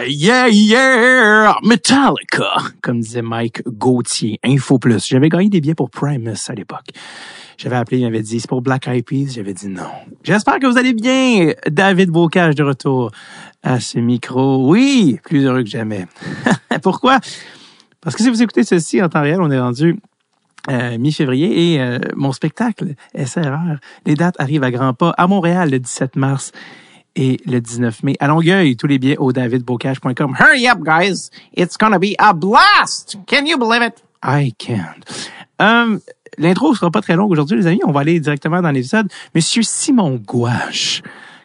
Yeah, 0.00 0.48
yeah, 0.48 1.56
Metallica, 1.62 2.56
comme 2.82 3.00
disait 3.00 3.22
Mike 3.22 3.62
Gauthier, 3.64 4.40
Info 4.44 4.78
Plus. 4.78 5.06
J'avais 5.06 5.28
gagné 5.28 5.48
des 5.48 5.60
billets 5.60 5.76
pour 5.76 5.88
Primus 5.88 6.34
à 6.48 6.54
l'époque. 6.54 6.88
J'avais 7.56 7.76
appelé, 7.76 7.98
il 7.98 8.04
m'avait 8.04 8.20
dit, 8.20 8.40
c'est 8.40 8.48
pour 8.48 8.60
Black 8.60 8.88
Eyed 8.88 9.04
Peas. 9.04 9.34
J'avais 9.34 9.54
dit 9.54 9.68
non. 9.68 9.86
J'espère 10.24 10.58
que 10.58 10.66
vous 10.66 10.78
allez 10.78 10.94
bien. 10.94 11.52
David 11.68 12.10
Bocage 12.10 12.56
de 12.56 12.64
retour 12.64 13.12
à 13.62 13.78
ce 13.78 14.00
micro. 14.00 14.68
Oui, 14.68 15.20
plus 15.22 15.44
heureux 15.44 15.62
que 15.62 15.70
jamais. 15.70 16.06
Pourquoi? 16.82 17.20
Parce 18.00 18.16
que 18.16 18.22
si 18.24 18.30
vous 18.30 18.42
écoutez 18.42 18.64
ceci 18.64 19.00
en 19.00 19.08
temps 19.08 19.22
réel, 19.22 19.40
on 19.40 19.50
est 19.52 19.60
rendu 19.60 19.96
euh, 20.70 20.98
mi-février 20.98 21.74
et 21.74 21.80
euh, 21.80 22.00
mon 22.16 22.32
spectacle 22.32 22.94
SRR, 23.16 23.78
les 24.06 24.14
dates 24.14 24.40
arrivent 24.40 24.64
à 24.64 24.72
grands 24.72 24.94
pas 24.94 25.10
à 25.16 25.28
Montréal 25.28 25.70
le 25.70 25.78
17 25.78 26.16
mars 26.16 26.50
et 27.16 27.40
le 27.46 27.60
19 27.60 28.02
mai. 28.02 28.16
À 28.20 28.28
Longueuil, 28.28 28.76
tous 28.76 28.86
les 28.86 28.98
billets 28.98 29.18
au 29.18 29.32
davidbocage.com. 29.32 30.36
Hurry 30.38 30.68
up, 30.68 30.80
guys! 30.82 31.30
It's 31.56 31.76
gonna 31.76 31.98
be 31.98 32.14
a 32.18 32.32
blast! 32.32 33.18
Can 33.26 33.46
you 33.46 33.58
believe 33.58 33.82
it? 33.82 34.02
I 34.22 34.52
can't. 34.58 35.04
Um, 35.58 36.00
L'intro 36.38 36.74
sera 36.74 36.90
pas 36.90 37.00
très 37.00 37.16
longue 37.16 37.30
aujourd'hui, 37.30 37.56
les 37.56 37.66
amis. 37.66 37.80
On 37.84 37.92
va 37.92 38.00
aller 38.00 38.20
directement 38.20 38.60
dans 38.60 38.70
l'épisode. 38.70 39.08
Monsieur 39.34 39.62
Simon 39.62 40.16
Gouache, 40.16 41.02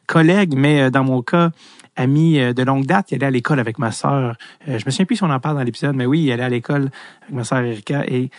collègue, 0.08 0.54
mais 0.55 0.82
euh, 0.82 0.90
dans 0.90 1.04
mon 1.04 1.22
cas, 1.22 1.52
ami 1.95 2.40
euh, 2.40 2.54
de 2.54 2.64
longue 2.64 2.86
date. 2.86 3.12
Il 3.12 3.16
allait 3.16 3.28
à 3.28 3.31
l'école 3.31 3.59
avec 3.59 3.78
ma 3.78 3.92
sœur. 3.92 4.36
Euh, 4.67 4.80
je 4.80 4.86
me 4.86 4.92
souviens 4.92 5.06
plus 5.06 5.17
si 5.17 5.23
on 5.23 5.30
en 5.30 5.40
parle 5.40 5.58
dans 5.58 5.64
l'épisode, 5.64 5.95
mais 5.95 6.06
oui, 6.06 6.23
il 6.23 6.31
allait 6.31 6.44
à 6.44 6.50
l'école 6.50 6.90
avec 7.22 7.34
ma 7.34 7.44
sœur 7.44 7.59
Erika 7.59 8.04
et 8.08 8.30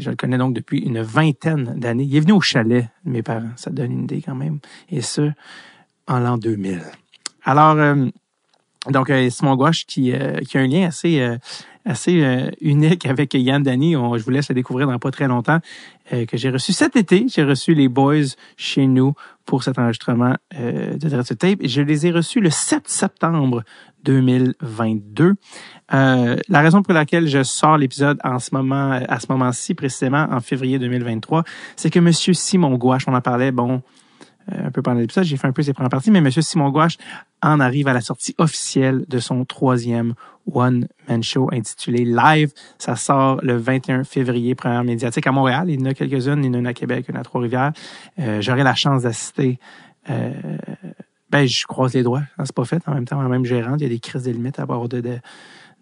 je 0.00 0.10
le 0.10 0.16
connais 0.16 0.36
donc 0.36 0.52
depuis 0.52 0.80
une 0.80 1.00
vingtaine 1.00 1.78
d'années. 1.78 2.02
Il 2.02 2.16
est 2.16 2.20
venu 2.20 2.32
au 2.32 2.40
chalet 2.40 2.88
de 3.04 3.10
mes 3.12 3.22
parents. 3.22 3.50
Ça 3.54 3.70
donne 3.70 3.92
une 3.92 4.02
idée 4.02 4.20
quand 4.20 4.34
même. 4.34 4.58
Et 4.88 5.00
ce, 5.00 5.30
en 6.10 6.18
l'an 6.18 6.36
2000. 6.36 6.82
Alors, 7.44 7.76
euh, 7.76 8.06
donc, 8.88 9.10
euh, 9.10 9.28
Simon 9.30 9.56
Gouache 9.56 9.86
qui, 9.86 10.12
euh, 10.12 10.38
qui 10.40 10.58
a 10.58 10.62
un 10.62 10.66
lien 10.66 10.86
assez, 10.86 11.20
euh, 11.20 11.36
assez 11.84 12.22
unique 12.60 13.06
avec 13.06 13.32
Yann 13.34 13.62
Dany. 13.62 13.92
je 13.92 14.22
vous 14.22 14.30
laisse 14.30 14.48
le 14.50 14.54
découvrir 14.54 14.86
dans 14.86 14.98
pas 14.98 15.10
très 15.10 15.28
longtemps. 15.28 15.60
que 16.10 16.36
j'ai 16.36 16.50
reçu 16.50 16.72
cet 16.72 16.94
été. 16.94 17.24
J'ai 17.28 17.42
reçu 17.42 17.72
les 17.72 17.88
boys 17.88 18.34
chez 18.56 18.86
nous 18.86 19.14
pour 19.46 19.62
cet 19.62 19.78
enregistrement 19.78 20.34
de 20.52 21.08
Dreadful 21.08 21.36
Tape. 21.36 21.60
Je 21.64 21.80
les 21.80 22.06
ai 22.06 22.10
reçus 22.10 22.40
le 22.40 22.50
7 22.50 22.86
septembre 22.86 23.62
2022. 24.04 25.34
Euh, 25.92 26.36
la 26.48 26.60
raison 26.60 26.82
pour 26.82 26.94
laquelle 26.94 27.26
je 27.26 27.42
sors 27.42 27.78
l'épisode 27.78 28.18
en 28.24 28.38
ce 28.38 28.54
moment, 28.54 29.00
à 29.08 29.20
ce 29.20 29.26
moment-ci 29.30 29.74
précisément, 29.74 30.26
en 30.30 30.40
février 30.40 30.78
2023, 30.78 31.44
c'est 31.76 31.90
que 31.90 31.98
Monsieur 31.98 32.32
Simon 32.32 32.76
Gouache, 32.76 33.04
on 33.06 33.14
en 33.14 33.20
parlait, 33.20 33.52
bon, 33.52 33.74
euh, 33.74 33.78
un 34.48 34.70
peu 34.70 34.82
pendant 34.82 35.00
l'épisode, 35.00 35.24
j'ai 35.24 35.36
fait 35.36 35.46
un 35.46 35.52
peu 35.52 35.62
ses 35.62 35.72
premières 35.72 35.90
parties, 35.90 36.10
mais 36.10 36.18
M. 36.18 36.30
Simon 36.30 36.70
Gouache 36.70 36.96
en 37.42 37.60
arrive 37.60 37.88
à 37.88 37.92
la 37.92 38.00
sortie 38.00 38.34
officielle 38.38 39.04
de 39.08 39.18
son 39.18 39.44
troisième 39.44 40.14
one-man 40.52 41.22
show 41.22 41.48
intitulé 41.52 42.04
Live. 42.04 42.52
Ça 42.78 42.96
sort 42.96 43.40
le 43.42 43.56
21 43.56 44.04
février, 44.04 44.54
première 44.54 44.84
médiatique 44.84 45.26
à 45.26 45.32
Montréal. 45.32 45.70
Il 45.70 45.80
y 45.80 45.82
en 45.82 45.86
a 45.86 45.94
quelques-unes, 45.94 46.44
il 46.44 46.54
y 46.54 46.58
en 46.58 46.64
a 46.64 46.70
à 46.70 46.74
Québec, 46.74 47.06
a 47.12 47.18
à 47.18 47.22
Trois-Rivières. 47.22 47.72
Euh, 48.18 48.40
J'aurai 48.40 48.62
la 48.62 48.74
chance 48.74 49.02
d'assister. 49.02 49.58
Euh, 50.08 50.32
ben, 51.30 51.46
je 51.46 51.64
croise 51.66 51.94
les 51.94 52.02
doigts. 52.02 52.22
C'est 52.42 52.54
pas 52.54 52.64
fait. 52.64 52.82
En 52.86 52.94
même 52.94 53.04
temps, 53.04 53.20
en 53.20 53.28
même 53.28 53.44
gérant, 53.44 53.76
il 53.76 53.82
y 53.82 53.86
a 53.86 53.88
des 53.88 54.00
crises 54.00 54.24
de 54.24 54.32
limites 54.32 54.58
à 54.58 54.62
avoir 54.62 54.88
de, 54.88 55.00
de 55.00 55.18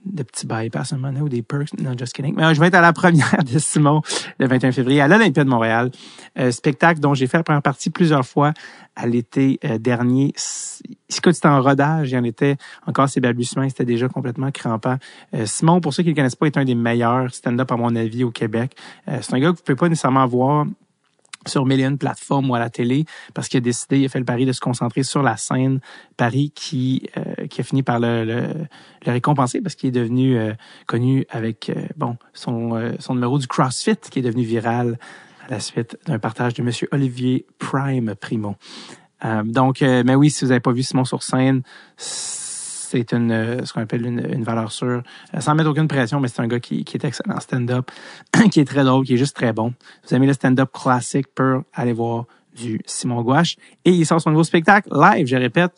de 0.05 0.23
petits 0.23 0.47
bypass 0.47 0.93
à 0.93 0.97
un 0.97 0.99
moment 0.99 1.21
ou 1.21 1.29
des 1.29 1.43
perks. 1.43 1.79
Non, 1.79 1.97
just 1.97 2.13
kidding. 2.13 2.35
Mais 2.37 2.45
euh, 2.45 2.55
je 2.55 2.61
vais 2.61 2.69
être 2.69 2.75
à 2.75 2.81
la 2.81 2.93
première 2.93 3.45
de 3.45 3.59
Simon 3.59 4.03
le 4.39 4.47
21 4.47 4.73
février 4.73 5.01
à 5.01 5.09
l'Olympia 5.09 5.45
de 5.45 5.49
Montréal. 5.49 5.91
Euh, 6.39 6.51
spectacle 6.51 7.01
dont 7.01 7.15
j'ai 7.15 7.27
fait 7.27 7.37
la 7.37 7.43
première 7.43 7.63
partie 7.63 7.91
plusieurs 7.91 8.27
fois 8.27 8.53
à 8.97 9.07
l'été 9.07 9.59
euh, 9.65 9.79
dernier. 9.79 10.33
C'était 10.37 11.47
en 11.47 11.61
rodage, 11.63 12.11
il 12.11 12.15
y 12.15 12.19
en 12.19 12.25
était 12.25 12.57
encore 12.87 13.09
ses 13.09 13.21
balbutiements, 13.21 13.69
c'était 13.69 13.85
déjà 13.85 14.09
complètement 14.09 14.51
crampant. 14.51 14.97
Euh, 15.35 15.47
Simon, 15.47 15.81
pour 15.81 15.95
ceux 15.95 16.03
qui 16.03 16.11
ne 16.11 16.15
le 16.15 16.17
connaissent 16.17 16.37
pas, 16.37 16.47
est 16.47 16.57
un 16.57 16.65
des 16.65 16.75
meilleurs 16.75 17.33
stand-up 17.35 17.71
à 17.71 17.77
mon 17.77 17.95
avis 17.97 18.25
au 18.25 18.31
Québec. 18.31 18.77
c'est 19.07 19.35
un 19.35 19.41
gars 19.41 19.51
que 19.53 19.57
vous 19.57 19.63
pouvez 19.63 19.77
pas 19.77 19.89
nécessairement 19.89 20.27
voir 20.27 20.67
sur 21.49 21.67
mille 21.67 21.81
et 21.81 21.91
plateformes 21.97 22.51
ou 22.51 22.55
à 22.55 22.59
la 22.59 22.71
télé 22.71 23.05
parce 23.35 23.49
qu'il 23.49 23.59
a 23.59 23.61
décidé, 23.61 23.99
il 23.99 24.05
a 24.05 24.09
fait 24.09 24.19
le 24.19 24.25
pari 24.25 24.47
de 24.47 24.53
se 24.53 24.61
concentrer 24.61 25.03
sur 25.03 25.23
la 25.23 25.37
scène, 25.37 25.81
pari 26.17 26.53
qui 26.55 27.09
euh, 27.17 27.47
qui 27.47 27.61
a 27.61 27.65
fini 27.65 27.83
par 27.83 27.99
le, 27.99 28.25
le, 28.25 28.47
récompenser 29.07 29.61
parce 29.61 29.75
qu'il 29.75 29.89
est 29.89 29.93
devenu 29.93 30.37
euh, 30.37 30.53
connu 30.87 31.25
avec 31.31 31.71
euh, 31.71 31.87
bon 31.97 32.17
son 32.33 32.93
son 32.99 33.15
numéro 33.15 33.39
du 33.39 33.47
CrossFit 33.47 33.97
qui 33.97 34.21
est 34.21 34.23
devenu 34.23 34.43
viral 34.43 34.99
à 35.47 35.51
la 35.51 35.61
suite 35.61 35.99
d'un 36.07 36.19
partage 36.19 36.55
de 36.55 36.63
Monsieur 36.63 36.89
Olivier 36.93 37.47
Prime 37.59 38.15
Primo. 38.15 38.57
donc, 39.45 39.81
mais 39.81 40.15
oui, 40.15 40.31
si 40.31 40.45
vous 40.45 40.51
n'avez 40.51 40.61
pas 40.61 40.73
vu 40.73 40.83
Simon 40.83 41.05
sur 41.05 41.23
scène, 41.23 41.63
c'est 42.89 43.13
une 43.13 43.31
euh, 43.31 43.65
ce 43.65 43.73
qu'on 43.73 43.83
appelle 43.83 44.07
une, 44.07 44.43
valeur 44.43 44.73
sûre. 44.73 45.03
Euh, 45.35 45.41
sans 45.41 45.55
mettre 45.55 45.69
aucune 45.69 45.89
pression, 45.89 46.21
mais 46.21 46.29
c'est 46.29 46.41
un 46.41 46.47
gars 46.47 46.61
qui, 46.61 46.85
est 46.93 47.05
excellent 47.05 47.39
stand-up, 47.39 47.91
qui 48.51 48.61
est 48.61 48.65
très 48.65 48.85
drôle, 48.85 49.05
qui 49.05 49.15
est 49.15 49.19
juste 49.19 49.37
très 49.37 49.53
bon. 49.53 49.75
Vous 50.07 50.15
aimez 50.15 50.27
le 50.27 50.33
stand-up 50.33 50.71
classique 50.73 51.27
pour 51.35 51.65
aller 51.75 51.93
voir 51.93 52.25
du 52.57 52.81
Simon 52.87 53.23
Gouache. 53.23 53.57
Et 53.85 53.91
il 53.91 54.07
sort 54.07 54.21
son 54.21 54.31
nouveau 54.31 54.45
spectacle 54.45 54.89
live, 54.91 55.27
je 55.27 55.37
répète, 55.37 55.73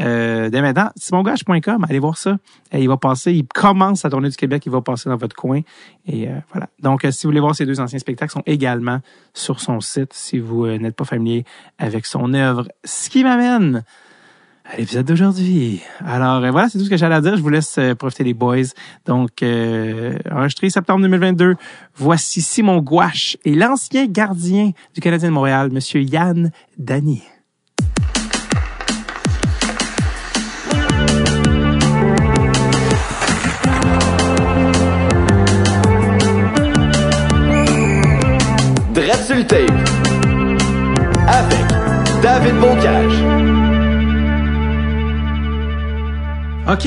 euh, 0.00 0.50
dès 0.50 0.60
maintenant, 0.60 0.90
simongouache.com, 0.96 1.86
allez 1.88 1.98
voir 1.98 2.18
ça. 2.18 2.38
Il 2.72 2.88
va 2.88 2.96
passer, 2.96 3.32
il 3.32 3.46
commence 3.46 4.04
à 4.04 4.10
tourner 4.10 4.28
du 4.28 4.36
Québec, 4.36 4.64
il 4.66 4.72
va 4.72 4.80
passer 4.80 5.08
dans 5.08 5.16
votre 5.16 5.34
coin. 5.34 5.60
Et 6.06 6.28
voilà. 6.52 6.68
Donc, 6.80 7.06
si 7.10 7.26
vous 7.26 7.30
voulez 7.30 7.40
voir 7.40 7.54
ces 7.54 7.66
deux 7.66 7.80
anciens 7.80 7.98
spectacles, 7.98 8.32
sont 8.32 8.42
également 8.46 9.00
sur 9.32 9.60
son 9.60 9.80
site 9.80 10.12
si 10.12 10.38
vous 10.38 10.66
n'êtes 10.66 10.94
pas 10.94 11.04
familier 11.04 11.44
avec 11.78 12.04
son 12.06 12.32
œuvre. 12.34 12.68
Ce 12.84 13.10
qui 13.10 13.24
m'amène 13.24 13.84
à 14.70 14.76
l'épisode 14.76 15.06
d'aujourd'hui. 15.06 15.80
Alors 16.04 16.44
euh, 16.44 16.50
voilà, 16.50 16.68
c'est 16.68 16.78
tout 16.78 16.84
ce 16.84 16.90
que 16.90 16.96
j'allais 16.96 17.20
dire. 17.20 17.36
Je 17.36 17.42
vous 17.42 17.48
laisse 17.48 17.78
euh, 17.78 17.94
profiter 17.94 18.24
les 18.24 18.34
boys. 18.34 18.56
Donc, 19.06 19.42
euh, 19.42 20.18
enregistré 20.30 20.68
septembre 20.68 21.00
2022, 21.02 21.56
voici 21.96 22.42
Simon 22.42 22.78
Gouache 22.78 23.36
et 23.44 23.54
l'ancien 23.54 24.06
gardien 24.06 24.72
du 24.94 25.00
Canadien 25.00 25.30
de 25.30 25.34
Montréal, 25.34 25.70
Monsieur 25.72 26.02
Yann 26.02 26.50
Dany. 26.76 27.22
Dread 38.92 39.52
avec 41.26 42.22
David 42.22 42.54
Bocage. 42.60 43.37
OK. 46.68 46.86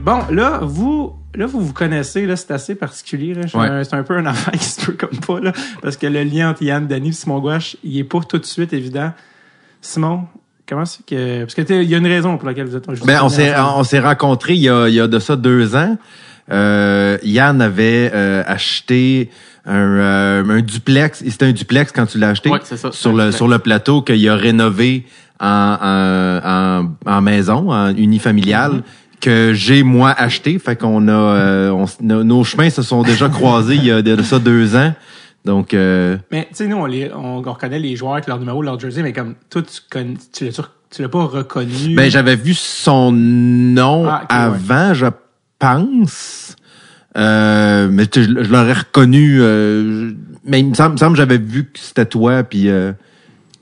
Bon, 0.00 0.18
là, 0.30 0.58
vous, 0.62 1.12
là, 1.36 1.46
vous 1.46 1.60
vous 1.60 1.72
connaissez, 1.72 2.26
là, 2.26 2.34
c'est 2.34 2.50
assez 2.50 2.74
particulier. 2.74 3.36
C'est 3.46 3.94
un 3.94 4.02
peu 4.02 4.16
un 4.16 4.26
affaire 4.26 4.54
qui 4.54 4.64
se 4.64 4.84
peut 4.84 4.94
comme 4.94 5.16
pas, 5.20 5.38
là, 5.38 5.52
parce 5.80 5.96
que 5.96 6.08
le 6.08 6.24
lien 6.24 6.50
entre 6.50 6.62
Yann, 6.62 6.88
Danny 6.88 7.10
et 7.10 7.12
Simon 7.12 7.38
Gouache, 7.38 7.76
il 7.84 7.98
est 7.98 8.04
pas 8.04 8.20
tout 8.28 8.38
de 8.38 8.44
suite 8.44 8.72
évident. 8.72 9.12
Simon, 9.80 10.24
comment 10.68 10.84
c'est 10.84 11.06
que... 11.06 11.44
Parce 11.44 11.54
que 11.54 11.82
il 11.82 11.88
y 11.88 11.94
a 11.94 11.98
une 11.98 12.06
raison 12.06 12.36
pour 12.36 12.48
laquelle 12.48 12.66
vous 12.66 12.76
êtes... 12.76 12.88
Ben, 13.04 13.20
on 13.22 13.28
s'est, 13.28 13.54
on 13.56 13.84
s'est 13.84 14.00
rencontrés 14.00 14.54
il 14.54 14.62
y, 14.62 14.68
a, 14.68 14.88
il 14.88 14.94
y 14.94 15.00
a 15.00 15.06
de 15.06 15.18
ça 15.20 15.36
deux 15.36 15.76
ans. 15.76 15.96
Euh, 16.50 17.18
Yann 17.22 17.62
avait 17.62 18.10
euh, 18.12 18.42
acheté 18.44 19.30
un, 19.64 19.98
euh, 19.98 20.44
un 20.48 20.60
duplex. 20.62 21.22
C'était 21.24 21.46
un 21.46 21.52
duplex 21.52 21.92
quand 21.92 22.06
tu 22.06 22.18
l'as 22.18 22.30
acheté. 22.30 22.50
sur 22.90 23.12
le, 23.12 23.30
sur 23.30 23.46
le 23.46 23.60
plateau 23.60 24.02
qu'il 24.02 24.28
a 24.28 24.34
rénové 24.34 25.06
en, 25.38 25.78
en, 25.80 27.10
en, 27.10 27.20
maison, 27.20 27.70
en 27.70 27.94
unifamiliale. 27.94 28.72
Mm-hmm 28.72 29.01
que 29.22 29.54
j'ai 29.54 29.82
moi 29.82 30.10
acheté. 30.10 30.58
Fait 30.58 30.76
qu'on 30.76 31.08
a, 31.08 31.12
euh, 31.12 31.86
nos 32.02 32.44
chemins 32.44 32.68
se 32.68 32.82
sont 32.82 33.02
déjà 33.02 33.30
croisés 33.30 33.76
il 33.76 33.84
y 33.84 33.90
a 33.90 34.02
de 34.02 34.22
ça 34.22 34.38
deux 34.38 34.76
ans. 34.76 34.92
Donc, 35.44 35.74
euh... 35.74 36.18
mais 36.30 36.46
tu 36.50 36.56
sais, 36.56 36.66
nous 36.68 36.76
on, 36.76 36.86
les, 36.86 37.10
on, 37.12 37.40
reconnaît 37.40 37.80
les 37.80 37.96
joueurs 37.96 38.12
avec 38.12 38.28
leur 38.28 38.38
numéro, 38.38 38.62
leur 38.62 38.78
jersey, 38.78 39.02
mais 39.02 39.12
comme 39.12 39.34
toi 39.50 39.62
tu 39.62 39.80
connais, 39.90 40.14
tu 40.32 40.44
l'as 40.44 40.60
tu 40.94 41.02
l'as 41.02 41.08
pas 41.08 41.24
reconnu. 41.24 41.94
Ben 41.96 42.10
j'avais 42.10 42.36
vu 42.36 42.52
son 42.54 43.12
nom 43.12 44.06
ah, 44.06 44.24
avant, 44.28 44.92
je 44.92 45.06
pense. 45.58 46.54
Euh, 47.16 47.88
mais 47.90 48.04
je, 48.14 48.20
l'aurais 48.20 48.74
reconnu. 48.74 49.38
Euh, 49.40 50.12
mais 50.44 50.60
il 50.60 50.68
me 50.68 50.74
semble, 50.74 50.96
que 50.96 51.14
j'avais 51.16 51.38
vu 51.38 51.64
que 51.64 51.78
c'était 51.78 52.06
toi, 52.06 52.42
puis. 52.42 52.68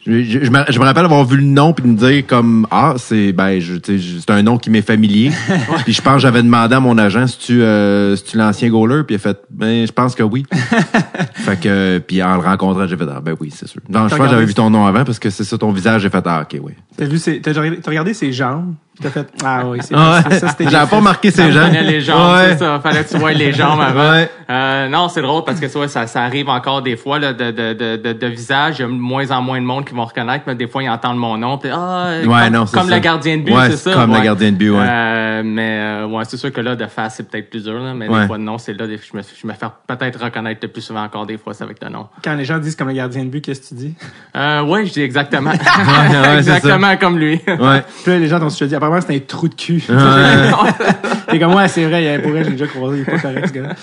Je, 0.07 0.23
je, 0.23 0.51
me, 0.51 0.65
je, 0.69 0.79
me, 0.79 0.85
rappelle 0.85 1.05
avoir 1.05 1.25
vu 1.27 1.37
le 1.37 1.43
nom 1.43 1.75
puis 1.75 1.87
me 1.87 1.95
dire 1.95 2.27
comme 2.27 2.67
ah 2.71 2.95
c'est 2.97 3.33
ben 3.33 3.61
c'est 3.61 4.31
un 4.31 4.43
nom 4.43 4.57
qui 4.57 4.71
m'est 4.71 4.81
familier. 4.81 5.31
Puis 5.85 5.93
je 5.93 6.01
pense 6.01 6.15
que 6.15 6.21
j'avais 6.21 6.43
demandé 6.43 6.75
à 6.75 6.81
mon 6.81 6.97
agent 6.97 7.27
si 7.27 7.39
tu 7.39 7.63
euh, 7.63 8.17
si 8.17 8.25
tu 8.25 8.39
l'ancien 8.39 8.71
goaler? 8.71 9.03
Puis 9.05 9.15
il 9.15 9.17
a 9.17 9.19
fait 9.19 9.39
ben 9.51 9.87
je 9.87 9.93
pense 9.93 10.15
que 10.15 10.23
oui. 10.23 10.47
Fait 11.35 11.61
que 11.61 11.99
puis 11.99 12.23
en 12.23 12.37
le 12.37 12.41
rencontrant 12.41 12.87
j'ai 12.87 12.97
fait 12.97 13.05
ah 13.15 13.21
ben 13.21 13.37
oui 13.39 13.53
c'est 13.55 13.69
sûr. 13.69 13.83
Non 13.91 14.09
je 14.09 14.17
pense 14.17 14.27
que 14.27 14.33
j'avais 14.33 14.47
vu 14.47 14.55
ton 14.55 14.71
nom 14.71 14.87
avant 14.87 15.05
parce 15.05 15.19
que 15.19 15.29
c'est 15.29 15.45
ça 15.45 15.59
ton 15.59 15.71
visage 15.71 16.01
j'ai 16.01 16.11
fait 16.11 16.25
ah 16.25 16.47
ok 16.51 16.59
oui. 16.63 16.73
T'as 16.97 17.05
vu 17.05 17.21
t'as 17.43 17.53
regardé 17.87 18.15
ses 18.15 18.33
jambes? 18.33 18.75
T'as 19.03 19.11
fait, 19.11 19.29
ah 19.45 19.63
oui, 19.67 19.79
c'est 19.81 19.95
Ouais. 19.95 20.03
c'est 20.31 20.39
ça, 20.41 20.49
c'était 20.49 20.69
J'avais 20.71 20.91
pas 20.91 21.01
marqué 21.01 21.31
ces 21.31 21.39
Ça 21.43 21.51
gens. 21.51 21.61
me 21.61 21.65
prenait 21.67 21.83
les 21.85 22.01
jambes, 22.01 22.35
Ouais. 22.37 22.49
c'est 22.53 22.59
ça. 22.59 22.81
Fallait 22.83 23.05
que 23.05 23.09
tu 23.11 23.17
vois 23.19 23.33
les 23.33 23.53
jambes 23.53 23.81
avant. 23.81 24.11
Ouais. 24.13 24.31
Euh, 24.51 24.89
non, 24.89 25.09
c'est 25.09 25.23
drôle 25.23 25.45
parce 25.45 25.59
que 25.61 25.67
tu 25.67 25.73
vois, 25.73 25.89
ça, 25.89 26.07
ça 26.07 26.23
arrive 26.23 26.49
encore 26.49 26.83
des 26.83 26.97
fois 26.97 27.19
là, 27.19 27.33
de, 27.33 27.51
de, 27.51 27.73
de, 27.73 27.97
de, 27.97 28.13
de 28.13 28.27
visage. 28.27 28.77
Il 28.79 28.83
y 28.83 28.85
a 28.85 28.89
de 28.89 28.93
moins 28.93 29.31
en 29.31 29.41
moins 29.43 29.61
de 29.61 29.65
monde 29.67 29.85
qui 29.85 29.95
vont 29.95 30.05
reconnaître, 30.05 30.45
mais 30.47 30.55
des 30.55 30.67
fois, 30.69 30.83
ils 30.83 30.91
entendent 30.91 31.19
mon 31.19 31.37
nom. 31.39 31.57
Puis, 31.59 31.71
ah, 31.73 32.17
Ouais, 32.25 32.27
comme, 32.27 32.49
non, 32.53 32.67
c'est 32.67 32.77
comme 32.79 32.89
ça. 32.89 32.95
le 32.97 33.01
gardien 33.01 33.37
de 33.39 33.43
but, 33.43 33.53
Ouais, 33.55 33.71
c'est 33.71 33.77
ça. 33.77 33.93
comme 33.95 34.13
le 34.15 34.21
gardien 34.21 34.51
de 34.53 34.57
but, 34.57 34.71
ouais. 34.71 34.79
Euh, 34.87 35.43
mais 35.45 35.79
euh, 35.81 36.07
ouais, 36.07 36.25
c'est 36.27 36.37
sûr 36.37 36.53
que 36.53 36.61
là, 36.61 36.77
de 36.77 36.87
face, 36.87 37.15
c'est 37.17 37.31
peut-être 37.31 37.49
plus 37.49 37.63
dur. 37.65 37.75
Là, 37.81 37.95
mais 37.95 38.09
Ouais. 38.09 38.21
des 38.23 38.27
fois, 38.27 38.39
non, 38.39 38.59
c'est 38.59 38.73
là, 38.79 38.87
des- 38.87 38.99
je 38.99 39.17
me, 39.17 39.23
je 39.23 39.47
me 39.47 39.53
fais 39.55 39.67
peut-être 39.87 40.23
reconnaître 40.23 40.61
le 40.63 40.69
plus 40.69 40.83
souvent 40.83 41.03
encore 41.05 41.27
des 41.27 41.39
fois, 41.39 41.55
c'est 41.55 41.65
avec 41.65 41.83
le 41.83 41.89
nom. 41.89 42.09
Quand 42.23 42.35
les 42.35 42.45
gens 42.45 42.59
disent 42.59 42.77
comme 42.77 42.89
le 42.89 42.95
gardien 42.95 43.25
de 43.25 43.31
but, 43.31 43.43
qu'est-ce 43.45 43.61
que 43.63 43.67
tu 43.69 43.75
dis? 43.75 43.95
Euh, 44.37 44.63
ouais, 44.63 44.85
je 44.85 44.93
dis 44.93 45.03
exactement. 45.03 45.53
exactement 46.37 46.97
comme 46.97 47.19
lui. 47.19 47.41
Ouais. 47.47 47.83
Puis 48.03 48.13
là, 48.13 48.19
les 48.19 48.29
gens 48.29 48.39
t'ont 48.41 48.49
dit, 48.49 48.55
c'est 49.01 49.15
un 49.15 49.19
trou 49.21 49.49
de 49.49 49.55
cul. 49.55 49.83
Ouais. 49.89 49.95
T'es 51.29 51.39
comme, 51.39 51.55
ouais, 51.55 51.69
c'est 51.69 51.85
vrai, 51.85 52.19
pour 52.21 52.33
vrai, 52.33 52.43
j'ai 52.45 52.51
déjà 52.53 52.67
croisé, 52.67 52.99
il 52.99 53.03
est 53.03 53.05
pas 53.05 53.19
correct, 53.21 53.47
ce 53.49 53.53
gars-là. 53.53 53.75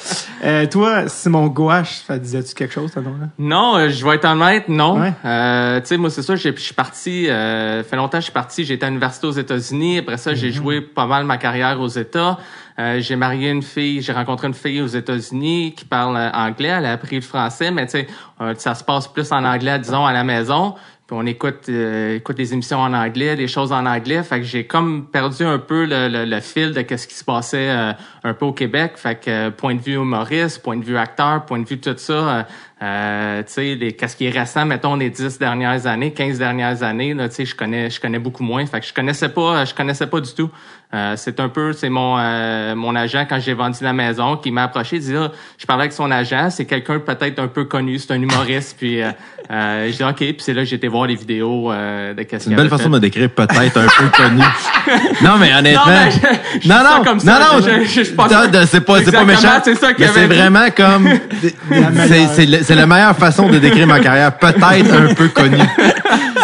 Euh, 0.44 0.66
toi, 0.68 1.08
Simon 1.08 1.48
Gouache, 1.48 2.02
ça 2.06 2.18
disait-tu 2.18 2.54
quelque 2.54 2.74
chose, 2.74 2.92
ce 2.94 3.00
nom-là? 3.00 3.28
Non, 3.40 3.78
euh, 3.78 3.90
je 3.90 4.04
vais 4.06 4.16
être 4.16 4.26
honnête, 4.26 4.68
non. 4.68 5.00
Ouais. 5.00 5.14
Euh, 5.24 5.80
tu 5.80 5.88
sais, 5.88 5.98
moi, 5.98 6.10
c'est 6.10 6.22
ça, 6.24 6.36
je 6.36 6.50
suis 6.58 6.74
parti, 6.74 7.30
euh, 7.30 7.84
fait 7.84 7.96
longtemps 7.96 8.18
que 8.18 8.22
je 8.22 8.24
suis 8.26 8.34
parti, 8.34 8.66
j'ai 8.66 8.74
été 8.74 8.86
à 8.86 8.90
l'université 8.90 9.28
aux 9.28 9.32
États-Unis. 9.32 10.00
Après 10.00 10.18
ça, 10.18 10.32
Mhm. 10.32 10.36
j'ai 10.36 10.52
joué 10.52 10.82
pas 10.82 11.06
mal 11.06 11.24
ma 11.24 11.38
carrière 11.38 11.80
aux 11.80 11.88
États. 11.88 12.38
Euh, 12.80 13.00
j'ai 13.00 13.16
marié 13.16 13.50
une 13.50 13.64
fille, 13.64 14.02
j'ai 14.02 14.12
rencontré 14.12 14.48
une 14.48 14.54
fille 14.54 14.82
aux 14.82 14.88
États-Unis 14.88 15.74
qui 15.76 15.86
parle 15.86 16.16
anglais. 16.34 16.68
Elle 16.78 16.86
a 16.86 16.92
appris 16.92 17.16
le 17.16 17.22
français, 17.24 17.72
mais 17.72 17.86
tu 17.86 17.94
sais, 17.94 18.08
euh, 18.42 18.54
ça 18.58 18.76
se 18.76 18.84
passe 18.84 19.08
plus 19.08 19.32
en 19.32 19.44
anglais, 19.46 19.80
disons, 19.80 20.06
à 20.06 20.14
la 20.14 20.24
maison. 20.24 20.76
On 21.10 21.26
écoute, 21.26 21.70
euh, 21.70 22.18
écoute 22.18 22.36
des 22.36 22.54
émissions 22.54 22.80
en 22.80 22.94
anglais, 22.94 23.38
des 23.38 23.48
choses 23.48 23.72
en 23.72 23.86
anglais. 23.86 24.22
Fait 24.24 24.40
que 24.40 24.46
j'ai 24.46 24.66
comme 24.66 25.06
perdu 25.06 25.44
un 25.44 25.58
peu 25.58 25.86
le, 25.86 26.10
le, 26.10 26.26
le 26.26 26.40
fil 26.42 26.74
de 26.74 26.82
qu'est-ce 26.82 27.08
qui 27.08 27.16
se 27.16 27.24
passait 27.24 27.70
euh, 27.70 27.94
un 28.26 28.34
peu 28.34 28.46
au 28.46 28.52
Québec. 28.52 28.94
Fait 28.98 29.16
que 29.16 29.30
euh, 29.30 29.50
point 29.50 29.76
de 29.76 29.80
vue 29.80 29.94
humoriste, 29.94 30.62
point 30.62 30.76
de 30.76 30.84
vue 30.84 30.98
acteur, 30.98 31.46
point 31.46 31.60
de 31.60 31.68
vue 31.68 31.80
tout 31.80 31.96
ça, 31.96 32.46
euh, 32.82 33.42
tu 33.44 33.54
sais, 33.54 33.76
les- 33.76 33.94
qu'est-ce 33.94 34.16
qui 34.16 34.28
est 34.28 34.30
récent, 34.30 34.66
mettons 34.66 34.96
les 34.96 35.10
dix 35.10 35.40
dernières 35.40 35.88
années, 35.88 36.12
15 36.14 36.38
dernières 36.38 36.84
années, 36.84 37.14
là, 37.16 37.28
tu 37.28 37.36
sais, 37.36 37.46
je 37.46 37.56
connais, 37.56 37.90
je 37.90 38.00
connais 38.00 38.20
beaucoup 38.20 38.44
moins. 38.44 38.66
Fait 38.68 38.80
que 38.80 38.86
je 38.86 38.94
connaissais 38.94 39.30
pas, 39.30 39.66
je 39.66 39.74
connaissais 39.74 40.08
pas 40.08 40.20
du 40.22 40.32
tout. 40.34 40.50
Euh, 40.94 41.16
c'est 41.18 41.42
un 41.42 41.50
peu, 41.50 41.74
c'est 41.74 41.90
mon 41.90 42.16
euh, 42.18 42.74
mon 42.74 42.96
agent 42.96 43.26
quand 43.28 43.40
j'ai 43.42 43.54
vendu 43.54 43.80
la 43.82 43.92
maison 43.92 44.38
qui 44.38 44.52
m'a 44.52 44.64
approché, 44.64 45.00
dit 45.00 45.12
là, 45.12 45.32
je 45.58 45.66
parlais 45.66 45.82
avec 45.84 45.92
son 45.92 46.10
agent, 46.12 46.50
c'est 46.50 46.64
quelqu'un 46.64 47.00
peut-être 47.00 47.40
un 47.40 47.48
peu 47.50 47.66
connu, 47.66 48.00
c'est 48.00 48.14
un 48.14 48.22
humoriste, 48.22 48.78
puis 48.80 49.02
euh, 49.02 49.10
euh, 49.52 49.92
je 49.92 49.98
dis 49.98 50.04
ok, 50.04 50.16
puis 50.16 50.36
c'est 50.40 50.54
là 50.54 50.62
que 50.62 50.70
j'ai 50.70 50.78
été 50.78 50.88
voir 50.88 51.08
les 51.08 51.16
vidéos 51.16 51.74
euh, 51.74 52.14
de 52.14 52.24
qu'est-ce 52.24 52.46
C'est 52.46 52.52
une 52.52 52.56
qu'il 52.56 52.64
belle 52.64 52.70
façon 52.70 52.84
de 52.90 52.90
fait. 52.90 52.96
me 52.96 53.00
décrire 53.02 53.30
peut-être 53.32 53.78
un 53.78 53.88
peu 53.98 54.10
connu. 54.16 54.42
Non, 55.22 55.38
mais 55.38 55.54
honnêtement. 55.54 55.86
Non, 55.88 55.92
mais 56.06 56.12
je- 56.12 56.62
je 56.62 56.70
non, 56.70 56.76
non, 56.78 57.04
comme 57.04 57.18
non, 57.18 57.24
ça, 57.26 57.40
non, 57.40 57.60
je- 57.62 57.84
je- 57.84 58.04
je 58.06 58.14
non, 58.16 58.48
de- 58.62 58.66
c'est 58.66 58.80
pas, 58.80 59.04
c'est 59.04 59.12
pas 59.12 59.26
méchant. 59.26 59.60
c'est 59.66 59.76
ça 59.76 59.94
qu'il 59.94 60.06
c'est 60.08 60.12
avait 60.24 60.34
dit. 60.34 60.40
vraiment 60.40 60.68
comme, 60.74 61.10
c'est, 61.42 62.46
c'est, 62.68 62.76
la 62.76 62.86
meilleure 62.86 63.16
façon 63.18 63.48
de 63.50 63.58
décrire 63.60 63.88
ma 63.88 64.00
carrière. 64.00 64.38
Peut-être 64.38 64.62
un 64.64 65.14
peu 65.14 65.28
connu. 65.30 65.58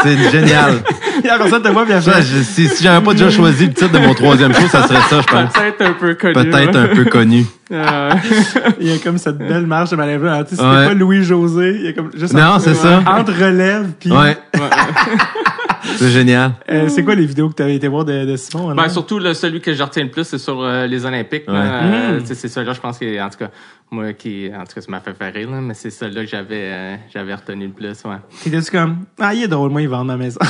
C'est 0.04 0.32
génial. 0.32 0.82
Il 1.24 1.28
y 1.28 1.30
a 1.30 1.38
personne 1.38 1.62
te 1.62 1.70
voit, 1.70 1.86
bien 1.86 2.02
Ça, 2.02 2.20
je- 2.22 2.42
si, 2.44 2.68
si 2.68 2.84
j'avais 2.84 3.04
pas 3.04 3.14
déjà 3.14 3.30
choisi 3.30 3.68
le 3.68 3.74
titre 3.74 3.92
de 3.92 4.00
mon 4.00 4.14
troisième 4.14 4.54
show, 4.54 4.68
ça 4.70 4.86
serait 4.88 5.00
ça, 5.10 5.22
je 5.22 5.28
pense. 5.34 5.54
Peut-être 5.54 5.82
un 5.82 5.94
peu 5.94 6.14
connu. 6.16 6.34
Peut-être 6.34 6.76
un 6.78 6.88
peu 6.88 7.06
connu. 7.06 7.46
Euh, 7.72 8.12
Il 8.80 8.88
y 8.88 8.94
a 8.94 8.98
comme 9.00 9.18
cette 9.18 9.38
belle 9.40 9.66
marche 9.66 9.90
de 9.90 9.96
manège. 9.96 10.20
Tu 10.48 10.56
sais, 10.58 10.62
Ouais. 10.62 10.86
pas 10.90 10.94
Louis-José. 10.94 11.78
Il 11.80 11.86
y 11.86 11.88
a 11.88 11.94
comme 11.94 12.12
juste 12.16 12.34
Non, 12.34 12.60
c'est 12.60 12.76
ça. 12.76 13.02
Entre 13.08 13.32
relève, 13.34 13.88
puis 14.00 14.12
Ouais. 14.12 14.38
C'est 15.98 16.10
génial. 16.10 16.54
Euh, 16.70 16.88
c'est 16.90 17.04
quoi 17.04 17.16
les 17.16 17.26
vidéos 17.26 17.50
que 17.50 17.56
tu 17.56 17.64
avais 17.64 17.76
été 17.76 17.88
voir 17.88 18.06
de, 18.06 18.26
de 18.26 18.36
Simon? 18.36 18.74
Ben, 18.76 18.90
surtout, 18.90 19.20
là, 19.20 19.34
celui 19.34 19.62
que 19.62 19.74
je 19.74 19.84
retiens 19.84 20.04
le 20.04 20.12
plus, 20.12 20.24
c'est 20.26 20.38
sur 20.38 20.62
euh, 20.62 20.86
les 20.88 21.06
Olympiques. 21.06 21.44
là. 21.48 21.54
Ouais. 21.54 21.60
Euh, 21.64 22.18
Mm. 22.18 22.22
tu 22.22 22.28
sais, 22.28 22.36
C'est 22.36 22.48
ça, 22.48 22.64
là, 22.64 22.74
je 22.74 22.80
pense 22.80 22.98
que, 23.00 23.22
en 23.22 23.30
tout 23.30 23.38
cas, 23.40 23.50
moi, 23.92 24.14
qui, 24.14 24.50
en 24.54 24.64
tout 24.66 24.74
cas, 24.76 24.82
ça 24.82 24.88
m'a 24.90 25.00
fait 25.00 25.14
faire 25.14 25.34
rire, 25.34 25.50
là, 25.52 25.62
mais 25.62 25.74
c'est 25.76 25.90
celle-là 25.92 26.22
que 26.24 26.30
j'avais, 26.30 26.48
euh, 26.72 26.96
j'avais 27.14 27.34
retenu 27.36 27.68
le 27.68 27.72
plus, 27.74 27.90
ouais. 28.06 28.16
T'étais-tu 28.44 28.72
comme, 28.72 28.98
ah, 29.20 29.34
il 29.34 29.44
est 29.44 29.48
drôle, 29.48 29.70
moi, 29.72 29.82
il 29.82 29.90
vend 29.90 30.04
ma 30.04 30.18
maison. 30.18 30.40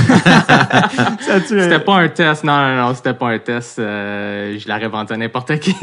Ça 1.20 1.40
tu 1.42 1.60
C'était 1.60 1.80
pas 1.80 1.96
un 1.98 2.08
test, 2.10 2.44
non, 2.44 2.56
non, 2.56 2.76
non, 2.88 2.96
c'était 2.96 3.14
pas 3.14 3.30
un 3.30 3.40
test, 3.40 3.80
euh, 3.80 4.58
je 4.58 4.68
l'aurais 4.68 4.88
vendu 4.88 5.14
à 5.14 5.18
n'importe 5.18 5.60
qui. 5.60 5.76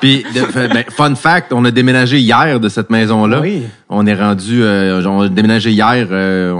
Puis, 0.00 0.24
de- 0.34 0.72
ben, 0.72 0.84
fun 0.90 1.14
fact, 1.14 1.52
on 1.52 1.64
a 1.64 1.70
déménagé 1.70 2.18
hier 2.18 2.58
de 2.60 2.68
cette 2.68 2.90
maison-là. 2.90 3.40
Oui. 3.40 3.64
On 3.88 4.06
est 4.06 4.14
rendu, 4.14 4.62
euh, 4.62 5.02
on 5.06 5.22
a 5.22 5.28
déménagé 5.28 5.70
hier, 5.70 6.08
euh, 6.10 6.52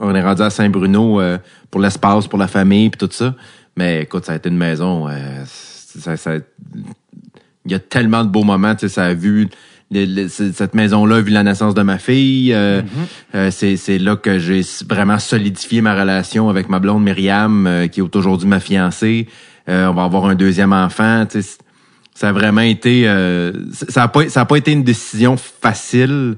on, 0.00 0.14
est 0.14 0.22
rendu 0.22 0.42
à 0.42 0.50
Saint-Bruno 0.50 1.20
euh, 1.20 1.38
pour 1.70 1.80
l'espace, 1.80 2.26
pour 2.26 2.38
la 2.38 2.48
famille, 2.48 2.90
puis 2.90 2.98
tout 2.98 3.12
ça. 3.12 3.34
Mais 3.76 4.02
écoute, 4.02 4.24
ça 4.24 4.32
a 4.32 4.36
été 4.36 4.48
une 4.48 4.56
maison. 4.58 5.08
euh, 5.08 5.12
ça, 5.46 6.16
ça- 6.16 6.34
il 7.64 7.70
y 7.70 7.74
a 7.74 7.78
tellement 7.78 8.24
de 8.24 8.28
beaux 8.28 8.42
moments. 8.42 8.74
Tu 8.74 8.88
sais, 8.88 8.94
ça 8.94 9.04
a 9.06 9.14
vu 9.14 9.48
cette 10.28 10.72
maison-là 10.74 11.16
a 11.16 11.20
vu 11.20 11.30
la 11.32 11.42
naissance 11.42 11.74
de 11.74 11.82
ma 11.82 11.98
fille. 11.98 12.52
euh, 12.54 12.80
euh, 13.34 13.50
c'est, 13.50 13.76
c'est 13.76 13.98
là 13.98 14.16
que 14.16 14.38
j'ai 14.38 14.62
vraiment 14.88 15.18
solidifié 15.18 15.82
ma 15.82 15.94
relation 15.94 16.48
avec 16.48 16.70
ma 16.70 16.78
blonde 16.78 17.04
Myriam, 17.04 17.66
euh, 17.66 17.86
qui 17.88 18.00
est 18.00 18.16
aujourd'hui 18.16 18.48
ma 18.48 18.58
fiancée. 18.58 19.28
Euh, 19.68 19.86
on 19.88 19.92
va 19.94 20.04
avoir 20.04 20.24
un 20.24 20.34
deuxième 20.34 20.72
enfant. 20.72 21.26
Tu 21.26 21.42
sais, 21.42 21.48
c- 21.48 21.58
ça 22.14 22.30
a 22.30 22.32
vraiment 22.32 22.62
été, 22.62 23.06
euh, 23.06 23.52
ça 23.88 24.04
a 24.04 24.08
pas, 24.08 24.28
ça 24.30 24.40
a 24.40 24.44
pas 24.46 24.56
été 24.56 24.72
une 24.72 24.82
décision 24.82 25.36
facile. 25.36 26.36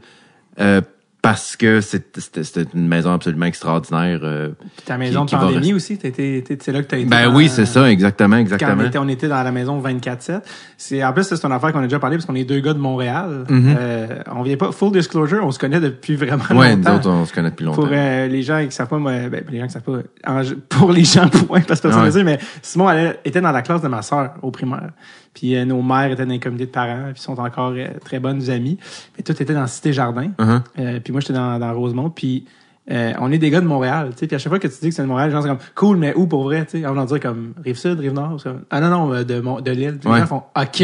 Euh, 0.60 0.80
parce 1.22 1.56
que 1.56 1.80
c'était 1.80 2.66
une 2.74 2.86
maison 2.86 3.10
absolument 3.14 3.46
extraordinaire. 3.46 4.20
euh. 4.22 4.50
Ta 4.84 4.98
maison 4.98 5.24
qui- 5.24 5.34
de 5.34 5.40
qui 5.40 5.46
pandémie 5.46 5.72
aussi, 5.72 5.98
c'est 5.98 6.68
là 6.72 6.82
que 6.82 6.86
t'as 6.86 6.98
été. 6.98 7.06
Ben 7.06 7.30
dans- 7.30 7.34
oui, 7.34 7.48
c'est 7.48 7.64
ça, 7.64 7.90
exactement, 7.90 8.36
Quand 8.36 8.40
exactement. 8.42 8.82
on 8.82 8.84
était, 8.86 8.98
on 8.98 9.08
était 9.08 9.28
dans 9.28 9.42
la 9.42 9.50
maison 9.50 9.80
24-7. 9.80 10.42
C'est, 10.76 11.02
en 11.02 11.14
plus, 11.14 11.22
c'est 11.24 11.42
une 11.42 11.52
affaire 11.52 11.72
qu'on 11.72 11.78
a 11.78 11.84
déjà 11.84 11.98
parlé 11.98 12.18
parce 12.18 12.26
qu'on 12.26 12.34
est 12.34 12.44
deux 12.44 12.60
gars 12.60 12.74
de 12.74 12.78
Montréal. 12.78 13.46
Euh, 13.50 14.18
on 14.36 14.42
vient 14.42 14.58
pas, 14.58 14.70
full 14.70 14.92
disclosure, 14.92 15.40
on 15.42 15.50
se 15.50 15.58
connaît 15.58 15.80
depuis 15.80 16.14
vraiment 16.14 16.44
Mm-hmm. 16.44 16.56
Ouais, 16.58 16.76
nous 16.76 16.82
longtemps. 16.82 16.96
autres, 16.96 17.08
on 17.10 17.24
se 17.24 17.32
connaît 17.32 17.50
depuis 17.50 17.64
longtemps. 17.64 17.82
Pour 17.84 17.90
euh, 17.90 18.26
les 18.26 18.42
gens 18.42 18.62
qui 18.62 18.72
savent 18.72 18.88
pas, 18.88 18.98
moi, 18.98 19.12
ben, 19.30 19.44
les 19.50 19.60
gens 19.60 19.66
qui 19.66 19.72
savent 19.72 19.82
pas, 19.82 19.98
en- 20.30 20.42
pour 20.68 20.92
les 20.92 21.04
gens, 21.04 21.26
point, 21.48 21.62
parce 21.62 21.80
que 21.80 21.84
personne 21.88 22.02
Ouais. 22.02 22.08
ne 22.08 22.12
sait, 22.12 22.22
mais 22.24 22.38
Simon 22.60 22.90
elle, 22.90 23.16
était 23.24 23.40
dans 23.40 23.50
la 23.52 23.62
classe 23.62 23.80
de 23.80 23.88
ma 23.88 24.02
sœur 24.02 24.34
au 24.42 24.50
primaire. 24.50 24.90
Puis 25.34 25.56
euh, 25.56 25.64
nos 25.64 25.82
mères 25.82 26.10
étaient 26.12 26.24
dans 26.24 26.30
les 26.32 26.38
comités 26.40 26.66
de 26.66 26.70
parents, 26.70 27.10
puis 27.12 27.20
sont 27.20 27.38
encore 27.40 27.72
euh, 27.76 27.88
très 28.04 28.20
bonnes 28.20 28.48
amies. 28.50 28.78
Mais 29.16 29.22
tout 29.24 29.32
était 29.32 29.52
dans 29.54 29.66
Cité 29.66 29.92
Jardin. 29.92 30.28
Uh-huh. 30.38 30.60
Euh, 30.78 31.00
puis 31.00 31.12
moi, 31.12 31.20
j'étais 31.20 31.32
dans, 31.34 31.58
dans 31.58 31.74
Rosemont. 31.74 32.08
Puis 32.10 32.44
euh, 32.90 33.12
on 33.20 33.32
est 33.32 33.38
des 33.38 33.50
gars 33.50 33.60
de 33.60 33.66
Montréal. 33.66 34.10
tu 34.12 34.18
sais. 34.20 34.26
Puis 34.26 34.36
à 34.36 34.38
chaque 34.38 34.50
fois 34.50 34.58
que 34.60 34.68
tu 34.68 34.74
dis 34.80 34.88
que 34.90 34.94
c'est 34.94 35.02
de 35.02 35.06
Montréal, 35.08 35.30
les 35.30 35.34
gens 35.34 35.42
sont 35.42 35.48
comme 35.48 35.58
cool, 35.74 35.96
mais 35.96 36.14
où 36.14 36.26
pour 36.26 36.44
vrai? 36.44 36.64
tu 36.66 36.80
sais? 36.80 36.86
On 36.86 36.92
va 36.94 37.04
dire 37.06 37.18
comme 37.20 37.52
Rive-Sud, 37.64 37.98
Rive-Nord. 37.98 38.36
Ah 38.70 38.80
non, 38.80 38.90
non, 38.90 39.12
euh, 39.14 39.24
de, 39.24 39.40
Mont- 39.40 39.60
de 39.60 39.70
l'île. 39.70 39.98
Puis 39.98 40.08
Ouais. 40.08 40.14
Les 40.16 40.20
gens 40.20 40.26
font 40.26 40.42
OK. 40.56 40.82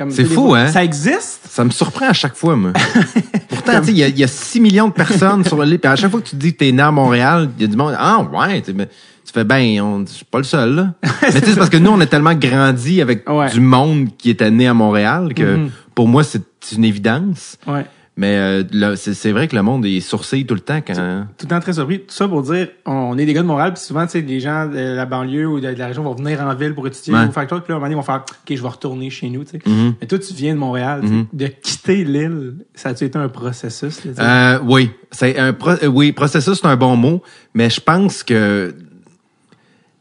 Comme, 0.00 0.10
C'est 0.10 0.24
fou, 0.24 0.54
hein? 0.54 0.68
Ça 0.68 0.82
existe? 0.82 1.40
Ça 1.46 1.62
me 1.62 1.68
surprend 1.68 2.06
à 2.08 2.14
chaque 2.14 2.34
fois, 2.34 2.56
moi. 2.56 2.72
Pourtant, 3.50 3.80
tu 3.80 3.86
sais, 3.88 3.92
il 3.92 3.98
y 3.98 4.02
a- 4.02 4.08
il 4.08 4.18
y, 4.18 4.24
a 4.24 4.28
6 4.28 4.58
millions 4.58 4.88
de 4.88 4.94
personnes 4.94 5.44
sur 5.44 5.62
l'île, 5.62 5.78
puis 5.78 5.92
à 5.92 5.94
chaque 5.96 6.10
fois 6.10 6.22
que 6.22 6.28
tu 6.30 6.36
dis 6.36 6.54
que 6.54 6.58
t'es 6.60 6.72
né 6.72 6.80
à 6.80 6.90
Montréal, 6.90 7.50
il 7.58 7.62
y 7.62 7.64
a 7.66 7.68
du 7.68 7.76
monde. 7.76 7.94
Ah, 7.98 8.22
ouais, 8.32 8.60
tu 8.62 8.68
sais, 8.68 8.72
mais 8.72 8.86
tu 8.86 9.32
fais, 9.34 9.44
ben, 9.44 9.78
on- 9.82 10.06
je 10.06 10.12
suis 10.12 10.24
pas 10.24 10.38
le 10.38 10.44
seul, 10.44 10.74
là. 10.74 10.94
mais 11.22 11.32
tu 11.32 11.38
sais, 11.40 11.46
c'est 11.48 11.56
parce 11.56 11.68
que 11.68 11.76
nous, 11.76 11.90
on 11.90 12.00
a 12.00 12.06
tellement 12.06 12.32
grandi 12.32 13.02
avec 13.02 13.28
Ouais. 13.28 13.50
du 13.50 13.60
monde 13.60 14.08
qui 14.16 14.30
était 14.30 14.50
né 14.50 14.66
à 14.68 14.72
Montréal 14.72 15.34
que 15.34 15.56
Mhm. 15.56 15.70
pour 15.94 16.08
moi, 16.08 16.24
c'est 16.24 16.40
une 16.74 16.84
évidence. 16.86 17.58
Ouais. 17.66 17.84
Mais 18.20 18.36
euh, 18.36 18.96
c'est 18.96 19.32
vrai 19.32 19.48
que 19.48 19.56
le 19.56 19.62
monde 19.62 19.86
est 19.86 20.00
sourcillé 20.00 20.44
tout 20.44 20.52
le 20.52 20.60
temps 20.60 20.82
quand. 20.86 20.92
tout 21.38 21.46
le 21.46 21.48
temps 21.48 21.58
très 21.60 21.72
surpris. 21.72 22.00
Tout 22.00 22.12
ça 22.14 22.28
pour 22.28 22.42
dire, 22.42 22.68
on 22.84 23.16
est 23.16 23.24
des 23.24 23.32
gars 23.32 23.40
de 23.40 23.46
Montréal, 23.46 23.72
puis 23.72 23.82
souvent, 23.82 24.04
tu 24.04 24.12
sais, 24.12 24.20
les 24.20 24.40
gens 24.40 24.66
de 24.66 24.76
la 24.78 25.06
banlieue 25.06 25.46
ou 25.48 25.58
de, 25.58 25.68
la 25.68 25.86
région 25.86 26.02
vont 26.02 26.14
venir 26.14 26.38
en 26.42 26.54
ville 26.54 26.74
pour 26.74 26.86
étudier 26.86 27.14
Ouais. 27.14 27.24
ou 27.24 27.32
faire 27.32 27.46
quoi, 27.46 27.62
puis 27.64 27.70
là, 27.72 27.76
à 27.76 27.78
un 27.78 27.80
moment 27.80 27.86
donné, 27.86 27.94
ils 27.94 27.96
vont 27.96 28.02
faire, 28.02 28.22
OK, 28.28 28.54
je 28.54 28.60
vais 28.60 28.68
retourner 28.68 29.08
chez 29.08 29.30
nous, 29.30 29.44
tu 29.44 29.52
sais. 29.52 29.60
Mhm. 29.66 29.94
Mais 30.02 30.06
toi, 30.06 30.18
tu 30.18 30.34
viens 30.34 30.52
de 30.52 30.58
Montréal. 30.58 31.00
Mhm. 31.02 31.26
de 31.32 31.46
quitter 31.46 32.04
l'île, 32.04 32.56
ça 32.74 32.90
a-tu 32.90 33.04
été 33.04 33.16
un 33.18 33.30
processus, 33.30 34.04
là? 34.04 34.12
Euh, 34.18 34.58
oui, 34.64 34.90
c'est 35.10 35.38
un 35.38 35.54
pro- 35.54 35.70
euh, 35.82 35.86
oui 35.86 36.12
processus 36.12 36.58
c'est 36.60 36.66
un 36.66 36.76
bon 36.76 36.96
mot, 36.96 37.22
mais 37.54 37.70
je 37.70 37.80
pense 37.80 38.22
que 38.22 38.74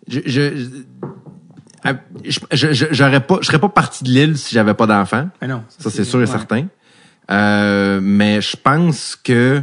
je 0.09 0.19
je 0.25 0.41
je- 2.25 2.39
je- 2.51 2.73
je- 2.73 2.85
j'aurais 2.91 3.21
pas 3.25 3.37
je 3.41 3.47
serais 3.47 3.59
pas 3.59 3.69
parti 3.69 4.03
de 4.03 4.09
l'île 4.09 4.37
si 4.37 4.53
j'avais 4.53 4.73
pas 4.73 4.85
d'enfant. 4.87 5.29
Non. 5.47 5.63
Ça 5.69 5.89
c'est 5.89 6.03
sûr 6.03 6.19
et 6.19 6.23
ouais. 6.23 6.27
certain. 6.27 6.65
Euh, 7.31 7.99
mais 8.01 8.41
je 8.41 8.55
pense 8.57 9.15
que 9.23 9.61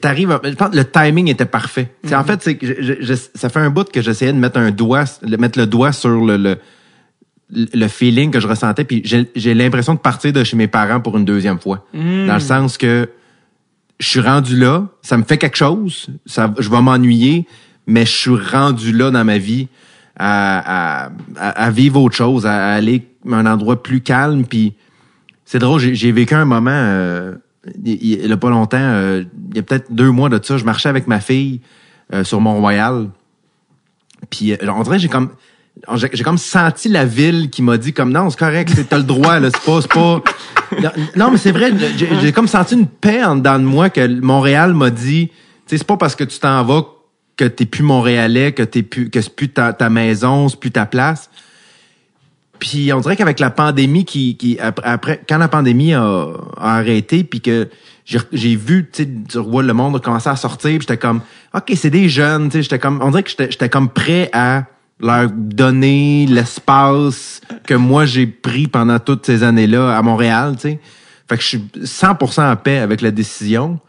t'arrives 0.00 0.38
le 0.72 0.84
timing 0.84 1.28
était 1.28 1.44
parfait. 1.46 1.92
Sais, 2.04 2.14
En 2.14 2.24
fait, 2.24 2.42
c'est 2.42 2.56
que 2.56 2.66
je- 2.66 2.82
je- 2.82 3.02
je- 3.02 3.14
ça 3.34 3.48
fait 3.48 3.58
un 3.60 3.70
bout 3.70 3.90
que 3.90 4.00
j'essayais 4.02 4.32
de 4.32 4.38
mettre 4.38 4.58
un 4.58 4.70
doigt 4.70 5.04
mettre 5.38 5.58
le 5.58 5.66
doigt 5.66 5.92
sur 5.92 6.10
le, 6.24 6.36
le 6.36 6.58
le 7.48 7.86
feeling 7.86 8.32
que 8.32 8.40
je 8.40 8.48
ressentais 8.48 8.82
puis 8.82 9.02
j'ai 9.04 9.54
l'impression 9.54 9.94
de 9.94 10.00
partir 10.00 10.32
de 10.32 10.42
chez 10.42 10.56
mes 10.56 10.66
parents 10.66 11.00
pour 11.00 11.16
une 11.16 11.24
deuxième 11.24 11.60
fois. 11.60 11.86
Dans 11.94 12.34
le 12.34 12.40
sens 12.40 12.76
que 12.76 13.08
je 14.00 14.06
suis 14.06 14.20
rendu 14.20 14.56
là, 14.58 14.88
ça 15.02 15.16
me 15.16 15.22
fait 15.22 15.38
quelque 15.38 15.56
chose, 15.56 16.08
ça, 16.26 16.52
je 16.58 16.68
vais 16.68 16.82
m'ennuyer, 16.82 17.46
mais 17.86 18.04
je 18.04 18.10
suis 18.10 18.36
rendu 18.36 18.92
là 18.92 19.12
dans 19.12 19.24
ma 19.24 19.38
vie 19.38 19.68
à, 20.18 21.08
à, 21.36 21.70
vivre 21.70 22.00
autre 22.00 22.16
chose, 22.16 22.46
à, 22.46 22.52
à 22.52 22.72
aller 22.74 23.06
à 23.30 23.34
un 23.36 23.46
endroit 23.46 23.80
plus 23.80 24.00
calme. 24.00 24.44
Puis 24.44 24.74
c'est 25.46 25.58
drôle, 25.58 25.80
j'ai, 25.80 26.12
vécu 26.12 26.34
un 26.34 26.44
moment, 26.44 26.70
euh, 26.72 27.34
il, 27.84 27.92
il- 27.94 28.20
il 28.24 28.28
y 28.28 28.32
a 28.32 28.36
pas 28.36 28.50
longtemps, 28.50 28.76
euh, 28.78 29.24
il 29.50 29.56
y 29.56 29.60
a 29.60 29.62
peut-être 29.62 29.90
deux 29.92 30.10
mois 30.10 30.28
de 30.28 30.38
ça, 30.44 30.58
je 30.58 30.64
marchais 30.64 30.88
avec 30.90 31.06
ma 31.06 31.20
fille 31.20 31.60
euh, 32.12 32.22
sur 32.24 32.40
Mont-Royal. 32.42 33.08
Puis 34.28 34.52
euh, 34.52 34.56
on 34.68 34.82
dirait 34.82 34.98
j'ai 34.98 35.08
comme 35.08 35.30
j'ai 35.94 36.08
comme 36.24 36.38
senti 36.38 36.88
la 36.88 37.04
ville 37.04 37.50
qui 37.50 37.62
m'a 37.62 37.76
dit 37.76 37.92
comme 37.92 38.10
non, 38.10 38.28
c'est 38.30 38.38
correct, 38.38 38.72
t'as 38.88 38.96
le 38.98 39.02
droit, 39.04 39.38
là, 39.38 39.48
c'est 39.54 39.62
pas, 39.64 39.80
c'est 39.82 39.92
pas. 39.92 40.22
Non, 41.16 41.30
mais 41.30 41.36
c'est 41.38 41.52
vrai, 41.52 41.70
j'ai 42.20 42.32
comme 42.32 42.48
senti 42.48 42.74
une 42.74 42.86
paix 42.88 43.22
en 43.22 43.36
dedans 43.36 43.58
de 43.58 43.64
moi 43.64 43.88
que 43.90 44.06
Montréal 44.20 44.74
m'a 44.74 44.90
dit, 44.90 45.28
tu 45.28 45.34
sais, 45.66 45.78
c'est 45.78 45.86
pas 45.86 45.96
parce 45.96 46.16
que 46.16 46.24
tu 46.24 46.38
t'en 46.38 46.64
vas 46.64 46.82
que 47.36 47.44
t'es 47.44 47.66
plus 47.66 47.82
Montréalais, 47.82 48.52
que 48.52 48.62
t'es 48.62 48.82
plus, 48.82 49.10
que 49.10 49.20
c'est 49.20 49.36
plus 49.36 49.50
ta 49.50 49.90
maison, 49.90 50.48
c'est 50.48 50.58
plus 50.58 50.70
ta 50.70 50.86
place. 50.86 51.28
Puis 52.58 52.92
on 52.92 53.00
dirait 53.00 53.16
qu'avec 53.16 53.40
la 53.40 53.50
pandémie 53.50 54.04
qui, 54.04 54.58
après, 54.82 55.20
quand 55.28 55.38
la 55.38 55.48
pandémie 55.48 55.94
a, 55.94 56.28
arrêté, 56.56 57.24
puis 57.24 57.40
que 57.40 57.68
j'ai 58.04 58.56
vu, 58.56 58.88
tu 58.92 59.04
sais, 59.04 59.08
le 59.34 59.72
monde 59.72 60.00
commencer 60.00 60.28
à 60.28 60.36
sortir, 60.36 60.80
j'étais 60.80 60.96
comme, 60.96 61.20
ok, 61.54 61.72
c'est 61.74 61.90
des 61.90 62.08
jeunes, 62.08 62.48
tu 62.48 62.58
sais, 62.58 62.62
j'étais 62.62 62.78
comme, 62.78 63.00
on 63.02 63.10
dirait 63.10 63.22
que 63.22 63.30
j'étais 63.30 63.50
j'étais 63.50 63.68
comme 63.68 63.88
prêt 63.88 64.30
à 64.32 64.64
leur 65.00 65.28
donner 65.30 66.26
l'espace 66.26 67.42
que 67.64 67.74
moi 67.74 68.06
j'ai 68.06 68.26
pris 68.26 68.66
pendant 68.66 68.98
toutes 68.98 69.26
ces 69.26 69.42
années-là 69.42 69.96
à 69.96 70.02
Montréal, 70.02 70.54
tu 70.54 70.62
sais. 70.62 70.80
Fait 71.28 71.36
que 71.36 71.42
je 71.42 71.48
suis 71.48 71.64
100% 71.82 72.52
en 72.52 72.56
paix 72.56 72.78
avec 72.78 73.00
la 73.00 73.10
décision. 73.10 73.80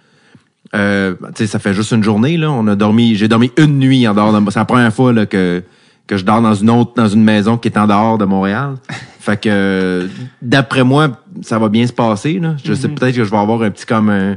Euh, 0.75 1.13
tu 1.27 1.29
sais, 1.35 1.47
ça 1.47 1.59
fait 1.59 1.73
juste 1.73 1.91
une 1.91 2.03
journée 2.03 2.35
là. 2.35 2.51
On 2.51 2.67
a 2.67 2.75
dormi, 2.75 3.15
j'ai 3.15 3.27
dormi 3.27 3.51
une 3.57 3.79
nuit 3.79 4.07
en 4.07 4.13
dehors 4.13 4.33
de. 4.33 4.51
C'est 4.51 4.59
la 4.59 4.65
première 4.65 4.93
fois 4.93 5.13
là 5.13 5.25
que 5.25 5.63
que 6.07 6.17
je 6.17 6.23
dors 6.25 6.41
dans 6.41 6.53
une 6.53 6.69
autre, 6.69 6.93
dans 6.95 7.07
une 7.07 7.23
maison 7.23 7.57
qui 7.57 7.67
est 7.67 7.77
en 7.77 7.85
dehors 7.87 8.17
de 8.17 8.25
Montréal. 8.25 8.75
fait 9.19 9.37
que 9.37 9.49
euh, 9.51 10.07
d'après 10.41 10.83
moi, 10.83 11.09
ça 11.41 11.59
va 11.59 11.69
bien 11.69 11.85
se 11.85 11.93
passer 11.93 12.39
là. 12.39 12.55
Je 12.63 12.73
sais 12.73 12.87
peut-être 12.87 13.15
que 13.15 13.23
je 13.23 13.29
vais 13.29 13.37
avoir 13.37 13.61
un 13.61 13.69
petit 13.71 13.85
comme 13.85 14.09
un. 14.09 14.35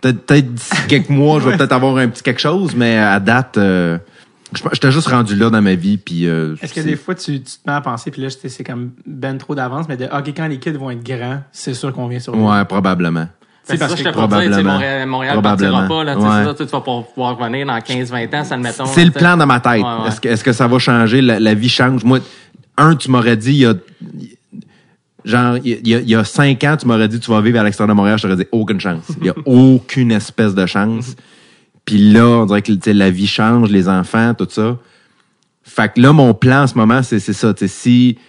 Peut-être 0.00 0.52
d'ici 0.52 0.70
quelques 0.88 1.08
mois, 1.08 1.40
je 1.40 1.48
vais 1.48 1.56
peut-être 1.56 1.72
avoir 1.72 1.96
un 1.96 2.08
petit 2.08 2.22
quelque 2.22 2.40
chose, 2.40 2.74
mais 2.76 2.98
à 2.98 3.20
date, 3.20 3.56
euh, 3.56 3.96
je- 4.54 4.62
j'étais 4.72 4.92
juste 4.92 5.08
rendu 5.08 5.34
là 5.34 5.48
dans 5.48 5.62
ma 5.62 5.74
vie. 5.76 5.96
Puis 5.96 6.26
euh, 6.26 6.56
Est-ce 6.60 6.74
que 6.74 6.80
des 6.80 6.96
fois, 6.96 7.14
tu, 7.14 7.40
tu 7.40 7.44
te 7.44 7.58
mets 7.66 7.72
à 7.72 7.80
penser, 7.80 8.10
puis 8.10 8.20
là, 8.20 8.28
c'est 8.28 8.48
c'est 8.50 8.64
comme 8.64 8.90
ben 9.06 9.38
trop 9.38 9.54
d'avance, 9.54 9.86
mais 9.88 9.96
de, 9.96 10.04
OK, 10.04 10.26
quand 10.36 10.46
les 10.46 10.58
kids 10.58 10.72
vont 10.72 10.90
être 10.90 11.02
grands, 11.04 11.40
c'est 11.52 11.72
sûr 11.74 11.92
qu'on 11.92 12.06
vient 12.08 12.18
sur 12.20 12.36
Ouais, 12.36 12.64
probablement. 12.66 13.28
C'est 13.66 13.78
parce 13.78 13.92
parce 13.92 13.92
que 13.92 13.98
je 13.98 14.02
te 14.04 14.08
dire, 14.08 14.12
probablement. 14.12 15.06
Montréal, 15.06 15.32
Probablement. 15.32 15.88
pas, 15.88 16.04
là, 16.04 16.18
Ouais. 16.18 16.44
ça, 16.44 16.54
tu 16.54 16.64
vas 16.64 16.80
pouvoir 16.80 17.36
revenir 17.38 17.66
dans 17.66 17.78
15-20 17.78 18.34
ans, 18.34 18.44
ça 18.44 18.54
admettons. 18.56 18.84
C'est 18.86 19.04
le 19.04 19.10
plan 19.10 19.36
dans 19.36 19.46
ma 19.46 19.58
tête. 19.60 19.82
Ouais, 19.82 19.88
ouais. 20.02 20.08
Est-ce 20.08 20.20
que, 20.20 20.28
est-ce 20.28 20.44
que 20.44 20.52
ça 20.52 20.68
va 20.68 20.78
changer? 20.78 21.22
La, 21.22 21.40
la 21.40 21.54
vie 21.54 21.68
change. 21.70 22.04
Moi, 22.04 22.18
un, 22.76 22.94
tu 22.94 23.10
m'aurais 23.10 23.36
dit, 23.38 23.52
il 23.52 23.58
y 23.60 23.66
a, 23.66 23.74
genre, 25.24 25.56
il 25.64 25.86
y 25.88 25.94
a, 25.94 26.00
il 26.00 26.08
y 26.10 26.14
a 26.14 26.24
cinq 26.24 26.62
ans, 26.64 26.76
tu 26.76 26.86
m'aurais 26.86 27.08
dit, 27.08 27.18
tu 27.20 27.30
vas 27.30 27.40
vivre 27.40 27.58
à 27.58 27.62
l'extérieur 27.64 27.88
de 27.94 27.96
Montréal. 27.96 28.18
Je 28.18 28.22
t'aurais 28.24 28.36
dit, 28.36 28.46
aucune 28.52 28.80
chance. 28.80 29.04
Il 29.20 29.26
y 29.26 29.30
a 29.30 29.34
aucune 29.46 30.12
espèce 30.12 30.54
de 30.54 30.66
chance. 30.66 31.16
Puis 31.84 31.98
là, 32.12 32.24
on 32.26 32.46
dirait 32.46 32.62
que 32.62 32.72
la 32.90 33.10
vie 33.10 33.26
change, 33.26 33.70
les 33.70 33.88
enfants, 33.88 34.34
tout 34.34 34.48
ça. 34.50 34.76
Fait 35.62 35.92
que 35.92 36.00
là, 36.00 36.12
mon 36.12 36.34
plan 36.34 36.62
en 36.62 36.66
ce 36.66 36.74
moment, 36.74 37.02
c'est, 37.02 37.18
c'est 37.18 37.32
ça. 37.32 37.52
Si, 37.66 38.16
tu 38.16 38.20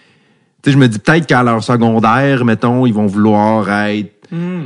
sais, 0.64 0.72
je 0.72 0.78
me 0.78 0.88
dis 0.88 0.98
peut-être 0.98 1.26
qu'à 1.26 1.42
leur 1.42 1.62
secondaire, 1.62 2.44
mettons, 2.44 2.86
ils 2.86 2.94
vont 2.94 3.06
vouloir 3.06 3.70
être 3.70 4.15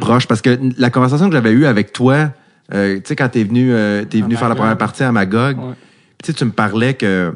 proches. 0.00 0.26
Parce 0.26 0.42
que 0.42 0.58
la 0.78 0.90
conversation 0.90 1.28
que 1.28 1.34
j'avais 1.34 1.52
eue 1.52 1.66
avec 1.66 1.92
toi, 1.92 2.30
euh, 2.72 2.96
tu 2.96 3.02
sais, 3.06 3.16
quand 3.16 3.28
t'es 3.28 3.44
venu, 3.44 3.72
euh, 3.72 4.04
t'es 4.04 4.20
venu 4.20 4.36
faire 4.36 4.48
la 4.48 4.54
première 4.54 4.78
partie 4.78 5.02
à 5.02 5.12
Magog, 5.12 5.58
Ouais. 5.58 5.74
tu 6.22 6.26
sais, 6.26 6.32
tu 6.32 6.44
me 6.44 6.50
parlais 6.52 6.94
que, 6.94 7.32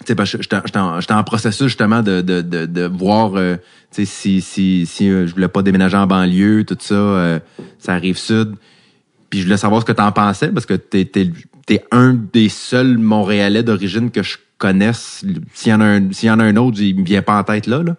tu 0.00 0.04
sais, 0.06 0.14
parce 0.14 0.30
que 0.36 0.42
j'étais 0.42 0.78
en, 0.78 0.98
en 0.98 1.24
processus 1.24 1.66
justement 1.68 2.02
de, 2.02 2.20
de, 2.20 2.42
de, 2.42 2.66
de 2.66 2.82
voir, 2.86 3.32
euh, 3.36 3.56
tu 3.92 4.04
sais, 4.04 4.04
si, 4.04 4.40
si, 4.40 4.86
si 4.86 5.08
euh, 5.10 5.26
je 5.26 5.34
voulais 5.34 5.48
pas 5.48 5.62
déménager 5.62 5.96
en 5.96 6.06
banlieue, 6.06 6.64
tout 6.64 6.76
ça, 6.80 6.94
euh, 6.94 7.38
ça 7.78 7.94
arrive 7.94 8.18
sud. 8.18 8.54
Puis 9.30 9.40
je 9.40 9.44
voulais 9.46 9.56
savoir 9.56 9.80
ce 9.80 9.86
que 9.86 9.92
t'en 9.92 10.12
pensais 10.12 10.48
parce 10.48 10.66
que 10.66 10.74
t'es, 10.74 11.04
t'es, 11.04 11.30
t'es 11.66 11.82
un 11.90 12.14
des 12.14 12.48
seuls 12.48 12.96
Montréalais 12.98 13.64
d'origine 13.64 14.10
que 14.12 14.22
je 14.22 14.36
connaisse. 14.58 15.24
S'il 15.52 15.72
y 15.72 15.74
en 15.74 15.80
a 15.80 15.84
un, 15.84 16.08
y 16.22 16.30
en 16.30 16.38
a 16.38 16.44
un 16.44 16.56
autre, 16.56 16.80
il 16.80 16.96
me 17.00 17.04
vient 17.04 17.22
pas 17.22 17.36
en 17.38 17.42
tête 17.42 17.66
là, 17.66 17.82
là. 17.82 17.96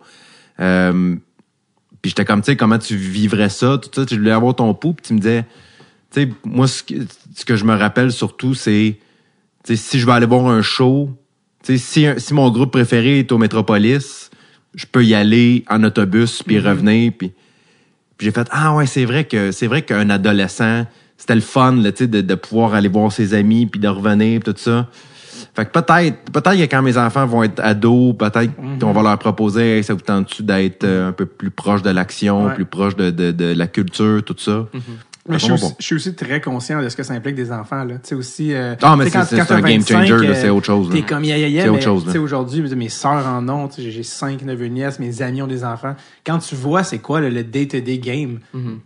Euh, 0.62 1.16
puis 2.02 2.10
j'étais 2.10 2.26
comme, 2.26 2.42
tu 2.42 2.52
sais, 2.52 2.56
comment 2.56 2.78
tu 2.78 2.96
vivrais 2.96 3.50
ça, 3.50 3.78
tout 3.82 3.90
ça. 3.94 4.06
Je 4.10 4.16
voulais 4.16 4.32
avoir 4.32 4.56
ton 4.56 4.74
pouls, 4.74 4.94
puis 4.94 5.06
tu 5.08 5.14
me 5.14 5.20
disais, 5.20 5.46
tu 6.12 6.22
sais, 6.22 6.30
moi, 6.46 6.68
ce 6.68 6.84
que, 6.84 6.96
ce 7.36 7.46
que 7.46 7.56
je 7.56 7.66
me 7.66 7.76
rappelle 7.76 8.12
surtout, 8.12 8.54
c'est, 8.54 8.98
tu 9.64 9.76
sais, 9.76 9.82
si 9.82 10.00
je 10.00 10.06
vais 10.06 10.14
aller 10.14 10.26
voir 10.26 10.48
un 10.48 10.62
show, 10.62 11.10
tu 11.64 11.78
sais, 11.78 12.18
si, 12.20 12.34
mon 12.34 12.50
groupe 12.50 12.72
préféré 12.72 13.20
est 13.20 13.32
au 13.32 13.38
Métropolis, 13.38 14.30
je 14.76 14.86
peux 14.86 15.04
y 15.04 15.16
aller 15.16 15.66
en 15.70 15.84
autobus, 15.84 16.44
puis 16.44 16.60
revenir, 16.60 17.12
puis, 17.18 17.34
puis 18.18 18.26
j'ai 18.26 18.32
fait, 18.32 18.48
ah 18.52 18.76
ouais, 18.76 18.86
c'est 18.86 19.06
vrai 19.06 19.26
que, 19.26 19.52
c'est 19.52 19.68
vrai 19.68 19.82
qu'un 19.82 20.10
adolescent, 20.10 20.86
c'était 21.18 21.36
le 21.36 21.42
fun, 21.42 21.76
là, 21.76 21.92
tu 21.92 22.00
sais, 22.00 22.08
de, 22.08 22.22
de 22.22 22.36
pouvoir 22.36 22.74
aller 22.74 22.90
voir 22.90 23.12
ses 23.12 23.34
amis, 23.34 23.66
puis 23.66 23.80
de 23.80 23.88
revenir, 23.88 24.40
puis 24.40 24.54
tout 24.54 24.60
ça. 24.60 24.90
Fait 25.58 25.66
que 25.66 25.72
peut-être, 25.72 26.18
peut-être 26.32 26.56
que 26.56 26.70
quand 26.70 26.84
mes 26.84 27.00
enfants 27.00 27.26
vont 27.26 27.42
être 27.42 27.60
ados, 27.64 28.16
peut-être 28.16 28.52
qu'on 28.80 28.92
va 28.92 29.02
leur 29.02 29.18
proposer, 29.18 29.78
Hey, 29.78 29.84
ça 29.84 29.96
vous 29.96 30.02
tente-tu 30.02 30.44
d'être 30.44 30.84
euh, 30.84 31.10
un 31.10 31.12
peu 31.14 31.26
plus 31.26 31.50
proche 31.50 31.82
de 31.82 31.90
l'action, 31.90 32.46
Ouais. 32.46 32.54
plus 32.54 32.66
proche 32.66 32.96
de, 32.96 33.10
de, 33.10 33.32
de 33.32 33.54
la 33.58 33.66
culture, 33.66 34.22
tout 34.24 34.36
ça? 34.38 34.68
Mais 35.28 35.40
je 35.40 35.44
suis, 35.44 35.52
aussi, 35.54 35.64
bon. 35.66 35.76
je 35.80 35.86
suis 35.86 35.96
aussi 35.96 36.16
très 36.16 36.42
conscient 36.42 36.82
de 36.82 36.90
ce 36.90 36.96
que 36.96 37.04
ça 37.04 37.14
implique 37.14 37.36
des 37.36 37.52
enfants. 37.52 37.84
Là. 37.84 37.96
Tu 37.96 38.00
sais, 38.04 38.16
aussi, 38.16 38.54
euh, 38.54 38.76
Ah, 38.82 38.96
mais 38.96 39.10
c'est- 39.10 39.24
c'est- 39.26 39.36
c'est 39.44 39.52
un 39.52 39.62
game 39.62 39.80
25, 39.82 40.06
changer, 40.08 40.28
là, 40.28 40.34
euh, 40.34 40.42
c'est 40.42 40.50
autre 40.50 40.66
chose, 40.66 40.90
là. 40.90 40.96
T'es 40.96 41.02
comme, 41.02 41.24
yeah, 41.24 41.38
yeah, 41.38 41.48
yeah, 41.48 41.64
C'est 41.64 41.70
mais, 41.70 41.76
autre 41.76 41.84
chose, 41.84 42.06
là. 42.06 42.12
tu 42.12 42.18
sais, 42.18 42.24
aujourd'hui, 42.24 42.62
mes 42.76 42.90
sœurs 42.90 43.26
en 43.28 43.48
ont, 43.50 43.68
tu 43.68 43.76
sais, 43.76 43.82
j'ai- 43.84 43.92
j'ai 43.92 44.04
cinq 44.04 44.42
neveux 44.44 44.68
nièces, 44.68 45.00
mes 45.00 45.22
amis 45.22 45.42
ont 45.42 45.48
des 45.48 45.64
enfants. 45.64 45.96
Quand 46.26 46.40
tu 46.40 46.56
vois 46.56 46.84
c'est 46.84 47.00
quoi 47.00 47.20
le 47.22 47.30
le 47.30 47.44
day-to-day 47.44 47.98
game, 48.00 48.40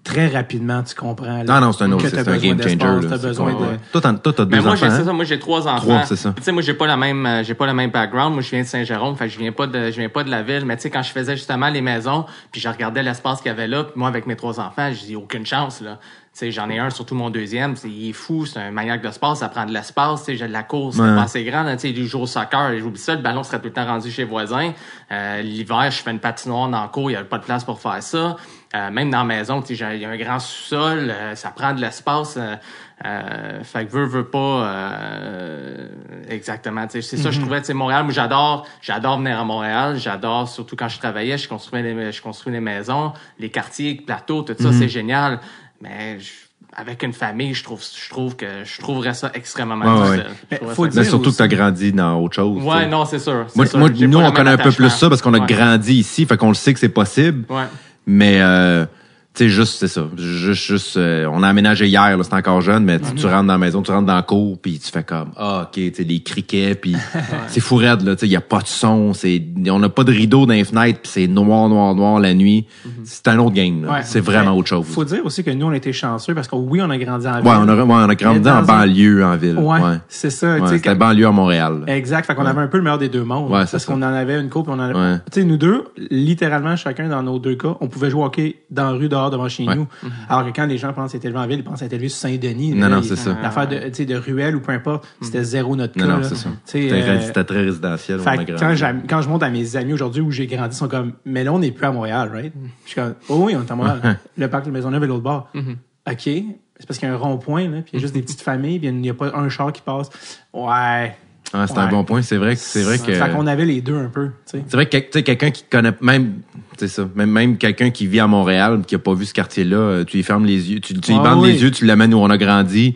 très 0.04 0.28
rapidement, 0.28 0.84
tu 0.84 0.96
comprends. 0.96 1.44
là, 1.44 1.60
Non, 1.60 1.68
non, 1.68 1.72
c'est 1.74 1.84
un 1.84 1.92
autre, 1.92 2.08
c'est 2.08 2.18
un 2.28 2.38
game 2.38 2.62
changer. 2.62 3.08
là. 3.08 3.18
Besoin 3.18 3.52
de... 3.54 3.58
ouais. 3.58 3.80
Toi, 3.92 4.02
t'as 4.02 4.14
deux 4.14 4.46
Mais 4.50 4.62
moi, 4.62 4.72
enfants, 4.74 4.86
j'ai 4.88 4.92
hein? 4.92 5.06
ça, 5.06 5.14
moi 5.14 5.26
j'ai 5.26 5.40
trois 5.40 5.68
enfants. 5.68 5.78
Trois, 5.82 6.06
c'est 6.06 6.16
ça. 6.16 6.34
Tu 6.36 6.44
sais, 6.44 6.52
moi 6.52 6.62
j'ai 6.62 6.74
pas 6.74 6.88
la 6.88 6.98
même 6.98 7.26
euh, 7.26 7.44
j'ai 7.44 7.54
pas 7.54 7.66
le 7.68 7.74
même 7.74 7.92
background. 7.92 8.34
Moi 8.34 8.42
je 8.42 8.50
viens 8.50 8.62
de 8.62 8.68
Saint-Jérôme, 8.68 9.16
fait 9.16 9.28
que 9.28 9.34
je 9.34 9.40
viens 9.40 9.52
pas 9.52 9.68
de 9.68 9.92
je 9.92 9.98
viens 10.00 10.10
pas 10.10 10.24
de 10.24 10.30
la 10.30 10.42
ville, 10.44 10.66
mais 10.66 10.76
tu 10.76 10.84
sais 10.84 10.90
quand 10.90 11.04
je 11.04 11.12
faisais 11.12 11.36
justement 11.36 11.70
les 11.70 11.82
maisons, 11.82 12.26
puis 12.52 12.60
je 12.62 12.68
regardais 12.70 13.04
l'espace 13.04 13.42
qu'il 13.42 13.50
y 13.50 13.54
avait 13.54 13.68
là, 13.68 13.84
puis 13.84 13.94
moi 13.96 14.08
avec 14.08 14.26
mes 14.28 14.36
trois 14.36 14.60
enfants, 14.60 14.90
je 14.92 15.06
dis 15.06 15.16
aucune 15.16 15.46
chance 15.46 15.82
là. 15.82 16.00
J'en 16.40 16.70
ai 16.70 16.80
un, 16.80 16.90
surtout 16.90 17.14
mon 17.14 17.30
deuxième, 17.30 17.76
c'est 17.76 17.90
il 17.90 18.10
est 18.10 18.14
fou, 18.14 18.46
c'est 18.48 18.58
un 18.60 18.72
maniaque 18.72 19.04
de 19.04 19.12
sport, 19.12 19.36
ça 19.38 19.48
prend 19.50 19.66
de 19.66 19.74
l'espace, 19.74 20.26
j'ai 20.28 20.38
de 20.48 20.52
la 20.54 20.64
course, 20.64 20.96
c'est 20.96 21.02
Ouais. 21.02 21.16
pas 21.16 21.24
assez 21.24 21.44
grand, 21.44 21.78
sais, 21.78 21.90
il 21.92 22.06
joue 22.08 22.22
au 22.22 22.26
soccer, 22.26 22.80
j'oublie 22.80 23.00
ça, 23.00 23.16
le 23.16 23.22
ballon 23.22 23.44
serait 23.44 23.60
tout 23.60 23.66
le 23.68 23.74
temps 23.74 23.86
rendu 23.86 24.10
chez 24.10 24.24
les 24.24 24.28
voisins. 24.30 24.72
Euh, 25.12 25.42
l'hiver, 25.42 25.92
je 25.92 26.02
fais 26.02 26.10
une 26.10 26.20
patinoire 26.20 26.68
dans 26.70 26.82
le 26.84 26.88
cours, 26.90 27.12
il 27.12 27.14
y 27.14 27.18
a 27.18 27.24
pas 27.26 27.38
de 27.38 27.44
place 27.44 27.64
pour 27.64 27.80
faire 27.80 28.02
ça. 28.02 28.38
Euh, 28.74 28.90
même 28.90 29.12
dans 29.12 29.20
la 29.20 29.24
maison, 29.26 29.62
tu 29.62 29.68
sais, 29.68 29.76
j'ai- 29.76 29.96
il 29.98 30.02
y 30.02 30.06
a 30.06 30.10
un 30.10 30.18
grand 30.18 30.40
sous-sol, 30.40 31.12
euh, 31.12 31.36
ça 31.36 31.50
prend 31.52 31.74
de 31.74 31.82
l'espace. 31.82 32.38
euh, 32.38 32.56
euh, 33.04 33.64
fait 33.64 33.86
que 33.88 33.92
veut, 33.92 34.06
veut 34.06 34.28
pas 34.30 34.38
euh, 34.68 35.88
exactement. 36.30 36.86
C'est 36.90 37.02
ça, 37.02 37.32
je 37.32 37.40
trouvais, 37.40 37.60
tu 37.62 37.74
Montréal, 37.74 38.04
moi 38.04 38.14
j'adore, 38.14 38.68
j'adore 38.80 39.18
venir 39.18 39.40
à 39.40 39.44
Montréal, 39.44 39.98
j'adore, 39.98 40.48
surtout 40.48 40.76
quand 40.76 40.88
je 40.88 41.00
travaillais, 41.00 41.38
je 41.38 41.50
construisais 41.50 41.94
des, 41.96 42.12
je 42.12 42.22
construis 42.22 42.54
des 42.54 42.60
maisons, 42.60 43.12
les 43.40 43.50
quartiers, 43.50 43.96
plateaux, 43.96 44.44
tout 44.44 44.56
ça, 44.60 44.72
c'est 44.72 44.88
génial. 44.88 45.40
Mais 45.82 46.20
je- 46.20 46.30
avec 46.76 47.04
une 47.04 47.12
famille, 47.14 47.54
je 47.54 47.64
trouve, 47.64 47.82
je 47.82 48.10
trouve 48.10 48.36
que 48.36 48.64
je 48.64 48.80
trouverais 48.80 49.14
ça 49.14 49.32
extrêmement 49.34 49.76
Ouais, 49.76 50.02
difficile. 50.04 50.26
ouais. 50.30 50.36
Mais 50.52 50.60
trouverais 50.62 50.74
faut 50.76 50.86
ça- 50.86 50.90
dire 50.92 51.02
Mais 51.02 51.08
surtout 51.10 51.30
aussi- 51.30 51.38
que 51.38 51.44
t'as 51.44 51.48
grandi 51.56 51.92
dans 51.92 52.20
autre 52.22 52.36
chose. 52.36 52.62
tu 52.62 52.64
Ouais, 52.64 52.88
non, 52.88 53.06
c'est 53.06 53.20
sûr. 53.20 53.46
Moi, 53.56 53.66
sûr. 53.66 53.80
moi, 53.80 53.90
nous, 53.90 54.20
on 54.20 54.32
connaît 54.32 54.52
un 54.52 54.58
peu 54.58 54.72
plus 54.72 54.90
ça 54.90 55.10
parce 55.10 55.22
qu'on 55.22 55.34
a 55.34 55.40
Ouais. 55.40 55.46
grandi 55.48 55.96
ici, 55.96 56.26
fait 56.26 56.38
qu'on 56.38 56.50
le 56.50 56.54
sait 56.54 56.74
que 56.74 56.80
c'est 56.80 56.90
possible. 56.90 57.44
Ouais. 57.50 57.64
Mais 58.06 58.40
euh, 58.42 58.86
tu 59.34 59.44
sais, 59.46 59.50
juste 59.50 59.78
c'est 59.80 59.88
ça. 59.88 60.04
Juste, 60.18 60.62
juste, 60.64 60.98
euh, 60.98 61.26
on 61.32 61.42
a 61.44 61.48
aménagé 61.48 61.88
hier, 61.88 62.18
là, 62.18 62.24
c'est 62.24 62.34
encore 62.34 62.60
jeune, 62.62 62.84
mais 62.84 63.00
tu- 63.00 63.14
tu 63.16 63.26
rentres 63.28 63.48
dans 63.48 63.54
la 63.54 63.58
maison, 63.58 63.82
tu 63.82 63.90
rentres 63.92 64.06
dans 64.08 64.16
la 64.16 64.22
cour, 64.24 64.58
puis 64.62 64.78
tu 64.78 64.92
fais 64.92 65.04
comme 65.04 65.30
ah 65.38 65.62
ok, 65.64 65.72
tu 65.74 65.94
sais 65.94 66.04
les 66.04 66.22
criquets, 66.22 66.76
puis 66.76 66.96
c'est 67.48 67.62
fou 67.62 67.76
raide 67.78 68.02
là. 68.02 68.16
Tu 68.16 68.22
sais, 68.22 68.26
il 68.28 68.32
y 68.32 68.36
a 68.36 68.42
pas 68.42 68.60
de 68.60 68.68
son, 68.68 69.14
c'est, 69.14 69.42
on 69.70 69.80
n'a 69.80 69.88
pas 69.90 70.04
de 70.04 70.12
rideau 70.12 70.46
dans 70.46 70.54
les 70.54 70.66
fenêtres, 70.66 71.00
puis 71.02 71.12
c'est 71.14 71.28
noir, 71.28 71.70
noir, 71.70 71.96
noir 71.96 72.20
la 72.20 72.34
nuit. 72.34 72.66
C'est 73.06 73.28
un 73.30 73.40
autre 73.40 73.54
game. 73.54 73.86
là. 73.86 73.92
Ouais. 73.94 74.00
C'est 74.04 74.20
vraiment 74.20 74.52
Mais 74.52 74.58
autre 74.60 74.68
chose. 74.68 74.86
Faut 74.88 75.06
dire 75.06 75.26
aussi 75.26 75.44
que 75.44 75.52
nous, 75.52 75.66
on 75.66 75.72
a 75.72 75.78
été 75.78 75.94
chanceux 75.94 76.36
parce 76.36 76.48
que 76.50 76.56
oui, 76.56 76.82
on 76.82 76.90
a 76.90 76.98
grandi 76.98 77.26
en 77.28 77.36
ville. 77.40 77.48
Ouais, 77.48 77.56
on 77.58 77.68
a, 77.70 77.76
ouais, 77.76 77.84
on 77.88 78.10
a 78.10 78.16
grandi 78.16 78.50
en 78.50 78.64
banlieue, 78.64 79.24
en 79.24 79.38
ville. 79.38 79.58
Ouais, 79.58 79.80
Ouais. 79.82 79.98
c'est 80.10 80.30
ça. 80.30 80.60
tu 80.60 80.68
C'était 80.68 80.90
quand- 80.90 80.96
banlieue 80.98 81.28
à 81.28 81.32
Montréal. 81.32 81.84
là. 81.88 81.96
Exact. 81.96 82.26
Fait 82.26 82.36
qu'on 82.36 82.46
avait 82.46 82.62
un 82.62 82.68
peu 82.68 82.78
le 82.78 82.84
meilleur 82.84 82.98
des 83.00 83.10
deux 83.10 83.24
mondes. 83.24 83.50
Parce 83.50 83.86
qu'on 83.86 83.96
en 84.02 84.02
avait 84.04 84.40
une 84.40 84.50
coupe 84.50 84.68
on 84.68 84.74
en 84.74 84.80
avait. 84.80 85.20
Tu 85.32 85.40
sais, 85.40 85.44
nous 85.46 85.58
deux, 85.58 85.86
littéralement, 86.10 86.76
chacun 86.76 87.08
dans 87.08 87.24
nos 87.24 87.40
deux 87.40 87.56
cas, 87.56 87.76
on 87.82 87.88
pouvait 87.88 88.10
jouer 88.10 88.22
au 88.22 88.26
hockey 88.26 88.58
dans 88.70 88.84
la 88.86 88.92
rue 88.92 89.10
dehors 89.22 89.32
devant 89.32 89.48
chez 89.48 89.66
Ouais. 89.68 89.76
nous. 89.76 89.88
Alors 90.30 90.46
que 90.46 90.56
quand 90.56 90.66
les 90.66 90.78
gens 90.78 90.92
pensent 90.94 91.14
être 91.16 91.24
élevé 91.26 91.40
en 91.40 91.48
ville, 91.48 91.60
ils 91.60 91.64
pensent 91.64 91.82
être 91.82 91.94
élevé 91.94 92.10
sur 92.10 92.20
Saint-Denis. 92.20 92.74
Non, 92.74 92.90
Là, 92.90 92.96
non, 92.98 93.02
c'est 93.04 93.16
ça. 93.16 93.38
L'affaire 93.42 93.68
de, 93.68 94.04
de 94.04 94.16
ruelle 94.16 94.56
ou 94.56 94.60
peu 94.62 94.72
importe, 94.72 95.08
c'était 95.22 95.44
zéro 95.44 95.76
notre 95.76 95.94
cas. 95.94 96.06
Non, 96.06 96.18
non, 96.18 96.24
c'est 96.24 96.36
ça. 96.36 96.50
C'était 96.66 96.92
euh, 96.92 97.22
c'était 97.22 97.44
très 97.44 97.62
résidentiel. 97.62 98.20
fait 98.20 98.46
quand, 98.58 98.76
quand 99.08 99.22
je 99.22 99.30
monte 99.30 99.44
à 99.44 99.50
mes 99.50 99.76
amis 99.76 99.94
aujourd'hui 99.94 100.22
où 100.22 100.32
j'ai 100.32 100.48
grandi, 100.48 100.76
ils 100.76 100.78
sont 100.78 100.88
comme, 100.88 101.14
mais 101.26 101.44
là, 101.44 101.54
on 101.54 101.60
n'est 101.60 101.72
plus 101.72 101.86
à 101.86 101.92
Montréal, 101.92 102.30
right? 102.34 102.54
Je 102.86 102.90
suis 102.90 102.96
comme, 103.00 103.14
oh 103.30 103.44
oui, 103.46 103.56
on 103.56 103.62
est 103.62 103.72
à 103.72 103.76
Montréal. 103.76 104.20
le 104.38 104.48
parc 104.50 104.66
de 104.66 104.72
Maisonneuve 104.72 105.04
est 105.04 105.08
l'autre 105.08 105.24
bord. 105.24 105.50
OK. 105.56 106.22
C'est 106.24 106.88
parce 106.88 106.98
qu'il 106.98 107.08
y 107.08 107.12
a 107.12 107.14
un 107.14 107.18
rond-point, 107.18 107.68
là, 107.70 107.82
puis 107.82 107.92
il 107.94 107.96
y 107.96 107.98
a 107.98 108.02
juste 108.02 108.16
des 108.16 108.24
petites 108.24 108.42
familles, 108.42 108.80
puis 108.80 108.88
il 108.88 108.96
n'y 108.96 109.10
a 109.10 109.14
pas 109.14 109.32
un 109.38 109.50
char 109.50 109.72
qui 109.72 109.84
passe. 109.84 110.10
Ouais. 110.52 111.16
Ah, 111.54 111.68
c'est 111.68 111.78
un 111.78 111.88
bon 111.88 112.04
point. 112.06 112.22
C'est 112.22 112.38
vrai 112.38 112.56
que 112.56 112.62
c'est 112.62 112.84
vrai 112.84 112.98
que. 112.98 113.12
Fait 113.14 113.30
qu'on 113.32 113.46
avait 113.48 113.66
les 113.66 113.82
deux 113.82 113.98
un 113.98 114.10
peu. 114.10 114.30
C'est 114.46 114.72
vrai 114.72 114.86
que 114.88 114.98
tu 114.98 115.08
sais, 115.12 115.24
quelqu'un 115.24 115.52
qui 115.52 115.64
connaît 115.70 115.92
même 116.02 116.36
c'est 116.78 116.88
ça, 116.88 117.08
même 117.16 117.30
même 117.30 117.58
quelqu'un 117.58 117.90
qui 117.92 118.08
vit 118.08 118.20
à 118.22 118.28
Montréal 118.28 118.82
qui 118.88 118.96
a 118.96 119.00
pas 119.00 119.14
vu 119.14 119.26
ce 119.26 119.34
quartier-là, 119.34 119.76
euh, 119.78 120.04
tu 120.06 120.18
lui 120.18 120.24
fermes 120.24 120.46
les 120.46 120.72
yeux, 120.72 120.80
tu, 120.80 120.94
tu 121.00 121.12
lui 121.12 121.20
Ah 121.22 121.24
bandes 121.30 121.42
oui. 121.44 121.52
les 121.52 121.62
yeux, 121.62 121.72
tu 121.72 121.86
l'amènes 121.86 122.14
où 122.14 122.18
on 122.20 122.30
a 122.30 122.38
grandi, 122.38 122.96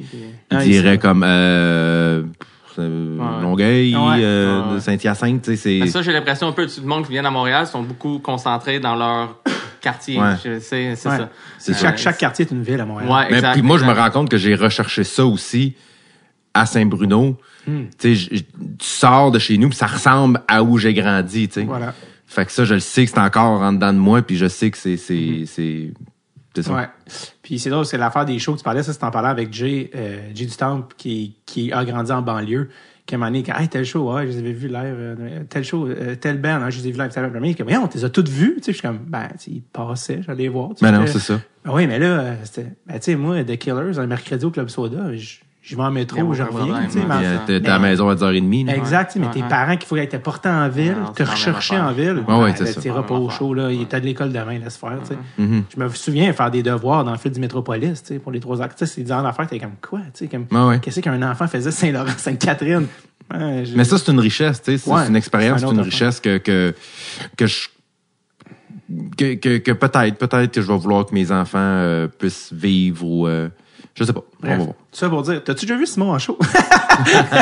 il 0.52 0.58
Ah, 0.58 0.64
dirait 0.64 0.98
comme 0.98 1.24
euh, 1.26 2.24
Longueuil, 2.78 3.96
Ouais. 3.96 4.02
euh, 4.22 4.74
Ouais. 4.74 4.80
Saint-Hyacinthe, 4.80 5.44
tu 5.44 5.52
sais, 5.52 5.56
c'est... 5.58 5.80
Mais 5.82 5.88
ça, 5.88 6.02
j'ai 6.02 6.12
l'impression 6.12 6.48
un 6.48 6.52
peu 6.52 6.66
tout 6.68 6.82
le 6.82 6.88
monde 6.88 7.06
qui 7.06 7.12
vient 7.12 7.24
à 7.26 7.32
Montréal 7.32 7.68
sont 7.68 7.84
beaucoup 7.84 8.20
concentrés 8.20 8.80
dans 8.80 8.96
leur 8.96 9.40
quartier. 9.82 10.20
Ouais. 10.20 10.34
C'est 10.62 10.90
Ouais. 10.90 10.96
ça. 10.96 11.30
C'est 11.58 11.76
chaque, 11.78 11.98
chaque 11.98 12.18
quartier 12.18 12.46
est 12.46 12.52
une 12.52 12.64
ville 12.64 12.80
à 12.80 12.86
Montréal. 12.86 13.10
Ouais, 13.12 13.28
Mais 13.42 13.52
puis 13.54 13.62
moi, 13.62 13.78
je 13.78 13.86
me 13.86 13.94
rends 13.94 14.10
compte 14.10 14.30
que 14.30 14.38
j'ai 14.38 14.56
recherché 14.56 15.04
ça 15.04 15.26
aussi 15.26 15.76
à 16.54 16.66
Saint-Bruno. 16.66 17.38
Hmm. 17.68 17.86
Tu 17.98 18.16
sors 18.80 19.32
de 19.32 19.40
chez 19.40 19.58
nous, 19.58 19.70
puis 19.70 19.78
ça 19.78 19.88
ressemble 19.88 20.42
à 20.48 20.64
où 20.64 20.78
j'ai 20.78 20.94
grandi. 20.94 21.50
Voilà. 21.66 21.94
Fait 22.28 22.46
que 22.46 22.52
ça, 22.52 22.66
je 22.66 22.74
le 22.76 22.80
sais 22.80 23.06
que 23.06 23.12
c'est 23.12 23.20
encore 23.20 23.62
en 23.62 23.74
dedans 23.74 23.94
de 23.94 23.98
moi, 24.00 24.22
puis 24.22 24.36
je 24.36 24.48
sais 24.48 24.72
que 24.72 24.78
c'est 24.78 24.98
c'est 24.98 25.46
c'est 25.48 26.64
ça. 26.64 26.74
Ouais. 26.74 26.88
Puis 27.42 27.60
c'est 27.60 27.70
drôle, 27.70 27.86
c'est 27.86 27.98
l'affaire 27.98 28.26
des 28.26 28.40
shows 28.40 28.54
que 28.54 28.60
tu 28.60 28.64
parlais, 28.64 28.82
ça, 28.82 28.94
c'est 28.94 29.04
en 29.04 29.12
parlant 29.12 29.30
avec 29.30 29.52
Jay, 29.54 29.92
euh, 29.96 30.30
Jay 30.34 30.46
du 30.46 30.56
Temple, 30.56 30.96
qui, 30.98 31.36
qui 31.46 31.72
a 31.72 31.84
grandi 31.84 32.12
en 32.12 32.22
banlieue, 32.22 32.70
qui 33.06 33.16
a 33.16 33.18
donné, 33.18 33.44
hey, 33.48 33.68
tel 33.68 33.86
show, 33.86 34.12
ouais, 34.12 34.26
je 34.26 34.32
les 34.32 34.38
avais 34.40 34.54
vus 34.54 34.68
live, 34.68 34.96
euh, 34.98 35.44
tel 35.50 35.64
show, 35.64 35.86
euh, 35.86 36.16
tel 36.16 36.40
band, 36.40 36.62
hein, 36.62 36.70
je 36.70 36.80
les 36.80 36.88
ai 36.88 36.92
vus 36.92 36.98
live, 36.98 37.12
tel 37.14 37.26
est 37.26 37.56
comme, 37.56 37.68
on 37.70 37.90
les 37.94 38.06
a 38.06 38.10
toutes 38.10 38.30
vus, 38.30 38.56
tu 38.58 38.64
sais, 38.64 38.72
je 38.72 38.78
suis 38.78 38.88
comme, 38.88 39.00
ben, 39.06 39.28
ils 39.48 39.62
passaient, 39.62 40.22
j'allais 40.26 40.44
les 40.44 40.50
voir. 40.50 40.70
Mais 40.82 40.92
non, 40.92 41.06
j'étais- 41.06 41.20
c'est 41.20 41.34
ça. 41.34 41.42
Ah 41.66 41.74
oui, 41.74 41.88
mais 41.88 42.00
là, 42.00 42.06
euh, 42.08 42.36
c'était, 42.44 42.72
ben, 42.88 42.94
tu 42.96 43.00
sais, 43.02 43.16
moi, 43.16 43.44
The 43.44 43.58
Killers, 43.58 44.00
un 44.00 44.08
mercredi 44.08 44.46
au 44.46 44.52
Club 44.52 44.70
Soda, 44.70 45.16
je, 45.16 45.36
je 45.68 45.76
vais 45.76 45.82
en 45.82 45.90
métro, 45.90 46.34
je 46.36 46.44
reviens, 46.44 46.84
tu 46.86 46.92
sais, 46.92 47.00
Puis, 47.00 47.10
euh, 47.24 47.38
t'es 47.48 47.56
à 47.56 47.60
la 47.74 47.80
mais- 47.80 47.90
maison 47.90 48.08
à 48.08 48.14
10h30. 48.16 48.66
là. 48.68 48.76
Exact, 48.76 49.16
mais 49.16 49.32
tes 49.32 49.42
parents 49.42 49.76
qu'il 49.78 49.88
faut 49.88 49.98
être 49.98 50.16
porté 50.22 50.48
en 50.48 50.70
ville, 50.70 50.96
te 51.16 51.24
rechercher 51.24 51.78
en 51.80 51.92
ville. 51.92 52.24
Ben, 52.28 52.54
c'est 52.56 52.68
ça. 52.68 52.82
t'iras 52.82 53.02
pas 53.02 53.16
Ouais, 53.16 53.22
au 53.26 53.30
show, 53.32 53.54
là. 53.56 53.70
T'as 53.90 54.00
de 54.00 54.06
l'école 54.06 54.32
demain, 54.32 54.60
laisse 54.60 54.78
faire, 54.78 55.00
tu 55.02 55.08
sais. 55.16 55.18
Mhm. 55.40 55.64
Je 55.76 55.80
me 55.84 55.90
souviens 55.90 56.32
faire 56.34 56.52
des 56.52 56.62
devoirs 56.62 57.04
dans 57.04 57.12
le 57.14 57.18
fil 57.18 57.32
du 57.32 57.40
Métropolis, 57.40 58.04
tu 58.04 58.14
sais, 58.14 58.20
pour 58.20 58.32
les 58.32 58.40
trois 58.40 58.62
actes. 58.62 58.78
Tu 58.78 58.86
sais, 58.86 58.94
c'est 58.94 59.02
des 59.02 59.12
affaires, 59.12 59.48
t'es 59.48 59.58
comme 59.60 59.72
quoi, 59.82 60.02
tu 60.14 60.26
sais, 60.26 60.28
comme, 60.28 60.46
Ouais, 60.52 60.68
ouais. 60.76 60.80
qu'est-ce 60.80 61.00
qu'un 61.00 61.22
enfant 61.24 61.48
faisait 61.48 61.70
à 61.70 61.72
Saint-Laurent, 61.72 62.12
Sainte-Catherine? 62.18 62.86
Mais 63.34 63.84
ça, 63.86 63.98
c'est 63.98 64.12
une 64.12 64.20
richesse, 64.20 64.62
tu 64.62 64.78
sais. 64.78 64.78
C'est 64.78 65.08
une 65.08 65.16
expérience, 65.16 65.62
c'est 65.62 65.66
un 65.66 65.70
c'est 65.70 65.76
une 65.76 65.82
richesse 65.82 66.20
que, 66.20 66.38
que, 66.38 66.76
que 67.36 67.48
je. 67.48 67.70
Que, 69.18 69.34
que, 69.34 69.58
que 69.58 69.72
peut-être, 69.72 70.16
peut-être 70.20 70.52
que 70.54 70.62
je 70.62 70.68
vais 70.68 70.78
vouloir 70.78 71.08
que 71.08 71.14
mes 71.16 71.32
enfants 71.32 71.58
euh, 71.60 72.08
puissent 72.08 72.54
vivre 72.54 73.04
ou. 73.04 73.28
Je 73.96 74.04
sais 74.04 74.14
pas. 74.14 74.22
On 74.44 74.48
va 74.48 74.56
Bref, 74.56 74.58
voir. 74.66 74.76
tout 74.76 74.76
ça 75.00 75.10
pour 75.10 75.22
dire, 75.24 75.44
t'as-tu 75.44 75.66
déjà 75.66 75.76
vu 75.78 75.86
Simon 75.88 76.12
en 76.14 76.20
show? 76.20 76.38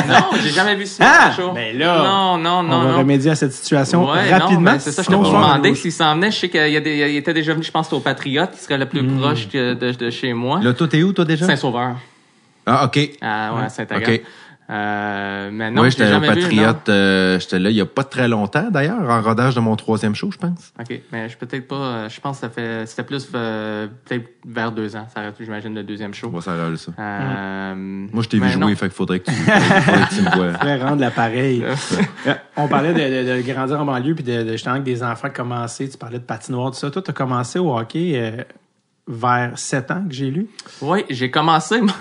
Non, 0.08 0.38
j'ai 0.42 0.50
jamais 0.50 0.76
vu 0.76 0.86
ça. 0.88 1.04
Ah! 1.08 1.32
show. 1.36 1.52
Ben 1.52 1.78
là, 1.78 1.98
non, 2.04 2.38
non, 2.40 2.50
On 2.60 2.64
non, 2.64 2.84
va 2.86 2.92
non. 2.94 2.98
remédier 3.00 3.32
à 3.32 3.36
cette 3.36 3.54
situation 3.54 4.10
Ouais, 4.12 4.32
rapidement. 4.34 4.72
ben, 4.72 4.80
c'est 4.80 4.92
ça, 4.92 5.04
je 5.04 5.14
on 5.16 5.22
va- 5.22 5.30
demandais 5.30 5.76
s'il 5.76 5.92
s'en 5.92 6.16
venait. 6.16 6.32
Je 6.32 6.40
sais 6.40 6.50
qu'il 6.50 6.72
y 6.72 6.78
a 6.78 6.80
des- 6.82 6.96
il 7.12 7.16
était 7.18 7.34
déjà 7.36 7.54
venu, 7.54 7.64
je 7.64 7.72
pense, 7.72 7.92
au 7.94 8.00
Patriote, 8.00 8.52
qui 8.52 8.60
serait 8.60 8.78
le 8.80 8.88
plus 8.88 9.02
Hmm. 9.04 9.20
proche 9.20 9.48
de, 9.50 9.74
de 9.76 10.10
chez 10.10 10.34
moi. 10.34 10.60
Là, 10.62 10.74
toi, 10.74 10.88
t'es 10.88 11.04
où, 11.04 11.14
toi, 11.14 11.24
déjà? 11.26 11.46
Saint-Sauveur. 11.46 11.98
Ah, 12.66 12.86
OK. 12.86 13.00
Ah, 13.22 13.54
ouais, 13.56 13.70
Saint-Agathe. 13.70 14.10
OK. 14.10 14.22
Euh, 14.74 15.50
mais 15.54 15.70
non, 15.70 15.82
Moi, 15.82 15.90
j'étais 15.90 16.06
au 16.06 16.08
jamais 16.08 16.30
vu, 16.30 16.36
non. 16.36 16.42
Patriote. 16.42 16.90
euh, 16.90 17.40
j'étais 17.40 17.60
là 17.60 17.70
il 17.70 17.76
y 17.76 17.82
a 17.82 17.86
pas 17.86 18.04
très 18.04 18.28
longtemps, 18.28 18.70
d'ailleurs, 18.72 19.08
en 19.08 19.22
rodage 19.22 19.54
de 19.54 19.60
mon 19.60 19.76
troisième 19.76 20.16
show, 20.16 20.32
je 20.32 20.38
pense. 20.38 20.74
OK, 20.80 21.00
mais 21.12 21.30
je 21.30 21.38
peut-être 21.38 21.68
pas. 21.68 21.76
euh, 21.76 22.10
Je 22.10 22.20
pense 22.20 22.38
que 22.38 22.42
ça 22.42 22.50
fait 22.50 22.86
c'était 22.88 23.04
plus 23.04 23.30
euh, 23.36 23.88
peut-être 24.06 24.26
vers 24.48 24.72
deux 24.72 24.96
ans. 24.96 25.06
Ça 25.14 25.22
aurait 25.22 25.34
j'imagine, 25.40 25.76
le 25.76 25.84
deuxième 25.84 26.14
show. 26.14 26.30
On 26.34 26.38
va 26.38 26.42
s'arrêter 26.42 26.78
ça. 26.78 26.92
Euh, 26.98 27.76
Moi, 27.76 28.24
je 28.24 28.30
t'ai 28.30 28.40
vu 28.40 28.50
jouer, 28.50 28.60
non. 28.62 28.68
fait 28.70 28.88
qu'il 28.88 28.90
faudrait 28.96 29.20
que 29.20 29.26
tu, 29.30 29.32
faudrait 29.38 30.08
que 30.10 30.16
tu 30.16 30.22
me 30.22 30.30
vois. 30.36 30.58
pourrait 30.58 30.82
rendre 30.82 31.02
l'appareil. 31.02 31.64
On 32.58 32.68
parlait 32.68 32.94
de, 32.94 33.34
de- 33.34 33.42
de 33.44 33.52
grandir 33.54 33.80
en 33.80 33.86
banlieue 33.86 34.16
puis 34.16 34.24
de, 34.24 34.44
de 34.44 34.52
justement 34.54 34.76
que 34.80 34.84
des 34.84 35.04
enfants 35.04 35.30
commencer. 35.34 35.88
Tu 35.90 35.98
parlais 35.98 36.20
de 36.20 36.24
patinoire, 36.24 36.72
tout 36.72 36.78
ça. 36.78 36.90
Toi, 36.90 37.02
tu 37.02 37.12
as 37.12 37.14
commencé 37.14 37.60
au 37.60 37.78
hockey 37.78 38.14
euh, 38.16 38.44
vers 39.08 39.58
7 39.58 39.92
ans 39.92 40.04
que 40.08 40.14
j'ai 40.14 40.32
lu. 40.32 40.48
Oui, 40.82 41.06
j'ai 41.10 41.30
commencé. 41.30 41.82
Moi, 41.82 41.92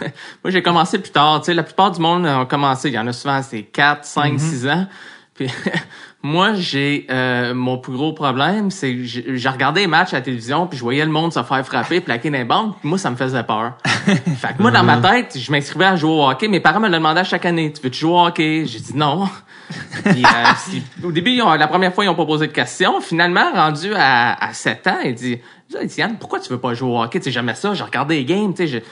j'ai 0.46 0.62
commencé 0.62 0.98
plus 0.98 1.10
tard. 1.10 1.40
Tu 1.40 1.46
sais, 1.46 1.54
la 1.54 1.62
plupart 1.62 1.90
du 1.90 2.00
monde 2.00 2.26
ont 2.26 2.46
commencé. 2.46 2.88
Il 2.88 2.94
y 2.94 2.98
en 2.98 3.06
a 3.06 3.12
souvent, 3.12 3.42
c'est 3.42 3.62
4, 3.62 4.04
5, 4.04 4.38
6 4.38 4.68
ans. 4.68 4.86
Puis 5.34 5.50
moi, 6.22 6.54
j'ai 6.54 7.06
euh, 7.10 7.52
mon 7.54 7.78
plus 7.78 7.92
gros 7.94 8.12
problème, 8.12 8.70
c'est 8.70 8.94
que 8.94 9.02
j'ai 9.04 9.48
regardé 9.48 9.80
les 9.82 9.86
matchs 9.86 10.12
à 10.12 10.18
la 10.18 10.22
télévision, 10.22 10.66
puis 10.66 10.78
je 10.78 10.82
voyais 10.84 11.04
le 11.04 11.10
monde 11.10 11.32
se 11.32 11.42
faire 11.42 11.66
frapper, 11.66 12.00
plaquer 12.00 12.30
dans 12.30 12.38
les 12.38 12.44
bandes, 12.44 12.74
puis 12.78 12.88
moi, 12.88 12.98
ça 12.98 13.10
me 13.10 13.16
faisait 13.16 13.42
peur. 13.42 13.72
fait 13.84 14.56
que 14.56 14.62
moi, 14.62 14.70
dans 14.70 14.84
ma 14.84 14.98
tête, 14.98 15.36
je 15.38 15.50
m'inscrivais 15.50 15.86
à 15.86 15.96
jouer 15.96 16.10
au 16.10 16.28
hockey. 16.28 16.48
Mes 16.48 16.60
parents 16.60 16.80
me 16.80 16.86
le 16.88 16.94
demandaient 16.94 17.24
chaque 17.24 17.44
année. 17.46 17.72
Tu 17.72 17.82
veux-tu 17.82 17.98
jouer 18.00 18.12
au 18.12 18.26
hockey? 18.26 18.64
J'ai 18.66 18.78
dit 18.80 18.96
non. 18.96 19.28
Puis, 20.04 20.22
euh, 20.22 21.06
au 21.08 21.12
début, 21.12 21.30
ils 21.30 21.42
ont- 21.42 21.54
la 21.54 21.66
première 21.66 21.94
fois, 21.94 22.04
ils 22.04 22.08
ont 22.08 22.14
pas 22.14 22.26
posé 22.26 22.46
de 22.46 22.52
questions. 22.52 23.00
Finalement, 23.00 23.52
rendu 23.54 23.94
à, 23.94 24.34
à 24.44 24.52
7 24.52 24.86
ans, 24.86 24.98
il 25.04 25.14
dit, 25.14 25.38
Yann, 25.96 26.16
pourquoi 26.20 26.38
tu 26.40 26.50
veux 26.50 26.58
pas 26.58 26.74
jouer 26.74 26.90
au 26.90 27.00
hockey? 27.02 27.18
Tu 27.20 27.24
sais, 27.26 27.30
jamais 27.30 27.54
ça. 27.54 27.72
J'ai 27.72 27.82
regardé 27.82 28.16
les 28.16 28.24
games, 28.26 28.52
tu 28.52 28.58
sais. 28.58 28.66
j'ai- 28.66 28.82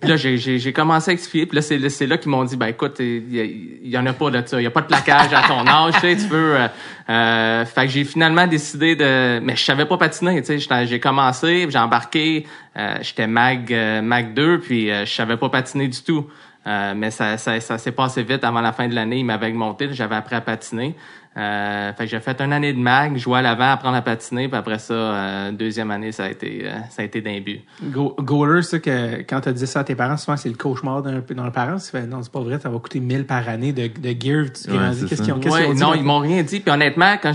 Puis 0.00 0.08
là, 0.08 0.16
j'ai, 0.16 0.72
commencé 0.72 1.10
à 1.10 1.14
expliquer. 1.14 1.46
Puis 1.46 1.56
là, 1.56 1.62
c'est, 1.62 2.06
là- 2.06 2.18
qu'ils 2.18 2.30
m'ont 2.30 2.44
dit, 2.44 2.56
ben 2.56 2.66
écoute, 2.68 2.96
il 3.00 3.76
y, 3.82 3.98
en 3.98 4.06
a 4.06 4.12
pas 4.12 4.30
de 4.30 4.40
ça. 4.46 4.60
Il 4.60 4.64
y 4.64 4.66
a 4.66 4.70
pas 4.70 4.82
de 4.82 4.86
plaquage 4.86 5.32
à 5.32 5.42
ton 5.48 5.66
âge, 5.66 5.94
tu 5.94 6.00
sais. 6.00 6.16
Tu 6.16 6.28
veux... 6.28 6.54
euh, 6.56 6.68
euh, 7.08 7.64
fait 7.64 7.86
que 7.86 7.92
j'ai 7.92 8.04
finalement 8.04 8.46
décidé 8.46 8.96
de... 8.96 9.40
Mais 9.40 9.56
je 9.56 9.64
savais 9.64 9.86
pas 9.86 9.96
patiner, 9.96 10.42
tu 10.42 10.58
sais. 10.58 10.86
J'ai 10.86 11.00
commencé, 11.00 11.66
j'ai 11.68 11.78
embarqué. 11.78 12.46
euh, 12.76 12.96
j'étais 13.00 13.26
mag, 13.26 13.72
euh, 13.72 14.02
mag 14.02 14.34
2, 14.34 14.60
puis 14.60 14.88
je 14.88 15.10
savais 15.10 15.36
pas 15.36 15.48
patiner 15.48 15.88
du 15.88 16.02
tout. 16.02 16.26
Mais 16.66 17.10
ça, 17.10 17.38
ça, 17.38 17.58
ça 17.60 17.78
s'est 17.78 17.92
passé 17.92 18.22
vite 18.22 18.44
avant 18.44 18.60
la 18.60 18.72
fin 18.72 18.88
de 18.88 18.94
l'année. 18.94 19.20
Il 19.20 19.24
m'avait 19.24 19.48
augmenté. 19.48 19.88
J'avais 19.92 20.16
appris 20.16 20.36
à 20.36 20.42
patiner. 20.42 20.94
Euh, 21.38 21.92
fait 21.92 22.04
que 22.04 22.10
j'ai 22.10 22.18
fait 22.20 22.40
une 22.40 22.52
année 22.52 22.72
de 22.72 22.78
mag, 22.78 23.16
jouer 23.16 23.38
à 23.38 23.42
l'avant, 23.42 23.70
apprendre 23.70 23.96
à 23.96 24.02
patiner. 24.02 24.48
Puis 24.48 24.56
après 24.58 24.78
ça, 24.80 24.92
euh, 24.94 25.52
deuxième 25.52 25.90
année, 25.92 26.10
ça 26.10 26.24
a 26.24 26.30
été, 26.30 26.62
euh, 26.64 26.70
ça 26.90 27.02
a 27.02 27.04
été 27.04 27.20
d'un 27.20 27.38
but. 27.40 27.60
Go- 27.84 28.16
Goaler, 28.18 28.62
c'est 28.62 28.80
que 28.80 29.18
quand 29.22 29.40
tu 29.42 29.48
as 29.48 29.52
dit 29.52 29.66
ça 29.66 29.80
à 29.80 29.84
tes 29.84 29.94
parents, 29.94 30.16
souvent 30.16 30.36
c'est 30.36 30.48
le 30.48 30.56
cauchemar 30.56 31.02
d'un 31.02 31.20
d'un 31.20 31.44
le 31.44 31.52
parent. 31.52 31.76
Tu 31.76 31.90
fais, 31.90 32.06
non, 32.06 32.22
c'est 32.22 32.32
pas 32.32 32.40
vrai, 32.40 32.58
ça 32.58 32.68
va 32.68 32.78
coûter 32.78 32.98
1000 32.98 33.24
par 33.24 33.48
année 33.48 33.72
de, 33.72 33.86
de 33.86 34.08
gear. 34.20 34.46
Tu 34.52 34.70
Ouais, 34.70 34.78
Qu'est-ce 35.08 35.22
qu'ils 35.22 35.32
ont, 35.32 35.38
qu'est-ce 35.38 35.54
Ouais, 35.54 35.60
qu'ils 35.62 35.70
ont 35.70 35.74
dit? 35.74 35.80
non, 35.80 35.94
ils 35.94 36.02
m'ont 36.02 36.18
rien 36.18 36.42
dit. 36.42 36.58
Puis 36.60 36.72
honnêtement, 36.72 37.14
quand 37.22 37.32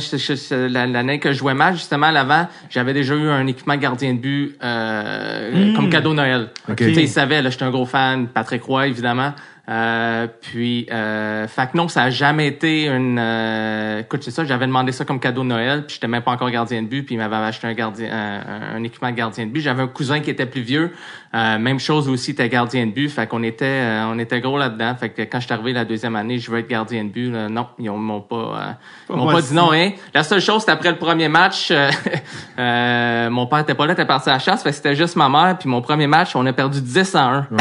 l'année 0.51 1.19
que 1.19 1.31
je 1.31 1.37
jouais 1.37 1.53
mal, 1.53 1.75
justement, 1.75 2.07
à 2.07 2.11
l'avant, 2.11 2.47
j'avais 2.69 2.93
déjà 2.93 3.15
eu 3.15 3.29
un 3.29 3.47
équipement 3.47 3.77
gardien 3.77 4.13
de 4.13 4.19
but 4.19 4.55
euh, 4.63 5.73
comme 5.75 5.89
cadeau 5.89 6.13
Noël. 6.13 6.49
Ok. 6.69 6.75
Tu 6.77 6.93
sais, 6.93 7.03
ils 7.03 7.07
savaient, 7.07 7.41
là, 7.41 7.49
j'étais 7.49 7.63
un 7.63 7.71
gros 7.71 7.85
fan, 7.85 8.27
Patrick 8.27 8.63
Roy, 8.63 8.87
évidemment. 8.87 9.33
Euh, 9.69 10.27
puis, 10.41 10.85
euh, 10.91 11.47
fait 11.47 11.71
que 11.71 11.77
non, 11.77 11.87
ça 11.87 12.03
a 12.03 12.09
jamais 12.09 12.47
été 12.47 12.87
une... 12.87 13.17
Euh, 13.17 13.99
écoute, 14.01 14.21
c'est 14.21 14.31
ça, 14.31 14.43
j'avais 14.43 14.67
demandé 14.67 14.91
ça 14.91 15.05
comme 15.05 15.21
cadeau 15.21 15.43
de 15.43 15.47
Noël, 15.47 15.85
puis 15.85 15.93
j'étais 15.95 16.09
même 16.09 16.21
pas 16.21 16.31
encore 16.31 16.49
gardien 16.51 16.81
de 16.81 16.87
but, 16.87 17.03
puis 17.03 17.15
il 17.15 17.17
m'avait 17.17 17.37
acheté 17.37 17.67
un 17.67 17.73
gardien, 17.73 18.09
un, 18.11 18.75
un 18.75 18.83
équipement 18.83 19.09
de 19.09 19.15
gardien 19.15 19.45
de 19.45 19.51
but. 19.51 19.61
J'avais 19.61 19.83
un 19.83 19.87
cousin 19.87 20.19
qui 20.19 20.29
était 20.31 20.45
plus 20.45 20.63
vieux, 20.63 20.91
euh, 21.33 21.57
même 21.59 21.79
chose 21.79 22.09
aussi, 22.09 22.31
était 22.31 22.49
gardien 22.49 22.85
de 22.87 22.91
but, 22.91 23.07
fait 23.07 23.25
qu'on 23.25 23.41
était, 23.41 23.63
euh, 23.65 24.05
on 24.07 24.19
était 24.19 24.41
gros 24.41 24.57
là-dedans. 24.57 24.95
Fait 24.99 25.09
que 25.11 25.21
quand 25.21 25.39
je 25.39 25.45
suis 25.45 25.53
arrivé 25.53 25.71
la 25.71 25.85
deuxième 25.85 26.17
année, 26.17 26.39
je 26.39 26.51
veux 26.51 26.59
être 26.59 26.67
gardien 26.67 27.05
de 27.05 27.09
but, 27.09 27.31
là, 27.31 27.47
non, 27.47 27.67
ils 27.79 27.89
ont- 27.89 27.97
m'ont 27.97 28.19
pas, 28.19 28.35
euh, 28.35 28.71
ils 29.11 29.15
m'ont 29.15 29.31
Pas 29.31 29.41
dit. 29.41 29.53
non, 29.53 29.71
hein. 29.71 29.91
La 30.13 30.23
seule 30.23 30.41
chose, 30.41 30.59
c'était 30.59 30.73
après 30.73 30.91
le 30.91 30.97
premier 30.97 31.29
match, 31.29 31.69
euh, 31.71 31.89
euh, 32.59 33.29
mon 33.29 33.47
père 33.47 33.59
était 33.59 33.75
pas 33.75 33.85
là, 33.87 33.93
était 33.93 34.05
parti 34.05 34.29
à 34.29 34.33
la 34.33 34.39
chasse, 34.39 34.61
fait 34.61 34.71
que 34.71 34.75
c'était 34.75 34.95
juste 34.95 35.15
ma 35.15 35.29
mère, 35.29 35.57
puis 35.57 35.69
mon 35.69 35.81
premier 35.81 36.07
match, 36.07 36.35
on 36.35 36.45
a 36.45 36.51
perdu 36.51 36.81
10 36.81 37.15
à 37.15 37.23
1. 37.23 37.47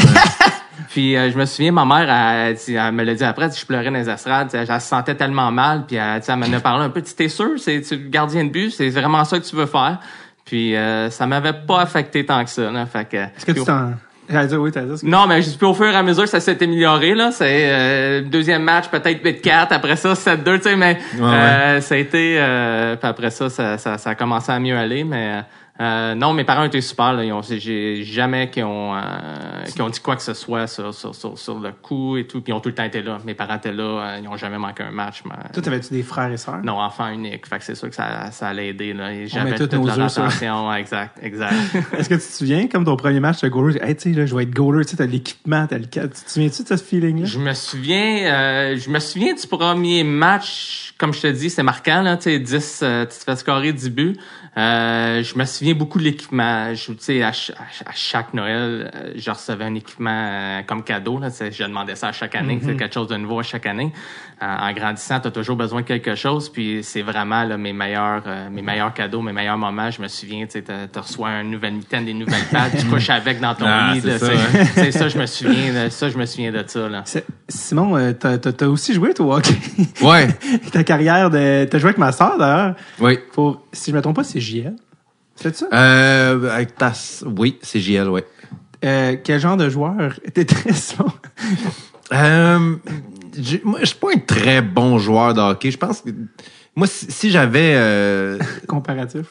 Puis 0.90 1.16
euh, 1.16 1.30
je 1.30 1.38
me 1.38 1.44
souviens, 1.44 1.72
ma 1.72 1.84
mère, 1.84 2.08
elle, 2.10 2.54
dit- 2.54 2.74
elle 2.74 2.92
me 2.92 3.04
l'a 3.04 3.14
dit 3.14 3.24
après, 3.24 3.48
je 3.50 3.64
pleurais 3.66 3.84
dans 3.86 3.92
les 3.98 4.08
estrades, 4.10 4.50
sais, 4.50 4.58
elle 4.58 4.80
se 4.80 4.86
sentait 4.88 5.14
tellement 5.14 5.50
mal, 5.50 5.84
puis 5.86 5.96
elle, 5.96 6.22
sais, 6.22 6.32
elle 6.32 6.38
m'en 6.38 6.56
a 6.56 6.60
parlé 6.60 6.84
un 6.84 6.90
peu. 6.90 7.02
Tu 7.02 7.14
T'es 7.14 7.28
sûr, 7.28 7.50
c'est 7.58 7.80
tu 7.82 7.96
gardien 8.08 8.44
de 8.44 8.50
but, 8.50 8.70
c'est 8.70 8.88
vraiment 8.90 9.24
ça 9.24 9.38
que 9.38 9.44
tu 9.44 9.54
veux 9.56 9.66
faire. 9.66 9.98
Puis 10.44 10.74
euh, 10.76 11.08
ça 11.10 11.26
m'avait 11.26 11.52
pas 11.52 11.80
affecté 11.80 12.26
tant 12.26 12.42
que 12.44 12.50
ça. 12.50 12.70
Là, 12.70 12.84
fait 12.86 13.08
que, 13.08 13.16
Est-ce 13.16 13.46
que 13.46 13.52
tu 13.52 13.64
t'en. 13.64 13.92
Dire, 14.30 14.60
oui, 14.62 14.72
t'as 14.72 14.80
dit. 14.82 14.94
non, 15.06 15.26
mais 15.26 15.42
juste 15.42 15.58
puis 15.58 15.66
au 15.66 15.74
fur 15.74 15.86
et 15.88 15.94
à 15.94 16.02
mesure, 16.02 16.26
ça 16.26 16.40
s'est 16.40 16.62
amélioré. 16.62 17.14
Là, 17.14 17.32
c'est 17.32 17.68
euh, 17.70 18.22
deuxième 18.22 18.62
match, 18.62 18.88
peut-être 18.88 19.22
8-4. 19.22 19.66
Après 19.70 19.96
ça, 19.96 20.14
7-2. 20.14 20.56
Tu 20.56 20.62
sais, 20.62 20.76
mais 20.76 20.96
Ouais, 21.18 21.22
euh, 21.22 21.80
ça 21.82 21.96
a 21.96 21.98
été. 21.98 22.36
Euh, 22.38 22.96
puis 22.96 23.06
après 23.08 23.30
ça, 23.30 23.50
ça, 23.50 23.76
ça, 23.76 23.98
ça 23.98 24.10
a 24.10 24.14
commencé 24.14 24.50
à 24.50 24.58
mieux 24.58 24.76
aller. 24.76 25.04
Mais 25.04 25.42
euh, 25.80 26.14
non, 26.14 26.32
mes 26.34 26.44
parents 26.44 26.64
étaient 26.64 26.80
super. 26.82 27.14
Là, 27.14 27.24
ils 27.24 27.32
ont, 27.32 27.40
j'ai 27.42 28.04
jamais 28.04 28.50
qui 28.50 28.62
ont, 28.62 28.94
euh, 28.94 29.00
qui 29.74 29.80
ont 29.80 29.88
dit 29.88 30.00
quoi 30.00 30.16
que 30.16 30.22
ce 30.22 30.34
soit 30.34 30.66
sur, 30.66 30.92
sur, 30.94 31.14
sur, 31.14 31.36
sur 31.38 31.58
le 31.58 31.72
coup 31.72 32.16
et 32.18 32.26
tout. 32.26 32.40
Puis 32.42 32.52
ils 32.52 32.54
ont 32.54 32.60
tout 32.60 32.68
le 32.68 32.74
temps 32.74 32.84
été 32.84 33.02
là. 33.02 33.18
Mes 33.24 33.34
parents 33.34 33.56
étaient 33.56 33.72
là. 33.72 33.82
euh, 33.82 34.18
ils 34.22 34.28
ont 34.28 34.36
jamais 34.36 34.58
manqué 34.58 34.82
un 34.82 34.90
match. 34.90 35.22
mais- 35.24 35.50
Toi, 35.52 35.62
t'avais-tu 35.62 35.92
des 35.94 36.02
frères 36.02 36.30
et 36.30 36.36
sœurs? 36.36 36.60
non, 36.62 36.78
enfant 36.78 37.08
unique. 37.08 37.46
Fait 37.46 37.58
que 37.58 37.64
c'est 37.64 37.74
sûr 37.74 37.88
que 37.88 37.94
ça, 37.94 38.30
ça 38.30 38.48
allait 38.48 38.68
aider. 38.68 38.92
Là. 38.92 39.26
J'avais 39.26 39.54
toute 39.54 39.72
nos 39.72 39.86
leur 39.86 39.98
attention. 40.00 40.72
Exact, 40.74 41.18
exact. 41.22 41.54
Est-ce 41.98 42.08
que 42.10 42.14
tu 42.14 42.20
te 42.20 42.32
souviens, 42.32 42.66
comme 42.68 42.84
ton 42.84 42.96
premier 42.96 43.20
match 43.20 43.40
de 43.40 43.48
goaler, 43.48 43.78
hey, 43.82 43.96
tu 43.96 44.12
sais, 44.12 44.18
là, 44.18 44.26
je 44.26 44.36
vais 44.36 44.42
être 44.42 44.54
goaler, 44.54 44.84
tu 44.84 44.90
sais, 44.92 44.96
t'as 44.98 45.06
l'équipement, 45.06 45.66
t'as 45.66 45.78
le. 45.78 45.86
Tu 45.86 46.00
te 46.00 46.30
souviens-tu 46.30 46.62
de 46.64 46.68
ce 46.76 46.84
feeling-là? 46.84 47.24
Je 47.26 47.38
me 47.38 47.54
souviens, 47.54 48.30
euh, 48.32 48.76
je 48.76 48.90
me 48.90 48.98
souviens 48.98 49.34
du 49.34 49.46
premier 49.46 50.04
match, 50.04 50.94
comme 50.98 51.12
je 51.14 51.22
te 51.22 51.26
dis, 51.28 51.50
c'est 51.50 51.62
marquant 51.62 52.02
là, 52.02 52.16
tu 52.18 52.24
sais, 52.24 52.38
10, 52.38 52.80
euh, 52.82 53.02
tu 53.06 53.18
te 53.18 53.24
fais 53.24 53.36
scorer 53.36 53.72
10 53.72 53.90
buts. 53.90 54.16
Euh, 54.56 55.22
je 55.22 55.38
me 55.38 55.44
souviens 55.46 55.72
beaucoup 55.74 55.98
de 55.98 56.04
l'équipement. 56.04 56.74
Je, 56.74 56.92
tu 56.92 56.96
sais, 57.00 57.22
à, 57.22 57.32
ch- 57.32 57.52
à- 57.58 57.88
à 57.88 57.92
chaque 57.94 58.34
Noël, 58.34 58.90
euh, 58.94 59.12
je 59.16 59.30
recevais 59.30 59.64
un 59.64 59.74
équipement 59.74 60.10
euh, 60.12 60.60
comme 60.66 60.82
cadeau. 60.84 61.18
Là, 61.18 61.30
Tu 61.30 61.36
sais, 61.38 61.52
je 61.52 61.62
demandais 61.64 61.94
ça 61.94 62.08
à 62.08 62.12
chaque 62.12 62.34
année, 62.34 62.60
c'est 62.62 62.76
quelque 62.76 62.92
chose 62.92 63.08
de 63.08 63.16
nouveau 63.16 63.38
à 63.40 63.42
chaque 63.42 63.64
année. 63.64 63.92
Euh, 64.42 64.44
en 64.46 64.72
grandissant, 64.74 65.20
tu 65.20 65.28
as 65.28 65.30
toujours 65.30 65.56
besoin 65.56 65.80
de 65.80 65.86
quelque 65.86 66.14
chose. 66.16 66.50
Puis 66.50 66.80
c'est 66.82 67.00
vraiment 67.00 67.44
là, 67.44 67.56
mes 67.56 67.72
meilleurs 67.72 68.24
euh, 68.26 68.50
mes 68.50 68.60
meilleurs 68.60 68.92
cadeaux, 68.92 69.22
mes 69.22 69.32
meilleurs 69.32 69.56
moments. 69.56 69.90
Je 69.90 70.02
me 70.02 70.08
souviens, 70.08 70.44
tu 70.44 70.52
sais, 70.52 70.62
t'as- 70.62 70.86
t'as 70.86 71.00
reçois 71.00 71.28
un 71.30 71.44
nouvel 71.44 71.72
mitaine, 71.74 72.04
des 72.04 72.12
nouvelles 72.12 72.44
pattes, 72.52 72.76
tu 72.78 72.84
couches 72.86 73.08
avec 73.08 73.40
dans 73.40 73.54
ton 73.54 73.64
Ah, 73.66 73.92
lit. 73.94 74.02
c'est 74.02 74.18
là, 74.18 74.92
ça, 74.92 75.08
je 75.08 75.18
me 75.18 75.24
souviens. 75.26 75.84
de- 75.84 75.88
Ça, 75.88 76.10
je 76.10 76.18
me 76.18 76.26
souviens 76.26 76.52
de 76.52 76.62
ça. 76.66 76.88
Là. 76.90 77.04
Simon, 77.48 77.96
euh, 77.96 78.12
t'as 78.12 78.36
t'as- 78.36 78.52
t'as 78.52 78.66
aussi 78.66 78.92
joué, 78.92 79.14
toi, 79.14 79.36
hockey. 79.36 79.54
Ouais, 80.02 80.28
Ta 80.72 80.84
carrière 80.84 81.30
de. 81.30 81.64
T'as 81.70 81.78
joué 81.78 81.88
avec 81.88 81.98
ma 81.98 82.12
soeur, 82.12 82.36
d'ailleurs. 82.36 82.74
oui. 83.00 83.18
Pour, 83.32 83.62
si 83.72 83.90
je 83.92 83.96
me 83.96 84.02
trompe 84.02 84.16
pas, 84.16 84.24
c'est 84.24 84.40
JL. 84.42 84.74
C'est 85.36 85.56
ça? 85.56 85.66
Euh, 85.72 86.50
avec 86.50 86.76
ta... 86.76 86.92
Oui, 87.24 87.58
c'est 87.62 87.80
JL, 87.80 88.08
ouais. 88.08 88.24
Euh, 88.84 89.16
quel 89.22 89.40
genre 89.40 89.56
de 89.56 89.68
joueur 89.68 90.18
t'étais, 90.34 90.72
Simon? 90.72 91.10
Euh, 92.12 92.76
j'ai- 93.38 93.62
moi, 93.64 93.78
je 93.80 93.86
suis 93.86 93.96
pas 93.96 94.08
un 94.14 94.18
très 94.18 94.60
bon 94.60 94.98
joueur 94.98 95.34
de 95.34 95.40
hockey. 95.40 95.70
Je 95.70 95.78
pense 95.78 96.00
que 96.02 96.10
moi, 96.76 96.86
si, 96.86 97.10
si 97.10 97.30
j'avais, 97.30 97.72
euh, 97.74 98.38
Comparatif. 98.68 99.26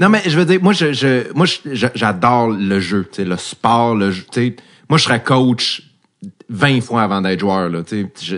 non 0.00 0.08
mais 0.08 0.22
je 0.26 0.38
veux 0.38 0.44
dire, 0.44 0.60
moi, 0.62 0.72
je, 0.72 0.92
je 0.92 1.32
moi, 1.34 1.46
je- 1.46 1.86
j'adore 1.94 2.48
le 2.48 2.80
jeu, 2.80 3.06
le 3.18 3.36
sport, 3.36 3.94
le 3.94 4.10
jeu. 4.10 4.24
Moi, 4.88 4.98
je 4.98 5.04
serais 5.04 5.22
coach 5.22 5.82
20 6.48 6.80
fois 6.80 7.02
avant 7.02 7.20
d'être 7.20 7.40
joueur 7.40 7.70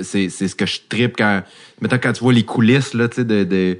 c'est, 0.02 0.28
c'est 0.28 0.48
ce 0.48 0.54
que 0.54 0.66
je 0.66 0.80
tripe 0.88 1.14
quand, 1.16 1.42
mettons 1.80 1.98
quand 2.02 2.12
tu 2.12 2.20
vois 2.24 2.32
les 2.32 2.42
coulisses 2.44 2.92
là, 2.92 3.08
tu 3.08 3.16
sais, 3.16 3.24
de, 3.24 3.44
de 3.44 3.78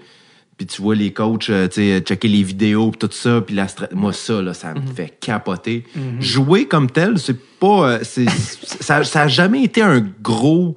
puis 0.61 0.66
tu 0.66 0.83
vois 0.83 0.94
les 0.94 1.11
coachs, 1.11 1.49
euh, 1.49 1.68
tu 1.68 1.77
sais, 1.77 2.01
checker 2.01 2.29
les 2.29 2.42
vidéos, 2.42 2.90
pis 2.90 2.99
tout 2.99 3.09
ça, 3.11 3.40
puis 3.40 3.55
la 3.55 3.66
moi 3.94 4.12
ça 4.12 4.42
là, 4.42 4.53
ça 4.53 4.75
me 4.75 4.83
fait 4.94 5.09
capoter. 5.18 5.85
Jouer 6.20 6.66
comme 6.66 6.90
tel, 6.90 7.18
c'est 7.18 7.40
pas, 7.59 7.88
euh, 7.92 7.99
c'est, 8.03 8.29
ça, 8.62 9.03
ça 9.05 9.23
a 9.23 9.29
jamais 9.29 9.62
été 9.62 9.81
un 9.81 10.07
gros, 10.23 10.77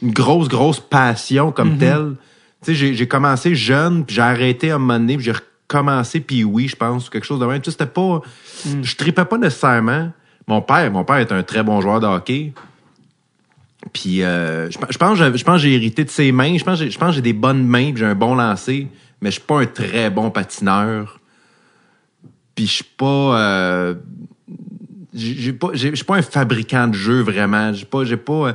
une 0.00 0.12
grosse 0.12 0.48
grosse 0.48 0.80
passion 0.80 1.52
comme 1.52 1.76
telle. 1.76 2.14
Tu 2.64 2.74
sais, 2.74 2.94
j'ai, 2.94 3.06
commencé 3.06 3.54
jeune, 3.54 4.06
puis 4.06 4.16
j'ai 4.16 4.22
arrêté 4.22 4.70
à 4.70 4.76
un 4.76 4.78
moment 4.78 4.98
donné, 4.98 5.16
puis 5.16 5.26
j'ai 5.26 5.32
recommencé, 5.32 6.20
puis 6.20 6.42
oui, 6.42 6.66
je 6.66 6.76
pense, 6.76 7.10
quelque 7.10 7.26
chose 7.26 7.38
de 7.38 7.44
même. 7.44 7.60
Tu 7.60 7.66
sais, 7.70 7.72
c'était 7.78 7.84
pas, 7.92 8.22
je 8.82 8.96
tripais 8.96 9.26
pas 9.26 9.36
nécessairement. 9.36 10.10
Mon 10.46 10.62
père, 10.62 10.90
mon 10.90 11.04
père 11.04 11.16
est 11.18 11.32
un 11.32 11.42
très 11.42 11.62
bon 11.62 11.82
joueur 11.82 12.00
de 12.00 12.06
hockey. 12.06 12.54
Puis 13.92 14.22
euh, 14.22 14.70
je, 14.70 14.78
je 14.90 14.98
pense, 14.98 15.18
que 15.18 15.24
j'ai- 15.32 15.36
je 15.38 15.44
pense 15.44 15.60
j'ai 15.60 15.74
hérité 15.74 16.02
de 16.04 16.10
ses 16.10 16.32
mains. 16.32 16.56
Je 16.56 16.64
pense, 16.64 16.82
je 16.82 16.98
pense 16.98 17.10
que 17.10 17.16
j'ai 17.16 17.20
des 17.22 17.32
bonnes 17.34 17.66
mains, 17.66 17.90
puis 17.92 17.98
j'ai 17.98 18.06
un 18.06 18.14
bon 18.14 18.34
lancer, 18.34 18.88
mais 19.20 19.30
je 19.30 19.36
suis 19.36 19.44
pas 19.44 19.60
un 19.60 19.66
très 19.66 20.10
bon 20.10 20.30
patineur. 20.30 21.20
Puis 22.54 22.66
je 22.66 22.72
suis 22.72 22.84
pas, 22.84 23.38
euh, 23.38 23.94
j'ai 25.14 25.52
pas, 25.52 25.68
je 25.72 25.94
suis 25.94 26.04
pas 26.04 26.16
un 26.16 26.22
fabricant 26.22 26.88
de 26.88 26.94
jeux 26.94 27.22
vraiment. 27.22 27.72
J'ai 27.72 27.86
pas, 27.86 28.04
j'ai 28.04 28.16
pas. 28.16 28.32
euh, 28.32 28.52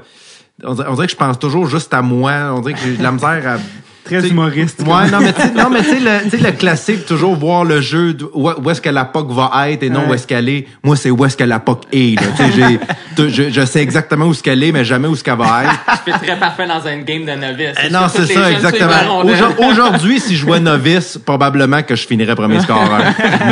on, 0.63 0.73
dirait, 0.73 0.87
on 0.89 0.93
dirait 0.95 1.07
que 1.07 1.13
je 1.13 1.17
pense 1.17 1.39
toujours 1.39 1.67
juste 1.67 1.93
à 1.93 2.01
moi. 2.01 2.53
On 2.53 2.61
dirait 2.61 2.73
que 2.73 2.79
j'ai 2.79 2.97
de 2.97 3.03
la 3.03 3.11
misère 3.11 3.47
à. 3.47 3.57
Très 4.05 4.19
T'sais, 4.19 4.29
humoriste. 4.29 4.81
Ouais, 4.81 5.09
non, 5.09 5.19
mais 5.21 5.31
tu 5.31 5.41
sais, 5.41 5.51
non, 5.55 5.69
mais 5.69 5.81
tu 5.81 5.89
sais, 5.91 5.99
le, 5.99 6.23
tu 6.29 6.37
sais, 6.37 6.37
le 6.43 6.51
classique, 6.51 7.05
toujours 7.05 7.35
voir 7.37 7.63
le 7.63 7.79
jeu, 7.79 8.13
de- 8.13 8.29
où, 8.33 8.49
où 8.49 8.69
est-ce 8.69 8.81
que 8.81 8.89
la 8.89 9.05
POC 9.05 9.31
va 9.31 9.69
être 9.71 9.83
et 9.83 9.89
non 9.89 10.01
Ouais. 10.01 10.07
où 10.09 10.13
est-ce 10.15 10.27
qu'elle 10.27 10.49
est. 10.49 10.67
Moi, 10.83 10.97
c'est 10.97 11.09
où 11.09 11.23
est-ce 11.23 11.37
que 11.37 11.45
la 11.45 11.59
POC 11.61 11.83
est, 11.93 12.19
là. 12.19 12.27
Tu 12.35 12.43
sais, 12.43 12.51
j'ai- 12.53 12.79
tu- 13.15 13.29
je, 13.29 13.49
je 13.49 13.65
sais 13.65 13.81
exactement 13.81 14.25
où 14.25 14.31
est-ce 14.31 14.43
qu'elle 14.43 14.61
est, 14.61 14.73
mais 14.73 14.83
jamais 14.83 15.07
où 15.07 15.13
est-ce 15.13 15.23
qu'elle 15.23 15.37
va 15.37 15.63
être. 15.63 15.71
Je 16.05 16.11
fais 16.11 16.25
très 16.25 16.37
parfait 16.37 16.67
dans 16.67 16.85
une 16.85 17.03
game 17.03 17.23
de 17.23 17.31
novice. 17.31 17.77
Eh 17.81 17.89
non, 17.93 18.01
c'est 18.13 18.25
ça, 18.25 18.51
exactement. 18.51 19.19
Aujourd- 19.23 19.55
Aujourd'hui, 19.69 20.19
si 20.19 20.35
je 20.35 20.41
jouais 20.41 20.59
novice, 20.59 21.17
probablement 21.25 21.81
que 21.81 21.95
je 21.95 22.05
finirais 22.05 22.35
premier 22.35 22.59
scoreur. 22.59 23.01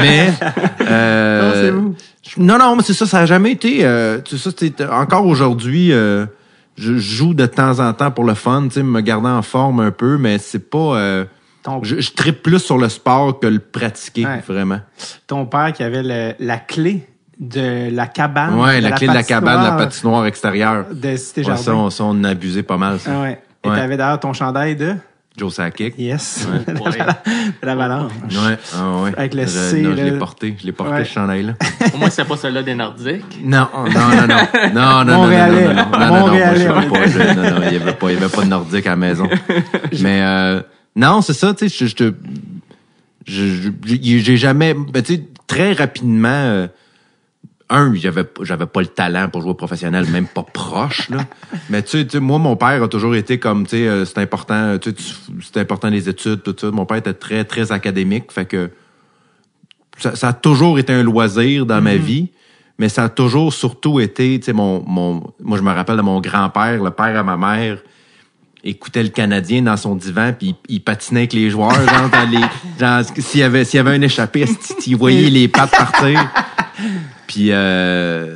Mais, 0.02 0.34
euh, 0.82 1.72
non, 2.38 2.58
non, 2.58 2.76
mais 2.76 2.84
c'est 2.84 2.94
ça, 2.94 3.06
ça 3.06 3.20
a 3.20 3.26
jamais 3.26 3.52
été, 3.52 3.80
euh, 3.82 4.20
tu 4.24 4.38
sais, 4.38 4.50
ça, 4.78 4.94
encore 5.00 5.26
aujourd'hui, 5.26 5.92
euh, 5.92 6.26
je 6.78 6.98
joue 6.98 7.34
de 7.34 7.46
temps 7.46 7.80
en 7.80 7.94
temps 7.94 8.12
pour 8.12 8.24
le 8.24 8.34
fun, 8.34 8.64
tu 8.64 8.76
sais, 8.76 8.84
me 8.84 9.02
garder 9.02 9.30
en 9.30 9.42
forme 9.42 9.80
un 9.82 9.92
peu, 9.92 10.18
mais 10.18 10.38
c'est 10.38 10.70
pas, 10.70 10.96
euh, 10.98 11.26
Ton, 11.64 11.84
je, 11.84 12.00
je 12.00 12.12
tripe 12.14 12.42
plus 12.42 12.60
sur 12.60 12.78
le 12.78 12.90
sport 12.90 13.40
que 13.40 13.48
le 13.48 13.60
pratiquer, 13.60 14.26
Ouais. 14.26 14.44
vraiment. 14.48 14.80
ton 15.28 15.46
père 15.46 15.72
qui 15.74 15.84
avait 15.84 16.02
le- 16.04 16.34
la 16.40 16.58
clé 16.58 17.08
de 17.40 17.90
la 17.94 18.08
cabane. 18.08 18.56
Ouais, 18.60 18.78
de 18.80 18.84
la 18.84 18.92
clé 18.92 19.08
de 19.08 19.14
la 19.14 19.24
cabane, 19.24 19.64
la 19.64 19.72
patinoire 19.74 20.26
extérieure. 20.26 20.86
De 20.92 21.16
Cité 21.16 21.44
Ouais, 21.46 21.58
ça, 21.58 21.76
on, 21.76 21.90
on 22.00 22.24
abusait 22.24 22.64
pas 22.64 22.78
mal, 22.78 23.00
ça. 23.00 23.12
Ah 23.16 23.22
ouais. 23.22 23.42
Et 23.64 23.70
Ouais. 23.70 23.76
t'avais 23.76 23.98
d'ailleurs 23.98 24.20
ton 24.20 24.34
chandail 24.34 24.76
de? 24.76 24.96
Joe 25.38 25.54
Sakic. 25.54 25.96
Yes. 25.98 26.48
Ouais. 26.68 26.98
la 27.64 27.76
balance. 27.76 28.12
Ouais, 28.30 28.58
ah 28.76 29.02
ouais. 29.04 29.12
Avec 29.18 29.34
le 29.34 29.44
Je- 29.44 29.48
C, 29.48 29.82
non, 29.82 29.96
je 29.96 30.02
l'ai 30.04 30.12
porté, 30.18 30.56
je 30.60 30.66
l'ai 30.66 30.72
porté, 30.74 30.94
Ouais. 30.94 31.06
ce 31.06 31.12
chandail-là. 31.14 31.54
Au 31.94 31.98
moins, 31.98 32.10
c'est 32.10 32.26
pas 32.26 32.36
celui-là 32.38 32.64
des 32.64 32.76
Nordiques. 32.76 33.40
Non, 33.44 33.68
non, 33.74 33.84
non, 33.86 34.28
non. 34.28 34.38
Non, 34.74 34.82
non, 34.82 35.06
non, 35.06 35.18
Montréalais. 35.22 35.68
non, 35.68 35.74
non, 35.74 35.76
non, 35.76 35.84
non, 35.84 35.92
non, 35.92 36.00
non, 36.00 36.08
moi, 36.08 36.20
Montréalais, 36.22 36.60
je 36.60 36.68
on 36.70 36.74
savais 36.76 36.88
pas, 36.90 37.08
je- 37.08 37.20
non, 37.40 37.60
non, 37.60 37.66
il 37.68 37.74
y 37.74 37.76
avait 37.82 37.94
pas, 37.94 38.12
il 38.12 38.14
y 38.14 38.18
avait 38.18 38.30
pas 38.36 38.44
de 38.44 38.50
nordique 38.50 38.88
à 38.88 38.90
la 38.92 38.96
maison. 38.98 39.30
Mais, 40.02 40.22
euh, 40.22 40.62
non, 40.96 41.22
c'est 41.22 41.34
ça, 41.34 41.54
tu 41.54 41.70
sais, 41.70 41.76
je, 41.86 41.90
je 41.90 41.96
te, 41.96 42.14
je, 43.26 43.46
je- 43.46 43.70
j'ai 43.86 44.20
j'ai 44.20 44.38
jamais, 44.38 44.74
ben, 44.74 45.02
tu 45.02 45.16
sais, 45.16 45.24
très 45.48 45.74
rapidement, 45.74 46.28
euh, 46.28 46.68
un, 47.72 47.94
j'avais, 47.96 48.26
j'avais 48.42 48.66
pas 48.66 48.82
le 48.82 48.88
talent 48.88 49.30
pour 49.30 49.42
jouer 49.42 49.54
professionnel, 49.54 50.06
même 50.12 50.28
pas 50.28 50.44
proche, 50.44 51.10
là. 51.10 51.20
Mais 51.70 51.82
tu 51.82 52.08
sais, 52.08 52.20
moi, 52.20 52.38
mon 52.38 52.56
père 52.56 52.84
a 52.84 52.88
toujours 52.88 53.16
été 53.16 53.40
comme, 53.40 53.66
tu 53.66 53.78
sais, 53.78 53.88
euh, 53.88 54.06
c'est 54.06 54.20
important, 54.20 54.78
tu 54.78 54.92
sais, 54.92 55.14
c'est 55.42 55.60
important 55.60 55.90
les 55.90 56.10
études, 56.10 56.44
tout 56.44 56.56
ça. 56.60 56.70
Mon 56.72 56.86
père 56.86 56.98
était 56.98 57.14
très, 57.14 57.44
très 57.44 57.72
académique, 57.72 58.32
fait 58.32 58.46
que, 58.46 58.70
ça, 59.98 60.16
ça 60.16 60.30
a 60.30 60.34
toujours 60.34 60.80
été 60.80 60.94
un 60.94 61.04
loisir 61.04 61.66
dans 61.66 61.82
ma 61.82 61.96
vie, 61.96 62.30
mais 62.78 62.90
ça 62.90 63.06
a 63.06 63.10
toujours 63.10 63.54
surtout 63.54 64.00
été, 64.00 64.40
tu 64.40 64.48
sais, 64.48 64.54
mon, 64.54 64.84
mon, 64.86 65.24
moi 65.40 65.58
je 65.58 65.64
me 65.64 65.72
rappelle 65.72 65.98
de 65.98 66.02
mon 66.02 66.20
grand-père, 66.20 66.84
le 66.84 66.92
père 66.92 67.18
à 67.18 67.24
ma 67.24 67.38
mère, 67.38 67.78
écoutait 68.64 69.04
le 69.04 69.10
Canadien 69.10 69.64
dans 69.64 69.78
son 69.78 69.96
divan 69.96 70.34
puis 70.38 70.56
il, 70.68 70.76
il 70.76 70.82
patinait 70.82 71.22
avec 71.22 71.34
les 71.34 71.50
joueurs, 71.50 71.72
genre, 71.72 72.10
dans 72.10 72.30
les, 72.30 73.22
s'il 73.22 73.40
y 73.40 73.44
avait, 73.44 73.66
s'il 73.66 73.78
y 73.78 73.80
avait 73.80 73.96
un 73.96 74.02
échappé, 74.02 74.46
il 74.86 74.96
voyait 74.96 75.30
les 75.30 75.48
pattes 75.48 75.72
partir. 75.72 76.30
Puis 77.32 77.48
euh, 77.52 78.36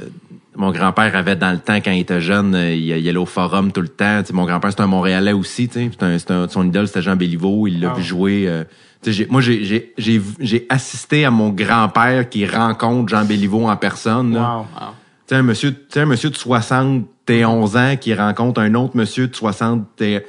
mon 0.55 0.71
grand-père 0.71 1.13
avait 1.17 1.35
dans 1.35 1.51
le 1.51 1.57
temps 1.57 1.75
quand 1.81 1.91
il 1.91 1.99
était 1.99 2.21
jeune, 2.21 2.55
euh, 2.55 2.73
il, 2.73 2.85
il 2.85 3.09
allait 3.09 3.17
au 3.17 3.25
forum 3.25 3.73
tout 3.73 3.81
le 3.81 3.89
temps. 3.89 4.21
Tu 4.21 4.27
sais, 4.27 4.33
mon 4.33 4.45
grand-père 4.45 4.69
c'était 4.71 4.83
un 4.83 4.87
Montréalais 4.87 5.33
aussi, 5.33 5.67
tu 5.67 5.73
sais. 5.73 5.91
C'est 5.91 6.03
un- 6.05 6.17
c'est 6.17 6.31
un- 6.31 6.47
son 6.47 6.65
idole 6.65 6.87
c'était 6.87 7.01
Jean 7.01 7.17
Béliveau, 7.17 7.67
il 7.67 7.81
l'a 7.81 7.91
Ah. 7.91 7.97
vu 7.97 8.03
jouer. 8.03 8.45
euh, 8.47 8.63
moi 9.29 9.41
j'ai 9.41 10.65
assisté 10.69 11.25
à 11.25 11.29
mon 11.31 11.49
grand-père 11.49 12.29
qui 12.29 12.45
rencontre 12.47 13.09
Jean 13.09 13.25
Béliveau 13.25 13.67
en 13.67 13.75
personne. 13.75 14.33
là. 14.33 14.39
Wow. 14.39 14.59
Wow. 14.59 14.65
Tu 15.27 15.33
sais, 15.33 15.35
un 15.35 15.43
monsieur, 15.43 15.73
tu 15.73 15.79
sais, 15.89 15.99
un 15.99 16.05
monsieur 16.05 16.29
de 16.29 16.35
71 16.37 17.75
ans 17.75 17.95
qui 17.99 18.13
rencontre 18.13 18.61
un 18.61 18.73
autre 18.75 18.95
monsieur 18.95 19.27
de 19.27 19.35
60 19.35 20.01
et- 20.01 20.21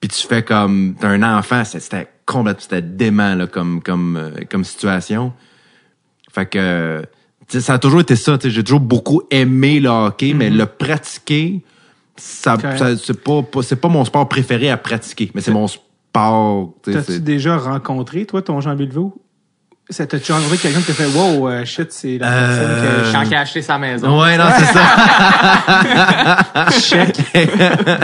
puis 0.00 0.08
tu 0.08 0.26
fais 0.26 0.42
comme 0.42 0.94
t'as 0.98 1.08
un 1.08 1.22
enfant, 1.22 1.62
c'est- 1.64 1.80
c'était 1.80 2.08
complètement 2.24 2.60
c'était 2.62 2.80
dément 2.82 3.34
là, 3.34 3.46
comme 3.46 3.82
comme 3.82 4.16
euh, 4.16 4.30
comme 4.50 4.64
situation. 4.64 5.32
Fait 6.32 6.46
que 6.46 7.02
ça 7.60 7.74
a 7.74 7.78
toujours 7.78 8.00
été 8.00 8.16
ça, 8.16 8.36
tu 8.38 8.48
sais, 8.48 8.54
j'ai 8.54 8.62
toujours 8.64 8.80
beaucoup 8.80 9.22
aimé 9.30 9.80
le 9.80 9.88
hockey, 9.88 10.34
mais 10.34 10.50
le 10.50 10.66
pratiquer 10.66 11.62
ça, 12.16 12.56
c'est 13.02 13.20
pas, 13.24 13.42
pas- 13.42 13.62
c'est 13.62 13.76
pas 13.76 13.88
mon 13.88 14.04
sport 14.04 14.28
préféré 14.28 14.70
à 14.70 14.76
pratiquer, 14.76 15.30
mais 15.34 15.40
c'est 15.40 15.50
mon 15.50 15.66
sport, 15.66 16.70
T'as-tu 16.82 17.18
déjà 17.20 17.56
rencontré, 17.56 18.24
toi, 18.24 18.40
ton 18.40 18.60
Jean 18.60 18.74
Bilvaux? 18.76 19.20
Ça, 19.90 20.06
T'as-tu 20.06 20.32
rencontré 20.32 20.56
quelqu'un 20.58 20.78
qui 20.80 20.86
t'a 20.86 20.92
fait 20.94 21.06
Wow, 21.06 21.48
euh, 21.48 21.64
shit, 21.66 21.92
c'est 21.92 22.16
la 22.18 22.26
Euh, 22.32 22.46
personne 22.46 22.76
que 22.80 23.12
Quand 23.12 23.22
il 23.30 23.34
a 23.34 23.40
acheté 23.40 23.60
sa 23.62 23.76
maison. 23.78 24.18
Ouais, 24.22 24.38
non, 24.38 24.44
c'est 24.58 24.72
ça. 24.72 26.70
check. 26.80 27.16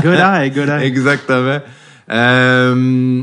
good 0.03 0.19
eye, 0.19 0.51
good 0.51 0.69
eye. 0.69 0.85
Exactement. 0.85 1.61
Euh, 2.11 3.23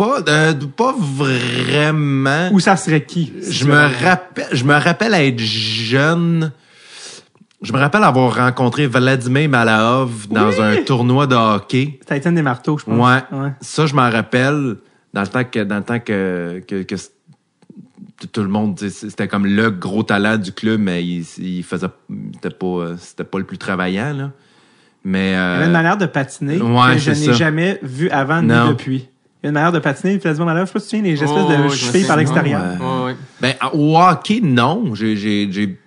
pas, 0.00 0.20
euh, 0.28 0.54
pas 0.76 0.94
vraiment. 0.98 2.48
Ou 2.52 2.60
ça 2.60 2.76
serait 2.76 3.04
qui? 3.04 3.32
si 3.42 3.52
Je 3.52 3.66
me 3.66 4.04
rappelle, 4.04 4.46
je 4.52 4.64
me 4.64 4.74
rappelle 4.74 5.14
être 5.14 5.38
jeune. 5.38 6.52
Je 7.62 7.72
me 7.74 7.78
rappelle 7.78 8.04
avoir 8.04 8.34
rencontré 8.34 8.86
Vladimir 8.86 9.50
Malahov 9.50 10.28
dans 10.28 10.48
Oui! 10.48 10.54
un 10.58 10.76
tournoi 10.84 11.26
de 11.26 11.34
hockey. 11.34 11.98
C'était 12.00 12.16
Étienne 12.16 12.34
Desmarteaux, 12.34 12.78
je 12.78 12.86
pense. 12.86 12.96
Ouais. 12.96 13.38
ouais. 13.38 13.52
Ça, 13.60 13.84
je 13.84 13.94
m'en 13.94 14.08
rappelle 14.10 14.76
dans 15.12 15.20
le 15.20 15.26
temps 15.26 15.44
que, 15.44 15.64
dans 15.64 15.76
le 15.76 15.82
temps 15.82 16.00
que, 16.00 16.62
que, 16.66 16.96
tout 18.32 18.42
le 18.42 18.48
monde, 18.48 18.78
c'était 18.78 19.28
comme 19.28 19.44
le 19.46 19.70
gros 19.70 20.02
talent 20.02 20.38
du 20.38 20.52
club, 20.52 20.80
mais 20.80 21.04
il, 21.04 21.26
il 21.38 21.62
faisait, 21.62 21.88
c'était 22.34 22.54
pas, 22.54 22.96
c'était 22.98 23.24
pas 23.24 23.38
le 23.38 23.44
plus 23.44 23.58
travaillant, 23.58 24.14
là. 24.14 24.30
Mais, 25.04 25.32
Il 25.32 25.34
euh, 25.34 25.56
avait 25.56 25.66
une 25.66 25.72
manière 25.72 25.96
de 25.96 26.06
patiner 26.06 26.60
ouais, 26.60 26.94
que 26.94 26.98
je 26.98 27.10
n'ai 27.10 27.34
jamais 27.34 27.78
vu 27.82 28.08
avant 28.10 28.42
Non. 28.42 28.64
ni 28.64 28.68
depuis. 28.70 29.09
Il 29.42 29.46
y 29.46 29.46
a 29.46 29.48
une 29.50 29.54
manière 29.54 29.72
de 29.72 29.78
patiner, 29.78 30.14
il 30.14 30.20
faisait 30.20 30.34
du 30.38 30.44
malheur. 30.44 30.66
Je 30.66 30.68
sais 30.68 30.72
pas 30.74 30.80
si 30.80 30.88
tu 30.88 30.96
tiens 30.96 31.02
les 31.02 31.12
espèces 31.14 31.30
Oh, 31.32 31.48
de 31.50 31.56
je 31.56 31.62
me 31.62 31.68
chevilles 31.70 32.06
par 32.06 32.16
l'extérieur. 32.18 32.60
Ouais. 32.78 32.86
Ouais, 32.86 33.04
ouais. 33.06 33.16
Ben, 33.40 33.54
au 33.72 33.96
hockey, 33.98 34.40
non. 34.42 34.94
J'ai, 34.94 35.16
j'ai, 35.16 35.48
j'ai 35.50 35.78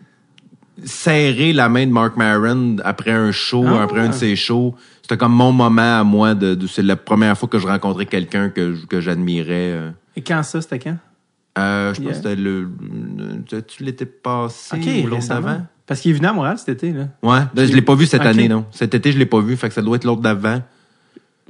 serré 0.85 1.53
la 1.53 1.69
main 1.69 1.85
de 1.85 1.91
Mark 1.91 2.17
Maron 2.17 2.77
après 2.83 3.11
un 3.11 3.31
show, 3.31 3.63
Ah. 3.67 3.83
après 3.83 3.99
un 4.01 4.09
de 4.09 4.13
ses 4.13 4.35
shows. 4.35 4.75
C'était 5.01 5.17
comme 5.17 5.33
mon 5.33 5.51
moment 5.51 5.99
à 5.99 6.03
moi. 6.03 6.33
De, 6.33 6.55
de- 6.55 6.67
c'est 6.67 6.81
la 6.81 6.95
première 6.95 7.37
fois 7.37 7.47
que 7.47 7.59
je 7.59 7.67
rencontrais 7.67 8.05
quelqu'un 8.05 8.49
que, 8.49 8.75
que 8.87 9.01
j'admirais. 9.01 9.71
euh. 9.73 9.89
Et 10.15 10.21
quand 10.21 10.41
ça, 10.43 10.61
c'était 10.61 10.79
quand? 10.79 10.97
Euh, 11.59 11.93
je 11.93 12.01
pense 12.01 12.05
Yeah. 12.05 12.09
que 12.09 12.15
c'était 12.29 12.35
le 12.35 12.69
tu 13.67 13.83
l'étais 13.83 14.07
passé 14.07 14.75
OK, 14.75 15.05
ou 15.05 15.07
l'autre 15.09 15.27
d'avant? 15.27 15.61
Parce 15.85 15.99
qu'il 15.99 16.11
est 16.11 16.13
venu 16.15 16.25
à 16.27 16.33
Montréal 16.33 16.57
cet 16.57 16.69
été, 16.69 16.91
là. 16.91 17.03
Ouais, 17.21 17.41
ben, 17.53 17.67
je 17.67 17.73
l'ai 17.73 17.81
pas 17.83 17.93
vu 17.93 18.07
cette 18.07 18.21
année, 18.21 18.47
non. 18.47 18.65
Cet 18.71 18.95
été, 18.95 19.11
je 19.11 19.19
l'ai 19.19 19.25
pas 19.27 19.39
vu, 19.41 19.55
fait 19.57 19.67
que 19.67 19.73
ça 19.75 19.81
doit 19.83 19.97
être 19.97 20.05
l'autre 20.05 20.21
d'avant. 20.21 20.61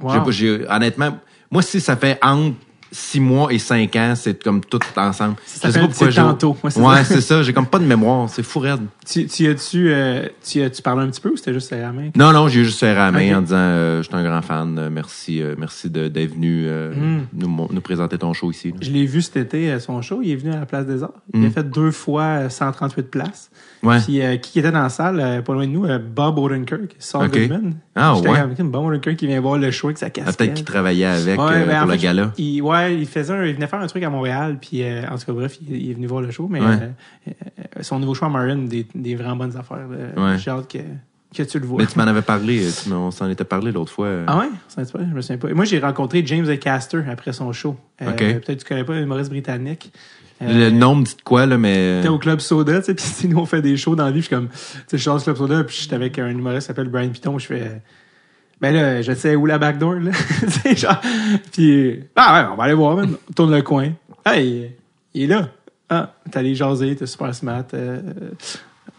Wow. 0.00 0.12
J'ai 0.12 0.18
pas- 0.20 0.30
j'ai- 0.30 0.66
honnêtement, 0.68 1.18
moi, 1.50 1.62
si 1.62 1.80
ça 1.80 1.96
fait 1.96 2.18
entre 2.22 2.56
six 2.96 3.18
mois 3.18 3.52
et 3.52 3.58
cinq 3.58 3.96
ans, 3.96 4.14
c'est 4.14 4.40
comme 4.42 4.60
tout 4.64 4.78
ensemble. 4.96 5.34
Ça 5.46 5.68
Je 5.68 5.72
sais 5.72 5.80
pas 5.80 5.88
pourquoi 5.88 6.12
tantôt. 6.12 6.56
Ouais, 6.62 6.70
c'est 6.70 6.80
Ouais, 6.80 6.96
ça. 6.98 7.04
c'est 7.04 7.20
ça. 7.20 7.42
J'ai 7.42 7.52
comme 7.52 7.66
pas 7.66 7.80
de 7.80 7.84
mémoire. 7.84 8.28
C'est 8.30 8.44
fou 8.44 8.60
raide. 8.60 8.82
Tu, 9.04 9.26
tu 9.26 9.48
as-tu 9.48 9.92
euh, 9.92 10.26
tu, 10.48 10.62
as-tu 10.62 10.80
parlé 10.80 11.02
un 11.02 11.08
petit 11.08 11.20
peu 11.20 11.30
ou 11.30 11.36
c'était 11.36 11.52
juste 11.52 11.72
la 11.72 11.90
main? 11.92 12.10
Non, 12.16 12.32
non, 12.32 12.46
j'ai 12.48 12.62
juste 12.64 12.78
serré 12.78 12.94
la 12.94 13.10
main 13.10 13.38
en 13.38 13.42
disant 13.42 13.56
euh, 13.56 14.02
je 14.02 14.06
suis 14.08 14.14
un 14.16 14.22
grand 14.22 14.42
fan. 14.42 14.78
euh, 14.78 14.90
merci 14.90 15.42
euh, 15.42 15.56
merci 15.58 15.90
d'être 15.90 16.34
venu 16.34 16.66
euh, 16.68 16.92
Mm. 16.94 17.26
nous, 17.72 17.80
présenter 17.80 18.16
ton 18.16 18.32
show 18.32 18.50
ici. 18.52 18.70
là. 18.70 18.76
Je 18.80 18.90
l'ai 18.90 19.06
vu 19.06 19.20
cet 19.22 19.36
été 19.36 19.78
son 19.80 20.00
show. 20.00 20.20
Il 20.22 20.30
est 20.30 20.36
venu 20.36 20.52
à 20.52 20.60
la 20.60 20.66
Place 20.66 20.86
des 20.86 21.02
Arts. 21.02 21.12
Il 21.34 21.40
Mm. 21.40 21.46
a 21.46 21.50
fait 21.50 21.68
deux 21.70 21.90
fois 21.90 22.22
euh, 22.22 22.48
138 22.48 23.10
places. 23.10 23.50
Ouais. 23.82 23.98
Puis 24.00 24.22
euh, 24.22 24.36
qui 24.36 24.58
était 24.60 24.70
dans 24.72 24.82
la 24.82 24.88
salle, 24.88 25.42
pas 25.44 25.52
loin 25.52 25.66
de 25.66 25.72
nous, 25.72 25.86
Bob 26.14 26.38
Odenkirk, 26.38 26.94
Saul. 26.98 27.28
Goodman. 27.28 27.74
Ah, 27.96 28.14
J'étais 28.16 28.28
ouais. 28.30 28.46
Bob 28.64 28.86
Odenkirk 28.86 29.16
qui 29.16 29.26
vient 29.26 29.40
voir 29.40 29.58
le 29.58 29.70
show 29.70 29.88
avec 29.88 29.98
sa 29.98 30.06
Ah, 30.06 30.10
casquette. 30.10 30.36
Peut-être 30.38 30.54
qu'il 30.54 30.64
travaillait 30.64 31.04
avec 31.06 31.38
Ouais, 31.40 31.46
euh, 31.52 31.66
ben, 31.66 31.76
en 31.78 31.82
pour 31.82 31.90
le 31.90 31.96
gala. 31.96 32.32
Il, 32.38 32.62
ouais, 32.62 32.83
il 32.90 33.06
faisait 33.06 33.32
un- 33.32 33.44
il 33.44 33.54
venait 33.54 33.66
faire 33.66 33.80
un 33.80 33.86
truc 33.86 34.02
à 34.02 34.10
Montréal, 34.10 34.58
puis 34.60 34.82
euh, 34.82 35.02
en 35.10 35.16
tout 35.18 35.26
cas, 35.26 35.32
bref, 35.32 35.58
il, 35.62 35.76
il 35.76 35.90
est 35.90 35.94
venu 35.94 36.06
voir 36.06 36.20
le 36.22 36.30
show, 36.30 36.46
mais 36.50 36.60
Ouais. 36.60 36.66
euh, 36.66 36.88
euh, 37.28 37.82
son 37.82 37.98
nouveau 37.98 38.14
show 38.14 38.26
à 38.26 38.28
Marin, 38.28 38.56
des, 38.56 38.86
des 38.94 39.14
vraiment 39.16 39.36
bonnes 39.36 39.56
affaires. 39.56 39.86
Ouais. 40.16 40.38
J'ai 40.38 40.50
hâte 40.50 40.70
que, 40.70 40.78
que 41.36 41.42
tu 41.42 41.58
le 41.58 41.66
vois. 41.66 41.78
Mais 41.78 41.86
tu 41.86 41.98
m'en 41.98 42.04
avais 42.06 42.22
parlé. 42.22 42.64
tu 42.82 42.92
on 42.92 43.10
s'en 43.10 43.28
était 43.28 43.44
parlé 43.44 43.72
l'autre 43.72 43.90
fois. 43.92 44.08
Ah 44.26 44.38
ouais? 44.38 44.48
Pas, 44.76 44.82
je 45.00 45.14
me 45.14 45.20
souviens 45.20 45.38
pas. 45.38 45.52
Moi, 45.54 45.64
j'ai 45.64 45.78
rencontré 45.80 46.22
James 46.26 46.48
Acaster 46.48 47.02
après 47.10 47.32
son 47.32 47.52
show. 47.52 47.76
Peut-être 47.98 48.44
que 48.46 48.52
tu 48.52 48.64
connais 48.64 48.84
pas, 48.84 48.94
un 48.94 49.02
humoriste 49.02 49.30
britannique. 49.30 49.92
Le 50.40 50.68
nom 50.70 50.96
me 50.96 51.04
dit 51.04 51.16
quoi, 51.24 51.46
là, 51.46 51.56
mais. 51.56 51.96
J'étais 51.98 52.08
au 52.08 52.18
Club 52.18 52.40
Soda, 52.40 52.80
tu 52.80 52.86
sais, 52.86 52.94
puis 52.94 53.28
nous, 53.28 53.38
on 53.38 53.46
fait 53.46 53.62
des 53.62 53.76
shows 53.76 53.94
dans 53.94 54.04
la 54.04 54.10
vie, 54.10 54.18
je 54.20 54.26
suis 54.26 54.34
comme, 54.34 54.48
tu 54.48 54.56
sais, 54.88 54.98
je 54.98 55.02
sors 55.02 55.16
du 55.16 55.22
Club 55.24 55.36
Soda, 55.36 55.64
puis 55.64 55.76
j'étais 55.80 55.94
avec 55.94 56.18
un 56.18 56.28
humoriste 56.28 56.62
qui 56.62 56.66
s'appelle 56.66 56.88
Brian 56.88 57.08
Piton, 57.10 57.38
je 57.38 57.46
fais, 57.46 57.80
ben 58.60 58.72
là, 58.74 59.02
je 59.02 59.12
sais 59.12 59.34
où 59.36 59.46
la 59.46 59.58
backdoor, 59.58 59.94
là. 59.94 60.10
Genre, 60.74 61.00
puis, 61.52 62.00
ah 62.16 62.42
ouais, 62.44 62.48
on 62.52 62.56
va 62.56 62.64
aller 62.64 62.74
voir. 62.74 62.96
On 62.98 63.32
tourne 63.34 63.54
le 63.54 63.62
coin. 63.62 63.90
Ah, 64.24 64.38
il, 64.40 64.70
il 65.12 65.22
est 65.22 65.26
là. 65.26 65.48
Ah, 65.90 66.14
t'es 66.30 66.38
allé 66.38 66.54
jaser, 66.54 66.96
t'es 66.96 67.06
super 67.06 67.34
smart. 67.34 67.64
Euh, 67.74 68.00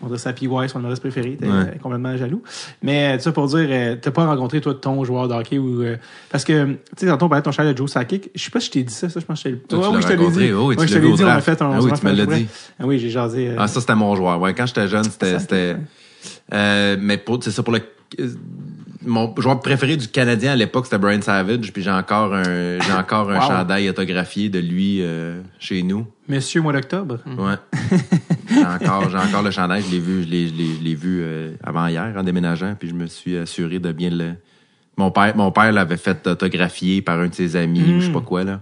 on 0.02 0.08
dirait 0.08 0.20
ça 0.20 0.34
PY, 0.34 0.48
son 0.68 0.80
humoriste 0.80 1.02
préféré, 1.02 1.36
t'es 1.40 1.48
Ouais. 1.48 1.52
euh, 1.54 1.66
complètement 1.82 2.16
jaloux. 2.16 2.44
Mais, 2.84 3.14
euh, 3.14 3.18
tu 3.18 3.24
sais, 3.24 3.32
pour 3.32 3.48
dire, 3.48 3.66
euh, 3.70 3.96
t'as 4.00 4.12
pas 4.12 4.26
rencontré, 4.28 4.62
toi, 4.62 4.76
ton 4.76 5.04
joueur 5.04 5.28
de 5.28 5.34
hockey 5.34 5.58
ou, 5.58 5.82
euh, 5.82 5.96
parce 6.30 6.44
que, 6.44 6.66
tu 6.74 6.78
sais, 6.98 7.08
tantôt, 7.08 7.26
on 7.26 7.30
parlait 7.30 7.42
de 7.42 7.46
ton 7.46 7.52
cher 7.52 7.66
de 7.66 7.76
Joe 7.76 7.90
Sakic. 7.90 8.30
Je 8.36 8.44
sais 8.44 8.52
pas 8.52 8.60
si 8.60 8.68
je 8.68 8.72
t'ai 8.72 8.84
dit 8.84 8.94
ça, 8.94 9.10
ça, 9.10 9.20
je 9.20 9.26
pense 9.26 9.42
que 9.42 9.50
je 9.50 9.56
t'ai 9.56 9.76
Ouais, 9.76 9.88
oui, 9.92 10.02
je 10.02 10.08
te 10.08 10.14
l'ai 10.14 10.30
dit. 10.48 10.54
Oh, 10.54 10.68
oui, 10.68 10.76
tu 10.76 10.82
Ouais, 10.82 10.88
je 10.88 10.94
te 10.94 11.00
l'ai 11.00 11.12
dit, 11.14 11.24
on 11.24 11.28
a 11.28 11.42
fait 11.42 11.60
un, 11.62 11.72
Ah 11.74 11.80
oui, 11.82 11.92
tu 12.00 12.06
me 12.06 12.12
l'as 12.12 12.26
dit. 12.26 12.48
Ah 12.80 12.84
oui, 12.86 13.00
j'ai 13.00 13.10
jasé. 13.10 13.50
euh, 13.50 13.56
Ah, 13.58 13.68
ça, 13.68 13.80
c'était 13.80 13.96
mon 13.96 14.16
joueur. 14.16 14.40
Ouais, 14.40 14.54
quand 14.54 14.66
j'étais 14.68 14.88
jeune, 14.88 15.06
c'était. 15.06 15.32
Ça, 15.32 15.40
c'était 15.40 15.78
euh, 16.54 16.98
mais 17.00 17.18
pour, 17.18 17.42
c'est 17.44 17.52
ça, 17.52 17.64
pour 17.64 17.74
le. 17.74 17.82
Mon 19.06 19.34
joueur 19.38 19.60
préféré 19.60 19.98
du 19.98 20.08
Canadien 20.08 20.54
à 20.54 20.56
l'époque, 20.56 20.86
c'était 20.86 20.98
Brian 20.98 21.22
Savage. 21.22 21.72
Puis 21.72 21.84
j'ai 21.84 21.92
encore 21.92 22.34
un, 22.34 22.44
j'ai 22.80 22.92
encore 22.98 23.30
un 23.32 23.40
Wow. 23.40 23.48
chandail 23.48 23.90
autographié 23.90 24.50
de 24.50 24.60
lui 24.60 25.00
euh, 25.02 25.42
chez 25.60 25.84
nous. 25.84 26.08
Monsieur 26.28 26.62
mois 26.62 26.74
d'octobre? 26.74 27.20
Ouais. 27.26 27.56
j'ai 28.50 28.66
encore, 28.66 29.10
j'ai 29.10 29.18
encore 29.18 29.44
le 29.44 29.52
chandail. 29.52 29.84
Je 29.84 29.92
l'ai 29.92 30.00
vu, 30.00 30.24
je 30.24 30.28
l'ai, 30.30 30.48
je 30.48 30.54
l'ai, 30.54 30.76
je 30.80 30.84
l'ai 30.84 30.96
vu 30.96 31.20
euh, 31.22 31.52
avant 31.64 31.88
hier 31.88 32.14
en 32.18 32.24
déménageant. 32.24 32.76
Puis 32.80 32.90
je 32.90 32.94
me 32.94 33.06
suis 33.08 33.38
assuré 33.38 33.80
de 33.80 33.92
bien 33.92 34.10
le. 34.10 34.34
Mon 34.98 35.12
père, 35.12 35.36
mon 35.36 35.52
père 35.52 35.72
l'avait 35.72 35.98
fait 35.98 36.26
autographier 36.28 37.02
par 37.02 37.20
un 37.20 37.28
de 37.28 37.34
ses 37.36 37.56
amis 37.58 37.82
ou 37.96 38.00
je 38.00 38.06
sais 38.08 38.12
pas 38.14 38.22
quoi 38.22 38.44
là. 38.44 38.62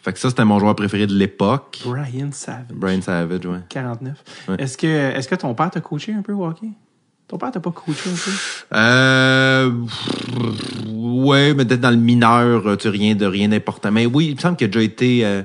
Fait 0.00 0.12
que 0.12 0.18
ça, 0.18 0.30
c'était 0.30 0.44
mon 0.44 0.58
joueur 0.58 0.74
préféré 0.74 1.06
de 1.06 1.14
l'époque. 1.14 1.80
Brian 1.84 2.30
Savage. 2.32 2.64
Brian 2.74 3.00
Savage, 3.02 3.46
ouais. 3.46 3.58
49. 3.68 4.24
Ouais. 4.48 4.56
Est-ce 4.58 4.76
que, 4.76 4.86
est-ce 4.86 5.28
que 5.28 5.34
ton 5.36 5.54
père 5.54 5.70
t'a 5.70 5.80
coaché 5.80 6.12
un 6.12 6.22
peu 6.22 6.32
au 6.32 6.44
hockey? 6.44 6.68
Ton 7.32 7.38
père 7.38 7.50
t'a 7.50 7.60
pas 7.60 7.70
coaché 7.70 8.10
un 8.10 8.12
peu? 8.12 8.30
Euh, 8.76 9.70
ouais, 10.86 11.54
mais 11.54 11.64
peut-être 11.64 11.80
dans 11.80 11.90
le 11.90 11.96
mineur, 11.96 12.66
euh, 12.68 12.76
tu 12.76 12.88
rien 12.88 13.14
de 13.14 13.24
rien 13.24 13.48
d'important. 13.48 13.90
Mais 13.90 14.04
oui, 14.04 14.26
il 14.28 14.34
me 14.36 14.40
semble 14.40 14.56
qu'il 14.56 14.66
a 14.66 14.68
déjà 14.68 14.82
été. 14.84 15.24
euh, 15.24 15.42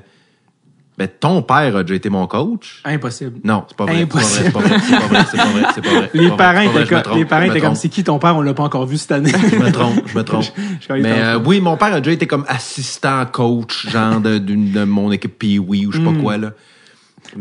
ben, 0.97 1.08
ton 1.08 1.43
père 1.43 1.76
a 1.78 1.84
déjà 1.84 1.95
été 1.95 2.10
mon 2.10 2.26
coach. 2.28 2.82
Impossible. 2.84 3.39
Non, 3.43 3.63
c'est 3.69 3.78
pas 3.78 3.86
vrai. 3.86 4.02
Impossible. 4.02 4.45
C'est 4.45 4.52
pas 4.52 4.60
vrai. 4.60 4.78
C'est 4.82 4.97
pas 4.97 5.08
vrai. 5.08 5.26
C'est 5.32 5.38
pas 5.38 5.45
vrai. 5.45 5.63
C'est 5.76 5.82
pas 5.82 5.89
vrai. 5.91 6.10
Les 6.13 6.30
parents 6.32 6.60
étaient 6.62 7.02
comme, 7.04 7.17
les 7.17 7.26
parents 7.26 7.43
étaient 7.43 7.76
c'est 7.76 7.89
qui 7.89 8.04
ton 8.04 8.17
père? 8.19 8.36
On 8.36 8.41
l'a 8.41 8.54
pas 8.56 8.63
encore 8.63 8.86
vu 8.88 8.97
cette 8.97 9.12
année. 9.12 9.32
Je 9.32 9.56
me 9.58 9.71
trompe, 9.71 10.02
je 10.08 10.17
me 10.17 10.23
trompe. 10.26 10.45
Mais 10.89 11.06
euh, 11.21 11.39
oui, 11.45 11.62
mon 11.62 11.78
père 11.78 11.93
a 11.93 12.02
déjà 12.02 12.12
été 12.13 12.26
comme 12.28 12.43
assistant 12.47 13.26
coach, 13.28 13.88
genre 13.89 14.19
de, 14.19 14.39
d'une- 14.39 14.71
de 14.71 14.84
mon 14.86 15.12
équipe 15.12 15.38
Pee-Wee 15.39 15.86
ou 15.86 15.91
je 15.91 16.00
sais 16.00 16.04
pas 16.04 16.12
Mm. 16.12 16.21
quoi, 16.21 16.38
là. 16.38 16.52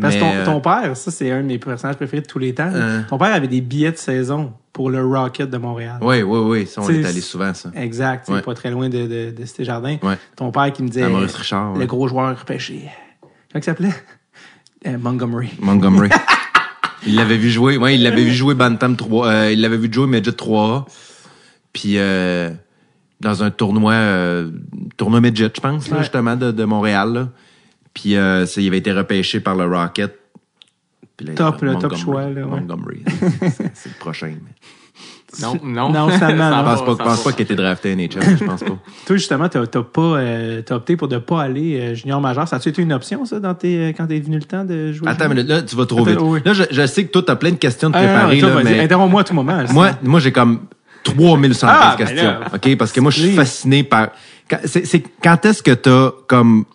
Parce 0.00 0.14
que 0.14 0.20
ton, 0.20 0.32
euh, 0.34 0.44
ton 0.44 0.60
père, 0.60 0.96
ça, 0.96 1.10
c'est 1.10 1.30
un 1.30 1.42
de 1.42 1.46
mes 1.46 1.58
personnages 1.58 1.96
préférés 1.96 2.22
de 2.22 2.26
tous 2.26 2.38
les 2.38 2.54
temps. 2.54 2.70
Euh. 2.72 3.02
Ton 3.08 3.18
père 3.18 3.34
avait 3.34 3.48
des 3.48 3.60
billets 3.60 3.92
de 3.92 3.96
saison 3.96 4.52
pour 4.72 4.90
le 4.90 5.04
Rocket 5.04 5.48
de 5.50 5.56
Montréal. 5.58 5.98
Oui, 6.02 6.22
oui, 6.22 6.38
oui. 6.40 6.66
Ça, 6.66 6.80
on 6.82 6.84
T'sais, 6.84 7.00
est 7.00 7.04
allé 7.06 7.20
souvent, 7.20 7.54
ça. 7.54 7.70
Exact. 7.74 8.28
Ouais. 8.28 8.36
C'est 8.36 8.44
pas 8.44 8.54
très 8.54 8.70
loin 8.70 8.88
de, 8.88 9.06
de, 9.06 9.30
de 9.30 9.44
Cité 9.46 9.64
Jardin. 9.64 9.96
Ouais. 10.02 10.18
Ton 10.36 10.50
père 10.50 10.72
qui 10.72 10.82
me 10.82 10.88
disait. 10.88 11.02
À 11.04 11.08
Maurice 11.08 11.34
Richard. 11.34 11.72
Le 11.74 11.80
ouais. 11.80 11.86
gros 11.86 12.08
joueur 12.08 12.38
repêché. 12.38 12.82
Comment 13.22 13.30
il 13.60 13.62
s'appelait? 13.62 13.94
Euh, 14.86 14.98
Montgomery. 14.98 15.50
Montgomery. 15.60 16.10
il 17.06 17.16
l'avait 17.16 17.38
vu 17.38 17.50
jouer. 17.50 17.76
Ouais, 17.76 17.94
il 17.94 18.02
l'avait 18.02 18.24
vu 18.24 18.32
jouer 18.32 18.54
Bantam 18.54 18.96
3. 18.96 19.26
euh, 19.26 19.52
il 19.52 19.60
l'avait 19.60 19.78
vu 19.78 19.92
jouer 19.92 20.06
Midget 20.06 20.30
3A. 20.32 20.84
Puis 21.72 21.96
dans 23.20 23.42
un 23.42 23.50
tournoi 23.50 23.94
tournoi 24.96 25.20
Midget, 25.20 25.50
je 25.54 25.60
pense, 25.60 25.88
là, 25.90 25.98
justement, 26.00 26.36
de, 26.36 26.50
de 26.50 26.64
Montréal. 26.64 27.12
là. 27.12 27.28
Puis 27.96 28.14
euh, 28.14 28.44
ça, 28.44 28.60
il 28.60 28.66
avait 28.68 28.76
été 28.78 28.92
repêché 28.92 29.40
par 29.40 29.56
le 29.56 29.64
Rocket. 29.64 30.14
Puis 31.16 31.26
là, 31.28 31.32
Top, 31.34 31.62
le 31.62 31.74
top 31.76 31.96
choix, 31.96 32.28
là, 32.28 32.42
ouais. 32.42 32.60
Montgomery. 32.60 33.02
C'est- 33.74 33.88
le 33.88 33.98
prochain. 33.98 34.34
mais 34.34 35.40
Non, 35.40 35.58
non. 35.64 35.90
Non, 35.90 36.10
Ça 36.10 36.30
va, 36.34 36.62
pense 36.62 36.84
pas, 36.84 37.04
pense 37.04 37.24
pas 37.24 37.32
qu'il 37.32 37.40
ait 37.40 37.44
été 37.44 37.54
drafté 37.54 37.92
à 37.92 37.96
NHL. 37.96 38.36
Je 38.38 38.44
pense 38.44 38.60
pas. 38.62 38.76
Toi, 39.06 39.16
justement, 39.16 39.48
t'as 39.48 39.66
t'as 39.66 39.82
pas, 39.82 40.02
euh, 40.02 40.60
t'as 40.60 40.74
opté 40.74 40.94
pour 40.98 41.08
de 41.08 41.16
pas 41.16 41.40
aller 41.40 41.80
euh, 41.80 41.94
junior 41.94 42.20
majeur. 42.20 42.46
Ça 42.46 42.56
a-tu 42.56 42.68
été 42.68 42.82
une 42.82 42.92
option, 42.92 43.24
ça, 43.24 43.40
dans 43.40 43.54
tes, 43.54 43.78
euh, 43.78 43.88
quand 43.96 44.06
t'es 44.06 44.20
venu 44.20 44.36
le 44.36 44.44
temps 44.44 44.64
de 44.66 44.92
jouer? 44.92 45.08
Attends, 45.08 45.30
mais 45.30 45.42
là, 45.42 45.62
tu 45.62 45.74
vas 45.74 45.86
trop 45.86 46.02
Attends, 46.02 46.10
vite. 46.10 46.20
oui. 46.20 46.40
Là, 46.44 46.52
je, 46.52 46.64
je 46.70 46.86
sais 46.86 47.06
que 47.06 47.10
toi, 47.12 47.22
t'as 47.26 47.36
plein 47.36 47.52
de 47.52 47.56
questions 47.56 47.88
de 47.88 47.96
Ah, 47.96 48.00
préparer. 48.00 48.40
là, 48.42 48.48
vas-y, 48.48 48.64
mais... 48.64 48.80
Interromps-moi 48.80 49.22
à 49.22 49.24
tout 49.24 49.34
moment. 49.34 49.64
Moi, 49.72 49.90
moi 50.02 50.20
j'ai 50.20 50.32
comme 50.32 50.66
3115 51.04 51.64
Ah, 51.72 51.96
ben 51.98 52.04
questions. 52.06 52.24
là, 52.30 52.40
OK? 52.54 52.76
Parce 52.76 52.92
que 52.92 53.00
moi, 53.00 53.10
je 53.10 53.20
suis 53.22 53.34
fasciné 53.34 53.84
par. 53.84 54.10
Quand, 54.50 54.58
c'est, 54.66 54.84
c'est- 54.84 55.02
quand 55.22 55.42
est-ce 55.46 55.62
que 55.62 55.70
t'as 55.72 56.10
comme. 56.28 56.66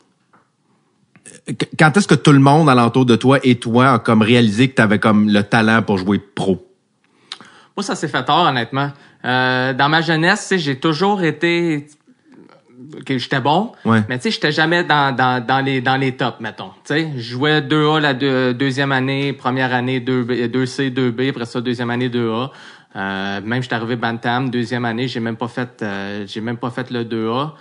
Quand 1.77 1.95
est-ce 1.97 2.07
que 2.07 2.15
tout 2.15 2.31
le 2.31 2.39
monde 2.39 2.69
alentour 2.69 3.05
de 3.05 3.15
toi 3.15 3.39
et 3.43 3.55
toi 3.55 3.93
a 3.93 3.99
comme 3.99 4.21
réalisé 4.21 4.69
que 4.69 4.75
t'avais 4.75 4.99
comme 4.99 5.29
le 5.29 5.43
talent 5.43 5.81
pour 5.81 5.97
jouer 5.97 6.19
pro? 6.19 6.67
Moi, 7.77 7.83
ça 7.83 7.95
s'est 7.95 8.07
fait 8.07 8.23
tard, 8.23 8.47
honnêtement. 8.49 8.91
Euh, 9.25 9.73
dans 9.73 9.89
ma 9.89 10.01
jeunesse, 10.01 10.41
tu 10.41 10.47
sais, 10.47 10.59
j'ai 10.59 10.77
toujours 10.79 11.23
été... 11.23 11.87
que 13.05 13.17
j'étais 13.17 13.39
bon, 13.39 13.71
Ouais. 13.85 14.01
mais 14.09 14.17
tu 14.17 14.23
sais, 14.23 14.31
j'étais 14.31 14.51
jamais 14.51 14.83
dans, 14.83 15.15
dans, 15.15 15.43
dans, 15.45 15.61
les, 15.63 15.79
dans 15.81 15.95
les 15.97 16.11
tops, 16.17 16.39
mettons. 16.41 16.69
Tu 16.85 16.93
sais, 16.93 17.11
je 17.15 17.21
jouais 17.21 17.61
2A 17.61 17.99
la 18.01 18.13
deux- 18.13 18.53
deuxième 18.53 18.91
année, 18.91 19.31
première 19.33 19.73
année 19.73 19.99
2B, 19.99 20.49
2C, 20.51 20.91
2B, 20.93 21.29
après 21.29 21.45
ça, 21.45 21.61
deuxième 21.61 21.89
année 21.89 22.09
2A. 22.09 22.49
Euh, 22.93 23.39
même 23.45 23.63
j'étais 23.63 23.75
arrivé 23.75 23.95
Bantam, 23.95 24.49
deuxième 24.49 24.83
année, 24.83 25.07
j'ai 25.07 25.21
même 25.21 25.37
pas 25.37 25.47
fait 25.47 25.81
euh, 25.81 26.25
j'ai 26.27 26.41
même 26.41 26.57
pas 26.57 26.71
fait 26.71 26.91
le 26.91 27.05
2A. 27.05 27.51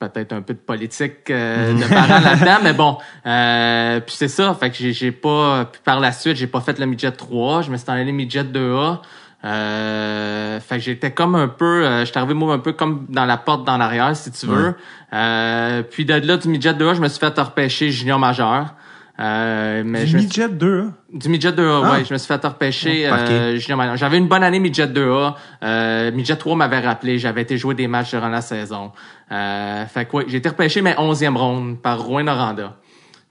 Peut-être 0.00 0.32
un 0.32 0.40
peu 0.40 0.54
de 0.54 0.58
politique 0.58 1.30
euh, 1.30 1.74
de 1.80 1.84
parents 1.86 2.20
là-dedans, 2.20 2.58
mais 2.64 2.72
bon. 2.72 2.96
Euh, 3.26 4.00
puis 4.00 4.16
c'est 4.16 4.28
ça, 4.28 4.56
fait 4.58 4.70
que 4.70 4.76
j'ai, 4.76 4.92
j'ai 4.92 5.12
pas. 5.12 5.66
Puis 5.70 5.80
par 5.84 6.00
la 6.00 6.10
suite, 6.10 6.36
j'ai 6.36 6.46
pas 6.46 6.60
fait 6.60 6.78
le 6.78 6.86
midget 6.86 7.12
3, 7.12 7.62
je 7.62 7.70
me 7.70 7.76
suis 7.76 7.90
allé 7.90 8.10
midget 8.10 8.42
2A. 8.42 9.00
Euh, 9.42 10.60
fait 10.60 10.76
que 10.76 10.82
j'étais 10.82 11.12
comme 11.12 11.34
un 11.34 11.48
peu, 11.48 11.84
euh, 11.86 12.04
j'étais 12.04 12.18
arrivé 12.18 12.34
moi 12.34 12.52
un 12.52 12.58
peu 12.58 12.72
comme 12.72 13.06
dans 13.08 13.24
la 13.24 13.38
porte 13.38 13.64
d'en 13.66 13.80
arrière, 13.80 14.14
si 14.14 14.30
tu 14.32 14.46
veux. 14.46 14.74
Euh, 15.12 15.82
puis 15.82 16.04
de 16.04 16.14
là 16.14 16.36
du 16.36 16.48
midget 16.48 16.72
2A, 16.72 16.94
je 16.94 17.00
me 17.00 17.08
suis 17.08 17.18
fait 17.18 17.38
repêcher 17.38 17.90
junior 17.90 18.18
majeur. 18.18 18.74
Euh, 19.20 19.82
mais 19.84 20.04
Du 20.04 20.16
midget 20.16 20.48
2, 20.48 20.80
hein? 20.80 20.94
du 21.12 21.28
midget 21.28 21.52
2A, 21.52 21.82
Ah. 21.84 21.92
ouais. 21.92 22.04
Je 22.04 22.12
me 22.12 22.18
suis 22.18 22.26
fait 22.26 22.42
repêcher. 22.44 23.04
Oh, 23.06 23.10
parquet. 23.10 23.32
euh. 23.32 23.96
J'avais 23.96 24.16
une 24.18 24.28
bonne 24.28 24.42
année 24.42 24.60
midget 24.60 24.86
2A. 24.86 25.34
Euh, 25.62 26.10
midget 26.12 26.36
3 26.36 26.56
m'avait 26.56 26.80
rappelé. 26.80 27.18
J'avais 27.18 27.42
été 27.42 27.58
jouer 27.58 27.74
des 27.74 27.86
matchs 27.86 28.10
durant 28.10 28.28
la 28.28 28.40
saison. 28.40 28.92
Euh, 29.30 29.84
fait 29.86 30.06
que 30.06 30.16
ouais, 30.16 30.24
j'ai 30.28 30.38
été 30.38 30.48
repêché, 30.48 30.80
mais 30.80 30.94
11e 30.96 31.36
ronde 31.36 31.80
par 31.82 32.00
Rouen 32.00 32.22
Noranda. 32.24 32.76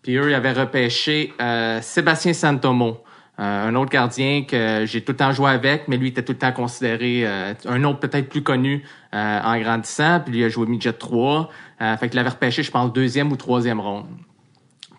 Puis 0.03 0.15
eux, 0.15 0.29
ils 0.29 0.33
avaient 0.35 0.53
repêché 0.53 1.33
euh, 1.41 1.79
Sébastien 1.81 2.33
Santomo. 2.33 3.03
Euh, 3.39 3.67
un 3.69 3.75
autre 3.75 3.89
gardien 3.89 4.43
que 4.45 4.83
j'ai 4.85 5.01
tout 5.01 5.13
le 5.13 5.17
temps 5.17 5.31
joué 5.31 5.49
avec, 5.49 5.87
mais 5.87 5.95
lui 5.95 6.09
était 6.09 6.23
tout 6.23 6.33
le 6.33 6.37
temps 6.37 6.51
considéré 6.51 7.21
euh, 7.25 7.53
un 7.67 7.83
autre 7.85 7.99
peut-être 7.99 8.27
plus 8.29 8.43
connu 8.43 8.83
euh, 9.13 9.39
en 9.41 9.57
grandissant. 9.59 10.19
Puis 10.23 10.33
lui 10.35 10.43
a 10.43 10.49
joué 10.49 10.67
midget 10.67 10.93
3. 10.93 11.49
Euh, 11.81 11.97
fait 11.97 12.09
qu'il 12.09 12.17
l'avait 12.17 12.29
repêché, 12.29 12.63
je 12.63 12.69
pense, 12.71 12.91
deuxième 12.93 13.31
ou 13.31 13.37
troisième 13.37 13.79
ronde. 13.79 14.05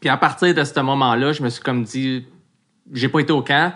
Puis 0.01 0.09
à 0.09 0.17
partir 0.17 0.55
de 0.55 0.65
ce 0.65 0.81
moment-là, 0.81 1.33
je 1.33 1.43
me 1.43 1.51
suis 1.51 1.63
comme 1.63 1.85
dit, 1.85 2.27
j'ai 2.93 3.09
pas 3.09 3.21
été 3.21 3.33
au 3.33 3.43
camp. 3.43 3.73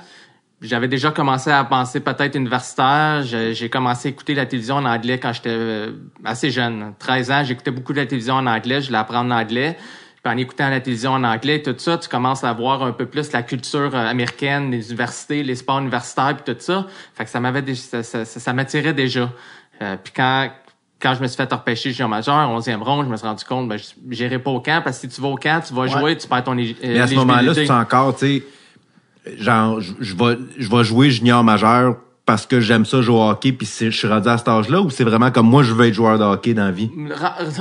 J'avais 0.62 0.88
déjà 0.88 1.10
commencé 1.10 1.50
à 1.50 1.62
penser 1.64 2.00
peut-être 2.00 2.36
universitaire. 2.36 3.22
J'ai 3.22 3.68
commencé 3.68 4.08
à 4.08 4.10
écouter 4.10 4.34
la 4.34 4.46
télévision 4.46 4.76
en 4.76 4.86
anglais 4.86 5.18
quand 5.18 5.32
j'étais 5.32 5.50
euh, 5.50 5.92
assez 6.24 6.50
jeune. 6.50 6.94
13 6.98 7.30
ans, 7.30 7.44
j'écoutais 7.44 7.70
beaucoup 7.70 7.92
de 7.92 7.98
la 7.98 8.06
télévision 8.06 8.34
en 8.36 8.46
anglais. 8.46 8.80
Je 8.80 8.86
voulais 8.86 8.98
apprendre 8.98 9.28
l'anglais. 9.28 9.76
Puis 10.22 10.32
en 10.32 10.38
écoutant 10.38 10.70
la 10.70 10.80
télévision 10.80 11.12
en 11.12 11.22
anglais, 11.22 11.60
tout 11.60 11.74
ça, 11.76 11.98
tu 11.98 12.08
commences 12.08 12.44
à 12.44 12.52
voir 12.54 12.82
un 12.82 12.92
peu 12.92 13.04
plus 13.04 13.30
la 13.32 13.42
culture 13.42 13.94
euh, 13.94 14.06
américaine, 14.06 14.70
les 14.70 14.88
universités, 14.88 15.42
les 15.42 15.54
sports 15.54 15.80
universitaires, 15.80 16.34
puis 16.34 16.54
tout 16.54 16.60
ça. 16.60 16.86
Fait 17.12 17.24
que 17.24 17.30
ça 17.30 17.40
m'avait 17.40 17.74
ça, 17.74 18.02
ça, 18.02 18.24
ça, 18.24 18.52
m'attirait 18.54 18.94
déjà. 18.94 19.30
Euh, 19.82 19.96
quand 20.16 20.48
quand 21.04 21.14
je 21.14 21.20
me 21.20 21.26
suis 21.26 21.36
fait 21.36 21.52
repêcher 21.52 21.92
junior 21.92 22.08
majeur, 22.08 22.34
11e 22.34 22.82
ronde, 22.82 23.04
je 23.04 23.10
me 23.10 23.16
suis 23.18 23.26
rendu 23.26 23.44
compte, 23.44 23.68
ben, 23.68 23.78
j'irai 24.08 24.38
pas 24.38 24.50
au 24.50 24.60
camp 24.60 24.80
parce 24.82 24.98
que 24.98 25.06
si 25.06 25.14
tu 25.14 25.20
vas 25.20 25.28
au 25.28 25.36
camp, 25.36 25.62
tu 25.66 25.74
vas 25.74 25.86
jouer, 25.86 26.16
tu 26.16 26.26
perds 26.26 26.44
ton 26.44 26.54
Mais 26.54 26.98
à 26.98 27.06
ce 27.06 27.14
moment-là, 27.14 27.52
c'est 27.52 27.70
encore, 27.70 28.16
tu 28.16 28.42
sais, 29.26 29.36
genre, 29.38 29.80
je 29.80 30.14
vais, 30.16 30.38
je 30.58 30.70
vais 30.70 30.84
jouer 30.84 31.10
junior 31.10 31.44
majeur 31.44 31.96
parce 32.24 32.46
que 32.46 32.58
j'aime 32.58 32.86
ça 32.86 33.02
jouer 33.02 33.16
au 33.16 33.28
hockey 33.28 33.52
puis 33.52 33.66
je 33.66 33.90
suis 33.90 34.08
rendu 34.08 34.28
à 34.28 34.38
cet 34.38 34.48
âge-là 34.48 34.80
ou 34.80 34.88
c'est 34.88 35.04
vraiment 35.04 35.30
comme 35.30 35.46
moi 35.46 35.62
je 35.62 35.74
veux 35.74 35.86
être 35.86 35.92
joueur 35.92 36.18
de 36.18 36.24
hockey 36.24 36.54
dans 36.54 36.64
la 36.64 36.70
vie? 36.70 36.90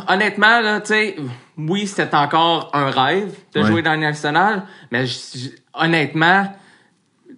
Honnêtement 0.08 0.62
là, 0.62 0.80
tu 0.80 0.88
sais, 0.88 1.18
oui, 1.58 1.86
c'était 1.86 2.16
encore 2.16 2.72
un 2.74 2.90
rêve 2.90 3.36
de 3.54 3.64
jouer 3.64 3.82
dans 3.82 3.94
le 3.94 4.00
national, 4.00 4.64
mais 4.90 5.04
honnêtement, 5.74 6.48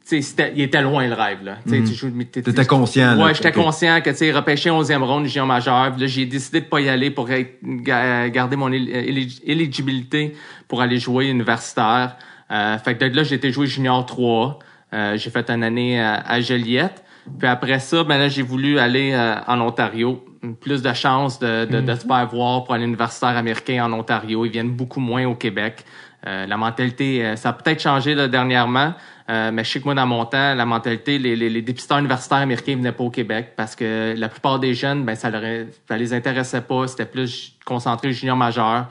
sais, 0.05 0.51
il 0.55 0.61
était 0.61 0.81
loin 0.81 1.07
le 1.07 1.13
rêve 1.13 1.43
là. 1.43 1.57
Mm. 1.65 1.83
Tu 2.31 2.39
étais 2.39 2.65
conscient 2.65 3.21
Ouais, 3.23 3.33
j'étais 3.33 3.51
conscient 3.51 4.01
que 4.01 4.09
tu 4.09 4.17
sais 4.17 4.31
repêcher 4.31 4.69
11e 4.69 5.03
ronde 5.03 5.25
junior 5.25 5.47
majeur, 5.47 5.97
là 5.97 6.07
j'ai 6.07 6.25
décidé 6.25 6.61
de 6.61 6.65
pas 6.65 6.79
y 6.79 6.89
aller 6.89 7.11
pour 7.11 7.27
garder 7.61 8.55
mon 8.55 8.71
éligibilité 8.71 10.35
pour 10.67 10.81
aller 10.81 10.99
jouer 10.99 11.29
universitaire. 11.29 12.17
Euh, 12.51 12.77
fait 12.77 12.95
que 12.95 13.05
de 13.05 13.15
là 13.15 13.23
j'ai 13.23 13.35
été 13.35 13.51
jouer 13.51 13.67
junior 13.67 14.05
3. 14.05 14.59
Euh, 14.93 15.17
j'ai 15.17 15.29
fait 15.29 15.49
une 15.49 15.63
année 15.63 15.99
à, 15.99 16.15
à 16.15 16.39
Joliette. 16.39 17.03
Puis 17.39 17.47
après 17.47 17.79
ça, 17.79 18.03
ben 18.03 18.17
là, 18.17 18.27
j'ai 18.27 18.43
voulu 18.43 18.79
aller 18.79 19.11
euh, 19.13 19.35
en 19.47 19.59
Ontario. 19.61 20.23
Plus 20.61 20.83
de 20.83 20.93
chances 20.93 21.39
de, 21.39 21.65
de, 21.65 21.81
de, 21.81 21.95
se 21.95 22.05
faire 22.05 22.27
voir 22.27 22.65
pour 22.65 22.75
un 22.75 22.81
universitaire 22.81 23.35
américain 23.35 23.83
en 23.83 23.93
Ontario. 23.93 24.45
Ils 24.45 24.51
viennent 24.51 24.75
beaucoup 24.75 24.99
moins 24.99 25.25
au 25.25 25.33
Québec. 25.33 25.83
Euh, 26.27 26.45
la 26.45 26.57
mentalité, 26.57 27.25
euh, 27.25 27.35
ça 27.35 27.49
a 27.49 27.53
peut-être 27.53 27.81
changé 27.81 28.13
là, 28.13 28.27
dernièrement, 28.27 28.93
mais 29.27 29.63
je 29.63 29.71
sais 29.71 29.79
que 29.79 29.85
moi, 29.85 29.95
dans 29.95 30.05
mon 30.05 30.25
temps, 30.25 30.53
la 30.53 30.65
mentalité, 30.65 31.17
les, 31.17 31.35
les, 31.35 31.49
les 31.49 31.61
dépisteurs 31.61 31.97
universitaires 31.97 32.39
américains 32.39 32.75
venaient 32.75 32.91
pas 32.91 33.03
au 33.03 33.09
Québec 33.09 33.53
parce 33.55 33.75
que 33.75 34.13
la 34.15 34.29
plupart 34.29 34.59
des 34.59 34.73
jeunes, 34.73 35.03
ben 35.03 35.15
ça, 35.15 35.29
leur, 35.29 35.41
ça 35.87 35.97
les 35.97 36.13
intéressait 36.13 36.61
pas. 36.61 36.87
C'était 36.87 37.05
plus 37.05 37.55
concentré 37.65 38.11
junior 38.11 38.37
majeur. 38.37 38.87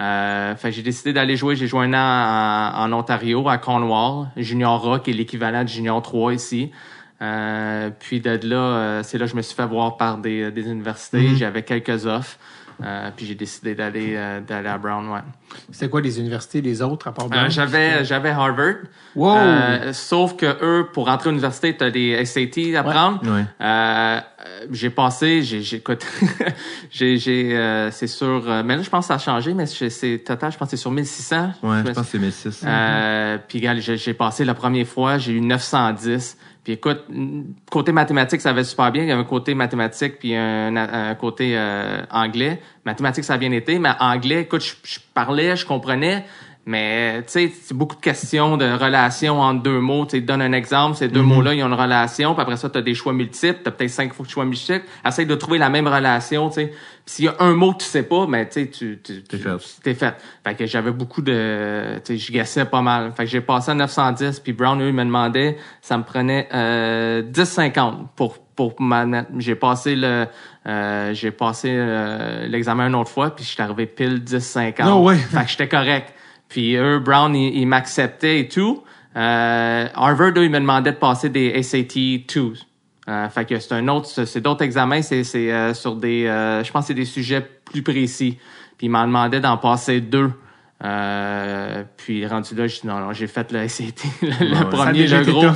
Euh, 0.00 0.54
j'ai 0.70 0.82
décidé 0.82 1.12
d'aller 1.12 1.36
jouer. 1.36 1.56
J'ai 1.56 1.66
joué 1.66 1.86
un 1.86 1.94
an 1.94 2.74
en, 2.74 2.84
en, 2.84 2.98
Ontario, 2.98 3.48
à 3.48 3.58
Cornwall, 3.58 4.28
Junior 4.36 4.80
Rock, 4.80 5.04
qui 5.04 5.10
est 5.10 5.14
l'équivalent 5.14 5.62
du 5.62 5.72
Junior 5.72 6.00
3 6.00 6.34
ici. 6.34 6.70
Euh, 7.22 7.90
puis 7.98 8.20
de 8.20 8.38
là, 8.44 8.56
euh, 8.56 9.02
c'est 9.02 9.18
là 9.18 9.26
que 9.26 9.32
je 9.32 9.36
me 9.36 9.42
suis 9.42 9.54
fait 9.54 9.66
voir 9.66 9.98
par 9.98 10.16
des, 10.16 10.50
des 10.50 10.70
universités. 10.70 11.20
Mm-hmm. 11.20 11.36
J'avais 11.36 11.62
quelques 11.62 12.06
offres. 12.06 12.38
Euh, 12.82 13.10
puis 13.14 13.26
j'ai 13.26 13.34
décidé 13.34 13.74
d'aller 13.74 14.14
euh, 14.16 14.40
d'aller 14.40 14.68
à 14.68 14.78
Brown, 14.78 15.08
ouais. 15.08 15.20
C'était 15.70 15.88
quoi 15.88 16.00
les 16.00 16.18
universités, 16.18 16.60
les 16.60 16.80
autres 16.82 17.08
à 17.08 17.12
part 17.12 17.28
Brown? 17.28 17.46
Euh, 17.46 17.50
j'avais 17.50 18.04
j'avais 18.04 18.30
Harvard. 18.30 18.76
Wow. 19.14 19.92
sauf 19.92 20.36
que 20.36 20.46
eux, 20.62 20.88
pour 20.92 21.08
entrer 21.08 21.28
à 21.28 21.32
l'université, 21.32 21.76
tu 21.76 21.84
as 21.84 21.90
des 21.90 22.24
SAT 22.24 22.76
à 22.76 22.82
prendre. 22.82 23.20
Ouais. 23.24 24.22
j'ai 24.70 24.90
passé, 24.90 25.42
j'ai 25.42 25.62
j'ai 25.62 25.82
j'ai 26.90 27.16
j'ai 27.18 27.88
c'est 27.90 28.06
sûr 28.06 28.42
mais 28.64 28.76
là 28.76 28.82
je 28.82 28.90
pense 28.90 29.06
que 29.06 29.08
ça 29.08 29.14
a 29.14 29.18
changé 29.18 29.54
mais 29.54 29.66
c'est 29.66 30.18
total, 30.18 30.52
je 30.52 30.58
pense 30.58 30.66
que 30.66 30.76
c'est 30.76 30.80
sur 30.80 30.90
1600. 30.90 31.52
Ouais, 31.62 31.78
je, 31.78 31.92
pense 31.92 32.06
que 32.06 32.10
c'est 32.12 32.18
1600. 32.18 32.66
puis 33.48 33.62
j'ai 33.80 34.14
passé 34.14 34.44
la 34.44 34.54
première 34.54 34.86
fois, 34.86 35.18
j'ai 35.18 35.32
eu 35.32 35.40
910. 35.40 36.36
Écoute, 36.72 37.04
côté 37.70 37.92
mathématiques, 37.92 38.40
ça 38.40 38.50
avait 38.50 38.64
super 38.64 38.92
bien. 38.92 39.02
Il 39.02 39.08
y 39.08 39.12
avait 39.12 39.20
un 39.20 39.24
côté 39.24 39.54
mathématique 39.54 40.18
puis 40.18 40.34
un, 40.34 41.14
côté 41.14 41.52
euh, 41.56 42.02
anglais. 42.10 42.60
Mathématiques, 42.84 43.24
ça 43.24 43.34
a 43.34 43.38
bien 43.38 43.52
été, 43.52 43.78
mais 43.78 43.90
anglais, 44.00 44.42
écoute, 44.42 44.62
je, 44.62 44.98
parlais, 45.14 45.56
je 45.56 45.66
comprenais, 45.66 46.24
mais 46.66 47.22
tu 47.22 47.32
sais, 47.32 47.52
c'est 47.62 47.76
beaucoup 47.76 47.96
de 47.96 48.00
questions 48.00 48.56
de 48.56 48.70
relations 48.70 49.40
entre 49.40 49.62
deux 49.62 49.80
mots. 49.80 50.04
Tu 50.04 50.20
donnes 50.20 50.42
un 50.42 50.52
exemple, 50.52 50.96
ces 50.96 51.08
deux 51.08 51.20
mm-hmm. 51.20 51.24
mots-là, 51.24 51.54
ils 51.54 51.62
ont 51.64 51.68
une 51.68 51.74
relation, 51.74 52.34
puis 52.34 52.42
après 52.42 52.56
ça, 52.56 52.68
tu 52.68 52.78
as 52.78 52.82
des 52.82 52.94
choix 52.94 53.12
multiples, 53.12 53.60
tu 53.62 53.68
as 53.68 53.72
peut-être 53.72 53.90
cinq 53.90 54.12
choix 54.28 54.44
multiples. 54.44 54.84
Essaye 55.06 55.26
de 55.26 55.34
trouver 55.34 55.58
la 55.58 55.70
même 55.70 55.88
relation, 55.88 56.48
tu 56.48 56.56
sais. 56.56 56.72
S'il 57.06 57.24
y 57.24 57.28
a 57.28 57.34
un 57.40 57.54
mot 57.54 57.72
que 57.72 57.78
tu 57.78 57.86
sais 57.86 58.02
pas, 58.02 58.26
mais 58.28 58.46
tu 58.46 58.60
sais, 58.60 58.68
tu 58.68 59.00
t'es 59.00 59.38
fait. 59.38 59.50
T'es 59.82 59.94
fait. 59.94 60.14
Fait 60.44 60.54
que 60.54 60.66
j'avais 60.66 60.92
beaucoup 60.92 61.22
de, 61.22 61.96
tu 62.04 62.12
sais, 62.12 62.18
je 62.18 62.32
gassais 62.32 62.66
pas 62.66 62.82
mal. 62.82 63.12
Fait 63.16 63.24
que 63.24 63.30
j'ai 63.30 63.40
passé 63.40 63.72
à 63.72 63.74
910, 63.74 64.38
puis 64.40 64.52
Brown 64.52 64.80
eux 64.80 64.92
me 64.92 65.04
demandait, 65.04 65.56
ça 65.80 65.96
me 65.98 66.04
prenait 66.04 66.48
euh, 66.52 67.22
10,50 67.22 68.08
pour 68.14 68.38
pour 68.54 68.78
ma 68.78 69.06
j'ai 69.38 69.54
passé 69.54 69.96
le 69.96 70.26
euh, 70.66 71.14
j'ai 71.14 71.30
passé 71.30 71.70
euh, 71.72 72.46
l'examen 72.46 72.88
une 72.88 72.94
autre 72.94 73.08
fois 73.08 73.34
puis 73.34 73.42
je 73.42 73.48
suis 73.48 73.62
arrivé 73.62 73.86
pile 73.86 74.22
10,50. 74.22 74.84
Non 74.84 75.02
ouais. 75.02 75.16
Fait 75.16 75.44
que 75.44 75.50
j'étais 75.50 75.68
correct. 75.68 76.12
Puis 76.50 76.74
eux, 76.76 76.98
Brown, 76.98 77.34
ils, 77.34 77.66
m'acceptaient 77.66 78.40
et 78.40 78.48
tout. 78.48 78.82
Euh, 79.16 79.86
Harvard, 79.94 80.32
eux, 80.36 80.44
ils 80.44 80.50
me 80.50 80.58
demandaient 80.58 80.92
de 80.92 80.96
passer 80.96 81.30
des 81.30 81.62
SAT 81.62 82.26
2. 82.34 82.52
Euh, 83.08 83.28
fait 83.28 83.44
que 83.44 83.58
c'est 83.58 83.72
un 83.72 83.88
autre, 83.88 84.08
c'est 84.08 84.40
d'autres 84.40 84.62
examens, 84.62 85.02
c'est 85.02 85.24
c'est 85.24 85.50
euh, 85.50 85.74
sur 85.74 85.96
des, 85.96 86.26
euh, 86.26 86.62
je 86.62 86.70
pense 86.70 86.86
c'est 86.86 86.94
des 86.94 87.06
sujets 87.06 87.40
plus 87.40 87.82
précis. 87.82 88.36
Puis 88.76 88.88
ils 88.88 88.90
m'en 88.90 89.06
demandaient 89.06 89.40
d'en 89.40 89.56
passer 89.56 90.00
deux. 90.00 90.32
Euh, 90.84 91.84
puis 91.96 92.26
rendu 92.26 92.54
là, 92.54 92.66
je 92.66 92.80
non, 92.84 92.98
non, 93.00 93.12
j'ai 93.12 93.26
fait 93.26 93.50
le 93.52 93.66
SAT, 93.68 93.84
le, 94.22 94.70
premier, 94.70 95.06
le 95.06 95.24
gros 95.24 95.46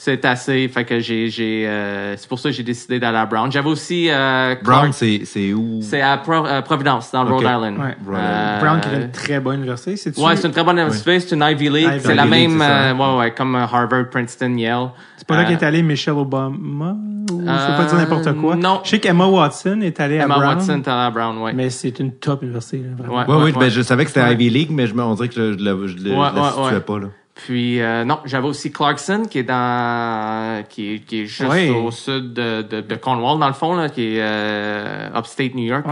c'est 0.00 0.24
assez. 0.24 0.66
Fait 0.68 0.86
que 0.86 0.98
j'ai, 0.98 1.28
j'ai, 1.28 1.68
euh, 1.68 2.16
c'est 2.16 2.26
pour 2.26 2.38
ça 2.38 2.48
que 2.48 2.54
j'ai 2.54 2.62
décidé 2.62 2.98
d'aller 2.98 3.18
à 3.18 3.26
Brown. 3.26 3.52
J'avais 3.52 3.68
aussi 3.68 4.08
euh, 4.10 4.54
Brown, 4.64 4.94
c'est, 4.94 5.26
c'est 5.26 5.52
où? 5.52 5.80
C'est 5.82 6.00
à 6.00 6.14
euh, 6.26 6.62
Providence, 6.62 7.12
dans 7.12 7.26
Rhode 7.26 7.42
Island. 7.42 7.76
Ouais. 7.78 7.96
Euh, 8.14 8.60
Brown, 8.60 8.80
qui 8.80 8.88
est 8.88 9.02
une 9.02 9.10
très 9.10 9.40
bonne 9.40 9.56
université, 9.56 9.98
c'est 9.98 10.18
Ouais, 10.18 10.36
c'est 10.36 10.46
une 10.46 10.54
très 10.54 10.64
bonne 10.64 10.78
université. 10.78 11.20
C'est 11.20 11.34
une 11.34 11.42
Ivy 11.42 11.68
League. 11.68 12.00
c'est 12.02 12.14
la 12.14 12.24
même, 12.24 12.62
euh, 12.62 12.94
ouais, 12.94 13.18
ouais, 13.18 13.30
comme 13.32 13.54
Harvard, 13.54 14.08
Princeton, 14.10 14.56
Yale. 14.56 14.88
C'est 15.18 15.26
pas 15.26 15.36
là 15.36 15.44
qu'est 15.44 15.62
allé 15.62 15.82
Michelle 15.82 16.14
Obama 16.14 16.96
ou 17.30 17.42
je 17.42 17.46
sais 17.46 17.76
pas 17.76 17.84
dire 17.84 17.98
n'importe 17.98 18.32
quoi. 18.40 18.56
Non. 18.56 18.80
Je 18.82 18.90
sais 18.90 19.00
qu'Emma 19.00 19.26
Watson 19.26 19.80
est 19.82 20.00
allée 20.00 20.18
à 20.18 20.24
Emma 20.24 20.36
Brown. 20.36 20.52
Emma 20.52 20.54
Watson 20.60 20.78
est 20.78 20.88
allée 20.88 21.06
à 21.06 21.10
Brown, 21.10 21.38
ouais. 21.42 21.52
Mais 21.52 21.68
c'est 21.68 22.00
une 22.00 22.12
top 22.12 22.42
université. 22.42 22.78
Là, 22.78 22.94
vraiment. 22.96 23.18
Ouais, 23.18 23.36
ouais, 23.36 23.52
ouais, 23.52 23.52
Ben, 23.52 23.68
je 23.68 23.82
savais 23.82 24.04
que 24.04 24.10
c'était 24.10 24.32
Ivy 24.32 24.48
League, 24.48 24.70
mais 24.72 24.86
je 24.86 24.94
me, 24.94 25.02
on 25.02 25.14
dirait 25.14 25.28
que 25.28 25.34
je, 25.34 25.52
je, 25.52 25.58
je, 25.58 25.86
je, 25.88 25.98
je 25.98 26.08
la 26.08 26.52
situais 26.52 26.80
pas 26.80 26.98
là. 26.98 27.08
Puis 27.34 27.80
euh, 27.80 28.04
non, 28.04 28.18
j'avais 28.24 28.48
aussi 28.48 28.70
Clarkson 28.70 29.22
qui 29.30 29.38
est 29.38 29.44
dans 29.44 30.64
qui 30.68 30.94
est, 30.94 30.98
qui 30.98 31.22
est 31.22 31.26
juste 31.26 31.70
au 31.74 31.90
sud 31.90 32.34
de, 32.34 32.62
de, 32.62 32.80
de, 32.80 32.94
Cornwall 32.96 33.38
dans 33.38 33.46
le 33.46 33.54
fond 33.54 33.74
là, 33.74 33.88
qui 33.88 34.16
est 34.16 34.20
euh, 34.20 35.08
upstate 35.16 35.54
New 35.54 35.64
York. 35.64 35.86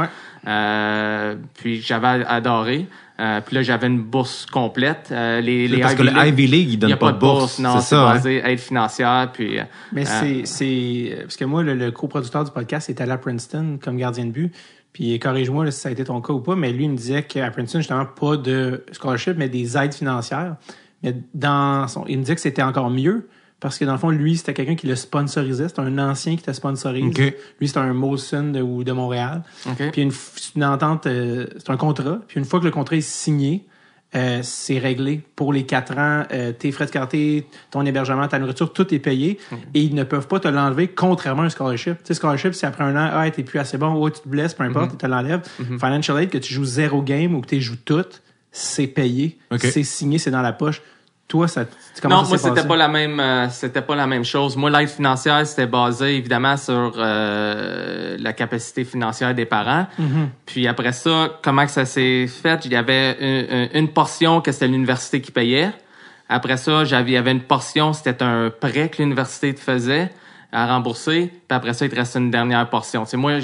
Euh, 0.47 1.37
puis 1.55 1.81
j'avais 1.81 2.25
adoré. 2.27 2.87
Euh, 3.21 3.41
puis 3.45 3.57
là, 3.57 3.63
j'avais 3.63 3.89
une 3.89 4.01
bourse 4.01 4.47
complète. 4.47 5.09
Euh, 5.11 5.41
les, 5.41 5.67
les 5.67 5.81
parce 5.81 5.95
Ivy 5.95 6.03
que 6.03 6.15
le 6.15 6.27
Ivy 6.29 6.47
League, 6.47 6.73
il 6.75 6.79
donne 6.79 6.97
pas, 6.97 7.11
de 7.11 7.19
bourse. 7.19 7.59
Non, 7.59 7.81
c'est 7.81 7.97
ça. 7.97 8.13
basé 8.13 8.41
hein? 8.41 8.47
aide 8.47 8.61
financière. 8.61 9.31
Puis, 9.33 9.59
Mais 9.93 10.05
c'est, 10.05 10.43
c'est 10.45 11.19
parce 11.23 11.37
que 11.37 11.45
moi, 11.45 11.65
le, 11.65 11.75
le 11.75 11.91
coproducteur 11.91 12.45
du 12.45 12.53
podcast 12.53 12.89
est 12.89 13.01
allé 13.01 13.11
à 13.11 13.19
Princeton 13.19 13.79
comme 13.83 13.97
gardien 13.97 14.27
de 14.27 14.31
but. 14.31 14.55
Puis 14.93 15.19
corrige-moi 15.19 15.71
si 15.71 15.81
ça 15.81 15.89
a 15.89 15.93
été 15.93 16.05
ton 16.05 16.21
cas 16.21 16.33
ou 16.33 16.41
pas, 16.41 16.57
mais 16.57 16.73
lui 16.73 16.85
il 16.85 16.91
me 16.91 16.97
disait 16.97 17.23
qu'à 17.23 17.51
Princeton, 17.51 17.79
justement, 17.79 18.07
pas 18.07 18.37
de 18.37 18.85
scholarship, 18.93 19.35
mais 19.37 19.49
des 19.49 19.77
aides 19.77 19.95
financières. 19.95 20.57
Mais 21.03 21.15
dans 21.35 21.87
son, 21.89 22.05
il 22.09 22.19
me 22.19 22.23
disait 22.23 22.35
que 22.35 22.41
c'était 22.41 22.63
encore 22.63 22.91
mieux 22.91 23.29
parce 23.61 23.77
que 23.79 23.85
dans 23.85 23.93
le 23.93 23.99
fond, 23.99 24.11
lui, 24.11 24.37
c'était 24.37 24.55
quelqu'un 24.55 24.77
qui 24.77 24.87
le 24.87 24.95
sponsorisait. 24.95 25.69
C'était 25.69 25.81
un 25.81 25.99
ancien 25.99 26.37
qui 26.37 26.43
te 26.43 26.53
sponsorise. 26.53 27.07
Okay. 27.07 27.37
Lui, 27.61 27.67
c'était 27.69 27.81
un 27.81 27.93
Molson 27.93 28.51
de, 28.53 28.61
ou 28.63 28.85
de 28.85 28.93
Montréal. 28.93 29.43
Okay. 29.69 29.91
Puis 29.91 30.03
une, 30.03 30.13
une 30.55 30.65
entente, 30.65 31.07
euh, 31.07 31.47
c'est 31.59 31.71
un 31.71 31.77
contrat. 31.77 32.21
Puis 32.29 32.39
une 32.39 32.45
fois 32.45 32.61
que 32.61 32.65
le 32.67 32.71
contrat 32.71 32.97
est 32.97 33.01
signé, 33.01 33.67
euh, 34.15 34.41
c'est 34.43 34.79
réglé 34.79 35.23
pour 35.35 35.53
les 35.53 35.67
quatre 35.67 35.99
ans. 35.99 36.23
Euh, 36.33 36.53
tes 36.53 36.71
frais 36.71 36.87
de 36.87 36.91
quartier, 36.93 37.47
ton 37.73 37.85
hébergement, 37.85 38.27
ta 38.29 38.39
nourriture, 38.39 38.73
tout 38.73 38.95
est 38.95 39.01
payé. 39.01 39.39
Okay. 39.53 39.63
Et 39.75 39.83
ils 39.83 39.95
ne 39.95 40.05
peuvent 40.05 40.29
pas 40.29 40.39
te 40.39 40.49
l'enlever 40.49 40.89
contrairement 40.89 41.43
à 41.43 41.47
un 41.47 41.51
scholarship. 41.51 41.99
Tu 41.99 42.05
sais, 42.05 42.15
scholarship, 42.15 42.55
c'est 42.55 42.67
après 42.67 42.85
un 42.85 42.95
an, 42.97 43.11
ah, 43.13 43.29
t'es 43.31 43.43
plus 43.43 43.59
assez 43.59 43.77
bon, 43.77 43.93
ou 44.01 44.09
tu 44.09 44.21
te 44.21 44.29
blesses, 44.29 44.55
peu 44.55 44.63
importe, 44.63 44.93
Mm-hmm. 44.93 44.95
ils 44.95 44.99
te 44.99 45.07
l'enlèvent. 45.07 45.43
Mhm. 45.59 45.79
Financial 45.81 46.23
aid, 46.23 46.31
que 46.31 46.39
tu 46.39 46.55
joues 46.55 46.65
zéro 46.65 47.03
game 47.03 47.35
ou 47.35 47.41
que 47.41 47.49
tu 47.49 47.61
joues 47.61 47.77
tout, 47.85 48.05
c'est 48.59 48.87
payé. 48.87 49.39
C'est 49.59 49.83
signé, 49.83 50.19
c'est 50.19 50.31
dans 50.31 50.43
la 50.43 50.53
poche. 50.53 50.83
Toi, 51.29 51.47
ça, 51.47 51.67
comment 52.01 52.17
non, 52.17 52.23
ça 52.23 52.29
moi 52.31 52.39
s'est 52.39 52.49
c'était 52.49 52.67
pas 52.67 52.77
la 52.77 52.89
même, 52.89 53.21
euh, 53.21 53.51
c'était 53.51 53.83
pas 53.83 53.95
la 53.95 54.07
même 54.07 54.25
chose. 54.25 54.57
Moi, 54.57 54.71
l'aide 54.71 54.89
financière 54.89 55.47
c'était 55.47 55.67
basé 55.67 56.17
évidemment 56.17 56.57
sur 56.57 56.95
euh, 56.97 58.17
la 58.19 58.33
capacité 58.33 58.83
financière 58.85 59.35
des 59.35 59.45
parents. 59.45 59.87
Mhm. 59.99 60.31
Puis 60.47 60.67
après 60.67 60.93
ça, 60.93 61.39
comment 61.43 61.67
que 61.67 61.71
ça 61.71 61.85
s'est 61.85 62.27
fait? 62.27 62.65
Il 62.65 62.73
y 62.73 62.77
avait 62.77 63.19
une, 63.21 63.69
une 63.75 63.89
portion 63.89 64.41
que 64.41 64.53
c'était 64.53 64.69
l'université 64.69 65.21
qui 65.21 65.31
payait. 65.31 65.71
Après 66.31 66.57
ça, 66.57 66.85
j'avais, 66.85 67.11
il 67.11 67.15
y 67.15 67.19
avait 67.19 67.33
une 67.33 67.43
portion, 67.43 67.93
c'était 67.93 68.23
un 68.23 68.51
prêt 68.51 68.89
que 68.89 69.03
l'université 69.03 69.55
te 69.55 69.61
faisait 69.61 70.11
à 70.51 70.67
rembourser. 70.67 71.31
Puis 71.31 71.57
après 71.57 71.75
ça, 71.75 71.85
il 71.85 71.91
te 71.91 71.97
restait 71.97 72.21
une 72.21 72.31
dernière 72.31 72.69
portion. 72.71 73.05
C'est 73.05 73.19
moi, 73.19 73.39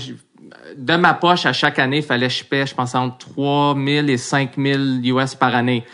de 0.76 0.96
ma 0.96 1.14
poche 1.14 1.46
à 1.46 1.52
chaque 1.52 1.78
année, 1.78 1.98
il 1.98 2.02
fallait 2.02 2.28
que 2.28 2.32
je 2.32 2.44
paie, 2.44 2.66
je 2.66 2.74
pense 2.74 2.94
entre 2.94 3.18
3 3.18 3.74
000 3.74 4.06
et 4.08 4.16
5 4.16 4.52
000 4.56 4.82
US 5.04 5.34
par 5.34 5.54
année 5.54 5.84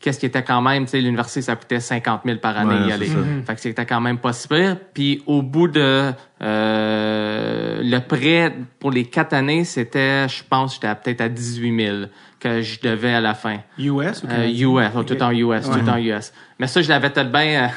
qu'est-ce 0.00 0.18
qui 0.18 0.26
était 0.26 0.42
quand 0.42 0.60
même, 0.60 0.84
tu 0.84 0.90
sais, 0.90 1.00
l'université, 1.00 1.42
ça 1.42 1.54
coûtait 1.54 1.78
50 1.78 2.22
000 2.24 2.38
par 2.38 2.58
année 2.58 2.74
Ouais, 2.74 2.88
y 2.88 2.92
aller. 2.92 3.06
Fait 3.46 3.54
que 3.54 3.60
c'était 3.60 3.86
quand 3.86 4.00
même 4.00 4.18
pas 4.18 4.32
si 4.32 4.48
pire. 4.48 4.76
Puis 4.92 5.22
au 5.28 5.42
bout 5.42 5.68
de 5.68 6.10
euh, 6.42 7.80
le 7.82 7.98
prêt 8.00 8.52
pour 8.80 8.90
les 8.90 9.04
quatre 9.04 9.32
années, 9.32 9.62
c'était, 9.64 10.28
je 10.28 10.42
pense, 10.48 10.74
j'étais 10.74 10.92
peut-être 10.96 11.20
à 11.20 11.28
18 11.28 11.84
000 11.86 11.96
que 12.40 12.62
je 12.62 12.80
devais 12.80 13.14
à 13.14 13.20
la 13.20 13.34
fin. 13.34 13.58
US 13.78 14.24
ou 14.24 14.26
Euh? 14.28 14.46
US, 14.48 14.90
oh, 14.96 15.02
tout 15.04 15.22
en 15.22 15.30
US, 15.30 15.70
tout 15.70 15.88
en 15.88 15.96
US. 15.98 16.32
Mais 16.58 16.66
ça, 16.66 16.82
je 16.82 16.88
l'avais 16.88 17.10
peut-être 17.10 17.30
bien. 17.30 17.64
euh, 17.64 17.68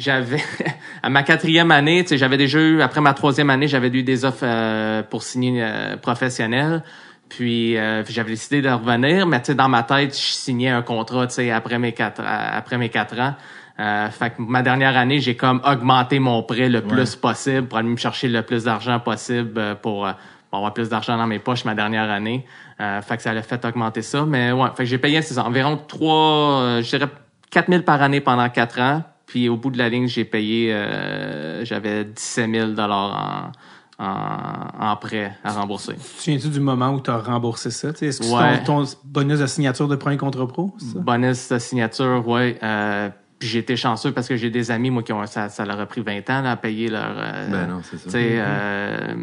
j'avais 0.00 0.42
à 1.02 1.10
ma 1.10 1.22
quatrième 1.22 1.70
année, 1.70 2.02
tu 2.02 2.10
sais, 2.10 2.18
j'avais 2.18 2.36
déjà 2.36 2.58
eu 2.58 2.82
après 2.82 3.00
ma 3.00 3.14
troisième 3.14 3.50
année, 3.50 3.68
j'avais 3.68 3.88
eu 3.88 4.02
des 4.02 4.24
offres 4.24 4.44
euh, 4.44 5.02
pour 5.02 5.22
signer 5.22 5.62
euh, 5.62 5.96
professionnel. 5.96 6.82
Puis 7.28 7.76
euh, 7.76 8.04
j'avais 8.06 8.32
décidé 8.32 8.60
de 8.60 8.68
revenir, 8.68 9.26
mais 9.26 9.40
tu 9.40 9.46
sais, 9.46 9.54
dans 9.54 9.68
ma 9.68 9.84
tête, 9.84 10.14
je 10.14 10.32
signais 10.32 10.70
un 10.70 10.82
contrat, 10.82 11.28
tu 11.28 11.34
sais, 11.34 11.50
après 11.50 11.78
mes 11.78 11.92
quatre, 11.92 12.20
euh, 12.20 12.58
après 12.58 12.76
mes 12.76 12.88
quatre 12.88 13.18
ans. 13.20 13.34
Euh, 13.78 14.10
fait 14.10 14.30
que 14.30 14.42
ma 14.42 14.62
dernière 14.62 14.96
année, 14.96 15.20
j'ai 15.20 15.36
comme 15.36 15.62
augmenté 15.64 16.18
mon 16.18 16.42
prêt 16.42 16.68
le 16.68 16.82
plus 16.82 17.16
possible 17.16 17.66
pour 17.66 17.78
aller 17.78 17.88
me 17.88 17.96
chercher 17.96 18.28
le 18.28 18.42
plus 18.42 18.64
d'argent 18.64 19.00
possible 19.00 19.52
euh, 19.56 19.74
pour, 19.74 20.06
pour 20.50 20.58
avoir 20.58 20.74
plus 20.74 20.90
d'argent 20.90 21.16
dans 21.16 21.26
mes 21.26 21.38
poches 21.38 21.64
ma 21.64 21.74
dernière 21.74 22.10
année. 22.10 22.44
Euh, 22.80 23.00
fait 23.00 23.16
que 23.16 23.22
ça 23.22 23.32
l'a 23.32 23.42
fait 23.42 23.64
augmenter 23.64 24.02
ça. 24.02 24.26
Mais 24.26 24.52
ouais, 24.52 24.68
fait 24.76 24.82
que 24.82 24.88
j'ai 24.90 24.98
payé 24.98 25.22
c'est 25.22 25.38
environ 25.38 25.78
trois, 25.88 26.80
je 26.82 26.88
dirais 26.90 27.10
4000 27.50 27.84
par 27.84 28.02
année 28.02 28.20
pendant 28.20 28.48
quatre 28.50 28.80
ans. 28.80 29.02
Puis 29.30 29.48
au 29.48 29.56
bout 29.56 29.70
de 29.70 29.78
la 29.78 29.88
ligne, 29.88 30.08
j'ai 30.08 30.24
payé, 30.24 30.72
euh, 30.74 31.64
j'avais 31.64 32.04
17 32.04 32.50
000 32.50 32.66
dollars 32.72 33.52
en, 33.98 34.04
en, 34.04 34.90
en 34.92 34.96
prêt 34.96 35.36
à 35.44 35.52
rembourser. 35.52 35.92
Tu 35.94 36.00
te 36.00 36.06
souviens-tu 36.22 36.48
du 36.48 36.58
moment 36.60 36.90
où 36.90 37.00
tu 37.00 37.10
as 37.10 37.18
remboursé 37.18 37.70
ça? 37.70 37.90
Est-ce 38.00 38.20
que 38.20 38.26
Ouais. 38.26 38.56
c'est 38.56 38.64
ton, 38.64 38.84
ton 38.84 38.90
bonus 39.04 39.38
de 39.38 39.46
signature 39.46 39.86
de 39.86 39.94
premier 39.94 40.16
contrat 40.16 40.48
pro? 40.48 40.74
c'est 40.78 40.94
ça? 40.94 40.98
Bonus 40.98 41.48
de 41.48 41.58
signature, 41.58 42.26
ouais. 42.26 42.58
Euh, 42.62 43.08
puis 43.38 43.48
j'ai 43.48 43.60
été 43.60 43.76
chanceux 43.76 44.10
parce 44.12 44.26
que 44.28 44.36
j'ai 44.36 44.50
des 44.50 44.70
amis, 44.72 44.90
moi, 44.90 45.02
qui 45.04 45.12
ont 45.12 45.24
ça, 45.26 45.48
ça 45.48 45.64
leur 45.64 45.78
a 45.78 45.86
pris 45.86 46.00
20 46.02 46.28
ans 46.30 46.42
là, 46.42 46.50
à 46.52 46.56
payer 46.56 46.88
leur. 46.88 47.14
euh, 47.16 47.50
Ben 47.50 47.66
non, 47.68 47.80
c'est 47.84 47.98
ça. 47.98 48.18
euh, 48.18 49.14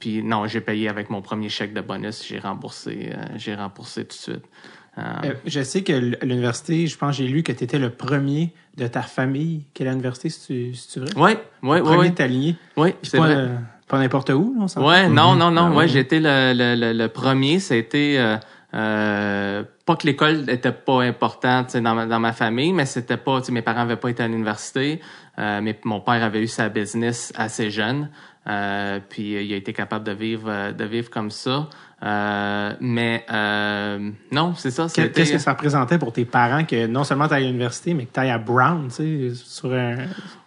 puis 0.00 0.22
non, 0.22 0.46
j'ai 0.46 0.60
payé 0.62 0.88
avec 0.88 1.10
mon 1.10 1.20
premier 1.20 1.48
chèque 1.48 1.74
de 1.74 1.80
bonus, 1.80 2.24
j'ai 2.26 2.38
remboursé, 2.38 3.10
euh, 3.12 3.22
j'ai 3.36 3.54
remboursé 3.54 4.02
tout 4.04 4.08
de 4.08 4.12
suite. 4.14 4.44
Euh, 4.98 5.02
Euh, 5.24 5.34
je 5.46 5.62
sais 5.62 5.82
que 5.82 5.92
l'université, 6.22 6.86
je 6.86 6.98
pense 6.98 7.16
que 7.16 7.22
j'ai 7.22 7.28
lu 7.28 7.42
que 7.42 7.52
tu 7.52 7.64
étais 7.64 7.78
le 7.78 7.90
premier 7.90 8.52
de 8.76 8.86
ta 8.86 9.02
famille 9.02 9.64
qui 9.74 9.82
est 9.82 9.86
à 9.86 9.90
l'université, 9.90 10.28
si 10.30 10.46
tu, 10.46 10.74
si 10.74 10.88
tu 10.88 11.00
vrai? 11.00 11.10
ouais, 11.16 11.38
Le 11.62 11.68
ouais, 11.68 11.80
premier 11.82 11.96
ouais, 11.98 12.10
de 12.10 12.14
ta 12.14 12.26
lignée. 12.26 12.56
ouais, 12.76 12.92
Puis 13.00 13.10
c'est 13.10 13.18
pas, 13.18 13.24
vrai. 13.26 13.34
euh, 13.36 13.56
pas 13.88 13.98
n'importe 13.98 14.30
où, 14.30 14.54
là, 14.58 14.66
on? 14.76 14.86
Ouais, 14.86 15.08
non, 15.08 15.34
non, 15.34 15.50
non. 15.50 15.66
Ah 15.66 15.70
ouais, 15.70 15.76
ouais. 15.76 15.88
j'ai 15.88 16.00
été 16.00 16.20
le, 16.20 16.52
le, 16.54 16.74
le, 16.74 16.92
le 16.98 17.08
premier. 17.08 17.58
C'était 17.60 18.16
euh, 18.18 18.36
euh, 18.74 19.62
pas 19.84 19.96
que 19.96 20.06
l'école 20.06 20.48
était 20.48 20.72
pas 20.72 21.02
importante 21.02 21.76
dans 21.76 21.94
ma, 21.94 22.06
dans 22.06 22.20
ma 22.20 22.32
famille, 22.32 22.72
mais 22.72 22.86
c'était 22.86 23.16
pas. 23.18 23.40
Mes 23.50 23.62
parents 23.62 23.80
avaient 23.82 23.96
pas 23.96 24.08
été 24.10 24.22
à 24.22 24.28
l'université, 24.28 25.00
euh, 25.38 25.60
mais 25.62 25.78
mon 25.84 26.00
père 26.00 26.22
avait 26.24 26.40
eu 26.42 26.46
sa 26.48 26.68
business 26.68 27.32
assez 27.36 27.70
jeune, 27.70 28.08
euh, 28.46 29.00
puis 29.08 29.44
il 29.44 29.52
a 29.52 29.56
été 29.56 29.72
capable 29.72 30.04
de 30.04 30.12
vivre 30.12 30.72
de 30.72 30.84
vivre 30.84 31.10
comme 31.10 31.30
ça. 31.30 31.68
Euh, 32.02 32.72
mais 32.80 33.24
euh, 33.30 34.10
non, 34.32 34.54
c'est 34.56 34.70
ça. 34.70 34.86
Qu'est-ce 34.92 35.32
que 35.32 35.38
ça 35.38 35.52
représentait 35.52 35.98
pour 35.98 36.12
tes 36.12 36.24
parents 36.24 36.64
que 36.64 36.86
non 36.86 37.04
seulement 37.04 37.28
tu 37.28 37.34
à 37.34 37.40
l'université, 37.40 37.94
mais 37.94 38.06
que 38.06 38.12
tu 38.12 38.20
ailles 38.20 38.30
à 38.30 38.38
Brown, 38.38 38.88
tu 38.88 39.30
sais, 39.30 39.44
sur 39.44 39.72
un. 39.72 39.96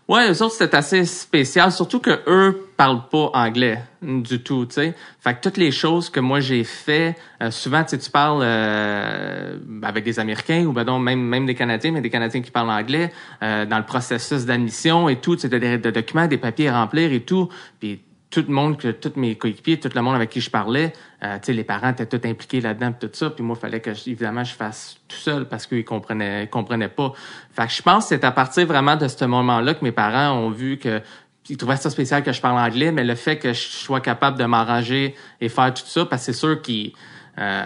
Ouais, 0.07 0.31
eux 0.31 0.43
autres, 0.43 0.53
c'était 0.53 0.75
assez 0.75 1.03
spécial, 1.05 1.71
surtout 1.71 1.99
que 1.99 2.19
eux 2.27 2.69
parlent 2.77 3.07
pas 3.09 3.31
anglais 3.33 3.79
du 4.03 4.43
tout, 4.43 4.67
tu 4.67 4.73
sais. 4.73 4.93
Fait 5.19 5.33
que 5.33 5.41
toutes 5.41 5.57
les 5.57 5.71
choses 5.71 6.11
que 6.11 6.19
moi 6.19 6.41
j'ai 6.41 6.63
fait, 6.63 7.15
euh, 7.41 7.49
souvent, 7.49 7.83
tu 7.83 7.97
tu 7.97 8.11
parles 8.11 8.41
euh, 8.43 9.57
avec 9.81 10.03
des 10.03 10.19
Américains 10.19 10.65
ou 10.65 10.73
ben 10.73 10.83
donc 10.83 11.01
même 11.01 11.21
même 11.21 11.47
des 11.47 11.55
Canadiens, 11.55 11.91
mais 11.91 12.01
des 12.01 12.11
Canadiens 12.11 12.41
qui 12.41 12.51
parlent 12.51 12.69
anglais 12.69 13.11
euh, 13.41 13.65
dans 13.65 13.77
le 13.79 13.85
processus 13.85 14.45
d'admission 14.45 15.09
et 15.09 15.15
tout, 15.15 15.37
tu 15.37 15.43
sais, 15.43 15.49
des, 15.49 15.79
des 15.79 15.91
documents, 15.91 16.27
des 16.27 16.37
papiers 16.37 16.67
à 16.67 16.81
remplir 16.81 17.11
et 17.11 17.21
tout, 17.21 17.49
puis 17.79 18.01
tout 18.29 18.43
le 18.47 18.53
monde, 18.53 18.77
que 18.77 18.89
tous 18.89 19.13
mes 19.15 19.35
coéquipiers, 19.35 19.79
tout 19.79 19.89
le 19.93 20.01
monde 20.01 20.15
avec 20.15 20.29
qui 20.29 20.41
je 20.41 20.51
parlais, 20.51 20.91
euh, 21.23 21.35
tu 21.35 21.45
sais, 21.47 21.53
les 21.53 21.63
parents 21.63 21.89
étaient 21.91 22.05
tous 22.05 22.27
impliqués 22.27 22.61
là-dedans, 22.61 22.93
tout 22.99 23.09
ça. 23.13 23.29
Puis 23.29 23.43
moi, 23.43 23.55
il 23.57 23.61
fallait 23.61 23.79
que, 23.79 23.93
je- 23.93 24.09
évidemment, 24.09 24.43
je 24.43 24.53
fasse 24.53 24.97
tout 25.07 25.15
seul 25.15 25.47
parce 25.47 25.65
qu'ils 25.65 25.85
comprenaient, 25.85 26.43
ils 26.43 26.49
comprenaient 26.49 26.89
pas. 26.89 27.13
Fait 27.53 27.65
que 27.67 27.71
je 27.71 27.81
pense 27.81 28.03
que 28.05 28.09
c'est 28.09 28.23
à 28.23 28.31
partir 28.31 28.65
vraiment 28.67 28.95
de 28.95 29.07
ce 29.07 29.25
moment-là 29.25 29.73
que 29.75 29.83
mes 29.83 29.91
parents 29.93 30.31
ont 30.33 30.49
vu 30.49 30.77
que 30.77 31.01
ils 31.49 31.57
trouvaient 31.57 31.75
ça 31.77 31.89
spécial 31.91 32.23
que 32.23 32.31
je 32.31 32.41
parle 32.41 32.57
anglais, 32.57 32.91
mais 32.91 33.03
le 33.03 33.13
fait 33.15 33.37
que 33.37 33.53
je 33.53 33.59
sois 33.61 34.01
capable 34.01 34.37
de 34.39 34.45
m'arranger 34.45 35.13
et 35.39 35.47
faire 35.47 35.71
tout 35.73 35.83
ça, 35.85 36.05
parce 36.05 36.25
que 36.25 36.33
c'est 36.33 36.39
sûr 36.39 36.61
qu'ils 36.61 36.91
euh, 37.37 37.63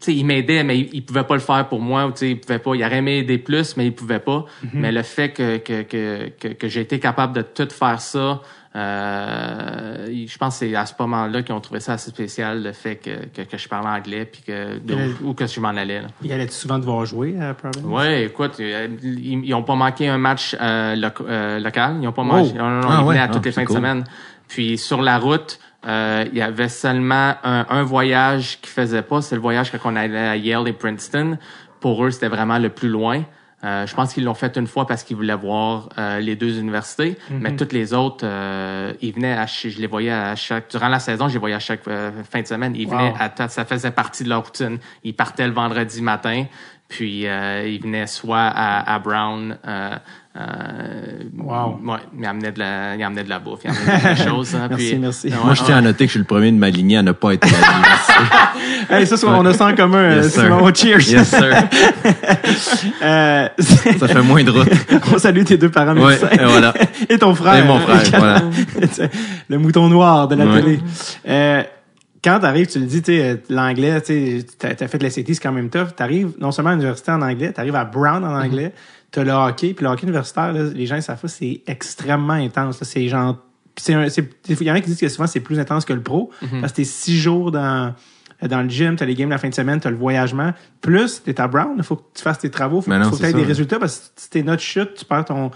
tu 0.00 0.12
sais, 0.12 0.14
il 0.14 0.24
m'aidait, 0.24 0.62
mais 0.62 0.78
il, 0.78 0.88
il 0.94 1.04
pouvait 1.04 1.24
pas 1.24 1.34
le 1.34 1.40
faire 1.40 1.68
pour 1.68 1.80
moi. 1.80 2.06
ou 2.06 2.12
Tu 2.12 2.18
sais, 2.18 2.30
il 2.30 2.40
pouvait 2.40 2.58
pas. 2.58 2.74
Il 2.74 2.84
aurait 2.84 2.98
aimé 2.98 3.18
aider 3.18 3.38
plus, 3.38 3.76
mais 3.76 3.86
il 3.86 3.92
pouvait 3.94 4.20
pas. 4.20 4.44
Mais 4.72 4.92
le 4.92 5.02
fait 5.02 5.30
que 5.30 5.58
que 5.58 5.82
que 5.82 6.28
que, 6.40 6.48
que 6.48 6.68
j'ai 6.68 6.80
été 6.82 6.98
capable 7.00 7.34
de 7.34 7.42
tout 7.42 7.68
faire 7.70 8.00
ça, 8.00 8.40
euh, 8.76 10.06
je 10.26 10.38
pense 10.38 10.54
que 10.58 10.66
c'est 10.66 10.74
à 10.74 10.86
ce 10.86 10.92
moment-là 10.98 11.42
qu'ils 11.42 11.54
ont 11.54 11.60
trouvé 11.60 11.80
ça 11.80 11.94
assez 11.94 12.10
spécial, 12.10 12.62
le 12.62 12.72
fait 12.72 12.96
que 12.96 13.26
que, 13.26 13.42
que 13.42 13.56
je 13.58 13.68
parle 13.68 13.86
anglais 13.86 14.24
puis 14.24 14.42
que 14.42 14.78
de- 14.78 14.94
Euh, 14.94 15.08
ou 15.24 15.34
que 15.34 15.46
je 15.46 15.60
m'en 15.60 15.68
allais. 15.68 16.02
Là. 16.02 16.08
Y 16.22 16.32
allais-tu 16.32 16.52
souvent 16.52 16.78
devoir 16.78 17.04
jouer 17.06 17.36
à 17.40 17.54
Providence? 17.54 17.84
Ouais, 17.90 18.24
écoute, 18.24 18.56
euh, 18.60 18.88
ils, 19.02 19.44
ils 19.44 19.54
ont 19.54 19.62
pas 19.62 19.74
manqué 19.74 20.08
un 20.08 20.18
match 20.18 20.56
euh, 20.60 20.96
euh, 21.28 21.58
local. 21.60 21.96
Ils 22.00 22.08
ont 22.08 22.12
pas 22.12 22.22
Oh. 22.22 22.24
manqué. 22.24 22.52
Non, 22.54 22.64
Ah 22.64 22.98
ils 23.00 23.04
ouais, 23.04 23.14
venaient 23.14 23.18
à 23.20 23.24
ah, 23.24 23.28
toutes 23.28 23.44
les 23.46 23.52
c'est 23.52 23.64
fins 23.64 23.72
de 23.72 23.76
semaine. 23.76 24.04
Puis 24.48 24.78
sur 24.78 25.02
la 25.02 25.18
route, 25.18 25.58
euh, 25.86 26.24
il 26.32 26.38
y 26.38 26.42
avait 26.42 26.68
seulement 26.68 27.34
un, 27.44 27.66
un 27.68 27.82
voyage 27.82 28.58
qu'ils 28.60 28.70
faisaient 28.70 29.02
pas. 29.02 29.20
C'est 29.22 29.34
le 29.36 29.40
voyage 29.40 29.70
quand 29.70 29.78
on 29.90 29.96
allait 29.96 30.18
à 30.18 30.36
Yale 30.36 30.68
et 30.68 30.72
Princeton. 30.72 31.38
Pour 31.80 32.04
eux, 32.04 32.10
c'était 32.10 32.28
vraiment 32.28 32.58
le 32.58 32.68
plus 32.70 32.88
loin. 32.88 33.22
Euh, 33.64 33.86
je 33.86 33.94
pense 33.94 34.12
qu'ils 34.12 34.24
l'ont 34.24 34.34
fait 34.34 34.56
une 34.58 34.66
fois 34.66 34.86
parce 34.86 35.02
qu'ils 35.02 35.16
voulaient 35.16 35.34
voir 35.34 35.88
euh, 35.98 36.20
les 36.20 36.36
deux 36.36 36.58
universités, 36.58 37.16
mais 37.30 37.56
toutes 37.56 37.72
les 37.72 37.94
autres, 37.94 38.24
euh, 38.24 38.92
ils 39.00 39.12
venaient 39.14 39.32
à, 39.32 39.46
je 39.46 39.78
les 39.80 39.86
voyais 39.86 40.10
à 40.12 40.36
chaque 40.36 40.70
durant 40.70 40.88
la 40.88 40.98
saison, 40.98 41.26
je 41.28 41.32
les 41.34 41.38
voyais 41.40 41.54
à 41.56 41.60
chaque 41.60 41.88
euh, 41.88 42.10
fin 42.30 42.42
de 42.42 42.46
semaine. 42.46 42.74
Ils 42.76 42.86
Wow. 42.86 42.92
venaient 42.92 43.14
à, 43.18 43.48
ça 43.48 43.64
faisait 43.64 43.90
partie 43.92 44.24
de 44.24 44.28
leur 44.28 44.44
routine. 44.44 44.78
Ils 45.04 45.14
partaient 45.14 45.46
le 45.46 45.54
vendredi 45.54 46.02
matin, 46.02 46.44
puis 46.88 47.26
euh, 47.26 47.66
ils 47.66 47.80
venaient 47.82 48.06
soit 48.06 48.38
à, 48.46 48.94
à 48.94 48.98
Brown, 48.98 49.56
euh, 50.36 50.40
euh, 50.40 51.22
Wow. 51.38 51.78
ouais, 51.84 51.98
ils 52.18 52.26
amenaient 52.26 52.50
de 52.52 52.58
la, 52.58 52.96
ils 52.96 53.02
amenaient 53.04 53.22
de 53.24 53.28
la 53.28 53.38
bouffe, 53.38 53.60
ils 53.64 53.70
amenaient 53.70 54.14
des 54.14 54.22
choses. 54.28 54.54
hein, 54.54 54.66
Merci, 54.68 54.88
puis- 54.90 54.98
merci. 54.98 55.28
Ouais, 55.28 55.34
Moi, 55.44 55.54
je 55.54 55.62
tiens 55.62 55.76
à 55.76 55.80
noter 55.80 56.04
que 56.04 56.08
je 56.08 56.10
suis 56.12 56.18
le 56.18 56.24
premier 56.24 56.50
de 56.50 56.56
ma 56.56 56.70
lignée 56.70 56.96
à 56.96 57.02
ne 57.02 57.12
pas 57.12 57.34
être. 57.34 57.46
Hey, 58.88 59.06
ça, 59.06 59.16
c'est- 59.16 59.26
on 59.26 59.44
a 59.44 59.52
ça 59.52 59.66
en 59.66 59.74
commun, 59.74 59.98
euh, 59.98 60.22
Yes, 60.22 60.32
sir. 60.32 60.42
Simon. 60.44 60.72
Cheers. 60.74 61.08
Yes, 61.10 61.28
sir. 61.28 61.42
Euh, 63.02 63.48
Ça 63.98 64.08
fait 64.08 64.22
moins 64.22 64.42
de 64.44 64.50
route. 64.50 64.68
on 65.12 65.18
salue 65.18 65.42
tes 65.44 65.56
deux 65.56 65.70
parents 65.70 65.96
Ouais, 65.96 66.10
médecins. 66.12 66.28
et 66.30 66.44
voilà. 66.44 66.74
Et 67.08 67.18
ton 67.18 67.34
frère. 67.34 67.56
Et 67.56 67.66
mon 67.66 67.78
frère, 67.80 68.02
voilà. 68.18 68.42
le 69.48 69.58
mouton 69.58 69.88
noir 69.88 70.28
de 70.28 70.34
la 70.36 70.46
Ouais. 70.46 70.60
télé. 70.62 70.80
Euh, 71.28 71.62
quand 72.24 72.38
t'arrives, 72.40 72.66
tu 72.68 72.78
le 72.78 72.86
dis, 72.86 73.02
tu 73.02 73.12
sais, 73.16 73.22
euh, 73.22 73.36
l'anglais, 73.50 74.00
tu 74.00 74.42
t'as 74.58 74.74
fait 74.88 74.98
de 74.98 75.04
la 75.04 75.10
CT, 75.10 75.34
c'est 75.34 75.40
quand 75.42 75.52
même 75.52 75.70
tough. 75.70 75.94
T'arrives 75.96 76.30
non 76.40 76.50
seulement 76.50 76.70
à 76.70 76.74
l'université 76.74 77.12
en 77.12 77.22
anglais, 77.22 77.52
t'arrives 77.52 77.76
à 77.76 77.84
Brown 77.84 78.24
en 78.24 78.34
anglais, 78.34 78.72
t'as 79.16 79.24
le 79.24 79.32
hockey, 79.32 79.72
puis 79.72 79.84
le 79.84 79.90
hockey 79.90 80.02
universitaire, 80.02 80.52
là, 80.52 80.64
les 80.64 80.84
gens 80.84 80.96
ils 80.96 81.02
savent 81.02 81.20
pas, 81.20 81.28
c'est 81.28 81.62
extrêmement 81.66 82.34
intense. 82.34 82.82
C'est 82.82 83.08
genre, 83.08 83.38
il 83.88 83.94
y 84.60 84.70
en 84.70 84.74
a 84.74 84.80
qui 84.80 84.88
disent 84.88 85.00
que 85.00 85.08
souvent 85.08 85.26
c'est 85.26 85.40
plus 85.40 85.58
intense 85.58 85.86
que 85.86 85.94
le 85.94 86.02
pro, 86.02 86.30
parce 86.60 86.72
que 86.72 86.76
t'es 86.76 86.84
six 86.84 87.16
jours 87.16 87.50
dans 87.50 87.94
dans 88.42 88.60
le 88.60 88.68
gym, 88.68 88.96
t'as 88.96 89.06
les 89.06 89.14
games 89.14 89.30
la 89.30 89.38
fin 89.38 89.48
de 89.48 89.54
semaine, 89.54 89.80
t'as 89.80 89.88
le 89.88 89.96
voyagement, 89.96 90.52
plus 90.82 91.22
t'es 91.22 91.40
à 91.40 91.48
Brown, 91.48 91.72
il 91.78 91.82
faut 91.82 91.96
que 91.96 92.02
tu 92.14 92.22
fasses 92.22 92.40
tes 92.40 92.50
travaux, 92.50 92.82
faut, 92.82 92.90
non, 92.90 93.04
faut 93.04 93.12
que 93.12 93.16
c'est 93.16 93.32
t'aies 93.32 93.38
des 93.38 93.44
résultats, 93.44 93.78
parce 93.78 94.12
que 94.14 94.20
si 94.20 94.28
tes 94.28 94.42
notes 94.42 94.60
chutent, 94.60 94.94
tu 94.94 95.04
perds 95.06 95.24
ton... 95.24 95.50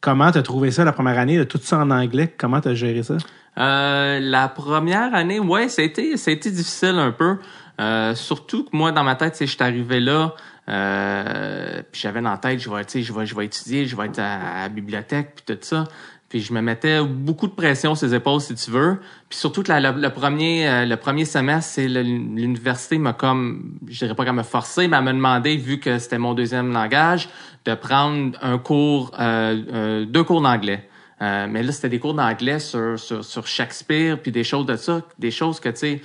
Comment 0.00 0.30
t'as 0.30 0.40
trouvé 0.40 0.70
ça 0.70 0.84
la 0.84 0.92
première 0.92 1.18
année, 1.18 1.36
de 1.36 1.44
tout 1.44 1.60
ça 1.62 1.78
en 1.78 1.90
anglais? 1.90 2.34
Comment 2.38 2.62
t'as 2.62 2.72
géré 2.72 3.02
ça? 3.02 3.18
Euh, 3.58 4.20
la 4.20 4.48
première 4.48 5.14
année, 5.14 5.38
ouais, 5.38 5.68
ça 5.68 5.82
a 5.82 5.84
été, 5.84 6.16
ça 6.16 6.30
a 6.30 6.34
été 6.34 6.50
difficile 6.50 6.98
un 6.98 7.12
peu. 7.12 7.36
Euh, 7.80 8.14
surtout 8.14 8.64
que 8.64 8.70
moi, 8.72 8.90
dans 8.92 9.04
ma 9.04 9.16
tête, 9.16 9.36
je 9.38 9.44
suis 9.44 9.56
arrivé 9.60 10.00
là, 10.00 10.34
euh, 10.68 11.82
puis 11.92 12.00
j'avais 12.00 12.20
dans 12.20 12.30
la 12.30 12.38
tête, 12.38 12.58
je 12.58 12.70
vais, 12.70 12.82
je 13.02 13.12
vais, 13.12 13.26
je 13.26 13.34
vais 13.34 13.44
étudier, 13.44 13.86
je 13.86 13.96
vais 13.96 14.06
être 14.06 14.18
à, 14.18 14.60
à 14.60 14.62
la 14.62 14.68
bibliothèque, 14.68 15.34
puis 15.36 15.56
tout 15.56 15.62
ça. 15.62 15.84
Puis 16.28 16.40
je 16.40 16.52
me 16.52 16.60
mettais 16.60 17.00
beaucoup 17.04 17.46
de 17.46 17.52
pression 17.52 17.94
sur 17.94 18.08
les 18.08 18.14
épaules, 18.14 18.40
si 18.40 18.54
tu 18.54 18.70
veux. 18.70 18.98
Puis 19.28 19.38
surtout 19.38 19.62
le, 19.68 20.08
premier, 20.08 20.68
euh, 20.68 20.84
le 20.84 20.96
premier 20.96 21.26
semestre, 21.26 21.72
c'est 21.74 21.86
l'université 21.86 22.98
m'a 22.98 23.12
comme, 23.12 23.78
je 23.86 23.98
dirais 23.98 24.14
pas 24.16 24.24
qu'elle 24.24 24.32
m'a 24.32 24.42
forcé, 24.42 24.88
mais 24.88 24.96
elle 24.96 25.04
m'a 25.04 25.12
demandé, 25.12 25.56
vu 25.56 25.78
que 25.78 25.98
c'était 25.98 26.18
mon 26.18 26.34
deuxième 26.34 26.72
langage, 26.72 27.28
de 27.64 27.74
prendre 27.74 28.36
un 28.42 28.58
cours, 28.58 29.12
euh, 29.20 29.62
euh, 29.72 30.04
deux 30.06 30.24
cours 30.24 30.40
d'anglais. 30.40 30.88
Euh, 31.22 31.46
mais 31.48 31.62
là, 31.62 31.72
c'était 31.72 31.88
des 31.88 32.00
cours 32.00 32.14
d'anglais 32.14 32.58
sur, 32.58 32.98
sur, 32.98 33.24
sur 33.24 33.46
Shakespeare, 33.46 34.18
puis 34.20 34.32
des 34.32 34.44
choses 34.44 34.66
de 34.66 34.76
ça, 34.76 35.02
des 35.18 35.30
choses 35.30 35.60
que, 35.60 35.68
tu 35.68 35.76
sais, 35.76 36.02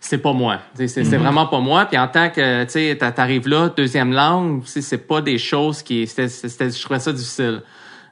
c'est 0.00 0.18
pas 0.18 0.32
moi. 0.32 0.58
C'est 0.74 0.86
c'est 0.88 1.02
vraiment 1.16 1.46
pas 1.46 1.60
moi. 1.60 1.86
Puis 1.86 1.98
en 1.98 2.08
tant 2.08 2.30
que, 2.30 2.64
tu 2.64 2.70
sais, 2.70 2.96
t'a- 2.98 3.12
t'arrives 3.12 3.48
là, 3.48 3.68
deuxième 3.76 4.12
langue, 4.12 4.62
c'est 4.66 5.06
pas 5.06 5.20
des 5.20 5.38
choses 5.38 5.82
qui... 5.82 6.06
c'était- 6.06 6.28
c'était- 6.28 6.70
Je 6.70 6.82
trouvais 6.82 7.00
ça 7.00 7.12
difficile. 7.12 7.62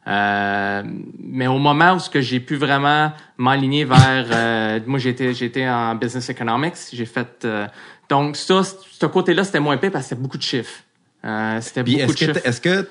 Euh, 0.09 0.83
mais 1.19 1.47
au 1.49 1.59
moment 1.59 1.95
où 1.95 1.99
ce 1.99 2.09
que 2.09 2.21
j'ai 2.21 2.39
pu 2.41 2.57
vraiment 2.57 3.13
m'aligner 3.39 3.85
vers... 3.85 4.27
euh, 4.33 4.81
moi, 4.87 4.99
j'étais 4.99 5.35
j'étais 5.35 5.69
en 5.69 5.95
business 5.95 6.29
economics. 6.31 6.75
J'ai 6.93 7.07
fait... 7.07 7.45
euh, 7.45 7.67
donc 8.09 8.37
ça, 8.37 8.63
ce 8.65 9.07
côté-là, 9.07 9.43
c'était 9.45 9.61
moins 9.61 9.77
pire 9.77 9.91
parce 9.91 10.05
que 10.05 10.09
c'était 10.11 10.21
beaucoup 10.23 10.39
de 10.39 10.43
chiffres. 10.43 10.81
Euh, 11.25 11.61
c'était 11.61 11.83
beaucoup 11.83 12.13
de 12.13 12.19
chiffres. 12.19 12.41
est-ce 12.45 12.61
que, 12.61 12.89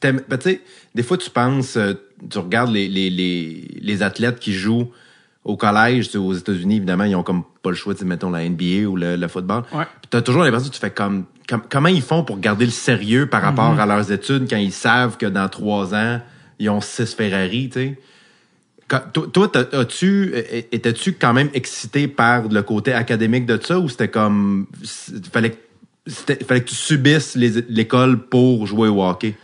ben, 0.00 0.20
tu 0.38 0.50
sais, 0.50 0.60
des 0.94 1.02
fois 1.02 1.18
tu 1.18 1.28
penses, 1.28 1.76
euh, 1.76 1.92
tu 2.30 2.38
regardes 2.38 2.72
les, 2.72 2.88
les, 2.88 3.10
les, 3.10 3.68
les 3.82 4.02
athlètes 4.02 4.38
qui 4.38 4.54
jouent 4.54 4.90
au 5.44 5.56
collège, 5.56 6.14
aux 6.16 6.32
États-Unis, 6.32 6.76
évidemment, 6.76 7.04
ils 7.04 7.14
ont 7.16 7.22
comme 7.22 7.42
pas 7.62 7.70
le 7.70 7.76
choix, 7.76 7.94
mettons 8.04 8.30
la 8.30 8.48
NBA 8.48 8.88
ou 8.88 8.96
le, 8.96 9.16
le 9.16 9.28
football. 9.28 9.62
Ouais. 9.74 9.84
Puis 10.00 10.08
t'as 10.10 10.22
toujours 10.22 10.42
l'impression 10.42 10.68
que 10.70 10.74
tu 10.74 10.80
fais 10.80 10.90
comme, 10.90 11.24
comme- 11.48 11.62
comment 11.70 11.88
ils 11.88 12.02
font 12.02 12.24
pour 12.24 12.38
garder 12.38 12.64
le 12.64 12.70
sérieux 12.70 13.26
par 13.28 13.42
rapport 13.42 13.78
à 13.78 13.84
leurs 13.86 14.10
études 14.10 14.48
quand 14.48 14.56
ils 14.56 14.72
savent 14.72 15.16
que 15.18 15.26
dans 15.26 15.48
trois 15.48 15.94
ans, 15.94 16.20
ils 16.58 16.70
ont 16.70 16.80
six 16.80 17.14
Ferrari, 17.14 17.68
tu 17.70 17.78
sais? 17.80 17.98
Quand- 18.88 19.00
Toi, 19.32 19.50
as-tu, 19.72 20.34
étais-tu 20.72 21.14
quand 21.14 21.32
même 21.32 21.48
excité 21.54 22.06
par 22.08 22.48
le 22.48 22.62
côté 22.62 22.92
académique 22.92 23.46
de 23.46 23.58
ça 23.62 23.78
ou 23.78 23.88
c'était 23.88 24.08
comme, 24.08 24.66
fallait, 25.32 25.56
fallait 26.06 26.60
que 26.62 26.68
tu 26.68 26.74
subisses 26.74 27.34
l'école 27.34 28.26
pour 28.28 28.66
jouer 28.66 28.88
au 28.88 29.02
hockey? 29.02 29.34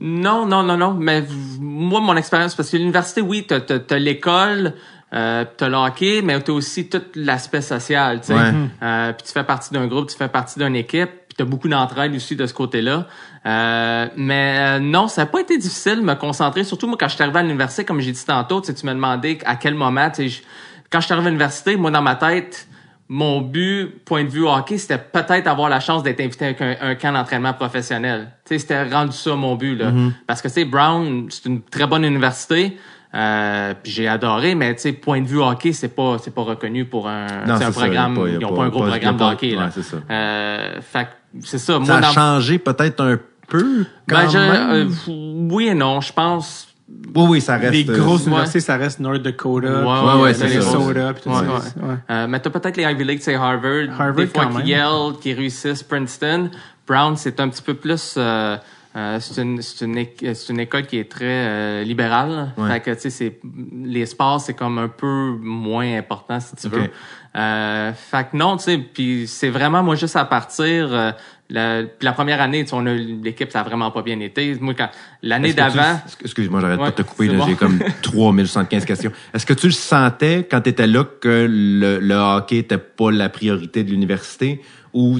Non, 0.00 0.46
non, 0.46 0.62
non, 0.62 0.76
non. 0.76 0.94
Mais 0.94 1.24
moi, 1.60 2.00
mon 2.00 2.14
expérience, 2.16 2.54
parce 2.54 2.70
que 2.70 2.76
l'université, 2.76 3.20
oui, 3.20 3.44
t'as, 3.48 3.60
t'as 3.60 3.98
l'école, 3.98 4.74
euh, 5.14 5.44
t'as 5.56 5.68
le 5.68 5.76
hockey, 5.76 6.20
mais 6.22 6.38
t'as 6.40 6.52
aussi 6.52 6.88
tout 6.88 7.02
l'aspect 7.14 7.62
social, 7.62 8.20
tu 8.20 8.28
sais. 8.28 8.34
Ouais. 8.34 8.52
Euh, 8.82 9.12
puis 9.12 9.26
tu 9.26 9.32
fais 9.32 9.44
partie 9.44 9.72
d'un 9.72 9.86
groupe, 9.86 10.08
tu 10.10 10.16
fais 10.16 10.28
partie 10.28 10.58
d'une 10.58 10.76
équipe, 10.76 11.10
puis 11.28 11.36
t'as 11.36 11.44
beaucoup 11.44 11.68
d'entraide 11.68 12.14
aussi 12.14 12.36
de 12.36 12.46
ce 12.46 12.52
côté-là. 12.54 13.06
Euh, 13.46 14.08
mais 14.16 14.56
euh, 14.58 14.78
non, 14.80 15.08
ça 15.08 15.22
n'a 15.22 15.26
pas 15.26 15.40
été 15.40 15.56
difficile 15.56 15.96
de 15.96 16.02
me 16.02 16.14
concentrer, 16.14 16.64
surtout 16.64 16.86
moi 16.86 16.96
quand 17.00 17.08
je 17.08 17.14
suis 17.14 17.22
arrivé 17.22 17.38
à 17.38 17.42
l'université, 17.42 17.84
comme 17.84 18.00
j'ai 18.00 18.12
dit 18.12 18.24
tantôt, 18.26 18.60
tu 18.60 18.72
me 18.86 18.92
demandais 18.92 19.38
à 19.46 19.56
quel 19.56 19.74
moment, 19.74 20.10
tu 20.10 20.16
sais, 20.16 20.28
je- 20.28 20.42
quand 20.90 21.00
je 21.00 21.06
suis 21.06 21.12
arrivé 21.12 21.28
à 21.28 21.30
l'université, 21.30 21.76
moi 21.76 21.90
dans 21.90 22.02
ma 22.02 22.14
tête, 22.16 22.66
mon 23.10 23.40
but, 23.40 24.04
point 24.04 24.24
de 24.24 24.28
vue 24.28 24.46
hockey, 24.46 24.76
c'était 24.76 24.98
peut-être 24.98 25.46
avoir 25.46 25.70
la 25.70 25.80
chance 25.80 26.02
d'être 26.02 26.20
invité 26.20 26.44
avec 26.44 26.60
un, 26.60 26.76
un 26.82 26.94
camp 26.94 27.12
d'entraînement 27.12 27.54
professionnel. 27.54 28.30
Tu 28.44 28.54
sais, 28.54 28.58
c'était 28.58 28.82
rendu 28.82 29.16
ça 29.16 29.34
mon 29.34 29.54
but 29.54 29.76
là, 29.76 29.92
parce 30.26 30.42
que 30.42 30.48
tu 30.48 30.54
sais, 30.54 30.64
Brown, 30.66 31.26
c'est 31.30 31.46
une 31.46 31.62
très 31.62 31.86
bonne 31.86 32.04
université. 32.04 32.76
Euh, 33.14 33.72
puis 33.82 33.90
j'ai 33.90 34.06
adoré, 34.06 34.54
mais 34.54 34.74
tu 34.74 34.82
sais, 34.82 34.92
point 34.92 35.22
de 35.22 35.26
vue 35.26 35.40
hockey, 35.40 35.72
c'est 35.72 35.88
pas 35.88 36.18
c'est 36.22 36.34
pas 36.34 36.42
reconnu 36.42 36.84
pour 36.84 37.08
un, 37.08 37.26
Non, 37.46 37.56
c'est 37.56 37.64
un 37.64 37.72
ça, 37.72 37.80
programme. 37.80 38.14
y 38.14 38.18
a 38.18 38.20
pas- 38.22 38.28
y 38.28 38.34
a 38.34 38.38
ils 38.38 38.44
ont 38.44 38.50
pas- 38.50 38.56
pas 38.56 38.62
un 38.64 38.68
gros 38.68 38.80
pas- 38.82 38.88
programme 38.90 39.16
de 39.16 39.24
hockey 39.24 39.50
là. 39.54 39.64
ouais, 39.64 39.70
c'est 39.74 39.82
ça. 39.82 39.96
Euh, 40.10 40.80
fait 40.82 41.04
que 41.04 41.10
c'est 41.46 41.58
ça. 41.58 41.72
Ça 41.74 41.78
Moi, 41.78 41.94
a 41.94 42.00
dans, 42.02 42.08
changé 42.12 42.58
peut-être 42.58 43.00
un 43.02 43.18
peu 43.48 43.86
quand 44.08 44.16
ben, 44.16 44.28
je- 44.28 44.38
même? 44.38 44.70
euh, 45.08 45.48
oui 45.54 45.68
et 45.68 45.74
non, 45.74 46.02
je 46.02 46.12
pense. 46.12 46.68
oui, 47.14 47.24
oui, 47.28 47.40
ça 47.40 47.56
reste... 47.56 47.72
Les 47.72 47.88
euh, 47.90 47.96
grosses 47.98 48.22
ouais. 48.22 48.28
universités, 48.28 48.60
ça 48.60 48.76
reste 48.76 49.00
North 49.00 49.22
Dakota, 49.22 49.68
Ouais, 49.68 49.84
ouais, 49.84 50.20
ouais, 50.22 50.34
c'est 50.34 50.48
ça. 50.60 50.76
Minnesota, 50.78 51.12
puis 51.14 51.22
tout 51.22 51.28
Ouais, 51.30 51.34
ça. 51.36 51.42
ouais. 51.42 51.88
Ouais. 51.88 51.94
Euh, 52.10 52.26
mais 52.28 52.40
t'as 52.40 52.50
peut-être 52.50 52.76
les 52.76 52.82
Ivy 52.84 53.04
League, 53.04 53.20
c'est 53.22 53.34
Harvard, 53.36 53.88
Harvard, 53.98 54.12
des 54.16 54.26
fois 54.26 54.44
quand 54.44 54.52
même. 54.52 54.62
qui 54.64 54.70
Yale, 54.70 55.12
qui 55.20 55.32
réussissent 55.32 55.82
Princeton. 55.82 56.50
Brown, 56.86 57.16
c'est 57.16 57.40
un 57.40 57.48
petit 57.48 57.62
peu 57.62 57.72
plus. 57.74 58.14
euh, 58.18 58.56
euh, 58.96 59.18
c'est 59.20 59.42
une, 59.42 59.62
c'est 59.62 59.84
une, 59.84 60.06
c'est 60.34 60.52
une 60.52 60.60
école 60.60 60.86
qui 60.86 60.98
est 60.98 61.10
très 61.10 61.24
euh, 61.26 61.84
libérale. 61.84 62.52
Ouais. 62.56 62.68
Fait 62.68 62.80
que, 62.80 62.90
tu 62.94 63.00
sais, 63.02 63.10
c'est, 63.10 63.40
les 63.84 64.06
sports, 64.06 64.40
c'est 64.40 64.54
comme 64.54 64.78
un 64.78 64.88
peu 64.88 65.36
moins 65.40 65.96
important, 65.96 66.40
si 66.40 66.56
tu 66.56 66.68
veux. 66.68 66.90
Euh, 67.36 67.92
fait 67.92 68.30
que 68.30 68.36
non, 68.36 68.56
tu 68.56 68.64
sais, 68.64 68.78
puis 68.78 69.26
c'est 69.28 69.50
vraiment, 69.50 69.82
moi, 69.82 69.94
juste 69.94 70.16
à 70.16 70.24
partir... 70.24 70.92
euh, 70.92 71.12
la, 71.50 71.82
puis 71.84 72.04
la 72.04 72.12
première 72.12 72.42
année, 72.42 72.62
tu 72.64 72.70
sais, 72.70 72.76
on 72.76 72.84
a 72.84 72.92
l'équipe, 72.92 73.50
ça 73.50 73.60
a 73.60 73.64
vraiment 73.64 73.90
pas 73.90 74.02
bien 74.02 74.20
été. 74.20 74.54
Moi, 74.60 74.74
quand 74.74 74.90
l'année 75.22 75.54
d'avant, 75.54 75.98
Excuse-moi, 76.20 76.60
j'arrête 76.60 76.78
pas 76.78 76.90
de 76.90 76.96
te 76.96 77.02
couper. 77.02 77.28
bon. 77.28 77.46
J'ai 77.46 77.54
comme 77.54 77.78
3075 78.02 78.84
questions. 78.84 79.12
Est-ce 79.32 79.46
que 79.46 79.54
tu 79.54 79.66
le 79.66 79.72
sentais 79.72 80.46
quand 80.50 80.60
tu 80.60 80.68
étais 80.68 80.86
là 80.86 81.04
que 81.04 81.46
le, 81.48 82.00
le 82.00 82.14
hockey 82.14 82.58
était 82.58 82.76
pas 82.76 83.10
la 83.10 83.30
priorité 83.30 83.82
de 83.82 83.90
l'université 83.90 84.60
ou 84.92 85.18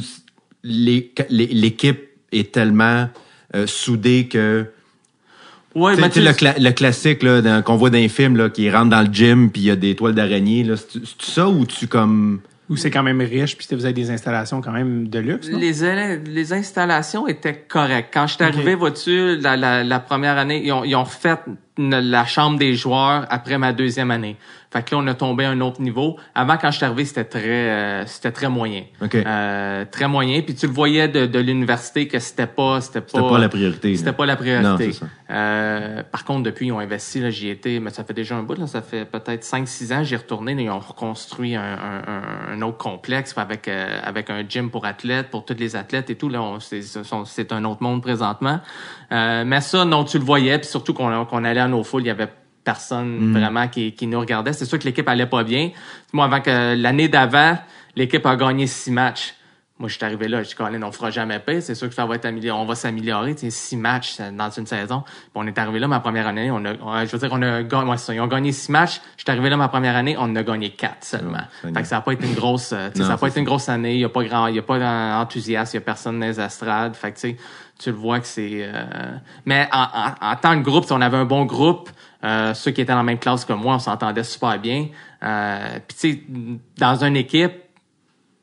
l'équipe 0.63 2.01
est 2.33 2.53
tellement 2.53 3.09
euh, 3.55 3.67
soudée 3.67 4.29
que... 4.29 4.67
ouais, 5.75 5.93
Tu 5.93 5.97
sais, 5.97 6.01
mais 6.03 6.09
tu 6.11 6.15
sais, 6.15 6.21
tu- 6.21 6.45
le, 6.45 6.51
cla- 6.53 6.61
le 6.63 6.71
classique 6.73 7.23
là, 7.23 7.41
dans- 7.43 7.63
qu'on 7.63 7.77
voit 7.77 7.91
dans 7.91 7.99
les 7.99 8.09
films, 8.09 8.37
là, 8.37 8.49
qui 8.51 8.71
rentre 8.71 8.91
dans 8.91 9.03
le 9.03 9.13
gym 9.13 9.51
puis 9.51 9.63
il 9.63 9.67
y 9.67 9.71
a 9.71 9.77
des 9.77 9.95
toiles 9.97 10.15
d'araignée. 10.15 10.65
là, 10.65 10.77
C'est 10.77 11.01
c'est 11.05 11.23
ça 11.35 11.49
ou 11.49 11.65
tu 11.67 11.87
comme... 11.87 12.41
Ou 12.71 12.77
c'est 12.77 12.91
quand 12.91 13.03
même 13.03 13.21
riche, 13.23 13.57
puis 13.57 13.67
vous 13.75 13.87
avez 13.87 13.95
des 13.95 14.11
installations 14.11 14.61
quand 14.61 14.73
même 14.73 15.09
de 15.09 15.19
luxe, 15.19 15.49
non? 15.49 15.59
Les, 15.59 16.19
les 16.19 16.53
installations 16.53 17.27
étaient 17.27 17.65
correctes. 17.67 18.11
Quand 18.13 18.27
je 18.27 18.35
suis 18.35 18.45
arrivé, 18.45 18.75
vois-tu, 18.75 19.37
la, 19.39 19.57
la, 19.57 19.83
la 19.83 20.01
première 20.01 20.37
année, 20.37 20.61
ils 20.63 20.71
ont, 20.73 20.85
ils 20.85 20.95
ont 20.95 21.05
refait 21.05 21.37
une- 21.47 21.57
la 21.79 22.25
chambre 22.27 22.59
des 22.59 22.75
joueurs 22.75 23.25
après 23.31 23.57
ma 23.57 23.73
deuxième 23.73 24.11
année. 24.11 24.37
Fait 24.71 24.83
que 24.83 24.95
là, 24.95 25.01
on 25.03 25.07
a 25.07 25.15
tombé 25.15 25.47
à 25.47 25.51
un 25.51 25.61
autre 25.63 25.81
niveau. 25.81 26.19
Avant, 26.35 26.59
quand 26.59 26.71
je 26.71 26.77
suis 26.77 26.85
arrivé, 26.85 27.07
c'était 27.07 27.25
très, 27.25 27.41
euh, 27.71 28.05
c'était 28.07 28.33
très 28.33 28.51
moyen. 28.51 28.83
OK. 29.01 29.15
Euh, 29.15 29.87
très 29.91 30.09
moyen. 30.09 30.43
Puis 30.43 30.55
tu 30.55 30.67
le 30.67 30.73
voyais 30.73 31.09
de, 31.09 31.25
de 31.25 31.39
l'université 31.39 32.07
que 32.07 32.19
c'était 32.19 32.47
pas, 32.47 32.83
c'était 32.83 33.01
pas, 33.01 33.07
C'était 33.15 33.29
pas 33.31 33.39
la 33.39 33.49
priorité. 33.49 33.97
C'était 33.97 34.13
pas 34.13 34.27
la 34.27 34.37
priorité. 34.37 34.69
Non, 34.69 34.77
c'est 34.79 34.93
ça. 34.93 35.07
Euh, 35.31 36.03
par 36.03 36.25
contre, 36.27 36.43
depuis, 36.43 36.67
ils 36.67 36.73
ont 36.73 36.81
investi. 36.81 37.21
Là, 37.21 37.31
j'y 37.31 37.49
étais, 37.49 37.81
mais 37.81 37.89
ça 37.89 38.05
fait 38.05 38.13
déjà 38.13 38.37
un 38.37 38.43
bout. 38.43 38.59
Là, 38.59 38.67
ça 38.67 38.83
fait 38.83 39.07
peut-être 39.07 39.43
5-6 39.43 39.95
ans. 39.95 40.03
J'y 40.05 40.17
retourné. 40.17 40.55
Là, 40.55 40.61
ils 40.61 40.71
ont 40.71 40.79
reconstruit 40.81 41.55
un, 41.57 41.63
un, 41.63 42.53
un- 42.53 42.63
autre 42.63 42.77
complexe 42.77 43.33
avec 43.39 43.69
euh, 43.69 44.01
avec 44.05 44.29
un 44.29 44.45
gym 44.47 44.69
pour 44.71 44.85
athlètes, 44.85 45.31
pour 45.31 45.47
tous 45.47 45.55
les 45.59 45.77
athlètes 45.77 46.11
et 46.11 46.17
tout. 46.17 46.29
Là, 46.29 46.43
on- 46.43 46.61
c'est 46.61 46.83
c'est- 46.83 47.01
c'est 47.25 47.53
un 47.53 47.65
autre 47.65 47.83
monde 47.83 48.03
présentement. 48.03 48.61
Euh, 49.13 49.45
mais 49.47 49.61
ça, 49.61 49.85
non, 49.85 50.05
tu 50.05 50.19
le 50.19 50.25
voyais. 50.25 50.59
Puis 50.59 50.69
surtout 50.69 50.93
qu'on 50.95 51.25
qu'on 51.25 51.45
allait 51.45 51.61
à 51.61 51.69
nos 51.69 51.83
foules, 51.85 52.03
il 52.03 52.07
y 52.09 52.11
avait 52.11 52.29
personne 52.65 53.33
vraiment 53.33 53.67
qui, 53.69 53.93
qui 53.93 54.07
nous 54.07 54.21
regardait. 54.21 54.53
C'est 54.53 54.67
sûr 54.67 54.79
que 54.79 54.85
l'équipe 54.85 55.09
allait 55.09 55.27
pas 55.27 55.43
bien. 55.45 55.71
Moi, 56.13 56.25
avant 56.27 56.41
que 56.41 56.75
l'année 56.77 57.09
d'avant, 57.09 57.57
l'équipe 57.97 58.25
a 58.27 58.37
gagné 58.37 58.67
six 58.67 58.91
matchs. 58.91 59.35
Moi, 59.79 59.89
je 59.89 59.95
suis 59.95 60.05
arrivé 60.05 60.27
là, 60.27 60.43
je 60.43 60.49
dis, 60.49 60.55
Colin, 60.57 60.83
on 60.83 60.91
fera 60.91 61.11
jamais 61.13 61.39
paix. 61.39 61.61
C'est 61.61 61.77
sûr 61.77 61.89
que 61.89 61.95
ça 61.95 62.05
va 62.05 62.17
être 62.17 62.25
amélioré. 62.25 62.61
On 62.61 62.65
va 62.67 62.75
s'améliorer. 62.75 63.37
Tu 63.37 63.43
sais, 63.43 63.51
six 63.51 63.77
matchs 63.77 64.17
euh, 64.21 64.33
dans 64.33 64.51
une 64.51 64.67
saison. 64.67 65.03
Puis 65.03 65.13
on 65.37 65.47
est 65.47 65.57
arrivé 65.57 65.79
là, 65.79 65.87
ma 65.87 66.01
première 66.01 66.27
année, 66.27 66.51
on 66.51 66.65
a, 66.65 66.73
on- 66.83 67.07
je 67.07 67.13
veux 67.13 67.19
dire, 67.19 67.29
on 67.33 67.41
a 67.43 67.63
gagné, 67.63 67.97
ça, 67.97 68.13
ils 68.13 68.21
ont 68.21 68.27
gagné 68.27 68.51
six 68.51 68.73
matchs. 68.73 69.01
Je 69.17 69.23
suis 69.23 69.31
arrivé 69.31 69.49
là, 69.49 69.57
ma 69.57 69.69
première 69.69 69.95
année, 69.95 70.17
on 70.19 70.23
en 70.25 70.35
a 70.37 70.43
gagné 70.43 70.71
quatre 70.71 71.05
seulement. 71.05 71.39
Oh, 71.65 71.69
fait 71.73 71.81
que 71.83 71.87
ça 71.87 71.95
n'a 71.95 72.01
pas 72.03 72.13
été 72.13 72.27
une 72.27 72.35
grosse, 72.35 72.73
euh, 72.73 72.89
tu 72.91 72.95
sais, 72.97 72.99
Non, 73.03 73.05
ça 73.07 73.13
n'a 73.13 73.19
pas 73.19 73.29
été 73.29 73.39
une 73.39 73.47
grosse 73.47 73.69
année. 73.69 73.95
Il 73.95 74.01
y 74.01 74.05
a 74.05 74.09
pas 74.09 74.25
grand, 74.25 74.49
il 74.49 74.57
y 74.57 74.59
a 74.59 74.63
pas 74.63 74.81
d'enthousiasme, 74.81 75.71
il 75.77 75.81
y 75.81 75.83
a 75.83 75.85
personne 75.85 76.19
dans 76.19 76.27
les 76.27 76.41
estrades. 76.41 76.97
Fait 76.97 77.13
que, 77.13 77.21
tu 77.21 77.29
sais, 77.31 77.37
tu 77.79 77.91
le 77.91 77.97
vois 77.97 78.19
que 78.21 78.27
c'est, 78.27 78.61
euh, 78.63 79.17
mais 79.47 79.69
en, 79.73 79.83
en, 79.83 80.33
en 80.33 80.37
tant 80.37 80.59
que 80.59 80.65
groupe, 80.65 80.85
on 80.91 81.01
avait 81.01 81.17
un 81.17 81.25
bon 81.25 81.45
groupe. 81.45 81.91
Euh, 82.25 82.53
ceux 82.55 82.73
qui 82.73 82.81
étaient 82.81 82.91
dans 82.93 82.99
la 82.99 83.05
même 83.05 83.19
classe 83.21 83.45
que 83.45 83.53
moi, 83.53 83.77
on 83.77 83.79
s'entendait 83.79 84.25
super 84.25 84.59
bien. 84.59 84.89
Euh, 85.23 85.79
Puis 85.87 85.97
tu 85.97 86.13
sais, 86.13 86.23
dans 86.77 87.05
une 87.05 87.17
équipe, 87.17 87.53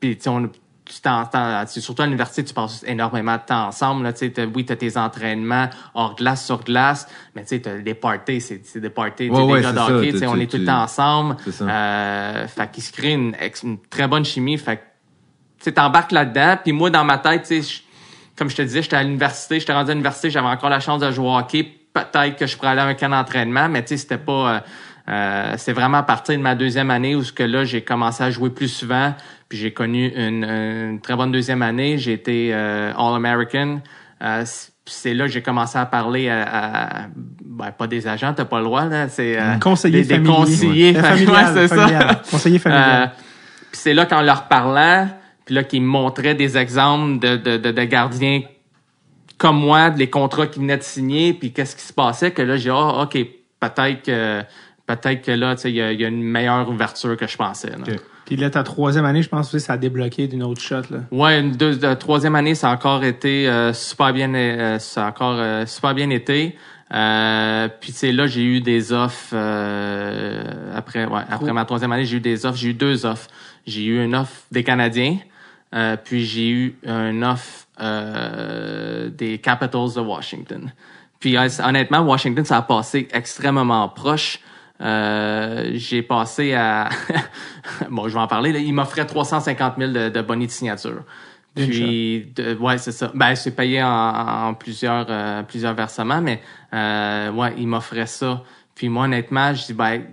puis 0.00 0.18
on 0.26 0.48
tu 0.88 1.00
t'entends, 1.00 1.64
surtout 1.66 2.02
à 2.02 2.04
l'université, 2.04 2.44
tu 2.44 2.54
passes 2.54 2.84
énormément 2.86 3.34
de 3.34 3.40
temps 3.44 3.66
ensemble. 3.66 4.04
Là, 4.04 4.12
tu 4.12 4.20
sais, 4.20 4.30
t'as- 4.30 4.46
oui, 4.46 4.64
tu 4.64 4.72
as 4.72 4.76
tes 4.76 4.96
entraînements 4.96 5.68
hors 5.94 6.14
glace, 6.14 6.46
sur 6.46 6.62
glace, 6.62 7.08
mais 7.34 7.42
tu 7.42 7.48
sais, 7.48 7.60
t'as 7.60 7.78
des 7.78 7.94
parties, 7.94 8.40
c'est 8.40 8.64
c'est 8.64 8.78
des 8.80 8.88
parties, 8.88 9.28
Ouais, 9.28 9.56
des 9.56 9.62
gars 9.62 9.72
de 9.72 9.76
ça, 9.78 9.86
hockey, 9.96 10.06
tu- 10.06 10.12
tu 10.12 10.18
sais, 10.20 10.26
on 10.28 10.36
est 10.36 10.46
tout 10.48 10.58
le 10.58 10.64
temps 10.64 10.82
ensemble. 10.82 11.36
Ça. 11.50 11.64
Euh, 11.68 12.46
fait 12.46 12.70
qu'il 12.70 12.84
se 12.84 12.92
crée 12.92 13.14
une, 13.14 13.34
une 13.64 13.78
très 13.90 14.06
bonne 14.06 14.24
chimie. 14.24 14.56
Fait 14.58 14.76
que, 14.76 14.82
tu 15.58 15.64
sais, 15.64 15.72
t'embarques 15.72 16.12
là-dedans. 16.12 16.56
Puis 16.62 16.70
moi, 16.70 16.88
dans 16.88 17.04
ma 17.04 17.18
tête, 17.18 17.42
tu 17.42 17.60
sais, 17.60 17.62
je- 17.62 17.82
comme 18.36 18.50
je 18.50 18.56
te 18.56 18.62
disais, 18.62 18.82
j'étais 18.82 18.96
à 18.96 19.02
l'université, 19.02 19.58
j'étais 19.60 19.72
rendu 19.72 19.90
à 19.90 19.94
l'université, 19.94 20.30
j'avais 20.30 20.46
encore 20.48 20.70
la 20.70 20.80
chance 20.80 21.00
de 21.00 21.10
jouer 21.10 21.26
au 21.26 21.36
hockey. 21.36 21.66
Peut-être 21.94 22.36
que 22.36 22.46
je 22.46 22.56
pourrais 22.56 22.68
aller 22.70 22.80
à 22.82 22.84
un 22.86 22.94
camp 22.94 23.08
d'entraînement, 23.08 23.68
mais 23.68 23.82
tu 23.82 23.88
sais, 23.88 23.96
c'était 23.96 24.18
pas... 24.18 24.32
euh, 24.56 24.60
euh, 25.08 25.54
c'est 25.56 25.72
vraiment 25.72 25.98
à 25.98 26.02
partir 26.02 26.36
de 26.36 26.42
ma 26.42 26.54
deuxième 26.56 26.90
année 26.90 27.14
où 27.14 27.22
ce 27.22 27.32
que 27.32 27.42
là, 27.44 27.64
j'ai 27.64 27.82
commencé 27.82 28.22
à 28.24 28.30
jouer 28.30 28.50
plus 28.50 28.68
souvent. 28.68 29.14
Puis 29.48 29.56
j'ai 29.58 29.72
connu 29.72 30.08
une, 30.16 30.44
une 30.44 31.00
très 31.00 31.14
bonne 31.14 31.30
deuxième 31.30 31.62
année. 31.62 31.96
J'ai 31.98 32.12
été 32.14 32.50
euh, 32.52 32.92
All-American. 32.98 33.80
Euh, 34.22 34.44
c- 34.44 34.72
c'est 34.84 35.14
là 35.14 35.26
que 35.26 35.30
j'ai 35.32 35.42
commencé 35.42 35.78
à 35.78 35.86
parler 35.86 36.28
à, 36.28 36.42
à- 36.42 37.06
ben, 37.44 37.70
pas 37.70 37.86
des 37.86 38.06
agents, 38.08 38.32
t'as 38.34 38.44
pas 38.44 38.58
le 38.58 38.64
droit 38.64 38.84
là, 38.84 39.08
c'est 39.08 39.38
euh, 39.40 39.56
Conseiller 39.58 40.02
des, 40.02 40.18
des 40.18 40.24
conseillers, 40.28 40.96
Euh, 40.96 41.02
Fait- 41.02 41.08
familial, 41.08 41.54
ouais, 41.56 41.68
c'est 41.68 41.74
ça. 41.76 42.22
Conseiller 42.30 42.58
familial. 42.58 43.10
Euh, 43.14 43.20
puis 43.72 43.80
c'est 43.80 43.94
là 43.94 44.06
qu'en 44.06 44.22
leur 44.22 44.44
parlant, 44.48 45.08
puis 45.46 45.54
là 45.54 45.64
qu'ils 45.64 45.80
me 45.80 45.86
montraient 45.86 46.34
des 46.34 46.58
exemples 46.58 47.18
de, 47.20 47.36
de, 47.36 47.56
de, 47.56 47.70
de 47.72 47.84
gardiens 47.84 48.42
comme 49.38 49.58
moi, 49.58 49.88
les 49.90 50.08
contrats 50.10 50.46
qu'ils 50.46 50.62
venaient 50.62 50.76
de 50.78 50.82
signer, 50.82 51.32
puis 51.34 51.52
qu'est-ce 51.52 51.76
qui 51.76 51.82
se 51.82 51.92
passait, 51.92 52.30
que 52.32 52.42
là 52.42 52.56
j'ai 52.58 52.70
ah 52.70 53.02
ok 53.02 53.16
peut-être 53.60 54.02
que 54.02 54.42
peut-être 54.86 55.22
que 55.22 55.32
là 55.32 55.54
tu 55.54 55.62
sais 55.62 55.70
il 55.72 55.74
y, 55.76 55.78
y 56.02 56.04
a 56.04 56.08
une 56.08 56.22
meilleure 56.22 56.68
ouverture 56.68 57.16
que 57.16 57.26
je 57.26 57.36
pensais. 57.38 57.70
là. 57.70 57.76
Puis 58.24 58.34
là, 58.34 58.50
ta 58.50 58.64
troisième 58.64 59.04
année, 59.04 59.22
je 59.22 59.28
pense 59.28 59.52
que 59.52 59.60
ça 59.60 59.74
a 59.74 59.76
débloqué 59.76 60.26
d'une 60.26 60.42
autre 60.42 60.60
shot. 60.60 60.82
Là. 60.90 60.98
Ouais, 61.12 61.38
une 61.38 61.52
deux, 61.52 61.76
de- 61.76 61.94
troisième 61.94 62.34
année, 62.34 62.56
ça 62.56 62.70
a 62.70 62.74
encore 62.74 63.04
été 63.04 63.48
euh, 63.48 63.72
super 63.72 64.12
bien, 64.12 64.34
euh, 64.34 64.80
ça 64.80 65.06
a 65.06 65.08
encore 65.10 65.36
euh, 65.38 65.64
super 65.64 65.94
bien 65.94 66.10
été. 66.10 66.56
Euh, 66.92 67.68
puis 67.80 67.92
c'est 67.92 68.10
là 68.12 68.26
j'ai 68.26 68.42
eu 68.42 68.60
des 68.60 68.92
offres 68.92 69.30
euh, 69.32 70.42
après, 70.74 71.04
ouais, 71.04 71.20
après 71.28 71.52
ma 71.52 71.64
troisième 71.64 71.92
année, 71.92 72.04
j'ai 72.04 72.16
eu 72.16 72.20
des 72.20 72.46
offres, 72.46 72.58
j'ai 72.58 72.70
eu 72.70 72.74
deux 72.74 73.06
offres. 73.06 73.28
J'ai 73.66 73.84
eu 73.84 74.04
une 74.04 74.14
offre 74.16 74.42
des 74.52 74.62
Canadiens, 74.64 75.18
euh, 75.74 75.96
puis 76.02 76.24
j'ai 76.24 76.48
eu 76.48 76.78
une 76.84 77.24
offre 77.24 77.66
euh, 77.80 79.08
des 79.10 79.38
Capitals 79.38 79.94
de 79.94 80.00
Washington. 80.00 80.72
Puis 81.20 81.36
euh, 81.36 81.48
honnêtement, 81.64 82.00
Washington, 82.00 82.44
ça 82.44 82.58
a 82.58 82.62
passé 82.62 83.08
extrêmement 83.12 83.88
proche. 83.88 84.40
Euh, 84.80 85.70
j'ai 85.74 86.02
passé 86.02 86.52
à... 86.54 86.88
bon, 87.90 88.08
je 88.08 88.14
vais 88.14 88.20
en 88.20 88.26
parler. 88.26 88.52
Là. 88.52 88.58
Il 88.58 88.72
m'offrait 88.74 89.06
350 89.06 89.74
000 89.78 89.92
de, 89.92 90.08
de 90.10 90.22
bonnets 90.22 90.46
de 90.46 90.50
signature. 90.50 91.02
Puis, 91.54 92.32
de- 92.36 92.54
ouais, 92.56 92.76
c'est 92.76 92.92
ça. 92.92 93.10
Ben, 93.14 93.34
c'est 93.34 93.56
payé 93.56 93.82
en, 93.82 93.88
en 93.88 94.54
plusieurs, 94.54 95.06
euh, 95.08 95.42
plusieurs 95.42 95.72
versements, 95.72 96.20
mais 96.20 96.42
euh, 96.74 97.32
ouais, 97.32 97.54
il 97.56 97.66
m'offrait 97.66 98.06
ça. 98.06 98.42
Puis 98.74 98.90
moi, 98.90 99.04
honnêtement, 99.06 99.54
je 99.54 99.64
dis, 99.64 99.72
ben, 99.72 100.04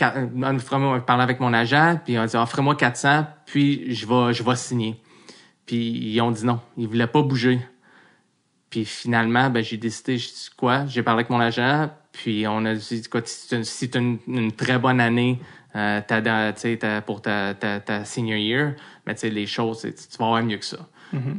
on 0.00 0.56
offre-moi- 0.56 1.04
parler 1.04 1.22
avec 1.22 1.40
mon 1.40 1.52
agent, 1.52 2.00
puis 2.04 2.18
on 2.18 2.24
dit, 2.24 2.36
offrez-moi 2.36 2.76
400, 2.76 3.26
puis 3.46 3.94
je 3.94 4.06
vais, 4.06 4.32
je 4.32 4.42
vais 4.42 4.56
signer. 4.56 5.00
Puis 5.66 5.76
ils 5.76 6.20
ont 6.20 6.30
dit 6.30 6.44
non, 6.44 6.60
ils 6.76 6.88
voulaient 6.88 7.06
pas 7.06 7.22
bouger. 7.22 7.60
Puis 8.70 8.84
finalement, 8.84 9.50
ben, 9.50 9.62
j'ai 9.62 9.76
décidé, 9.76 10.18
je 10.18 10.28
dis 10.28 10.50
quoi, 10.56 10.86
j'ai 10.86 11.02
parlé 11.02 11.20
avec 11.20 11.30
mon 11.30 11.40
agent, 11.40 11.90
puis 12.12 12.46
on 12.46 12.64
a 12.64 12.74
dit, 12.74 13.02
quoi, 13.10 13.22
si 13.24 13.88
tu 13.90 13.98
une, 13.98 14.52
très 14.52 14.78
bonne 14.78 15.00
année 15.00 15.40
euh, 15.76 16.00
t'as 16.06 16.52
tu 16.52 16.78
pour 17.06 17.20
ta, 17.20 17.54
ta, 17.54 18.04
senior 18.04 18.38
year, 18.38 18.74
mais 19.06 19.14
tu 19.14 19.20
sais, 19.20 19.30
les 19.30 19.46
choses, 19.46 19.82
tu 19.82 20.18
vas 20.18 20.26
avoir 20.26 20.42
mieux 20.42 20.56
que 20.56 20.64
ça. 20.64 20.88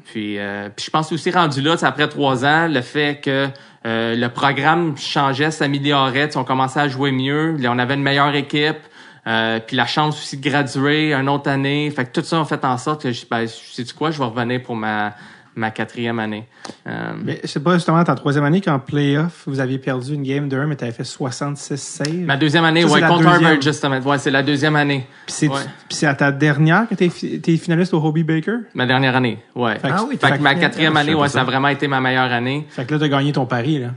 Puis, 0.06 0.38
euh, 0.38 0.70
je 0.78 0.90
pense 0.90 1.12
aussi 1.12 1.32
rendu 1.32 1.62
là, 1.62 1.76
après 1.82 2.08
trois 2.08 2.46
ans, 2.46 2.68
le 2.68 2.82
fait 2.82 3.22
que 3.24 3.48
euh, 3.86 4.16
le 4.16 4.28
programme 4.30 4.98
changeait, 4.98 5.52
s'améliorait, 5.52 6.36
on 6.36 6.44
commençait 6.44 6.80
à 6.80 6.88
jouer 6.88 7.12
mieux, 7.12 7.56
on 7.64 7.80
avait 7.80 7.94
une 7.94 8.04
meilleure 8.04 8.36
équipe, 8.36 8.80
euh, 9.28 9.60
puis 9.66 9.78
la 9.78 9.86
chance 9.86 10.20
aussi 10.20 10.38
de 10.38 10.50
graduer 10.50 11.14
une 11.14 11.30
autre 11.30 11.50
année. 11.50 11.92
Fait 11.92 12.06
que 12.06 12.20
tout 12.20 12.26
ça 12.26 12.40
a 12.40 12.46
fait 12.46 12.64
en 12.66 12.78
sorte 12.78 13.04
que 13.04 13.12
je 13.12 13.26
ben, 13.30 13.48
sais-tu 13.48 13.94
quoi, 13.94 14.12
je 14.12 14.18
vais 14.18 14.26
revenir 14.26 14.64
pour 14.64 14.76
ma, 14.76 15.14
ma 15.60 15.70
quatrième 15.72 16.18
année. 16.20 16.46
Euh, 16.88 17.12
Mais 17.24 17.40
c'est 17.44 17.62
pas 17.64 17.76
justement 17.76 18.04
ta 18.04 18.16
troisième 18.16 18.44
année 18.46 18.62
qu'en 18.62 18.80
playoff, 18.80 19.44
vous 19.46 19.60
aviez 19.60 19.78
perdu 19.78 20.14
une 20.16 20.24
game 20.24 20.50
de 20.50 20.58
1, 20.58 20.66
mais 20.66 20.76
tu 20.76 20.84
avais 20.86 20.94
fait 20.94 21.04
66 21.04 21.78
saves. 21.78 22.14
ma 22.14 22.38
deuxième 22.38 22.64
année, 22.64 22.84
ouais, 22.86 23.00
la 23.02 23.08
contre 23.08 23.24
deuxième. 23.24 23.44
Harvard, 23.46 23.62
justement. 23.62 24.00
Ouais, 24.00 24.18
c'est 24.18 24.32
la 24.32 24.42
deuxième 24.44 24.76
année. 24.76 25.06
Puis 25.28 25.36
c'est, 25.36 25.48
Ouais. 25.50 26.08
à 26.08 26.16
ta 26.16 26.32
dernière 26.32 26.88
que 26.90 26.96
t'es, 26.96 27.10
fi- 27.10 27.40
t'es 27.42 27.58
finaliste 27.58 27.94
au 27.94 28.04
Hobie 28.04 28.24
Baker? 28.24 28.58
Ma 28.74 28.86
dernière 28.86 29.16
année, 29.16 29.40
ouais. 29.56 29.78
Fait 29.80 29.90
que- 29.90 29.94
Ah 29.96 30.04
oui, 30.10 30.18
Fait 30.20 30.28
fait 30.28 30.38
que 30.38 30.42
ma 30.44 30.56
quatrième 30.56 30.98
année, 30.98 31.14
ouais, 31.14 31.28
ça 31.30 31.42
a 31.42 31.44
vraiment 31.44 31.68
été 31.68 31.88
ma 31.88 32.00
meilleure 32.02 32.32
année. 32.32 32.66
Fait 32.70 32.86
que 32.86 32.94
là, 32.94 33.00
t'as 33.00 33.08
gagné 33.10 33.32
ton 33.34 33.46
pari, 33.46 33.80
là. 33.80 33.90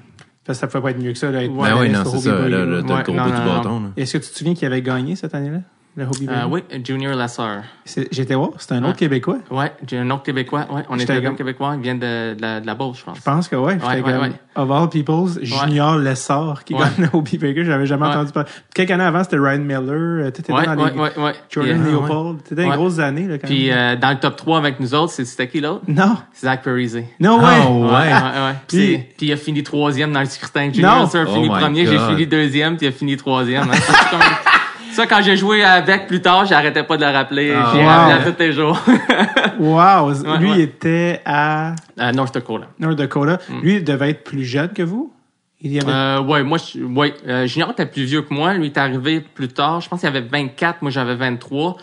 Parce 0.44 0.58
que 0.58 0.60
ça 0.62 0.66
pouvait 0.66 0.82
pas 0.82 0.90
être 0.90 1.02
mieux 1.04 1.12
que 1.12 1.18
ça, 1.18 1.30
d'être 1.30 1.52
Ouais, 1.52 1.70
Ben 1.70 1.76
oui, 1.78 1.86
finaliste 1.86 2.12
non, 2.12 2.18
au 2.18 2.20
c'est 2.20 2.28
Hobie 2.30 2.42
ça. 2.42 2.48
Là, 2.48 2.48
là, 2.48 2.58
Ouais, 2.58 2.66
le 2.66 2.82
non, 2.82 3.02
du 3.26 3.32
non, 3.32 3.54
bâton. 3.56 3.80
là. 3.80 3.86
Est-ce 3.96 4.18
que 4.18 4.24
tu 4.24 4.30
te 4.32 4.36
souviens 4.38 4.54
qui 4.54 4.66
avait 4.66 4.82
gagné 4.82 5.14
cette 5.14 5.34
année-là? 5.36 5.58
Le 5.94 6.04
Hobie 6.06 6.24
Baker? 6.26 6.40
Euh, 6.40 6.46
oui, 6.48 6.62
Junior 6.82 7.14
Lasseur. 7.14 7.64
C'est- 7.84 8.08
J'étais 8.12 8.34
voir, 8.34 8.50
c'était 8.56 8.72
un 8.74 8.78
autre 8.78 8.88
Ouais. 8.92 8.94
Québécois. 8.94 9.38
Ouais, 9.50 9.72
j'ai 9.86 9.98
un 9.98 10.08
autre 10.10 10.22
Québécois. 10.22 10.66
Ouais, 10.70 10.82
on 10.88 10.98
était 10.98 11.14
deux 11.20 11.20
comme- 11.26 11.36
Québécois. 11.36 11.74
Il 11.76 11.82
vient 11.82 11.94
de, 11.96 12.32
de 12.34 12.40
la, 12.40 12.60
de 12.60 12.66
la 12.66 12.74
Beauce, 12.74 13.00
je 13.00 13.04
pense. 13.04 13.18
Je 13.18 13.22
pense 13.22 13.46
que 13.48 13.56
ouais. 13.56 13.74
J'étais 13.74 14.02
Ouais, 14.02 14.16
ouais. 14.18 14.32
Of 14.56 14.70
all 14.70 14.88
peoples, 14.88 15.42
Junior 15.44 15.98
Lessard 15.98 16.64
qui 16.64 16.72
Ouais. 16.74 16.80
gagne 16.80 17.08
le 17.12 17.18
Hobie 17.18 17.36
Baker. 17.36 17.64
J'avais 17.66 17.84
jamais 17.84 18.06
Ouais. 18.06 18.12
entendu 18.12 18.32
parler. 18.32 18.48
Quelques 18.74 18.90
années 18.90 19.04
avant, 19.04 19.22
c'était 19.22 19.36
Ryan 19.38 19.58
Miller. 19.58 19.90
euh, 20.26 20.30
T'étais 20.30 20.52
Ouais, 20.54 20.64
dans 20.64 20.74
les 20.74 20.82
ouais, 20.92 21.12
ouais. 21.18 21.32
Jordan 21.50 21.82
euh, 21.86 21.90
Leopold. 21.92 22.42
T'étais 22.42 22.62
dans 22.64 22.70
les 22.70 22.76
grosses 22.76 22.98
années, 22.98 23.26
là, 23.28 23.36
quand 23.38 23.46
Puis 23.46 23.68
même. 23.68 23.78
euh, 23.78 23.96
dans 24.00 24.10
le 24.12 24.18
top 24.18 24.36
3 24.36 24.58
avec 24.58 24.80
nous 24.80 24.94
autres, 24.94 25.12
c'est- 25.12 25.26
c'était 25.26 25.48
qui 25.48 25.60
l'autre? 25.60 25.82
Non. 25.88 26.16
C'est 26.32 26.46
Zach 26.46 26.62
Parise. 26.62 27.02
No 27.20 27.36
way. 27.38 27.44
Ah, 27.46 27.70
ouais. 27.70 27.76
Ouais, 27.76 27.92
ouais, 27.92 27.92
ouais. 27.92 28.54
Puis, 28.66 28.76
Puis- 28.78 28.92
c'est- 28.96 29.08
puis 29.18 29.26
il 29.26 29.32
a 29.32 29.36
fini 29.36 29.62
troisième 29.62 30.10
dans 30.12 30.20
le 30.20 30.26
scrutin. 30.26 30.72
Junior 30.72 30.96
Non. 30.96 31.02
Lasseur 31.02 31.26
a 31.26 31.30
Oh 31.30 31.34
fini 31.34 31.48
premier, 31.50 31.84
j'ai 31.86 31.98
fini 31.98 32.26
deuxième, 32.26 32.78
puis 32.78 32.86
il 32.86 32.88
a 32.88 32.92
fini 32.92 33.14
troisième. 33.18 33.68
Ça, 34.92 35.06
quand 35.06 35.22
j'ai 35.22 35.36
joué 35.36 35.64
avec 35.64 36.06
plus 36.06 36.20
tard, 36.20 36.44
j'arrêtais 36.44 36.82
pas 36.84 36.96
de 36.96 37.04
le 37.04 37.10
rappeler. 37.10 37.52
Ah, 37.56 37.70
j'ai 37.72 37.80
wow. 37.80 37.86
rappelé 37.86 38.12
à 38.12 38.32
tous 38.32 38.38
les 38.38 38.52
jours. 38.52 38.80
Wow. 39.58 40.10
Lui, 40.38 40.50
ouais. 40.50 40.56
il 40.56 40.60
était 40.60 41.20
à 41.24 41.74
North 42.14 42.34
Dakota. 42.34 42.66
North 42.80 42.96
Dakota. 42.96 43.38
Lui, 43.62 43.76
il 43.76 43.84
devait 43.84 44.10
être 44.10 44.24
plus 44.24 44.44
jeune 44.44 44.70
que 44.70 44.82
vous? 44.82 45.12
Il 45.60 45.72
y 45.72 45.78
avait... 45.80 45.92
Euh, 45.92 46.20
ouais, 46.20 46.42
moi, 46.42 46.58
je- 46.58 46.80
ouais, 46.82 47.14
euh, 47.28 47.46
Junior 47.46 47.70
était 47.70 47.86
plus 47.86 48.02
vieux 48.04 48.22
que 48.22 48.34
moi. 48.34 48.54
Lui, 48.54 48.66
il 48.66 48.72
est 48.72 48.78
arrivé 48.78 49.20
plus 49.20 49.48
tard. 49.48 49.80
Je 49.80 49.88
pense 49.88 50.00
qu'il 50.00 50.08
avait 50.08 50.22
24. 50.22 50.82
Moi, 50.82 50.90
j'avais 50.90 51.14
23. 51.14 51.76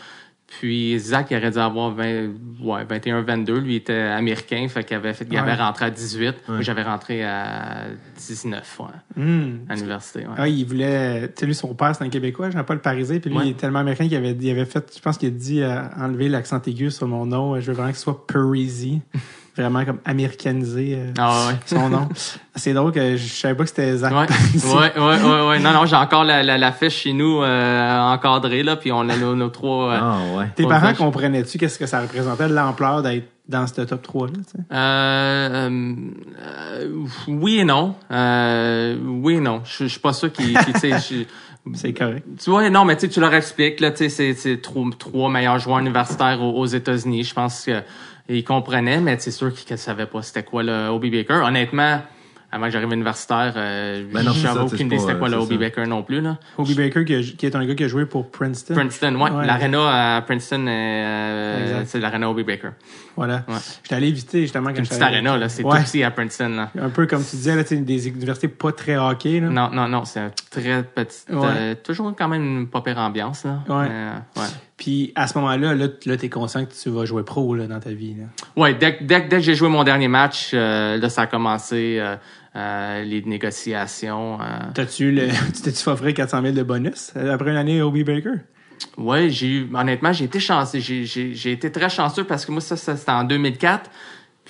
Puis 0.49 0.97
Zach, 0.99 1.27
il 1.29 1.37
aurait 1.37 1.51
dû 1.51 1.57
avoir 1.59 1.91
20, 1.91 2.29
ouais, 2.63 2.83
21, 2.89 3.21
22. 3.21 3.59
Lui, 3.59 3.73
il 3.73 3.75
était 3.77 3.93
américain. 3.93 4.67
Fait 4.67 4.83
qu'il 4.83 4.97
avait, 4.97 5.13
fait, 5.13 5.25
il 5.29 5.37
avait 5.37 5.51
Ouais. 5.51 5.57
rentré 5.57 5.85
à 5.85 5.89
18. 5.91 6.35
Moi, 6.47 6.61
j'avais 6.61 6.81
rentré 6.83 7.23
à 7.23 7.85
19, 8.17 8.79
ouais, 8.79 8.85
Hmm. 9.23 9.57
à 9.69 9.75
l'université. 9.75 10.19
Ouais. 10.21 10.33
Ah, 10.37 10.47
il 10.47 10.65
voulait. 10.65 11.27
Tu 11.29 11.33
sais, 11.41 11.45
lui, 11.45 11.55
son 11.55 11.73
père, 11.75 11.95
c'est 11.95 12.03
un 12.03 12.09
Québécois, 12.09 12.49
Jean-Paul 12.49 12.79
Parisé. 12.81 13.19
Puis 13.19 13.29
lui, 13.29 13.37
Ouais. 13.37 13.45
il 13.45 13.49
est 13.51 13.57
tellement 13.57 13.79
américain 13.79 14.07
qu'il 14.07 14.17
avait, 14.17 14.31
il 14.31 14.49
avait 14.51 14.65
fait. 14.65 14.91
Je 14.95 15.01
pense 15.01 15.17
qu'il 15.17 15.29
a 15.29 15.31
dit 15.31 15.61
euh, 15.61 15.81
enlever 15.97 16.29
l'accent 16.29 16.61
aigu 16.65 16.89
sur 16.91 17.07
mon 17.07 17.25
nom. 17.27 17.59
Je 17.59 17.67
veux 17.67 17.73
vraiment 17.77 17.91
que 17.91 17.97
ce 17.97 18.03
soit 18.03 18.25
Parisi. 18.27 19.01
vraiment 19.61 19.85
comme 19.85 19.99
américanisé 20.05 20.95
euh, 20.97 21.11
Ah 21.17 21.47
ouais. 21.47 21.53
son 21.65 21.89
nom. 21.89 22.07
C'est 22.55 22.73
drôle 22.73 22.91
que 22.91 23.15
je 23.15 23.25
savais 23.27 23.55
pas 23.55 23.63
que 23.63 23.69
c'était 23.69 23.95
Zach 23.97 24.11
Ouais, 24.11 24.27
ouais, 24.65 24.99
ouais, 24.99 25.21
ouais, 25.23 25.47
ouais. 25.47 25.59
Non, 25.59 25.71
non, 25.71 25.85
j'ai 25.85 25.95
encore 25.95 26.23
la, 26.23 26.43
la, 26.43 26.57
la 26.57 26.71
fiche 26.71 26.93
chez 27.03 27.13
nous 27.13 27.41
euh, 27.41 27.99
encadrée, 28.11 28.63
là, 28.63 28.75
puis 28.75 28.91
on 28.91 29.07
a 29.07 29.15
nos, 29.15 29.35
nos 29.35 29.49
trois... 29.49 29.91
euh, 29.93 29.99
Ah, 30.01 30.17
ouais. 30.37 30.45
Tes 30.55 30.65
parents 30.65 30.93
comprenaient-tu 30.93 31.57
qu'est-ce 31.57 31.79
que 31.79 31.85
ça 31.85 32.01
représentait, 32.01 32.49
l'ampleur 32.49 33.01
d'être 33.01 33.27
dans 33.47 33.65
ce 33.65 33.81
top 33.81 34.05
3-là? 34.05 34.33
tu 34.33 34.43
sais? 34.51 34.63
Euh, 34.71 35.69
euh, 36.41 36.87
oui 37.27 37.59
et 37.59 37.63
non. 37.63 37.95
Euh, 38.11 38.97
oui 39.03 39.35
et 39.35 39.39
non. 39.39 39.61
Je 39.65 39.85
suis 39.85 39.99
pas 39.99 40.13
sûr 40.13 40.31
qu'ils... 40.31 40.57
qu'ils, 40.57 40.73
tu 40.73 40.79
sais, 40.79 40.91
je- 40.99 41.23
C'est 41.75 41.93
correct. 41.93 42.25
Tu 42.41 42.49
vois, 42.49 42.67
non, 42.69 42.83
mais 42.85 42.95
tu 42.95 43.01
sais, 43.01 43.09
tu 43.09 43.19
leur 43.19 43.33
expliques, 43.33 43.79
là, 43.79 43.91
tu 43.91 43.97
sais, 43.97 44.09
c'est, 44.09 44.33
c'est 44.33 44.57
trois, 44.61 44.83
trois 44.97 45.29
meilleurs 45.29 45.59
joueurs 45.59 45.79
universitaires 45.79 46.41
aux, 46.41 46.57
aux 46.57 46.65
États-Unis. 46.65 47.23
Je 47.25 47.33
pense 47.33 47.65
que 47.65 47.81
ils 48.37 48.43
comprenaient, 48.43 48.99
mais 49.01 49.17
c'est 49.19 49.31
sûr 49.31 49.53
qu'ils 49.53 49.71
ne 49.73 49.77
savaient 49.77 50.05
pas 50.05 50.21
c'était 50.21 50.43
quoi 50.43 50.63
le 50.63 50.87
Obi 50.89 51.09
Baker. 51.09 51.41
Honnêtement, 51.45 52.01
avant 52.51 52.65
que 52.65 52.71
j'arrive 52.71 52.91
universitaire, 52.91 53.53
euh, 53.57 54.03
Ben 54.11 54.23
ça, 54.23 54.31
tu 54.31 54.39
sais, 54.39 54.49
aucune 54.57 54.87
idée 54.87 54.97
c'était 54.97 55.15
quoi 55.15 55.29
le 55.29 55.35
euh, 55.35 55.39
Obi 55.41 55.49
c'est 55.49 55.53
ça. 55.55 55.59
Baker 55.81 55.85
non 55.87 56.01
plus, 56.01 56.19
là. 56.19 56.37
Hobie 56.57 56.73
Baker, 56.73 57.05
qui, 57.05 57.13
a- 57.15 57.21
qui 57.21 57.45
est 57.45 57.55
un 57.55 57.63
gars 57.63 57.75
qui 57.75 57.83
a 57.83 57.87
joué 57.87 58.05
pour 58.07 58.31
Princeton. 58.31 58.73
Princeton, 58.73 59.13
ouais. 59.21 59.29
Ouais. 59.29 59.45
L'arena 59.45 60.15
à 60.17 60.21
Princeton, 60.23 60.65
euh, 60.67 61.83
c'est 61.85 61.99
l'arena 61.99 62.27
Obi 62.29 62.43
Baker. 62.43 62.69
Voilà. 63.15 63.43
Ouais. 63.47 63.55
J'étais 63.83 63.95
allé 63.95 64.11
visiter 64.11 64.41
justement 64.41 64.69
quand 64.69 64.77
Une 64.79 64.87
petite 64.87 65.01
arena, 65.01 65.37
là. 65.37 65.47
C'est 65.47 65.63
Ouais. 65.63 65.77
tout 65.77 65.83
petit 65.85 66.03
à 66.03 66.09
Princeton, 66.09 66.49
là. 66.49 66.71
Un 66.81 66.89
peu 66.89 67.05
comme 67.05 67.23
tu 67.23 67.35
disais, 67.35 67.55
là, 67.55 67.63
des 67.63 68.07
universités 68.07 68.47
pas 68.47 68.71
très 68.71 68.97
hockey. 68.97 69.39
Là. 69.41 69.49
Non, 69.49 69.69
non, 69.71 69.87
non, 69.87 70.05
c'est 70.05 70.19
un 70.19 70.31
très 70.49 70.81
petit, 70.83 71.19
Ouais. 71.31 71.47
euh, 71.55 71.75
toujours 71.83 72.15
quand 72.17 72.27
même 72.27 72.43
une 72.43 72.67
pas 72.67 72.81
pire 72.81 72.97
ambiance, 72.97 73.43
là. 73.45 73.59
Ouais. 73.69 74.43
Puis 74.79 75.11
à 75.15 75.27
ce 75.27 75.37
moment-là, 75.37 75.75
là, 75.75 75.87
là 76.05 76.17
tu 76.17 76.25
es 76.25 76.29
conscient 76.29 76.65
que 76.65 76.71
tu 76.73 76.89
vas 76.89 77.03
jouer 77.03 77.23
pro 77.23 77.53
là, 77.53 77.67
dans 77.67 77.79
ta 77.81 77.91
vie. 77.91 78.15
Là. 78.15 78.23
Ouais, 78.55 78.73
dès, 78.73 78.95
que- 78.97 79.03
dès, 79.03 79.21
dès 79.21 79.37
que 79.37 79.39
j'ai 79.43 79.53
joué 79.53 79.67
mon 79.67 79.83
dernier 79.83 80.07
match, 80.07 80.51
euh, 80.53 80.97
là, 80.97 81.09
ça 81.09 81.23
a 81.23 81.27
commencé 81.27 81.97
euh, 81.99 82.15
euh, 82.55 83.03
les 83.03 83.21
négociations. 83.23 84.39
euh. 84.41 84.45
T'as-tu 84.73 85.11
le, 85.11 85.27
tu 85.53 85.61
t'es-tu 85.61 85.83
fait 85.83 85.91
offrir 85.91 86.13
400 86.13 86.41
000 86.41 86.53
de 86.53 86.63
bonus 86.63 87.11
euh, 87.17 87.33
après 87.33 87.51
une 87.51 87.57
année 87.57 87.81
au 87.81 87.91
Baker? 87.91 88.35
Ouais, 88.97 89.29
j'ai 89.29 89.47
eu, 89.47 89.69
honnêtement, 89.73 90.13
j'ai 90.13 90.23
été 90.25 90.39
chanceux. 90.39 90.79
J'ai, 90.79 91.03
j'ai, 91.03 91.33
j'ai 91.35 91.51
été 91.51 91.69
très 91.69 91.89
chanceux 91.89 92.23
parce 92.23 92.45
que 92.45 92.51
moi, 92.53 92.61
ça, 92.61 92.77
ça 92.77 92.95
c'était 92.95 93.11
en 93.11 93.25
2004. 93.25 93.89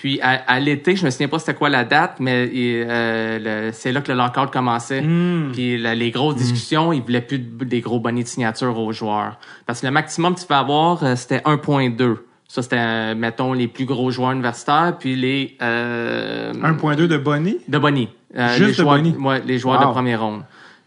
Puis 0.00 0.18
à, 0.22 0.30
à 0.46 0.58
l'été, 0.60 0.96
je 0.96 1.04
me 1.04 1.10
souviens 1.10 1.28
pas 1.28 1.38
c'était 1.38 1.52
quoi 1.54 1.68
la 1.68 1.84
date, 1.84 2.16
mais 2.20 2.48
euh, 2.54 3.70
c'est 3.72 3.92
là 3.92 4.00
que 4.00 4.10
le 4.10 4.16
lockout 4.16 4.50
commençait. 4.50 5.02
Hmm. 5.02 5.50
Puis 5.52 5.76
la- 5.76 5.94
les 5.94 6.10
grosses 6.10 6.36
discussions, 6.36 6.92
ils 6.92 7.02
voulaient 7.02 7.20
plus 7.20 7.38
de- 7.38 7.64
des 7.64 7.80
gros 7.82 8.00
bonnets 8.00 8.22
de 8.22 8.28
signature 8.28 8.78
aux 8.78 8.92
joueurs. 8.92 9.38
Parce 9.66 9.80
que 9.82 9.86
le 9.86 9.92
maximum 9.92 10.34
que 10.34 10.40
tu 10.40 10.46
peux 10.46 10.54
avoir, 10.54 11.04
euh, 11.04 11.16
c'était 11.16 11.42
1.2. 11.44 12.16
Ça, 12.48 12.62
c'était, 12.62 12.76
euh, 12.78 13.14
mettons, 13.14 13.52
les 13.52 13.68
plus 13.68 13.84
gros 13.84 14.10
joueurs 14.10 14.32
universitaires, 14.32 14.96
puis 14.98 15.14
les... 15.14 15.56
Euh, 15.62 16.52
1.2 16.54 17.06
de 17.06 17.16
Bonnie? 17.18 17.58
De 17.68 17.78
Bonnie. 17.78 18.08
Euh, 18.36 18.48
Juste 18.56 18.78
les 18.78 18.84
de 18.84 18.88
Bonnie? 18.88 19.14
Ouais, 19.20 19.42
les 19.46 19.58
joueurs 19.58 19.80
Wow. 19.80 19.88
de 19.88 19.92
première 19.92 20.22
ronde. 20.22 20.42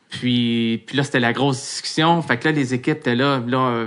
Puis, 0.10 0.84
puis 0.86 0.98
là, 0.98 1.04
c'était 1.04 1.20
la 1.20 1.34
grosse 1.34 1.58
discussion. 1.60 2.22
Fait 2.22 2.38
que 2.38 2.48
là, 2.48 2.52
les 2.54 2.74
équipes 2.74 2.98
étaient 2.98 3.16
là. 3.16 3.42
là 3.48 3.86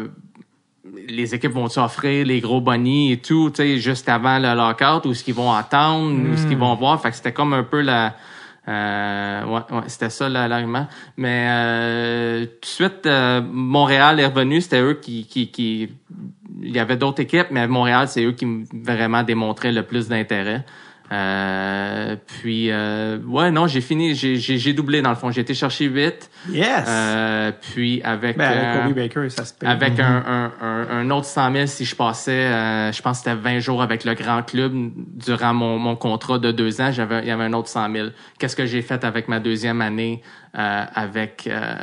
les 1.08 1.34
équipes 1.34 1.52
vont 1.52 1.68
s'offrir 1.68 2.26
les 2.26 2.40
gros 2.40 2.60
bonnies 2.60 3.12
et 3.12 3.16
tout, 3.18 3.50
tu 3.50 3.62
sais, 3.62 3.78
juste 3.78 4.08
avant 4.08 4.38
le 4.38 4.54
lockout, 4.54 5.08
ou 5.08 5.14
ce 5.14 5.24
qu'ils 5.24 5.34
vont 5.34 5.52
attendre, 5.52 6.30
ou 6.30 6.36
ce 6.36 6.46
qu'ils 6.46 6.58
vont 6.58 6.74
voir. 6.74 7.00
Fait 7.00 7.10
que 7.10 7.16
c'était 7.16 7.32
comme 7.32 7.52
un 7.52 7.62
peu 7.62 7.80
la... 7.80 8.14
Euh, 8.68 9.44
ouais, 9.44 9.60
ouais, 9.70 9.82
c'était 9.86 10.10
ça 10.10 10.28
l'argument. 10.28 10.88
Mais 11.16 11.46
euh, 11.48 12.46
tout 12.46 12.60
de 12.60 12.66
suite, 12.66 13.06
euh, 13.06 13.40
Montréal 13.40 14.18
est 14.18 14.26
revenu. 14.26 14.60
C'était 14.60 14.80
eux 14.80 14.94
qui, 15.00 15.26
qui, 15.26 15.50
qui... 15.50 15.88
Il 16.62 16.74
y 16.74 16.78
avait 16.78 16.96
d'autres 16.96 17.22
équipes, 17.22 17.48
mais 17.50 17.68
Montréal, 17.68 18.08
c'est 18.08 18.24
eux 18.24 18.32
qui 18.32 18.46
vraiment 18.72 19.22
démontraient 19.22 19.72
le 19.72 19.82
plus 19.82 20.08
d'intérêt. 20.08 20.64
Euh, 21.12 22.16
puis, 22.26 22.70
euh, 22.70 23.18
ouais, 23.26 23.50
non, 23.50 23.66
j'ai 23.66 23.80
fini, 23.80 24.14
j'ai, 24.14 24.72
doublé 24.72 25.02
dans 25.02 25.10
le 25.10 25.16
fond. 25.16 25.30
J'ai 25.30 25.42
été 25.42 25.54
chercher 25.54 25.84
8. 25.84 26.30
Yes! 26.50 26.84
Euh, 26.88 27.52
puis 27.72 28.02
avec... 28.02 28.36
ben, 28.36 28.44
euh, 28.44 28.72
avec 28.72 28.84
Hobie 28.84 28.94
Baker, 28.94 29.30
ça 29.30 29.44
se 29.44 29.54
paye. 29.54 29.68
avec 29.68 30.00
un, 30.00 30.24
un, 30.26 30.52
un, 30.60 30.88
un 30.90 31.10
autre 31.10 31.26
100 31.26 31.52
000 31.52 31.66
si 31.66 31.84
je 31.84 31.94
passais, 31.94 32.32
euh, 32.32 32.92
je 32.92 33.00
pense 33.02 33.18
que 33.18 33.30
c'était 33.30 33.40
20 33.40 33.60
jours 33.60 33.82
avec 33.82 34.04
le 34.04 34.14
grand 34.14 34.42
club 34.42 34.72
durant 34.96 35.54
mon, 35.54 35.78
mon 35.78 35.96
contrat 35.96 36.38
de 36.38 36.50
deux 36.50 36.80
ans, 36.80 36.90
j'avais, 36.90 37.20
il 37.20 37.28
y 37.28 37.30
avait 37.30 37.44
un 37.44 37.52
autre 37.52 37.68
100 37.68 37.92
000. 37.92 38.08
Qu'est-ce 38.38 38.56
que 38.56 38.66
j'ai 38.66 38.82
fait 38.82 39.04
avec 39.04 39.28
ma 39.28 39.38
deuxième 39.38 39.80
année? 39.80 40.22
Euh, 40.58 40.84
avec 40.94 41.46
euh, 41.50 41.74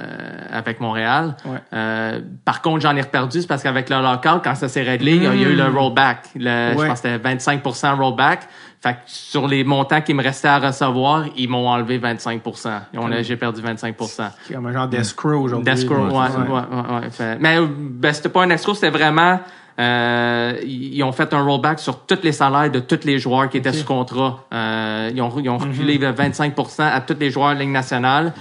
avec 0.52 0.80
Montréal? 0.80 1.36
Ouais. 1.46 1.58
Euh, 1.74 2.20
par 2.44 2.62
contre, 2.62 2.82
j'en 2.82 2.96
ai 2.96 3.02
reperdu, 3.02 3.42
c'est 3.42 3.48
parce 3.48 3.62
qu'avec 3.64 3.90
le 3.90 3.98
lockout, 4.02 4.42
quand 4.44 4.56
ça 4.56 4.68
s'est 4.68 4.82
réglé, 4.84 5.16
il 5.16 5.24
y 5.24 5.28
a- 5.28 5.34
il 5.36 5.42
y 5.42 5.46
a 5.46 5.50
eu 5.50 5.56
le 5.56 5.68
rollback. 5.68 6.30
Le, 6.36 6.72
Je 6.72 6.76
pense 6.88 7.02
que 7.02 7.08
c'était 7.10 7.18
25% 7.18 7.96
rollback. 7.98 8.48
Fait 8.82 8.94
que 8.96 8.98
sur 9.06 9.48
les 9.48 9.64
montants 9.64 10.02
qui 10.02 10.14
me 10.14 10.22
restaient 10.22 10.50
à 10.50 10.60
recevoir, 10.60 11.24
ils 11.38 11.48
m'ont 11.48 11.70
enlevé 11.70 11.98
25 12.00 12.42
On 12.96 13.12
a- 13.12 13.22
J'ai 13.22 13.38
perdu 13.38 13.62
25% 13.62 14.30
C'est 14.46 14.54
comme 14.54 14.66
un 14.66 14.74
genre 14.74 14.88
d'escrow 14.88 15.36
aujourd'hui. 15.40 15.72
D'escrow, 15.74 15.96
ouais, 16.08 16.12
Ouais. 16.12 17.10
Fait- 17.12 17.38
mais 17.40 17.58
ben, 17.62 18.12
c'était 18.14 18.28
pas 18.30 18.44
un 18.44 18.50
escrow, 18.50 18.74
c'était 18.74 18.90
vraiment... 18.90 19.40
euh, 19.80 20.54
ils 20.66 21.02
ont 21.04 21.12
fait 21.12 21.34
un 21.34 21.42
rollback 21.44 21.80
sur 21.80 22.00
tous 22.06 22.20
les 22.24 22.32
salaires 22.32 22.70
de 22.70 22.80
tous 22.80 23.06
les 23.06 23.18
joueurs 23.20 23.50
qui 23.50 23.58
étaient 23.58 23.74
sous 23.74 23.86
contrat. 23.86 24.44
Euh, 24.54 25.10
ils 25.14 25.22
ont, 25.22 25.32
ils 25.40 25.50
ont 25.50 25.58
reculé 25.58 25.98
de 25.98 26.08
25% 26.12 26.84
à 26.84 27.02
tous 27.02 27.16
les 27.20 27.32
joueurs 27.32 27.56
de 27.56 27.60
Ligue 27.62 27.70
nationale. 27.70 28.34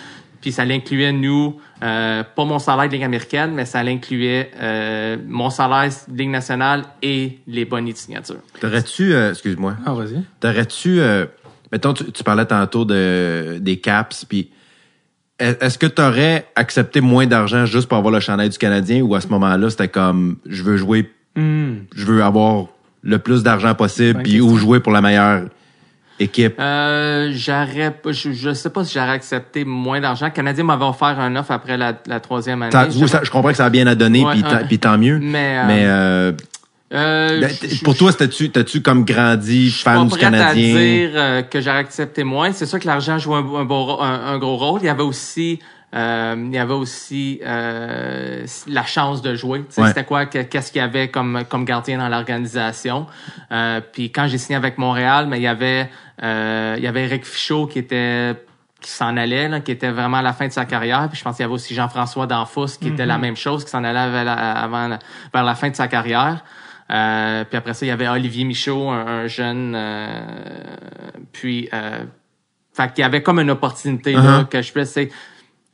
Puis 0.42 0.52
ça 0.52 0.64
l'incluait, 0.66 1.12
nous, 1.12 1.58
euh, 1.82 2.22
pas 2.36 2.44
mon 2.44 2.58
salaire 2.58 2.86
de 2.88 2.92
Ligue 2.92 3.04
américaine, 3.04 3.52
mais 3.54 3.64
ça 3.64 3.82
l'incluait 3.82 4.50
euh, 4.60 5.16
mon 5.26 5.48
salaire 5.48 5.90
de 6.08 6.18
Ligue 6.18 6.28
nationale 6.30 6.82
et 7.00 7.38
les 7.46 7.64
bonnets 7.64 7.92
de 7.92 7.96
signature. 7.96 8.36
T'aurais-tu, 8.60 9.14
euh, 9.14 9.30
excuse-moi, 9.30 9.76
Ah, 9.86 9.94
vas-y. 9.94 10.20
t'aurais-tu, 10.40 11.00
euh, 11.00 11.24
mettons, 11.70 11.94
tu, 11.94 12.10
tu 12.12 12.24
parlais 12.24 12.44
tantôt 12.44 12.84
de, 12.84 13.58
des 13.60 13.78
caps, 13.78 14.24
puis 14.26 14.50
est- 15.38 15.62
est-ce 15.62 15.78
que 15.78 15.86
t'aurais 15.86 16.46
accepté 16.56 17.00
moins 17.00 17.26
d'argent 17.26 17.64
juste 17.64 17.88
pour 17.88 17.96
avoir 17.98 18.12
le 18.12 18.20
chandail 18.20 18.48
du 18.50 18.58
Canadien 18.58 19.00
ou 19.02 19.14
à 19.14 19.20
ce 19.20 19.28
moment-là, 19.28 19.70
c'était 19.70 19.88
comme, 19.88 20.36
je 20.46 20.62
veux 20.64 20.76
jouer, 20.76 21.10
Hmm. 21.34 21.84
je 21.96 22.04
veux 22.04 22.22
avoir 22.22 22.66
le 23.02 23.18
plus 23.18 23.42
d'argent 23.42 23.74
possible, 23.74 24.14
Bonne 24.14 24.22
puis 24.24 24.40
ou 24.42 24.56
jouer 24.56 24.80
pour 24.80 24.92
la 24.92 25.00
meilleure 25.00 25.44
équipe? 26.20 26.54
Euh, 26.58 27.32
j'aurais 27.34 27.94
je, 28.10 28.32
je 28.32 28.52
sais 28.54 28.70
pas 28.70 28.84
si 28.84 28.94
j'aurais 28.94 29.10
accepté 29.10 29.64
moins 29.64 30.00
d'argent. 30.00 30.26
Le 30.26 30.32
Canadien 30.32 30.64
m'avait 30.64 30.84
offert 30.84 31.18
un 31.20 31.34
offre 31.36 31.50
après 31.52 31.76
la, 31.76 31.94
la 32.06 32.20
troisième 32.20 32.62
année. 32.62 32.90
Je 32.90 33.06
ça- 33.06 33.20
je 33.22 33.30
comprends 33.30 33.50
que 33.50 33.56
ça 33.56 33.66
a 33.66 33.70
bien 33.70 33.86
à 33.86 33.94
donner, 33.94 34.24
Ouais, 34.24 34.32
puis 34.32 34.42
tant- 34.42 34.48
mieux. 34.98 35.18
Mais, 35.18 35.58
euh, 35.58 35.66
Mais 35.66 35.82
euh, 35.86 36.32
Euh, 36.94 37.40
ben, 37.40 37.48
je- 37.62 37.74
je- 37.76 37.82
pour 37.84 37.96
toi, 37.96 38.12
c'était-tu, 38.12 38.50
t'as-tu 38.50 38.82
comme 38.82 39.04
grandi 39.06 39.70
je 39.70 39.82
fan 39.82 40.06
du 40.08 40.14
Canadien? 40.18 40.74
dire 40.74 41.10
euh, 41.14 41.40
que 41.42 41.60
j'aurais 41.62 41.78
accepté 41.78 42.22
moins. 42.22 42.52
C'est 42.52 42.66
sûr 42.66 42.78
que 42.78 42.86
l'argent 42.86 43.16
joue 43.18 43.34
un, 43.34 43.38
un, 43.60 43.64
beau 43.64 43.98
un 43.98 44.36
gros 44.38 44.56
rôle. 44.58 44.80
Il 44.82 44.86
y 44.86 44.90
avait 44.90 45.02
aussi, 45.02 45.58
euh, 45.94 46.34
il 46.38 46.54
y 46.54 46.58
avait 46.58 46.72
aussi 46.74 47.40
euh, 47.44 48.46
la 48.66 48.84
chance 48.84 49.20
de 49.22 49.34
jouer. 49.34 49.60
Tu 49.60 49.66
sais, 49.70 49.82
Ouais. 49.82 49.88
C'était 49.88 50.04
quoi, 50.04 50.26
que- 50.26 50.42
qu'est-ce 50.42 50.72
qu'il 50.72 50.80
y 50.80 50.84
avait 50.84 51.08
comme 51.08 51.44
comme 51.48 51.64
gardien 51.64 51.98
dans 51.98 52.08
l'organisation? 52.08 53.06
Euh, 53.50 53.80
puis 53.92 54.10
quand 54.10 54.26
j'ai 54.26 54.38
signé 54.38 54.56
avec 54.56 54.78
Montréal, 54.78 55.26
mais 55.28 55.38
il 55.38 55.42
y 55.42 55.46
avait, 55.48 55.90
euh, 56.22 56.74
il 56.78 56.82
y 56.84 56.86
avait 56.86 57.04
Eric 57.04 57.24
Fichaud 57.26 57.66
qui 57.66 57.78
était 57.80 58.34
qui 58.80 58.90
s'en 58.90 59.16
allait, 59.16 59.48
là, 59.48 59.60
qui 59.60 59.70
était 59.70 59.90
vraiment 59.92 60.16
à 60.16 60.22
la 60.22 60.32
fin 60.32 60.48
de 60.48 60.52
sa 60.52 60.64
carrière. 60.64 61.06
Puis 61.08 61.16
je 61.18 61.22
pense 61.24 61.36
qu'il 61.36 61.44
y 61.44 61.46
avait 61.46 61.54
aussi 61.54 61.72
Jean-François 61.72 62.26
Danfous 62.26 62.78
qui 62.80 62.88
était 62.88 63.06
la 63.06 63.16
même 63.18 63.36
chose, 63.36 63.64
qui 63.64 63.70
s'en 63.70 63.84
allait 63.84 64.10
vers 64.10 64.24
la, 64.24 64.32
avant 64.34 64.88
vers 65.32 65.44
la 65.44 65.54
fin 65.54 65.70
de 65.70 65.76
sa 65.76 65.86
carrière. 65.86 66.42
Euh, 66.90 67.44
puis 67.44 67.56
après 67.56 67.74
ça, 67.74 67.86
il 67.86 67.90
y 67.90 67.92
avait 67.92 68.08
Olivier 68.08 68.44
Michaud, 68.44 68.90
un, 68.90 69.06
un 69.06 69.26
jeune. 69.28 69.74
euh, 69.76 70.20
puis, 71.32 71.68
euh, 71.72 72.04
fait 72.74 72.92
qu'il 72.92 73.02
y 73.02 73.04
avait 73.04 73.22
comme 73.22 73.38
une 73.40 73.50
opportunité 73.50 74.14
là, 74.14 74.40
Uh-huh. 74.42 74.48
que 74.48 74.60
je 74.62 74.84
sais. 74.84 75.10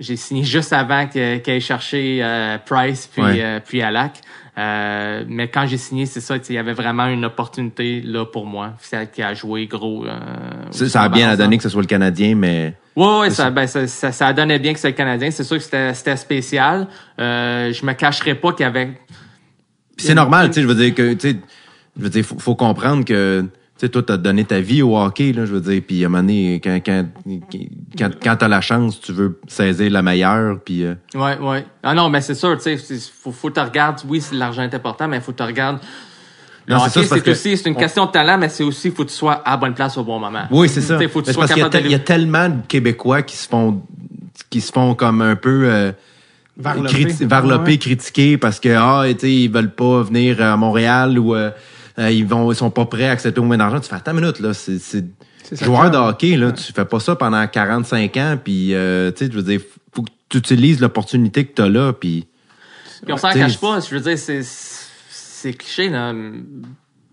J'ai 0.01 0.17
signé 0.17 0.45
juste 0.45 0.73
avant 0.73 1.07
que- 1.09 1.39
qu'il 1.39 1.55
ait 1.55 1.61
cherché 1.61 2.21
euh, 2.23 2.57
Price 2.65 3.09
puis 3.13 3.23
Ouais. 3.23 3.41
euh, 3.43 3.61
puis 3.65 3.83
Alak. 3.83 4.21
Euh, 4.57 5.25
mais 5.29 5.49
quand 5.49 5.67
j'ai 5.67 5.77
signé, 5.77 6.07
c'est 6.07 6.21
ça, 6.21 6.37
il 6.49 6.55
y 6.55 6.59
avait 6.59 6.73
vraiment 6.73 7.07
une 7.07 7.25
opportunité 7.25 8.01
là 8.05 8.25
pour 8.25 8.47
moi, 8.47 8.75
celle 8.81 9.11
qui 9.11 9.23
a 9.23 9.35
joué 9.35 9.67
gros. 9.67 10.05
Euh, 10.07 10.11
Ça, 10.71 11.03
a 11.03 11.09
bien 11.09 11.29
à 11.31 11.37
donner 11.37 11.57
que 11.57 11.63
ce 11.65 11.69
soit 11.69 11.81
le 11.83 11.87
Canadien, 11.89 12.35
mais 12.37 12.75
Ouais, 12.97 13.19
ouais, 13.21 13.31
ça, 13.31 13.51
ben, 13.51 13.67
ça, 13.69 13.87
ça, 13.87 14.11
ça 14.11 14.33
donnait 14.33 14.59
bien 14.59 14.73
que 14.73 14.81
c'est 14.81 14.89
le 14.89 14.95
Canadien. 14.95 15.31
C'est 15.31 15.45
sûr 15.45 15.59
que 15.59 15.63
c'était 15.93 16.17
spécial. 16.17 16.89
Euh, 17.21 17.73
je 17.73 17.87
me 17.87 17.93
cacherais 17.93 18.35
pas 18.35 18.53
qu'il 18.53 18.65
y 18.65 18.69
avait. 18.69 18.99
C'est 19.97 20.15
normal, 20.15 20.49
tu 20.49 20.55
sais, 20.55 20.63
je 20.63 20.67
veux 20.67 20.75
dire 20.75 20.95
que, 20.95 21.13
tu 21.15 21.31
sais, 21.31 21.37
je 21.97 22.03
veux 22.03 22.11
dire, 22.11 22.25
faut, 22.25 22.39
faut 22.39 22.55
comprendre 22.57 23.05
que, 23.05 23.45
tu 23.79 23.87
sais, 23.87 23.89
toi, 23.91 24.03
t'as 24.03 24.17
donné 24.17 24.45
ta 24.45 24.61
vie 24.61 24.83
au 24.83 24.99
hockey, 24.99 25.33
là, 25.33 25.47
je 25.47 25.53
veux 25.53 25.61
dire, 25.61 25.81
puis 25.87 26.03
à 26.03 26.07
un 26.07 26.09
moment 26.11 26.23
donné, 26.23 26.61
quand, 26.63 26.81
quand, 26.85 27.07
quand, 27.99 28.11
quand 28.23 28.37
t'as 28.37 28.49
la 28.49 28.61
chance, 28.61 29.01
tu 29.01 29.13
veux 29.13 29.39
saisir 29.47 29.91
la 29.93 30.03
meilleure, 30.03 30.59
puis 30.65 30.85
euh, 30.85 30.95
Ouais, 31.15 31.39
ouais. 31.39 31.65
Ah 31.83 31.95
non, 31.95 32.09
mais 32.11 32.21
c'est 32.21 32.35
sûr, 32.35 32.57
tu 32.61 32.77
sais, 32.77 32.97
faut, 33.23 33.31
faut 33.31 33.51
te 33.51 33.61
regarder. 33.61 34.03
Oui, 34.09 34.23
l'argent 34.33 34.63
est 34.63 34.75
important, 34.75 35.07
mais 35.07 35.21
faut 35.21 35.33
te 35.33 35.43
regarder. 35.45 35.79
Le 36.67 36.75
Non, 36.75 36.81
c'est 36.89 36.99
hockey, 37.01 37.21
c'est 37.25 37.31
aussi, 37.31 37.57
c'est 37.57 37.69
une 37.69 37.77
question 37.77 38.05
de 38.07 38.11
talent, 38.11 38.37
mais 38.37 38.49
c'est 38.49 38.65
aussi, 38.65 38.91
faut 38.91 39.05
que 39.05 39.09
tu 39.11 39.15
sois 39.15 39.35
à 39.35 39.53
la 39.53 39.57
bonne 39.57 39.75
place 39.75 39.97
au 39.97 40.05
bon 40.05 40.19
moment. 40.19 40.43
oui, 40.51 40.69
c'est 40.69 40.81
ça. 40.83 40.97
Tu 40.99 41.05
sais, 41.05 41.09
faut 41.09 41.21
que 41.21 41.27
tu 41.27 41.33
sois 41.33 41.43
parce 41.43 41.53
qu'il 41.55 41.63
y 41.63 41.65
a, 41.65 41.69
capable 41.71 41.87
il 41.87 41.93
y 41.93 41.95
a 41.95 41.99
de. 41.99 42.05
tellement 42.05 42.49
de 42.49 42.57
Québécois 42.67 43.23
qui 43.23 43.37
se 43.37 43.49
font, 43.49 43.81
qui 44.51 44.61
se 44.61 44.73
font 44.73 44.95
comme 44.95 45.23
un 45.23 45.37
peu, 45.37 45.63
euh, 45.65 45.93
Varlopé. 46.59 46.89
criti- 47.05 47.25
varlopés, 47.25 47.71
Ouais. 47.73 47.79
critiqués 47.79 48.37
parce 48.37 48.59
que, 48.61 48.69
ah, 48.77 49.05
tu 49.13 49.19
sais, 49.21 49.33
ils 49.33 49.49
veulent 49.51 49.73
pas 49.75 50.03
venir 50.03 50.43
à 50.43 50.57
Montréal 50.57 51.19
ou, 51.19 51.35
euh, 51.35 51.51
euh, 51.99 52.11
ils 52.11 52.27
vont, 52.27 52.53
ils 52.53 52.57
sont 52.57 52.71
pas 52.71 52.87
prêts 52.87 53.09
à 53.09 53.13
accepter 53.13 53.41
moins 53.41 53.57
d'argent. 53.57 53.81
Tu 53.81 53.89
fais, 53.89 53.97
attends 53.97 54.13
une 54.13 54.21
minute, 54.21 54.41
là, 54.41 54.55
c'est, 54.55 54.79
c'est, 54.79 55.05
C'est 55.43 55.57
ça 55.57 55.65
joueur 55.65 55.85
le 55.85 55.91
de 55.91 55.97
hockey, 55.97 56.37
là, 56.37 56.53
tu 56.53 56.73
fais 56.73 56.85
pas 56.85 57.01
ça 57.01 57.17
pendant 57.17 57.47
45 57.47 58.17
ans, 58.17 58.39
puis, 58.43 58.75
euh, 58.75 59.11
tu 59.11 59.27
sais, 59.27 59.33
je 59.33 59.37
veux 59.37 59.43
dire, 59.43 59.61
faut 59.93 60.03
que 60.03 60.11
tu 60.29 60.39
utilises 60.39 60.81
l'opportunité 60.81 61.45
que 61.45 61.55
t'as 61.55 61.69
là, 61.69 61.93
puis... 61.93 62.27
Puis 63.03 63.13
on 63.13 63.17
s'en 63.17 63.31
T'sais, 63.31 63.39
cache 63.39 63.59
pas. 63.59 63.79
Je 63.81 63.95
veux 63.95 64.01
dire, 64.01 64.19
c'est, 64.19 64.43
c'est 64.43 65.53
cliché, 65.53 65.89
là. 65.89 66.13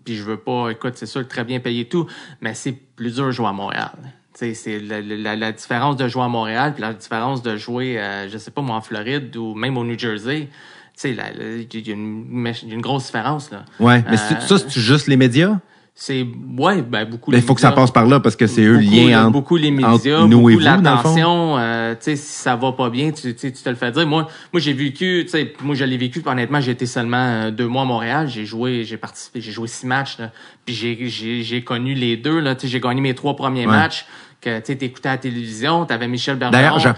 Puis 0.04 0.16
je 0.16 0.22
veux 0.22 0.36
pas, 0.36 0.70
écoute, 0.70 0.94
c'est 0.96 1.06
sûr, 1.06 1.26
très 1.26 1.44
bien 1.44 1.60
payé 1.60 1.84
tout, 1.86 2.06
mais 2.40 2.54
c'est 2.54 2.72
plus 2.72 3.14
dur 3.14 3.26
de 3.26 3.30
jouer 3.32 3.46
à 3.48 3.52
Montréal. 3.52 3.90
Tu 4.38 4.40
sais, 4.40 4.54
c'est 4.54 4.78
la, 4.78 5.00
la, 5.00 5.34
la 5.34 5.52
différence 5.52 5.96
de 5.96 6.06
jouer 6.08 6.22
à 6.22 6.28
Montréal 6.28 6.74
puis 6.74 6.82
la 6.82 6.92
différence 6.92 7.42
de 7.42 7.56
jouer, 7.56 8.00
euh, 8.00 8.28
je 8.28 8.38
sais 8.38 8.50
pas, 8.50 8.62
moi, 8.62 8.76
en 8.76 8.80
Floride 8.80 9.36
ou 9.36 9.54
même 9.54 9.76
au 9.76 9.84
New 9.84 9.98
Jersey. 9.98 10.48
Tu 10.96 11.02
sais, 11.02 11.10
il 11.10 11.16
y, 11.16 11.90
a 11.90 11.94
une 11.94 12.52
il 12.62 12.68
y 12.68 12.72
a 12.72 12.74
une 12.74 12.80
grosse 12.80 13.06
différence, 13.06 13.50
là. 13.50 13.64
Ouais, 13.78 14.02
mais 14.10 14.16
c'est- 14.16 14.34
Euh, 14.36 14.40
ça, 14.40 14.58
c'est 14.58 14.80
juste 14.80 15.08
les 15.08 15.18
médias? 15.18 15.58
C'est, 15.98 16.26
ouais, 16.58 16.82
ben, 16.82 17.06
beaucoup 17.08 17.30
Mais 17.30 17.38
il 17.38 17.42
faut 17.42 17.54
que 17.54 17.60
ça 17.60 17.72
passe 17.72 17.90
par 17.90 18.06
là 18.06 18.20
parce 18.20 18.36
que 18.36 18.46
c'est 18.46 18.62
eux 18.62 18.74
le 18.76 18.80
lien 18.80 19.22
entre, 19.24 19.32
beaucoup 19.32 19.56
les 19.56 19.70
médias, 19.70 20.26
nous 20.26 20.40
beaucoup 20.42 20.58
l'attention. 20.58 21.56
euh, 21.58 21.94
tu 21.94 21.98
sais, 22.02 22.16
si 22.16 22.32
ça 22.42 22.54
va 22.56 22.72
pas 22.72 22.90
bien, 22.90 23.12
tu, 23.12 23.34
tu, 23.34 23.50
tu 23.52 23.62
te 23.62 23.68
le 23.70 23.76
fais 23.76 23.90
dire. 23.92 24.06
Moi, 24.06 24.26
moi 24.52 24.60
j'ai 24.60 24.74
vécu, 24.74 25.22
tu 25.24 25.30
sais, 25.30 25.54
moi 25.62 25.74
je 25.74 25.84
l'ai 25.84 25.96
vécu. 25.96 26.22
Honnêtement, 26.26 26.60
j'ai 26.60 26.72
été 26.72 26.84
seulement 26.84 27.16
euh, 27.46 27.50
deux 27.50 27.66
mois 27.66 27.82
à 27.82 27.86
Montréal. 27.86 28.28
J'ai 28.28 28.44
joué, 28.44 28.84
j'ai 28.84 28.98
participé, 28.98 29.40
j'ai 29.40 29.52
joué 29.52 29.68
six 29.68 29.86
matchs. 29.86 30.18
Là, 30.18 30.32
puis 30.66 30.74
j'ai, 30.74 31.08
j'ai, 31.08 31.42
j'ai 31.42 31.62
connu 31.64 31.94
les 31.94 32.16
deux. 32.18 32.40
Là, 32.40 32.54
tu 32.54 32.62
sais, 32.62 32.68
j'ai 32.68 32.80
gagné 32.80 33.00
mes 33.00 33.14
trois 33.14 33.34
premiers 33.36 33.66
Ouais. 33.66 33.72
matchs. 33.72 34.04
Que 34.42 34.58
tu 34.58 34.66
sais, 34.66 34.76
t'écoutais 34.76 35.08
à 35.08 35.12
la 35.12 35.18
télévision, 35.18 35.86
t'avais 35.86 36.08
Michel 36.08 36.36
Bergeron. 36.36 36.78
D'ailleurs, 36.78 36.96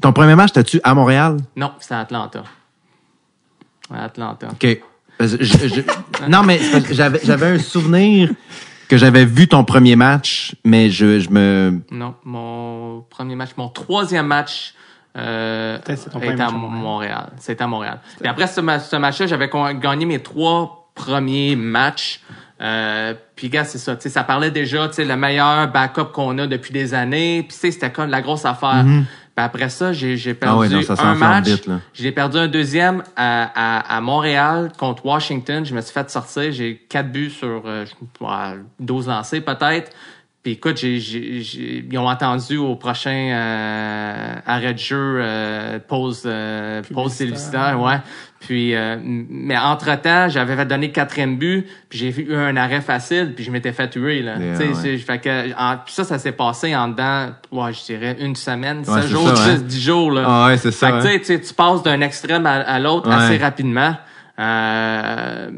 ton 0.00 0.12
premier 0.12 0.34
match, 0.34 0.52
t'as-tu 0.52 0.80
à 0.84 0.94
Montréal? 0.94 1.36
Non, 1.56 1.72
c'était 1.80 1.94
à 1.94 2.00
Atlanta. 2.00 2.44
À 3.92 4.04
Atlanta. 4.04 4.48
OK. 4.52 4.78
Je- 5.20 5.36
je- 5.44 6.28
non, 6.28 6.42
mais 6.42 6.58
j'avais, 6.90 7.20
j'avais 7.22 7.46
un 7.46 7.58
souvenir 7.58 8.30
que 8.88 8.96
j'avais 8.96 9.24
vu 9.24 9.46
ton 9.46 9.64
premier 9.64 9.94
match, 9.96 10.56
mais 10.64 10.90
je, 10.90 11.20
je 11.20 11.30
me... 11.30 11.80
Non, 11.90 12.14
mon 12.24 13.04
premier 13.08 13.36
match, 13.36 13.50
mon 13.56 13.68
troisième 13.68 14.26
match 14.26 14.74
euh, 15.16 15.78
est 16.26 16.40
à 16.40 16.50
Montréal. 16.50 17.30
C'était 17.38 17.62
à 17.62 17.66
Montréal. 17.66 18.00
Et 18.24 18.26
après 18.28 18.46
ce, 18.46 18.60
ma- 18.60 18.80
ce 18.80 18.96
match-là, 18.96 19.26
j'avais 19.26 19.50
gagné 19.80 20.06
mes 20.06 20.18
trois 20.20 20.90
premiers 20.94 21.54
matchs. 21.54 22.20
Euh, 22.60 23.14
puis 23.36 23.48
gars, 23.48 23.64
c'est 23.64 23.78
ça. 23.78 23.94
Tu 23.96 24.02
sais, 24.02 24.08
ça 24.08 24.24
parlait 24.24 24.50
déjà, 24.50 24.88
tu 24.88 24.94
sais, 24.94 25.04
le 25.04 25.16
meilleur 25.16 25.68
backup 25.70 26.12
qu'on 26.12 26.38
a 26.38 26.46
depuis 26.46 26.72
des 26.72 26.94
années. 26.94 27.42
Puis 27.42 27.54
tu 27.54 27.60
sais, 27.60 27.70
c'était 27.72 27.90
comme 27.92 28.08
la 28.10 28.22
grosse 28.22 28.44
affaire. 28.44 28.84
Puis 29.34 29.44
après 29.44 29.68
ça, 29.70 29.92
j'ai 29.94 30.16
j'ai 30.18 30.34
perdu 30.34 30.54
Ah 30.54 30.58
ouais, 30.58 30.68
non, 30.68 30.82
ça 30.82 30.94
un 31.02 31.14
match. 31.14 31.46
J'ai 31.94 32.12
perdu 32.12 32.36
un 32.38 32.48
deuxième 32.48 33.02
à, 33.16 33.50
à, 33.78 33.96
à 33.96 34.00
Montréal 34.02 34.70
contre 34.78 35.06
Washington. 35.06 35.64
Je 35.64 35.74
me 35.74 35.80
suis 35.80 35.92
fait 35.92 36.10
sortir. 36.10 36.52
J'ai 36.52 36.76
quatre 36.88 37.10
buts 37.10 37.30
sur 37.30 37.62
euh, 37.64 37.86
je- 37.86 38.24
ouais, 38.24 38.58
12 38.78 39.08
lancés 39.08 39.40
peut-être. 39.40 39.90
Puis 40.42 40.52
écoute, 40.54 40.76
j'ai, 40.76 40.98
j'ai, 40.98 41.40
j'ai- 41.40 41.86
ils 41.88 41.98
ont 41.98 42.08
entendu 42.08 42.56
au 42.56 42.74
prochain 42.74 43.30
euh, 43.32 44.34
arrêt 44.44 44.74
de 44.74 44.78
jeu, 44.78 44.96
euh, 45.22 45.78
pause, 45.78 46.24
euh, 46.26 46.82
pause 46.92 47.12
ouais. 47.76 48.00
Puis, 48.44 48.74
euh, 48.74 48.96
mais 49.00 49.56
entre-temps, 49.56 50.28
j'avais 50.28 50.56
le 50.56 50.86
quatrième 50.88 51.36
but, 51.36 51.64
puis 51.88 51.98
j'ai 52.00 52.08
eu 52.22 52.34
un 52.34 52.56
arrêt 52.56 52.80
facile, 52.80 53.34
puis 53.36 53.44
je 53.44 53.52
m'étais 53.52 53.70
fait 53.72 53.88
tuer, 53.88 54.20
là. 54.20 54.36
Yeah, 54.36 54.58
ouais. 54.58 54.98
fait 54.98 55.18
que, 55.20 55.52
en- 55.56 55.78
ça, 55.86 56.02
ça 56.02 56.18
s'est 56.18 56.32
passé 56.32 56.74
en 56.74 56.88
dedans, 56.88 57.28
ouais, 57.52 57.72
je 57.72 57.84
dirais 57.84 58.16
une 58.18 58.34
semaine, 58.34 58.82
Ouais, 58.88 59.02
jours, 59.02 59.28
ça, 59.36 59.44
hein. 59.44 59.54
dix, 59.54 59.64
dix 59.64 59.80
jours, 59.80 60.10
là. 60.10 60.24
Ah 60.26 60.46
ouais, 60.48 60.56
c'est 60.56 60.72
ça. 60.72 61.00
Fait 61.00 61.20
que, 61.20 61.32
hein. 61.34 61.38
tu 61.40 61.54
passes 61.54 61.84
d'un 61.84 62.00
extrême 62.00 62.44
à, 62.44 62.54
à 62.54 62.80
l'autre 62.80 63.08
assez 63.08 63.36
rapidement. 63.36 63.94
Euh, 64.40 65.50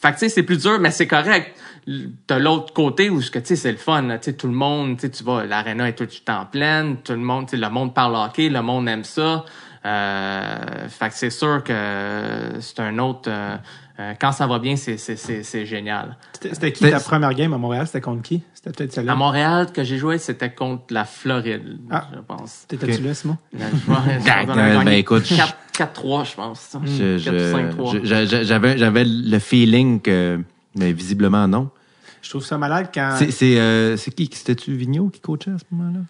fait 0.00 0.08
que, 0.08 0.12
tu 0.14 0.18
sais, 0.18 0.28
c'est 0.28 0.42
plus 0.42 0.60
dur, 0.60 0.78
mais 0.80 0.90
c'est 0.90 1.06
correct. 1.06 1.56
De 1.86 2.34
l'autre 2.34 2.74
côté, 2.74 3.08
où 3.08 3.22
ce 3.22 3.30
que, 3.30 3.38
tu 3.38 3.46
sais, 3.46 3.56
c'est 3.56 3.72
le 3.72 3.78
fun, 3.78 4.02
tu 4.02 4.16
sais, 4.20 4.32
tout 4.34 4.48
le 4.48 4.52
monde, 4.52 4.96
tu 4.98 5.06
sais, 5.06 5.10
tu 5.10 5.24
vas, 5.24 5.46
l'aréna 5.46 5.88
est 5.88 5.94
tout 5.94 6.04
le 6.04 6.24
temps 6.24 6.46
pleine, 6.50 6.98
tout 7.02 7.12
le 7.12 7.18
monde, 7.20 7.46
tu 7.46 7.52
sais, 7.52 7.56
le 7.56 7.70
monde 7.70 7.94
parle 7.94 8.14
hockey, 8.16 8.50
le 8.50 8.60
monde 8.60 8.86
aime 8.88 9.02
ça. 9.04 9.44
Euh, 9.84 10.88
fait 10.88 11.08
que 11.08 11.14
c'est 11.14 11.30
sûr 11.30 11.62
que 11.64 12.52
c'est 12.60 12.80
un 12.80 12.98
autre, 12.98 13.28
euh, 13.28 13.56
euh, 13.98 14.12
quand 14.20 14.30
ça 14.32 14.46
va 14.46 14.58
bien, 14.58 14.76
c'est, 14.76 14.96
c'est, 14.96 15.16
c'est, 15.16 15.42
c'est 15.42 15.66
génial. 15.66 16.16
C'était 16.40 16.72
qui 16.72 16.84
C'est- 16.84 16.90
ta 16.92 17.00
première 17.00 17.34
game 17.34 17.52
à 17.52 17.58
Montréal? 17.58 17.86
C'était 17.86 18.00
contre 18.00 18.22
qui? 18.22 18.42
C'était 18.54 18.70
peut-être 18.70 18.92
celle-là. 18.92 19.12
À 19.12 19.16
Montréal, 19.16 19.72
que 19.72 19.82
j'ai 19.82 19.98
joué, 19.98 20.18
c'était 20.18 20.50
contre 20.52 20.84
la 20.90 21.04
Floride, 21.04 21.78
Ah. 21.90 22.06
je 22.14 22.20
pense. 22.20 22.64
T'étais-tu 22.68 23.00
Ok. 23.00 23.06
là, 23.06 23.14
Simon? 23.14 23.36
Ben, 24.24 24.88
écoute, 24.88 25.24
je- 25.26 25.34
4 25.36 25.56
4-3, 25.72 26.24
je 26.24 26.34
pense. 26.36 26.76
Je- 26.84 27.18
je- 27.18 27.30
4-5-3. 27.30 27.92
je- 28.04 28.24
je- 28.26 28.44
j'avais, 28.44 28.78
j'avais 28.78 29.04
le 29.04 29.38
feeling 29.38 30.00
que, 30.00 30.38
mais 30.76 30.92
visiblement 30.92 31.48
non, 31.48 31.70
Je 32.22 32.30
trouve 32.30 32.44
ça 32.44 32.56
malade 32.56 32.88
quand. 32.94 33.16
C'est 33.18 33.32
c'est 33.32 33.58
euh, 33.58 33.96
c'est 33.96 34.12
qui? 34.12 34.30
C'était-tu 34.32 34.74
Vigneault 34.74 35.08
qui 35.08 35.20
coachait 35.20 35.50
à 35.50 35.58
ce 35.58 35.64
moment-là? 35.72 36.00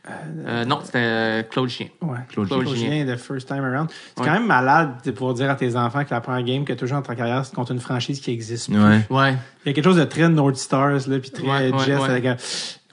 Euh, 0.46 0.64
non, 0.66 0.80
c'était 0.84 0.98
euh, 0.98 1.42
Claude 1.42 1.70
Chien. 1.70 1.86
Ouais. 2.02 2.18
Claude 2.28 2.48
Claude. 2.48 2.68
Gien, 2.68 3.06
the 3.06 3.16
first 3.18 3.48
time 3.48 3.64
around. 3.64 3.88
C'est 3.90 4.20
Ouais. 4.20 4.26
quand 4.28 4.34
même 4.34 4.46
malade 4.46 4.90
de 5.04 5.10
pouvoir 5.10 5.32
dire 5.34 5.50
à 5.50 5.54
tes 5.54 5.74
enfants 5.74 6.04
que 6.04 6.10
la 6.10 6.20
première 6.20 6.44
game 6.44 6.64
que 6.66 6.74
tu 6.74 6.86
joues 6.86 6.94
en 6.96 7.02
ta 7.02 7.14
carrière, 7.14 7.44
c'est 7.46 7.54
contre 7.54 7.72
une 7.72 7.80
franchise 7.80 8.20
qui 8.20 8.30
existe. 8.30 8.70
plus. 8.70 8.78
Ouais. 8.78 9.00
Ouais. 9.08 9.34
Il 9.64 9.68
y 9.68 9.70
a 9.70 9.72
quelque 9.72 9.84
chose 9.84 9.96
de 9.96 10.04
très 10.04 10.28
North 10.28 10.56
Stars, 10.56 11.08
là, 11.08 11.18
puis 11.18 11.30
très 11.30 11.46
Ouais, 11.48 11.70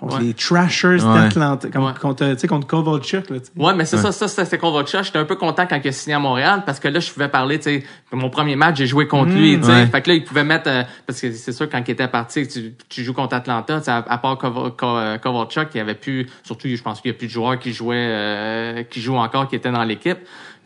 euh, 0.02 0.06
contre 0.06 0.18
Ouais. 0.20 0.24
les 0.28 0.34
Trashers 0.34 0.88
Ouais. 0.88 1.14
d'Atlanta, 1.22 1.68
comme- 1.70 1.86
Ouais. 1.86 1.92
contre, 2.02 2.26
tu 2.34 2.40
sais, 2.40 2.48
contre 2.48 2.68
Kovalchuk, 2.68 3.30
là, 3.30 3.40
tu 3.40 3.46
sais. 3.46 3.52
Ouais, 3.58 3.74
mais 3.74 3.86
c'est 3.86 3.98
Ouais. 3.98 4.02
ça, 4.04 4.12
ça, 4.12 4.28
ça, 4.28 4.46
c'était 4.46 4.58
Kovalchuk. 4.58 5.04
J'étais 5.04 5.20
un 5.20 5.26
peu 5.26 5.36
content 5.36 5.66
quand 5.68 5.80
il 5.84 5.88
a 5.88 5.92
signé 5.92 6.16
à 6.16 6.20
Montréal 6.20 6.64
parce 6.66 6.80
que 6.80 6.88
là, 6.88 7.00
je 7.00 7.12
pouvais 7.12 7.28
parler, 7.28 7.58
tu 7.60 7.64
sais, 7.66 7.84
mon 8.12 8.30
premier 8.30 8.56
match, 8.56 8.78
j'ai 8.78 8.88
joué 8.88 9.08
contre 9.08 9.32
lui, 9.32 9.58
tu 9.60 9.66
sais. 9.66 9.72
Ouais. 9.72 9.86
Fait 9.88 10.02
que 10.02 10.10
là, 10.10 10.16
il 10.16 10.24
pouvait 10.24 10.44
mettre, 10.44 10.70
euh, 10.70 10.84
parce 11.06 11.20
que 11.22 11.32
c'est 11.32 11.52
sûr, 11.52 11.70
quand 11.70 11.82
il 11.88 11.92
était 11.92 12.08
parti, 12.08 12.48
tu, 12.48 12.74
tu 12.88 13.04
joues 13.04 13.14
contre 13.14 13.36
Atlanta, 13.36 13.78
tu 13.80 13.86
sais, 13.86 13.92
à, 13.92 13.98
à 14.08 14.18
part 14.18 14.36
Kova- 14.38 14.72
Ko- 14.76 14.98
euh, 14.98 15.18
Kovalchuk, 15.18 15.70
il 15.74 15.78
y 15.78 15.82
avait 15.82 15.96
plus, 15.96 16.28
surtout, 16.44 16.68
je 16.68 16.82
pense 16.82 17.02
qu'il 17.02 17.12
y 17.12 17.14
a 17.14 17.18
plus 17.18 17.28
de 17.28 17.32
joueurs 17.32 17.60
qui 17.60 17.74
jouaient, 17.74 17.96
euh, 17.98 18.84
qui 18.84 19.02
jouent 19.02 19.18
encore, 19.18 19.48
qui 19.48 19.56
étaient 19.56 19.72
dans 19.72 19.84
l'équipe. 19.84 20.20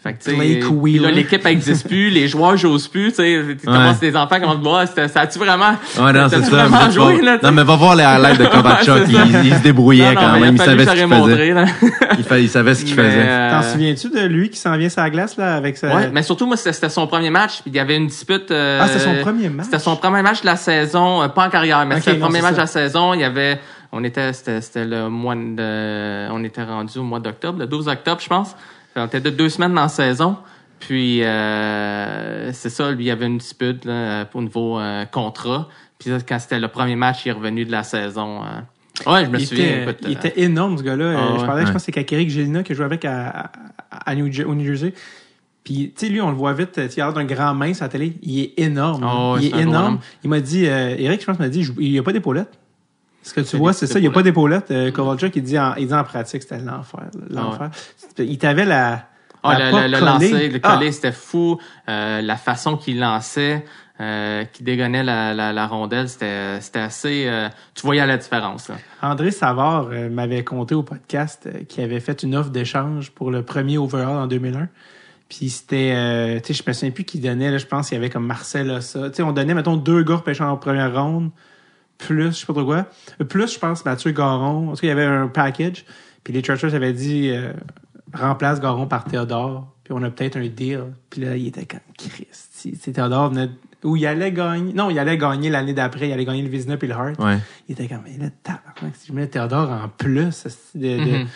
Fait 0.04 0.12
que, 0.16 0.22
tu 0.24 0.32
sais, 0.32 0.36
Blake 0.36 0.70
Wheeler. 0.70 1.00
là, 1.00 1.12
l'équipe 1.12 1.46
n'existe 1.46 1.88
plus, 1.88 2.10
les 2.10 2.28
joueurs 2.28 2.58
jouent 2.58 2.78
plus, 2.92 3.12
tu 3.12 3.16
sais. 3.16 3.42
Tu 3.58 3.66
commences 3.66 4.02
les 4.02 4.14
enfants 4.18 4.38
comme, 4.42 4.62
bah, 4.62 4.86
c'était- 4.86 5.08
ça 5.08 5.22
a-tu 5.22 5.40
vraiment, 5.40 5.78
Ouais, 5.98 6.12
non, 6.12 6.28
c'est 6.30 6.42
ça. 6.44 6.50
vraiment 6.50 6.86
mais 6.88 6.92
joué, 6.92 7.16
va- 7.20 7.22
là, 7.22 7.38
non, 7.42 7.52
mais 7.54 7.64
va 7.64 7.76
voir 7.78 7.96
les 7.96 8.04
highlights 8.04 8.38
de 8.42 8.46
Kovacic. 8.48 8.90
Ouais, 8.90 9.04
il, 9.08 9.46
il 9.48 9.56
se 9.56 9.62
débrouillait 9.62 10.14
Non, 10.14 10.20
quand 10.22 10.40
même. 10.40 10.56
Il 10.56 10.60
savait 10.60 10.86
ce 10.86 10.92
qu'il 10.92 11.08
faisait. 11.08 12.42
Il, 12.42 12.50
savait 12.50 12.76
ce 12.76 12.84
qu'il 12.86 12.94
faisait. 12.96 13.26
euh, 13.30 13.50
T'en 13.52 13.62
souviens-tu 13.64 14.10
de 14.10 14.26
lui 14.28 14.50
qui 14.50 14.58
s'en 14.58 14.76
vient 14.78 14.90
sur 14.90 15.02
la 15.02 15.10
glace, 15.10 15.38
là, 15.38 15.56
avec 15.56 15.78
sa... 15.78 15.96
Ouais, 15.96 16.10
mais 16.14 16.22
surtout, 16.24 16.46
moi, 16.48 16.58
c'était 16.58 16.74
c'était 16.74 16.90
son 16.90 17.08
premier 17.08 17.30
match. 17.30 17.62
Puis 17.62 17.72
il 17.72 17.76
y 17.76 17.80
avait 17.80 17.96
une 17.96 18.08
dispute. 18.08 18.52
euh, 18.52 18.80
Ah, 18.82 18.88
c'était 18.88 19.06
son 19.06 19.16
premier 19.22 19.48
match? 19.50 19.66
C'était 19.68 19.80
son 19.80 19.96
premier 19.96 20.22
match 20.22 20.42
de 20.42 20.48
la 20.48 20.56
saison, 20.58 21.22
euh, 21.24 21.28
pas 21.30 21.46
en 21.48 21.50
carrière, 21.50 21.86
mais 21.86 21.96
c'était 22.00 22.14
le 22.14 22.20
premier 22.20 22.42
match 22.42 22.54
de 22.56 22.58
la 22.60 22.68
saison. 22.68 23.14
Il 23.14 23.22
y 23.22 23.24
avait, 23.24 23.58
on 23.94 24.04
était, 24.04 24.34
c'était 24.34 24.60
c'était 24.60 24.86
le 24.86 25.08
mois 25.10 25.36
de, 25.36 26.30
on 26.32 26.44
était 26.44 26.64
rendu 26.64 26.98
au 27.00 27.04
mois 27.04 27.20
d'octobre, 27.20 27.60
le 27.60 27.68
12 27.68 27.88
octobre, 27.88 28.20
je 28.22 28.28
pense. 28.28 28.56
On 28.96 29.06
était 29.06 29.22
de 29.22 29.30
deux 29.30 29.50
semaines 29.50 29.74
dans 29.74 29.82
la 29.84 29.90
saison. 29.90 30.38
Puis 30.80 31.24
euh, 31.24 32.52
c'est 32.52 32.70
ça, 32.70 32.92
lui, 32.92 33.06
il 33.06 33.08
y 33.08 33.12
avait 33.12 33.26
une 33.28 33.38
dispute 33.38 33.86
là, 33.86 34.26
pour 34.26 34.42
niveau 34.42 34.80
euh, 34.80 35.06
contrat. 35.06 35.70
Puis 35.98 36.10
là, 36.10 36.18
quand 36.28 36.38
c'était 36.40 36.60
le 36.60 36.68
premier 36.68 36.96
match, 36.98 37.26
il 37.26 37.30
est 37.30 37.34
revenu 37.34 37.64
de 37.66 37.72
la 37.72 37.84
saison. 37.84 38.42
euh. 38.44 39.12
Ouais, 39.12 39.26
je 39.26 39.30
me 39.30 39.40
il, 39.40 39.48
souviens. 39.48 39.66
était, 39.66 39.82
écoute, 39.84 39.98
il 40.04 40.08
euh, 40.10 40.12
était 40.12 40.42
énorme, 40.42 40.78
ce 40.78 40.84
gars-là. 40.84 41.06
Euh, 41.06 41.16
Ah, 41.18 41.34
je 41.36 41.40
ouais. 41.42 41.48
parlais, 41.48 41.62
je 41.66 41.72
pense 41.72 41.82
que 41.82 41.86
c'est 41.86 41.92
qu'Akeric 41.94 42.30
Gélina 42.30 42.62
que 42.64 42.74
je 42.74 42.78
jouais 42.78 42.86
avec 42.86 43.06
à, 43.06 43.50
New, 44.14 44.30
au 44.46 44.56
New 44.56 44.66
Jersey. 44.66 44.94
Puis, 45.64 45.94
tu 45.98 46.06
sais, 46.06 46.12
lui, 46.12 46.20
on 46.20 46.30
le 46.30 46.36
voit 46.36 46.54
vite, 46.54 46.76
il 46.76 47.02
a 47.02 47.06
l'air 47.06 47.14
d'un 47.14 47.24
grand 47.24 47.54
mince 47.56 47.82
à 47.82 47.86
la 47.86 47.90
télé. 47.90 48.18
Il 48.22 48.40
est 48.42 48.54
énorme. 48.58 49.02
Ah 49.06 49.36
il 49.40 49.46
est 49.48 49.62
énorme. 49.62 50.00
Il 50.24 50.30
m'a 50.30 50.42
dit, 50.42 50.68
euh, 50.68 50.96
Eric, 50.98 51.22
je 51.22 51.26
pense, 51.26 51.40
m'a 51.40 51.48
dit, 51.48 51.66
il 51.80 51.92
n'y 51.92 51.98
a 51.98 52.04
pas 52.04 52.12
d'épaulette. 52.12 52.52
Ce 53.24 53.34
que 53.34 53.42
tu 53.42 53.58
vois, 53.58 53.74
c'est 53.74 53.88
ça, 53.88 54.00
il 54.00 54.02
n'y 54.04 54.08
a 54.08 54.12
pas 54.12 54.22
d'épaulette. 54.24 54.70
Euh, 54.72 54.92
Kovalchuk, 54.92 55.36
il 55.36 55.44
dit 55.44 55.58
en, 55.58 55.76
il 55.76 55.88
dit 55.88 55.94
en 55.94 56.04
pratique, 56.04 56.42
c'était 56.44 56.60
l'enfer. 56.60 57.00
là, 57.30 57.42
L'enfer. 57.42 57.70
Il 58.20 58.38
t'avait 58.38 58.66
la. 58.66 59.08
Ah, 59.46 59.58
la 59.60 59.72
le, 59.88 59.88
le, 59.92 60.00
lancer, 60.06 60.50
le 60.50 60.60
Ah! 60.64 60.76
collé, 60.76 60.92
c'était 60.92 61.12
fou. 61.12 61.58
Euh, 61.90 62.22
la 62.22 62.38
façon 62.38 62.78
qu'il 62.78 63.00
lançait, 63.00 63.66
euh, 64.00 64.46
qu'il 64.46 64.66
dégonnait 64.66 65.04
la, 65.04 65.34
la, 65.34 65.52
la 65.52 65.68
rondelle, 65.68 66.08
c'était 66.08 66.62
c'était 66.62 66.80
assez... 66.80 67.26
euh, 67.28 67.50
tu 67.76 67.86
voyais 67.86 68.06
la 68.06 68.16
différence. 68.18 68.70
Là. 68.70 68.76
André 69.02 69.32
Savard 69.32 69.90
euh, 69.92 70.10
m'avait 70.10 70.46
conté 70.46 70.76
au 70.76 70.84
podcast 70.84 71.46
euh, 71.48 71.64
qu'il 71.66 71.84
avait 71.84 72.00
fait 72.00 72.24
une 72.24 72.36
offre 72.36 72.52
d'échange 72.52 73.12
pour 73.12 73.32
le 73.32 73.44
premier 73.44 73.78
overall 73.78 74.16
en 74.18 74.28
2001. 74.28 74.70
Puis 75.28 75.50
c'était, 75.50 75.92
euh, 75.96 76.40
tu 76.40 76.54
sais, 76.54 76.64
je 76.64 76.70
me 76.70 76.74
souviens 76.74 76.92
plus 76.92 77.04
qui 77.04 77.20
donnait, 77.20 77.52
là, 77.52 77.58
je 77.58 77.66
pense 77.66 77.90
qu'il 77.90 77.96
y 77.96 78.00
avait 78.00 78.10
comme 78.10 78.26
Marcel 78.26 78.82
ça. 78.82 79.10
Tu 79.10 79.16
sais, 79.18 79.24
on 79.24 79.34
donnait, 79.34 79.54
mettons, 79.56 79.76
deux 79.76 80.04
gars 80.04 80.16
repêchés 80.18 80.44
en 80.44 80.56
première 80.56 80.94
ronde, 80.96 81.32
plus, 82.06 82.32
je 82.32 82.40
sais 82.40 82.46
pas 82.46 82.54
trop 82.54 82.66
quoi. 82.66 82.86
Plus, 83.30 83.54
je 83.54 83.60
pense, 83.60 83.84
Mathieu 83.86 84.12
Garon. 84.12 84.68
Parce 84.68 84.80
qu'il 84.80 84.90
y 84.90 84.92
avait 84.92 85.06
un 85.06 85.28
package. 85.28 85.86
Puis 86.24 86.34
les 86.34 86.44
Chargers 86.44 86.74
avaient 86.74 86.94
dit, 86.94 87.30
euh, 87.32 87.54
remplace 88.14 88.60
Garon 88.60 88.88
par 88.88 89.06
Théodore. 89.06 89.68
Puis 89.84 89.94
on 89.94 90.02
a 90.04 90.10
peut-être 90.10 90.38
un 90.38 90.48
deal. 90.48 90.84
Puis 91.10 91.22
là, 91.22 91.36
il 91.36 91.48
était 91.48 91.66
comme, 91.66 91.80
Christ. 91.98 92.68
C'est 92.80 92.94
Théodore 92.94 93.30
venait, 93.30 93.50
où 93.84 93.96
il 93.98 94.06
allait 94.06 94.32
gagner. 94.32 94.74
Non, 94.74 94.90
il 94.90 94.98
allait 94.98 95.18
gagner 95.18 95.50
l'année 95.50 95.74
d'après. 95.74 96.08
Il 96.08 96.14
allait 96.14 96.26
gagner 96.26 96.42
le 96.42 96.50
Vizina 96.50 96.78
puis 96.78 96.88
le 96.88 96.94
Hart. 96.94 97.20
Ouais. 97.20 97.38
Il 97.68 97.74
était 97.74 97.88
comme, 97.88 98.04
mais 98.06 98.18
là, 98.18 98.30
si 98.94 99.08
je 99.08 99.14
mets 99.14 99.28
Théodore 99.28 99.70
en 99.70 99.90
plus, 99.90 100.46
de, 100.76 100.98
Mhm. 100.98 101.28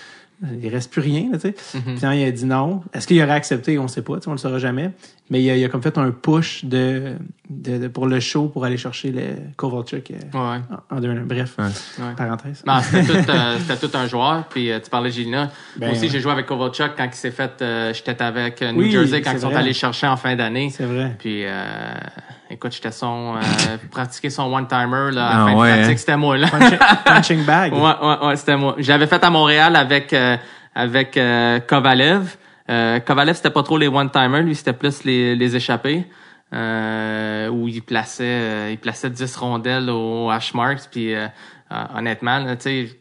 Il 0.61 0.69
reste 0.69 0.91
plus 0.91 1.01
rien, 1.01 1.29
tu 1.33 1.39
sais. 1.39 1.51
Puis 1.53 1.99
là, 2.01 2.15
il 2.15 2.23
a 2.23 2.31
dit 2.31 2.45
non. 2.45 2.81
Est-ce 2.93 3.07
qu'il 3.07 3.21
aurait 3.23 3.31
accepté? 3.31 3.79
On 3.79 3.87
sait 3.87 4.01
pas, 4.03 4.15
tu 4.17 4.21
sais, 4.23 4.27
on 4.29 4.33
le 4.33 4.37
saura 4.37 4.59
jamais. 4.59 4.91
Mais 5.29 5.41
il 5.43 5.49
a, 5.49 5.57
il 5.57 5.65
a 5.65 5.67
comme 5.67 5.81
fait 5.81 5.97
un 5.97 6.11
push 6.11 6.63
de, 6.63 7.13
de, 7.49 7.77
de- 7.79 7.87
pour 7.89 8.07
le 8.07 8.19
show 8.21 8.47
pour 8.47 8.63
aller 8.63 8.77
chercher 8.77 9.11
le 9.11 9.23
Kovalchuk 9.57 10.11
euh, 10.11 10.15
Ouais. 10.33 10.61
en, 10.91 10.95
en 10.95 10.99
2001. 11.01 11.23
Bref, 11.23 11.55
Ouais. 11.59 11.65
Parenthèse. 12.15 12.63
C'était 12.83 13.23
tout, 13.23 13.29
euh, 13.31 13.57
tout 13.81 13.89
un 13.97 14.07
joueur. 14.07 14.45
Puis 14.49 14.71
euh, 14.71 14.79
tu 14.79 14.89
parlais 14.89 15.09
de 15.09 15.15
Gilina. 15.15 15.51
Ben, 15.75 15.87
Moi 15.87 15.95
aussi, 15.95 16.03
ouais. 16.05 16.09
j'ai 16.11 16.19
joué 16.21 16.31
avec 16.31 16.45
Kovalchuk 16.45 16.91
quand 16.95 17.05
il 17.11 17.13
s'est 17.13 17.31
fait... 17.31 17.61
euh, 17.61 17.93
J'étais 17.93 18.21
avec 18.21 18.61
euh, 18.61 18.71
New 18.71 18.79
Oui, 18.83 18.91
Jersey 18.91 19.21
quand 19.21 19.33
ils 19.33 19.39
sont 19.39 19.53
allés 19.55 19.73
chercher 19.73 20.07
en 20.07 20.15
fin 20.17 20.35
d'année. 20.35 20.69
C'est 20.69 20.85
vrai. 20.85 21.15
Puis, 21.19 21.43
euh, 21.45 21.93
écoute, 22.49 22.71
j'étais 22.73 22.91
son... 22.91 23.35
Euh, 23.35 23.77
pratiquer 23.91 24.29
son 24.29 24.53
one-timer 24.53 25.11
là, 25.11 25.27
à 25.27 25.29
Ah 25.29 25.39
la 25.45 25.51
fin 25.51 25.57
ouais, 25.57 25.67
de 25.67 25.73
hein? 25.73 25.77
pratique. 25.81 25.99
C'était 25.99 26.17
moi, 26.17 26.37
là. 26.37 26.47
Punching, 26.47 26.77
punching 27.05 27.45
bag. 27.45 27.73
Ouais, 27.73 27.79
ouais, 27.79 28.27
ouais, 28.27 28.35
c'était 28.35 28.57
moi. 28.57 28.75
J'avais 28.77 29.07
fait 29.07 29.23
à 29.23 29.29
Montréal 29.29 29.75
avec 29.75 30.13
euh, 30.13 30.37
avec 30.75 31.17
euh, 31.17 31.59
Kovalev. 31.59 32.35
Euh, 32.69 32.99
Kovalev, 32.99 33.35
c'était 33.35 33.49
pas 33.49 33.63
trop 33.63 33.77
les 33.77 33.87
one-timers, 33.87 34.41
lui, 34.43 34.55
c'était 34.55 34.73
plus 34.73 35.03
les, 35.03 35.35
les 35.35 35.55
échappés. 35.55 36.05
Euh, 36.53 37.49
où 37.49 37.67
il 37.67 37.81
plaçait 37.81 38.23
euh, 38.23 38.69
il 38.71 38.77
plaçait 38.77 39.09
10 39.09 39.35
rondelles 39.35 39.89
au 39.89 40.29
hash 40.29 40.53
marks 40.53 40.87
puis 40.89 41.13
euh, 41.13 41.27
euh, 41.73 41.83
honnêtement 41.93 42.39
là, 42.39 42.55
tu 42.55 42.61
sais 42.63 42.85
je 42.87 42.93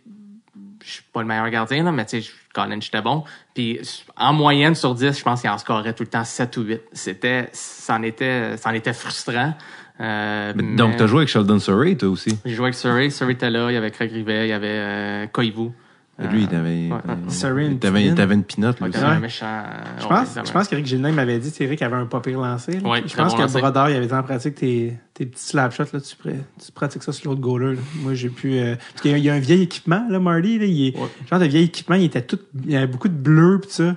pas 1.17 1.23
le 1.23 1.29
meilleur 1.29 1.49
gardien 1.49 1.83
là 1.83 1.93
mais 1.93 2.05
tu 2.05 2.21
sais 2.21 2.31
Colin 2.55 2.79
j'étais 2.81 3.01
bon. 3.01 3.25
Puis 3.55 3.81
en 4.17 4.35
moyenne 4.35 4.75
sur 4.75 4.95
10 4.95 5.19
je 5.19 5.23
pense 5.25 5.41
qu'il 5.41 5.49
en 5.49 5.57
scorait 5.57 5.95
tout 5.95 6.03
le 6.03 6.11
temps 6.11 6.25
7 6.25 6.57
ou 6.59 6.63
8 6.63 6.81
c'était 6.93 7.49
ça 7.53 7.95
en 7.95 8.03
était 8.03 8.55
était 8.75 8.93
frustrant. 8.93 9.55
Euh, 9.99 10.53
Mais 10.55 10.77
Donc, 10.77 10.97
t'as 10.97 11.07
joué 11.07 11.21
avec 11.21 11.31
Sheldon 11.31 11.59
Surrey, 11.59 11.95
toi 11.95 12.11
aussi? 12.11 12.39
j'ai 12.45 12.55
joué 12.55 12.67
avec 12.67 12.75
Surrey 12.75 13.09
Surrey 13.09 13.33
était 13.33 13.49
là. 13.49 13.71
Il 13.71 13.75
y 13.75 13.77
avait 13.79 13.91
Craig 13.91 14.13
Rivet. 14.13 14.47
Il 14.47 14.51
y 14.51 14.53
avait 14.53 14.69
euh, 14.69 15.27
Koivu 15.29 15.71
lui, 16.19 16.43
il 16.45 16.49
ouais, 16.91 16.97
ouais. 16.97 17.15
Surrey, 17.29 17.67
une 17.67 17.79
t'avais, 17.79 18.05
petite 18.05 18.15
t'avais 18.17 18.35
une 18.35 18.45
lui 18.45 19.01
Ouais. 19.05 19.17
un 19.17 19.21
méchant. 19.21 19.63
Je 20.01 20.07
pense, 20.07 20.39
je 20.47 20.51
pense 20.53 20.69
qu'Éric 20.69 20.87
Gilnin 20.87 21.13
m'avait 21.13 21.39
dit, 21.39 21.53
Eric 21.61 21.83
avait 21.83 21.97
un 21.97 22.07
pas 22.07 22.21
pire 22.21 22.41
lancé. 22.41 22.79
Ouais, 22.79 23.03
je 23.07 23.15
pense 23.15 23.33
bon 23.33 23.37
que 23.37 23.43
lancé. 23.43 23.61
Brodeur, 23.61 23.91
il 23.91 23.97
avait 23.97 24.07
dit 24.07 24.15
en 24.15 24.23
pratique 24.23 24.55
tes, 24.55 24.97
tes 25.13 25.27
petits 25.27 25.45
slap 25.45 25.75
shots, 25.75 25.85
là, 25.93 26.01
tu, 26.01 26.73
pratiques 26.73 27.03
ça 27.03 27.13
sur 27.13 27.29
l'autre 27.31 27.43
goaler. 27.43 27.75
là. 27.75 27.81
Moi, 27.97 28.15
j'ai 28.15 28.31
pu. 28.31 28.59
euh, 28.59 28.77
parce 28.77 29.03
qu'il 29.03 29.11
y 29.11 29.15
a, 29.15 29.19
il 29.19 29.25
y 29.25 29.29
a 29.31 29.35
un 29.35 29.39
vieil 29.41 29.61
équipement, 29.63 30.07
là, 30.09 30.19
Marty. 30.19 30.59
Là, 30.59 30.65
il 30.65 30.89
est, 30.89 30.97
Ouais. 30.99 31.09
Genre 31.31 31.39
de 31.39 31.45
vieil 31.45 31.65
équipement, 31.65 31.97
il 31.97 32.05
était 32.05 32.23
tout. 32.23 32.39
Il 32.65 32.71
y 32.71 32.77
avait 32.77 32.87
beaucoup 32.87 33.09
de 33.09 33.15
bleu 33.15 33.61
pis 33.61 33.69
ça. 33.73 33.97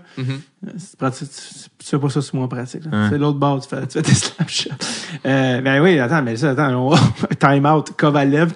C'est 0.78 0.98
pratique, 0.98 1.30
tu, 1.80 1.88
fais 1.88 1.98
pas 2.00 2.10
ça 2.10 2.22
sur 2.22 2.36
moi 2.36 2.46
en 2.46 2.50
pratique. 2.50 2.84
C'est 3.10 3.18
l'autre 3.18 3.40
bord, 3.40 3.62
tu 3.62 3.70
fais, 3.70 3.88
tu 3.88 3.94
fais 3.94 4.02
tes 4.02 4.14
slap 4.14 4.50
shots. 4.50 4.70
Euh, 5.26 5.62
ben 5.62 5.82
oui, 5.82 5.98
attends, 6.00 6.22
mais 6.22 6.36
ça, 6.36 6.50
attends, 6.50 6.92
on- 6.92 6.96
time 7.40 7.66
out, 7.66 7.92
Kovalev. 7.98 8.52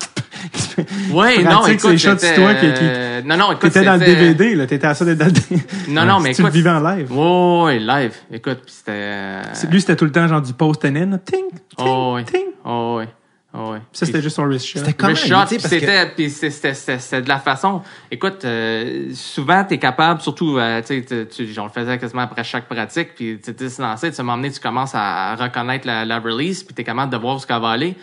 Oui, 1.12 1.44
non, 1.44 1.66
écoute, 1.68 1.92
ces 1.92 1.98
shots 1.98 2.12
j'étais, 2.20 2.36
toi 2.36 2.54
qui- 2.56 2.62
qui- 2.62 2.80
euh, 2.82 3.22
non, 3.26 3.38
non, 3.38 3.52
écoute, 3.52 3.62
T'étais 3.72 3.86
dans 3.86 3.94
le 3.94 4.06
DVD, 4.06 4.56
là. 4.56 4.66
T'étais 4.68 4.88
à 4.88 4.94
ça 4.94 5.06
d'être 5.06 5.18
dans 5.20 5.26
le 5.26 5.32
DVD. 5.32 5.64
Non, 5.90 6.06
non, 6.06 6.20
mais 6.20 6.34
Tu 6.36 6.42
écoute. 6.42 6.54
vivais 6.54 6.70
en 6.70 6.80
live. 6.80 7.12
Ouais, 7.12 7.64
ouais, 7.64 7.80
live. 7.80 8.14
Écoute, 8.32 8.60
puis 8.66 8.74
c'était. 8.76 8.92
euh, 8.94 9.42
Lui, 9.70 9.82
c'était 9.82 9.96
tout 9.96 10.06
le 10.06 10.12
temps 10.12 10.28
genre 10.28 10.42
du 10.42 10.54
post-in, 10.54 10.92
là. 10.92 11.18
ting, 11.18 11.18
ting, 11.50 11.50
Oh, 11.78 12.14
ouais. 12.16 12.24
ting. 12.24 12.46
Oh, 12.66 12.96
ouais. 13.00 13.08
Oh, 13.56 13.76
ça, 13.92 14.08
c'était 14.08 14.20
juste 14.20 14.36
son 14.38 14.46
wrist 14.46 14.66
shot. 14.66 14.80
C'était 14.80 14.94
tu 14.94 15.16
shot, 15.16 15.36
puis 15.48 15.58
que- 15.58 15.62
c'était, 15.70 16.12
c'était, 16.28 16.74
c'était, 16.74 16.98
c'était 16.98 17.22
de 17.22 17.30
la 17.30 17.38
façon. 17.38 17.84
Écoute, 18.10 18.44
euh, 18.46 19.10
souvent 19.14 19.64
t'es 19.64 19.78
capable, 19.78 20.22
surtout, 20.22 20.58
euh, 20.58 20.82
tu 20.82 21.04
sais, 21.04 21.28
tu, 21.30 21.46
tu- 21.46 21.60
on 21.60 21.66
le 21.66 21.70
faisait 21.70 22.00
quasiment 22.00 22.24
après 22.24 22.44
chaque 22.44 22.68
pratique, 22.68 23.14
puis 23.14 23.40
tu 23.40 23.54
t'es 23.54 23.68
lancé, 23.78 24.12
tu 24.12 24.24
m'as 24.24 24.34
emmené, 24.34 24.50
tu 24.50 24.60
commences 24.60 24.94
à, 24.96 25.36
reconnaître 25.36 25.86
la, 25.86 26.04
la 26.04 26.20
release, 26.20 26.64
puis 26.64 26.74
t'es 26.74 26.84
capable 26.84 27.12
de 27.12 27.18
voir 27.18 27.36
où 27.36 27.40
ce 27.40 27.46
qu'elle 27.46 27.62
va 27.62 27.70
aller. 27.70 27.96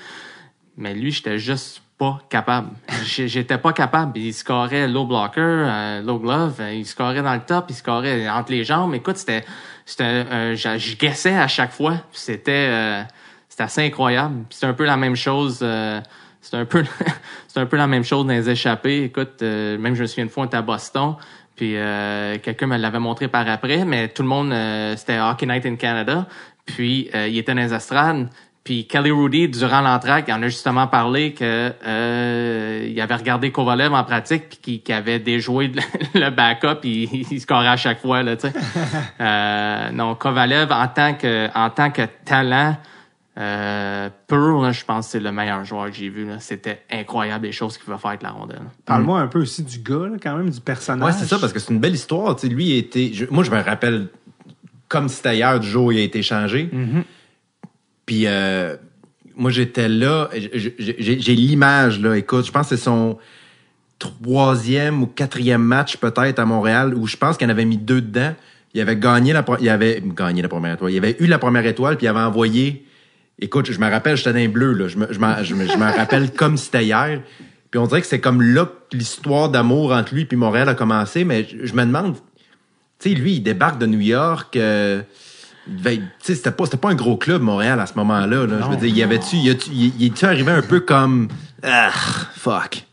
Mais 0.76 0.94
lui, 0.94 1.10
j'étais 1.10 1.36
juste 1.40 1.82
pas 2.00 2.18
capable. 2.30 2.70
J'étais 3.04 3.58
pas 3.58 3.74
capable. 3.74 4.18
Il 4.18 4.32
scorait 4.32 4.88
low 4.88 5.04
blocker, 5.04 5.38
euh, 5.38 6.00
low 6.00 6.18
glove, 6.18 6.56
euh, 6.58 6.72
il 6.72 6.86
scorait 6.86 7.20
dans 7.20 7.34
le 7.34 7.42
top, 7.42 7.66
il 7.68 7.74
scorait 7.74 8.26
entre 8.26 8.52
les 8.52 8.64
jambes. 8.64 8.94
Écoute, 8.94 9.18
c'était, 9.18 9.44
c'était, 9.84 10.04
euh, 10.04 10.56
je 10.56 10.96
guessais 10.96 11.36
à 11.36 11.46
chaque 11.46 11.72
fois. 11.72 11.96
C'était, 12.10 12.68
euh, 12.70 13.02
c'était 13.50 13.64
assez 13.64 13.84
incroyable. 13.84 14.44
C'était 14.48 14.64
un 14.64 14.72
peu 14.72 14.86
la 14.86 14.96
même 14.96 15.14
chose. 15.14 15.58
euh, 15.60 16.00
c'est 16.40 16.56
un 16.56 16.64
peu, 16.64 16.84
c'est 17.48 17.60
un 17.60 17.66
peu 17.66 17.76
la 17.76 17.86
même 17.86 18.04
chose 18.04 18.24
dans 18.26 18.32
les 18.32 18.48
échappées. 18.48 19.04
Écoute, 19.04 19.42
même 19.42 19.94
je 19.94 20.00
me 20.00 20.06
souviens 20.06 20.24
une 20.24 20.30
fois, 20.30 20.44
on 20.44 20.46
était 20.46 20.56
à 20.56 20.62
Boston. 20.62 21.16
Puis 21.54 21.74
quelqu'un 22.42 22.66
me 22.66 22.78
l'avait 22.78 22.98
montré 22.98 23.28
par 23.28 23.46
après, 23.46 23.84
mais 23.84 24.08
tout 24.08 24.22
le 24.22 24.28
monde, 24.28 24.54
c'était 24.96 25.20
Hockey 25.20 25.44
Night 25.44 25.66
in 25.66 25.76
Canada. 25.76 26.26
Puis 26.64 27.10
il 27.12 27.36
était 27.36 27.52
dans 27.52 27.60
les 27.60 27.74
estrades. 27.74 28.30
Puis 28.70 28.86
Kelly 28.86 29.10
Rudy, 29.10 29.48
durant 29.48 29.80
l'entraque, 29.80 30.26
il 30.28 30.32
en 30.32 30.40
a 30.44 30.46
justement 30.48 30.86
parlé 30.86 31.32
que 31.34 31.72
euh, 31.84 32.86
il 32.88 33.00
avait 33.00 33.16
regardé 33.16 33.50
Kovalev 33.50 33.92
en 33.92 34.04
pratique 34.04 34.60
puis 34.62 34.78
qu'il 34.80 34.94
avait 34.94 35.18
déjoué 35.18 35.72
le 36.14 36.30
backup 36.30 36.80
puis 36.80 37.08
il, 37.12 37.26
il 37.32 37.40
scorait 37.40 37.66
à 37.66 37.76
chaque 37.76 38.00
fois 38.00 38.22
là, 38.22 38.36
euh, 39.20 39.90
non, 39.90 40.14
Kovalev 40.14 40.70
en 40.70 40.86
tant 40.86 41.14
que 41.14 41.48
en 41.52 41.70
tant 41.70 41.90
que 41.90 42.02
talent, 42.24 42.76
Euh, 43.38 44.08
Pearl, 44.28 44.62
là, 44.62 44.70
je 44.72 44.84
pense 44.84 45.06
que 45.06 45.12
c'est 45.12 45.20
le 45.20 45.32
meilleur 45.32 45.64
joueur 45.64 45.86
que 45.86 45.92
j'ai 45.96 46.08
vu. 46.08 46.28
C'était 46.40 46.82
incroyable 46.92 47.46
les 47.46 47.52
choses 47.52 47.76
qu'il 47.76 47.86
pouvait 47.86 47.96
faire 47.98 48.10
avec 48.10 48.22
la 48.22 48.30
rondelle. 48.30 48.60
Parle-moi 48.84 49.18
un 49.20 49.28
peu 49.28 49.40
aussi 49.40 49.62
du 49.64 49.78
gars, 49.78 50.08
là, 50.10 50.16
quand 50.22 50.36
même, 50.36 50.50
du 50.50 50.60
personnage. 50.60 51.06
Ouais, 51.06 51.12
c'est 51.12 51.26
ça, 51.26 51.38
parce 51.40 51.52
que 51.52 51.58
c'est 51.58 51.72
une 51.72 51.80
belle 51.80 51.94
histoire. 51.94 52.36
Lui, 52.44 52.64
il 52.66 52.76
était. 52.76 53.10
je- 53.14 53.24
moi, 53.30 53.42
je 53.42 53.50
me 53.50 53.60
rappelle 53.60 54.08
comme 54.88 55.08
si 55.08 55.16
c'était 55.16 55.36
hier 55.36 55.58
du 55.58 55.66
jour 55.68 55.86
où 55.86 55.92
il 55.92 55.98
a 55.98 56.02
été 56.02 56.22
changé. 56.22 56.68
Puis, 58.10 58.26
euh, 58.26 58.74
moi, 59.36 59.52
j'étais 59.52 59.88
là. 59.88 60.30
J'ai 60.34 61.36
l'image, 61.36 62.00
là. 62.00 62.16
Écoute, 62.16 62.44
je 62.44 62.50
pense 62.50 62.68
que 62.68 62.74
c'est 62.74 62.82
son 62.82 63.18
troisième 64.00 65.00
ou 65.04 65.06
quatrième 65.06 65.62
match, 65.62 65.96
peut-être, 65.96 66.40
à 66.40 66.44
Montréal, 66.44 66.92
où 66.96 67.06
je 67.06 67.16
pense 67.16 67.36
qu'il 67.36 67.46
en 67.46 67.50
avait 67.50 67.64
mis 67.64 67.76
deux 67.76 68.00
dedans. 68.00 68.34
Il 68.74 68.80
avait 68.80 68.96
gagné 68.96 69.32
la, 69.32 69.44
il 69.60 69.68
avait 69.68 70.02
gagné 70.04 70.42
la 70.42 70.48
première 70.48 70.74
étoile. 70.74 70.90
Il 70.90 70.98
avait 70.98 71.16
eu 71.20 71.26
la 71.26 71.38
première 71.38 71.64
étoile, 71.64 71.98
puis 71.98 72.06
il 72.06 72.08
avait 72.08 72.18
envoyé. 72.18 72.84
Écoute, 73.38 73.70
je 73.70 73.78
me 73.78 73.88
rappelle, 73.88 74.16
j'étais 74.16 74.32
dans 74.32 74.38
les 74.40 74.48
bleus, 74.48 74.72
là. 74.72 74.88
Je 74.88 74.98
me, 74.98 75.06
je 75.12 75.96
rappelle 75.96 76.32
comme 76.36 76.56
c'était 76.56 76.84
hier. 76.86 77.22
Puis 77.70 77.78
on 77.78 77.86
dirait 77.86 78.00
que 78.00 78.08
c'est 78.08 78.18
comme 78.18 78.42
là 78.42 78.66
que 78.66 78.96
l'histoire 78.96 79.50
d'amour 79.50 79.92
entre 79.92 80.16
lui 80.16 80.26
et 80.28 80.34
Montréal 80.34 80.68
a 80.68 80.74
commencé, 80.74 81.24
mais 81.24 81.46
je, 81.48 81.64
je 81.64 81.74
me 81.74 81.84
demande, 81.84 82.16
tu 82.98 83.10
sais, 83.10 83.14
lui, 83.14 83.34
il 83.34 83.40
débarque 83.40 83.78
de 83.78 83.86
New 83.86 84.00
York. 84.00 84.56
euh, 84.56 85.02
tu 85.66 86.00
sais, 86.20 86.34
c'était 86.34 86.50
pas, 86.50 86.64
c'était 86.64 86.76
pas 86.76 86.90
un 86.90 86.94
gros 86.94 87.16
club, 87.16 87.42
Montréal, 87.42 87.80
à 87.80 87.86
ce 87.86 87.94
moment-là. 87.94 88.46
Là. 88.46 88.58
Je 88.62 88.68
veux 88.68 88.76
dire, 88.76 88.96
y 88.96 89.02
avait-tu, 89.02 89.36
y 89.36 89.48
est-tu 90.06 90.24
arrivé 90.24 90.52
un 90.52 90.62
peu 90.62 90.80
comme, 90.80 91.28
ah, 91.62 91.90
fuck. 92.34 92.84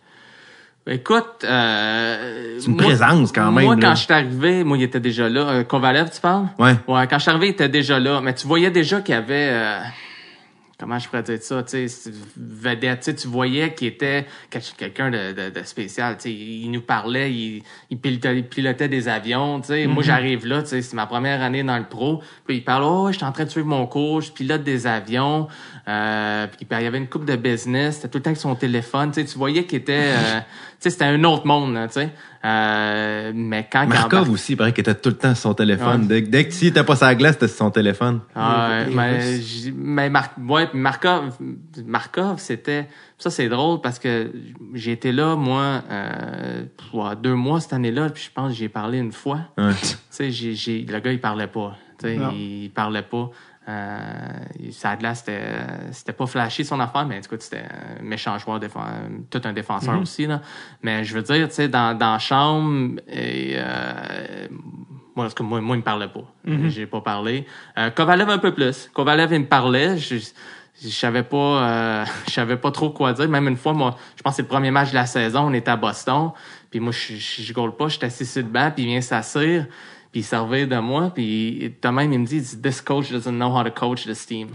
Écoute, 0.89 1.43
euh, 1.43 2.55
C'est 2.59 2.67
une 2.67 2.77
présence, 2.77 3.33
quand 3.33 3.51
même, 3.51 3.65
Moi, 3.65 3.75
là. 3.75 3.81
quand 3.81 3.95
je 3.95 4.03
suis 4.05 4.13
arrivé, 4.13 4.63
moi, 4.63 4.77
il 4.77 4.83
était 4.83 5.01
déjà 5.01 5.27
là. 5.27 5.41
Euh, 5.41 5.63
Kovalev, 5.65 6.09
tu 6.09 6.21
parles? 6.21 6.45
Ouais. 6.57 6.75
Ouais, 6.87 7.05
quand 7.09 7.17
je 7.17 7.23
suis 7.23 7.29
arrivé, 7.29 7.47
il 7.47 7.51
était 7.51 7.67
déjà 7.67 7.99
là. 7.99 8.21
Mais 8.21 8.33
tu 8.33 8.47
voyais 8.47 8.71
déjà 8.71 9.01
qu'il 9.01 9.13
y 9.13 9.17
avait... 9.17 9.49
euh, 9.51 9.79
comment 10.79 10.99
je 10.99 11.07
pourrais 11.07 11.23
dire 11.23 11.41
ça? 11.41 11.63
Tu 11.63 11.87
sais, 11.89 12.11
vedette. 12.35 13.15
Tu 13.15 13.27
voyais 13.27 13.73
qu'il 13.73 13.87
était 13.87 14.25
quel- 14.49 14.61
quelqu'un 14.77 15.09
de, 15.09 15.31
de, 15.33 15.49
de 15.49 15.63
spécial. 15.63 16.15
Tu 16.17 16.23
sais, 16.23 16.31
il 16.33 16.69
nous 16.71 16.81
parlait, 16.81 17.31
il, 17.31 17.63
il, 17.89 17.97
pilotait, 17.99 18.37
il 18.37 18.43
pilotait 18.47 18.87
des 18.87 19.07
avions. 19.07 19.59
Tu 19.61 19.67
sais, 19.67 19.87
Moi, 19.87 20.03
j'arrive 20.03 20.45
là, 20.45 20.61
tu 20.61 20.69
sais, 20.69 20.81
c'est 20.81 20.95
ma 20.95 21.05
première 21.07 21.41
année 21.41 21.63
dans 21.63 21.77
le 21.77 21.85
pro. 21.87 22.21
Puis 22.45 22.57
il 22.57 22.63
parle, 22.63 22.83
oh, 22.83 23.07
je 23.11 23.17
suis 23.17 23.25
en 23.25 23.31
train 23.31 23.45
de 23.45 23.49
suivre 23.49 23.67
mon 23.67 23.87
cours, 23.87 24.21
je 24.21 24.31
pilote 24.31 24.63
des 24.63 24.85
avions. 24.87 25.47
Euh, 25.87 26.47
puis 26.47 26.67
il 26.69 26.83
y 26.83 26.85
avait 26.85 26.97
une 26.97 27.07
coupe 27.07 27.25
de 27.25 27.35
business. 27.35 27.95
C'était 27.95 28.09
tout 28.09 28.17
le 28.17 28.23
temps 28.23 28.29
avec 28.29 28.39
son 28.41 28.55
téléphone. 28.55 29.11
Tu 29.11 29.21
sais, 29.21 29.27
tu 29.27 29.37
voyais 29.37 29.65
qu'il 29.65 29.79
était... 29.79 29.93
euh, 30.13 30.39
tu 30.39 30.45
sais, 30.79 30.89
c'était 30.91 31.05
un 31.05 31.23
autre 31.23 31.45
monde, 31.47 31.73
là, 31.73 31.87
tu 31.87 31.93
sais. 31.93 32.09
Euh, 32.47 33.31
mais 33.35 33.67
quand 33.71 33.83
il 33.83 33.89
Markov 33.89 34.29
aussi, 34.29 34.53
il 34.53 34.55
paraît 34.55 34.71
qu'il 34.71 34.81
était 34.81 34.95
tout 34.95 35.09
le 35.09 35.15
temps 35.17 35.35
sur 35.35 35.49
son 35.49 35.53
téléphone. 35.53 36.01
Ouais. 36.03 36.07
Dès, 36.07 36.21
dès 36.21 36.47
que 36.47 36.53
s'il 36.53 36.69
était 36.69 36.83
pas 36.83 36.95
sur 36.95 37.05
la 37.05 37.15
glace, 37.15 37.33
c'était 37.33 37.47
sur 37.47 37.57
son 37.57 37.71
téléphone. 37.71 38.21
Ah, 38.35 38.83
ouais, 38.87 38.93
mais, 38.93 39.39
mais 39.75 40.09
Mar- 40.09 40.31
ouais, 40.47 40.67
puis 40.67 40.79
Markov, 40.79 41.37
Markov, 41.85 42.39
c'était, 42.39 42.87
ça 43.17 43.29
c'est 43.29 43.49
drôle 43.49 43.81
parce 43.81 43.99
que 43.99 44.31
j'ai 44.73 44.93
été 44.93 45.11
là 45.11 45.35
moi 45.35 45.81
euh, 45.91 46.63
pour 46.89 47.13
deux 47.15 47.35
mois 47.35 47.59
cette 47.59 47.73
année-là, 47.73 48.09
puis 48.09 48.23
je 48.23 48.31
pense 48.33 48.51
que 48.53 48.57
j'ai 48.57 48.69
parlé 48.69 48.99
une 48.99 49.11
fois. 49.11 49.39
Ouais. 49.57 49.71
Tu 49.81 50.23
sais, 50.23 50.31
j'ai, 50.31 50.55
j'ai, 50.55 50.81
le 50.81 50.99
gars 50.99 51.11
il 51.11 51.21
parlait 51.21 51.45
pas, 51.45 51.75
tu 51.99 52.07
sais, 52.07 52.15
Non. 52.15 52.31
il 52.33 52.71
parlait 52.73 53.03
pas. 53.03 53.29
Euh, 53.67 54.95
de 54.97 55.03
là, 55.03 55.13
c'était, 55.15 55.41
c'était 55.91 56.13
pas 56.13 56.25
flashy 56.25 56.63
son 56.63 56.79
affaire, 56.79 57.05
mais 57.05 57.17
écoute, 57.17 57.41
c'était 57.41 57.63
un 57.99 58.03
méchant 58.03 58.37
joueur, 58.37 58.59
tout 59.29 59.41
un 59.43 59.53
défenseur 59.53 59.95
Mm-hmm. 59.95 60.01
aussi 60.01 60.25
là. 60.25 60.41
Mais 60.81 61.03
je 61.03 61.13
veux 61.13 61.21
dire, 61.21 61.47
tu 61.47 61.55
sais, 61.55 61.67
dans, 61.67 61.97
dans 61.97 62.13
la 62.13 62.19
chambre, 62.19 62.99
et, 63.07 63.55
euh, 63.57 64.47
moi, 65.15 65.25
parce 65.25 65.33
que 65.33 65.43
moi, 65.43 65.59
moi, 65.61 65.75
il 65.75 65.79
me 65.79 65.83
parlait 65.83 66.07
pas. 66.07 66.23
J'ai 66.69 66.85
pas 66.85 67.01
parlé. 67.01 67.45
Euh, 67.77 67.89
Kovalev 67.89 68.29
un 68.29 68.37
peu 68.37 68.53
plus. 68.53 68.89
Kovalev, 68.93 69.33
il 69.33 69.39
me 69.39 69.45
parlait. 69.47 69.97
Je, 69.97 70.15
je 70.15 70.89
savais 70.89 71.23
pas, 71.23 71.37
euh, 71.37 72.05
je 72.27 72.33
savais 72.33 72.57
pas 72.57 72.71
trop 72.71 72.91
quoi 72.91 73.13
dire. 73.13 73.27
Même 73.27 73.47
une 73.47 73.57
fois, 73.57 73.73
moi, 73.73 73.97
je 74.15 74.21
pense 74.21 74.33
que 74.33 74.35
c'est 74.37 74.41
le 74.43 74.47
premier 74.47 74.69
match 74.69 74.91
de 74.91 74.95
la 74.95 75.07
saison. 75.07 75.47
On 75.47 75.53
était 75.53 75.71
à 75.71 75.75
Boston. 75.75 76.31
Puis 76.69 76.79
moi, 76.79 76.91
je, 76.91 77.15
je, 77.15 77.41
je 77.41 77.53
goal 77.53 77.75
pas. 77.75 77.87
J'étais 77.87 78.05
assis 78.05 78.25
sur 78.25 78.43
le 78.43 78.47
banc. 78.49 78.71
Puis 78.73 78.83
il 78.83 78.89
vient 78.89 79.01
s'asseoir. 79.01 79.65
Puis 80.11 80.21
il 80.21 80.23
servait 80.23 80.65
de 80.65 80.77
moi. 80.79 81.11
Puis 81.13 81.75
de 81.81 81.87
même, 81.89 82.11
il 82.13 82.19
me 82.19 82.25
dit, 82.25 82.41
this 82.61 82.81
coach 82.81 83.11
doesn't 83.11 83.31
know 83.35 83.49
how 83.55 83.63
to 83.63 83.71
coach 83.71 84.03
this 84.05 84.25
team. 84.25 84.49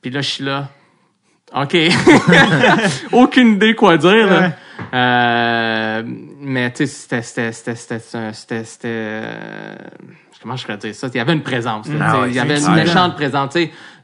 puis 0.00 0.10
là, 0.10 0.20
je 0.20 0.28
suis 0.30 0.44
là. 0.44 0.68
OK. 1.54 1.76
Aucune 3.12 3.54
idée 3.54 3.74
quoi 3.74 3.96
dire, 3.98 4.26
là. 4.26 4.40
Ouais. 4.40 4.52
Euh, 4.94 6.02
mais 6.40 6.70
tu 6.72 6.86
sais, 6.86 6.86
c'était, 6.86 7.22
c'était, 7.22 7.52
c'était, 7.52 7.76
c'était, 7.76 8.32
c'était, 8.32 8.64
c'était, 8.64 8.88
euh, 8.88 9.74
comment 10.40 10.56
je 10.56 10.64
pourrais 10.64 10.78
dire 10.78 10.94
ça? 10.94 11.08
Il 11.12 11.16
y 11.16 11.20
avait 11.20 11.34
une 11.34 11.42
présence, 11.42 11.88
là, 11.88 11.94
Ah 12.00 12.24
il 12.26 12.32
y 12.34 12.38
avait 12.38 12.58
une 12.58 12.74
méchante 12.74 13.14
présence, 13.16 13.54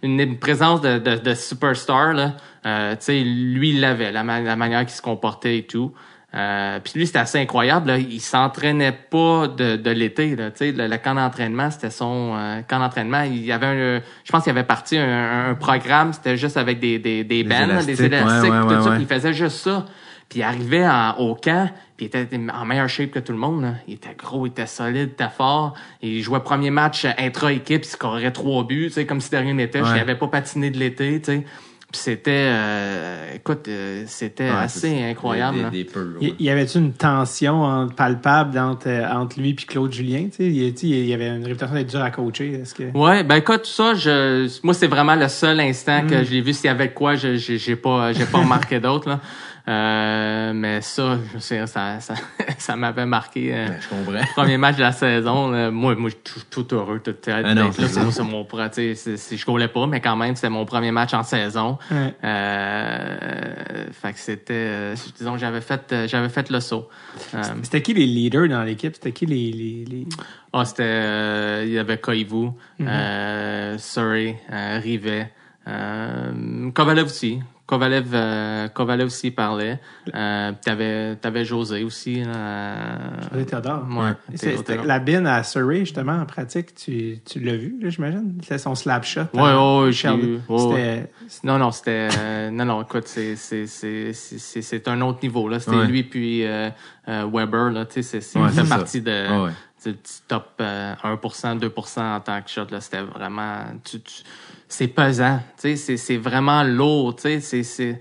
une, 0.03 0.20
une 0.20 0.39
présence 0.39 0.81
de, 0.83 0.99
de, 0.99 1.16
de 1.16 1.35
superstar, 1.35 2.12
là. 2.12 2.35
Euh, 2.66 2.93
tu 2.93 3.05
sais, 3.07 3.20
lui, 3.20 3.70
il 3.70 3.81
l'avait, 3.81 4.12
la, 4.12 4.24
ma- 4.24 4.41
la 4.41 4.57
manière 4.57 4.81
qu'il 4.81 4.95
se 4.95 5.03
comportait 5.03 5.59
et 5.59 5.66
tout. 5.66 5.93
Euh, 6.35 6.79
puis 6.85 6.93
lui, 6.97 7.07
c'était 7.07 7.20
assez 7.20 7.39
incroyable. 7.39 7.89
Là. 7.89 7.99
Il 7.99 8.20
s'entraînait 8.20 8.93
pas 8.93 9.49
de, 9.49 9.76
de 9.76 9.91
l'été. 9.91 10.37
Là. 10.37 10.51
Tu 10.51 10.59
sais, 10.59 10.72
Le, 10.72 10.87
le 10.87 10.97
camp 10.99 11.14
d'entraînement, 11.14 11.70
c'était 11.70 11.91
son 11.91 12.35
euh, 12.37 12.61
camp 12.68 12.81
d'entraînement. 12.81 13.22
Il 13.22 13.45
y 13.45 13.51
avait 13.53 13.66
un, 13.66 14.03
je 14.24 14.31
pense 14.31 14.43
qu'il 14.43 14.51
avait 14.51 14.62
parti 14.64 14.99
un, 14.99 15.51
un 15.51 15.55
programme, 15.55 16.12
c'était 16.12 16.37
juste 16.37 16.59
avec 16.59 16.81
des, 16.81 16.99
des, 16.99 17.24
des 17.24 17.45
bands, 17.45 17.66
là, 17.66 17.83
des 17.83 18.03
élastiques, 18.05 18.12
élastiques, 18.12 18.53
ouais, 18.53 18.59
ouais, 18.59 18.76
tout 18.76 18.83
ça. 18.85 18.91
ouais. 18.91 18.97
Il 19.01 19.07
faisait 19.07 19.33
juste 19.33 19.57
ça. 19.57 19.87
Puis 20.29 20.41
il 20.41 20.43
arrivait 20.43 20.87
en- 20.87 21.14
au 21.16 21.35
camp, 21.35 21.70
puis 21.97 22.05
il 22.12 22.14
était 22.20 22.29
en 22.53 22.66
meilleure 22.66 22.91
shape 22.91 23.11
que 23.12 23.18
tout 23.20 23.33
le 23.33 23.39
monde. 23.39 23.62
là. 23.62 23.72
Il 23.89 23.95
était 23.95 24.14
gros, 24.14 24.45
il 24.45 24.51
était 24.51 24.66
solide, 24.66 24.97
il 24.97 25.12
était 25.24 25.31
fort. 25.35 25.72
Il 26.03 26.20
jouait 26.20 26.41
premier 26.41 26.68
match 26.68 27.07
intra-équipe, 27.16 27.85
il 27.85 27.89
scorerait 27.89 28.33
trois 28.33 28.64
buts, 28.64 28.89
tu 28.89 28.93
sais, 28.93 29.07
comme 29.07 29.22
si 29.22 29.31
de 29.31 29.39
rien 29.39 29.55
n'était. 29.55 29.79
Il 29.79 29.99
avait 29.99 30.14
pas 30.16 30.29
patiné 30.29 30.68
de 30.70 30.76
l'été, 30.79 31.18
tu 31.22 31.33
sais. 31.33 31.45
C'était, 31.91 32.30
euh, 32.51 33.34
écoute, 33.36 33.66
euh, 33.68 34.05
c'était 34.07 34.45
Ouais, 34.51 34.57
assez 34.57 35.03
incroyable. 35.05 35.57
Des, 35.57 35.62
là. 35.62 35.70
des, 35.70 35.84
des 35.84 35.91
purs, 35.91 36.03
Y, 36.39 36.51
avait-tu 36.51 36.76
une 36.78 36.93
tension 36.93 37.62
entre- 37.62 37.95
palpable 37.95 38.59
entre, 38.59 38.89
euh, 38.89 39.09
entre 39.11 39.41
lui 39.41 39.51
et 39.51 39.55
Claude 39.55 39.91
Julien? 39.91 40.24
Tu 40.30 40.36
sais, 40.36 40.47
y, 40.51 40.74
tu 40.74 40.80
sais, 40.80 40.86
y 41.07 41.14
avait 41.14 41.28
une 41.28 41.47
réputation 41.47 41.74
d'être 41.74 41.89
dur 41.89 42.03
à 42.03 42.11
coacher. 42.11 42.61
Est-ce 42.61 42.74
que... 42.74 42.95
Ouais, 42.95 43.24
ben 43.24 43.36
écoute, 43.36 43.64
ça, 43.64 43.95
je, 43.95 44.47
moi 44.62 44.74
c'est 44.74 44.86
vraiment 44.86 45.14
le 45.14 45.28
seul 45.28 45.59
instant 45.61 46.03
Mm. 46.03 46.07
que 46.11 46.24
je 46.24 46.30
l'ai 46.30 46.43
vu. 46.43 46.53
S'il 46.53 46.66
y 46.66 46.68
avait 46.68 46.91
quoi, 46.93 47.14
je, 47.16 47.36
j'ai, 47.36 47.57
j'ai 47.57 47.76
pas, 47.76 48.12
j'ai 48.12 48.26
pas 48.26 48.39
remarqué 48.39 48.80
d'autres 48.80 49.09
là. 49.09 49.20
Euh, 49.68 50.52
mais 50.54 50.80
ça, 50.80 51.18
je 51.34 51.38
sais, 51.38 51.66
ça, 51.66 52.00
ça, 52.00 52.14
ça 52.58 52.74
m'avait 52.76 53.04
marqué. 53.04 53.54
euh, 53.54 53.66
Je 53.80 53.88
comprends. 53.88 54.24
Premier 54.34 54.56
match 54.56 54.76
de 54.76 54.80
la 54.80 54.92
saison, 54.92 55.50
là, 55.50 55.70
moi, 55.70 55.94
moi, 55.94 56.10
tout, 56.24 56.40
tout 56.64 56.74
heureux, 56.74 57.00
tout. 57.00 57.14
Ah 57.26 57.42
là, 57.42 57.66
c'est 57.72 58.22
mon, 58.22 58.46
c'est- 58.72 58.94
c'est- 58.94 59.36
je 59.36 59.44
goulais 59.44 59.68
pas, 59.68 59.86
mais 59.86 60.00
quand 60.00 60.16
même, 60.16 60.34
c'était 60.36 60.48
mon 60.48 60.64
premier 60.64 60.90
match 60.90 61.12
en 61.12 61.22
saison. 61.22 61.76
Ouais. 61.90 62.14
Euh, 62.24 63.84
fait 63.92 64.12
que 64.12 64.18
c'était, 64.18 64.54
euh, 64.54 64.94
disons, 65.18 65.32
que 65.34 65.38
j'avais 65.38 65.60
fait, 65.60 65.92
euh, 65.92 66.08
j'avais 66.08 66.28
fait 66.30 66.50
le 66.50 66.60
saut. 66.60 66.88
Euh, 67.34 67.42
C'était 67.62 67.82
qui 67.82 67.94
les 67.94 68.06
leaders 68.06 68.48
dans 68.48 68.62
l'équipe? 68.62 68.94
C'était 68.94 69.12
qui 69.12 69.26
les... 69.26 69.50
les, 69.52 69.84
les... 69.84 70.06
Ah, 70.52 70.64
c'était. 70.64 70.82
euh, 70.84 71.62
il 71.66 71.72
y 71.72 71.78
avait 71.78 71.98
Koivu, 71.98 72.50
Mhm. 72.78 72.88
euh, 72.88 73.78
Surrey, 73.78 74.40
euh, 74.50 74.80
Rivet, 74.82 75.30
euh, 75.66 76.70
Kovalev 76.72 77.06
aussi. 77.06 77.40
Kovalev, 77.68 78.06
euh, 78.14 78.66
Kovalev 78.68 79.06
aussi 79.08 79.30
parlait. 79.30 79.78
Euh, 80.14 80.52
t'avais, 80.64 81.16
t'avais 81.16 81.44
José 81.44 81.84
aussi. 81.84 82.22
Euh, 82.26 82.96
José 83.30 83.44
Théodore. 83.44 83.86
Ouais. 83.90 84.12
C'est- 84.34 84.46
Théodore. 84.46 84.64
c'était 84.66 84.84
la 84.86 84.98
bine 84.98 85.26
à 85.26 85.42
Surrey, 85.44 85.80
justement, 85.80 86.14
en 86.14 86.24
pratique, 86.24 86.74
tu, 86.74 87.18
tu 87.26 87.40
l'as 87.40 87.56
vu, 87.56 87.76
là, 87.82 87.90
j'imagine? 87.90 88.38
C'était 88.40 88.56
son 88.56 88.74
slap 88.74 89.04
shot. 89.04 89.20
Ouais, 89.34 89.42
ouais, 89.42 89.92
ouais. 89.92 90.72
Ouais. 90.72 91.10
Non, 91.44 91.58
non, 91.58 91.70
c'était. 91.70 92.08
euh, 92.18 92.50
non, 92.50 92.64
non, 92.64 92.82
écoute, 92.82 93.06
c'est, 93.06 93.36
c'est, 93.36 93.66
c'est, 93.66 94.14
c'est, 94.14 94.38
c'est- 94.38 94.62
c'est 94.62 94.88
un 94.88 95.00
autre 95.02 95.18
niveau. 95.22 95.46
Là. 95.46 95.60
C'était 95.60 95.76
Ouais. 95.76 95.86
lui 95.86 96.04
puis 96.04 96.46
euh, 96.46 96.70
euh, 97.08 97.28
Weber. 97.30 97.70
Là, 97.70 97.84
tu 97.84 98.02
sais, 98.02 98.20
c'est, 98.22 98.38
Ouais, 98.38 98.48
partie 98.66 99.02
de, 99.02 99.10
Ouais, 99.30 99.44
ouais. 99.84 99.92
du 99.92 99.94
top 100.26 100.52
euh, 100.62 100.94
1%, 101.04 101.56
2% 101.58 102.16
en 102.16 102.20
tant 102.20 102.40
que 102.40 102.48
shot. 102.48 102.66
Là. 102.70 102.80
C'était 102.80 103.02
vraiment. 103.02 103.58
Tu, 103.84 104.00
tu- 104.00 104.22
c'est 104.68 104.88
pesant. 104.88 105.40
Tu 105.56 105.62
sais, 105.70 105.76
c'est, 105.76 105.96
c'est 105.96 106.16
vraiment 106.16 106.62
lourd. 106.62 107.16
Tu 107.16 107.22
sais, 107.22 107.40
c'est, 107.40 107.62
c'est, 107.62 107.98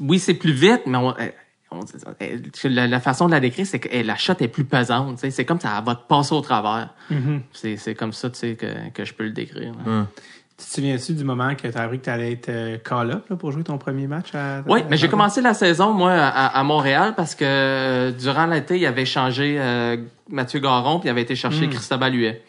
oui, 0.00 0.18
c'est 0.18 0.34
plus 0.34 0.52
vite, 0.52 0.82
mais 0.86 0.96
on, 0.98 1.10
euh, 1.10 1.28
on- 1.70 1.80
euh, 2.22 2.38
la, 2.64 2.86
la 2.86 3.00
façon 3.00 3.26
de 3.26 3.30
la 3.32 3.40
décrire, 3.40 3.66
c'est 3.66 3.78
que 3.78 3.88
eh, 3.90 4.02
la 4.02 4.16
shot 4.16 4.34
est 4.40 4.48
plus 4.48 4.64
pesante. 4.64 5.16
Tu 5.16 5.20
sais, 5.22 5.30
c'est 5.30 5.44
comme 5.44 5.60
ça 5.60 5.80
va 5.84 5.94
te 5.94 6.06
passer 6.06 6.34
au 6.34 6.40
travers. 6.40 6.90
Mhm. 7.10 7.42
C'est, 7.52 7.76
c'est 7.76 7.94
comme 7.94 8.12
ça 8.12 8.30
tu 8.30 8.38
sais, 8.38 8.54
que, 8.56 8.90
que 8.94 9.04
je 9.04 9.14
peux 9.14 9.24
le 9.24 9.30
décrire. 9.32 9.72
Hum. 9.86 10.06
Tu 10.58 10.66
te 10.68 10.74
souviens-tu 10.74 11.14
du 11.14 11.24
moment 11.24 11.54
que 11.56 11.66
tu 11.66 11.76
as 11.76 11.80
appris 11.82 11.98
que 11.98 12.04
tu 12.04 12.10
allais 12.10 12.32
être 12.32 12.48
euh, 12.50 12.78
call-up 12.78 13.24
là, 13.30 13.36
pour 13.36 13.50
jouer 13.52 13.64
ton 13.64 13.78
premier 13.78 14.06
match? 14.06 14.28
À, 14.34 14.62
Oui, 14.68 14.82
à- 14.82 14.84
mais 14.88 14.96
j'ai 14.96 15.08
commencé 15.08 15.40
la 15.40 15.54
saison, 15.54 15.92
moi, 15.92 16.12
à, 16.12 16.46
à 16.58 16.62
Montréal 16.62 17.14
parce 17.16 17.34
que 17.34 17.44
euh, 17.44 18.12
durant 18.12 18.46
l'été, 18.46 18.78
il 18.78 18.86
avait 18.86 19.06
changé 19.06 19.56
euh, 19.58 19.96
Mathieu 20.28 20.60
Garon 20.60 21.00
puis 21.00 21.08
il 21.08 21.10
avait 21.10 21.22
été 21.22 21.34
chercher 21.34 21.66
Mm. 21.66 21.70
Cristobal 21.70 22.14
Huet. 22.14 22.42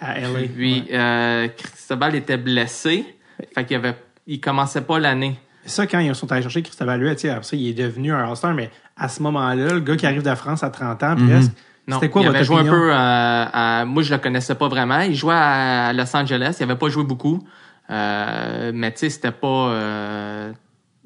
À 0.00 0.18
LA. 0.20 0.48
Puis 0.54 0.84
Ouais. 0.90 0.96
euh, 0.96 1.48
Cristobal 1.48 2.14
était 2.14 2.36
blessé, 2.36 3.04
fait 3.54 3.64
qu'il 3.64 3.76
avait, 3.76 3.94
il 4.26 4.40
commençait 4.40 4.82
pas 4.82 4.98
l'année. 4.98 5.38
Ça, 5.64 5.86
quand 5.86 5.98
ils 5.98 6.14
sont 6.14 6.30
allés 6.32 6.42
chercher 6.42 6.62
tu 7.14 7.20
sais, 7.22 7.28
après 7.28 7.42
ça, 7.44 7.56
il 7.56 7.68
est 7.68 7.74
devenu 7.74 8.12
un 8.12 8.28
All-Star, 8.30 8.54
mais 8.54 8.70
à 8.96 9.08
ce 9.08 9.22
moment-là, 9.22 9.74
le 9.74 9.80
gars 9.80 9.96
qui 9.96 10.06
arrive 10.06 10.22
de 10.22 10.34
France 10.34 10.62
à 10.62 10.70
30 10.70 11.02
ans, 11.02 11.16
presque, 11.16 11.52
Non, 11.86 11.96
c'était 11.96 12.08
quoi 12.10 12.22
il 12.22 12.26
votre 12.26 12.36
avait 12.36 12.44
joué 12.44 12.56
opinion? 12.56 12.72
un 12.72 12.76
peu 12.76 12.92
à, 12.94 13.80
à- 13.80 13.84
moi 13.84 14.02
je 14.02 14.12
le 14.14 14.18
connaissais 14.18 14.54
pas 14.54 14.68
vraiment. 14.68 15.00
Il 15.00 15.14
jouait 15.14 15.34
à 15.34 15.92
Los 15.92 16.14
Angeles, 16.16 16.56
il 16.58 16.62
avait 16.62 16.76
pas 16.76 16.88
joué 16.88 17.04
beaucoup. 17.04 17.46
Euh, 17.90 18.70
mais 18.74 18.92
tu 18.92 18.98
sais, 18.98 19.10
c'était 19.10 19.30
pas. 19.32 19.46
euh, 19.70 20.52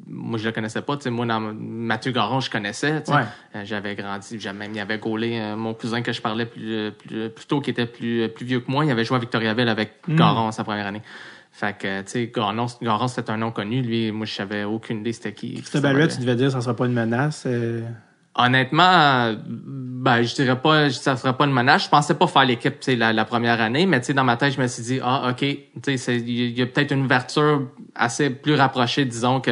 moi, 0.06 0.38
je 0.38 0.44
le 0.46 0.52
connaissais 0.52 0.82
pas. 0.82 0.96
Tu 0.96 1.02
sais, 1.04 1.10
moi, 1.10 1.26
dans 1.26 1.40
Mathieu 1.40 2.12
Garon, 2.12 2.40
je 2.40 2.50
connaissais. 2.50 3.02
tu 3.02 3.10
sais. 3.12 3.16
Ouais. 3.18 3.24
Euh, 3.56 3.62
J'avais 3.64 3.94
grandi, 3.94 4.38
j'avais 4.40 4.58
même, 4.58 4.72
il 4.74 4.80
avait 4.80 4.98
gaulé 4.98 5.38
euh, 5.38 5.56
mon 5.56 5.74
cousin 5.74 6.02
que 6.02 6.12
je 6.12 6.20
parlais 6.20 6.46
plus, 6.46 6.90
plus, 6.92 7.30
plus 7.30 7.46
tôt, 7.46 7.60
qui 7.60 7.70
était 7.70 7.86
plus, 7.86 8.28
plus 8.28 8.44
vieux 8.46 8.60
que 8.60 8.70
moi. 8.70 8.84
Il 8.84 8.90
avait 8.90 9.04
joué 9.04 9.16
à 9.16 9.20
Victoriaville 9.20 9.68
avec 9.68 9.92
Mm. 10.08 10.16
Garon 10.16 10.50
sa 10.52 10.64
première 10.64 10.86
année. 10.86 11.02
Fait 11.52 11.76
que, 11.78 12.00
tu 12.02 12.10
sais, 12.10 12.32
Garon, 12.34 12.66
Garon, 12.80 13.08
c'était 13.08 13.30
un 13.30 13.36
nom 13.36 13.50
connu. 13.52 13.82
Lui, 13.82 14.10
moi, 14.10 14.26
je 14.26 14.32
savais 14.34 14.64
aucune 14.64 15.00
idée 15.00 15.12
c'était 15.12 15.32
qui. 15.34 15.60
C'était 15.64 15.80
belle 15.92 16.08
tu 16.08 16.18
devais 16.20 16.34
dire 16.34 16.50
ça 16.50 16.60
sera 16.60 16.74
pas 16.74 16.86
une 16.86 16.92
menace. 16.94 17.44
euh, 17.46 17.82
Honnêtement, 18.34 18.82
euh, 18.82 19.34
ben, 19.46 20.22
je 20.22 20.34
dirais 20.34 20.58
pas, 20.58 20.88
ça 20.90 21.16
serait 21.16 21.34
pas 21.36 21.44
une 21.44 21.52
menace. 21.52 21.84
Je 21.84 21.88
pensais 21.90 22.14
pas 22.14 22.26
faire 22.26 22.44
l'équipe, 22.46 22.76
la, 22.88 23.12
la 23.12 23.24
première 23.26 23.60
année, 23.60 23.84
mais 23.84 24.00
tu 24.00 24.06
sais, 24.06 24.14
dans 24.14 24.24
ma 24.24 24.36
tête, 24.36 24.54
je 24.54 24.60
me 24.60 24.66
suis 24.68 24.82
dit, 24.82 25.00
ah, 25.04 25.28
ok, 25.30 25.36
tu 25.38 25.58
sais, 25.84 25.96
c'est- 25.98 26.16
il 26.16 26.58
y 26.58 26.62
a 26.62 26.66
peut-être 26.66 26.92
une 26.92 27.04
ouverture 27.04 27.68
assez 27.94 28.30
plus 28.30 28.54
rapprochée, 28.54 29.04
disons, 29.04 29.40
que, 29.40 29.50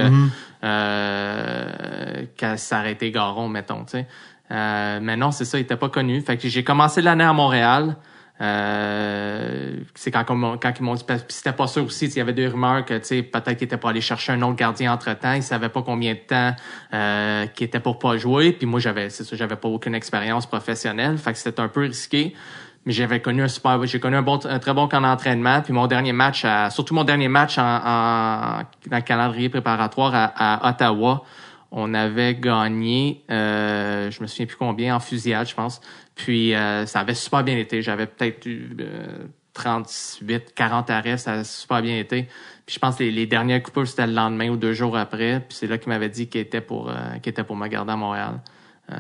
euh, 0.65 2.25
que 2.37 2.57
ça 2.57 2.81
aurait 2.81 2.93
été 2.93 3.11
Garon, 3.11 3.49
mettons, 3.49 3.85
tu 3.85 3.93
sais. 3.93 4.07
Euh, 4.51 4.99
mais 5.01 5.17
non, 5.17 5.31
c'est 5.31 5.45
ça, 5.45 5.59
il 5.59 5.63
était 5.63 5.77
pas 5.77 5.89
connu. 5.89 6.21
Fait 6.23 6.37
que 6.37 6.49
j'ai 6.49 6.65
commencé 6.65 7.01
l'année 7.03 7.25
à 7.25 7.33
Montréal. 7.33 7.97
Euh, 8.41 9.77
c'est 9.95 10.11
quand, 10.11 10.25
quand 10.25 10.73
ils 10.79 10.83
m'ont 10.83 10.95
dit, 10.95 11.05
c'était 11.29 11.53
pas 11.53 11.67
sûr 11.67 11.85
aussi, 11.85 12.07
il 12.07 12.17
y 12.17 12.21
avait 12.21 12.33
des 12.33 12.49
rumeurs 12.49 12.85
que, 12.85 12.95
peut-être 12.99 13.55
qu'ils 13.57 13.65
étaient 13.65 13.77
pour 13.77 13.91
aller 13.91 14.01
chercher 14.01 14.33
un 14.33 14.43
autre 14.43 14.57
gardien 14.57 14.93
entre-temps. 14.93 15.33
Ils 15.33 15.43
savaient 15.43 15.69
pas 15.69 15.83
combien 15.83 16.15
de 16.15 16.19
temps 16.21 16.55
euh, 16.95 17.47
qu'il 17.49 17.67
était 17.67 17.81
pour 17.81 17.99
pas 17.99 18.17
jouer. 18.17 18.53
Puis 18.53 18.67
moi, 18.67 18.81
j'avais, 18.81 19.11
c'est 19.11 19.25
ça, 19.25 19.37
j'avais 19.37 19.57
pas 19.57 19.69
aucune 19.69 19.95
expérience 19.95 20.47
professionnelle. 20.47 21.19
Fait 21.19 21.33
que 21.33 21.39
c'était 21.39 21.61
un 21.61 21.69
peu 21.69 21.81
risqué. 21.81 22.35
Mais 22.87 22.93
j'avais 22.95 23.21
connu 23.21 23.43
un 23.43 23.49
super, 23.49 23.85
j'ai 23.85 24.01
connu 24.01 24.17
un 24.17 24.23
bon, 24.23 24.41
un 24.47 24.59
très 24.59 24.73
bon 24.73 24.89
camp 24.89 25.03
d'entraînement. 25.03 25.61
Puis 25.61 25.75
mon 25.75 25.87
dernier 25.87 26.13
match, 26.15 26.47
à- 26.47 26.71
surtout 26.71 26.95
mon 26.95 27.05
dernier 27.05 27.29
match 27.29 27.59
en, 27.59 27.63
en- 27.63 28.63
dans 28.89 28.97
le 28.97 29.03
calendrier 29.03 29.51
préparatoire 29.51 30.15
à, 30.15 30.67
à 30.67 30.71
Ottawa, 30.71 31.23
on 31.73 31.93
avait 31.93 32.35
gagné, 32.37 33.23
euh, 33.31 34.11
je 34.11 34.23
me 34.23 34.27
souviens 34.27 34.47
plus 34.47 34.57
combien, 34.57 34.97
en 34.97 35.01
fusillade, 35.01 35.47
je 35.47 35.55
pense. 35.55 35.81
Puis 36.25 36.55
euh, 36.55 36.87
ça 36.87 37.01
avait 37.01 37.15
super 37.15 37.43
bien 37.45 37.57
été. 37.57 37.83
J'avais 37.83 38.07
peut-être 38.07 38.45
eu 38.47 38.77
euh, 38.81 39.27
38, 39.55 40.53
40 40.55 40.91
arrêts, 40.91 41.17
ça 41.17 41.33
a 41.33 41.45
super 41.45 41.83
bien 41.83 41.99
été. 41.99 42.25
Puis 42.67 42.75
je 42.75 42.79
pense 42.79 42.97
que 42.97 43.05
les, 43.05 43.11
les 43.11 43.27
dernières 43.27 43.63
coupures, 43.63 43.87
c'était 43.87 44.07
le 44.07 44.13
lendemain 44.13 44.49
ou 44.49 44.57
deux 44.57 44.73
jours 44.75 44.97
après. 44.97 45.41
Puis 45.41 45.57
c'est 45.59 45.67
là 45.67 45.79
qu'il 45.79 45.89
m'avait 45.91 46.09
dit 46.09 46.29
qu'il 46.29 46.41
était 46.41 46.61
pour 46.61 46.91
euh, 46.91 46.95
qu'il 47.23 47.31
était 47.31 47.45
pour 47.45 47.57
me 47.57 47.67
garder 47.69 47.93
à 47.93 47.97
Montréal. 47.97 48.41
Euh, 48.93 48.97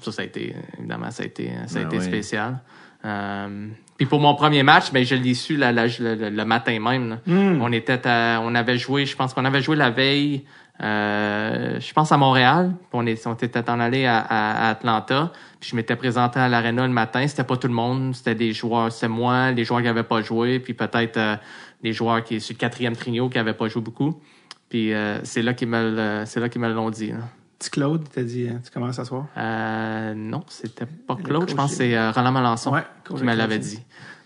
ça, 0.00 0.12
ça 0.12 0.22
a 0.22 0.24
été, 0.24 0.54
évidemment, 0.78 1.10
ça 1.10 1.22
a 1.22 1.26
été, 1.26 1.50
ça 1.66 1.78
a 1.78 1.82
Ben 1.82 1.88
été 1.88 1.98
oui. 1.98 2.04
spécial. 2.04 2.58
Euh, 3.04 3.68
puis 3.96 4.06
pour 4.06 4.20
mon 4.20 4.34
premier 4.34 4.62
match, 4.62 4.92
ben 4.92 5.04
je 5.04 5.14
l'ai 5.14 5.34
su 5.34 5.56
la- 5.56 5.72
la- 5.72 5.86
le, 5.88 6.44
matin 6.44 6.78
même. 6.78 7.08
là. 7.10 7.16
On 7.26 7.72
était, 7.72 8.06
à- 8.06 8.40
on 8.42 8.54
avait 8.54 8.78
joué, 8.78 9.06
je 9.06 9.16
pense 9.16 9.32
qu'on 9.34 9.44
avait 9.44 9.62
joué 9.62 9.76
la 9.76 9.90
veille, 9.90 10.44
euh, 10.69 10.69
je 10.80 11.92
pense 11.92 12.10
à 12.12 12.16
Montréal. 12.16 12.72
On, 12.92 13.06
est, 13.06 13.26
on 13.26 13.34
était 13.34 13.68
en 13.70 13.80
allé 13.80 14.06
à, 14.06 14.18
à- 14.18 14.66
à 14.66 14.70
Atlanta. 14.70 15.32
Puis 15.60 15.70
je 15.70 15.76
m'étais 15.76 15.96
présenté 15.96 16.40
à 16.40 16.48
l'aréna 16.48 16.86
le 16.86 16.92
matin. 16.92 17.26
C'était 17.26 17.44
pas 17.44 17.56
tout 17.56 17.68
le 17.68 17.74
monde, 17.74 18.14
c'était 18.14 18.34
des 18.34 18.52
joueurs, 18.52 18.90
c'était 18.90 19.08
moi, 19.08 19.50
les 19.52 19.64
joueurs 19.64 19.82
qui 19.82 19.88
avaient 19.88 20.02
pas 20.02 20.22
joué, 20.22 20.58
puis 20.58 20.72
peut-être 20.74 21.16
euh, 21.18 21.36
des 21.82 21.92
joueurs 21.92 22.24
qui 22.24 22.40
sur 22.40 22.54
le 22.54 22.58
quatrième 22.58 22.96
trio 22.96 23.28
qui 23.28 23.38
avaient 23.38 23.52
pas 23.54 23.68
joué 23.68 23.82
beaucoup. 23.82 24.20
Puis 24.68 24.94
euh, 24.94 25.18
c'est 25.24 25.42
là 25.42 25.52
qu'ils 25.52 25.68
me, 25.68 26.22
c'est 26.26 26.40
là 26.40 26.48
qu'ils 26.48 26.60
me 26.60 26.72
l'ont 26.72 26.90
dit. 26.90 27.10
là. 27.12 27.18
Petit 27.58 27.70
Claude, 27.72 28.08
t'as 28.10 28.22
dit, 28.22 28.48
tu 28.64 28.70
commences 28.70 28.98
à 28.98 29.04
soir? 29.04 29.26
Euh, 29.36 30.14
non, 30.14 30.42
c'était 30.48 30.86
pas 30.86 31.16
Claude. 31.22 31.46
Je 31.50 31.54
pense 31.54 31.70
que 31.76 31.82
est- 31.82 31.90
c'est 31.90 31.96
euh, 31.98 32.10
Roland 32.10 32.32
Melançon 32.32 32.72
Ouais, 32.72 32.84
qui 33.04 33.22
me 33.22 33.34
l'avait 33.34 33.58
dit. 33.58 33.82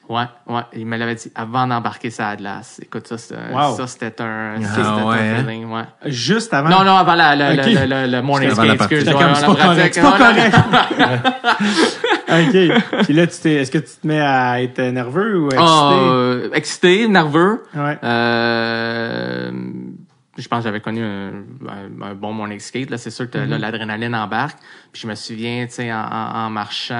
Ouais, 0.08 0.24
ouais. 0.48 0.60
Il 0.74 0.84
me 0.86 0.96
l'avait 0.98 1.14
dit 1.14 1.32
avant 1.34 1.66
d'embarquer 1.66 2.10
sa 2.10 2.36
glace. 2.36 2.78
Écoute, 2.82 3.06
ça, 3.06 3.16
c'était 3.16 3.36
Wow. 3.52 3.74
ça, 3.76 3.86
c'était 3.86 4.20
un, 4.22 4.56
Ah, 4.58 4.62
ça, 4.62 4.68
c'était 4.74 5.06
ouais, 5.06 5.18
un 5.18 5.34
hein? 5.40 5.44
feeling, 5.46 5.72
ouais. 5.72 5.82
Juste 6.06 6.52
avant? 6.52 6.68
Non, 6.68 6.84
non, 6.84 6.96
avant 6.96 7.14
la, 7.14 7.34
la- 7.34 7.54
la- 7.54 7.86
la- 7.86 8.06
le 8.06 8.20
morning 8.22 8.50
skate, 8.50 8.74
excuse, 8.74 9.04
c'est 9.04 9.12
pas 9.12 9.54
correct, 9.54 9.94
c'est 9.94 10.02
pas 10.02 10.18
correct. 10.18 10.54
OK. 12.28 13.02
Puis 13.04 13.12
là, 13.14 13.26
tu 13.26 13.38
t'es, 13.40 13.54
est-ce 13.54 13.70
que 13.70 13.78
tu 13.78 13.84
te 14.02 14.06
mets 14.06 14.20
à 14.20 14.60
être 14.62 14.80
nerveux 14.80 15.38
ou 15.38 15.46
excité? 15.46 15.62
Ah, 15.66 15.92
euh, 15.94 16.48
excité, 16.52 17.08
nerveux. 17.08 17.62
Ouais. 17.74 17.98
Euh, 18.02 19.50
je 20.36 20.48
pense 20.48 20.58
que 20.60 20.64
j'avais 20.64 20.80
connu 20.80 21.02
un, 21.02 21.32
un- 21.68 22.02
un 22.02 22.14
bon 22.14 22.32
morning 22.32 22.58
skate. 22.58 22.90
Là, 22.90 22.98
c'est 22.98 23.10
sûr 23.10 23.30
que 23.30 23.38
là, 23.38 23.56
l'adrénaline 23.58 24.14
embarque. 24.14 24.58
Puis 24.92 25.02
je 25.02 25.06
me 25.06 25.14
souviens, 25.14 25.66
tu 25.66 25.74
sais, 25.74 25.92
en, 25.92 26.50
marchant, 26.50 26.94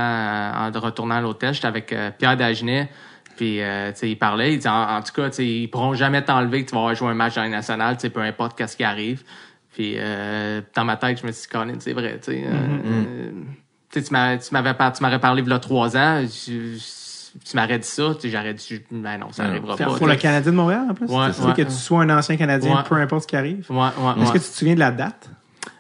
en 0.55 0.71
retournant 0.81 1.17
à 1.17 1.21
l'hôtel, 1.21 1.53
j'étais 1.55 1.67
avec 1.67 1.93
euh, 1.93 2.11
Pierre 2.17 2.37
Dagenet. 2.37 2.89
Puis, 3.37 3.61
euh, 3.61 3.91
tu 3.91 3.99
sais, 3.99 4.11
il 4.11 4.17
parlait, 4.17 4.53
il 4.55 4.59
dit, 4.61 4.69
en, 4.69 4.97
en 4.97 5.03
tout 5.03 5.13
cas, 5.13 5.29
tu 5.31 5.37
sais, 5.37 5.47
ils 5.47 5.69
pourront 5.69 5.95
jamais 5.95 6.23
t'enlever 6.23 6.65
que 6.65 6.71
tu 6.71 6.77
vas 6.77 6.95
joué 6.95 7.09
un 7.09 7.15
match 7.15 7.35
dans 7.35 7.43
les 7.43 7.49
nationales, 7.49 7.97
tu 7.97 8.03
sais, 8.03 8.11
peu 8.11 8.21
importe 8.21 8.57
qu'est-ce 8.57 8.77
qui 8.77 8.85
arrive. 8.85 9.25
Puis, 9.73 9.95
euh, 9.99 10.61
dans 10.77 10.85
ma 10.85 10.97
tête, 10.97 11.21
je 11.21 11.27
me 11.27 11.33
suis 11.33 11.49
dit, 11.53 11.75
c'est 11.81 11.93
vrai, 11.93 12.19
tu 12.23 12.31
sais. 12.33 12.45
euh, 12.47 12.53
Mm-hmm. 12.53 12.83
euh, 12.85 13.31
tu 13.93 14.01
m'avais 14.13 14.39
tu 14.39 15.03
m'aurais 15.03 15.19
parlé 15.21 15.43
il 15.43 15.49
y 15.49 15.53
a 15.53 15.59
trois 15.59 15.97
ans, 15.97 16.21
je- 16.23 16.79
tu 17.45 17.57
m'aurais 17.57 17.79
dit 17.79 17.89
ça, 17.89 18.15
tu 18.15 18.21
sais, 18.23 18.31
j'aurais 18.31 18.55
dit, 18.55 18.81
ben 18.91 19.19
non, 19.19 19.33
ça 19.33 19.43
Non. 19.45 19.49
n'arrivera 19.51 19.77
C'est 19.77 19.85
pas. 19.85 19.95
pour 19.97 20.07
le. 20.07 20.17
Canadien 20.17 20.53
de 20.53 20.57
Montréal, 20.57 20.87
en 20.91 20.95
plus. 20.95 21.07
Ouais, 21.07 21.33
c'est 21.33 21.43
ouais. 21.45 21.53
que 21.55 21.63
tu 21.63 21.71
sois 21.73 22.03
un 22.03 22.11
ancien 22.17 22.37
Canadien, 22.37 22.77
Ouais. 22.77 22.83
peu 22.89 22.95
importe 22.97 23.23
ce 23.23 23.27
qui 23.29 23.37
arrive. 23.37 23.67
Ouais, 23.71 23.77
ouais, 23.79 23.83
Est-ce 23.89 24.33
ouais. 24.33 24.39
que 24.39 24.45
tu 24.45 24.51
te 24.51 24.57
souviens 24.57 24.75
de 24.75 24.81
la 24.81 24.91
date? 24.93 25.29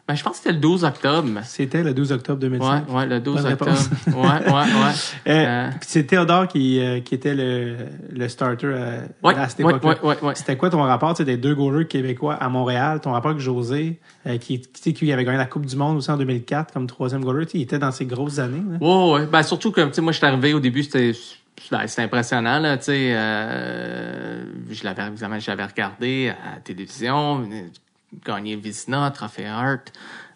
Ben, 0.07 0.14
je 0.14 0.22
pense 0.22 0.32
que 0.32 0.36
c'était 0.42 0.52
le 0.52 0.59
12 0.61 0.84
octobre. 0.84 1.30
C'était 1.44 1.82
le 1.82 1.94
12 1.94 2.12
octobre 2.12 2.38
2005. 2.38 2.88
Ouais, 2.90 2.94
ouais, 2.94 3.07
le 3.07 3.20
12 3.20 3.42
Bonne 3.42 3.52
octobre. 3.55 3.72
ouais, 4.09 4.14
ouais, 4.14 4.52
ouais. 4.52 4.92
Euh, 5.28 5.46
Euh, 5.46 5.70
puis 5.70 5.78
c'est 5.88 6.05
Théodore 6.05 6.46
qui, 6.46 6.78
euh, 6.78 7.00
qui 7.00 7.14
était 7.14 7.34
le, 7.34 7.74
le 8.12 8.28
starter 8.28 8.66
euh, 8.66 8.98
Ouais, 9.22 9.34
à 9.34 9.48
cette 9.48 9.61
époque-là. 9.61 9.88
ouais, 10.02 10.07
ouais, 10.07 10.16
ouais. 10.22 10.34
C'était 10.34 10.59
quoi 10.59 10.68
ton 10.68 10.82
rapport 10.82 11.14
tu 11.14 11.18
sais, 11.18 11.24
des 11.24 11.38
deux 11.38 11.55
goalers 11.55 11.86
québécois 11.88 12.34
à 12.34 12.50
Montréal? 12.50 13.00
Ton 13.00 13.12
rapport 13.12 13.30
avec 13.30 13.40
José, 13.42 13.98
euh, 14.26 14.36
qui, 14.36 14.61
tu 14.61 14.68
sais, 14.74 14.92
qui 14.92 15.11
avait 15.11 15.24
gagné 15.24 15.38
la 15.38 15.46
Coupe 15.46 15.64
du 15.64 15.74
Monde 15.76 15.96
aussi 15.96 16.11
en 16.11 16.18
2004 16.18 16.74
comme 16.74 16.86
troisième 16.86 17.24
goaler. 17.24 17.46
Tu 17.46 17.52
sais, 17.52 17.59
il 17.61 17.62
était 17.62 17.78
dans 17.78 17.90
ses 17.90 18.05
grosses 18.05 18.38
années. 18.38 18.62
là. 18.72 18.86
Ouais, 18.86 19.12
ouais. 19.20 19.26
Ben, 19.26 19.42
surtout 19.42 19.72
que, 19.72 19.80
tu 19.86 19.94
sais, 19.94 20.02
moi, 20.02 20.12
je 20.12 20.18
suis 20.18 20.26
arrivé 20.26 20.52
au 20.52 20.61
début, 20.61 20.82
c'était, 20.82 21.12
ben, 21.70 21.86
c'était 21.86 22.02
impressionnant, 22.02 22.59
là, 22.59 22.76
tu 22.76 22.84
sais, 22.84 23.14
euh, 23.14 24.44
je 24.70 24.84
l'avais, 24.84 25.07
évidemment, 25.07 25.38
je 25.38 25.50
l'avais 25.50 25.64
regardé 25.64 26.28
à 26.30 26.57
la 26.57 26.61
télévision, 26.61 27.48
gagné 28.24 28.57
Vizina, 28.57 29.11
Trophée 29.11 29.46
Hart. 29.46 29.92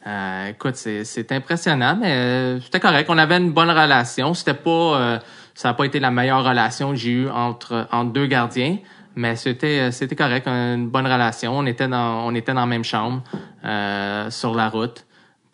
Euh, 0.07 0.49
écoute, 0.49 0.77
c'est, 0.77 1.05
c'est 1.05 1.31
impressionnant, 1.33 1.97
mais 2.01 2.13
euh, 2.13 2.61
c'était 2.61 2.81
correct. 2.81 3.09
On 3.11 3.19
avait 3.19 3.37
une 3.37 3.53
bonne 3.53 3.71
relation. 3.71 4.33
C'était 4.33 4.55
pas, 4.55 4.71
euh, 4.71 5.19
ça 5.55 5.69
n'a 5.69 5.75
pas 5.75 5.85
été 5.85 6.01
la 6.01 6.11
meilleure 6.11 6.45
relation 6.45 6.91
que 6.91 6.97
j'ai 6.97 7.11
eue 7.11 7.29
entre, 7.29 7.87
entre 7.91 8.13
deux 8.13 8.27
gardiens. 8.27 8.79
Mais 9.17 9.35
c'était 9.35 9.81
euh, 9.81 9.91
c'était 9.91 10.15
correct, 10.15 10.47
une 10.47 10.89
bonne 10.89 11.07
relation. 11.07 11.59
On 11.59 11.67
était 11.67 11.89
dans 11.89 12.25
on 12.25 12.35
était 12.37 12.55
dans 12.55 12.61
la 12.61 12.67
même 12.67 12.85
chambre 12.85 13.23
euh, 13.65 14.31
sur 14.31 14.55
la 14.55 14.69
route. 14.69 15.05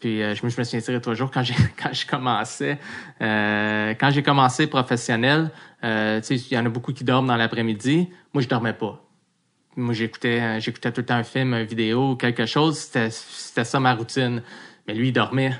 Puis 0.04 0.22
euh, 0.22 0.34
je 0.34 0.44
me 0.44 0.50
je 0.50 0.60
me 0.60 0.64
souviens 0.64 1.00
toujours 1.00 1.30
quand 1.30 1.42
j'ai 1.42 1.54
quand 1.82 1.94
je 1.94 2.06
commençais 2.06 2.78
euh, 3.22 3.94
quand 3.98 4.10
j'ai 4.10 4.22
commencé 4.22 4.66
professionnel, 4.66 5.50
euh, 5.82 6.20
il 6.28 6.52
y 6.52 6.58
en 6.58 6.66
a 6.66 6.68
beaucoup 6.68 6.92
qui 6.92 7.04
dorment 7.04 7.28
dans 7.28 7.36
l'après-midi. 7.36 8.10
Moi, 8.34 8.42
je 8.42 8.48
dormais 8.48 8.74
pas. 8.74 9.02
Moi, 9.76 9.94
j'écoutais 9.94 10.60
j'écoutais 10.60 10.92
tout 10.92 11.00
le 11.00 11.06
temps 11.06 11.14
un 11.14 11.22
film, 11.22 11.54
une 11.54 11.64
vidéo, 11.64 12.10
ou 12.10 12.16
quelque 12.16 12.44
chose. 12.44 12.80
C'était 12.80 13.08
c'était 13.08 13.64
ça 13.64 13.80
ma 13.80 13.94
routine. 13.94 14.42
Mais 14.86 14.92
lui, 14.92 15.08
il 15.08 15.12
dormait. 15.12 15.54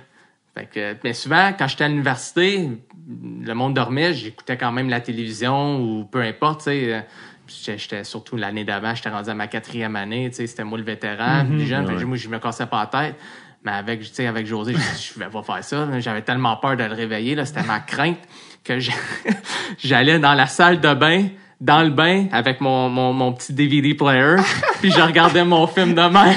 Fait 0.55 0.67
que, 0.67 0.95
mais 1.03 1.15
souvent, 1.15 1.55
quand 1.59 1.67
j'étais 1.67 1.85
à 1.85 1.89
l'université, 1.89 2.69
le 3.09 3.55
monde 3.55 3.73
dormait, 3.73 4.13
j'écoutais 4.13 4.59
quand 4.59 4.73
même 4.73 4.91
la 4.91 5.01
télévision 5.01 5.81
ou 5.81 6.05
peu 6.05 6.21
importe, 6.21 6.69
J'étais 7.47 8.05
surtout 8.05 8.37
l'année 8.37 8.65
d'avant, 8.65 8.95
j'étais 8.95 9.11
rendu 9.11 9.29
à 9.29 9.35
ma 9.35 9.49
quatrième 9.49 9.97
année, 9.97 10.31
c'était 10.33 10.65
moi 10.65 10.79
le 10.79 10.85
vétéran, 10.85 11.45
plus 11.45 11.67
jeune, 11.67 11.87
fait 11.87 12.05
moi, 12.05 12.17
je 12.17 12.29
me 12.29 12.39
cassais 12.39 12.67
pas 12.67 12.89
la 12.91 13.07
tête. 13.07 13.17
Mais 13.65 13.73
avec, 13.73 14.01
tu 14.03 14.09
sais, 14.13 14.27
avec 14.27 14.47
José, 14.47 14.73
je 14.75 14.79
dis, 14.79 15.13
je 15.15 15.19
vais 15.19 15.31
pas 15.31 15.43
faire 15.43 15.65
ça. 15.65 15.87
J'avais 16.01 16.23
tellement 16.23 16.57
peur 16.57 16.77
de 16.77 16.85
le 16.85 16.95
réveiller, 16.95 17.35
là, 17.35 17.45
c'était 17.47 17.63
ma 17.63 17.81
crainte 17.81 18.19
que 18.65 18.79
j'allais 19.83 20.19
dans 20.19 20.35
la 20.35 20.47
salle 20.47 20.81
de 20.81 20.95
bain, 20.95 21.25
dans 21.61 21.83
le 21.83 21.91
bain, 21.91 22.27
avec 22.33 22.61
mon, 22.61 22.89
mon, 22.89 23.13
mon 23.13 23.33
petit 23.33 23.53
DVD 23.53 23.95
player, 23.95 24.37
puis 24.81 24.91
je 24.91 25.01
regardais 25.01 25.45
mon 25.45 25.67
film 25.67 25.95
de 25.95 26.01
même. 26.03 26.37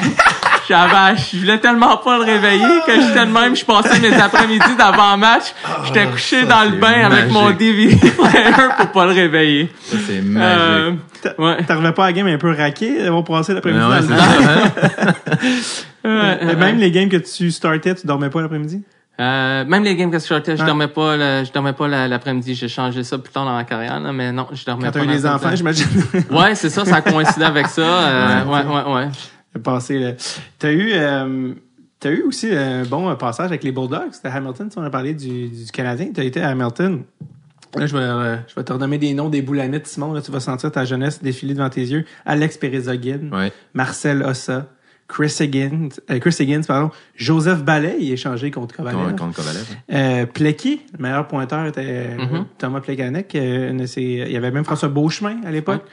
J'avais, 0.69 1.15
je 1.31 1.37
voulais 1.37 1.59
tellement 1.59 1.95
pas 1.97 2.17
le 2.17 2.23
réveiller 2.25 2.65
que 2.85 2.91
j'étais 2.93 3.25
de 3.25 3.31
même, 3.31 3.55
je 3.55 3.63
passais 3.63 3.99
mes 4.01 4.13
après-midi 4.13 4.75
d'avant-match, 4.77 5.53
j'étais 5.85 6.05
couché 6.07 6.41
ça, 6.41 6.47
dans 6.47 6.63
le 6.69 6.77
bain 6.77 7.05
avec 7.05 7.29
mon. 7.31 7.51
DVD 7.51 7.95
player 7.95 8.51
pour 8.77 8.87
pas 8.91 9.05
le 9.05 9.13
réveiller. 9.13 9.71
Ça, 9.83 9.95
c'est 10.05 10.17
Euh, 10.19 10.91
magique. 10.91 11.39
ouais. 11.39 11.63
T'arrivais 11.63 11.93
pas 11.93 12.03
à 12.03 12.07
la 12.07 12.13
game 12.13 12.27
un 12.27 12.37
peu 12.37 12.53
raqué, 12.53 13.01
d'avoir 13.01 13.23
passé 13.23 13.53
l'après-midi 13.53 13.81
Ouais, 13.81 14.01
dans 14.01 14.15
le 14.15 15.57
Et 16.07 16.55
Même 16.55 16.77
les 16.77 16.91
games 16.91 17.09
que 17.09 17.17
tu 17.17 17.51
startais, 17.51 17.95
tu 17.95 18.07
dormais 18.07 18.29
pas 18.29 18.41
l'après-midi? 18.41 18.83
Euh, 19.19 19.65
même 19.65 19.83
les 19.83 19.95
games 19.95 20.11
que 20.11 20.19
je 20.19 20.23
sortais, 20.25 20.55
je 20.55 20.61
Ouais. 20.61 20.67
dormais 20.67 20.87
pas, 20.87 21.17
le- 21.17 21.43
je 21.43 21.51
dormais 21.51 21.73
pas 21.73 21.87
la- 21.87 22.07
l'après-midi. 22.07 22.53
J'ai 22.53 22.67
changé 22.67 23.03
ça 23.03 23.17
plus 23.17 23.33
tard 23.33 23.45
dans 23.45 23.55
ma 23.55 23.63
carrière, 23.63 23.99
là, 23.99 24.13
mais 24.13 24.31
non, 24.31 24.45
je 24.53 24.63
dormais 24.63 24.85
Quand 24.85 24.91
pas. 24.91 24.99
t'as 24.99 25.05
eu 25.05 25.07
des 25.07 25.25
enfants, 25.25 25.55
j'imagine. 25.55 25.87
Ouais, 26.31 26.53
c'est 26.53 26.69
ça, 26.69 26.85
ça 26.85 27.01
coïncidait 27.01 27.45
avec 27.45 27.65
ça. 27.67 27.81
Euh, 27.81 28.45
ouais, 28.45 28.63
ouais, 28.63 28.93
ouais. 28.93 29.59
passé, 29.63 29.97
là. 29.97 30.11
T'as 30.59 30.71
eu, 30.71 30.91
euh, 30.93 31.53
t'as 31.99 32.11
eu 32.11 32.21
aussi 32.27 32.55
un 32.55 32.83
bon 32.83 33.15
passage 33.15 33.47
avec 33.47 33.63
les 33.63 33.71
Bulldogs. 33.71 34.11
C'était 34.11 34.27
Hamilton, 34.29 34.69
tu 34.71 34.77
on 34.77 34.83
a 34.83 34.89
parlé 34.91 35.15
du, 35.15 35.47
du 35.49 35.71
Canadien. 35.73 36.09
T'as 36.13 36.23
été 36.23 36.39
à 36.39 36.49
Hamilton. 36.49 37.01
Là, 37.75 37.85
je 37.87 37.97
vais, 37.97 38.03
euh, 38.03 38.35
je 38.47 38.53
vais 38.55 38.63
te 38.63 38.71
redonner 38.71 38.99
des 38.99 39.15
noms 39.15 39.29
des 39.29 39.41
boulamites, 39.41 39.87
Simon. 39.87 40.13
Là, 40.13 40.21
tu 40.21 40.31
vas 40.31 40.39
sentir 40.39 40.71
ta 40.71 40.85
jeunesse 40.85 41.23
défiler 41.23 41.55
devant 41.55 41.69
tes 41.69 41.81
yeux. 41.81 42.05
Alex 42.25 42.55
Perezoguin, 42.57 43.29
Ouais. 43.31 43.51
Marcel 43.73 44.21
Ossa, 44.21 44.67
Chris 45.07 45.33
Higgins, 45.39 45.89
euh, 46.11 46.19
Chris 46.19 46.35
Higgins, 46.39 46.63
pardon, 46.67 46.91
Joseph 47.15 47.63
Ballet, 47.63 47.95
il 47.99 48.09
est 48.09 48.13
échangé 48.13 48.51
contre 48.51 48.75
Kovalev. 48.75 48.99
Contre, 48.99 49.15
contre 49.15 49.35
Kovalev. 49.37 49.65
Euh, 49.93 50.25
Plecky, 50.25 50.81
le 50.97 51.01
meilleur 51.01 51.27
pointeur 51.27 51.65
était 51.65 51.81
euh, 51.85 52.17
Mhm. 52.17 52.45
Thomas 52.57 52.81
Plekanec. 52.81 53.33
euh, 53.35 53.85
il 53.95 54.31
y 54.31 54.35
avait 54.37 54.51
même 54.51 54.65
François 54.65 54.89
Beauchemin 54.89 55.41
à 55.45 55.51
l'époque. 55.51 55.83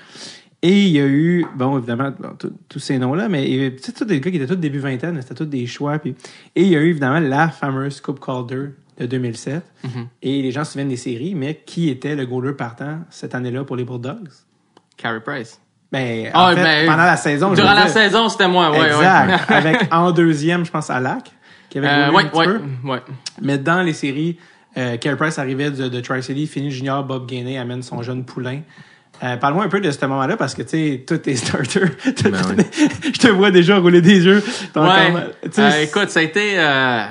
Et 0.62 0.84
il 0.86 0.88
y 0.92 0.98
a 1.00 1.06
eu, 1.06 1.44
bon, 1.56 1.76
évidemment, 1.78 2.10
bon, 2.18 2.30
tous 2.68 2.78
ces 2.78 2.98
noms-là, 2.98 3.28
mais 3.28 3.76
sais, 3.78 3.92
tous 3.92 4.04
des 4.06 4.18
gars 4.20 4.30
qui 4.30 4.38
étaient 4.38 4.46
tous 4.46 4.56
début 4.56 4.78
vingtaine, 4.78 5.20
c'était 5.20 5.34
tous 5.34 5.44
des 5.44 5.66
choix. 5.66 5.98
Puis, 5.98 6.14
et 6.56 6.62
il 6.62 6.68
y 6.68 6.76
a 6.76 6.80
eu 6.80 6.88
évidemment 6.88 7.20
la 7.20 7.50
fameuse 7.50 8.00
Coupe 8.00 8.18
Calder 8.18 8.70
de 8.98 9.06
2007. 9.06 9.62
Mhm. 9.84 10.06
Et 10.22 10.40
les 10.42 10.50
gens 10.50 10.64
se 10.64 10.72
souviennent 10.72 10.88
des 10.88 10.96
séries, 10.96 11.34
mais 11.34 11.62
qui 11.66 11.90
était 11.90 12.16
le 12.16 12.24
goaler 12.26 12.54
partant 12.54 13.00
cette 13.10 13.34
année-là 13.34 13.64
pour 13.64 13.76
les 13.76 13.84
Bulldogs? 13.84 14.30
Carey 14.96 15.20
Price. 15.20 15.60
Ben, 15.94 16.30
Ah, 16.34 16.46
en 16.46 16.54
fait, 16.54 16.62
ben, 16.62 16.86
pendant 16.86 17.04
la 17.04 17.16
saison. 17.16 17.52
Durant 17.52 17.72
la 17.74 17.82
dire. 17.84 17.90
saison, 17.92 18.28
c'était 18.28 18.48
moi, 18.48 18.70
ouais, 18.70 18.86
exact. 18.86 19.28
ouais. 19.28 19.36
Avec 19.56 19.76
en 19.92 20.10
deuxième, 20.10 20.64
je 20.64 20.70
pense, 20.70 20.90
à 20.90 20.98
Lac, 21.00 21.30
qui 21.70 21.78
avait 21.78 21.86
Euh, 21.88 22.10
goalé 22.10 22.16
ouais, 22.16 22.22
un 22.22 22.26
petit 22.28 22.38
ouais, 22.38 22.46
peu. 22.46 22.88
ouais. 22.88 23.02
Mais 23.40 23.58
dans 23.58 23.82
les 23.82 23.92
séries, 23.92 24.38
euh, 24.76 24.96
Carey 24.96 25.16
Price 25.16 25.38
arrivait 25.38 25.70
de, 25.70 25.88
de 25.88 26.00
Tri-City, 26.00 26.46
fini 26.46 26.70
junior, 26.70 27.04
Bob 27.04 27.26
Gainey 27.28 27.56
amène 27.58 27.82
son 27.82 28.02
jeune 28.02 28.24
poulain. 28.24 28.60
Euh, 29.22 29.36
Parle-moi 29.36 29.64
un 29.64 29.68
peu 29.68 29.80
de 29.80 29.90
ce 29.92 30.04
moment-là 30.06 30.36
parce 30.36 30.54
que 30.56 30.62
tu 30.62 30.68
sais, 30.70 31.04
tous 31.06 31.18
tes 31.18 31.36
starters, 31.36 31.90
tout- 32.16 32.30
Ben 32.30 32.42
je 33.04 33.10
te 33.18 33.28
vois 33.28 33.52
déjà 33.52 33.78
rouler 33.78 34.02
des 34.02 34.24
yeux. 34.26 34.42
Euh, 34.76 35.82
écoute, 35.82 36.10
ça 36.10 36.18
a 36.18 36.22
été. 36.24 36.54
euh, 36.58 37.04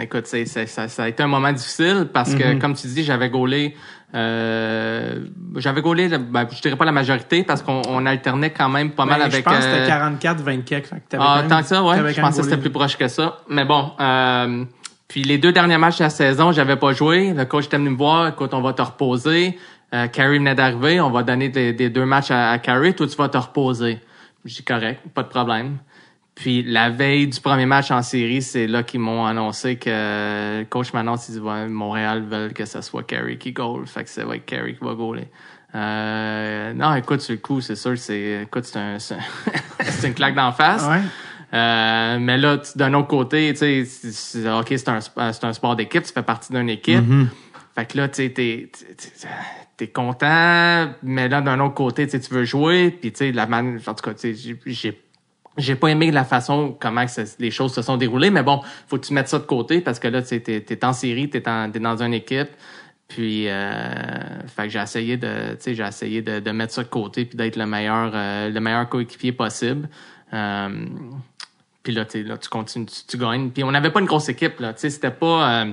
écoute, 0.00 0.26
ça, 0.26 0.88
ça 0.88 1.02
a 1.02 1.08
été 1.08 1.22
un 1.22 1.26
moment 1.26 1.52
difficile 1.52 2.08
parce 2.12 2.34
que, 2.34 2.54
Mhm. 2.54 2.58
comme 2.58 2.74
tu 2.74 2.86
dis, 2.86 3.04
j'avais 3.04 3.28
gaulé. 3.28 3.76
Euh, 4.14 5.26
j'avais 5.56 5.82
gaulé, 5.82 6.08
ben, 6.08 6.46
je 6.50 6.60
dirais 6.60 6.76
pas 6.76 6.84
la 6.84 6.92
majorité 6.92 7.44
parce 7.44 7.62
qu'on 7.62 7.82
on 7.88 8.06
alternait 8.06 8.50
quand 8.50 8.68
même 8.68 8.90
pas 8.90 9.04
ben, 9.04 9.10
mal 9.12 9.22
avec. 9.22 9.36
je 9.36 9.42
pense 9.42 9.56
que 9.56 9.62
c'était 9.62 9.82
euh, 9.82 9.86
44, 9.86 10.40
24. 10.42 10.86
Fait 10.86 10.96
que 10.96 11.00
t'avais 11.08 11.22
quand 11.24 11.30
Ah, 11.30 11.40
même- 11.42 11.48
tant 11.50 11.60
que 11.60 11.66
ça, 11.66 11.82
ouais. 11.84 12.12
Je 12.12 12.20
pensais 12.20 12.38
que 12.38 12.44
c'était 12.44 12.56
plus 12.60 12.70
proche 12.70 12.96
que 12.96 13.08
ça. 13.08 13.38
Mais 13.48 13.64
bon, 13.64 13.92
euh, 14.00 14.64
puis 15.08 15.22
les 15.22 15.38
deux 15.38 15.52
derniers 15.52 15.78
matchs 15.78 15.98
de 15.98 16.04
la 16.04 16.10
saison, 16.10 16.52
j'avais 16.52 16.76
pas 16.76 16.92
joué. 16.92 17.32
Le 17.32 17.44
coach 17.44 17.66
était 17.66 17.76
venu 17.78 17.90
me 17.90 17.96
voir. 17.96 18.28
Écoute, 18.28 18.52
on 18.54 18.60
va 18.60 18.72
te 18.72 18.82
reposer. 18.82 19.58
Euh, 19.94 20.06
Carrie 20.08 20.38
venait 20.38 20.54
d'arriver. 20.54 21.00
On 21.00 21.10
va 21.10 21.22
donner 21.22 21.48
des, 21.48 21.72
des 21.72 21.90
deux 21.90 22.04
matchs 22.04 22.30
à, 22.30 22.50
à 22.50 22.58
Carrie. 22.58 22.94
Toi, 22.94 23.06
tu 23.06 23.16
vas 23.16 23.28
te 23.28 23.38
reposer. 23.38 24.00
Je 24.44 24.54
dis 24.54 24.62
correct, 24.64 25.00
pas 25.14 25.22
de 25.22 25.28
problème. 25.28 25.76
Puis 26.40 26.62
la 26.62 26.88
veille 26.88 27.26
du 27.28 27.38
premier 27.38 27.66
match 27.66 27.90
en 27.90 28.00
série, 28.00 28.40
c'est 28.40 28.66
là 28.66 28.82
qu'ils 28.82 29.00
m'ont 29.00 29.26
annoncé 29.26 29.76
que 29.76 29.90
le 30.60 30.64
coach 30.64 30.94
m'annonce, 30.94 31.28
il 31.28 31.32
dit 31.34 31.38
ouais, 31.40 31.68
Montréal 31.68 32.22
veulent 32.22 32.54
que 32.54 32.64
ce 32.64 32.80
soit 32.80 33.02
Carey 33.02 33.36
qui 33.36 33.52
goal. 33.52 33.86
Fait 33.86 34.04
que 34.04 34.08
c'est 34.08 34.24
ouais, 34.24 34.38
Carey 34.40 34.72
qui 34.72 34.82
va 34.82 34.94
goaler. 34.94 35.28
Euh, 35.74 36.72
non, 36.72 36.94
écoute, 36.94 37.20
sur 37.20 37.32
le 37.34 37.40
coup, 37.40 37.60
c'est 37.60 37.74
sûr, 37.76 37.96
c'est 37.98 38.42
écoute, 38.44 38.64
c'est 38.64 38.78
un, 38.78 38.98
c'est 38.98 39.18
c'est 39.82 40.08
une 40.08 40.14
claque 40.14 40.34
d'en 40.34 40.50
face. 40.52 40.86
Ouais. 40.86 41.00
Euh, 41.52 42.18
mais 42.18 42.38
là, 42.38 42.58
d'un 42.74 42.94
autre 42.94 43.08
côté, 43.08 43.52
tu 43.52 43.84
sais, 43.84 44.48
ok, 44.50 44.66
c'est 44.68 44.88
un, 44.88 44.98
un 45.16 45.52
sport 45.52 45.76
d'équipe, 45.76 46.02
tu 46.04 46.12
fais 46.12 46.22
partie 46.22 46.52
d'une 46.54 46.70
équipe. 46.70 47.04
Fait 47.74 47.84
que 47.84 47.98
là, 47.98 48.08
tu 48.08 48.22
sais, 48.22 48.30
t'es, 48.30 48.70
t'es- 49.76 49.88
content, 49.88 50.90
mais 51.02 51.28
là, 51.28 51.40
d'un 51.42 51.60
autre 51.60 51.74
côté, 51.74 52.06
tu 52.06 52.18
veux 52.32 52.44
jouer, 52.44 52.90
puis 52.90 53.12
tu 53.12 53.18
sais, 53.18 53.32
la 53.32 53.46
man, 53.46 53.78
en 53.86 53.94
tout 53.94 54.02
cas, 54.02 54.14
tu 54.14 54.34
sais, 54.34 54.54
j'ai- 54.66 55.00
j'ai, 55.56 55.74
pas 55.74 55.88
aimé 55.88 56.10
la 56.10 56.24
façon 56.24 56.76
comment 56.78 57.04
les 57.38 57.50
choses 57.50 57.74
se 57.74 57.82
sont 57.82 57.96
déroulées, 57.96 58.30
mais 58.30 58.42
bon, 58.42 58.60
faut 58.86 58.98
que 58.98 59.06
tu 59.06 59.12
mettes 59.12 59.28
ça 59.28 59.38
de 59.38 59.44
côté 59.44 59.80
parce 59.80 59.98
que 59.98 60.08
là, 60.08 60.22
tu 60.22 60.40
t'es 60.40 60.84
en 60.84 60.92
série, 60.92 61.28
t'es, 61.28 61.48
en, 61.48 61.70
t'es 61.70 61.80
dans 61.80 62.02
une 62.02 62.14
équipe. 62.14 62.50
Puis, 63.08 63.48
euh, 63.48 64.46
fait 64.46 64.64
que 64.64 64.68
j'ai 64.68 64.78
essayé 64.78 65.16
de, 65.16 65.56
tu 65.60 65.74
j'ai 65.74 65.82
essayé 65.82 66.22
de, 66.22 66.50
mettre 66.52 66.72
ça 66.72 66.84
de 66.84 66.88
côté 66.88 67.24
puis 67.24 67.36
d'être 67.36 67.56
le 67.56 67.66
meilleur, 67.66 68.12
euh, 68.14 68.48
le 68.48 68.60
meilleur 68.60 68.88
coéquipier 68.88 69.32
possible. 69.32 69.88
Euh, 70.32 70.86
puis 71.82 71.92
là, 71.92 72.04
tu 72.04 72.22
là, 72.22 72.36
tu 72.38 72.48
continues, 72.48 72.86
tu, 72.86 73.06
tu 73.06 73.16
gagnes. 73.16 73.50
Puis 73.50 73.64
on 73.64 73.70
n'avait 73.70 73.90
pas 73.90 74.00
une 74.00 74.06
grosse 74.06 74.28
équipe, 74.28 74.60
là. 74.60 74.72
Tu 74.74 74.80
sais, 74.80 74.90
c'était 74.90 75.10
pas... 75.10 75.64
euh, 75.64 75.72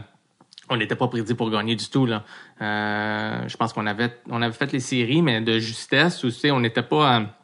on 0.69 0.77
n'était 0.77 0.95
pas 0.95 1.07
prédit 1.07 1.33
pour 1.33 1.49
gagner 1.49 1.75
du 1.75 1.89
tout, 1.89 2.05
là. 2.05 2.23
Euh, 2.61 3.47
je 3.47 3.55
pense 3.57 3.73
qu'on 3.73 3.85
avait, 3.87 4.17
on 4.29 4.41
avait 4.41 4.53
fait 4.53 4.71
les 4.71 4.79
séries, 4.79 5.21
mais 5.21 5.41
de 5.41 5.59
justesse. 5.59 6.23
Ou, 6.23 6.31
tu 6.31 6.51
on 6.51 6.59
n'était 6.59 6.83
pas... 6.83 7.36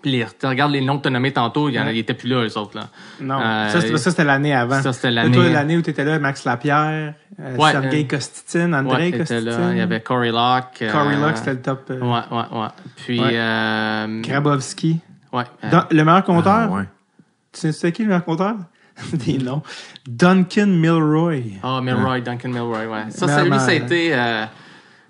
puis 0.00 0.24
regardes 0.42 0.72
les 0.72 0.80
noms 0.80 0.96
que 0.98 1.02
tu 1.02 1.08
as 1.08 1.10
nommés 1.10 1.32
tantôt, 1.32 1.68
il 1.68 1.74
y 1.74 1.78
en 1.80 1.86
a- 1.86 1.92
ils 1.92 1.98
étaient 1.98 2.14
plus 2.14 2.28
là, 2.28 2.44
eux 2.44 2.58
autres, 2.58 2.76
là. 2.76 2.88
Non, 3.20 3.38
Euh, 3.40 3.68
ça, 3.68 4.10
c'était, 4.10 4.24
l'année 4.24 4.54
avant. 4.54 4.80
ça, 4.82 4.92
c'était 4.92 5.10
l'année- 5.10 5.36
Toi, 5.36 5.48
l'année 5.50 5.76
où 5.76 5.82
tu 5.82 5.90
étais 5.90 6.04
là, 6.04 6.18
Max 6.18 6.44
Lapierre, 6.44 7.14
euh, 7.40 7.56
Ouais, 7.56 7.72
Sergei 7.72 8.02
euh, 8.04 8.08
Kostitine, 8.08 8.74
Andrei 8.74 8.94
Ouais, 8.96 9.08
il 9.10 9.14
était 9.14 9.18
Kostitine. 9.18 9.44
là. 9.50 9.72
Il 9.72 9.78
y 9.78 9.80
avait 9.80 10.00
Corey 10.00 10.30
Locke. 10.30 10.84
Corey 10.90 11.14
euh, 11.16 11.20
Locke, 11.26 11.36
c'était 11.36 11.52
le 11.52 11.62
top. 11.62 11.86
euh, 11.90 12.00
Ouais, 12.00 12.20
ouais, 12.36 12.58
ouais. 12.60 12.68
Puis... 12.96 13.20
Ouais. 13.20 13.30
Euh, 13.34 14.20
Grabowski. 14.22 14.98
ouais. 15.32 15.44
euh, 15.64 15.70
Don- 15.70 15.84
le 15.90 16.04
meilleur 16.04 16.24
compteur, 16.24 16.68
Ah, 16.70 16.74
ouais. 16.76 16.84
tu 17.52 17.60
sais 17.60 17.72
c'est 17.72 17.92
qui 17.92 18.02
le 18.02 18.08
meilleur 18.08 18.24
compteur? 18.24 18.56
Des 19.14 19.38
noms. 19.38 19.62
Duncan 20.06 20.66
Milroy. 20.66 21.42
Ah, 21.62 21.80
Milroy, 21.82 22.20
Duncan 22.20 22.48
Milroy, 22.50 22.86
ouais. 22.86 23.04
Ça, 23.10 23.26
Mais 23.26 23.32
ça, 23.32 23.42
lui, 23.42 23.50
mal, 23.50 23.60
ça 23.60 23.68
a 23.68 23.72
été... 23.74 24.12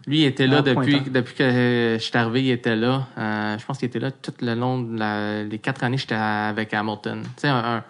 lui, 0.07 0.21
il 0.21 0.25
était 0.25 0.47
là 0.47 0.57
Ah, 0.59 0.63
depuis, 0.63 0.93
pointant. 0.97 1.11
depuis 1.13 1.35
que 1.35 1.43
euh, 1.43 1.95
je 1.99 2.03
suis 2.03 2.17
arrivé, 2.19 2.43
il 2.45 2.51
était 2.51 2.77
là. 2.77 3.07
Euh, 3.19 3.59
je 3.59 3.65
pense 3.65 3.79
qu'il 3.79 3.87
était 3.87 4.01
là 4.01 4.11
tout 4.11 4.33
le 4.41 4.55
long 4.55 4.81
de 4.83 4.99
la- 4.99 5.43
les 5.45 5.59
quatre 5.59 5.85
années 5.85 5.97
que 5.97 6.03
j'étais 6.03 6.15
avec 6.15 6.75
Hamilton. 6.75 7.23
Tu 7.23 7.29
sais, 7.37 7.49
un, 7.49 7.77
un, 7.77 7.85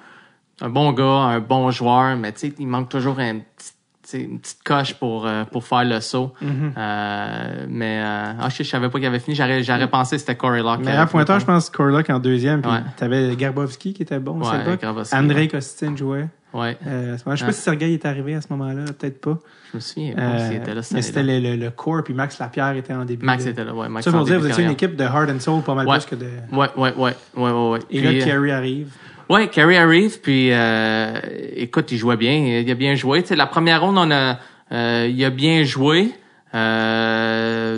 un 0.61 0.69
bon 0.69 0.93
gars, 0.93 1.05
un 1.05 1.41
bon 1.41 1.71
joueur, 1.71 2.17
mais 2.17 2.33
tu 2.33 2.41
sais, 2.49 2.55
il 2.59 2.67
manque 2.67 2.89
toujours 2.91 3.19
un 3.19 3.39
petit- 3.39 3.73
une 4.15 4.41
petite 4.41 4.63
coche 4.63 4.93
pour, 4.95 5.27
euh, 5.27 5.45
pour 5.45 5.65
faire 5.65 5.85
le 5.85 6.01
saut. 6.01 6.35
Mm-hmm. 6.43 6.73
Euh, 6.77 7.67
mais 7.69 8.01
euh, 8.03 8.33
ah, 8.41 8.49
je, 8.51 8.63
je 8.63 8.69
savais 8.69 8.91
pas 8.91 8.99
qu'il 8.99 9.07
avait 9.07 9.21
fini. 9.21 9.35
J'aurais, 9.35 9.63
j'aurais 9.63 9.89
pensé 9.89 10.17
que 10.17 10.21
c'était 10.21 10.35
Corey 10.37 10.59
Locke. 10.61 10.81
avait 10.87 10.93
fini 10.97 11.07
pointeur, 11.07 11.41
je 11.41 11.47
pense, 11.47 11.71
Corey 11.71 11.93
Locke 11.93 12.11
en 12.11 12.19
deuxième. 12.19 12.61
Puis 12.61 12.71
Ouais. 12.71 12.81
t'avais 12.97 13.35
Garbowski 13.37 13.95
qui 13.95 14.03
était 14.03 14.19
bon 14.19 14.43
à 14.43 14.59
Ouais, 14.67 14.79
Andrei. 15.15 15.49
Kostitine 15.49 15.97
jouait. 15.97 16.29
Ouais, 16.55 16.77
Euh, 16.87 17.12
je 17.12 17.16
sais 17.16 17.31
Ouais. 17.31 17.47
pas 17.47 17.53
si 17.53 17.61
Sergei 17.62 17.95
est 17.95 18.05
arrivé 18.05 18.35
à 18.35 18.41
ce 18.43 18.49
moment-là, 18.51 18.85
peut-être 18.99 19.20
pas. 19.20 19.39
je 19.70 19.77
me 19.77 19.81
souviens. 19.81 20.15
pas 20.15 20.20
Euh, 20.23 20.49
s'il 20.49 20.57
était 20.59 20.74
là 20.74 20.83
cette 20.83 20.93
mais 20.97 21.03
c'était 21.03 21.23
le, 21.23 21.39
le, 21.41 21.57
le 21.57 21.70
core, 21.70 22.05
puis 22.05 22.12
Max 22.12 22.39
Lapierre 22.39 22.77
était 22.77 22.93
en 22.93 23.05
début. 23.07 23.24
Max 23.24 23.45
de- 23.45 23.51
était 23.51 23.65
là, 23.65 23.74
ouais. 23.74 23.89
Max 23.89 24.05
Ça 24.05 24.11
pour 24.12 24.24
dire, 24.24 24.39
vous 24.39 24.49
étiez 24.49 24.65
une 24.65 24.70
équipe 24.73 24.95
de 24.97 25.05
heart 25.05 25.31
and 25.31 25.41
soul 25.41 25.62
pas 25.62 25.74
mal 25.74 25.87
Ouais. 25.89 25.97
plus 25.99 26.07
que 26.07 26.15
de. 26.16 26.27
Ouais, 26.53 26.69
ouais, 26.77 26.93
ouais, 26.95 27.15
ouais, 27.37 27.51
ouais, 27.51 27.70
ouais. 27.70 27.79
Et 27.91 28.01
Puis, 28.01 28.03
là, 28.03 28.11
euh, 28.20 28.24
Kerry 28.24 28.51
arrive. 28.51 28.89
Ouais, 29.31 29.49
Kerry 29.49 29.77
arrive, 29.79 30.20
puis 30.20 30.49
euh, 30.53 31.19
écoute, 31.57 31.91
il 31.91 31.97
jouait 31.97 32.19
bien, 32.19 32.35
il 32.61 32.70
a 32.70 32.74
bien 32.74 32.95
joué. 32.97 33.23
Tu 33.23 33.29
sais, 33.29 33.37
la 33.37 33.47
première 33.47 33.81
ronde, 33.81 33.97
on 33.97 34.11
a, 34.11 35.07
il 35.07 35.24
a 35.24 35.31
bien 35.31 35.62
joué. 35.65 36.12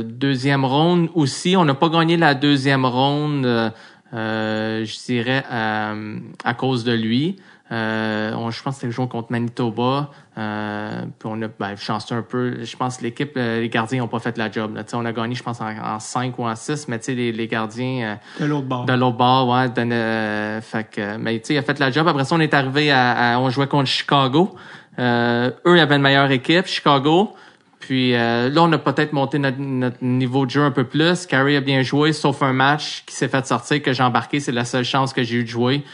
Deuxième 0.05 0.65
ronde 0.65 1.09
aussi, 1.15 1.57
on 1.57 1.65
n'a 1.65 1.75
pas 1.75 1.89
gagné 1.89 2.17
la 2.17 2.35
deuxième 2.35 2.85
ronde, 2.85 3.73
je 4.13 5.05
dirais 5.07 5.45
à 5.49 6.55
cause 6.57 6.83
de 6.85 6.93
lui. 6.93 7.37
Euh, 7.75 8.33
on, 8.37 8.51
je 8.53 8.63
pense 8.63 8.75
que 8.75 8.77
c'était 8.77 8.87
le 8.87 8.93
jour 8.93 9.09
contre 9.09 9.33
Manitoba. 9.33 10.11
Euh, 10.39 11.01
puis 11.19 11.29
on 11.33 11.43
a 11.43 11.49
ben, 11.59 11.75
chanceux 11.77 12.15
un 12.15 12.23
peu. 12.23 12.63
Je 12.65 12.77
pense 12.77 12.99
que 12.99 13.03
l'équipe, 13.03 13.33
euh, 13.37 13.61
les 13.61 13.69
gardiens 13.69 14.01
n'ont 14.01 14.09
pas 14.09 14.21
fait 14.21 14.39
la 14.39 14.49
job. 14.51 14.77
Là. 14.77 14.83
On 14.93 15.05
a 15.05 15.13
gagné, 15.13 15.35
je 15.35 15.43
pense, 15.43 15.61
en, 15.61 15.67
en 15.69 15.99
5 15.99 16.39
ou 16.39 16.45
en 16.45 16.55
6, 16.55 16.87
mais 16.89 16.99
tu 16.99 17.07
sais, 17.07 17.15
les, 17.15 17.33
les 17.33 17.49
gardiens. 17.49 18.17
euh, 18.41 18.45
De 18.45 18.47
l'autre 18.49 18.67
bord. 18.67 18.85
de 18.85 18.93
l'autre 18.93 19.17
bord, 19.17 19.49
ouais. 19.49 19.69
de- 19.71 20.61
fait 20.63 20.85
que, 20.91 21.17
mais 21.17 21.39
tu 21.41 21.47
sais, 21.49 21.55
il 21.55 21.59
a 21.59 21.63
fait 21.63 21.79
la 21.81 21.91
job. 21.91 22.07
Après 22.07 22.25
ça, 22.25 22.35
on 22.37 22.41
est 22.41 22.55
arrivé 22.55 22.93
à, 22.93 23.35
à- 23.35 23.39
on 23.41 23.51
jouait 23.51 23.67
contre 23.67 23.89
Chicago. 23.89 24.55
Euh, 25.01 25.51
eux, 25.67 25.77
ils 25.77 25.81
avaient 25.81 25.97
une 25.97 26.03
meilleure 26.03 26.31
équipe, 26.31 26.67
Chicago. 26.67 27.35
Puis 27.81 28.15
euh, 28.15 28.49
là, 28.51 28.63
on 28.63 28.73
a 28.73 28.79
peut-être 28.79 29.13
monté 29.13 29.39
notre, 29.39 29.59
notre 29.59 29.99
niveau 30.03 30.47
de 30.47 30.51
jeu 30.51 30.63
un 30.63 30.71
peu 30.71 30.85
plus. 30.85 31.27
Carey 31.27 31.57
a 31.57 31.61
bien 31.61 31.83
joué, 31.83 32.13
sauf 32.13 32.43
un 32.43 32.53
match 32.55 33.03
qui 33.07 33.15
s'est 33.15 33.29
fait 33.29 33.45
sortir 33.47 33.83
que 33.83 33.93
j'ai 33.93 34.03
embarqué. 34.03 34.41
C'est 34.41 34.53
la 34.53 34.65
seule 34.65 34.85
chance 34.85 35.13
que 35.13 35.23
j'ai 35.23 35.37
eu 35.37 35.43
de 35.45 35.49
jouer. 35.49 35.85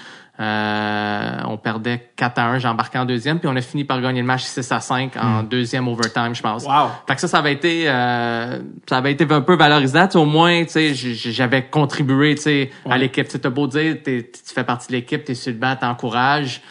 Euh, 0.41 1.37
on 1.49 1.59
perdait 1.59 2.13
4 2.17 2.39
à 2.39 2.47
1, 2.53 2.59
j'ai 2.61 2.69
embarqué 2.69 2.99
en 2.99 3.05
deuxième, 3.05 3.39
puis 3.39 3.49
on 3.49 3.57
a 3.57 3.61
fini 3.61 3.85
par 3.85 4.01
gagner 4.01 4.21
le 4.23 4.27
match 4.27 4.45
6 4.45 4.73
à 4.73 4.81
5 4.81 5.13
en 5.21 5.43
deuxième 5.43 5.87
overtime, 5.87 6.35
je 6.35 6.41
pense. 6.41 6.65
Wow. 6.65 6.89
Fait 7.07 7.15
que 7.15 7.21
ça, 7.21 7.29
ça 7.29 7.39
avait 7.41 7.53
été, 7.53 7.85
euh, 7.87 8.59
ça 8.89 8.97
avait 8.97 9.13
été 9.13 9.27
un 9.31 9.43
peu 9.43 9.55
valorisant. 9.57 10.09
Tu 10.09 10.17
au 10.17 10.25
moins, 10.25 10.65
tu 10.65 10.95
j'avais 10.95 11.65
contribué, 11.67 12.37
tu 12.37 12.43
sais, 12.43 12.71
à 12.87 12.91
Ouais. 12.91 12.99
l'équipe. 12.99 13.29
Tu 13.29 13.39
beau 13.51 13.67
dire, 13.67 13.97
tu 14.03 14.25
fais 14.47 14.65
partie 14.65 14.89
de 14.89 14.93
l'équipe, 14.93 15.25
t'es 15.25 15.35
sur 15.35 15.53
le 15.53 15.59
banc, 15.59 15.77
t'encourages. 15.77 16.63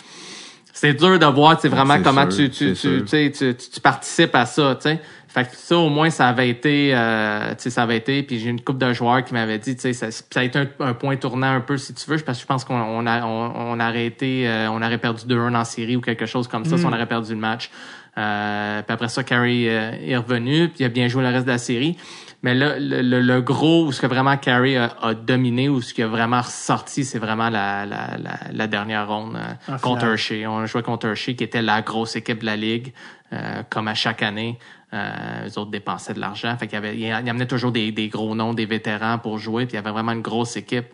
C'est 0.74 0.94
dur 0.94 1.20
de 1.20 1.26
voir, 1.26 1.56
tu 1.58 1.64
sais, 1.64 1.68
vraiment 1.68 2.02
comment 2.02 2.30
sûr, 2.32 2.50
tu, 2.50 2.50
tu, 2.50 2.74
tu, 2.74 3.04
tu, 3.06 3.32
tu, 3.32 3.54
tu- 3.56 3.70
tu 3.70 3.80
participes 3.82 4.34
à 4.34 4.46
ça, 4.46 4.76
tu 4.76 4.90
sais. 4.90 5.02
Fait 5.30 5.44
que 5.44 5.56
ça, 5.56 5.78
au 5.78 5.90
moins, 5.90 6.10
ça 6.10 6.28
avait 6.28 6.50
été, 6.50 6.92
euh, 6.94 7.52
tu 7.52 7.56
sais, 7.60 7.70
ça 7.70 7.84
avait 7.84 7.98
été. 7.98 8.24
Puis 8.24 8.40
j'ai 8.40 8.50
une 8.50 8.62
couple 8.62 8.80
de 8.80 8.94
joueurs 8.94 9.24
qui 9.24 9.34
m'avaient 9.36 9.60
dit, 9.60 9.76
tu 9.76 9.82
sais, 9.82 9.94
ça, 9.94 10.10
ça 10.10 10.40
a 10.40 10.44
été 10.44 10.58
un, 10.58 10.68
un 10.80 10.94
point 10.96 11.18
tournant 11.18 11.54
un 11.54 11.62
peu, 11.62 11.78
si 11.78 11.94
tu 11.94 12.10
veux, 12.10 12.18
parce 12.18 12.40
que 12.40 12.42
je 12.42 12.48
pense 12.48 12.66
qu'on 12.66 12.74
on 12.74 13.06
a, 13.06 13.24
on, 13.24 13.54
on 13.56 13.80
aurait 13.80 14.08
été, 14.08 14.50
euh, 14.50 14.72
on 14.72 14.82
aurait 14.82 14.98
perdu 14.98 15.26
2-1 15.26 15.56
en 15.56 15.64
série 15.66 15.96
ou 15.96 16.02
quelque 16.02 16.26
chose 16.26 16.48
comme 16.48 16.66
ça, 16.66 16.80
si 16.80 16.86
on 16.86 16.92
aurait 16.92 17.06
perdu 17.06 17.34
le 17.34 17.40
match. 17.40 17.70
Euh, 18.18 18.82
puis 18.82 18.94
après 18.94 19.08
ça, 19.08 19.24
Carey 19.24 19.66
euh, 19.68 19.92
est 20.02 20.18
revenu, 20.18 20.70
puis 20.70 20.80
il 20.80 20.86
a 20.86 20.90
bien 20.90 21.08
joué 21.08 21.24
le 21.24 21.30
reste 21.30 21.46
de 21.46 21.52
la 21.52 21.58
série. 21.58 21.96
Mais 22.42 22.56
là, 22.56 22.80
le, 22.80 23.02
le, 23.02 23.20
le 23.20 23.42
gros, 23.42 23.86
où 23.86 23.92
ce 23.92 24.00
que 24.00 24.08
vraiment 24.08 24.38
Carey 24.38 24.78
a, 24.78 24.96
a, 25.02 25.14
dominé, 25.14 25.68
ou 25.68 25.82
ce 25.82 25.94
qui 25.94 26.02
a 26.02 26.08
vraiment 26.08 26.42
ressorti, 26.42 27.04
c'est 27.04 27.20
vraiment 27.20 27.50
la, 27.50 27.86
la, 27.86 28.18
la, 28.18 28.40
la, 28.52 28.68
dernière 28.68 29.10
ronde 29.10 29.36
euh, 29.36 29.78
contre 29.80 30.06
Hershey. 30.06 30.48
On 30.48 30.60
a 30.60 30.66
joué 30.66 30.82
contre 30.82 31.08
Hershey, 31.08 31.36
qui 31.36 31.44
était 31.44 31.62
la 31.62 31.82
grosse 31.82 32.16
équipe 32.16 32.40
de 32.40 32.46
la 32.46 32.56
Ligue, 32.56 32.94
euh, 33.34 33.64
comme 33.70 33.90
à 33.90 33.94
chaque 33.94 34.24
année. 34.24 34.58
Euh, 34.94 35.48
eux 35.48 35.60
autres 35.60 35.70
dépensaient 35.70 36.14
de 36.14 36.22
l'argent. 36.22 36.56
Fait 36.58 36.68
qu'il 36.68 36.76
y 36.76 36.78
avait, 36.78 36.98
il 36.98 37.12
amenait 37.30 37.46
toujours 37.46 37.74
des, 37.74 37.92
des 37.92 38.08
gros 38.08 38.34
noms, 38.36 38.54
des 38.54 38.66
vétérans 38.66 39.20
pour 39.20 39.38
jouer, 39.38 39.66
puis 39.66 39.74
il 39.74 39.76
y 39.76 39.80
avait 39.80 39.92
vraiment 39.92 40.14
une 40.14 40.22
grosse 40.22 40.56
équipe. 40.56 40.88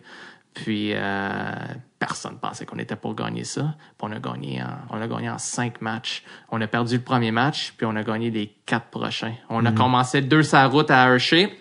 Puis 0.56 0.92
euh, 0.94 1.52
personne 1.98 2.38
pensait 2.38 2.64
qu'on 2.64 2.78
était 2.78 2.96
pour 2.96 3.14
gagner 3.14 3.44
ça. 3.44 3.74
Puis 3.98 4.08
on 4.08 4.12
a 4.12 4.18
gagné 4.18 4.62
en, 4.62 4.96
on 4.96 5.00
a 5.00 5.06
gagné 5.06 5.28
en 5.28 5.36
cinq 5.36 5.82
matchs. 5.82 6.24
On 6.50 6.58
a 6.62 6.66
perdu 6.66 6.96
le 6.96 7.02
premier 7.02 7.30
match, 7.30 7.74
puis 7.76 7.86
on 7.86 7.94
a 7.94 8.02
gagné 8.02 8.30
les 8.30 8.50
quatre 8.64 8.86
prochains. 8.86 9.34
On 9.50 9.66
a 9.66 9.72
commencé 9.72 10.22
deux 10.22 10.42
sa 10.42 10.66
route 10.66 10.90
à 10.90 11.08
Hershey. 11.08 11.52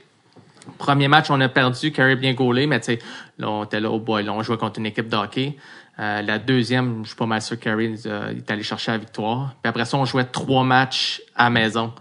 Premier 0.78 1.10
match, 1.10 1.30
on 1.30 1.42
a 1.42 1.50
perdu, 1.50 1.92
Carey 1.92 2.16
bien 2.16 2.34
gaulé, 2.34 2.68
mais 2.68 2.80
tu 2.80 2.86
sais, 2.86 3.00
là, 3.38 3.50
on 3.50 3.66
était 3.66 3.82
là, 3.82 3.92
oh 3.92 4.00
boy, 4.00 4.24
là, 4.24 4.34
on 4.34 4.42
jouait 4.42 4.58
contre 4.58 4.80
une 4.80 4.86
équipe 4.88 5.10
de 5.10 5.16
hockey. 5.16 5.58
Euh, 6.00 6.22
la 6.22 6.40
deuxième, 6.40 7.04
je 7.04 7.10
suis 7.10 7.18
pas 7.18 7.26
mal 7.26 7.42
sûr 7.42 7.60
que 7.60 7.66
Carey 7.66 7.94
euh, 8.06 8.36
est 8.36 8.50
allé 8.50 8.64
chercher 8.64 8.92
la 8.92 8.98
victoire. 8.98 9.56
Puis 9.62 9.70
après 9.70 9.86
ça, 9.86 9.98
on 9.98 10.06
jouait 10.06 10.24
trois 10.24 10.64
matchs 10.64 11.22
à 11.36 11.50
maison. 11.50 11.94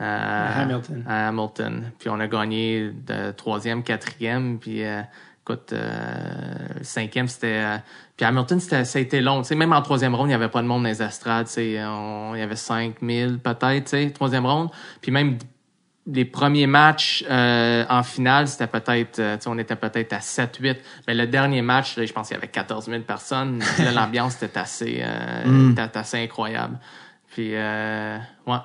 Euh, 0.00 0.04
à 0.04 0.62
Hamilton. 0.62 1.04
À 1.06 1.28
Hamilton. 1.28 1.92
Puis 1.98 2.08
on 2.08 2.20
a 2.20 2.26
gagné 2.26 2.90
de 2.90 3.32
troisième, 3.32 3.82
quatrième, 3.82 4.58
puis 4.58 4.82
euh, 4.82 5.02
écoute, 5.50 5.72
euh, 5.72 6.68
cinquième, 6.82 7.28
c'était... 7.28 7.62
Euh, 7.64 7.76
puis 8.16 8.26
Hamilton, 8.26 8.60
c'était, 8.60 8.84
ça 8.84 8.98
a 8.98 9.02
été 9.02 9.20
long. 9.20 9.42
même 9.56 9.72
en 9.72 9.82
troisième 9.82 10.14
ronde, 10.14 10.26
il 10.26 10.30
n'y 10.30 10.34
avait 10.34 10.48
pas 10.48 10.62
de 10.62 10.66
monde 10.66 10.82
dans 10.82 10.88
les 10.88 11.02
estrades. 11.02 11.46
On, 11.56 12.32
il 12.34 12.40
y 12.40 12.42
avait 12.42 12.56
5000 12.56 13.38
peut-être, 13.38 14.12
troisième 14.12 14.46
ronde. 14.46 14.68
Puis 15.00 15.10
même 15.10 15.38
les 16.06 16.24
premiers 16.24 16.66
matchs 16.66 17.24
euh, 17.30 17.84
en 17.88 18.02
finale, 18.02 18.48
c'était 18.48 18.66
peut-être, 18.66 19.18
euh, 19.18 19.36
on 19.46 19.58
était 19.58 19.76
peut-être 19.76 20.12
à 20.12 20.18
7-8. 20.18 20.76
Mais 21.08 21.14
le 21.14 21.26
dernier 21.26 21.62
match, 21.62 21.96
là, 21.96 22.04
je 22.04 22.12
pense 22.12 22.28
qu'il 22.28 22.36
y 22.36 22.38
avait 22.38 22.48
14 22.48 22.86
000 22.86 23.02
personnes. 23.02 23.62
L'ambiance 23.94 24.42
était 24.42 24.58
assez, 24.58 25.00
euh, 25.02 25.44
Mm. 25.46 25.72
était 25.72 25.96
assez 25.98 26.18
incroyable. 26.22 26.78
Puis, 27.28 27.52
ouais, 27.52 28.18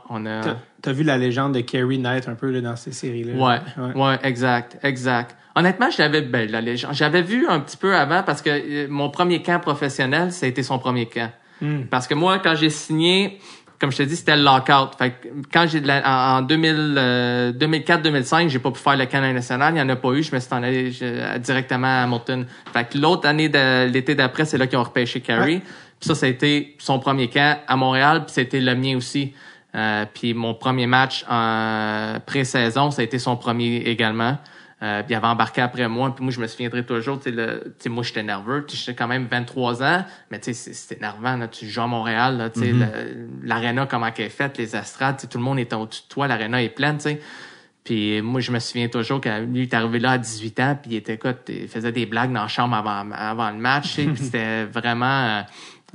on 0.10 0.26
a... 0.26 0.41
T'as- 0.82 0.91
vu 0.91 1.03
la 1.03 1.18
légende 1.18 1.53
de 1.53 1.62
Carrie 1.62 1.99
Knight 1.99 2.28
un 2.28 2.36
peu 2.36 2.49
là, 2.52 2.62
dans 2.62 2.76
ces 2.76 2.91
séries-là? 2.91 3.34
Ouais, 3.36 3.94
ouais, 3.95 4.20
exact, 4.24 4.78
exact. 4.84 5.36
Honnêtement, 5.56 5.90
je 5.90 5.99
l'avais, 5.99 6.22
ben, 6.22 6.52
la 6.52 6.61
j'avais 6.76 7.22
vu 7.22 7.48
un 7.48 7.61
petit 7.61 7.77
peu 7.77 7.95
avant 7.95 8.23
parce 8.23 8.41
que 8.41 8.49
euh, 8.49 8.88
mon 8.90 9.10
premier 9.10 9.41
camp 9.41 9.60
professionnel, 9.60 10.32
ça 10.32 10.45
a 10.45 10.49
été 10.49 10.64
son 10.64 10.77
premier 10.80 11.06
camp. 11.06 11.32
Hmm. 11.61 11.84
Parce 11.90 12.07
que 12.07 12.14
moi, 12.14 12.40
quand 12.40 12.56
j'ai 12.56 12.69
signé, 12.69 13.40
comme 13.80 13.91
je 13.91 13.98
te 13.98 14.03
dis, 14.03 14.18
c'était 14.18 14.36
le 14.36 14.44
lockout. 14.44 14.98
Fait 14.98 15.11
que 15.11 15.27
quand 15.53 15.65
j'ai 15.68 15.82
en, 15.90 16.38
en 16.38 16.41
2000, 16.41 16.95
euh, 16.98 17.52
2004-2005, 17.53 18.49
j'ai 18.49 18.60
pas 18.60 18.72
pu 18.72 18.80
faire 18.80 18.98
le 18.98 19.06
camp 19.06 19.22
national. 19.22 19.73
Il 19.76 19.80
y 19.80 19.82
en 19.82 19.88
a 19.88 19.95
pas 19.95 20.10
eu. 20.11 20.23
Je 20.23 20.36
me 20.36 20.40
suis 20.41 20.53
en 20.53 20.61
allé 20.64 20.91
je- 20.91 21.38
directement 21.38 21.88
à 21.88 22.03
Hamilton. 22.03 22.45
Fait 22.73 22.90
que 22.90 22.98
l'autre 22.98 23.27
année 23.27 23.48
de 23.48 23.88
l'été 23.90 24.14
d'après, 24.15 24.44
c'est 24.45 24.57
là 24.57 24.68
qu'ils 24.68 24.77
ont 24.77 24.84
repêché 24.84 25.22
Carey. 25.22 25.61
Puis 25.99 26.07
ça, 26.10 26.15
ça 26.15 26.26
a 26.26 26.30
été 26.30 26.76
son 26.80 26.99
premier 26.99 27.30
camp 27.30 27.57
à 27.65 27.76
Montréal. 27.77 28.23
Puis 28.26 28.34
c'était 28.34 28.60
le 28.60 28.76
mien 28.76 28.98
aussi. 28.98 29.34
Euh, 29.76 30.06
puis 30.14 30.34
mon 30.34 30.53
premier 30.53 30.88
match 30.88 31.26
en 31.30 32.15
pré-saison, 32.26 32.91
ça 32.91 33.02
a 33.02 33.06
été 33.06 33.19
son 33.19 33.36
premier 33.38 33.77
également. 33.86 34.38
Euh, 34.86 35.02
puis 35.02 35.14
il 35.14 35.16
avait 35.16 35.26
embarqué 35.28 35.62
après 35.62 35.88
moi. 35.88 36.14
Puis 36.14 36.24
moi, 36.24 36.32
je 36.32 36.40
me 36.40 36.45
souviendrai 36.48 36.86
toujours, 36.86 37.20
tu 37.20 37.34
sais, 37.80 37.90
moi, 37.90 38.03
j'étais 38.03 38.22
nerveux. 38.24 38.66
J'étais 38.72 38.94
quand 38.94 39.07
même 39.07 39.26
23 39.30 39.82
ans, 39.82 40.06
mais 40.30 40.38
tu 40.40 40.45
sais, 40.45 40.53
c'est- 40.53 40.74
c'était 40.74 40.98
énervant. 40.98 41.38
Là. 41.38 41.48
Tu 41.48 41.66
joues 41.68 41.82
à 41.82 41.88
Montréal, 41.88 42.38
là, 42.38 42.49
tu 42.52 42.60
sais, 42.60 42.72
le- 42.72 43.28
l'aréna, 43.44 43.88
comment 43.88 44.12
qu'elle 44.12 44.28
est 44.28 44.30
faite, 44.30 44.57
les 44.60 44.76
sais, 45.22 45.28
tout 45.28 45.38
le 45.40 45.44
monde 45.44 45.60
est 45.60 45.74
au-dessus 45.74 46.03
de 46.03 46.07
toi, 46.14 46.28
l'aréna 46.28 46.62
est 46.62 46.70
pleine, 46.70 46.98
tu 46.98 47.03
sais. 47.03 47.22
Puis 47.84 48.22
moi, 48.22 48.41
je 48.41 48.52
me 48.52 48.60
souviens 48.60 48.88
toujours 48.88 49.22
que 49.22 49.30
lui, 49.45 49.60
il 49.60 49.64
est 49.64 49.74
arrivé 49.74 49.99
là 49.99 50.12
à 50.12 50.18
18 50.18 50.60
ans, 50.60 50.78
puis 50.82 50.91
il 50.94 50.98
était 50.98 51.14
écoute, 51.14 51.38
il 51.49 51.68
faisait 51.68 51.91
des 51.91 52.06
blagues 52.06 52.34
dans 52.34 52.41
la 52.41 52.48
chambre 52.48 52.76
avant, 52.76 53.12
avant 53.12 53.49
le 53.52 53.57
match, 53.57 53.95
puis 54.14 54.18
c'était 54.18 54.66
vraiment... 54.66 55.06
euh, 55.40 55.41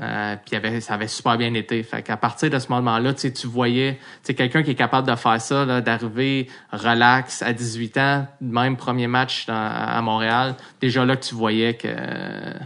euh, 0.00 0.36
puis 0.44 0.56
avait, 0.56 0.80
ça 0.80 0.94
avait 0.94 1.08
super 1.08 1.36
bien 1.36 1.52
été. 1.54 1.82
Fait 1.82 2.02
qu'à 2.02 2.16
partir 2.16 2.48
de 2.50 2.58
ce 2.58 2.68
moment-là, 2.70 3.12
tu 3.14 3.46
voyais, 3.46 3.98
quelqu'un 4.34 4.62
qui 4.62 4.70
est 4.70 4.74
capable 4.74 5.08
de 5.08 5.14
faire 5.16 5.40
ça, 5.40 5.80
d'arriver 5.80 6.48
relax 6.72 7.42
à 7.42 7.52
18 7.52 7.96
ans, 7.98 8.26
même 8.40 8.76
premier 8.76 9.06
match 9.06 9.46
dans- 9.46 9.54
à 9.54 10.00
Montréal, 10.02 10.54
déjà 10.80 11.04
là 11.04 11.16
que 11.16 11.24
tu 11.24 11.34
voyais 11.34 11.74
que, 11.74 11.88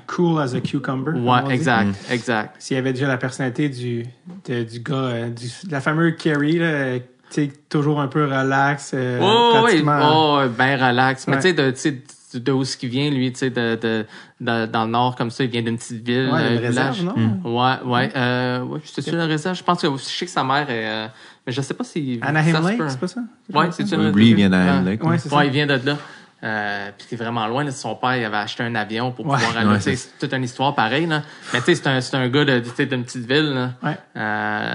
Cool 0.07 0.41
as 0.41 0.55
a 0.55 0.61
cucumber. 0.61 1.13
ouais, 1.19 1.53
exact, 1.55 1.95
exact. 2.11 2.55
S'il 2.59 2.77
y 2.77 2.79
avait 2.79 2.93
déjà 2.93 3.09
la 3.09 3.17
personnalité 3.19 3.69
du, 3.69 4.05
de- 4.49 4.63
du 4.63 4.81
gars, 4.81 4.95
euh, 4.95 5.31
du, 5.31 5.47
de 5.67 5.73
la 5.73 5.81
fameuse 5.81 6.15
Carrie, 6.17 6.59
là, 6.59 6.67
euh, 6.67 6.99
tu 7.31 7.47
sais, 7.47 7.53
toujours 7.69 8.01
un 8.01 8.07
peu 8.09 8.25
relax. 8.25 8.93
euh, 8.95 9.19
Oh, 9.21 9.63
oui, 9.65 9.83
oh, 9.85 10.41
ben 10.57 10.77
relax. 10.81 11.27
Mais 11.27 11.35
Ouais. 11.37 11.43
tu 11.43 11.49
sais, 11.49 11.55
de, 11.55 11.71
tu 11.71 11.77
sais, 11.79 12.03
de 12.43 12.53
où 12.53 12.65
ce 12.65 12.77
qu'il 12.77 12.89
vient, 12.89 13.11
lui, 13.11 13.33
tu 13.33 13.39
sais, 13.39 13.51
de, 13.51 13.77
de, 13.81 14.07
de- 14.41 14.67
dans 14.67 14.85
le 14.85 14.91
nord 14.91 15.17
comme 15.17 15.31
ça, 15.31 15.45
il 15.45 15.51
vient 15.51 15.63
d'une 15.63 15.77
petite 15.79 16.05
ville, 16.07 16.31
Ouais, 16.33 16.55
une 16.55 16.61
village. 16.61 17.01
réserve, 17.01 17.03
non? 17.05 17.41
Ouais, 17.45 17.75
ouais. 17.85 18.13
Euh, 18.17 18.63
ouais, 18.63 18.81
la 19.13 19.27
réserve. 19.27 19.57
Je 19.57 19.63
pense 19.63 19.81
que 19.83 19.89
je 19.91 19.97
sais 20.03 20.25
que 20.27 20.31
sa 20.33 20.45
mère 20.45 20.69
est, 20.71 20.87
euh, 20.87 21.07
mais 21.47 21.53
je 21.53 21.61
sais 21.61 21.75
pas 21.75 21.85
si. 21.85 22.19
Anaheim 22.23 22.61
Lake, 22.67 22.83
c'est 22.89 23.01
pas 23.01 23.09
ça? 23.09 23.21
Ouais, 23.53 23.67
c'est 23.73 23.87
sûr. 23.87 23.99
Oui, 23.99 24.11
Bree 24.11 24.35
vient 24.35 24.51
d'Anaheim 24.51 24.85
Ouais. 24.85 24.91
Lake, 24.99 25.21
ça. 25.21 25.37
Ouais, 25.37 25.47
il 25.47 25.53
vient 25.53 25.67
de 25.67 25.81
là. 25.85 25.97
Euh, 26.43 26.91
puis 26.99 27.07
c'est 27.09 27.17
vraiment 27.17 27.47
loin. 27.47 27.65
Là. 27.65 27.71
Son 27.71 27.95
père, 27.95 28.17
il 28.19 28.25
avait 28.25 28.37
acheté 28.37 28.63
un 28.65 28.75
avion 28.75 29.13
pour 29.13 29.25
Ouais. 29.27 29.39
pouvoir 29.39 29.57
aller. 29.57 29.67
Ouais, 29.71 29.77
Tu 29.77 29.83
sais, 29.85 29.97
c'est- 29.97 30.19
toute 30.19 30.35
une 30.35 30.45
histoire 30.45 30.75
pareille. 30.75 31.07
Là. 31.07 31.23
Mais 31.55 31.61
tu 31.61 31.67
sais, 31.67 31.75
c'est 31.77 31.87
un, 31.87 32.01
c'est 32.03 32.17
un 32.19 32.29
gars 32.29 32.45
de, 32.45 32.59
tu 32.59 32.69
sais, 32.77 32.85
d'une 32.85 33.03
petite 33.03 33.27
ville. 33.27 33.55
Là. 33.55 33.71
Ouais. 33.83 33.97
Euh, 34.17 34.75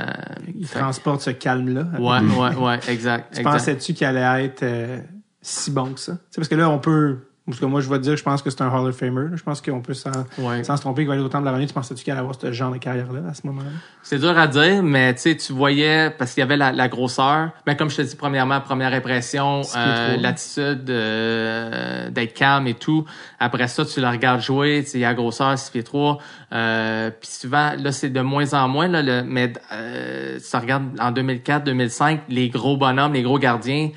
Il 0.58 0.66
fait- 0.66 0.80
transporte 0.80 1.22
ce 1.22 1.30
calme-là. 1.30 1.86
ouais, 2.00 2.20
ouais, 2.22 2.56
ouais, 2.56 2.80
exact. 2.88 3.34
Tu 3.34 3.40
exact. 3.42 3.52
pensais-tu 3.52 3.94
qu'il 3.94 4.08
allait 4.08 4.46
être 4.46 4.64
euh, 4.64 5.00
si 5.44 5.70
bon 5.70 5.94
que 5.94 6.00
ça? 6.00 6.14
Tu 6.14 6.18
sais, 6.32 6.36
parce 6.38 6.48
que 6.48 6.56
là, 6.56 6.70
on 6.72 6.80
peut. 6.80 7.20
Parce 7.50 7.60
que 7.60 7.66
moi, 7.66 7.82
je 7.82 7.90
vais 7.90 7.98
te 7.98 8.04
dire, 8.04 8.16
je 8.16 8.24
pense 8.24 8.42
que 8.42 8.50
c'est 8.50 8.62
un 8.62 8.70
Hall 8.70 8.88
of 8.90 8.96
Famer. 8.96 9.28
Je 9.36 9.44
pense 9.44 9.62
qu'on 9.62 9.82
peut 9.82 9.94
sans, 9.94 10.12
Ouais. 10.38 10.64
sans 10.64 10.78
se 10.78 10.82
tromper 10.82 11.02
qu'il 11.02 11.08
va 11.08 11.16
aller 11.16 11.24
autant 11.24 11.40
de 11.42 11.46
l'avenir. 11.46 11.68
Tu 11.68 11.74
pensais-tu 11.74 12.04
qu'il 12.04 12.12
allait 12.12 12.20
avoir 12.22 12.36
ce 12.40 12.52
genre 12.52 12.72
de 12.72 12.78
carrière-là 12.78 13.22
à 13.30 13.34
ce 13.34 13.46
moment-là? 13.48 13.70
C'est 14.04 14.20
dur 14.20 14.38
à 14.38 14.48
dire, 14.48 14.84
mais 14.84 15.14
tu 15.16 15.22
sais, 15.22 15.36
tu 15.36 15.52
voyais, 15.54 16.10
parce 16.12 16.34
qu'il 16.34 16.42
y 16.42 16.44
avait 16.44 16.58
la, 16.58 16.72
la 16.72 16.88
grosseur. 16.88 17.50
Mais 17.68 17.76
comme 17.76 17.90
je 17.90 17.98
te 17.98 18.02
dis, 18.04 18.16
premièrement, 18.16 18.62
première 18.62 18.94
impression, 18.94 19.62
euh, 19.76 20.08
trois. 20.14 20.22
l'attitude 20.22 20.90
euh, 20.90 22.10
d'être 22.10 22.34
calme 22.34 22.68
et 22.68 22.74
tout. 22.74 23.06
Après 23.40 23.68
ça, 23.68 23.86
tu 23.86 24.00
le 24.02 24.08
regardes 24.08 24.42
jouer, 24.42 24.82
tu 24.84 24.92
sais, 24.92 24.98
il 25.00 25.02
y 25.02 25.06
a 25.06 25.10
la 25.10 25.14
grosseur, 25.16 25.58
6 25.58 25.72
pieds 25.72 25.84
3. 25.84 26.18
Euh, 26.54 27.12
puis 27.12 27.30
souvent, 27.30 27.72
là, 27.78 27.92
c'est 27.92 28.10
de 28.10 28.22
moins 28.22 28.54
en 28.54 28.68
moins, 28.68 28.88
là, 28.88 29.02
le, 29.02 29.24
mais 29.24 29.54
euh, 29.72 30.38
tu 30.40 30.58
regardes 30.58 31.00
en 31.00 31.12
2004, 31.12 31.64
2005, 31.64 32.22
les 32.30 32.50
gros 32.50 32.78
bonhommes, 32.78 33.14
les 33.14 33.24
gros 33.24 33.40
gardiens, 33.40 33.90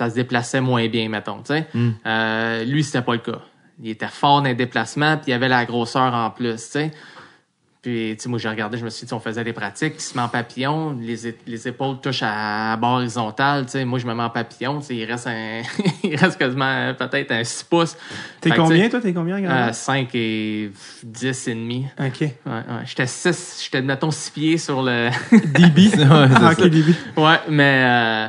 ça 0.00 0.08
se 0.08 0.14
déplaçait 0.14 0.62
moins 0.62 0.88
bien, 0.88 1.10
mettons, 1.10 1.44
sais. 1.44 1.66
Euh, 2.06 2.64
lui, 2.64 2.82
c'était 2.82 3.02
pas 3.02 3.12
le 3.12 3.18
cas. 3.18 3.40
Il 3.82 3.90
était 3.90 4.08
fort 4.08 4.40
dans 4.40 4.48
les 4.48 4.54
déplacements, 4.54 5.18
puis 5.18 5.30
il 5.30 5.34
avait 5.34 5.48
la 5.48 5.66
grosseur 5.66 6.14
en 6.14 6.30
plus, 6.30 6.54
tu 6.54 6.58
sais. 6.58 6.90
Puis, 7.82 8.14
tu 8.16 8.22
sais, 8.22 8.28
moi, 8.28 8.38
j'ai 8.38 8.48
regardé, 8.50 8.76
je 8.76 8.84
me 8.84 8.90
suis 8.90 9.06
dit, 9.06 9.12
on 9.14 9.20
faisait 9.20 9.42
des 9.44 9.54
pratiques, 9.54 9.94
il 9.96 10.00
se 10.02 10.14
met 10.14 10.22
en 10.22 10.28
papillon, 10.28 10.96
les, 11.00 11.34
les 11.46 11.68
épaules 11.68 11.98
touchent 12.02 12.22
à, 12.22 12.72
à 12.72 12.76
barre 12.76 12.92
horizontale, 12.92 13.64
tu 13.66 13.72
sais. 13.72 13.84
Moi, 13.84 13.98
je 13.98 14.06
me 14.06 14.14
mets 14.14 14.22
en 14.22 14.28
papillon, 14.30 14.80
tu 14.80 14.86
sais, 14.86 14.96
il 14.96 15.04
reste 15.04 15.26
un, 15.26 15.62
il 16.02 16.16
reste 16.16 16.38
quasiment 16.38 16.94
peut-être 16.94 17.32
un 17.32 17.44
6 17.44 17.64
pouces. 17.64 17.96
T'es 18.40 18.50
combien, 18.50 18.88
toi? 18.88 19.00
T'es 19.00 19.12
combien, 19.14 19.36
euh, 19.44 19.72
5 19.72 20.08
et 20.14 20.70
10 21.02 21.48
et 21.48 21.54
demi. 21.54 21.86
OK. 21.98 22.20
Ouais, 22.20 22.30
ouais. 22.46 22.62
J'étais 22.86 23.06
6, 23.06 23.62
j'étais, 23.64 23.82
mettons, 23.82 24.10
6 24.10 24.30
pieds 24.30 24.58
sur 24.58 24.82
le... 24.82 25.10
DB. 25.30 25.88
Ouais, 25.96 26.28
c'est 26.28 26.44
Ah. 26.44 26.52
OK, 26.52 26.66
DB. 26.68 26.94
Ouais, 27.16 27.40
mais 27.48 27.82
euh, 27.84 28.26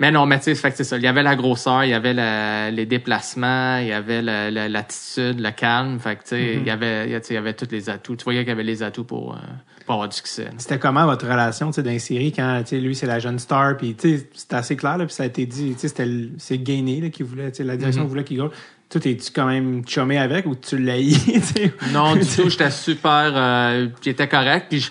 mais 0.00 0.10
non, 0.10 0.26
mais 0.26 0.38
tu 0.40 0.54
sais, 0.54 0.70
c'est 0.74 0.84
ça. 0.84 0.96
Il 0.96 1.02
y 1.02 1.06
avait 1.06 1.22
la 1.22 1.36
grosseur, 1.36 1.84
il 1.84 1.90
y 1.90 1.94
avait 1.94 2.14
la- 2.14 2.70
les 2.70 2.84
déplacements, 2.86 3.78
il 3.78 3.86
y 3.88 3.92
avait 3.92 4.22
la- 4.22 4.50
la- 4.50 4.68
l'attitude, 4.68 5.38
le 5.40 5.50
calme. 5.50 5.98
Fait 6.00 6.16
que 6.16 6.22
tu 6.22 6.28
sais, 6.30 6.54
il 6.56 6.64
y 6.66 6.70
avait, 6.70 7.06
il 7.06 7.12
y 7.12 7.14
a- 7.14 7.20
tu 7.20 7.28
sais, 7.28 7.34
il 7.34 7.36
y 7.36 7.38
avait 7.38 7.54
tous 7.54 7.68
les 7.70 7.88
atouts. 7.88 8.16
Tu 8.16 8.24
voyais 8.24 8.40
qu'il 8.40 8.48
y 8.48 8.52
avait 8.52 8.64
les 8.64 8.82
atouts 8.82 9.04
pour, 9.04 9.34
euh, 9.34 9.38
pour 9.86 9.94
avoir 9.94 10.08
du 10.08 10.16
succès. 10.16 10.48
C'était 10.58 10.78
comment 10.78 11.04
votre 11.06 11.26
relation 11.26 11.70
tu 11.70 11.82
sais, 11.82 11.98
séries 12.00 12.32
quand 12.32 12.60
tu 12.64 12.70
sais, 12.70 12.80
lui 12.80 12.94
c'est 12.94 13.06
la 13.06 13.18
jeune 13.20 13.38
star 13.38 13.76
puis 13.76 13.94
tu 13.94 14.18
sais, 14.18 14.28
c'était 14.34 14.56
assez 14.56 14.76
clair 14.76 14.98
là, 14.98 15.06
puis 15.06 15.14
ça 15.14 15.22
a 15.22 15.26
été 15.26 15.46
dit 15.46 15.74
tu 15.78 15.88
sais, 15.88 15.94
c'est 16.38 16.58
Gainé 16.58 17.00
là, 17.00 17.08
qui 17.10 17.22
voulait 17.22 17.50
tu 17.52 17.58
sais, 17.58 17.64
la 17.64 17.76
direction 17.76 18.02
Mhm. 18.02 18.08
voulait 18.08 18.24
qu'il 18.24 18.38
gagne. 18.38 18.48
Toi 18.90 19.00
es-tu 19.04 19.30
quand 19.32 19.46
même 19.46 19.86
chumé 19.86 20.18
avec 20.18 20.44
ou 20.46 20.54
tu 20.56 20.76
l'as 20.78 20.96
tu 20.98 21.40
sais? 21.40 21.72
Non, 21.92 22.14
du 22.16 22.26
tout, 22.26 22.48
j'étais 22.50 22.70
super, 22.70 23.32
euh, 23.34 23.88
était 24.04 24.28
correct. 24.28 24.66
Puis 24.70 24.80
je- 24.80 24.90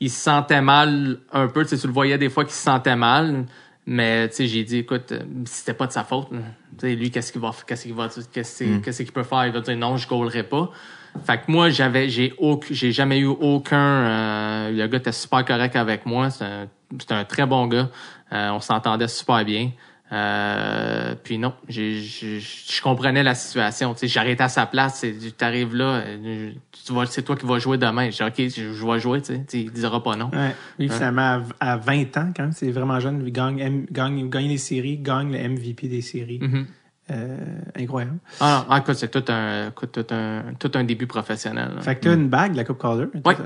il 0.00 0.10
se 0.10 0.20
sentait 0.20 0.60
mal 0.60 1.18
un 1.32 1.48
peu. 1.48 1.62
Tu 1.64 1.70
sais, 1.70 1.78
tu 1.78 1.86
le 1.86 1.92
voyais 1.92 2.18
des 2.18 2.28
fois 2.28 2.44
qu'il 2.44 2.52
se 2.54 2.62
sentait 2.62 2.96
mal. 2.96 3.46
Mais 3.88 4.28
tu 4.28 4.34
sais, 4.36 4.46
j'ai 4.48 4.64
dit, 4.64 4.78
écoute, 4.78 5.12
euh, 5.12 5.22
c'était 5.44 5.74
pas 5.74 5.86
de 5.86 5.92
sa 5.92 6.02
faute. 6.02 6.28
là. 6.32 6.38
Tu 6.78 6.88
sais, 6.88 6.94
lui, 6.96 7.10
qu'est-ce 7.10 7.30
qu'il 7.30 7.40
va, 7.40 7.52
qu'est-ce 7.66 7.84
qu'il 7.84 7.94
va, 7.94 8.08
qu'est-ce 8.32 8.64
qu'est-ce 8.82 9.02
qu'il 9.04 9.12
peut 9.12 9.22
faire? 9.22 9.46
Il 9.46 9.52
va 9.52 9.60
dire 9.60 9.76
non, 9.76 9.96
je 9.96 10.08
gaulerai 10.08 10.42
pas. 10.42 10.70
Fait 11.24 11.38
que 11.38 11.44
moi, 11.50 11.70
j'avais, 11.70 12.08
j'ai 12.08 12.34
j'ai 12.70 12.92
jamais 12.92 13.18
eu 13.20 13.26
aucun. 13.26 13.76
euh, 13.78 14.70
le 14.72 14.86
gars 14.88 14.98
était 14.98 15.12
super 15.12 15.44
correct 15.44 15.76
avec 15.76 16.04
moi. 16.04 16.30
C'est 16.30 16.44
un, 16.44 16.68
un 17.10 17.24
très 17.24 17.46
bon 17.46 17.66
gars. 17.68 17.88
Euh, 18.32 18.50
on 18.50 18.60
s'entendait 18.60 19.08
super 19.08 19.44
bien. 19.44 19.70
Euh, 20.12 21.14
puis 21.22 21.36
non, 21.38 21.52
je 21.68 22.80
comprenais 22.82 23.22
la 23.22 23.34
situation. 23.34 23.94
Tu 23.94 24.06
j'arrêtais 24.08 24.44
à 24.44 24.48
sa 24.48 24.66
place. 24.66 25.00
Tu 25.04 25.44
arrives 25.44 25.74
là, 25.74 26.02
euh, 26.06 26.50
tu 26.72 26.92
c'est 27.06 27.22
toi 27.22 27.36
qui 27.36 27.44
vas 27.46 27.58
jouer 27.58 27.76
demain. 27.78 28.10
J'ai 28.10 28.24
dit, 28.30 28.44
OK, 28.46 28.50
je, 28.56 28.72
je 28.72 28.86
vais 28.86 29.00
jouer. 29.00 29.20
Tu 29.20 29.34
sais, 29.34 29.38
Tu 29.40 29.44
sais, 29.48 29.60
il 29.64 29.72
dira 29.72 30.02
pas 30.02 30.14
non. 30.16 30.30
Ouais. 30.32 30.54
Lui, 30.78 30.88
finalement, 30.88 31.42
à, 31.60 31.72
à 31.72 31.76
20 31.76 32.16
ans, 32.18 32.32
quand 32.36 32.42
même, 32.44 32.52
c'est 32.52 32.70
vraiment 32.70 33.00
jeune. 33.00 33.22
Il 33.26 33.32
gagne, 33.32 33.58
M- 33.58 33.86
gagne, 33.90 34.28
gagne 34.30 34.48
les 34.48 34.58
séries, 34.58 34.98
gagne 34.98 35.32
le 35.32 35.38
MVP 35.48 35.88
des 35.88 36.02
séries. 36.02 36.38
Mhm. 36.40 36.66
Euh, 37.08 37.36
incroyable. 37.78 38.18
Ah 38.40 38.64
non, 38.66 38.74
ah, 38.74 38.78
écoute, 38.80 38.96
c'est 38.96 39.08
tout 39.10 39.22
un, 39.32 39.68
écoute, 39.68 39.92
tout 39.92 40.12
un, 40.12 40.42
tout 40.58 40.72
un 40.74 40.82
début 40.82 41.06
professionnel. 41.06 41.70
là. 41.76 41.80
Fait 41.80 41.94
que 41.94 42.00
t'as 42.00 42.14
une 42.14 42.28
bague, 42.28 42.56
la 42.56 42.64
Coupe 42.64 42.82
Calder. 42.82 43.06
Ouais. 43.24 43.36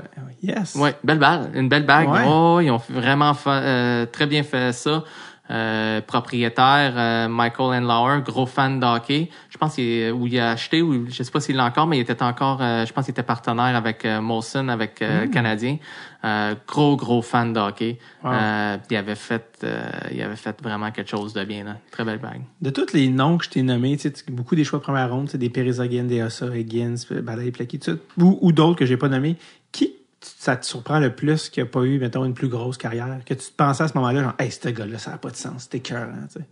Yes. 0.41 0.73
Ouais, 0.75 0.95
belle 1.03 1.19
balle, 1.19 1.51
une 1.53 1.69
belle 1.69 1.85
bague. 1.85 2.09
Ouais. 2.09 2.23
Oh, 2.27 2.59
ils 2.59 2.71
ont 2.71 2.81
vraiment 2.89 3.35
fait, 3.35 3.49
euh, 3.51 4.05
très 4.07 4.25
bien 4.25 4.41
fait 4.41 4.73
ça. 4.73 5.03
Euh, 5.51 5.99
propriétaire 5.99 6.93
euh, 6.95 7.27
Michael 7.27 7.83
Enlauer, 7.83 8.21
gros 8.23 8.45
fan 8.45 8.79
de 8.79 8.85
hockey. 8.85 9.29
Je 9.49 9.57
pense 9.57 9.75
qu'il 9.75 10.09
où 10.13 10.25
il 10.25 10.39
a 10.39 10.51
acheté 10.51 10.81
ou 10.81 11.09
je 11.09 11.23
sais 11.23 11.29
pas 11.31 11.41
s'il 11.41 11.57
l'a 11.57 11.65
encore, 11.65 11.87
mais 11.87 11.97
il 11.97 12.01
était 12.01 12.23
encore, 12.23 12.59
euh, 12.61 12.85
je 12.85 12.93
pense 12.93 13.03
qu'il 13.03 13.11
était 13.11 13.21
partenaire 13.21 13.75
avec 13.75 14.05
euh, 14.05 14.21
Molson, 14.21 14.69
avec 14.69 15.01
euh, 15.01 15.23
le 15.23 15.27
Canadien. 15.27 15.77
Euh, 16.23 16.55
gros 16.67 16.95
gros 16.95 17.21
fan 17.21 17.51
de 17.51 17.59
hockey. 17.59 17.97
Hmm. 18.23 18.27
Wow. 18.27 18.33
Euh, 18.33 18.77
il 18.91 18.95
avait 18.95 19.15
fait, 19.15 19.59
euh, 19.65 19.81
il 20.11 20.21
avait 20.21 20.35
fait 20.37 20.55
vraiment 20.63 20.89
quelque 20.91 21.09
chose 21.09 21.33
de 21.33 21.43
bien. 21.43 21.65
Là. 21.65 21.77
Très 21.91 22.05
belle 22.05 22.19
bague. 22.19 22.43
De 22.61 22.69
tous 22.69 22.93
les 22.93 23.09
noms 23.09 23.37
que 23.37 23.43
je 23.45 23.49
t'ai 23.49 23.61
nommés, 23.63 23.97
tu 23.97 24.03
sais, 24.03 24.11
tu- 24.13 24.31
beaucoup 24.31 24.55
des 24.55 24.63
choix 24.63 24.79
de 24.79 24.83
première 24.83 25.11
ronde, 25.11 25.29
c'est 25.29 25.37
des 25.37 25.49
Perezaguin, 25.49 26.03
des 26.05 26.21
Ossa, 26.23 26.45
Higgins, 26.55 26.95
Balay, 27.23 27.51
ça, 27.81 27.91
ou, 28.17 28.37
ou 28.41 28.51
d'autres 28.53 28.77
que 28.79 28.85
j'ai 28.85 28.97
pas 28.97 29.09
nommés. 29.09 29.35
Qui 29.73 29.95
ça 30.21 30.55
te 30.55 30.65
surprend 30.65 30.99
le 30.99 31.13
plus 31.15 31.49
qui 31.49 31.61
a 31.61 31.65
pas 31.65 31.81
eu, 31.83 31.97
mettons, 31.99 32.23
une 32.25 32.33
plus 32.33 32.47
grosse 32.47 32.77
carrière? 32.77 33.07
Que 33.25 33.33
tu 33.33 33.47
te 33.51 33.55
pensais 33.55 33.83
à 33.83 33.87
ce 33.87 33.93
moment-là, 33.97 34.23
genre, 34.23 34.33
hey, 34.39 34.51
ce 34.51 34.69
gars-là, 34.69 34.97
ça 34.99 35.11
n'a 35.11 35.17
pas 35.17 35.29
de 35.31 35.35
sens, 35.35 35.63
c'était 35.63 35.79
cœur, 35.79 36.07
tu 36.33 36.39
sais? 36.39 36.45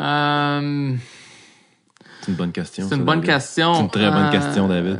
Euh, 0.00 0.94
C'est 2.22 2.30
une 2.30 2.36
bonne 2.36 2.52
question. 2.52 2.86
c'est 2.88 2.94
une 2.94 3.00
ça, 3.02 3.04
bonne 3.04 3.20
David. 3.20 3.34
question. 3.34 3.74
C'est 3.74 3.80
une 3.82 3.90
très 3.90 4.10
bonne 4.10 4.26
Euh, 4.26 4.30
question, 4.30 4.68
David. 4.68 4.98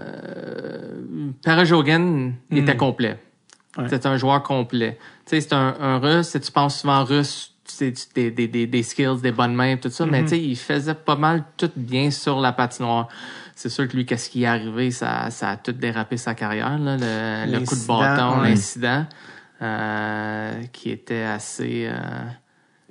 Parajogan 1.45 2.35
il 2.51 2.59
était 2.59 2.75
Hmm. 2.75 2.79
complet. 2.79 3.19
Ouais. 3.79 3.87
C'est 3.89 4.05
un 4.07 4.17
joueur 4.17 4.43
complet. 4.43 4.99
Tu 5.27 5.31
sais, 5.31 5.41
c'est 5.41 5.55
un, 5.55 5.75
un 5.81 5.99
russe, 5.99 6.27
tu 6.27 6.33
sais, 6.33 6.41
tu 6.41 6.53
penses 6.53 6.81
souvent 6.81 7.05
russe, 7.05 7.55
c'est 7.65 7.95
des, 8.15 8.31
des, 8.31 8.49
des, 8.49 8.67
des 8.67 8.83
skills, 8.83 9.21
des 9.23 9.33
bonnes 9.33 9.55
mains, 9.55 9.77
tout 9.77 9.89
ça, 9.89 10.05
Hmm. 10.05 10.11
mais 10.11 10.23
tu 10.25 10.29
sais, 10.31 10.41
il 10.41 10.57
faisait 10.57 10.95
pas 10.95 11.17
mal 11.17 11.45
tout 11.57 11.71
bien 11.75 12.11
sur 12.11 12.39
la 12.41 12.53
patinoire. 12.53 13.09
C'est 13.63 13.69
sûr 13.69 13.87
que 13.87 13.97
lui, 13.97 14.05
qu'est-ce 14.05 14.29
qui 14.29 14.43
est 14.43 14.47
arrivé, 14.47 14.91
ça, 14.91 15.31
ça 15.31 15.51
a 15.51 15.57
tout 15.57 15.71
dérapé 15.71 16.17
sa 16.17 16.35
carrière, 16.35 16.77
là, 16.81 16.97
le, 16.97 17.61
le 17.61 17.65
coup 17.65 17.77
de 17.77 17.87
bâton, 17.87 18.41
l'incident, 18.41 19.07
euh, 19.63 20.65
qui 20.73 20.91
était 20.91 21.23
assez, 21.23 21.87
euh, 21.87 21.95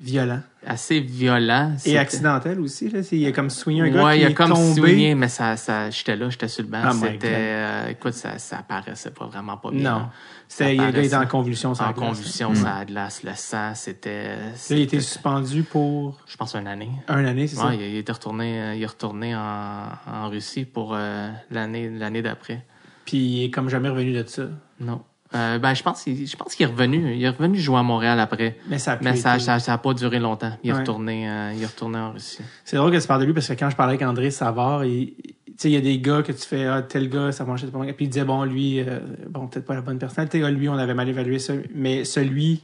Violent. 0.02 0.41
assez 0.65 0.99
violent. 0.99 1.73
Et 1.86 1.98
accidentel 1.98 2.60
aussi, 2.60 2.90
là. 2.90 3.03
c'est- 3.03 3.18
Il 3.18 3.26
a 3.28 3.32
comme 3.32 3.49
swingé 3.52 3.82
un 3.84 3.90
gars 3.90 4.03
ouais, 4.06 4.14
qui 4.15 4.22
il 4.22 4.26
a 4.26 4.30
est 4.30 4.34
comme 4.34 4.49
tombé. 4.53 4.82
swingé, 4.82 5.15
mais 5.15 5.28
ça, 5.28 5.56
ça, 5.57 5.90
j'étais 5.91 6.15
là, 6.15 6.30
j'étais 6.30 6.48
sur 6.48 6.64
le 6.64 6.69
banc. 6.69 6.82
Oh 6.90 6.94
my 6.95 7.02
C'était, 7.11 7.28
euh, 7.32 7.88
écoute, 7.90 8.14
ça, 8.14 8.38
ça 8.40 8.64
paraissait 8.68 9.11
pas 9.11 9.28
vraiment 9.28 9.57
pas 9.57 9.69
bien. 9.72 9.91
Non. 9.99 10.06
C'était, 10.48 10.76
Ça 10.78 10.91
gars 10.91 11.02
était 11.03 11.15
en 11.15 11.28
convulsion. 11.28 11.73
sur 11.76 11.86
En 11.88 11.94
convulsion, 11.94 12.53
ça 12.56 12.78
a 12.78 12.86
glace, 12.86 13.23
le 13.23 13.32
sang, 13.36 13.73
c'était. 13.76 14.36
Là, 14.38 14.41
il 14.72 14.80
été 14.82 14.99
suspendu 14.99 15.64
pour 15.64 16.18
Je 16.28 16.36
pense 16.36 16.56
une 16.56 16.68
année. 16.68 16.90
un 17.07 17.23
année, 17.23 17.48
c'est 17.48 17.56
ça? 17.56 17.68
Ouais, 17.68 17.76
il, 17.78 17.82
il 17.82 17.98
était 17.98 18.11
retourné, 18.11 18.60
euh, 18.61 18.76
il 18.76 18.82
est 18.84 18.86
retourné 18.88 19.36
en, 19.36 19.84
en 20.11 20.30
Russie 20.30 20.65
pour 20.65 20.94
euh, 20.95 21.30
l'année, 21.52 21.90
l'année 21.90 22.22
d'après. 22.22 22.65
Puis 23.06 23.18
il 23.18 23.44
est 23.45 23.49
comme 23.52 23.69
jamais 23.69 23.90
revenu 23.90 24.14
de 24.14 24.23
ça? 24.28 24.44
Non. 24.80 25.02
Euh, 25.34 25.60
ben, 25.60 25.74
je 25.74 25.82
pense, 25.84 26.03
qu'il- 26.03 26.28
je 26.28 26.36
pense 26.36 26.56
qu'il 26.56 26.66
est 26.66 26.70
revenu. 26.70 27.16
Il 27.16 27.24
est 27.24 27.30
revenu 27.30 27.58
jouer 27.58 27.78
à 27.78 27.84
Montréal 27.84 28.20
après. 28.20 28.58
Mais 28.68 28.80
ça 28.80 28.94
a 28.94 28.98
Mais 29.02 29.16
ça, 29.16 29.36
été- 29.36 29.45
ça, 29.45 29.60
ça 29.60 29.74
a 29.74 29.78
pas 29.78 29.94
duré 29.94 30.20
longtemps. 30.20 30.52
Il 30.64 30.70
est 30.70 30.74
Ouais. 30.74 30.80
retourné, 30.80 31.30
euh, 31.30 31.53
il 31.56 31.64
est 31.64 31.66
retourné 31.68 31.98
en 31.99 32.12
Russie. 32.12 32.40
C'est 32.66 32.76
drôle 32.78 32.91
que 32.91 32.98
tu 32.99 33.08
parles 33.08 33.22
de 33.22 33.26
lui 33.28 33.34
parce 33.34 33.48
que 33.48 33.53
quand 33.53 33.70
je 33.70 33.76
parlais 33.78 33.94
avec 33.94 34.06
André 34.06 34.30
Savard, 34.30 34.84
il- 34.84 35.14
tu 35.16 35.53
sais, 35.58 35.70
il 35.70 35.74
y 35.74 35.78
a 35.78 35.82
des 35.82 35.99
gars 35.99 36.22
que 36.22 36.32
tu 36.34 36.45
fais, 36.45 36.66
ah, 36.66 36.82
tel 36.82 37.08
gars, 37.10 37.32
ça 37.32 37.45
marchait 37.45 37.68
pas 37.68 37.78
mal. 37.78 37.94
Puis 37.94 38.06
il 38.06 38.10
disait, 38.10 38.26
bon, 38.26 38.44
lui, 38.44 38.82
euh, 38.82 38.99
bon, 39.30 39.48
peut-être 39.48 39.66
pas 39.66 39.76
la 39.76 39.82
bonne 39.82 39.99
personnalité. 39.99 40.44
Ah, 40.44 40.52
lui, 40.52 40.68
on 40.68 40.74
avait 40.78 40.94
mal 40.95 41.08
évalué 41.08 41.40
ça. 41.40 41.53
Mais 41.74 42.03
celui 42.03 42.62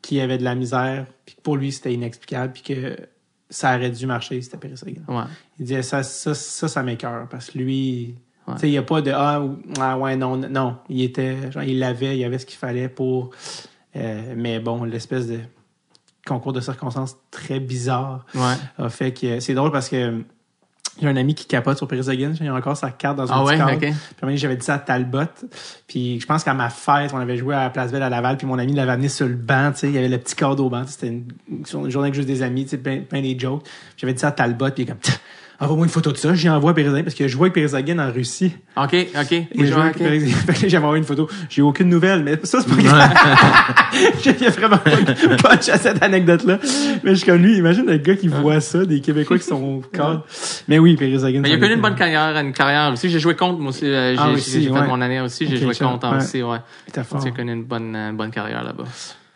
qui 0.00 0.20
avait 0.20 0.38
de 0.38 0.44
la 0.44 0.54
misère, 0.54 1.06
puis 1.26 1.34
que 1.34 1.40
pour 1.42 1.56
lui, 1.56 1.70
c'était 1.72 1.92
inexplicable, 1.92 2.52
puis 2.54 2.62
que 2.62 2.96
ça 3.50 3.76
aurait 3.76 3.90
dû 3.90 4.06
marcher, 4.06 4.40
c'était 4.40 4.74
Sagan. 4.76 5.02
Ouais. 5.08 5.24
Il 5.58 5.66
disait, 5.66 5.82
ça, 5.82 6.02
ça, 6.02 6.32
ça, 6.34 6.68
ça 6.68 6.82
m'écoeure 6.82 7.28
parce 7.28 7.50
que 7.50 7.58
lui, 7.58 8.14
Ouais. 8.48 8.54
il 8.62 8.70
n'y 8.70 8.78
a 8.78 8.82
pas 8.82 9.00
de, 9.02 9.10
ah, 9.14 9.40
ou- 9.40 9.58
ah, 9.80 9.98
ouais, 9.98 10.16
non, 10.16 10.36
non. 10.36 10.76
Il 10.88 11.02
était, 11.02 11.50
genre, 11.50 11.62
il 11.64 11.78
l'avait, 11.78 12.16
il 12.16 12.24
avait 12.24 12.38
ce 12.38 12.46
qu'il 12.46 12.58
fallait 12.58 12.88
pour, 12.88 13.30
euh, 13.96 14.34
mais 14.36 14.60
bon, 14.60 14.84
l'espèce 14.84 15.26
de 15.26 15.38
concours 16.26 16.52
de 16.52 16.60
circonstances 16.60 17.16
très 17.30 17.60
bizarre 17.60 18.24
Ouais. 18.34 18.54
a 18.78 18.88
fait 18.88 19.12
que 19.12 19.40
c'est 19.40 19.54
drôle 19.54 19.70
parce 19.72 19.88
que 19.88 20.22
j'ai 21.00 21.08
un 21.08 21.16
ami 21.16 21.34
qui 21.34 21.44
capote 21.46 21.76
sur 21.76 21.86
Paris 21.86 22.02
Higgins, 22.08 22.32
il 22.40 22.48
a 22.48 22.54
encore 22.54 22.76
sa 22.76 22.90
carte 22.90 23.16
dans 23.18 23.30
un 23.30 23.36
Ah 23.36 23.44
ouais? 23.44 23.92
Puis 24.22 24.36
j'avais 24.38 24.56
dit 24.56 24.64
ça 24.64 24.74
à 24.74 24.78
Talbot. 24.78 25.20
Puis 25.86 26.18
je 26.20 26.26
pense 26.26 26.42
qu'à 26.42 26.54
ma 26.54 26.70
fête, 26.70 27.12
on 27.12 27.18
avait 27.18 27.36
joué 27.36 27.54
à 27.54 27.64
la 27.64 27.70
Place 27.70 27.92
Belle 27.92 28.02
à 28.02 28.08
Laval, 28.08 28.38
puis 28.38 28.46
mon 28.46 28.58
ami 28.58 28.72
l'avait 28.72 28.92
amené 28.92 29.08
sur 29.08 29.26
le 29.28 29.34
banc, 29.34 29.72
tu 29.72 29.80
sais, 29.80 29.88
il 29.88 29.94
y 29.94 29.98
avait 29.98 30.08
le 30.08 30.18
petit 30.18 30.34
cadre 30.34 30.64
au 30.64 30.70
banc, 30.70 30.84
c'était 30.86 31.08
une, 31.08 31.28
une 31.50 31.66
journée 31.90 32.06
avec 32.06 32.14
juste 32.14 32.28
des 32.28 32.42
amis, 32.42 32.64
tu 32.64 32.70
sais, 32.70 32.78
plein, 32.78 33.00
plein 33.00 33.20
des 33.20 33.38
jokes. 33.38 33.66
J'avais 33.96 34.14
dit 34.14 34.20
ça 34.20 34.28
à 34.28 34.32
Talbot, 34.32 34.70
puis 34.70 34.84
il 34.84 34.88
est 34.88 34.92
comme 34.92 35.00
envoie-moi 35.60 35.86
une 35.86 35.90
photo 35.92 36.12
de 36.12 36.16
ça, 36.16 36.34
j'y 36.34 36.48
envoie 36.48 36.70
à 36.72 36.74
parce 37.02 37.14
que 37.14 37.26
je 37.28 37.36
Paris 37.50 37.74
Higgins 37.74 37.98
en 37.98 38.12
Russie. 38.12 38.52
OK, 38.76 38.94
OK. 39.18 39.42
Vois, 39.72 39.90
que 39.90 40.68
J'avais 40.68 40.76
envoyé 40.84 40.98
une 41.00 41.06
photo. 41.06 41.28
J'ai 41.48 41.60
eu 41.60 41.64
aucune 41.64 41.88
nouvelle, 41.88 42.22
mais 42.22 42.38
ça, 42.42 42.60
c'est 42.60 42.68
pas 42.74 42.82
grave. 42.82 43.10
A 44.46 44.50
vraiment 44.50 44.76
pas 44.78 44.90
de 44.90 45.42
punch 45.42 45.68
à 45.68 45.78
cette 45.78 46.02
anecdote-là. 46.02 46.58
Mais 47.04 47.10
je 47.10 47.14
suis 47.16 47.26
comme 47.26 47.40
lui, 47.42 47.56
imagine 47.56 47.86
le 47.86 47.96
gars 47.98 48.16
qui 48.16 48.28
voit 48.28 48.60
ça, 48.60 48.84
des 48.84 49.00
Québécois 49.00 49.38
qui 49.38 49.44
sont 49.44 49.80
cadres. 49.92 50.24
Mais 50.68 50.78
oui, 50.78 50.96
Higgins. 51.24 51.40
Mais 51.40 51.50
il 51.50 51.54
a 51.54 51.58
connu 51.58 51.74
une 51.74 51.80
bonne 51.80 51.94
carrière, 51.94 52.36
une 52.36 52.52
carrière 52.52 52.92
aussi. 52.92 53.08
J'ai 53.08 53.20
joué 53.20 53.34
contre, 53.34 53.58
moi 53.60 53.70
aussi. 53.70 53.86
euh, 53.86 54.12
J'ai 54.14 54.18
Ah, 54.20 54.30
j'ai- 54.36 54.60
j'ai 54.62 54.66
fait 54.68 54.72
ouais. 54.72 54.86
mon 54.86 55.00
année 55.00 55.20
aussi. 55.20 55.46
J'ai 55.46 55.56
joué 55.56 55.74
contre 55.74 56.10
ouais. 56.10 56.16
aussi, 56.18 56.42
ouais. 56.42 56.58
J'ai 57.22 57.30
connu 57.32 57.52
une 57.52 57.64
bonne, 57.64 57.94
euh, 57.96 58.12
bonne 58.12 58.30
carrière 58.30 58.62
là-bas. 58.62 58.84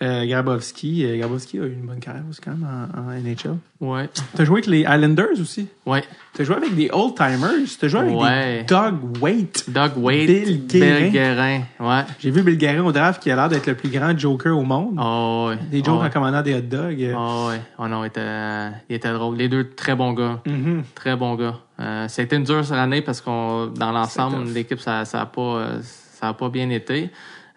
Euh, 0.02 0.24
Grabowski, 0.24 1.04
euh, 1.04 1.18
Grabowski 1.18 1.58
a 1.58 1.64
eu 1.64 1.72
une 1.74 1.86
bonne 1.86 2.00
carrière 2.00 2.22
aussi 2.30 2.40
quand 2.40 2.52
même 2.52 2.66
en, 2.96 2.98
en 3.00 3.12
NHL. 3.12 3.56
Ouais. 3.80 4.08
T'as 4.34 4.44
joué 4.44 4.54
avec 4.60 4.66
les 4.66 4.80
Islanders 4.80 5.38
aussi? 5.38 5.66
Ouais. 5.84 6.02
T'as 6.32 6.44
joué 6.44 6.56
avec 6.56 6.74
des 6.74 6.88
old-timers? 6.90 7.50
T'as 7.78 7.88
joué 7.88 8.00
avec 8.00 8.16
Ouais. 8.18 8.58
des 8.60 8.64
Doug 8.64 9.22
Waite. 9.22 9.64
Doug 9.68 9.92
Wade. 9.98 10.26
Bill 10.26 10.66
Guérin. 10.66 11.00
Bill 11.00 11.12
Guérin. 11.12 11.60
Ouais. 11.80 12.02
J'ai 12.18 12.30
vu 12.30 12.42
Bill 12.42 12.56
Guérin 12.56 12.82
au 12.84 12.92
draft 12.92 13.22
qui 13.22 13.30
a 13.30 13.36
l'air 13.36 13.50
d'être 13.50 13.66
le 13.66 13.74
plus 13.74 13.90
grand 13.90 14.16
joker 14.18 14.56
au 14.56 14.62
monde. 14.62 14.96
Oh, 14.98 15.48
ouais. 15.50 15.58
Des 15.70 15.84
jokes 15.84 15.96
oh, 15.98 16.00
ouais. 16.00 16.06
en 16.06 16.10
commandant 16.10 16.40
des 16.40 16.54
hot 16.54 16.60
dogs. 16.62 17.14
Oh, 17.14 17.48
ouais. 17.50 17.60
Oh 17.78 17.86
non, 17.86 18.02
il 18.02 18.06
était, 18.06 18.68
il 18.88 18.96
était 18.96 19.12
drôle. 19.12 19.36
Les 19.36 19.50
deux, 19.50 19.68
très 19.68 19.94
bons 19.94 20.14
gars. 20.14 20.40
Mhm. 20.46 20.82
Très 20.94 21.14
bons 21.14 21.34
gars. 21.34 21.56
Euh, 21.78 22.08
ça 22.08 22.22
a 22.22 22.24
été 22.24 22.36
une 22.36 22.44
dure 22.44 22.72
année 22.72 23.02
parce 23.02 23.20
qu'on, 23.20 23.66
dans 23.66 23.92
l'ensemble, 23.92 24.48
l'équipe, 24.50 24.80
ça, 24.80 25.04
ça 25.04 25.20
a 25.22 25.26
pas, 25.26 25.40
euh, 25.42 25.78
ça 25.82 26.28
a 26.28 26.32
pas 26.32 26.48
bien 26.48 26.70
été. 26.70 27.10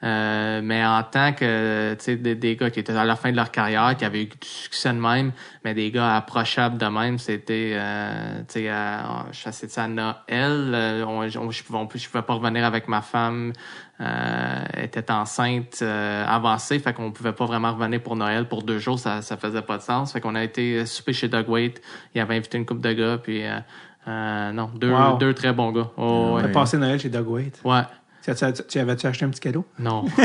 Euh, 0.04 0.60
mais 0.62 0.86
en 0.86 1.02
tant 1.04 1.32
que, 1.32 1.94
tu 1.94 2.04
sais, 2.04 2.16
des, 2.18 2.36
des 2.36 2.58
gars 2.58 2.70
qui 2.70 2.80
étaient 2.82 2.92
à 2.94 3.06
la 3.06 3.16
fin 3.16 3.32
de 3.32 3.38
leur 3.38 3.52
carrière, 3.52 3.96
qui 3.96 4.04
avaient 4.04 4.24
eu 4.24 4.26
du 4.26 4.36
succès 4.42 4.90
de 4.92 5.00
même, 5.00 5.32
mais 5.64 5.74
des 5.74 5.92
gars 5.92 6.18
approchables 6.18 6.78
de 6.78 6.86
même, 6.88 7.18
c'était, 7.18 7.72
euh, 7.76 8.40
tu 8.40 8.46
sais, 8.60 8.70
euh, 8.70 8.98
je 9.32 9.40
faisais 9.40 9.70
ça 9.70 9.84
à 9.86 9.88
Noël, 9.88 10.16
euh, 10.30 11.06
on, 11.08 11.20
on- 11.22 11.52
je, 11.52 11.64
pouvais, 11.64 11.80
on- 11.80 11.88
je 11.96 12.10
pouvais 12.10 12.22
pas 12.24 12.34
revenir 12.34 12.66
avec 12.66 12.90
ma 12.90 13.02
femme, 13.02 13.54
euh, 14.02 14.64
était 14.76 15.10
enceinte 15.10 15.80
euh, 15.82 16.26
avancée, 16.28 16.80
fait 16.80 16.92
qu'on 16.94 17.12
pouvait 17.14 17.32
pas 17.32 17.46
vraiment 17.46 17.72
revenir 17.74 18.02
pour 18.04 18.18
Noël 18.18 18.46
pour 18.50 18.64
deux 18.64 18.80
jours, 18.80 19.00
ça, 19.00 19.22
ça 19.22 19.38
faisait 19.38 19.62
pas 19.62 19.78
de 19.78 19.84
sens. 19.84 20.12
Fait 20.12 20.20
qu'on 20.20 20.36
a 20.36 20.44
été 20.44 20.86
souper 20.86 21.14
chez 21.14 21.30
Doug 21.30 21.48
Waite, 21.48 21.82
il 22.14 22.20
avait 22.20 22.36
invité 22.36 22.58
une 22.58 22.66
couple 22.66 22.82
de 22.82 22.92
gars, 22.92 23.18
puis 23.24 23.44
euh, 23.46 24.52
non, 24.52 24.70
deux, 24.76 24.92
Wow. 24.92 25.18
deux 25.18 25.34
très 25.34 25.54
bons 25.54 25.72
gars. 25.72 25.88
Oh, 25.96 26.36
T'as 26.42 26.46
ouais. 26.48 26.52
passé 26.52 26.78
Noël 26.78 27.00
chez 27.00 27.08
Doug 27.10 27.28
Waite. 27.30 27.62
ouais. 27.64 27.84
Tu, 28.26 28.34
tu, 28.34 28.45
tu 28.70 28.80
avais-tu 28.80 29.06
acheté 29.06 29.26
un 29.26 29.30
petit 29.30 29.41
cadeau? 29.41 29.66
Non. 29.80 30.06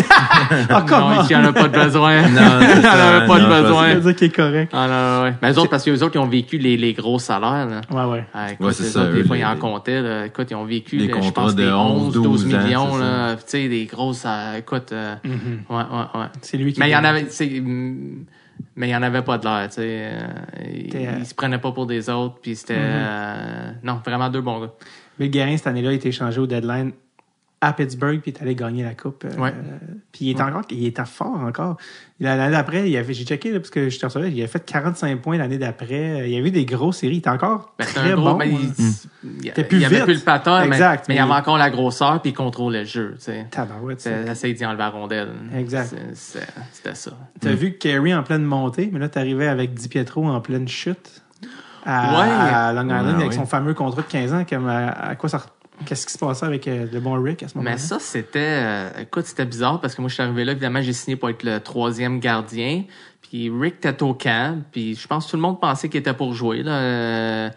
Ah, 0.71 0.85
comment? 0.89 1.11
non, 1.17 1.23
il 1.23 1.29
n'y 1.29 1.35
en 1.37 1.45
a 1.45 1.53
pas 1.53 1.69
de 1.69 1.77
besoin. 1.85 2.23
Non, 2.29 2.29
il 2.61 2.81
n'y 2.81 2.87
en 2.87 2.91
avait 2.91 3.27
pas 3.27 3.39
non, 3.39 3.49
de 3.49 3.63
besoin. 3.63 3.95
veut 3.95 4.01
dire 4.01 4.17
qu'il 4.17 4.27
est 4.29 4.35
correct. 4.35 4.73
Ah 4.75 4.87
non, 4.87 5.17
non, 5.19 5.23
ouais. 5.25 5.35
Mais 5.43 5.53
eux 5.53 5.59
autres, 5.59 5.71
parce 5.71 5.85
que 5.85 5.91
les 5.91 6.03
autres, 6.03 6.15
ils 6.17 6.21
ont 6.21 6.27
vécu 6.29 6.59
les, 6.59 6.77
les 6.77 6.93
gros 6.95 7.19
salaires. 7.19 7.67
Là. 7.67 7.81
Ouais, 7.91 8.13
ouais. 8.13 8.25
Ah, 8.33 8.53
écoute, 8.53 8.67
Ouais, 8.67 8.73
c'est 8.73 8.85
les 8.85 8.89
ça, 8.91 9.01
autres, 9.03 9.13
des 9.15 9.21
eux, 9.21 9.25
fois, 9.25 9.37
les- 9.37 9.43
ils 9.43 9.47
en 9.47 9.57
comptaient. 9.57 10.01
Là. 10.01 10.27
Écoute, 10.27 10.47
ils 10.51 10.55
ont 10.55 10.65
vécu, 10.65 10.97
Les 10.97 11.07
là, 11.09 11.15
je 11.17 11.21
contrats 11.21 11.43
pense, 11.43 11.55
de 11.57 11.65
des 11.65 11.71
11, 11.73 12.13
12 12.13 12.23
12 12.45 12.55
ans, 12.55 12.59
millions. 12.65 12.93
c'est 12.95 13.01
là. 13.01 13.35
Tu 13.37 13.43
sais, 13.47 13.69
des 13.69 13.85
grosses... 13.87 14.25
euh, 14.27 14.57
écoute, 14.59 14.93
euh, 14.93 15.15
Mhm. 15.25 15.61
ouais, 15.69 15.77
ouais, 15.77 16.21
ouais. 16.21 16.27
C'est 16.41 16.57
lui 16.57 16.73
qui. 16.73 16.81
Mais 16.81 16.89
il 16.89 16.93
y 16.93 16.97
en 16.97 17.05
avait... 17.05 17.23
mm, 17.25 18.25
Mais 18.77 18.89
il 18.89 18.93
y 18.93 18.97
en 18.97 19.03
avait 19.03 19.23
pas 19.23 19.39
de 19.39 19.45
l'air, 19.45 19.69
tu 19.69 19.75
sais. 19.75 19.83
euh, 19.83 20.21
Ils, 20.73 20.97
euh, 20.97 21.13
ils 21.21 21.27
se 21.27 21.35
prenaient 21.35 21.59
pas 21.59 21.73
pour 21.73 21.87
des 21.87 22.09
autres, 22.11 22.37
puis 22.41 22.55
c'était... 22.57 22.75
euh, 22.79 23.71
non, 23.83 24.01
vraiment 24.05 24.29
deux 24.31 24.41
bons 24.41 24.61
gars. 24.61 24.71
Bill 25.19 25.31
Guérin, 25.31 25.57
cette 25.57 25.67
année-là, 25.67 25.91
a 25.91 25.93
été 25.93 26.09
échangé 26.11 26.41
au 26.41 26.47
deadline 26.47 26.93
à 27.61 27.73
Pittsburgh, 27.73 28.21
puis 28.21 28.31
il 28.31 28.39
est 28.39 28.43
allé 28.43 28.55
gagner 28.55 28.85
la 28.85 28.95
coupe. 28.95 29.25
euh, 29.25 29.51
puis 30.13 30.27
il 30.27 30.31
est 30.31 30.41
encore, 30.41 30.63
il 30.71 30.87
était 30.87 31.05
fort 31.05 31.41
encore. 31.43 31.77
L'année 32.21 32.53
d'après, 32.53 32.89
il 32.89 32.97
avait, 32.97 33.13
j'ai 33.13 33.25
checké, 33.25 33.51
là, 33.51 33.59
parce 33.59 33.71
que 33.71 33.89
je 33.91 33.99
te 33.99 34.07
recevais, 34.07 34.31
il 34.31 34.41
a 34.43 34.47
fait 34.47 34.65
45 34.65 35.21
points 35.21 35.39
l'année 35.39 35.59
d'après. 35.59 36.29
Il 36.29 36.35
y 36.35 36.39
avait 36.39 36.53
des 36.53 36.65
grosses 36.65 36.99
séries. 36.99 37.17
Il 37.17 37.19
était 37.19 37.31
encore 37.31 37.75
Ben, 37.79 37.85
très 37.85 38.13
un 38.13 38.15
gros, 38.15 38.25
bon. 38.33 38.37
ben, 38.37 38.49
hein. 38.55 38.59
il, 38.79 38.89
il, 39.43 39.49
Était 39.49 39.65
plus 39.65 39.79
il 39.79 39.85
avait 39.85 39.97
vite. 39.97 40.05
plus 40.05 40.15
le 40.15 40.21
patin, 40.21 40.61
mais- 40.67 40.77
Exact, 40.77 41.07
mais, 41.09 41.15
il 41.15 41.19
mais- 41.19 41.23
avait 41.25 41.41
encore 41.41 41.59
la 41.59 41.71
grosseur, 41.71 42.23
puis 42.23 42.31
il 42.31 42.35
contrôlait 42.35 42.81
le 42.81 42.87
jeu. 42.87 43.15
tu 43.19 43.25
sais. 43.25 43.47
Tabarouette, 43.51 44.07
Essaye 44.07 44.55
d'y 44.55 44.65
enlever 44.65 44.79
la 44.79 44.91
rondelle. 44.91 45.29
Exact. 45.57 45.95
C'était 46.15 46.95
ça. 46.95 47.11
T'as 47.41 47.53
vu 47.55 47.77
Kerry 47.77 48.15
en 48.15 48.23
pleine 48.23 48.45
montée, 48.45 48.89
mais 48.93 49.01
là, 49.01 49.09
t'arrivais 49.09 49.49
avec 49.49 49.75
Di 49.75 49.89
Pietro 49.89 50.25
en 50.29 50.41
pleine 50.41 50.69
chute 50.69 51.23
à, 51.85 52.73
Long 52.75 52.85
Island 52.85 53.21
avec 53.21 53.33
son 53.33 53.47
fameux 53.47 53.75
contrat 53.75 54.03
de 54.03 54.07
15 54.07 54.33
ans. 54.35 54.45
Comme, 54.49 54.69
à, 54.69 54.89
à 54.91 55.15
quoi 55.17 55.29
ça, 55.29 55.45
qu'est-ce 55.87 56.07
qui 56.07 56.13
se 56.13 56.19
passait 56.19 56.47
avec 56.47 56.67
euh, 56.69 56.87
le 56.93 57.01
bon 57.01 57.21
Rick 57.23 57.43
à 57.43 57.49
ce 57.49 57.57
moment-là? 57.57 57.77
Mais 57.77 57.79
ça, 57.81 57.99
c'était. 57.99 58.39
euh, 58.39 58.91
écoute, 59.01 59.27
c'était 59.27 59.45
bizarre 59.45 59.81
parce 59.81 59.95
que 59.95 60.01
moi, 60.01 60.09
je 60.09 60.15
suis 60.15 60.23
arrivé 60.23 60.45
là. 60.45 60.53
Évidemment, 60.53 60.83
j'ai 60.83 60.93
signé 60.93 61.17
pour 61.17 61.31
être 61.31 61.43
le 61.43 61.61
troisième 61.61 62.21
gardien. 62.21 62.85
Puis 63.23 63.51
Rick 63.51 63.77
était 63.85 64.03
au 64.03 64.15
camp. 64.15 64.63
Puis 64.73 64.95
je 64.95 65.07
pense 65.07 65.27
que 65.27 65.31
tout 65.33 65.37
le 65.37 65.43
monde 65.43 65.61
pensait 65.61 65.89
qu'il 65.89 66.01
était 66.01 66.15
pour 66.15 66.35
jouer. 66.35 66.63
Là, 66.63 66.73
euh, 66.73 67.51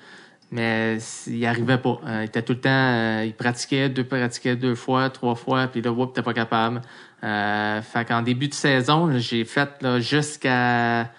mais 0.52 0.98
il 1.27 1.45
arrivait 1.45 1.77
pas. 1.77 1.99
Euh, 2.06 2.22
il 2.23 2.26
était 2.26 2.41
tout 2.41 2.53
le 2.53 2.60
temps. 2.60 2.69
euh, 2.69 3.23
il 3.26 3.34
pratiquait, 3.34 3.89
deux 3.89 4.03
pratiquait 4.03 4.56
deux 4.56 4.76
fois, 4.76 5.10
trois 5.10 5.35
fois. 5.35 5.68
Puis 5.68 5.81
là, 5.81 5.91
whoop, 5.91 6.14
t'es 6.14 6.22
pas 6.22 6.34
capable. 6.34 6.81
Fait 7.22 8.06
qu'en 8.07 8.22
début 8.22 8.48
de 8.48 8.53
saison, 8.53 9.18
j'ai 9.18 9.45
fait 9.45 9.69
jusqu'à. 9.99 11.11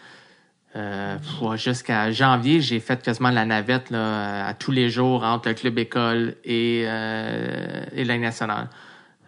Euh, 0.74 1.19
jusqu'à 1.57 2.11
janvier, 2.12 2.61
j'ai 2.61 2.81
fait 2.81 3.03
quasiment 3.03 3.31
la 3.31 3.44
navette 3.44 3.90
là, 3.90 4.47
à 4.47 4.55
tous 4.55 4.70
les 4.70 4.89
jours 4.89 5.23
entre 5.23 5.49
le 5.49 5.55
club 5.55 5.78
école 5.78 6.36
et, 6.44 6.85
euh, 6.86 7.85
et 7.94 8.05
la 8.05 8.16
nationale. 8.16 8.69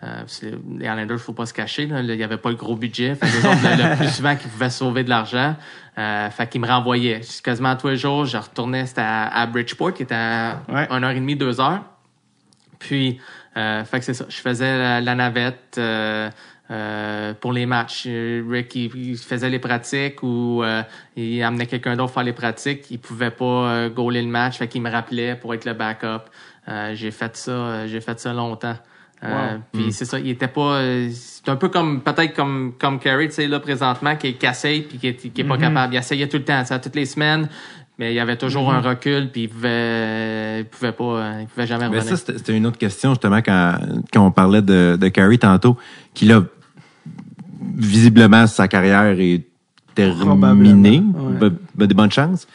Euh, 0.03 0.23
les 0.43 0.87
Islanders, 0.87 1.19
faut 1.19 1.33
pas 1.33 1.47
se 1.47 1.55
cacher, 1.55 1.87
là, 1.87 2.01
il 2.01 2.15
y 2.15 2.23
avait 2.23 2.37
pas 2.39 2.51
le 2.51 2.57
gros 2.57 2.77
budget. 2.77 3.15
Fait 3.15 3.27
les 3.27 3.39
autres, 3.39 3.63
le, 3.63 3.91
le 3.91 3.97
plus 3.97 4.09
souvent 4.17 4.37
qu'ils 4.37 4.51
pouvaient 4.51 4.71
sauver 4.71 5.05
de 5.05 5.09
l'argent, 5.11 5.55
euh, 5.99 6.31
fait 6.31 6.47
qu'ils 6.49 6.61
me 6.61 6.67
renvoyaient. 6.67 7.21
Quasiment 7.43 7.75
tous 7.77 7.89
les 7.89 7.97
jours, 7.97 8.25
je 8.27 8.37
retournais, 8.39 8.87
c'était 8.87 9.01
à, 9.03 9.29
à 9.29 9.47
Bridgeport, 9.47 9.93
qui 9.95 10.03
était 10.03 10.15
à 10.15 10.61
Ouais. 10.69 10.87
une 10.91 11.05
heure 11.05 11.11
et 11.11 11.15
demie, 11.21 11.37
deux 11.37 11.61
heures. 11.61 11.83
Puis, 12.79 13.19
euh, 13.57 13.85
fait 13.85 13.99
que 14.01 14.05
c'est 14.05 14.15
ça. 14.15 14.27
Je 14.29 14.37
faisais 14.37 14.79
la, 14.79 15.01
la 15.01 15.15
navette 15.15 15.77
euh, 15.79 16.29
euh, 16.75 17.35
pour 17.35 17.53
les 17.53 17.67
matchs. 17.67 18.05
Euh, 18.09 18.43
Rick, 18.51 18.75
il, 18.75 18.91
il 18.97 19.17
faisait 19.17 19.49
les 19.49 19.61
pratiques 19.61 20.23
ou 20.23 20.63
euh, 20.63 20.83
il 21.17 21.41
amenait 21.43 21.67
quelqu'un 21.67 21.95
d'autre 21.95 22.13
faire 22.13 22.25
les 22.25 22.33
pratiques. 22.33 22.91
Il 22.91 22.99
pouvait 22.99 23.31
pas 23.31 23.89
goaler 23.91 24.23
le 24.23 24.29
match, 24.29 24.59
fait 24.59 24.67
qu'il 24.67 24.83
me 24.83 24.91
rappelait 24.91 25.37
pour 25.37 25.55
être 25.55 25.65
le 25.65 25.75
backup. 25.75 26.25
J'ai 26.95 27.11
fait 27.11 27.37
ça, 27.37 27.87
j'ai 27.87 28.01
fait 28.01 28.19
ça 28.19 28.33
longtemps. 28.33 28.77
Wow. 29.23 29.61
Puis 29.73 29.93
c'est 29.93 30.05
ça, 30.05 30.19
il 30.19 30.29
était 30.29 30.49
pas. 30.49 30.83
C'est 31.13 31.49
un 31.49 31.57
peu 31.57 31.69
comme 31.69 32.03
peut-être 32.03 32.35
comme 32.35 32.75
comme 32.79 32.99
Carey, 32.99 33.29
tu 33.29 33.35
sais 33.35 33.47
là 33.47 33.61
présentement 33.61 34.17
qui 34.17 34.29
est 34.29 34.33
cassé 34.35 34.85
puis 34.87 34.99
qui 34.99 35.07
est, 35.09 35.33
qui 35.33 35.41
est 35.41 35.45
pas 35.45 35.57
capable. 35.57 35.95
Il 35.95 35.99
essayait 35.99 36.29
tout 36.29 36.39
le 36.39 36.45
temps, 36.45 36.65
ça 36.65 36.79
toutes 36.79 36.97
les 36.97 37.07
semaines. 37.07 37.49
Mais 37.97 38.13
il 38.13 38.17
y 38.17 38.21
avait 38.21 38.37
toujours 38.37 38.73
un 38.73 38.81
recul, 38.81 39.31
puis 39.31 39.43
il 39.43 39.49
pouvait, 39.49 40.61
il 40.61 40.65
pouvait 40.65 40.91
pas, 40.91 41.41
il 41.41 41.47
pouvait 41.47 41.67
jamais 41.67 41.89
Mais 41.89 41.99
revenir. 42.01 42.19
ça, 42.19 42.33
c'était 42.37 42.57
une 42.57 42.67
autre 42.67 42.77
question, 42.77 43.11
justement, 43.11 43.37
quand, 43.37 43.79
quand 44.13 44.27
on 44.27 44.33
parlait 44.33 44.63
de, 44.63 44.99
de 45.01 45.09
Carey 45.09 45.39
tantôt, 45.39 45.79
qu'il 46.13 46.33
a 46.33 46.43
visiblement 47.77 48.47
sa 48.47 48.69
carrière 48.69 49.19
est 49.19 49.43
terminée, 49.95 50.99
ouais. 51.15 51.39
ben, 51.41 51.57
ben, 51.75 51.87
de 51.87 51.95
bonnes 51.95 52.11
chances, 52.13 52.47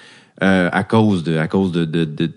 euh, 0.43 0.69
à 0.71 0.83
cause 0.83 1.23
de 1.23 1.37
à 1.37 1.47
cause 1.47 1.71
de, 1.71 1.85
de, 1.85 2.05
de 2.05 2.31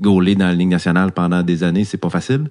gauler 0.00 0.34
dans 0.34 0.46
la 0.46 0.54
Ligue 0.54 0.68
nationale 0.68 1.12
pendant 1.12 1.42
des 1.42 1.62
années, 1.64 1.84
c'est 1.84 1.96
pas 1.98 2.10
facile. 2.10 2.48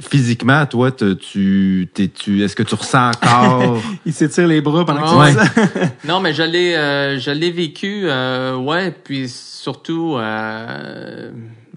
Physiquement, 0.00 0.64
toi, 0.66 0.90
tu, 0.90 1.88
t'es- 1.94 2.08
tu, 2.08 2.42
est-ce 2.42 2.56
que 2.56 2.62
tu 2.62 2.74
ressens 2.74 3.10
encore? 3.10 3.80
Il 4.06 4.12
s'étire 4.12 4.48
les 4.48 4.60
bras 4.60 4.84
pendant 4.84 5.02
que 5.02 5.08
tu 5.32 5.38
Ouais. 5.38 5.88
Non, 6.08 6.18
mais 6.20 6.32
je 6.32 6.42
l'ai, 6.42 6.74
euh, 6.74 7.18
je 7.20 7.30
l'ai 7.30 7.50
vécu, 7.52 8.02
euh, 8.04 8.56
ouais, 8.56 8.90
puis 8.90 9.28
surtout 9.28 10.16
euh, 10.16 11.30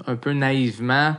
un 0.07 0.15
peu 0.15 0.33
naïvement. 0.33 1.15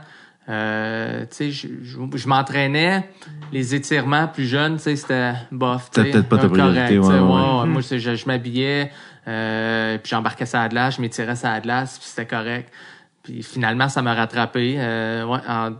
Euh, 0.49 1.21
tu 1.21 1.27
sais, 1.31 1.51
je, 1.51 1.67
je, 1.81 1.97
je 2.15 2.27
m'entraînais, 2.27 3.09
les 3.51 3.75
étirements 3.75 4.27
plus 4.27 4.45
jeunes, 4.45 4.77
tu 4.77 4.83
sais, 4.83 4.95
c'était 4.95 5.33
bof. 5.51 5.89
tu 5.91 5.99
C'était 6.01 6.11
peut-être 6.11 6.29
pas 6.29 6.37
ta 6.37 6.47
priorité, 6.49 6.99
ouais, 6.99 7.07
ouais. 7.19 7.59
ouais, 7.61 7.65
Moi, 7.67 7.81
c'est- 7.81 7.99
je, 7.99 8.15
je 8.15 8.25
m'habillais, 8.27 8.91
euh, 9.27 9.97
puis 9.97 10.09
j'embarquais 10.09 10.45
ça 10.45 10.61
à 10.61 10.69
glace, 10.69 10.95
je 10.95 11.01
m'étirais 11.01 11.35
ça 11.35 11.51
à 11.51 11.59
glace, 11.59 11.99
puis 11.99 12.07
c'était 12.07 12.25
correct. 12.27 12.71
Puis 13.23 13.43
finalement, 13.43 13.89
ça 13.89 14.01
m'a 14.01 14.13
rattrapé. 14.13 14.75
Euh, 14.77 15.25
ouais, 15.25 15.39
en- 15.49 15.73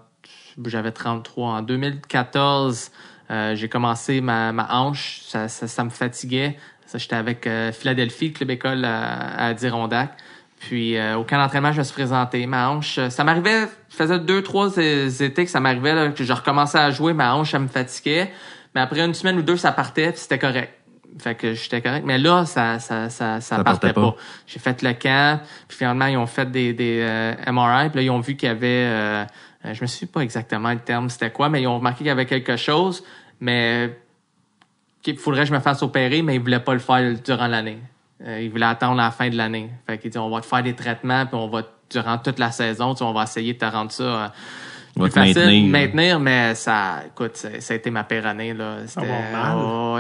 j'avais 0.66 0.92
33. 0.92 1.52
En 1.54 1.62
2014, 1.62 2.92
euh, 3.32 3.56
j'ai 3.56 3.70
commencé 3.70 4.22
ma, 4.22 4.52
ma 4.52 4.68
hanche. 4.76 5.22
Ça, 5.24 5.48
ça, 5.48 5.68
ça 5.68 5.84
me 5.84 5.90
fatiguait. 5.90 6.58
Ça, 6.86 6.98
j'étais 6.98 7.16
avec 7.16 7.46
euh, 7.48 7.72
Philadelphie, 7.72 8.34
club 8.34 8.50
école 8.52 8.84
à, 8.86 9.14
à 9.14 9.46
Adirondack. 9.48 10.12
Puis 10.60 10.98
euh, 10.98 11.18
au 11.18 11.24
camp 11.24 11.38
d'entraînement, 11.38 11.72
je 11.72 11.80
me 11.80 11.84
suis 11.84 11.94
présenté. 11.94 12.46
Ma 12.48 12.70
hanche, 12.70 12.98
euh, 12.98 13.10
ça 13.10 13.24
m'arrivait, 13.24 13.68
faisait 13.90 14.20
deux, 14.20 14.42
trois 14.42 14.78
étés 14.78 15.46
que 15.46 15.52
ça 15.52 15.60
m'arrivait, 15.60 15.94
là, 15.94 16.10
que 16.10 16.24
je 16.24 16.34
recommençais 16.34 16.80
à 16.80 16.92
jouer, 16.92 17.14
ma 17.14 17.36
hanche, 17.36 17.52
ça 17.52 17.60
me 17.60 17.68
fatiguait. 17.68 18.32
Mais 18.74 18.82
après 18.82 19.02
une 19.02 19.14
semaine 19.14 19.38
ou 19.38 19.42
deux, 19.42 19.58
ça 19.58 19.72
partait, 19.72 20.12
puis 20.12 20.20
c'était 20.22 20.40
correct. 20.40 20.74
Fait 21.20 21.36
que 21.36 21.54
j'étais 21.54 21.82
correct. 21.82 22.04
Mais 22.06 22.18
là, 22.18 22.46
ça, 22.46 22.80
ça, 22.80 23.10
ça, 23.10 23.40
ça, 23.40 23.42
Ça 23.42 23.64
partait 23.64 23.88
partait 23.88 23.94
pas. 23.94 24.12
pas. 24.12 24.16
J'ai 24.46 24.60
fait 24.60 24.82
le 24.84 24.94
camp, 24.94 25.40
puis 25.68 25.78
finalement, 25.78 26.06
ils 26.06 26.18
ont 26.18 26.28
fait 26.28 26.50
des, 26.52 26.74
des 26.74 27.00
euh, 27.02 27.34
MRI, 27.52 27.90
puis 27.90 27.98
là, 27.98 28.02
ils 28.04 28.10
ont 28.10 28.20
vu 28.20 28.36
qu'il 28.36 28.48
y 28.48 28.52
avait... 28.52 28.68
Euh, 28.68 29.26
euh, 29.66 29.74
je 29.74 29.82
me 29.82 29.88
souviens 29.88 30.10
pas 30.14 30.22
exactement 30.22 30.72
le 30.72 30.80
terme, 30.80 31.10
c'était 31.10 31.32
quoi, 31.32 31.50
mais 31.50 31.62
ils 31.62 31.68
ont 31.68 31.78
remarqué 31.78 32.00
qu'il 32.00 32.08
y 32.08 32.12
avait 32.12 32.28
quelque 32.28 32.56
chose, 32.56 33.04
mais 33.40 33.98
qu'il 35.02 35.18
faudrait 35.18 35.42
que 35.42 35.48
je 35.48 35.54
me 35.54 35.60
fasse 35.60 35.82
opérer, 35.82 36.22
mais 36.22 36.36
ils 36.36 36.42
voulaient 36.42 36.60
pas 36.60 36.74
le 36.74 36.80
faire 36.80 37.16
durant 37.24 37.48
l'année. 37.48 37.80
Euh, 38.26 38.42
ils 38.42 38.50
voulaient 38.50 38.66
attendre 38.66 38.98
la 38.98 39.12
fin 39.12 39.30
de 39.30 39.36
l'année. 39.36 39.70
Fait 39.86 39.98
qu'ils 39.98 40.10
disent, 40.12 40.20
on 40.20 40.30
va 40.30 40.42
te 40.42 40.46
faire 40.46 40.64
des 40.64 40.74
traitements, 40.74 41.26
puis 41.26 41.36
on 41.36 41.48
va, 41.48 41.62
durant 41.90 42.18
toute 42.18 42.40
la 42.40 42.52
saison, 42.52 42.96
tu 42.96 43.04
on 43.04 43.14
va 43.14 43.24
essayer 43.24 43.54
de 43.54 43.60
te 43.60 43.66
rendre 43.66 43.92
ça... 43.92 44.04
euh, 44.04 44.28
On 44.98 45.02
plus 45.04 45.12
facile, 45.12 45.36
maintenir. 45.44 45.70
maintenir, 45.70 46.20
mais 46.20 46.56
ça, 46.56 47.04
écoute, 47.06 47.38
ça, 47.38 47.50
ça 47.60 47.74
a 47.74 47.78
été 47.78 47.92
ma 47.92 48.04
pire 48.04 48.26
année, 48.26 48.54
là. 48.56 48.78
C'était, 48.88 49.08
oh, 49.56 50.00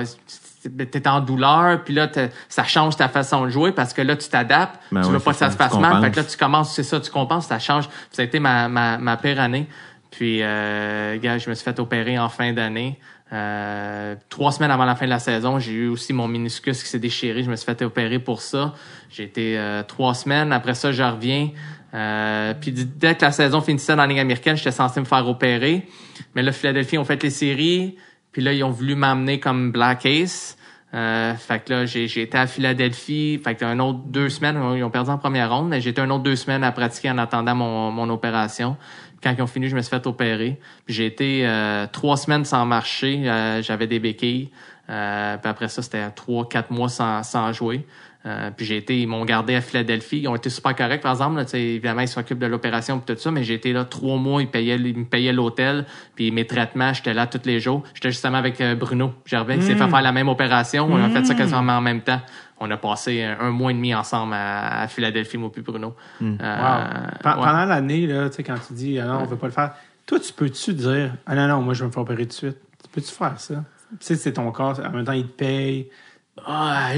t'es 0.92 1.08
en 1.08 1.22
douleur, 1.22 1.84
puis 1.84 1.94
là, 1.94 2.10
ça 2.50 2.64
change 2.64 2.96
ta 2.96 3.08
façon 3.08 3.46
de 3.46 3.50
jouer 3.50 3.72
parce 3.72 3.94
que 3.94 4.02
là, 4.02 4.16
tu 4.16 4.28
t'adaptes. 4.28 4.80
Ben 4.92 5.02
tu 5.02 5.10
veux 5.10 5.20
pas 5.20 5.32
que 5.32 5.38
ça 5.38 5.52
se 5.52 5.58
passe 5.58 5.78
mal. 5.78 6.02
Fait 6.04 6.12
que 6.12 6.16
là, 6.18 6.24
tu 6.24 6.36
commences, 6.36 6.74
c'est 6.74 6.84
ça, 6.84 7.00
tu 7.00 7.12
compenses, 7.12 7.46
ça 7.46 7.60
change. 7.60 7.88
Ça 8.12 8.24
a 8.24 8.26
été 8.26 8.40
ma, 8.40 8.68
ma, 8.68 8.98
ma 8.98 9.16
pire 9.18 9.40
année. 9.40 9.68
Puis, 10.10 10.40
euh, 10.42 11.18
gars, 11.20 11.38
je 11.38 11.50
me 11.50 11.54
suis 11.54 11.64
fait 11.64 11.80
opérer 11.80 12.18
en 12.18 12.30
fin 12.30 12.52
d'année. 12.52 13.00
Euh, 13.34 14.16
trois 14.30 14.52
semaines 14.52 14.72
avant 14.72 14.86
la 14.86 14.96
fin 14.96 15.06
de 15.06 15.10
la 15.10 15.20
saison, 15.20 15.60
j'ai 15.60 15.74
eu 15.74 15.88
aussi 15.88 16.14
mon 16.14 16.28
meniscus 16.28 16.82
qui 16.82 16.90
s'est 16.90 17.00
déchiré. 17.00 17.44
Je 17.44 17.50
me 17.50 17.56
suis 17.56 17.66
fait 17.66 17.82
opérer 17.84 18.20
pour 18.20 18.42
ça. 18.42 18.74
J'ai 19.10 19.24
été 19.24 19.58
euh, 19.58 19.84
trois 19.84 20.14
semaines. 20.14 20.54
Après 20.54 20.76
ça, 20.76 20.92
je 20.92 21.04
reviens. 21.04 21.50
Euh, 21.94 22.54
puis 22.60 22.72
dès 22.72 23.16
que 23.16 23.26
la 23.26 23.32
saison 23.32 23.62
finissait 23.62 23.96
dans 23.96 24.04
la 24.04 24.08
Ligue 24.08 24.20
américaine, 24.20 24.56
j'étais 24.56 24.72
censé 24.72 25.00
me 25.00 25.06
faire 25.06 25.28
opérer. 25.28 25.88
Mais 26.36 26.44
là, 26.44 26.52
Philadelphie 26.52 26.98
ont 26.98 27.06
fait 27.06 27.22
les 27.24 27.30
séries. 27.30 27.98
Puis 28.32 28.42
là, 28.42 28.54
ils 28.54 28.64
ont 28.64 28.72
voulu 28.72 28.96
m'emmener 28.96 29.40
comme 29.40 29.72
Black 29.72 30.06
Ace. 30.06 30.58
Euh, 30.94 31.34
fait 31.36 31.66
que 31.66 31.74
là, 31.74 31.86
j'ai, 31.86 32.06
été 32.06 32.38
à 32.38 32.48
Philadelphie. 32.48 33.40
Fait 33.44 33.56
que 33.56 33.66
un 33.66 33.80
autre 33.80 34.00
deux 34.06 34.30
semaines, 34.30 34.58
ils 34.76 34.84
ont 34.84 34.90
perdu 34.90 35.10
en 35.10 35.18
première 35.18 35.54
ronde, 35.54 35.70
mais 35.70 35.86
été 35.86 36.00
un 36.00 36.10
autre 36.10 36.24
deux 36.24 36.38
semaines 36.38 36.64
à 36.64 36.72
pratiquer 36.72 37.12
en 37.12 37.18
attendant 37.18 37.56
mon, 37.56 37.92
mon 37.92 38.10
opération. 38.10 38.78
Quand 39.24 39.34
ils 39.38 39.42
ont 39.42 39.48
fini, 39.48 39.68
je 39.68 39.76
me 39.76 39.82
suis 39.82 39.90
fait 39.90 40.06
opérer. 40.08 40.60
Puis 40.86 40.96
j'ai 40.96 41.06
été 41.06 41.48
euh, 41.48 41.88
trois 41.92 42.18
semaines 42.18 42.46
sans 42.46 42.66
marcher. 42.66 43.22
Euh, 43.26 43.62
j'avais 43.62 43.88
des 43.88 44.00
béquilles. 44.00 44.50
Euh, 44.90 45.38
puis 45.38 45.50
après 45.50 45.68
ça, 45.68 45.82
c'était 45.82 46.10
trois, 46.12 46.48
quatre 46.48 46.72
mois 46.72 46.90
sans, 46.90 47.24
sans 47.24 47.52
jouer. 47.52 47.86
Euh, 48.26 48.52
puis 48.56 48.66
j'ai 48.66 48.78
été, 48.78 49.00
ils 49.00 49.08
m'ont 49.08 49.24
gardé 49.24 49.56
à 49.56 49.62
Philadelphie. 49.62 50.20
Ils 50.20 50.28
ont 50.28 50.36
été 50.36 50.50
super 50.50 50.76
corrects, 50.76 51.02
par 51.02 51.12
exemple. 51.12 51.38
Là, 51.38 51.46
évidemment, 51.54 52.02
ils 52.02 52.08
s'occupent 52.08 52.40
de 52.40 52.46
l'opération 52.46 52.98
et 52.98 53.14
tout 53.14 53.20
ça, 53.20 53.32
mais 53.32 53.44
j'ai 53.44 53.54
été 53.54 53.72
là 53.72 53.86
trois 53.86 54.18
mois. 54.18 54.42
Ils 54.42 54.50
payaient, 54.50 54.76
ils 54.76 54.98
me 54.98 55.06
payaient 55.06 55.32
l'hôtel, 55.32 55.86
puis 56.16 56.32
mes 56.32 56.46
traitements, 56.46 56.94
j'étais 56.94 57.14
là 57.14 57.28
tous 57.28 57.46
les 57.46 57.60
jours. 57.60 57.84
J'étais 57.94 58.12
justement 58.12 58.38
avec 58.38 58.60
euh, 58.60 58.76
Bruno 58.76 59.14
Gervais, 59.26 59.58
qui 59.58 59.64
s'est 59.64 59.76
fait 59.76 59.88
faire 59.88 60.02
la 60.02 60.12
même 60.12 60.28
opération. 60.28 60.88
On 60.92 61.02
a 61.02 61.10
fait 61.10 61.26
ça 61.26 61.36
quasiment 61.36 61.78
en 61.78 61.82
même 61.82 62.02
temps. 62.02 62.20
On 62.60 62.70
a 62.72 62.78
passé 62.78 63.24
un, 63.24 63.38
un 63.40 63.52
mois 63.52 63.72
et 63.72 63.74
demi 63.76 63.94
ensemble 63.94 64.34
à, 64.34 64.82
à 64.82 64.88
Philadelphie, 64.88 65.38
moi 65.38 65.52
puis 65.52 65.62
Bruno. 65.62 65.96
Euh, 66.22 66.26
Wow. 66.26 66.34
Ouais. 66.40 67.20
Pendant 67.22 67.66
l'année, 67.66 68.08
là, 68.08 68.30
tu 68.30 68.38
sais, 68.38 68.44
quand 68.44 68.58
tu 68.68 68.74
dis, 68.74 69.00
ah 69.00 69.06
non, 69.06 69.20
on 69.22 69.26
veut 69.26 69.36
pas 69.38 69.48
le 69.48 69.54
faire, 69.54 69.74
toi, 70.06 70.20
tu 70.20 70.34
peux-tu 70.34 70.74
dire, 70.74 71.14
ah 71.26 71.36
non, 71.36 71.48
non, 71.48 71.62
moi, 71.62 71.74
je 71.74 71.82
vais 71.82 71.88
me 71.88 71.92
faire 71.92 72.02
opérer 72.04 72.24
tout 72.24 72.30
de 72.30 72.34
suite? 72.34 72.58
Tu 72.84 72.90
peux-tu 72.92 73.12
faire 73.12 73.40
ça? 73.40 73.56
Tu 73.92 73.98
sais, 74.02 74.16
c'est 74.16 74.34
ton 74.34 74.52
corps, 74.52 74.80
en 74.80 74.90
même 74.92 75.06
temps, 75.06 75.12
il 75.14 75.28
te 75.28 75.32
paye. 75.34 75.90
Ah, 76.46 76.92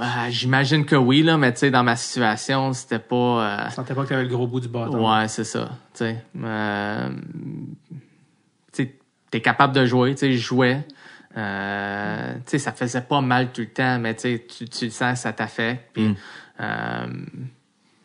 ah, 0.00 0.30
J'imagine 0.30 0.84
que 0.86 0.96
oui, 0.96 1.22
là, 1.22 1.36
mais 1.36 1.52
tu 1.52 1.58
sais, 1.60 1.70
dans 1.70 1.82
ma 1.84 1.94
situation, 1.96 2.72
c'était 2.72 2.98
pas. 2.98 3.66
Tu 3.68 3.74
sentais 3.74 3.94
pas 3.94 4.02
que 4.02 4.08
tu 4.08 4.14
avais 4.14 4.22
le 4.22 4.28
gros 4.28 4.46
bout 4.46 4.60
du 4.60 4.66
euh, 4.68 4.70
bâton. 4.70 5.10
ouais, 5.20 5.28
c'est 5.28 5.44
ça. 5.44 5.68
Tu 5.94 5.98
sais, 6.04 6.24
euh, 6.42 7.08
tu 8.72 8.84
sais, 8.84 8.94
t'es 9.30 9.40
capable 9.40 9.74
de 9.74 9.84
jouer. 9.84 10.12
Tu 10.14 10.18
sais, 10.20 10.32
je 10.32 10.38
jouais. 10.42 10.86
Euh, 11.36 12.34
tu 12.44 12.50
sais, 12.50 12.58
ça 12.58 12.72
faisait 12.72 13.00
pas 13.00 13.20
mal 13.20 13.52
tout 13.52 13.62
le 13.62 13.68
temps, 13.68 13.98
mais 13.98 14.14
tu 14.14 14.40
le 14.82 14.90
sens, 14.90 15.20
ça 15.20 15.32
t'affecte. 15.32 15.90
Puis, 15.94 16.08
Mm. 16.08 16.16
euh, 16.60 17.06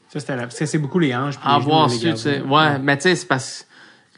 Ça, 0.10 0.20
c'était 0.22 0.36
la- 0.38 0.44
parce 0.44 0.58
que 0.58 0.66
c'est 0.66 0.78
beaucoup 0.78 1.00
les 1.00 1.14
hanches. 1.16 1.38
puis 1.38 1.48
les 1.50 1.54
avoir 1.56 1.90
su, 1.90 2.00
tu 2.12 2.16
sais. 2.18 2.40
Ouais, 2.42 2.80
mais 2.80 2.96
tu 2.98 3.04
sais, 3.04 3.16
c'est 3.16 3.28
parce 3.28 3.68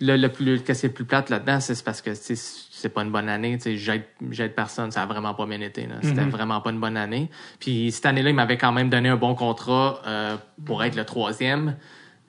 là, 0.02 0.16
le 0.16 0.30
plus, 0.30 0.62
qu'est-ce 0.62 0.82
qui 0.82 0.86
est 0.86 0.90
le 0.90 0.94
plus 0.94 1.04
plate 1.06 1.30
là-dedans, 1.30 1.60
c'est 1.60 1.84
parce 1.84 2.02
que 2.02 2.12
tu 2.12 2.36
sais, 2.36 2.36
c'est 2.72 2.88
pas 2.90 3.02
une 3.04 3.12
bonne 3.12 3.28
année. 3.28 3.58
Tu 3.58 3.64
sais, 3.64 3.78
j'aide, 3.78 4.04
j'aide 4.32 4.54
personne. 4.56 4.92
Ça 4.92 5.02
a 5.02 5.06
vraiment 5.06 5.34
pas 5.34 5.46
bien 5.46 5.60
été. 5.60 5.88
Là. 5.88 5.96
C'était 6.02 6.24
vraiment 6.24 6.62
pas 6.62 6.70
une 6.70 6.80
bonne 6.80 6.96
année. 6.96 7.30
Puis 7.60 7.92
cette 7.92 8.06
année-là, 8.06 8.30
il 8.30 8.36
m'avait 8.36 8.58
quand 8.58 8.72
même 8.72 8.90
donné 8.90 9.10
un 9.10 9.18
bon 9.18 9.34
contrat 9.36 10.02
euh, 10.08 10.38
pour 10.64 10.84
être 10.84 10.96
le 10.96 11.04
troisième. 11.04 11.76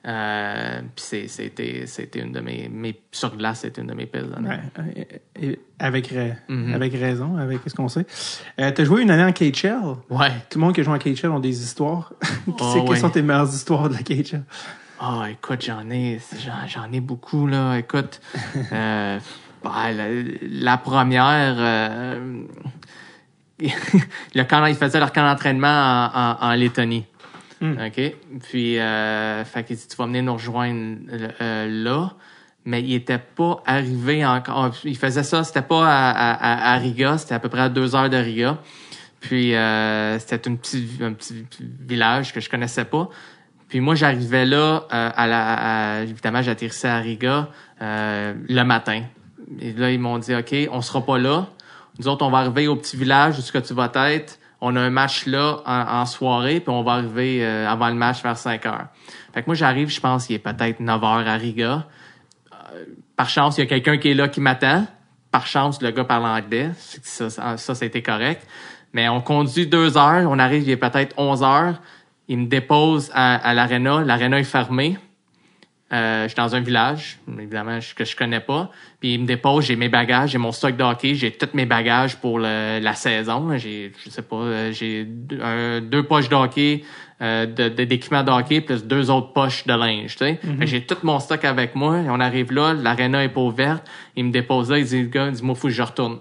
Euh, 0.06 0.80
puis 0.96 1.26
c'était, 1.28 1.84
c'était 1.86 2.20
une 2.20 2.32
de 2.32 2.40
mes, 2.40 2.70
mes 2.70 2.98
sur 3.12 3.36
glace, 3.36 3.60
c'était 3.60 3.82
une 3.82 3.88
de 3.88 3.94
mes 3.94 4.08
années. 4.14 4.48
Ouais, 4.48 5.08
et- 5.36 5.46
et- 5.50 5.60
avec, 5.78 6.10
Mhm. 6.48 6.72
avec 6.74 6.92
raison, 6.94 7.36
avec 7.36 7.60
ce 7.66 7.74
qu'on 7.74 7.88
sait. 7.88 8.06
Euh, 8.58 8.70
T'as 8.74 8.84
joué 8.84 9.02
une 9.02 9.10
année 9.10 9.24
en 9.24 9.32
KHL. 9.32 9.96
Ouais. 10.08 10.30
Tout 10.48 10.58
le 10.58 10.64
monde 10.64 10.74
qui 10.74 10.82
joue 10.82 10.90
en 10.92 10.98
KHL 10.98 11.30
ont 11.30 11.38
des 11.40 11.62
histoires. 11.62 12.12
Qui 12.46 12.52
Oh, 12.60 12.74
ouais. 12.78 12.84
quelles 12.88 12.98
sont 12.98 13.10
tes 13.10 13.20
meilleures 13.22 13.48
histoires 13.54 13.88
de 13.90 13.94
la 13.94 14.02
KHL? 14.02 14.42
Ah, 15.00 15.26
écoute, 15.30 15.62
j'en 15.64 15.88
ai, 15.90 16.18
j'en, 16.44 16.66
j'en 16.66 16.92
ai 16.92 17.00
beaucoup, 17.00 17.46
là. 17.46 17.76
Écoute, 17.76 18.20
euh, 18.72 19.18
bah, 19.62 19.92
la, 19.92 20.06
la 20.42 20.76
première, 20.78 21.56
euh, 21.58 22.42
le 24.34 24.42
camp, 24.44 24.64
ils 24.66 24.74
faisaient 24.74 24.98
leur 24.98 25.12
camp 25.12 25.26
d'entraînement 25.28 25.68
en, 26.14 26.36
en, 26.42 26.48
en 26.50 26.52
Lettonie. 26.54 27.04
Hmm. 27.60 27.74
OK? 27.78 28.14
Puis, 28.48 28.78
euh, 28.78 29.44
fait 29.44 29.64
qu'il 29.64 29.76
dit, 29.76 29.86
tu 29.86 29.96
vas 29.96 30.06
venir 30.06 30.22
nous 30.22 30.32
rejoindre 30.34 30.96
euh, 31.40 31.84
là. 31.84 32.12
Mais 32.64 32.82
il 32.82 32.94
était 32.94 33.18
pas 33.18 33.62
arrivé 33.64 34.24
encore. 34.24 34.72
Il 34.84 34.96
faisait 34.96 35.22
ça, 35.22 35.44
c'était 35.44 35.62
pas 35.62 35.86
à, 35.86 36.72
à, 36.74 36.76
Riga, 36.76 37.16
c'était 37.16 37.34
à 37.34 37.38
peu 37.38 37.48
près 37.48 37.62
à 37.62 37.68
deux 37.68 37.94
heures 37.94 38.10
de 38.10 38.16
Riga. 38.16 38.58
Puis, 39.20 39.54
euh, 39.54 40.18
c'était 40.18 40.48
une 40.48 40.58
petite, 40.58 41.00
un 41.02 41.12
petit 41.12 41.46
village 41.60 42.32
que 42.32 42.40
je 42.40 42.50
connaissais 42.50 42.84
pas. 42.84 43.08
Puis 43.68 43.80
moi, 43.80 43.94
j'arrivais 43.94 44.44
là, 44.44 44.86
euh, 44.92 45.10
à 45.14 45.26
la, 45.26 45.54
à- 45.54 46.02
évidemment, 46.02 46.42
j'atterrissais 46.42 46.88
à 46.88 46.98
Riga 46.98 47.48
euh, 47.80 48.34
le 48.48 48.62
matin. 48.64 49.04
Et 49.60 49.72
là, 49.72 49.92
ils 49.92 50.00
m'ont 50.00 50.18
dit, 50.18 50.34
OK, 50.34 50.54
on 50.72 50.80
sera 50.80 51.04
pas 51.04 51.18
là. 51.18 51.48
Nous 51.98 52.08
autres, 52.08 52.24
on 52.26 52.30
va 52.30 52.38
arriver 52.38 52.66
au 52.66 52.76
petit 52.76 52.96
village 52.96 53.38
où 53.38 53.42
ce 53.42 53.52
que 53.52 53.58
tu 53.58 53.72
vas 53.74 53.90
être. 54.10 54.39
On 54.60 54.76
a 54.76 54.80
un 54.80 54.90
match 54.90 55.26
là 55.26 55.62
en, 55.64 56.04
soirée, 56.04 56.60
puis 56.60 56.68
on 56.68 56.82
va 56.82 56.92
arriver 56.92 57.44
euh, 57.44 57.68
avant 57.68 57.88
le 57.88 57.94
match 57.94 58.22
vers 58.22 58.36
5 58.36 58.66
heures. 58.66 58.86
Fait 59.32 59.42
que 59.42 59.46
moi, 59.46 59.54
j'arrive, 59.54 59.88
je 59.88 60.00
pense 60.00 60.26
qu'il 60.26 60.36
est 60.36 60.40
peut-être 60.40 60.80
9 60.80 61.02
heures 61.02 61.28
à 61.28 61.34
Riga. 61.34 61.86
Euh, 62.52 62.84
par 63.16 63.28
chance, 63.28 63.56
il 63.56 63.60
y 63.60 63.64
a 63.64 63.66
quelqu'un 63.66 63.96
qui 63.96 64.10
est 64.10 64.14
là 64.14 64.28
qui 64.28 64.40
m'attend. 64.40 64.86
Par 65.30 65.46
chance, 65.46 65.80
le 65.80 65.90
gars 65.92 66.04
parle 66.04 66.26
anglais. 66.26 66.70
Ça, 66.76 67.30
ça, 67.30 67.56
ça, 67.56 67.86
été 67.86 68.02
correct. 68.02 68.46
Mais 68.92 69.08
on 69.08 69.20
conduit 69.20 69.66
deux 69.66 69.96
heures. 69.96 70.28
On 70.30 70.38
arrive, 70.38 70.62
il 70.64 70.70
est 70.70 70.76
peut-être 70.76 71.14
11 71.16 71.42
heures. 71.42 71.80
Il 72.28 72.38
me 72.38 72.46
dépose 72.46 73.10
à, 73.14 73.36
à 73.36 73.54
l'aréna. 73.54 74.02
L'aréna 74.02 74.40
est 74.40 74.44
fermée. 74.44 74.98
Euh, 75.92 76.22
je 76.24 76.28
suis 76.28 76.36
dans 76.36 76.54
un 76.54 76.60
village, 76.60 77.18
évidemment, 77.36 77.78
que 77.96 78.04
je 78.04 78.14
connais 78.14 78.38
pas. 78.38 78.70
Puis 79.00 79.14
il 79.14 79.20
me 79.22 79.26
dépose, 79.26 79.64
j'ai 79.64 79.74
mes 79.74 79.88
bagages, 79.88 80.30
j'ai 80.30 80.38
mon 80.38 80.52
stock 80.52 80.76
de 80.76 80.84
hockey, 80.84 81.14
j'ai 81.16 81.32
tous 81.32 81.48
mes 81.54 81.66
bagages 81.66 82.16
pour 82.16 82.38
le- 82.38 82.78
la 82.80 82.94
saison. 82.94 83.56
J'ai, 83.58 83.92
je 84.04 84.08
sais 84.10 84.22
pas, 84.22 84.36
euh, 84.36 84.72
j'ai 84.72 85.04
deux, 85.04 85.40
un- 85.42 85.80
deux 85.80 86.04
poches 86.04 86.28
de 86.28 86.36
hockey, 86.36 86.84
euh, 87.20 87.44
de, 87.46 87.68
de- 87.68 87.84
d'équipement 87.84 88.22
de 88.22 88.30
hockey, 88.30 88.60
plus 88.60 88.84
deux 88.84 89.10
autres 89.10 89.32
poches 89.32 89.66
de 89.66 89.74
linge, 89.74 90.12
tu 90.12 90.18
sais. 90.18 90.38
Que 90.60 90.64
J'ai 90.66 90.82
tout 90.86 90.96
mon 91.02 91.18
stock 91.18 91.44
avec 91.44 91.74
moi. 91.74 91.96
On 92.06 92.20
arrive 92.20 92.52
là, 92.52 92.72
l'aréna 92.72 93.24
est 93.24 93.28
pas 93.28 93.40
ouverte. 93.40 93.84
Il 94.14 94.26
me 94.26 94.30
dépose 94.30 94.70
là, 94.70 94.78
il 94.78 94.84
dit, 94.84 95.02
le 95.02 95.08
gars, 95.08 95.26
il 95.26 95.32
dit, 95.32 95.42
moi, 95.42 95.56
faut 95.56 95.66
que 95.68 95.74
je 95.74 95.82
retourne. 95.82 96.18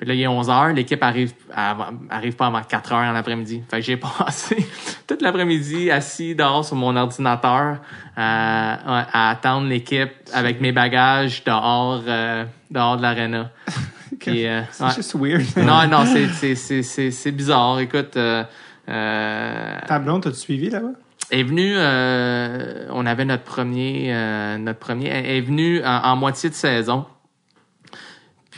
Puis 0.00 0.08
là, 0.08 0.14
il 0.14 0.20
est 0.22 0.26
11 0.26 0.48
heures, 0.48 0.68
l'équipe 0.72 1.02
arrive, 1.02 1.32
avant- 1.54 1.90
arrive 2.08 2.34
pas 2.34 2.46
avant 2.46 2.62
4 2.62 2.92
heures 2.92 3.12
en 3.12 3.14
après-midi. 3.14 3.62
Fait 3.70 3.80
que 3.80 3.82
j'ai 3.84 3.96
passé 4.18 4.66
toute 5.06 5.20
l'après-midi 5.20 5.90
assis 5.90 6.34
dehors 6.34 6.64
sur 6.64 6.74
mon 6.76 6.96
ordinateur 6.96 7.76
à, 8.16 9.02
à 9.12 9.30
attendre 9.30 9.66
l'équipe 9.68 10.10
avec 10.32 10.62
mes 10.62 10.72
bagages 10.72 11.44
dehors, 11.44 12.02
euh, 12.08 12.44
dehors 12.70 12.96
de 12.96 13.02
l'aréna. 13.02 13.50
Euh, 14.26 14.62
C'est 14.72 14.84
ouais. 14.84 14.90
juste 14.96 15.14
weird. 15.14 15.42
Non, 15.64 15.86
non, 15.88 16.04
c'est, 16.04 16.26
c'est, 16.28 16.54
c'est, 16.54 16.82
c'est, 16.82 17.10
c'est 17.10 17.30
bizarre. 17.30 17.78
Écoute, 17.80 18.16
euh, 18.16 18.42
euh, 18.88 19.78
Ta 19.86 19.98
blonde, 19.98 20.22
t'as-tu 20.24 20.36
suivi 20.36 20.68
là-bas? 20.68 20.90
est 21.30 21.42
venue, 21.44 21.74
euh, 21.76 22.86
on 22.90 23.06
avait 23.06 23.24
notre 23.24 23.44
premier, 23.44 24.08
euh, 24.12 24.58
notre 24.58 24.78
premier, 24.80 25.08
elle 25.08 25.26
est 25.26 25.40
venue 25.40 25.80
en, 25.84 26.02
en 26.04 26.16
moitié 26.16 26.50
de 26.50 26.54
saison. 26.54 27.06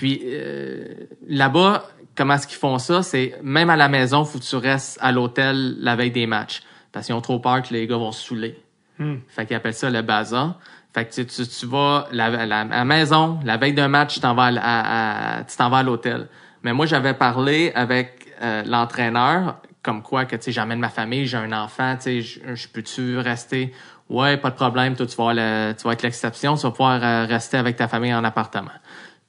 Puis 0.03 0.21
euh, 0.25 0.85
là-bas, 1.29 1.85
comment 2.17 2.35
est-ce 2.35 2.49
qu'ils 2.49 2.59
font 2.59 2.77
ça? 2.79 3.05
C'est 3.05 3.39
même 3.41 3.71
à 3.71 3.77
la 3.77 3.89
maison, 3.89 4.25
faut 4.25 4.41
que 4.41 4.43
tu 4.45 4.57
restes 4.57 4.99
à 5.01 5.13
l'hôtel 5.13 5.77
la 5.79 5.95
veille 5.95 6.11
des 6.11 6.27
matchs. 6.27 6.65
Parce 6.91 7.07
qu'ils 7.07 7.15
ont 7.15 7.21
trop 7.21 7.39
peur 7.39 7.63
que 7.63 7.73
les 7.73 7.87
gars 7.87 7.99
vont 7.99 8.11
se 8.11 8.27
saouler. 8.27 8.61
Hmm. 8.99 9.19
Fait 9.29 9.47
qu'ils 9.47 9.55
appellent 9.55 9.73
ça 9.75 9.91
le 9.91 10.03
bazar. 10.03 10.59
Fait 10.93 11.05
que 11.05 11.15
tu, 11.15 11.25
tu, 11.25 11.47
tu 11.47 11.67
vas 11.67 12.09
la, 12.11 12.31
la- 12.47 12.61
à 12.63 12.65
la 12.65 12.85
maison, 12.85 13.39
la 13.45 13.57
veille 13.59 13.75
d'un 13.75 13.87
match, 13.87 14.15
tu 14.15 14.19
t'en 14.21 14.35
vas 14.35 14.47
à, 14.47 14.57
à- 14.57 15.39
à- 15.39 15.45
tu 15.45 15.57
t'en 15.57 15.71
vas 15.71 15.79
à 15.79 15.83
l'hôtel. 15.85 16.27
Mais 16.65 16.73
moi, 16.73 16.87
j'avais 16.87 17.15
parlé 17.15 17.71
avec 17.77 18.27
euh, 18.43 18.65
l'entraîneur, 18.67 19.61
comme 19.85 20.03
quoi 20.03 20.25
que 20.25 20.35
tu 20.35 20.43
sais, 20.43 20.53
j'amène 20.53 20.81
ma 20.81 20.89
famille, 20.89 21.27
j'ai 21.29 21.37
un 21.37 21.53
enfant, 21.53 21.95
tu 21.95 22.23
sais, 22.23 22.41
je, 22.55 22.67
peux-tu 22.67 23.19
rester? 23.19 23.73
Ouais, 24.11 24.37
pas 24.37 24.51
de 24.51 24.57
problème, 24.57 24.97
toi, 24.97 25.07
tu 25.07 25.15
vas, 25.17 25.33
le- 25.33 25.75
tu 25.75 25.85
vas 25.85 25.93
être 25.93 26.03
l'exception, 26.03 26.57
tu 26.57 26.63
vas 26.65 26.71
pouvoir 26.73 27.01
euh, 27.05 27.25
rester 27.25 27.57
avec 27.57 27.77
ta 27.77 27.87
famille 27.87 28.13
en 28.13 28.25
appartement. 28.25 28.73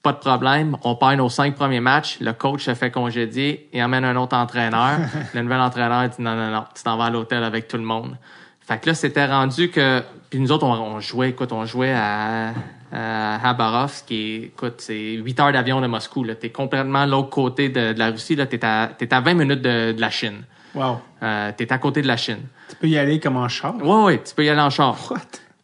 Pas 0.04 0.12
de 0.12 0.18
problème, 0.18 0.76
on 0.84 0.96
perd 0.96 1.16
nos 1.16 1.30
cinq 1.30 1.56
premiers 1.56 1.80
matchs, 1.80 2.20
le 2.20 2.34
coach 2.34 2.66
se 2.66 2.76
fait 2.76 2.92
congédier, 2.92 3.70
il 3.72 3.82
emmène 3.82 4.04
un 4.04 4.18
autre 4.18 4.36
entraîneur. 4.36 5.00
le 5.34 5.42
nouvel 5.42 5.62
entraîneur 5.62 6.10
dit 6.10 6.22
non, 6.22 6.36
non, 6.36 6.52
non, 6.52 6.66
tu 6.76 6.84
t'en 6.84 6.98
vas 6.98 7.06
à 7.06 7.10
l'hôtel 7.10 7.42
avec 7.44 7.70
tout 7.70 7.78
le 7.78 7.84
monde. 7.84 8.18
Fait 8.60 8.80
que 8.80 8.90
là, 8.90 8.96
c'était 8.96 9.26
rendu 9.26 9.70
que. 9.70 10.04
Puis 10.30 10.40
nous 10.40 10.52
autres, 10.52 10.66
on, 10.66 10.74
on 10.74 11.00
jouait, 11.00 11.30
écoute, 11.30 11.52
on 11.54 11.66
jouait 11.66 11.94
à, 11.94 12.54
à 12.92 13.50
Habarovsk, 13.50 14.06
qui 14.06 14.16
est, 14.16 14.38
écoute, 14.48 14.76
c'est 14.80 15.14
8 15.14 15.40
heures 15.40 15.52
d'avion 15.52 15.82
de 15.82 15.88
Moscou. 15.88 16.24
Là. 16.24 16.36
T'es 16.36 16.50
complètement 16.50 17.06
de 17.06 17.12
l'autre 17.12 17.30
côté 17.30 17.70
de, 17.70 17.94
de 17.94 18.00
la 18.00 18.12
Russie. 18.12 18.36
Là. 18.36 18.46
T'es, 18.46 18.64
à, 18.64 18.90
t'es 18.98 19.14
à 19.14 19.22
20 19.22 19.34
minutes 19.34 19.62
de, 19.62 19.94
de 19.94 20.02
la 20.02 20.10
Chine. 20.10 20.44
Wow. 20.76 21.00
Euh, 21.22 21.52
t'es 21.56 21.72
à 21.72 21.78
côté 21.78 22.02
de 22.02 22.08
la 22.08 22.18
Chine. 22.18 22.42
Tu 22.70 22.76
peux 22.76 22.88
y 22.88 22.98
aller 22.98 23.20
comme 23.20 23.38
en 23.38 23.48
char? 23.48 23.76
Ouais, 23.82 24.04
ouais, 24.04 24.22
tu 24.24 24.34
peux 24.34 24.44
y 24.44 24.50
aller 24.50 24.62
en 24.62 24.70
char. 24.70 24.98
What? 25.10 25.20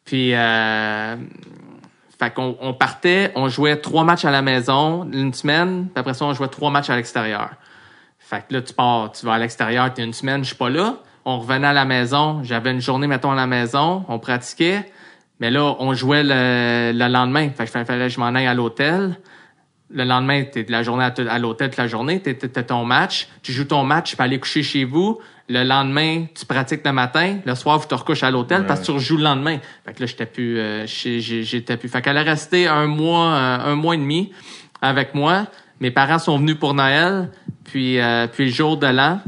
Puis, 0.05 0.33
euh, 0.33 1.15
fait 2.19 2.33
qu'on 2.33 2.57
on 2.59 2.73
partait, 2.73 3.31
on 3.35 3.47
jouait 3.47 3.77
trois 3.77 4.03
matchs 4.03 4.25
à 4.25 4.31
la 4.31 4.41
maison 4.41 5.09
une 5.11 5.33
semaine, 5.33 5.87
puis 5.93 5.99
après 6.01 6.13
ça, 6.13 6.25
on 6.25 6.33
jouait 6.33 6.49
trois 6.49 6.69
matchs 6.69 6.89
à 6.89 6.97
l'extérieur. 6.97 7.51
Fait 8.17 8.45
que 8.47 8.53
là, 8.53 8.61
tu 8.61 8.73
pars, 8.73 9.11
tu 9.13 9.25
vas 9.25 9.33
à 9.33 9.39
l'extérieur, 9.39 9.93
t'es 9.93 10.03
une 10.03 10.13
semaine, 10.13 10.43
je 10.43 10.49
suis 10.49 10.57
pas 10.57 10.69
là. 10.69 10.97
On 11.23 11.39
revenait 11.39 11.67
à 11.67 11.73
la 11.73 11.85
maison, 11.85 12.41
j'avais 12.43 12.71
une 12.71 12.81
journée, 12.81 13.07
mettons, 13.07 13.31
à 13.31 13.35
la 13.35 13.47
maison, 13.47 14.03
on 14.09 14.19
pratiquait, 14.19 14.91
mais 15.39 15.49
là, 15.49 15.75
on 15.79 15.93
jouait 15.93 16.23
le, 16.23 16.91
le 16.93 17.07
lendemain. 17.07 17.49
Fait 17.51 17.65
que 17.65 17.71
fallait 17.71 18.07
que 18.07 18.09
je 18.09 18.19
m'en 18.19 18.27
aille 18.27 18.47
à 18.47 18.53
l'hôtel. 18.53 19.17
Le 19.89 20.03
lendemain, 20.03 20.43
t'es 20.43 20.63
de 20.63 20.71
la 20.71 20.83
journée 20.83 21.05
à, 21.05 21.39
l'hôtel 21.39 21.69
toute 21.69 21.77
la 21.77 21.87
journée, 21.87 22.21
t'as 22.21 22.63
ton 22.63 22.83
match, 22.83 23.27
tu 23.41 23.53
joues 23.53 23.63
ton 23.63 23.83
match, 23.83 24.11
tu 24.11 24.17
peux 24.17 24.23
aller 24.23 24.39
coucher 24.39 24.61
chez 24.61 24.83
vous. 24.83 25.19
Le 25.49 25.63
lendemain, 25.63 26.25
tu 26.35 26.45
pratiques 26.45 26.85
le 26.85 26.91
matin. 26.91 27.39
Le 27.43 27.55
soir, 27.55 27.81
tu 27.81 27.87
te 27.87 27.95
recouches 27.95 28.21
à 28.21 28.29
l'hôtel 28.29 28.67
parce 28.67 28.81
que 28.81 28.85
tu 28.85 28.91
rejoues 28.91 29.17
le 29.17 29.23
lendemain. 29.23 29.57
Fait 29.83 29.93
que 29.93 30.01
là, 30.01 30.05
j'étais 30.05 30.27
plus, 30.27 30.59
euh, 30.59 30.85
j'étais 30.85 31.75
plus. 31.75 31.89
Fait 31.89 32.03
qu'elle 32.03 32.17
est 32.17 32.21
restée 32.21 32.67
un 32.67 32.85
mois, 32.85 33.33
euh, 33.33 33.71
un 33.71 33.75
mois 33.75 33.95
et 33.95 33.97
demi 33.97 34.31
avec 34.79 35.15
moi. 35.15 35.47
Mes 35.79 35.89
parents 35.89 36.19
sont 36.19 36.37
venus 36.37 36.55
pour 36.55 36.75
Noël, 36.75 37.31
puis, 37.63 37.99
euh, 37.99 38.27
puis 38.27 38.45
le 38.45 38.51
jour 38.51 38.77
de 38.77 38.87
l'an. 38.87 39.21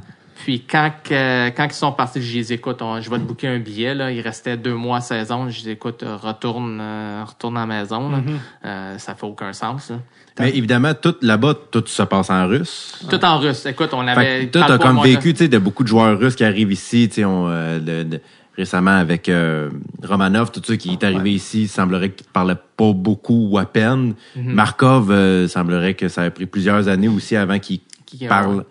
Puis 0.43 0.61
quand, 0.69 0.91
ils 1.07 1.71
sont 1.71 1.91
partis, 1.91 2.21
je 2.21 2.41
dis 2.41 2.53
écoute, 2.53 2.81
on- 2.81 2.99
je 3.01 3.09
vais 3.09 3.17
te 3.17 3.23
booker 3.23 3.47
un 3.47 3.59
billet. 3.59 3.93
Là. 3.93 4.11
Il 4.11 4.21
restait 4.21 4.57
deux 4.57 4.73
mois 4.73 4.97
à 4.97 5.01
saison. 5.01 5.49
Je 5.49 5.61
dis 5.61 5.69
écoute, 5.71 6.03
retourne, 6.03 6.79
euh, 6.81 7.23
retourne 7.27 7.57
à 7.57 7.61
la 7.61 7.65
maison. 7.67 8.09
Là. 8.09 8.17
Euh, 8.65 8.97
ça 8.97 9.15
fait 9.15 9.25
aucun 9.25 9.53
sens. 9.53 9.89
là. 9.89 9.97
Mais 10.39 10.49
évidemment, 10.57 10.93
tout 10.93 11.15
là-bas, 11.21 11.53
tout 11.71 11.83
se 11.85 12.01
passe 12.03 12.29
en 12.29 12.47
russe. 12.47 12.99
Tout 13.09 13.23
en 13.23 13.37
russe. 13.37 13.65
Écoute, 13.65 13.89
on 13.93 14.07
avait. 14.07 14.47
T'as 14.47 14.65
pas 14.65 14.77
comme 14.79 15.01
vécu, 15.03 15.33
tu 15.33 15.39
sais, 15.39 15.47
de 15.47 15.57
beaucoup 15.59 15.83
de 15.83 15.87
joueurs 15.89 16.17
russes 16.17 16.35
qui 16.35 16.43
arrivent 16.43 16.71
ici, 16.71 17.07
tu 17.09 17.15
sais, 17.15 17.25
on, 17.25 17.47
euh, 17.47 17.79
de- 17.79 18.03
de- 18.09 18.21
récemment 18.57 18.91
avec 18.97 19.29
euh, 19.29 19.69
Romanov, 20.03 20.51
tout 20.51 20.61
ça 20.65 20.75
qui 20.77 20.91
est 20.93 21.03
arrivé 21.03 21.33
ici, 21.33 21.63
il 21.63 21.67
semblerait 21.67 22.11
qu'il 22.11 22.25
parlait 22.27 22.55
pas 22.77 22.91
beaucoup 22.93 23.49
ou 23.51 23.57
à 23.57 23.65
peine. 23.65 24.15
Mhm. 24.35 24.53
Markov, 24.53 25.11
euh, 25.11 25.47
semblerait 25.47 25.93
que 25.93 26.07
ça 26.07 26.23
a 26.23 26.29
pris 26.31 26.45
plusieurs 26.47 26.87
années 26.87 27.07
aussi 27.09 27.35
avant 27.35 27.59
qu'il 27.59 27.79
Qui- 28.05 28.25
parle. 28.27 28.55
Ouais. 28.57 28.63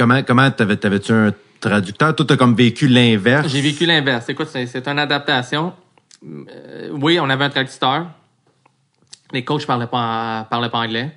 Comment, 0.00 0.22
comment 0.22 0.50
t'avais, 0.50 0.78
t'avais-tu 0.78 1.12
un 1.12 1.34
traducteur? 1.60 2.16
Toi, 2.16 2.24
t'as 2.26 2.38
comme 2.38 2.54
vécu 2.54 2.88
l'inverse. 2.88 3.48
J'ai 3.48 3.60
vécu 3.60 3.84
l'inverse. 3.84 4.30
Écoute, 4.30 4.48
c'est, 4.50 4.64
c'est 4.64 4.88
une 4.88 4.98
adaptation. 4.98 5.74
Euh, 6.24 6.88
oui, 6.92 7.20
on 7.20 7.28
avait 7.28 7.44
un 7.44 7.50
traducteur. 7.50 8.06
Les 9.30 9.44
coachs 9.44 9.66
parlaient 9.66 9.86
pas, 9.86 10.46
parlaient 10.48 10.70
pas 10.70 10.78
anglais. 10.78 11.12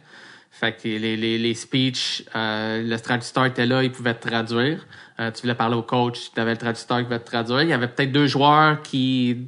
Fait 0.52 0.74
que 0.74 0.90
les, 0.90 1.16
les, 1.16 1.38
les 1.38 1.54
speeches, 1.54 2.24
euh, 2.36 2.84
le 2.84 3.00
traducteur 3.00 3.46
était 3.46 3.66
là, 3.66 3.84
il 3.84 3.92
pouvait 3.94 4.16
te 4.16 4.28
traduire. 4.28 4.86
Euh, 5.22 5.32
tu 5.32 5.44
voulais 5.44 5.56
parler 5.56 5.78
au 5.78 5.84
coach, 5.84 6.32
tu 6.36 6.42
avais 6.42 6.52
le 6.52 6.58
traducteur 6.58 6.98
qui 6.98 7.04
pouvait 7.06 7.20
te 7.20 7.32
traduire. 7.32 7.62
Il 7.62 7.70
y 7.70 7.74
avait 7.74 7.88
peut-être 7.88 8.12
deux 8.12 8.28
joueurs 8.28 8.82
qui. 8.82 9.48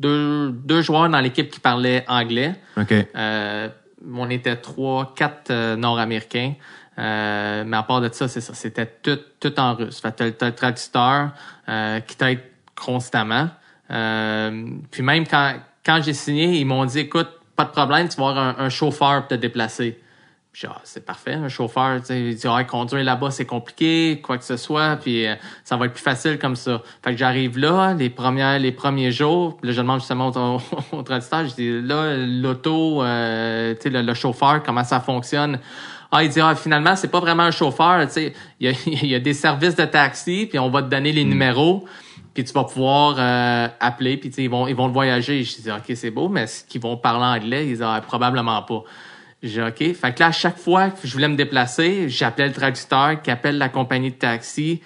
Deux, 0.00 0.50
deux 0.50 0.82
joueurs 0.82 1.08
dans 1.08 1.20
l'équipe 1.20 1.48
qui 1.52 1.60
parlaient 1.60 2.04
anglais. 2.08 2.56
OK. 2.76 2.92
Euh, 3.14 3.68
on 4.12 4.28
était 4.28 4.56
trois, 4.56 5.14
quatre 5.14 5.76
Nord-Américains. 5.76 6.54
Euh, 6.98 7.64
mais 7.66 7.76
à 7.76 7.82
part 7.82 8.00
de 8.00 8.10
ça, 8.12 8.28
c'est 8.28 8.40
ça. 8.40 8.54
C'était 8.54 8.86
tout, 8.86 9.18
tout 9.40 9.58
en 9.58 9.74
russe. 9.74 10.00
Fait 10.00 10.12
t'as, 10.12 10.30
t'as 10.30 10.46
le 10.46 10.54
traducteur 10.54 11.30
euh, 11.68 12.00
qui 12.00 12.16
t'aide 12.16 12.40
constamment. 12.74 13.48
Euh, 13.90 14.66
puis 14.90 15.02
même 15.02 15.26
quand, 15.26 15.54
quand 15.84 16.00
j'ai 16.02 16.14
signé, 16.14 16.58
ils 16.58 16.66
m'ont 16.66 16.84
dit, 16.84 17.00
écoute, 17.00 17.28
pas 17.56 17.64
de 17.64 17.70
problème, 17.70 18.08
tu 18.08 18.16
vas 18.16 18.30
avoir 18.30 18.60
un, 18.60 18.68
chauffeur 18.68 19.20
pour 19.20 19.28
te 19.28 19.34
déplacer. 19.34 20.00
Puis 20.52 20.66
ah, 20.68 20.80
c'est 20.84 21.04
parfait, 21.06 21.32
un 21.32 21.48
chauffeur, 21.48 21.98
tu 22.00 22.06
sais, 22.06 22.20
il 22.20 22.34
dit 22.34 22.46
ah, 22.46 22.62
conduire 22.64 23.02
là-bas 23.02 23.30
c'est 23.30 23.46
compliqué, 23.46 24.20
quoi 24.22 24.36
que 24.36 24.44
ce 24.44 24.58
soit, 24.58 24.96
puis 24.96 25.26
euh, 25.26 25.34
ça 25.64 25.78
va 25.78 25.86
être 25.86 25.94
plus 25.94 26.02
facile 26.02 26.38
comme 26.38 26.56
ça. 26.56 26.82
Fait 27.02 27.12
que 27.12 27.16
j'arrive 27.16 27.56
là, 27.56 27.94
les 27.94 28.10
premières, 28.10 28.58
les 28.58 28.72
premiers 28.72 29.12
jours, 29.12 29.56
là 29.62 29.72
je 29.72 29.80
demande 29.80 30.00
justement 30.00 30.28
au, 30.28 30.60
au, 30.96 31.02
traducteur, 31.02 31.46
je 31.48 31.54
dis 31.54 31.80
là 31.80 32.16
l'auto, 32.18 33.02
euh, 33.02 33.74
tu 33.80 33.90
sais 33.90 34.02
le, 34.02 34.14
chauffeur, 34.14 34.62
comment 34.62 34.84
ça 34.84 35.00
fonctionne? 35.00 35.58
Ah, 36.12 36.22
il 36.22 36.28
dit 36.28 36.40
ah 36.40 36.54
finalement 36.54 36.94
c'est 36.94 37.10
pas 37.10 37.20
vraiment 37.20 37.44
un 37.44 37.50
chauffeur, 37.50 38.06
tu 38.06 38.12
sais, 38.12 38.32
il 38.60 38.70
y 38.70 38.70
a, 38.70 38.76
il 38.86 39.08
y 39.08 39.14
a 39.14 39.18
des 39.18 39.34
services 39.34 39.74
de 39.74 39.86
taxi, 39.86 40.46
puis 40.48 40.58
on 40.58 40.70
va 40.70 40.82
te 40.82 40.88
donner 40.88 41.10
les 41.10 41.24
mm. 41.24 41.28
numéros 41.28 41.84
puis 42.34 42.44
tu 42.44 42.52
vas 42.52 42.64
pouvoir 42.64 43.16
euh, 43.18 43.68
appeler, 43.78 44.16
puis 44.16 44.30
ils 44.38 44.48
vont, 44.48 44.66
ils 44.66 44.74
vont 44.74 44.86
le 44.86 44.92
voyager. 44.92 45.44
Je 45.44 45.60
dis, 45.60 45.70
OK, 45.70 45.94
c'est 45.94 46.10
beau, 46.10 46.28
mais 46.28 46.42
est-ce 46.42 46.64
qu'ils 46.64 46.80
vont 46.80 46.96
parler 46.96 47.24
anglais? 47.24 47.66
Ils 47.66 47.72
disent, 47.72 47.82
ah, 47.82 48.00
probablement 48.06 48.62
pas. 48.62 48.84
J'ai 49.42 49.62
OK. 49.62 49.76
Fait 49.76 50.14
que 50.14 50.20
là, 50.20 50.28
à 50.28 50.32
chaque 50.32 50.56
fois 50.56 50.90
que 50.90 51.06
je 51.06 51.12
voulais 51.12 51.28
me 51.28 51.36
déplacer, 51.36 52.08
j'appelais 52.08 52.46
le 52.46 52.52
traducteur 52.52 53.20
qui 53.22 53.30
appelle 53.30 53.58
la 53.58 53.68
compagnie 53.68 54.12
de 54.12 54.16
taxi 54.16 54.80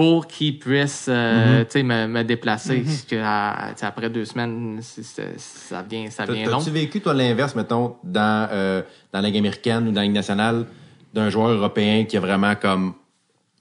pour 0.00 0.26
qu'il 0.26 0.58
puisse 0.58 1.08
euh, 1.10 1.62
mm-hmm. 1.62 1.82
me, 1.82 2.06
me 2.06 2.24
déplacer. 2.24 2.80
Mm-hmm. 2.80 3.06
que, 3.06 3.84
après 3.84 4.08
deux 4.08 4.24
semaines, 4.24 4.80
ça 4.80 5.82
vient, 5.82 6.08
ça 6.08 6.24
vient 6.24 6.48
long. 6.48 6.56
As-tu 6.56 6.70
vécu, 6.70 7.02
toi, 7.02 7.12
l'inverse, 7.12 7.54
mettons, 7.54 7.96
dans, 8.02 8.48
euh, 8.50 8.80
dans 9.12 9.20
la 9.20 9.28
Ligue 9.28 9.36
américaine 9.36 9.88
ou 9.88 9.90
dans 9.90 10.00
la 10.00 10.06
Ligue 10.06 10.14
nationale, 10.14 10.64
d'un 11.12 11.28
joueur 11.28 11.50
européen 11.50 12.06
qui 12.06 12.16
a 12.16 12.20
vraiment 12.20 12.54
comme 12.54 12.94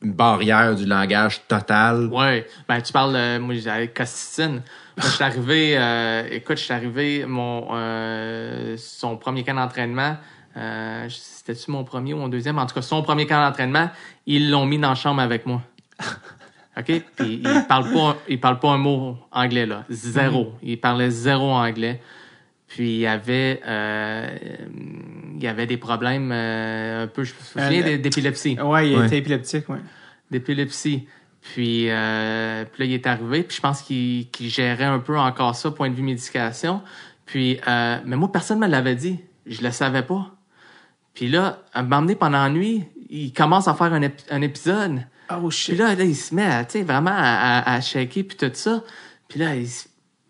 une 0.02 0.14
barrière 0.14 0.76
du 0.76 0.86
langage 0.86 1.42
total? 1.46 2.08
Ouais, 2.08 2.48
ben 2.70 2.80
tu 2.80 2.94
parles, 2.94 3.18
euh, 3.18 3.38
moi 3.38 3.56
j'avais 3.56 3.90
Costicine. 3.90 4.62
Moi, 4.96 5.08
je 5.08 5.08
suis 5.08 5.24
arrivé, 5.26 5.78
euh, 5.78 6.24
écoute, 6.32 6.58
je 6.58 6.64
suis 6.64 6.74
arrivé, 6.74 7.26
mon 7.28 7.68
euh, 7.74 8.78
son 8.78 9.18
premier 9.18 9.44
camp 9.44 9.56
d'entraînement, 9.56 10.16
euh, 10.56 11.06
c'était-tu 11.10 11.70
mon 11.70 11.84
premier 11.84 12.14
ou 12.14 12.18
mon 12.18 12.30
deuxième? 12.30 12.60
En 12.60 12.66
tout 12.66 12.76
cas, 12.76 12.82
son 12.82 13.02
premier 13.02 13.28
camp 13.28 13.46
d'entraînement, 13.46 13.90
ils 14.26 14.50
l'ont 14.50 14.66
mis 14.66 14.78
dans 14.78 14.88
la 14.88 14.96
chambre 14.96 15.22
avec 15.22 15.46
moi. 15.46 15.62
OK? 16.78 17.04
Puis 17.16 17.42
il 17.44 17.66
parle 17.68 17.92
pas, 17.92 18.18
il 18.28 18.40
parle 18.40 18.60
pas 18.60 18.70
un 18.70 18.78
mot 18.78 19.18
anglais, 19.32 19.66
là. 19.66 19.86
Zéro. 19.90 20.54
Il 20.64 20.80
parlait 20.80 21.10
zéro 21.10 21.52
anglais. 21.52 22.02
Puis 22.68 22.92
il 22.92 23.00
y 23.00 23.08
avait, 23.08 23.62
euh, 23.68 24.30
il 25.36 25.44
y 25.44 25.48
avait 25.48 25.66
des 25.66 25.78
problèmes 25.78 26.32
euh, 26.32 27.04
un 27.04 27.08
peu, 27.08 27.24
je 27.24 27.34
me 27.34 27.40
souviens, 27.42 27.84
euh, 27.84 27.98
d'épilepsie. 27.98 28.58
Oui, 28.64 28.92
il 28.92 29.06
était 29.06 29.18
épileptique, 29.18 29.66
oui. 29.70 29.80
D'épilepsie. 30.30 31.08
Puis, 31.42 31.90
euh, 31.90 32.66
puis 32.66 32.84
là, 32.84 32.86
il 32.86 32.94
est 32.94 33.08
arrivé, 33.08 33.44
puis 33.44 33.58
je 33.58 33.62
pense 33.62 33.82
qu'il 33.82 34.28
gérait 34.40 34.84
un 34.84 35.00
peu 35.00 35.18
encore 35.18 35.56
ça, 35.56 35.72
point 35.72 35.90
de 35.90 35.96
vue 35.96 36.04
médication. 36.04 36.82
Puis, 37.26 37.60
euh, 37.68 37.98
mais 38.06 38.16
moi, 38.16 38.32
personne 38.32 38.60
ne 38.60 38.66
me 38.66 38.72
l'avait 38.72 38.96
dit. 38.96 39.20
Je 39.48 39.64
le 39.64 39.72
savais 39.72 40.04
pas. 40.04 40.36
Puis 41.14 41.28
là, 41.28 41.64
à 41.74 41.82
m'emmener 41.82 42.16
pendant 42.16 42.44
la 42.44 42.50
nuit, 42.50 42.84
il 43.10 43.34
commence 43.34 43.68
à 43.68 43.74
faire 43.74 43.92
un, 43.94 44.02
un 44.30 44.42
épisode. 44.42 45.02
Oh 45.32 45.50
shit. 45.50 45.76
Puis 45.76 45.84
là, 45.84 45.96
là 45.96 46.04
il 46.04 46.16
se 46.16 46.34
met, 46.34 46.66
tu 46.66 46.80
sais, 46.80 46.84
vraiment 46.84 47.12
à, 47.12 47.60
à, 47.60 47.76
à 47.76 47.82
shaker, 47.82 48.24
puis 48.24 48.38
tout 48.38 48.52
ça. 48.54 48.84
Puis 49.28 49.40
là, 49.40 49.56
il 49.56 49.68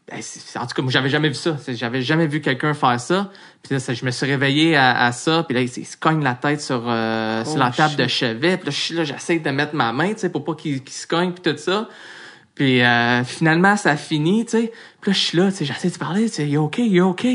ben, 0.09 0.21
en 0.55 0.65
tout 0.65 0.73
cas, 0.73 0.81
moi, 0.81 0.91
j'avais 0.91 1.09
jamais 1.09 1.29
vu 1.29 1.35
ça. 1.35 1.55
J'avais 1.67 2.01
jamais 2.01 2.25
vu 2.25 2.41
quelqu'un 2.41 2.73
faire 2.73 2.99
ça. 2.99 3.31
Puis 3.61 3.75
là, 3.75 3.93
je 3.93 4.05
me 4.05 4.11
suis 4.11 4.25
réveillé 4.25 4.75
à, 4.75 5.11
ça. 5.11 5.43
Puis 5.43 5.53
là, 5.53 5.61
il, 5.61 5.69
se 5.69 5.97
cogne 5.97 6.23
la 6.23 6.33
tête 6.33 6.61
sur, 6.61 6.83
euh, 6.87 7.45
sur 7.45 7.57
la 7.57 7.69
oh, 7.71 7.75
table 7.75 7.95
de 7.95 8.07
chevet. 8.07 8.57
Puis 8.57 8.65
là, 8.65 8.71
je 8.71 8.93
là, 8.95 9.03
j'essaie 9.03 9.39
de 9.39 9.49
mettre 9.51 9.75
ma 9.75 9.93
main, 9.93 10.13
tu 10.13 10.19
sais, 10.19 10.29
pour 10.29 10.43
pas 10.43 10.55
qu'il 10.55 10.81
se 10.89 11.05
cogne, 11.05 11.31
puis 11.31 11.51
tout 11.51 11.57
ça. 11.57 11.87
Puis 12.55 12.81
euh, 12.81 13.23
finalement, 13.23 13.77
ça 13.77 13.95
finit, 13.97 14.45
tu 14.45 14.51
sais. 14.51 14.71
Puis 14.99 15.11
là, 15.11 15.13
je 15.13 15.19
suis 15.19 15.37
là, 15.37 15.51
tu 15.51 15.57
sais, 15.57 15.65
j'essaie 15.65 15.89
de 15.89 15.97
parler, 15.97 16.29
tu 16.29 16.37
sais, 16.37 16.47
il 16.47 16.55
est 16.55 16.57
OK, 16.57 16.79
il 16.79 16.97
est 16.97 17.01
OK 17.01 17.27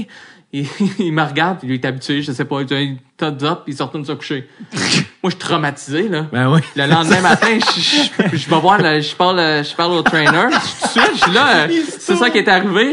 il, 0.55 0.67
il 0.99 1.13
me 1.13 1.23
regarde, 1.23 1.59
puis 1.59 1.69
lui, 1.69 1.77
il 1.77 1.81
est 1.81 1.87
habitué, 1.87 2.23
je 2.23 2.33
sais 2.33 2.45
pas, 2.45 2.63
il 2.63 2.99
top 3.17 3.43
up, 3.43 3.61
puis 3.65 3.73
il 3.73 3.77
se 3.77 3.83
retourne 3.83 4.05
se 4.05 4.13
coucher. 4.13 4.49
Moi, 5.25 5.31
je 5.31 5.37
suis 5.37 5.49
traumatisé, 5.49 6.09
là. 6.11 6.27
Ben 6.31 6.53
oui. 6.53 6.61
Le 6.77 6.87
lendemain 6.87 7.23
matin, 7.23 7.59
je, 7.59 7.81
je, 7.81 8.37
je 8.37 8.51
vais 8.51 8.61
voir, 8.61 8.79
je 8.79 9.17
parle, 9.17 9.39
je 9.39 9.75
parle 9.75 9.93
au 9.93 10.03
trainer. 10.03 10.49
Je, 10.51 11.01
je 11.01 11.23
suis 11.23 11.33
là, 11.33 11.67
c'est 11.99 12.17
ça 12.17 12.29
qui 12.29 12.37
est 12.37 12.49
arrivé. 12.49 12.93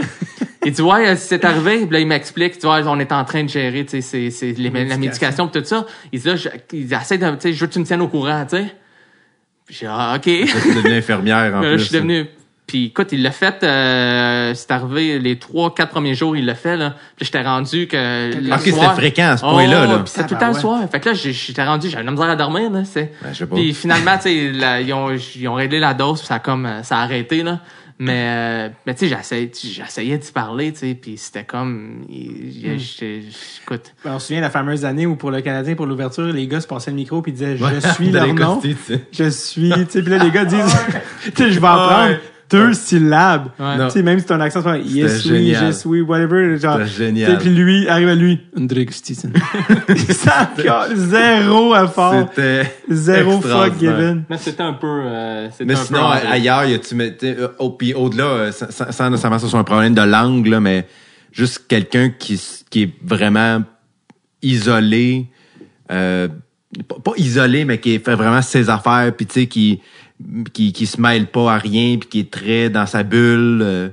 Il 0.66 0.72
dit, 0.72 0.82
ouais, 0.82 1.18
c'est 1.18 1.44
arrivé. 1.46 1.80
Puis 1.80 1.90
là, 1.90 2.00
il 2.00 2.08
m'explique, 2.08 2.58
tu 2.58 2.68
vois, 2.68 2.80
on 2.88 2.98
est 3.02 3.12
en 3.12 3.26
train 3.26 3.44
de 3.44 3.50
gérer, 3.50 3.86
tu 3.86 4.02
sais, 4.02 4.30
c'est, 4.30 4.54
la 4.58 4.96
médication 4.96 5.50
tout 5.50 5.62
ça. 5.66 5.86
Il 6.14 6.22
dit, 6.22 6.28
là, 6.30 6.38
je, 6.38 6.48
il 6.72 6.94
essaie 6.94 7.18
de, 7.18 7.30
tu 7.32 7.36
sais, 7.42 7.52
je 7.52 7.60
veux 7.60 7.68
que 7.68 7.74
tu 7.74 7.80
me 7.80 7.84
tiennes 7.84 8.02
au 8.02 8.08
courant, 8.08 8.46
tu 8.50 8.56
sais. 8.56 8.76
J'ai 9.68 9.88
ah, 9.90 10.14
OK. 10.16 10.22
Tu 10.22 10.40
es 10.40 10.74
devenue 10.74 10.96
infirmière, 10.96 11.54
en 11.54 11.60
plus. 11.60 11.80
Je 11.80 11.84
suis 11.84 11.96
devenu 11.96 12.28
puis 12.72 12.86
écoute, 12.86 13.10
il 13.12 13.22
l'a 13.22 13.32
fait, 13.32 13.64
euh, 13.64 14.54
c'est 14.54 14.72
arrivé 14.72 15.20
les 15.20 15.38
trois, 15.38 15.76
quatre 15.76 15.90
premiers 15.90 16.16
jours, 16.16 16.38
il 16.38 16.46
l'a 16.46 16.56
fait. 16.56 16.78
Là. 16.78 16.96
Puis 17.18 17.26
j'étais 17.26 17.42
rendu 17.42 17.86
que 17.86 18.32
le 18.34 18.54
Ok, 18.54 18.62
c'était 18.62 18.80
fréquent 18.96 19.32
à 19.32 19.36
ce 19.36 19.42
point-là. 19.42 19.84
Oh, 19.84 19.92
là. 19.92 20.04
c'était 20.06 20.26
tout 20.26 20.36
le 20.36 20.40
temps 20.40 20.48
le 20.48 20.54
soir. 20.54 20.80
Fait 20.90 21.02
que 21.02 21.10
là, 21.10 21.14
j'étais 21.14 21.66
rendu, 21.66 21.90
j'avais 21.90 22.06
la 22.06 22.12
misère 22.12 22.30
à 22.30 22.38
dormir. 22.38 22.72
Là, 22.72 22.86
c'est. 22.86 23.12
Ben, 23.22 23.48
puis 23.54 23.74
finalement, 23.74 24.16
tu 24.16 24.22
sais, 24.22 24.84
ils 24.86 24.94
ont, 24.94 25.10
ils 25.12 25.48
ont 25.50 25.54
réglé 25.56 25.82
la 25.82 25.94
dose, 25.94 26.20
puis 26.20 26.28
ça 26.28 26.36
a 26.36 26.40
comme, 26.40 26.66
ça 26.84 27.00
a 27.00 27.02
arrêté 27.02 27.44
là. 27.44 27.60
Mais, 28.00 28.26
euh, 28.30 28.70
mais 28.88 28.96
tu 28.96 29.10
sais, 29.10 29.16
j'essayais, 29.16 29.52
j'essayais 29.54 30.18
d'y 30.18 30.32
parler, 30.32 30.72
tu 30.72 30.80
sais, 30.80 30.96
puis 30.96 31.18
c'était 31.18 31.44
comme, 31.44 32.06
hmm. 32.10 32.78
écoute. 33.62 33.94
Ben, 34.06 34.14
on 34.14 34.20
se 34.20 34.28
souvient 34.28 34.40
de 34.40 34.46
la 34.46 34.50
fameuse 34.50 34.86
année 34.86 35.06
où 35.06 35.18
pour 35.18 35.30
le 35.30 35.42
Canadien, 35.42 35.76
pour 35.76 35.88
l'ouverture, 35.88 36.24
les 36.24 36.48
gars 36.48 36.62
se 36.62 36.68
passaient 36.68 36.92
le 36.92 36.96
micro 36.96 37.22
puis 37.22 37.34
disaient, 37.34 37.58
je 37.58 37.88
suis 37.90 38.10
leur 38.12 38.34
nom. 38.34 38.62
Je 39.12 39.30
suis, 39.30 39.72
tu 39.72 39.86
sais, 39.90 40.02
puis 40.02 40.10
là, 40.10 40.24
les 40.24 40.32
gars 40.32 40.46
disent, 40.46 40.76
tu 41.26 41.32
sais, 41.36 41.52
je 41.52 41.60
vais 41.60 41.68
en 41.68 41.76
prendre 41.76 42.16
deux 42.52 42.74
syllabes. 42.74 43.50
Tu 43.58 43.90
sais, 43.90 44.04
même 44.04 44.20
si 44.20 44.26
ton 44.26 44.40
accent, 44.40 44.62
c'est 44.64 44.82
yes, 44.82 45.26
oui, 45.26 45.44
yes, 45.44 45.86
oui, 45.86 46.02
whatever. 46.02 46.58
Genre, 46.58 46.86
génial. 46.86 47.38
Puis 47.38 47.50
lui, 47.50 47.88
arrive 47.88 48.10
à 48.10 48.16
lui, 48.16 48.40
Stisen. 48.92 49.34
ça 50.10 50.52
zéro 50.94 51.76
effort. 51.76 52.30
C'était 52.36 52.72
Zéro 52.90 53.42
fuck 53.42 53.80
given. 53.80 54.24
Mais 54.30 54.38
c'était 54.38 54.64
un 54.64 54.74
peu, 54.74 55.02
euh, 55.06 55.50
Mais 55.66 55.74
un 55.74 55.78
sinon, 55.78 56.08
ailleurs, 56.08 56.66
y 56.66 56.74
a-tu, 56.74 56.96
euh, 57.00 57.48
au, 57.60 57.72
puis 57.72 57.94
au-delà, 57.94 58.26
euh, 58.26 58.52
sans, 58.52 59.10
nécessairement 59.10 59.40
ça 59.40 59.48
soit 59.48 59.60
un 59.60 59.64
problème 59.64 59.94
de 59.94 60.02
langue, 60.02 60.48
là, 60.48 60.60
mais 60.60 60.88
juste 61.32 61.66
quelqu'un 61.68 62.10
qui, 62.10 62.42
qui 62.70 62.84
est 62.84 62.94
vraiment 63.04 63.64
isolé, 64.42 65.28
euh, 65.92 66.28
pas, 67.04 67.12
isolé, 67.18 67.66
mais 67.66 67.80
qui 67.80 68.00
fait 68.00 68.16
vraiment 68.16 68.42
ses 68.42 68.70
affaires, 68.70 69.12
puis 69.16 69.26
tu 69.26 69.42
sais, 69.42 69.48
qui, 69.48 69.82
qui, 70.54 70.74
qui 70.74 70.86
se 70.86 71.00
mêle 71.00 71.28
pas 71.28 71.54
à 71.54 71.58
rien 71.58 71.98
puis 71.98 72.10
qui 72.10 72.20
est 72.20 72.32
très 72.32 72.70
dans 72.70 72.86
sa 72.86 73.04
bulle. 73.04 73.62
Euh, 73.64 73.90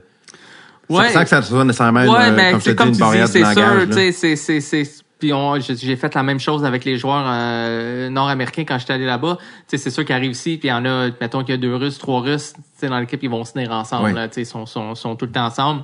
ouais. 0.89 1.11
Sans 1.11 1.23
que 1.23 1.29
ça 1.29 1.43
soit 1.43 1.65
nécessairement 1.65 2.05
ouais, 2.05 2.31
mais 2.33 2.53
comme, 2.53 2.75
comme 2.75 2.89
une 2.89 2.99
barrière 2.99 3.29
de 3.29 3.39
langage. 3.39 4.13
C'est 4.13 4.37
sûr, 4.37 4.63
c'est 4.63 4.85
puis 5.19 5.33
j'ai 5.77 5.97
fait 5.97 6.15
la 6.15 6.23
même 6.23 6.39
chose 6.39 6.65
avec 6.65 6.85
les 6.85 6.97
joueurs 6.97 7.25
euh, 7.27 8.09
nord-américains 8.09 8.65
quand 8.65 8.79
j'étais 8.79 8.93
allé 8.93 9.05
là-bas. 9.05 9.39
C'est 9.67 9.91
sûr 9.91 10.05
qu'ils 10.05 10.15
arrivent 10.15 10.31
ici, 10.31 10.59
puis 10.59 10.69
il 10.69 10.71
y 10.71 10.75
en 10.75 10.85
a, 10.85 11.09
mettons 11.21 11.41
qu'il 11.41 11.51
y 11.51 11.55
a 11.55 11.57
deux 11.57 11.75
Russes, 11.75 11.99
trois 11.99 12.21
Russes 12.21 12.53
dans 12.81 12.99
l'équipe, 13.01 13.21
ils 13.23 13.31
vont 13.31 13.45
se 13.45 13.53
tenir 13.53 13.73
ensemble. 13.73 14.13
Là, 14.13 14.29
ils 14.37 14.47
sont, 14.47 14.67
sont, 14.67 14.95
sont 14.95 15.17
tout 15.17 15.27
le 15.27 15.33
temps 15.33 15.47
ensemble. 15.47 15.83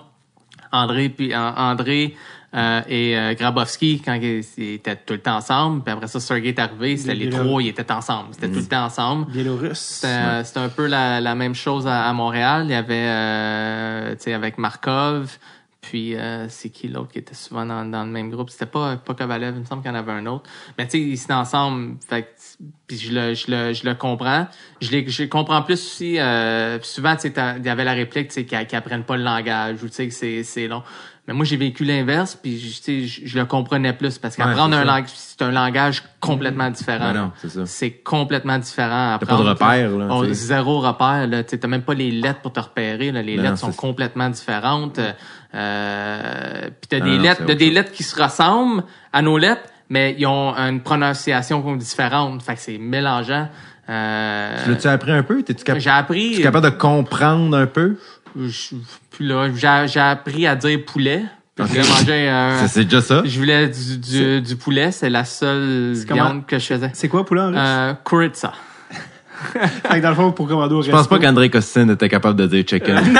André, 0.70 1.08
puis 1.08 1.34
André, 1.34 2.16
euh, 2.54 2.82
et 2.88 3.18
euh, 3.18 3.34
Grabowski, 3.34 4.00
quand 4.00 4.14
ils 4.14 4.44
étaient 4.58 4.94
tout 4.94 5.14
le 5.14 5.20
temps 5.20 5.36
ensemble, 5.36 5.82
puis 5.82 5.92
après 5.92 6.06
ça, 6.06 6.20
Sergei 6.20 6.50
est 6.50 6.58
arrivé, 6.58 6.96
c'était 6.96 7.14
les, 7.14 7.28
trois, 7.28 7.60
ils 7.60 7.68
étaient 7.68 7.90
ensemble. 7.90 8.28
C'était 8.32 8.48
tout 8.48 8.60
le 8.60 8.66
temps 8.66 8.84
ensemble. 8.84 9.26
Biélorusse. 9.30 10.04
C'était 10.04 10.60
un 10.60 10.68
peu 10.68 10.86
la, 10.86 11.20
la, 11.20 11.34
même 11.34 11.54
chose 11.54 11.86
à, 11.88 12.12
Montréal. 12.12 12.66
Il 12.66 12.70
y 12.70 12.74
avait, 12.74 12.94
euh, 12.94 14.14
tu 14.14 14.22
sais, 14.22 14.32
avec 14.34 14.58
Markov, 14.58 15.36
puis 15.80 16.14
c'est 16.48 16.70
qui 16.70 16.86
l'autre 16.88 17.12
qui 17.12 17.18
était 17.18 17.34
souvent 17.34 17.66
dans, 17.66 17.84
dans 17.84 18.04
le 18.04 18.10
même 18.10 18.30
groupe? 18.30 18.50
C'était 18.50 18.66
pas, 18.66 18.96
pas 18.96 19.14
Kovalev, 19.14 19.54
il 19.56 19.60
me 19.60 19.64
semble 19.64 19.82
qu'il 19.82 19.90
y 19.90 19.94
en 19.94 19.98
avait 19.98 20.12
un 20.12 20.26
autre. 20.26 20.48
Mais 20.78 20.84
tu 20.84 20.92
sais, 20.92 21.00
ils 21.00 21.20
étaient 21.20 21.32
ensemble, 21.32 21.96
fait 22.06 22.36
puis 22.86 22.98
je 22.98 23.12
le, 23.12 23.34
je 23.34 23.50
le, 23.50 23.72
je 23.72 23.84
le 23.84 23.94
comprends. 23.94 24.46
Je, 24.80 24.90
les, 24.90 25.08
je 25.08 25.24
comprends 25.24 25.62
plus 25.62 25.74
aussi, 25.74 26.18
souvent, 26.82 27.16
tu 27.16 27.22
sais, 27.22 27.34
il 27.58 27.66
y 27.66 27.68
avait 27.68 27.84
la 27.84 27.94
réplique, 27.94 28.28
tu 28.28 28.34
sais, 28.34 28.44
qu'ils 28.44 28.76
apprennent 28.76 29.04
pas 29.04 29.16
le 29.16 29.24
langage, 29.24 29.82
ou 29.82 29.88
tu 29.88 29.94
sais, 29.94 30.08
que 30.08 30.42
c'est 30.44 30.68
long. 30.68 30.84
Mais 31.26 31.32
moi, 31.32 31.46
j'ai 31.46 31.56
vécu 31.56 31.84
l'inverse, 31.84 32.38
puis 32.40 32.58
je, 32.58 33.06
je, 33.06 33.26
je 33.26 33.38
le 33.38 33.46
comprenais 33.46 33.94
plus 33.94 34.18
parce 34.18 34.36
qu'apprendre 34.36 34.76
un 34.76 34.84
langage, 34.84 35.08
c'est 35.14 35.40
un 35.40 35.50
langage 35.50 36.02
complètement 36.20 36.68
différent. 36.70 37.14
non, 37.14 37.32
c'est 37.40 37.48
ça. 37.48 37.64
C'est 37.64 37.92
complètement 37.92 38.58
différent. 38.58 39.16
T'as 39.18 39.26
pas 39.26 39.36
de 39.38 39.48
repère, 39.48 39.90
là. 39.96 40.08
On, 40.10 40.24
zéro 40.34 40.80
repère, 40.80 41.26
là. 41.26 41.42
T'as 41.42 41.66
même 41.66 41.82
pas 41.82 41.94
les 41.94 42.10
lettres 42.10 42.40
pour 42.40 42.52
te 42.52 42.60
repérer, 42.60 43.10
là. 43.10 43.22
Les 43.22 43.38
lettres 43.38 43.58
sont 43.58 43.72
complètement 43.72 44.28
différentes. 44.28 45.00
Euh, 45.54 46.62
puis 46.62 46.88
t'as 46.88 47.00
des 47.00 47.18
lettres, 47.18 47.42
t'as 47.46 47.54
des 47.54 47.70
lettres 47.70 47.92
qui 47.92 48.02
se 48.02 48.20
ressemblent 48.20 48.84
à 49.10 49.22
nos 49.22 49.38
lettres, 49.38 49.62
mais 49.88 50.14
ils 50.18 50.26
ont 50.26 50.54
une 50.54 50.82
prononciation 50.82 51.76
différente. 51.76 52.42
Fait 52.42 52.54
que 52.54 52.60
c'est 52.60 52.78
mélangeant. 52.78 53.48
Euh, 53.88 54.56
tu 54.64 54.70
l'as-tu 54.70 54.88
appris 54.88 55.12
un 55.12 55.22
peu? 55.22 55.42
T'es-tu 55.42 55.64
J'ai 55.78 55.90
appris. 55.90 56.32
Tu 56.36 56.42
capable 56.42 56.70
de 56.70 56.76
comprendre 56.76 57.56
un 57.56 57.66
peu? 57.66 57.98
Là, 59.20 59.86
j'ai 59.86 60.00
appris 60.00 60.46
à 60.46 60.56
dire 60.56 60.84
poulet. 60.84 61.24
Puis 61.54 61.64
je 61.66 61.70
voulais 61.70 61.88
manger 61.88 62.28
un. 62.30 62.66
C'est 62.66 62.84
déjà 62.84 63.00
ça? 63.00 63.22
Je 63.24 63.38
voulais 63.38 63.68
du, 63.68 63.98
du, 63.98 64.40
du 64.40 64.56
poulet, 64.56 64.90
c'est 64.90 65.10
la 65.10 65.24
seule 65.24 65.92
viande 65.92 66.46
que 66.46 66.58
je 66.58 66.66
faisais. 66.66 66.90
C'est 66.94 67.08
quoi 67.08 67.24
poulet 67.24 67.42
en 67.42 67.48
russe? 67.48 67.56
Euh, 67.58 67.94
kuritsa. 68.04 68.52
fait 69.88 69.96
que 69.98 70.02
dans 70.02 70.08
le 70.10 70.14
fond, 70.14 70.32
pour 70.32 70.48
commander 70.48 70.74
au 70.74 70.82
Je 70.82 70.90
pense 70.90 71.06
pas 71.08 71.18
qu'André 71.18 71.50
Costin 71.50 71.88
était 71.88 72.08
capable 72.08 72.38
de 72.38 72.46
dire 72.46 72.64
chicken. 72.66 72.98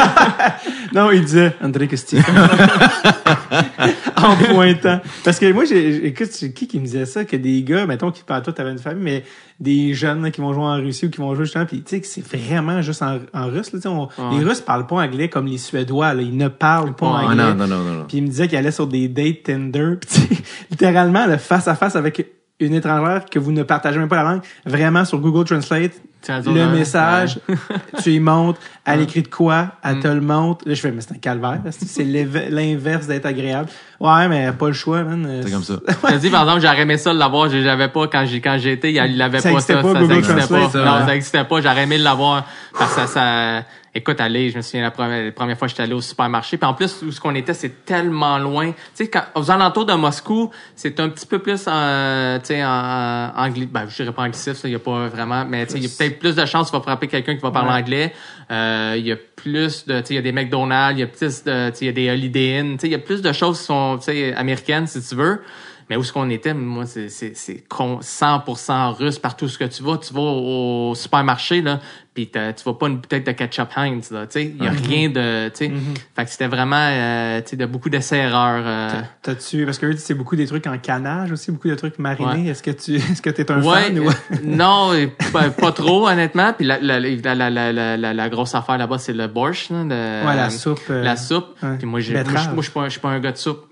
Non, 0.94 1.10
il 1.10 1.22
disait 1.24 1.52
André 1.60 1.88
Costi. 1.88 2.18
en 4.16 4.36
pointant. 4.36 5.00
Parce 5.24 5.38
que 5.38 5.52
moi, 5.52 5.64
j'ai, 5.64 6.06
écoute, 6.06 6.28
c'est 6.30 6.52
qui 6.52 6.68
qui 6.68 6.78
me 6.78 6.84
disait 6.84 7.04
ça? 7.06 7.24
Que 7.24 7.36
des 7.36 7.62
gars, 7.62 7.86
mettons, 7.86 8.10
qui 8.12 8.22
parlent 8.22 8.42
toi, 8.42 8.52
t'avais 8.52 8.70
une 8.70 8.78
famille, 8.78 9.02
mais 9.02 9.24
des 9.60 9.92
jeunes 9.94 10.22
là, 10.22 10.30
qui 10.30 10.40
vont 10.40 10.52
jouer 10.52 10.62
en 10.64 10.76
Russie 10.76 11.06
ou 11.06 11.10
qui 11.10 11.18
vont 11.18 11.34
jouer 11.34 11.44
justement, 11.46 11.66
puis 11.66 11.82
tu 11.82 11.90
sais 11.90 12.00
que 12.00 12.06
c'est 12.06 12.24
vraiment 12.24 12.80
juste 12.82 13.02
en, 13.02 13.18
en 13.32 13.46
russe. 13.46 13.72
Là, 13.72 13.80
on- 13.90 14.08
Les 14.38 14.44
Russes 14.44 14.60
parlent 14.60 14.86
pas 14.86 14.96
anglais 14.96 15.28
comme 15.28 15.46
les 15.46 15.58
Suédois. 15.58 16.14
Là, 16.14 16.22
ils 16.22 16.36
ne 16.36 16.48
parlent 16.48 16.94
pas 16.94 17.06
Ouais. 17.06 17.24
Anglais. 17.24 17.42
non, 17.42 17.54
non, 17.54 17.66
non, 17.66 17.82
non. 17.82 18.04
Puis 18.06 18.18
il 18.18 18.22
me 18.22 18.28
disait 18.28 18.46
qu'il 18.48 18.58
allait 18.58 18.70
sur 18.70 18.86
des 18.86 19.08
dates 19.08 19.42
Tinder. 19.44 19.94
Sais, 20.06 20.28
littéralement, 20.70 21.26
le 21.26 21.38
face 21.38 21.66
à 21.68 21.74
face 21.74 21.96
avec 21.96 22.24
une 22.66 22.74
étrangère 22.74 23.24
que 23.26 23.38
vous 23.38 23.52
ne 23.52 23.62
partagez 23.62 23.98
même 23.98 24.08
pas 24.08 24.16
la 24.22 24.30
langue, 24.30 24.42
vraiment 24.66 25.04
sur 25.04 25.18
Google 25.18 25.44
Translate, 25.44 25.92
le 26.28 26.50
ouais. 26.52 26.66
message, 26.68 27.38
tu 28.02 28.12
y 28.12 28.18
montes, 28.20 28.56
elle 28.86 29.02
écrit 29.02 29.20
de 29.22 29.28
quoi, 29.28 29.72
elle 29.84 29.96
Mm. 29.96 30.00
te 30.00 30.08
le 30.08 30.20
montre. 30.22 30.66
Là, 30.66 30.72
je 30.74 30.80
fais, 30.80 30.90
mais 30.90 31.02
c'est 31.02 31.12
un 31.12 31.18
calvaire. 31.18 31.60
C'est 31.70 32.04
l'inverse 32.04 33.06
d'être 33.06 33.26
agréable. 33.26 33.68
Ouais, 34.00 34.26
mais 34.28 34.50
pas 34.52 34.68
le 34.68 34.72
choix, 34.72 35.02
man. 35.04 35.40
C'est 35.44 35.50
comme 35.52 35.62
ça. 35.62 35.74
Je 35.86 36.14
te 36.14 36.18
dis, 36.20 36.30
par 36.30 36.42
exemple, 36.44 36.60
j'aurais 36.62 36.80
aimé 36.82 36.96
ça 36.96 37.12
de 37.12 37.18
l'avoir. 37.18 37.48
Je 37.50 37.58
l'avais 37.58 37.88
pas 37.88 38.06
quand 38.08 38.24
j'ai 38.26 38.40
quand 38.40 38.56
été. 38.56 38.92
Il 38.92 39.16
l'avait 39.18 39.40
Ça 39.40 39.50
pas, 39.52 39.60
ça. 39.60 39.74
pas, 39.82 39.92
ça, 39.92 40.00
Google 40.00 40.12
existait 40.14 40.34
Translate, 40.40 40.62
pas. 40.62 40.70
ça, 40.70 40.84
non, 40.84 41.06
ça 41.06 41.16
existait 41.16 41.44
pas. 41.44 41.60
J'aurais 41.60 41.82
aimé 41.82 41.98
l'avoir. 41.98 42.46
Parce 42.76 42.94
que 42.94 43.00
ça, 43.02 43.06
ça, 43.06 43.64
écoute, 43.94 44.20
aller, 44.20 44.50
je 44.50 44.56
me 44.56 44.62
souviens 44.62 44.82
la 44.82 44.90
première, 44.90 45.24
la 45.24 45.30
première 45.32 45.56
fois 45.56 45.66
que 45.68 45.70
j'étais 45.70 45.84
allé 45.84 45.94
au 45.94 46.00
supermarché. 46.00 46.56
Puis 46.56 46.66
en 46.68 46.74
plus, 46.74 47.02
où 47.02 47.12
ce 47.12 47.20
qu'on 47.20 47.34
était, 47.36 47.54
c'est 47.54 47.84
tellement 47.84 48.36
loin. 48.38 48.72
Tu 48.72 48.76
sais, 48.94 49.08
quand, 49.08 49.22
aux 49.36 49.50
alentours 49.50 49.86
de 49.86 49.92
Moscou, 49.94 50.50
c'est 50.74 50.98
un 50.98 51.08
petit 51.08 51.24
peu 51.26 51.38
plus, 51.38 51.64
euh, 51.68 52.38
tu 52.40 52.46
sais, 52.46 52.64
en, 52.64 52.68
en 52.68 53.32
anglais. 53.36 53.66
Ben, 53.66 53.86
je 53.88 53.94
dirais 54.02 54.12
pas 54.14 54.22
anglicisme, 54.22 54.66
il 54.66 54.72
y 54.72 54.74
a 54.74 54.80
pas 54.80 55.06
vraiment, 55.08 55.44
mais 55.44 55.66
tu 55.66 55.72
sais, 55.72 55.78
il 55.78 55.84
y 55.84 55.86
a 55.86 55.90
peut-être 55.96 56.18
plus 56.18 56.34
de 56.34 56.44
chances 56.46 56.70
qu'il 56.70 56.78
va 56.78 56.82
frapper 56.82 57.06
quelqu'un 57.06 57.34
qui 57.36 57.42
va 57.42 57.50
parler 57.52 57.70
Ouais. 57.70 57.76
anglais. 57.80 58.12
Euh, 58.50 58.94
il 58.98 59.06
y 59.06 59.12
a 59.12 59.16
plus 59.16 59.86
de, 59.86 60.00
tu 60.00 60.06
sais, 60.06 60.14
il 60.14 60.16
y 60.16 60.18
a 60.18 60.22
des 60.22 60.32
McDonald's, 60.32 60.98
il 60.98 61.00
y 61.00 61.02
a 61.04 61.06
plus 61.06 61.44
de, 61.44 61.70
tu 61.70 61.76
sais, 61.76 61.84
il 61.84 61.86
y 61.86 61.88
a 61.88 61.92
des 61.92 62.10
Holiday 62.10 62.58
Inn. 62.58 62.72
Tu 62.72 62.80
sais, 62.80 62.86
il 62.88 62.92
y 62.92 62.96
a 62.96 62.98
plus 62.98 63.22
de 63.22 63.32
choses 63.32 63.58
qui 63.60 63.64
sont, 63.66 63.98
tu 63.98 64.06
sais, 64.06 64.34
américaines, 64.34 64.86
si 64.88 65.00
tu 65.00 65.14
veux. 65.14 65.42
Mais 65.90 65.96
où 65.96 66.00
est-ce 66.00 66.14
qu'on 66.14 66.30
était, 66.30 66.54
moi, 66.54 66.86
c'est, 66.86 67.10
c'est, 67.10 67.36
c'est 67.36 67.62
con- 67.68 67.98
100% 68.00 68.94
russe 68.94 69.18
partout 69.18 69.48
ce 69.48 69.58
que 69.58 69.64
tu 69.64 69.82
vas. 69.82 69.98
Tu 69.98 70.14
vas 70.14 70.20
au, 70.22 70.90
au 70.90 70.94
supermarché, 70.94 71.60
là, 71.60 71.78
puis 72.14 72.28
t'as- 72.28 72.52
tu 72.52 72.62
vas 72.64 72.74
pas 72.74 72.86
une 72.86 72.98
bouteille 72.98 73.22
de 73.22 73.32
ketchup 73.32 73.68
Heinz, 73.76 74.10
là, 74.12 74.26
tu 74.26 74.32
sais. 74.32 74.54
Il 74.58 74.64
y 74.64 74.66
a 74.68 74.70
rien 74.70 75.08
de, 75.08 75.48
tu 75.48 75.66
sais. 75.66 75.72
Fait 76.14 76.24
que 76.24 76.30
c'était 76.30 76.46
vraiment, 76.46 76.76
euh, 76.78 77.40
tu 77.42 77.50
sais, 77.50 77.56
de 77.56 77.66
beaucoup 77.66 77.90
d'essais-erreurs. 77.90 78.62
euh. 78.64 78.90
T'as-tu, 79.22 79.64
parce 79.64 79.78
que 79.78 79.86
eux, 79.86 79.96
c'est 79.96 80.14
beaucoup 80.14 80.36
des 80.36 80.46
trucs 80.46 80.66
en 80.68 80.78
canage 80.78 81.32
aussi, 81.32 81.50
beaucoup 81.50 81.68
de 81.68 81.74
trucs 81.74 81.98
marinés. 81.98 82.42
Ouais. 82.44 82.46
Est-ce 82.50 82.62
que 82.62 82.70
tu, 82.70 82.94
est-ce 82.96 83.20
que 83.20 83.30
t'es 83.30 83.50
un 83.50 83.60
Ouais, 83.62 83.82
fan 83.82 83.98
ou? 83.98 84.10
non, 84.44 84.92
pas, 85.32 85.50
pas 85.50 85.72
trop, 85.72 86.08
honnêtement. 86.08 86.52
Puis 86.52 86.66
la, 86.66 86.78
la, 86.80 87.00
la, 87.00 87.34
la, 87.34 87.50
la, 87.50 87.72
la, 87.72 87.96
la- 87.96 88.14
la 88.14 88.28
grosse 88.28 88.54
affaire 88.54 88.78
là-bas, 88.78 88.98
c'est 88.98 89.12
le 89.12 89.26
borscht. 89.26 89.70
Là, 89.70 89.82
de- 89.84 90.26
Ouais, 90.26 90.36
la 90.36 90.50
soupe, 90.50 90.80
euh, 90.90 91.02
la 91.02 91.16
soupe. 91.16 91.56
ouais. 91.62 91.76
Puis 91.78 91.86
moi, 91.86 91.98
j'ai- 92.00 92.12
moi, 92.14 92.22
je 92.22 92.28
Betterave. 92.28 92.54
moi, 92.54 92.56
je 92.58 92.62
suis 92.62 92.72
pas, 92.72 92.84
je 92.84 92.90
suis 92.90 93.00
pas 93.00 93.08
un 93.10 93.18
gars 93.20 93.32
de 93.32 93.36
soupe. 93.38 93.66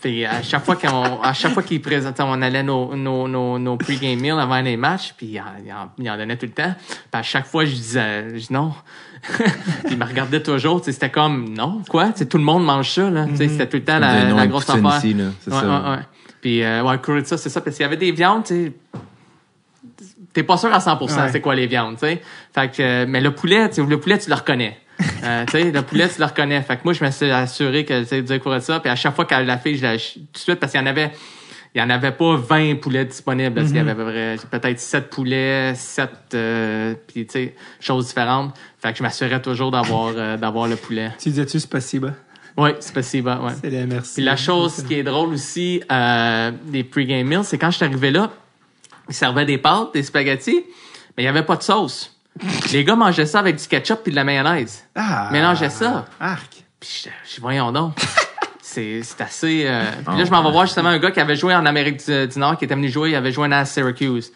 Puis 0.00 0.24
à 0.24 0.42
chaque 0.42 0.64
fois 0.64 0.76
qu'on, 0.76 1.20
à 1.22 1.32
chaque 1.32 1.52
fois 1.54 1.64
qu'ils 1.64 1.80
présentaient, 1.82 2.22
on 2.24 2.40
allait 2.40 2.62
nos, 2.62 2.94
nos, 2.94 3.26
nos, 3.26 3.58
nos 3.58 3.76
pre-game 3.76 4.20
meals 4.20 4.38
avant 4.38 4.60
les 4.60 4.76
matchs, 4.76 5.12
puis 5.16 5.26
il 5.26 5.40
en, 5.40 5.44
il 5.64 5.72
en, 5.72 5.90
il 5.98 6.08
en 6.08 6.16
donnait 6.16 6.36
tout 6.36 6.46
le 6.46 6.52
temps. 6.52 6.72
Puis 6.88 6.96
à 7.20 7.22
chaque 7.24 7.46
fois, 7.46 7.64
je 7.70 7.74
disais, 7.76 8.24
je 8.34 8.46
dis 8.46 8.52
non. 8.52 8.72
puis 9.84 9.92
il 9.92 9.98
me 9.98 10.04
regardait 10.04 10.42
toujours, 10.42 10.82
c'était 10.84 11.10
comme, 11.10 11.52
non, 11.54 11.82
quoi? 11.88 12.08
Tout 12.12 12.38
le 12.38 12.44
monde 12.44 12.64
mange 12.64 12.90
ça, 12.90 13.10
là. 13.10 13.26
Sais, 13.34 13.48
c'était 13.48 13.68
tout 13.68 13.76
le 13.76 13.84
temps 13.84 13.98
la, 13.98 14.46
grosse 14.46 14.68
affaire. 14.70 14.96
ici, 14.98 15.14
là. 15.14 15.24
C'est 15.40 15.52
Ouais, 15.52 15.60
ça. 15.60 15.66
ouais, 15.84 15.90
ouais. 15.90 16.02
Puis, 16.40 16.62
euh, 16.62 16.82
ouais, 16.82 16.98
Kuritsa, 16.98 17.36
c'est 17.36 17.50
ça, 17.50 17.60
parce 17.60 17.76
qu'il 17.76 17.84
y 17.84 17.86
avait 17.86 17.98
des 17.98 18.12
viandes, 18.12 18.44
tu 18.44 18.54
sais, 18.66 18.72
t'es 20.32 20.42
pas 20.42 20.56
sûr 20.56 20.72
à 20.72 20.78
100% 20.78 21.00
Ouais. 21.00 21.28
c'est 21.32 21.40
quoi 21.40 21.54
les 21.54 21.66
viandes, 21.66 21.94
tu 21.94 22.00
sais. 22.06 22.22
Fait 22.54 22.70
que, 22.70 22.82
euh, 22.82 23.06
mais 23.08 23.20
le 23.20 23.32
poulet, 23.34 23.68
le 23.76 23.96
poulet, 24.00 24.18
tu 24.18 24.28
le 24.30 24.34
reconnais. 24.36 24.78
Euh, 25.24 25.44
tu 25.46 25.52
sais, 25.52 25.70
le 25.70 25.82
poulet, 25.82 26.08
tu 26.08 26.18
le 26.20 26.26
reconnais. 26.26 26.60
Fait 26.62 26.76
que 26.76 26.82
moi, 26.84 26.92
je 26.92 27.04
me 27.04 27.10
suis 27.10 27.30
assuré 27.30 27.84
que, 27.84 28.02
tu 28.04 28.26
sais, 28.26 28.38
quoi 28.38 28.60
ça. 28.60 28.80
Puis 28.80 28.90
à 28.90 28.96
chaque 28.96 29.14
fois 29.14 29.24
qu'elle 29.24 29.46
la 29.46 29.58
fait, 29.58 29.74
je 29.74 29.82
la, 29.82 29.96
je- 29.96 30.14
tout 30.14 30.20
de 30.34 30.38
suite, 30.38 30.60
parce 30.60 30.72
qu'il 30.72 30.80
y 30.80 30.84
en 30.84 30.86
avait, 30.86 31.10
il 31.74 31.80
y 31.80 31.82
en 31.82 31.90
avait 31.90 32.12
pas 32.12 32.36
20 32.36 32.80
poulets 32.80 33.04
disponibles. 33.04 33.54
Parce 33.54 33.68
qu'il 33.68 33.76
y 33.76 33.80
avait 33.80 33.94
peu 33.94 34.04
près, 34.04 34.36
peut-être 34.50 34.80
7 34.80 35.10
poulets, 35.10 35.74
7, 35.74 36.10
euh, 36.34 36.94
puis 37.06 37.26
choses 37.78 38.08
différentes. 38.08 38.54
Fait 38.78 38.92
que 38.92 38.98
je 38.98 39.02
m'assurais 39.02 39.40
toujours 39.40 39.70
d'avoir, 39.70 40.12
euh, 40.16 40.36
d'avoir 40.36 40.66
le 40.66 40.76
poulet. 40.76 41.12
Tu 41.18 41.28
disais-tu 41.28 41.60
c'est 41.60 41.70
possible? 41.70 42.14
Oui, 42.56 42.70
c'est 42.80 42.92
possible, 42.92 43.28
ouais. 43.30 43.52
C'est 43.62 43.70
les 43.70 43.86
merci. 43.86 44.14
Puis 44.14 44.24
la 44.24 44.36
chose 44.36 44.82
qui 44.82 44.94
est 44.94 45.04
drôle 45.04 45.32
aussi 45.32 45.82
euh, 45.90 46.50
des 46.64 46.82
pre-game 46.82 47.26
meals, 47.26 47.44
c'est 47.44 47.58
quand 47.58 47.70
je 47.70 47.76
suis 47.76 47.84
arrivé 47.84 48.10
là, 48.10 48.30
ils 49.08 49.14
servaient 49.14 49.46
des 49.46 49.58
pâtes, 49.58 49.94
des 49.94 50.02
spaghettis, 50.02 50.64
mais 51.16 51.22
il 51.22 51.24
n'y 51.24 51.28
avait 51.28 51.44
pas 51.44 51.56
de 51.56 51.62
sauce. 51.62 52.16
Les 52.72 52.84
gars 52.84 52.96
mangeaient 52.96 53.26
ça 53.26 53.38
avec 53.38 53.56
du 53.56 53.66
ketchup 53.66 54.00
puis 54.02 54.10
de 54.10 54.16
la 54.16 54.24
mayonnaise. 54.24 54.84
Ah! 54.94 55.28
Mélangeaient 55.30 55.70
ça. 55.70 56.06
Arc. 56.18 56.64
Puis 56.80 57.04
je, 57.04 57.34
je 57.34 57.40
voyons 57.40 57.70
donc. 57.70 57.94
C'est 58.72 59.20
assez. 59.20 59.64
euh, 59.66 59.84
Puis 60.06 60.18
là, 60.18 60.24
je 60.24 60.30
m'en 60.30 60.42
vais 60.42 60.50
voir 60.52 60.66
justement 60.66 60.90
un 60.90 60.98
gars 60.98 61.10
qui 61.10 61.20
avait 61.20 61.36
joué 61.36 61.54
en 61.54 61.66
Amérique 61.66 62.04
du, 62.04 62.26
du 62.28 62.38
Nord, 62.38 62.56
qui 62.56 62.64
était 62.64 62.74
venu 62.74 62.88
jouer, 62.88 63.10
il 63.10 63.14
avait 63.16 63.32
joué 63.32 63.52
à 63.52 63.64
Syracuse. 63.64 64.32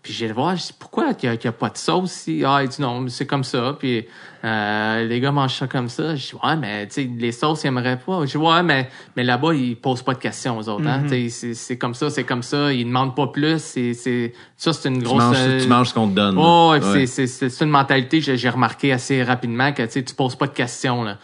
Puis 0.00 0.12
j'ai 0.12 0.28
le 0.28 0.34
voir, 0.34 0.54
je 0.54 0.62
dis 0.62 0.72
pourquoi 0.78 1.12
qu'il 1.12 1.28
n'y 1.28 1.34
a, 1.34 1.36
qu'il 1.36 1.46
y 1.46 1.48
a 1.48 1.52
pas 1.52 1.70
de 1.70 1.76
sauce 1.76 2.14
ici? 2.14 2.42
Ah, 2.46 2.60
il 2.62 2.68
dit 2.68 2.80
non, 2.80 3.00
mais 3.00 3.10
c'est 3.10 3.26
comme 3.26 3.42
ça. 3.42 3.74
Puis 3.78 4.06
euh, 4.44 5.04
les 5.04 5.18
gars 5.18 5.32
mangent 5.32 5.56
ça 5.56 5.66
comme 5.66 5.88
ça. 5.88 6.14
Je 6.14 6.28
dis 6.28 6.32
ouais, 6.42 6.56
mais 6.56 6.86
tu 6.86 6.94
sais, 6.94 7.10
les 7.18 7.32
sauces, 7.32 7.64
ils 7.64 7.66
aimeraient 7.66 7.98
pas. 7.98 8.20
Je 8.24 8.30
dis 8.30 8.36
ouais, 8.36 8.62
mais, 8.62 8.88
mais 9.16 9.24
là-bas, 9.24 9.54
ils 9.54 9.74
posent 9.76 10.02
pas 10.02 10.14
de 10.14 10.20
questions 10.20 10.56
aux 10.56 10.68
autres. 10.68 10.86
hein. 10.86 11.02
Tu 11.08 11.28
sais, 11.30 11.52
c'est- 11.54 11.76
comme 11.76 11.94
ça, 11.94 12.10
c'est 12.10 12.22
comme 12.22 12.44
ça. 12.44 12.72
Ils 12.72 12.84
demandent 12.84 13.16
pas 13.16 13.26
plus. 13.26 13.58
C'est 13.58 14.32
Ça, 14.56 14.72
c'est 14.72 14.88
une 14.88 14.98
Tu 14.98 15.04
grosse. 15.04 15.18
manges, 15.22 15.36
euh, 15.40 15.60
tu 15.62 15.68
manges 15.68 15.88
ce 15.88 15.94
qu'on 15.94 16.08
te 16.08 16.14
donne. 16.14 16.36
Oh, 16.38 16.74
ouais, 16.80 17.06
c'est- 17.06 17.60
une 17.60 17.70
mentalité, 17.70 18.20
j'ai 18.20 18.36
j'ai 18.36 18.48
remarqué 18.50 18.92
assez 18.92 19.24
rapidement 19.24 19.72
que 19.72 19.82
tu 19.82 20.04
tu 20.04 20.14
poses 20.14 20.36
pas 20.36 20.46
de 20.46 20.52
questions. 20.54 21.02
Là, 21.02 21.18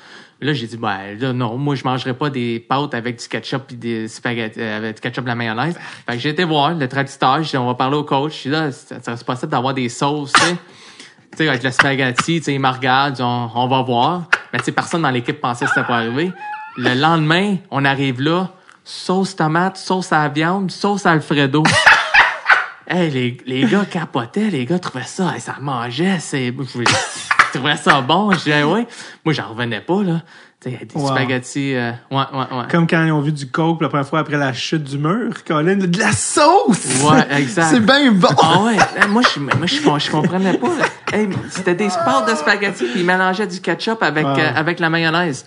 là 0.44 0.52
j'ai 0.52 0.66
dit, 0.66 0.76
ben 0.76 1.18
là, 1.18 1.32
non, 1.32 1.56
moi, 1.56 1.74
je 1.74 1.84
mangerai 1.84 2.14
pas 2.14 2.30
des 2.30 2.60
pâtes 2.60 2.94
avec 2.94 3.18
du 3.18 3.26
ketchup 3.26 3.62
et 3.72 3.74
des 3.74 4.08
spaghettis, 4.08 4.60
euh, 4.60 4.78
avec 4.78 4.96
du 4.96 5.00
ketchup 5.00 5.22
et 5.22 5.24
de 5.24 5.28
la 5.28 5.34
mayonnaise. 5.34 5.76
Fait 6.06 6.12
que 6.12 6.18
j'ai 6.18 6.30
été 6.30 6.44
voir 6.44 6.74
le 6.74 6.86
traducteur, 6.86 7.42
j'ai 7.42 7.50
dit, 7.50 7.56
on 7.56 7.66
va 7.66 7.74
parler 7.74 7.96
au 7.96 8.04
coach. 8.04 8.42
J'ai 8.44 8.50
dit, 8.50 8.56
là, 8.56 8.70
ça 8.70 9.00
serait 9.00 9.24
possible 9.24 9.50
d'avoir 9.50 9.74
des 9.74 9.88
sauces, 9.88 10.32
tu 10.32 10.40
sais. 10.40 10.56
Tu 11.32 11.38
sais, 11.38 11.48
avec 11.48 11.62
le 11.62 11.70
spaghetti, 11.70 12.38
tu 12.38 12.44
sais, 12.44 12.54
il 12.54 12.60
me 12.60 12.68
regarde, 12.68 13.20
on, 13.20 13.50
on 13.54 13.66
va 13.66 13.82
voir. 13.82 14.28
Mais 14.52 14.58
tu 14.60 14.66
sais, 14.66 14.72
personne 14.72 15.02
dans 15.02 15.10
l'équipe 15.10 15.40
pensait 15.40 15.64
que 15.64 15.70
c'était 15.74 15.86
pas 15.86 15.96
arrivé. 15.96 16.30
Le 16.76 16.94
lendemain, 16.94 17.56
on 17.70 17.84
arrive 17.84 18.20
là, 18.20 18.50
sauce 18.84 19.34
tomate, 19.34 19.76
sauce 19.76 20.12
à 20.12 20.24
la 20.24 20.28
viande, 20.28 20.70
sauce 20.70 21.06
Alfredo. 21.06 21.62
Hey, 22.86 23.10
les, 23.10 23.38
les 23.46 23.64
gars 23.64 23.86
capotaient, 23.86 24.50
les 24.50 24.66
gars 24.66 24.78
trouvaient 24.78 25.06
ça, 25.06 25.32
hey, 25.34 25.40
ça 25.40 25.56
mangeait, 25.58 26.18
c'est, 26.18 26.52
trouvais 27.58 27.76
ça 27.76 28.00
bon, 28.00 28.30
je 28.32 28.36
disais, 28.38 28.62
ouais. 28.62 28.86
Moi, 29.24 29.32
j'en 29.34 29.48
revenais 29.50 29.80
pas, 29.80 30.02
là. 30.02 30.22
Tu 30.60 30.70
sais, 30.70 30.84
des 30.86 30.98
Wow. 30.98 31.08
spaghettis, 31.08 31.74
euh, 31.74 31.90
ouais, 32.10 32.16
ouais, 32.32 32.56
ouais. 32.58 32.64
Comme 32.70 32.86
quand 32.86 33.04
ils 33.04 33.12
ont 33.12 33.20
vu 33.20 33.32
du 33.32 33.46
coke 33.48 33.82
la 33.82 33.88
première 33.88 34.06
fois 34.06 34.20
après 34.20 34.38
la 34.38 34.52
chute 34.54 34.84
du 34.84 34.96
mur, 34.98 35.32
Colin, 35.46 35.76
de 35.76 35.98
la 35.98 36.12
sauce! 36.12 37.02
Ouais, 37.04 37.26
exact. 37.38 37.68
C'est 37.70 37.80
bien 37.84 38.12
bon! 38.12 38.28
Ah 38.42 38.62
ouais, 38.62 38.76
Hey, 38.76 39.08
moi, 39.08 39.22
je, 39.34 39.40
moi, 39.40 39.50
je, 39.66 39.76
je 40.06 40.10
comprenais 40.10 40.56
pas. 40.56 40.68
Hey, 41.12 41.28
c'était 41.50 41.74
des 41.74 41.88
pâtes 41.88 42.30
de 42.30 42.34
spaghettis, 42.34 42.84
puis 42.86 43.00
ils 43.00 43.06
mélangeaient 43.06 43.46
du 43.46 43.60
ketchup 43.60 44.02
avec, 44.02 44.24
euh, 44.24 44.50
avec 44.54 44.80
la 44.80 44.88
mayonnaise. 44.88 45.44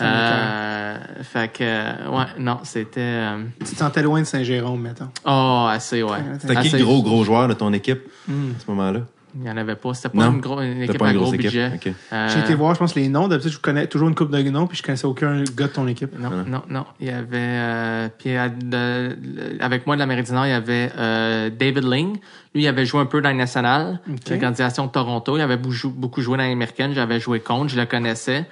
Euh, 0.00 0.96
fait 1.22 1.52
que, 1.52 1.58
euh, 1.62 2.10
ouais, 2.10 2.24
non, 2.38 2.58
c'était, 2.64 3.00
euh, 3.00 3.44
Tu 3.64 3.72
te 3.72 3.78
sentais 3.78 4.02
loin 4.02 4.20
de 4.20 4.26
Saint-Jérôme, 4.26 4.80
mettons. 4.82 5.08
oh, 5.24 5.66
assez, 5.70 6.02
ouais. 6.02 6.18
C'était 6.38 6.56
qui 6.56 6.68
le 6.70 6.84
gros, 6.84 7.02
gros 7.02 7.24
joueur 7.24 7.48
de 7.48 7.54
ton 7.54 7.72
équipe 7.72 8.02
à 8.28 8.32
ce 8.64 8.70
moment-là? 8.70 9.00
Il 9.38 9.44
y 9.46 9.50
en 9.50 9.56
avait 9.56 9.74
pas. 9.76 9.92
C'était 9.92 10.08
pas 10.16 10.24
Non. 10.24 10.32
une, 10.32 10.40
gros, 10.40 10.60
une 10.60 10.72
C'était 10.72 10.84
équipe 10.84 10.98
pas 10.98 11.08
à 11.08 11.10
une 11.10 11.16
gros 11.16 11.24
grosse 11.26 11.34
équipe. 11.34 11.50
budget. 11.50 11.94
Euh, 12.12 12.28
J'ai 12.32 12.40
été 12.40 12.54
voir, 12.54 12.72
je 12.74 12.78
pense, 12.78 12.94
les 12.94 13.08
noms. 13.08 13.28
D'habitude, 13.28 13.52
je 13.52 13.58
connais 13.58 13.86
toujours 13.86 14.08
une 14.08 14.14
coupe 14.14 14.30
de 14.30 14.40
noms, 14.50 14.66
puis 14.66 14.78
je 14.78 14.82
connaissais 14.82 15.04
aucun 15.06 15.42
gars 15.56 15.66
de 15.66 15.72
ton 15.72 15.86
équipe. 15.86 16.18
Non, 16.18 16.30
non, 16.46 16.62
non. 16.70 16.86
Il 17.00 17.08
y 17.08 17.10
avait. 17.10 17.26
Euh, 17.36 18.08
puis 18.18 18.34
à- 18.36 18.48
de- 18.48 19.16
avec 19.60 19.86
moi 19.86 19.96
de 19.96 20.00
l'Amérique 20.00 20.26
du 20.26 20.32
Nord, 20.32 20.46
il 20.46 20.50
y 20.50 20.52
avait 20.52 20.90
euh, 20.96 21.50
David 21.50 21.84
Ling. 21.84 22.16
Lui, 22.54 22.62
il 22.62 22.68
avait 22.68 22.86
joué 22.86 23.00
un 23.00 23.06
peu 23.06 23.20
dans 23.20 23.28
les 23.28 23.34
nationales, 23.34 24.00
Ok. 24.10 24.30
l'organisation 24.30 24.86
de 24.86 24.90
Toronto. 24.92 25.36
Il 25.36 25.40
avait 25.42 25.58
beaucoup, 25.58 25.90
beaucoup 25.90 26.22
joué 26.22 26.38
dans 26.38 26.44
l'américaine. 26.44 26.92
J'avais 26.94 27.20
joué 27.20 27.40
contre, 27.40 27.68
je 27.68 27.78
le 27.78 27.84
connaissais. 27.86 28.46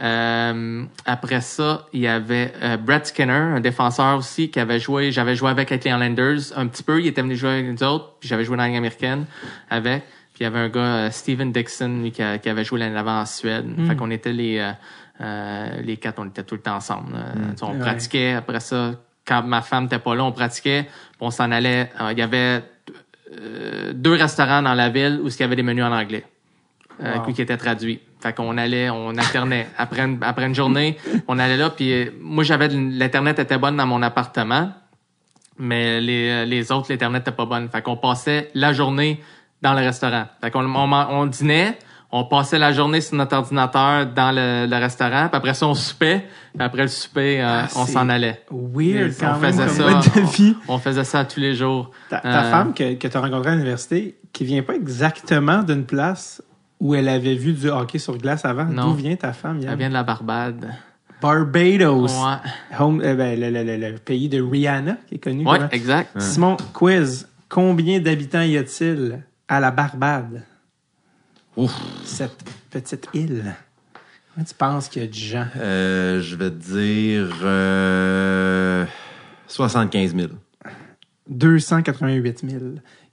Euh, 0.00 0.84
après 1.04 1.42
ça, 1.42 1.86
il 1.92 2.00
y 2.00 2.06
avait 2.08 2.52
euh, 2.62 2.76
Brett 2.78 3.06
Skinner, 3.06 3.32
un 3.32 3.60
défenseur 3.60 4.16
aussi, 4.18 4.50
qui 4.50 4.58
avait 4.58 4.80
joué. 4.80 5.12
J'avais 5.12 5.36
joué 5.36 5.50
avec, 5.50 5.70
avec 5.70 5.84
les 5.84 5.90
Islanders 5.90 6.38
un 6.56 6.66
petit 6.66 6.82
peu. 6.82 7.00
Il 7.00 7.06
était 7.06 7.20
venu 7.22 7.36
jouer 7.36 7.50
avec 7.50 7.66
nous 7.66 7.86
autres. 7.86 8.14
Puis 8.18 8.28
j'avais 8.28 8.44
joué 8.44 8.56
dans 8.56 8.62
l'américaine 8.64 9.26
avec. 9.68 10.02
Il 10.42 10.46
y 10.46 10.48
avait 10.48 10.58
un 10.58 10.68
gars, 10.70 10.80
euh, 10.80 11.10
Steven 11.12 11.52
Dixon, 11.52 12.00
lui, 12.02 12.10
qui, 12.10 12.20
a- 12.20 12.36
qui 12.38 12.48
avait 12.48 12.64
joué 12.64 12.80
l'année 12.80 12.94
d'avant 12.96 13.20
en 13.20 13.26
Suède. 13.26 13.64
Fait 13.86 13.94
qu'on 13.94 14.10
était 14.10 14.32
les, 14.32 14.58
euh, 14.58 14.72
euh, 15.20 15.80
les 15.82 15.96
quatre, 15.98 16.18
on 16.18 16.26
était 16.26 16.42
tout 16.42 16.56
le 16.56 16.60
temps 16.62 16.74
ensemble. 16.74 17.14
sais, 17.54 17.62
On 17.64 17.74
Ouais. 17.74 17.78
pratiquait. 17.78 18.32
Après 18.32 18.58
ça, 18.58 18.90
quand 19.24 19.44
ma 19.44 19.62
femme 19.62 19.84
n'était 19.84 20.00
pas 20.00 20.16
là, 20.16 20.24
on 20.24 20.32
pratiquait. 20.32 20.88
On 21.20 21.30
s'en 21.30 21.52
allait. 21.52 21.90
Il 22.10 22.18
y 22.18 22.22
avait 22.22 22.64
deux 23.94 24.14
restaurants 24.14 24.62
dans 24.62 24.74
la 24.74 24.88
ville 24.88 25.20
où 25.22 25.28
il 25.28 25.38
y 25.38 25.42
avait 25.44 25.54
des 25.54 25.62
menus 25.62 25.84
en 25.84 25.92
anglais. 25.92 26.24
Wow. 27.00 27.32
qui 27.32 27.40
étaient 27.40 27.56
traduits. 27.56 28.00
Fait 28.20 28.32
qu'on 28.34 28.58
allait, 28.58 28.90
on 28.90 29.10
alternait. 29.16 29.66
après, 29.78 30.02
une, 30.02 30.18
après 30.22 30.46
une 30.46 30.54
journée, 30.54 30.96
on 31.28 31.38
allait 31.38 31.56
là, 31.56 31.70
puis 31.70 32.10
moi, 32.20 32.42
j'avais 32.44 32.66
l'Internet 32.68 33.38
était 33.38 33.58
bonne 33.58 33.76
dans 33.76 33.86
mon 33.86 34.02
appartement, 34.02 34.72
mais 35.58 36.00
les, 36.00 36.44
les 36.46 36.70
autres, 36.72 36.88
l'Internet 36.90 37.22
était 37.22 37.36
pas 37.36 37.46
bonne. 37.46 37.68
Fait 37.70 37.80
qu'on 37.82 37.96
passait 37.96 38.50
la 38.54 38.72
journée 38.72 39.20
dans 39.62 39.72
le 39.74 39.80
restaurant. 39.80 40.24
Fait 40.40 40.50
qu'on 40.50 40.64
on, 40.64 40.92
on 40.92 41.26
dînait, 41.26 41.78
on 42.10 42.24
passait 42.24 42.58
la 42.58 42.72
journée 42.72 43.00
sur 43.00 43.16
notre 43.16 43.36
ordinateur 43.36 44.06
dans 44.06 44.32
le, 44.32 44.66
le 44.68 44.76
restaurant, 44.76 45.28
puis 45.28 45.36
après 45.38 45.54
ça, 45.54 45.66
on 45.66 45.74
soupait, 45.74 46.26
puis 46.54 46.62
après 46.62 46.82
le 46.82 46.88
souper, 46.88 47.40
euh, 47.40 47.62
Ah, 47.62 47.68
on 47.76 47.86
s'en 47.86 48.08
allait. 48.10 48.42
Weird 48.50 49.12
quand 49.18 49.34
on 49.36 49.38
même 49.38 49.52
faisait 49.52 49.66
comme 49.66 49.74
ça. 49.74 49.90
mode 49.90 50.26
de 50.26 50.30
vie. 50.36 50.56
On, 50.68 50.74
on 50.74 50.78
faisait 50.78 51.04
ça 51.04 51.24
tous 51.24 51.40
les 51.40 51.54
jours. 51.54 51.90
Ta, 52.10 52.18
ta 52.18 52.28
Euh, 52.44 52.50
femme 52.50 52.74
que, 52.74 52.94
que 52.94 53.08
tu 53.08 53.16
as 53.16 53.20
rencontrée 53.20 53.50
à 53.50 53.54
l'université, 53.54 54.18
qui 54.32 54.44
vient 54.44 54.62
pas 54.62 54.74
exactement 54.74 55.62
d'une 55.62 55.84
place 55.86 56.42
où 56.80 56.94
elle 56.94 57.08
avait 57.08 57.34
vu 57.36 57.52
du 57.52 57.70
hockey 57.70 57.98
sur 57.98 58.18
glace 58.18 58.44
avant. 58.44 58.64
Non. 58.64 58.88
D'où 58.88 58.94
vient 58.94 59.14
ta 59.16 59.32
femme, 59.32 59.60
Yann? 59.60 59.72
Elle 59.72 59.78
vient 59.78 59.88
de 59.88 59.94
la 59.94 60.02
Barbade. 60.02 60.68
Barbados. 61.22 62.08
Ouais, 62.08 62.78
Home, 62.80 63.00
euh, 63.04 63.14
ben, 63.14 63.38
le, 63.40 63.50
le- 63.50 63.62
le- 63.62 63.90
le 63.92 63.98
pays 63.98 64.28
de 64.28 64.42
Rihanna, 64.42 64.96
qui 65.08 65.14
est 65.14 65.18
connu. 65.18 65.46
ouais 65.46 65.56
comment? 65.58 65.70
exact. 65.70 66.20
Simon, 66.20 66.56
quiz. 66.74 67.28
Combien 67.48 68.00
d'habitants 68.00 68.42
y 68.42 68.56
a-t-il? 68.58 69.22
À 69.52 69.60
la 69.60 69.70
Barbade? 69.70 70.42
Ouf. 71.56 71.74
Cette 72.04 72.42
petite 72.70 73.06
île. 73.12 73.54
Comment 74.34 74.46
tu 74.46 74.54
penses 74.54 74.88
qu'il 74.88 75.02
y 75.02 75.04
a 75.04 75.08
de 75.08 75.12
gens? 75.12 75.46
Euh, 75.56 76.22
je 76.22 76.36
vais 76.36 76.50
te 76.50 76.54
dire 76.54 77.30
euh, 77.42 78.86
75 79.48 80.16
000. 80.16 80.28
288 81.28 82.50
000. 82.50 82.62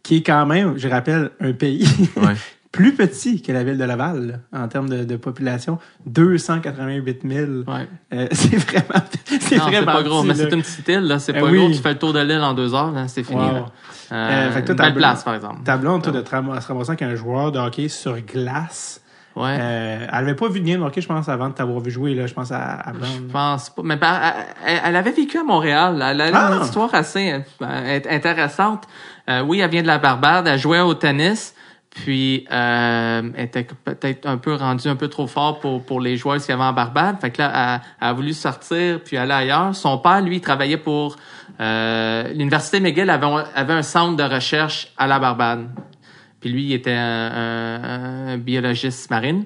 Qui 0.02 0.16
est 0.18 0.24
quand 0.24 0.46
même, 0.46 0.78
je 0.78 0.88
rappelle, 0.88 1.32
un 1.42 1.52
pays 1.52 1.86
Ouais. 2.16 2.36
plus 2.72 2.94
petit 2.96 3.42
que 3.42 3.52
la 3.52 3.64
ville 3.64 3.78
de 3.78 3.84
Laval 3.84 4.40
là, 4.52 4.60
en 4.64 4.68
termes 4.68 4.90
de, 4.90 5.04
de 5.04 5.16
population. 5.18 5.80
288 6.06 7.22
000. 7.28 7.52
Ouais. 7.68 7.88
Euh, 8.14 8.28
c'est 8.32 8.56
vraiment, 8.58 9.06
c'est 9.40 9.58
vraiment 9.58 9.92
pas 9.94 10.04
gros, 10.04 10.20
petit, 10.22 10.28
mais 10.28 10.36
c'est 10.36 10.54
une 10.54 10.62
petite 10.62 10.88
île, 10.88 11.00
là. 11.02 11.20
C'est 11.20 11.34
Eh 11.36 11.40
pas 11.40 11.48
oui. 11.48 11.58
gros. 11.58 11.68
Tu 11.70 11.76
fais 11.82 11.94
le 11.94 11.98
tour 12.00 12.14
de 12.14 12.20
l'île 12.20 12.42
en 12.42 12.54
deux 12.54 12.74
heures, 12.74 12.92
là. 12.92 13.08
C'est 13.08 13.24
fini, 13.24 13.42
Wow. 13.42 13.54
là. 13.54 13.66
Euh, 14.12 14.48
Euh, 14.50 14.52
fait 14.52 14.62
que 14.62 14.66
toi, 14.68 14.76
ta 14.76 14.84
belle 14.86 14.94
place, 14.96 15.24
par 15.24 15.36
exemple. 15.36 15.64
Ta 15.64 15.78
blonde, 15.78 16.02
toi, 16.04 16.12
de 16.12 16.22
te 16.22 16.30
ram- 16.32 16.60
se 16.62 16.68
ramasser 16.68 16.90
avec 16.92 17.02
un 17.04 17.16
joueur 17.16 17.52
de 17.52 17.60
hockey 17.60 17.88
sur 17.90 18.20
glace. 18.22 19.02
Ouais. 19.36 19.56
Euh, 19.60 20.00
elle 20.12 20.16
avait 20.16 20.34
pas 20.36 20.50
vu 20.50 20.60
de 20.60 20.66
game 20.68 20.82
de 20.82 20.86
hockey, 20.86 21.02
je 21.02 21.08
pense, 21.08 21.30
avant 21.30 21.50
de 21.50 21.54
t'avoir 21.54 21.80
vu 21.80 21.92
jouer, 21.92 22.14
là. 22.16 22.26
Je 22.28 22.34
pense 22.34 22.52
à, 22.52 22.74
à. 22.82 22.94
Je 22.94 23.32
pense 23.32 23.70
pas. 23.70 23.82
Mais 23.86 23.98
elle, 24.66 24.80
elle 24.86 24.96
avait 24.96 25.12
vécu 25.12 25.38
à 25.38 25.44
Montréal. 25.44 26.04
Elle 26.06 26.22
a 26.22 26.30
Ah! 26.34 26.56
une 26.56 26.64
histoire 26.64 26.94
assez 26.94 27.34
euh, 27.62 28.00
intéressante. 28.10 28.84
Euh, 29.30 29.42
oui, 29.44 29.60
elle 29.60 29.70
vient 29.70 29.82
de 29.84 29.88
la 29.88 30.00
Barbade. 30.00 30.48
Elle 30.48 30.60
jouait 30.60 30.82
au 30.82 30.94
tennis. 30.96 31.54
Puis, 32.04 32.46
euh, 32.52 33.22
elle 33.36 33.46
était 33.46 33.68
peut-être 33.84 34.26
un 34.28 34.38
peu 34.38 34.54
rendue 34.56 34.88
un 34.88 34.96
peu 34.96 35.08
trop 35.08 35.28
fort 35.28 35.60
pour, 35.60 35.84
pour 35.84 36.00
les 36.02 36.18
joueurs 36.18 36.38
qu'il 36.38 36.50
y 36.50 36.52
avait 36.54 36.64
en 36.64 36.74
Barbade. 36.74 37.18
Fait 37.20 37.30
que 37.32 37.42
là, 37.42 37.52
elle, 37.76 37.82
elle 38.02 38.08
a 38.10 38.14
voulu 38.14 38.34
sortir 38.34 39.00
puis 39.04 39.18
aller 39.18 39.34
ailleurs. 39.34 39.76
Son 39.76 39.98
père, 39.98 40.22
lui, 40.22 40.40
travaillait 40.40 40.78
pour 40.78 41.16
euh, 41.60 42.30
l'Université 42.34 42.80
McGill 42.80 43.10
avait, 43.10 43.26
un- 43.26 43.44
avait 43.54 43.74
un 43.74 43.82
centre 43.84 44.16
de 44.16 44.24
recherche 44.24 44.88
à 44.98 45.08
la 45.08 45.20
Barbade. 45.20 45.68
Puis 46.40 46.50
lui, 46.50 46.64
il 46.64 46.74
était 46.74 46.94
un, 46.94 47.32
un- 47.34 48.28
un 48.34 48.38
biologiste 48.38 49.10
marine. 49.10 49.44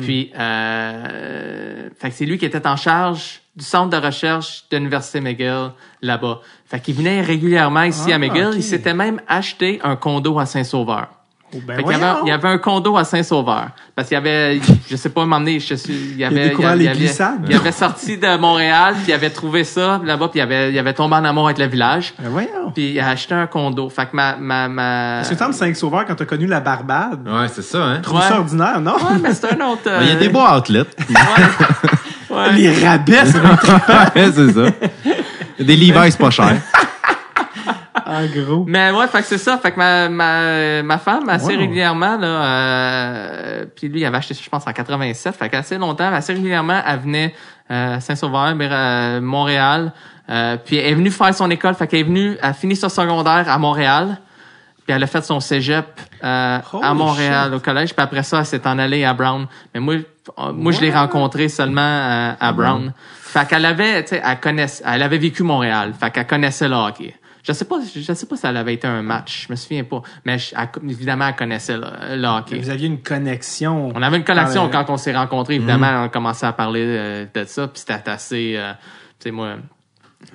Puis, 0.00 0.32
euh, 0.38 1.88
fait 1.98 2.10
que 2.10 2.14
c'est 2.14 2.26
lui 2.26 2.38
qui 2.38 2.44
était 2.44 2.66
en 2.66 2.76
charge 2.76 3.40
du 3.54 3.64
centre 3.64 3.98
de 3.98 4.04
recherche 4.04 4.64
de 4.70 4.76
l'Université 4.76 5.20
McGill 5.20 5.70
là-bas. 6.02 6.40
Fait 6.66 6.80
qu'il 6.80 6.94
venait 6.96 7.22
régulièrement 7.22 7.82
ici 7.84 8.10
Ah, 8.12 8.16
à 8.16 8.18
McGill. 8.18 8.50
Il 8.56 8.62
s'était 8.62 8.94
même 8.94 9.20
acheté 9.28 9.80
un 9.82 9.96
condo 9.96 10.38
à 10.38 10.44
Saint-Sauveur. 10.46 11.08
Oh, 11.56 11.62
ben 11.66 11.80
y, 11.80 11.94
avait, 11.94 12.18
il 12.24 12.28
y 12.28 12.32
avait 12.32 12.48
un 12.48 12.58
condo 12.58 12.96
à 12.96 13.04
Saint-Sauveur. 13.04 13.68
Parce 13.94 14.08
qu'il 14.08 14.14
y 14.14 14.18
avait, 14.18 14.60
je 14.88 14.96
sais 14.96 15.08
pas 15.08 15.24
m'emmener, 15.24 15.58
je 15.58 15.74
suis, 15.74 15.92
il 16.12 16.18
y 16.18 16.24
avait, 16.24 16.50
découvert 16.50 16.74
il 16.74 16.78
les 16.80 16.84
y 16.84 16.88
avait- 16.88 16.98
glissades. 16.98 17.46
il 17.48 17.56
avait 17.56 17.72
sorti 17.72 18.18
de 18.18 18.36
Montréal, 18.36 18.94
puis 18.94 19.04
il 19.08 19.12
avait 19.14 19.30
trouvé 19.30 19.64
ça 19.64 20.00
là-bas, 20.04 20.28
puis 20.28 20.38
il 20.40 20.42
avait, 20.42 20.72
il 20.72 20.78
avait 20.78 20.92
tombé 20.92 21.16
en 21.16 21.24
amour 21.24 21.46
avec 21.46 21.58
le 21.58 21.66
village. 21.66 22.12
Ben 22.18 22.28
voyons! 22.28 22.70
Puis 22.74 22.90
il 22.92 23.00
a 23.00 23.08
acheté 23.08 23.34
un 23.34 23.46
condo. 23.46 23.88
Fait 23.88 24.04
que 24.06 24.10
ma, 24.14 24.36
ma, 24.36 24.68
ma... 24.68 25.20
Est-ce 25.20 25.30
que 25.34 25.44
tu 25.44 25.52
5 25.52 25.74
sauveurs 25.76 26.04
quand 26.06 26.14
t'as 26.14 26.24
connu 26.26 26.46
la 26.46 26.60
Barbade? 26.60 27.26
Ouais, 27.26 27.46
c'est 27.52 27.62
ça, 27.62 27.82
hein? 27.84 28.00
Trouve 28.02 28.20
ça 28.20 28.38
ordinaire, 28.38 28.80
non? 28.80 28.94
Ouais, 28.96 29.18
mais 29.22 29.32
c'est 29.32 29.52
un 29.52 29.66
autre. 29.66 29.82
euh, 29.86 30.00
Il 30.02 30.08
y 30.08 30.12
a 30.12 30.16
des 30.16 30.28
beaux 30.28 30.44
outlets. 30.46 30.84
Ouais. 32.28 32.36
ouais. 32.36 32.52
Les 32.54 32.84
rabais, 32.84 33.24
c'est 33.24 33.38
ouais, 33.40 34.32
c'est 34.34 34.52
ça. 34.52 34.70
Des 35.58 35.76
Levi's 35.76 36.16
pas 36.16 36.30
chers. 36.30 36.56
En 38.16 38.26
gros. 38.26 38.64
Mais 38.66 38.90
ouais, 38.90 39.06
fait 39.08 39.18
que 39.18 39.24
c'est 39.26 39.38
ça. 39.38 39.58
Fait 39.58 39.72
que 39.72 39.78
ma, 39.78 40.08
ma, 40.08 40.82
ma 40.82 40.98
femme, 40.98 41.28
assez 41.28 41.52
Wow. 41.54 41.58
régulièrement, 41.60 42.16
là, 42.16 42.26
euh, 42.26 43.64
puis 43.74 43.88
lui, 43.88 44.00
il 44.00 44.04
avait 44.06 44.18
acheté 44.18 44.34
ça, 44.34 44.40
je 44.44 44.48
pense, 44.48 44.66
en 44.66 44.72
87. 44.72 45.34
Fait 45.36 45.48
qu'assez 45.48 45.78
longtemps, 45.78 46.12
assez 46.12 46.32
régulièrement, 46.32 46.80
elle 46.86 46.98
venait 47.00 47.34
euh, 47.70 48.00
Saint-Sauveur, 48.00 48.54
euh, 48.60 49.20
Montréal. 49.20 49.92
Euh, 50.28 50.56
puis 50.64 50.76
elle 50.76 50.90
est 50.92 50.94
venue 50.94 51.10
faire 51.10 51.34
son 51.34 51.50
école. 51.50 51.74
Fait 51.74 51.86
qu'elle 51.86 52.00
est 52.00 52.04
venue, 52.04 52.36
elle 52.42 52.50
a 52.50 52.52
fini 52.52 52.74
son 52.76 52.88
secondaire 52.88 53.46
à 53.48 53.58
Montréal. 53.58 54.18
Puis 54.86 54.94
elle 54.94 55.02
a 55.02 55.06
fait 55.08 55.24
son 55.24 55.40
cégep 55.40 55.84
euh, 56.22 56.58
à 56.82 56.94
Montréal, 56.94 57.46
shit. 57.46 57.54
au 57.54 57.60
collège. 57.60 57.94
Puis 57.94 58.02
après 58.04 58.22
ça, 58.22 58.38
elle 58.40 58.46
s'est 58.46 58.66
en 58.68 58.78
allée 58.78 59.04
à 59.04 59.14
Brown. 59.14 59.46
Mais 59.74 59.80
moi, 59.80 59.96
moi 60.54 60.70
je 60.72 60.80
l'ai 60.80 60.92
rencontrée 60.92 61.48
seulement 61.48 61.80
euh, 61.80 62.32
à 62.38 62.52
Brown. 62.52 62.92
Fait 63.20 63.46
qu'elle 63.48 63.64
avait, 63.64 64.02
tu 64.04 64.10
sais, 64.10 64.22
elle 64.24 64.38
connaissait, 64.38 64.84
elle 64.86 65.02
avait 65.02 65.18
vécu 65.18 65.42
Montréal. 65.42 65.92
Fait 65.98 66.10
qu'elle 66.12 66.26
connaissait 66.26 66.68
le 66.68 66.76
hockey. 66.76 67.14
Je 67.46 67.52
sais 67.52 67.64
pas, 67.64 67.76
je 67.94 68.00
sais 68.12 68.26
pas 68.26 68.36
si 68.36 68.46
elle 68.46 68.56
avait 68.56 68.74
été 68.74 68.86
un 68.88 69.02
match. 69.02 69.44
Je 69.46 69.52
me 69.52 69.56
souviens 69.56 69.84
pas. 69.84 70.02
Mais 70.24 70.36
je- 70.38 70.54
elle- 70.56 70.90
évidemment, 70.90 71.28
elle 71.28 71.36
connaissait 71.36 71.76
le, 71.76 72.16
le 72.16 72.26
hockey. 72.26 72.58
Vous 72.58 72.70
aviez 72.70 72.88
une 72.88 73.02
connexion. 73.02 73.92
On 73.94 74.02
avait 74.02 74.16
une 74.16 74.24
connexion 74.24 74.64
le- 74.66 74.70
quand 74.72 74.90
on 74.90 74.96
s'est 74.96 75.14
rencontrés. 75.14 75.54
Évidemment, 75.54 76.02
on 76.02 76.04
a 76.06 76.08
commencé 76.08 76.44
à 76.44 76.52
parler 76.52 76.82
euh, 76.84 77.26
de 77.32 77.44
ça. 77.44 77.68
Puis 77.68 77.84
c'était 77.86 78.10
assez... 78.10 78.54
euh, 78.56 78.72
tu 79.20 79.24
sais, 79.24 79.30
moi... 79.30 79.56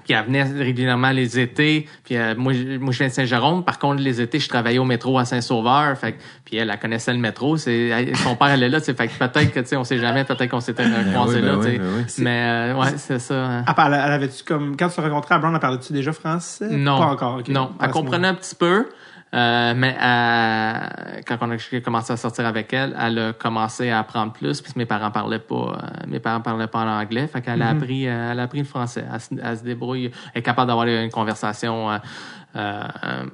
Puis 0.03 0.13
elle 0.13 0.26
venait 0.26 0.43
régulièrement 0.43 1.11
les 1.11 1.39
étés. 1.39 1.88
Puis 2.03 2.18
euh, 2.18 2.34
moi, 2.35 2.53
je- 2.53 2.77
moi, 2.77 2.91
je 2.91 2.97
viens 2.97 3.07
de 3.07 3.13
Saint-Jérôme. 3.13 3.63
Par 3.63 3.77
contre, 3.80 4.01
les 4.01 4.19
étés, 4.19 4.39
je 4.39 4.49
travaillais 4.49 4.80
au 4.80 4.84
métro 4.85 5.18
à 5.19 5.26
Saint-Sauveur. 5.26 5.95
Fait 5.97 6.15
puis 6.43 6.57
elle, 6.57 6.69
elle 6.72 6.80
connaissait 6.80 7.13
le 7.13 7.19
métro. 7.19 7.55
C'est, 7.57 7.88
elle- 7.89 8.15
son 8.18 8.35
père, 8.35 8.47
elle 8.49 8.63
est 8.63 8.69
là. 8.69 8.80
Fait 8.80 8.93
que 8.93 9.18
peut-être 9.18 9.51
que, 9.53 9.59
tu 9.59 9.68
sais, 9.68 9.76
on 9.76 9.84
sait 9.84 9.99
jamais. 9.99 10.23
Peut-être 10.23 10.49
qu'on 10.49 10.59
s'était 10.59 10.85
croisés 11.13 11.35
oui, 11.38 11.41
ben 11.41 11.47
là. 11.47 11.57
oui, 11.59 11.77
ben 11.77 11.85
oui. 11.97 12.03
Mais 12.18 12.41
euh, 12.73 12.76
ouais, 12.76 12.88
c'est 12.97 13.19
ça. 13.19 13.35
hein. 13.45 13.63
Ah, 13.68 13.76
elle, 13.88 13.93
elle 13.93 14.11
avait-tu 14.13 14.43
comme. 14.43 14.76
Quand 14.76 14.89
tu 14.89 14.95
te 14.95 15.01
rencontrais 15.01 15.35
à 15.35 15.38
Brown, 15.39 15.53
elle 15.53 15.59
parlait-tu 15.59 15.93
déjà 15.93 16.11
français? 16.13 16.68
Non. 16.72 16.97
Pas 16.99 17.05
encore, 17.05 17.38
ok. 17.39 17.47
Non, 17.49 17.72
elle 17.81 17.89
comprenait 17.91 18.27
un 18.27 18.34
petit 18.35 18.55
peu. 18.55 18.88
Euh, 19.33 19.73
mais 19.75 19.95
euh, 20.01 21.21
quand 21.25 21.37
on 21.41 21.51
a 21.51 21.79
commencé 21.81 22.11
à 22.13 22.17
sortir 22.17 22.45
avec 22.45 22.73
elle, 22.73 22.95
elle 22.99 23.17
a 23.19 23.33
commencé 23.33 23.89
à 23.89 23.99
apprendre 23.99 24.33
plus 24.33 24.61
puisque 24.61 24.75
mes 24.75 24.85
parents 24.85 25.11
parlaient 25.11 25.39
pas 25.39 25.55
euh, 25.55 26.07
mes 26.07 26.19
parents 26.19 26.41
parlaient 26.41 26.67
pas 26.67 26.79
en 26.79 26.99
anglais, 27.01 27.27
fait 27.27 27.41
qu'elle 27.41 27.61
a 27.61 27.73
Mhm. 27.73 27.81
appris 27.81 28.07
euh, 28.07 28.31
elle 28.31 28.39
a 28.39 28.43
appris 28.43 28.59
le 28.59 28.65
français, 28.65 29.05
elle, 29.11 29.19
se- 29.21 29.35
elle 29.41 29.57
se 29.57 29.63
débrouille, 29.63 30.11
elle 30.33 30.39
est 30.39 30.43
capable 30.43 30.67
d'avoir 30.67 30.85
une 30.87 31.09
conversation 31.11 31.89
euh, 32.56 32.84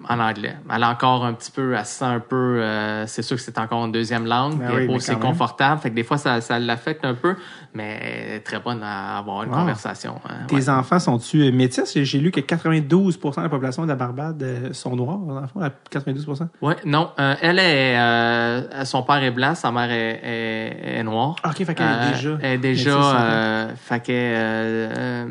en 0.09 0.19
anglais. 0.19 0.55
Elle 0.73 0.83
a 0.83 0.89
encore 0.91 1.25
un 1.25 1.33
petit 1.33 1.51
peu, 1.51 1.73
elle 1.73 1.85
se 1.85 1.99
sent 1.99 2.05
un 2.05 2.19
peu, 2.19 2.35
euh, 2.61 3.05
c'est 3.07 3.21
sûr 3.23 3.35
que 3.37 3.41
c'est 3.41 3.57
encore 3.57 3.85
une 3.85 3.91
deuxième 3.91 4.25
langue, 4.25 4.59
Ben 4.59 4.69
oui, 4.75 4.83
est 4.83 4.85
pas 4.85 4.91
mais 4.91 4.97
aussi 4.97 5.07
quand 5.11 5.17
même. 5.19 5.21
confortable, 5.31 5.81
fait 5.81 5.89
que 5.89 5.95
des 5.95 6.03
fois 6.03 6.17
ça, 6.17 6.39
ça 6.41 6.59
l'affecte 6.59 7.03
un 7.03 7.15
peu, 7.15 7.35
mais 7.73 7.99
elle 8.01 8.33
est 8.35 8.39
très 8.41 8.59
bonne 8.59 8.81
à 8.83 9.17
avoir 9.17 9.43
une 9.43 9.49
Wow. 9.49 9.55
conversation. 9.57 10.15
hein, 10.29 10.45
Tes 10.47 10.55
ouais. 10.55 10.69
enfants 10.69 10.99
sont-tu 10.99 11.41
euh, 11.43 11.51
métis? 11.51 11.97
J'ai- 11.97 12.19
lu 12.19 12.31
que 12.31 12.39
92% 12.41 13.41
de 13.41 13.43
la 13.43 13.49
population 13.49 13.83
de 13.83 13.87
la 13.87 13.95
Barbade 13.95 14.41
euh, 14.43 14.73
sont 14.73 14.95
noirs, 14.95 15.19
enfants, 15.43 15.61
à 15.61 15.69
92% 15.91 16.47
Ouais, 16.61 16.75
non. 16.85 17.09
euh, 17.19 17.35
elle 17.41 17.59
est, 17.59 17.97
euh, 17.97 18.85
son 18.85 19.03
père 19.03 19.23
est 19.23 19.31
blanc, 19.31 19.55
sa 19.55 19.71
mère 19.71 19.91
est, 19.91 20.19
est, 20.23 20.97
est 20.99 21.03
noire. 21.03 21.35
Ah, 21.43 21.49
ok, 21.49 21.63
fait 21.65 21.75
qu'elle 21.75 21.87
est 21.87 22.11
déjà 22.13 22.37
Elle 22.41 22.53
est 22.53 22.57
déjà. 22.59 22.89
euh, 23.21 23.69
fait 23.75 24.05
que, 24.05 25.27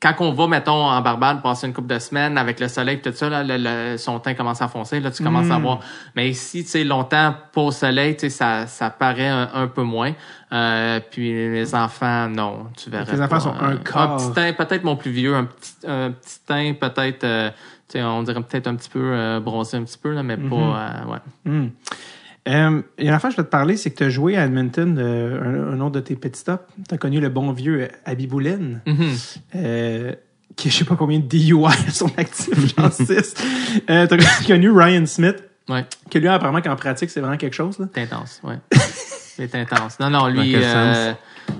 quand 0.00 0.14
on 0.20 0.32
va, 0.32 0.46
mettons, 0.46 0.86
en 0.86 1.00
Barbade, 1.00 1.42
passer 1.42 1.66
une 1.66 1.72
couple 1.72 1.88
de 1.94 1.98
semaines 1.98 2.38
avec 2.38 2.60
le 2.60 2.68
soleil, 2.68 3.00
tout 3.00 3.12
ça, 3.12 3.27
là, 3.28 3.42
le- 3.44 3.56
le- 3.58 3.96
son 3.98 4.18
teint 4.20 4.34
commence 4.34 4.60
à 4.62 4.68
foncer. 4.68 5.00
Là, 5.00 5.10
tu 5.10 5.22
commences 5.22 5.46
Mm. 5.46 5.52
à 5.52 5.58
voir. 5.58 5.80
Mais 6.16 6.28
ici, 6.28 6.62
tu 6.64 6.70
sais, 6.70 6.84
longtemps 6.84 7.34
pas 7.52 7.60
au 7.60 7.70
soleil, 7.70 8.14
tu 8.14 8.20
sais, 8.22 8.30
ça, 8.30 8.66
ça 8.66 8.90
paraît 8.90 9.28
un, 9.28 9.48
un 9.54 9.66
peu 9.68 9.82
moins. 9.82 10.12
Euh, 10.52 11.00
puis 11.10 11.30
les 11.32 11.74
enfants, 11.74 12.28
non, 12.28 12.66
tu 12.76 12.90
verrais. 12.90 13.12
Les 13.12 13.20
enfants 13.22 13.40
sont 13.40 13.54
un 13.60 13.72
euh, 13.72 13.76
quart. 13.78 14.16
petit 14.16 14.32
teint, 14.32 14.52
peut-être 14.52 14.84
mon 14.84 14.96
plus 14.96 15.10
vieux, 15.10 15.34
un 15.34 15.44
petit, 15.44 15.74
un 15.86 16.10
petit 16.12 16.40
teint, 16.46 16.72
peut-être. 16.74 17.24
euh, 17.24 17.50
tu 17.88 17.98
sais, 17.98 18.02
on 18.04 18.22
dirait 18.22 18.42
peut-être 18.42 18.66
un 18.66 18.74
petit 18.76 18.90
peu 18.90 19.00
euh, 19.02 19.40
bronzé 19.40 19.76
un 19.78 19.82
petit 19.84 19.98
peu 19.98 20.12
là, 20.12 20.22
mais 20.22 20.36
pas 20.36 20.56
euh, 20.56 21.12
ouais. 21.12 21.18
Hmm. 21.44 21.68
Euh, 22.48 22.80
il 22.98 23.04
y 23.04 23.08
a 23.08 23.10
une 23.10 23.14
affaire 23.16 23.28
que 23.30 23.36
je 23.36 23.40
vais 23.42 23.46
te 23.46 23.50
parler, 23.50 23.76
c'est 23.76 23.90
que 23.90 23.96
tu 23.96 24.04
as 24.04 24.08
joué 24.08 24.36
à 24.38 24.44
Edmonton, 24.46 24.96
euh, 24.98 25.70
un, 25.72 25.74
un 25.74 25.80
autre 25.80 25.96
de 25.96 26.00
tes 26.00 26.16
petits 26.16 26.40
stops. 26.40 26.64
Tu 26.88 26.94
as 26.94 26.98
connu 26.98 27.20
le 27.20 27.28
bon 27.28 27.52
vieux 27.52 27.82
euh, 27.82 27.88
Abiboulin, 28.06 28.80
Mhm. 28.86 29.10
euh, 29.56 30.12
qui 30.58 30.68
a 30.68 30.70
je 30.70 30.76
sais 30.76 30.84
pas 30.84 30.96
combien 30.96 31.18
de 31.18 31.24
DUI 31.24 31.64
à 31.66 31.90
son 31.90 32.10
actif, 32.18 32.76
genre 32.76 32.92
6. 32.92 33.34
Euh, 33.88 34.06
tu 34.06 34.14
as 34.14 34.46
connu 34.46 34.70
Ryan 34.70 35.06
Smith, 35.06 35.36
Ouais, 35.70 35.84
que 36.10 36.18
lui, 36.18 36.28
apparemment, 36.28 36.62
qu'en 36.62 36.76
pratique, 36.76 37.10
c'est 37.10 37.20
vraiment 37.20 37.36
quelque 37.36 37.54
chose. 37.54 37.78
Là. 37.78 37.86
c'est 37.94 38.00
intense, 38.02 38.40
ouais. 38.42 38.56
c'est 38.72 39.54
intense. 39.54 40.00
Non, 40.00 40.08
non, 40.08 40.26
lui. 40.28 40.52
Dans 40.52 40.58
quel 40.60 40.62
euh, 40.64 41.12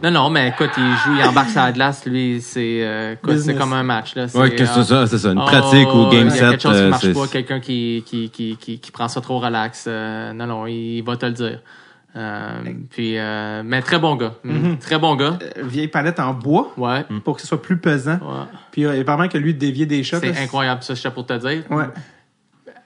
non, 0.02 0.10
non, 0.10 0.30
mais 0.30 0.48
écoute, 0.48 0.70
il 0.78 0.96
joue, 1.04 1.14
il 1.18 1.22
embarque 1.24 1.50
sur 1.50 1.60
la 1.60 1.72
glace, 1.72 2.06
lui, 2.06 2.40
c'est 2.40 2.80
euh, 2.82 3.12
écoute, 3.12 3.30
c'est 3.32 3.36
Business. 3.36 3.58
comme 3.58 3.72
un 3.74 3.82
match. 3.82 4.14
Là. 4.14 4.24
Ouais, 4.34 4.48
C'est, 4.50 4.56
que 4.56 4.64
c'est 4.66 4.78
euh, 4.80 4.84
ça, 4.84 5.06
c'est 5.06 5.18
ça. 5.18 5.32
Une 5.32 5.38
oh, 5.40 5.44
pratique 5.44 5.88
ou 5.94 6.08
game 6.10 6.28
Il 6.28 6.36
y 6.36 6.40
a 6.40 6.50
set. 6.50 6.50
quelque 6.50 6.62
chose 6.62 6.72
qui 6.76 6.78
euh, 6.82 6.90
marche 6.90 7.02
c'est- 7.04 7.12
pas, 7.12 7.26
quelqu'un 7.26 7.60
qui, 7.60 8.02
qui, 8.06 8.30
qui, 8.30 8.56
qui, 8.58 8.78
qui 8.80 8.90
prend 8.90 9.08
ça 9.08 9.20
trop 9.20 9.38
relax. 9.40 9.84
euh, 9.88 10.32
non, 10.32 10.46
non, 10.46 10.66
il 10.66 11.02
va 11.02 11.16
te 11.16 11.26
le 11.26 11.32
dire. 11.32 11.60
Euh, 12.18 12.50
puis, 12.90 13.16
euh, 13.16 13.62
mais 13.64 13.80
très 13.80 13.98
bon 13.98 14.16
gars. 14.16 14.34
Mhm. 14.42 14.78
Très 14.78 14.98
bon 14.98 15.14
gars. 15.14 15.38
Euh, 15.40 15.62
vieille 15.62 15.88
palette 15.88 16.18
en 16.18 16.34
bois 16.34 16.72
Ouais. 16.76 17.04
pour 17.24 17.36
que 17.36 17.40
ce 17.42 17.46
soit 17.46 17.62
plus 17.62 17.78
pesant. 17.78 18.14
ouais. 18.20 18.44
Puis 18.72 18.86
apparemment 18.86 19.28
que 19.28 19.38
lui 19.38 19.54
dévier 19.54 19.86
des 19.86 20.02
shots. 20.02 20.18
C'est 20.20 20.36
incroyable, 20.36 20.82
ça, 20.82 20.94
je 20.94 21.08
pour 21.08 21.26
te 21.26 21.34
dire. 21.34 21.62
Ouais. 21.70 21.84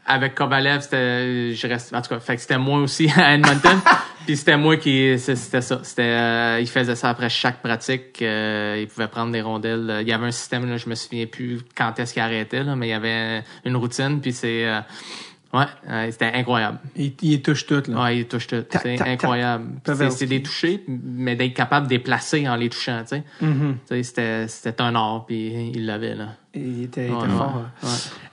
avec 0.04 0.34
Kovalev, 0.34 0.80
c'était, 0.82 1.54
je 1.54 1.66
reste, 1.66 1.94
en 1.94 2.02
tout 2.02 2.10
cas, 2.10 2.20
fait 2.20 2.34
que 2.36 2.42
c'était 2.42 2.58
moi 2.58 2.80
aussi 2.80 3.08
à 3.16 3.34
Edmonton. 3.34 3.78
puis 4.26 4.36
c'était 4.36 4.56
moi 4.58 4.76
qui, 4.76 5.18
c'était 5.18 5.60
ça. 5.62 5.80
C'était, 5.82 6.60
il 6.60 6.66
faisait 6.66 6.96
ça 6.96 7.08
après 7.08 7.30
chaque 7.30 7.62
pratique. 7.62 8.20
Il 8.20 8.86
pouvait 8.88 9.08
prendre 9.08 9.32
des 9.32 9.40
rondelles. 9.40 9.98
Il 10.02 10.08
y 10.08 10.12
avait 10.12 10.26
un 10.26 10.32
système, 10.32 10.68
là, 10.68 10.76
je 10.76 10.88
me 10.90 10.94
souviens 10.94 11.26
plus 11.26 11.60
quand 11.74 11.98
est-ce 11.98 12.12
qu'il 12.12 12.22
arrêtait, 12.22 12.64
là, 12.64 12.76
mais 12.76 12.88
il 12.88 12.90
y 12.90 12.94
avait 12.94 13.42
une 13.64 13.76
routine. 13.76 14.20
Puis 14.20 14.32
c'est, 14.32 14.66
euh, 15.54 15.58
Ouais, 15.58 16.10
c'était 16.10 16.32
incroyable. 16.32 16.78
Il, 16.96 17.12
il 17.22 17.42
touche 17.42 17.66
tout, 17.66 17.82
là. 17.88 18.02
Ouais, 18.04 18.18
il 18.18 18.26
touche 18.26 18.46
tout. 18.46 18.64
C'est 18.82 19.00
incroyable. 19.02 19.64
C'est 20.10 20.26
des 20.26 20.42
touchés, 20.42 20.84
mais 20.88 21.36
d'être 21.36 21.54
capable 21.54 21.86
de 21.86 21.90
déplacer 21.90 22.48
en 22.48 22.56
les 22.56 22.68
touchant, 22.68 23.02
tu 23.02 23.16
sais. 23.16 23.24
Mm-hmm. 23.42 24.02
C'était 24.02 24.48
C'était 24.48 24.80
un 24.82 24.94
art, 24.94 25.24
puis 25.26 25.70
il 25.74 25.86
l'avait, 25.86 26.14
là. 26.14 26.28
Il 26.54 26.82
était, 26.84 27.08
il 27.08 27.14
était 27.14 27.28
fort. 27.28 27.62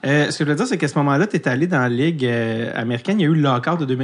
Euh, 0.04 0.30
ce 0.30 0.38
que 0.38 0.44
je 0.44 0.50
veux 0.50 0.54
dire, 0.56 0.66
c'est 0.66 0.76
qu'à 0.76 0.88
ce 0.88 0.98
moment-là, 0.98 1.26
tu 1.26 1.36
étais 1.36 1.48
allé 1.48 1.66
dans 1.66 1.78
la 1.78 1.88
Ligue 1.88 2.26
euh, 2.26 2.70
américaine. 2.74 3.18
Il 3.18 3.22
y 3.22 3.26
a 3.26 3.30
eu 3.30 3.34
le 3.34 3.40
lockout 3.40 3.78
de 3.78 3.94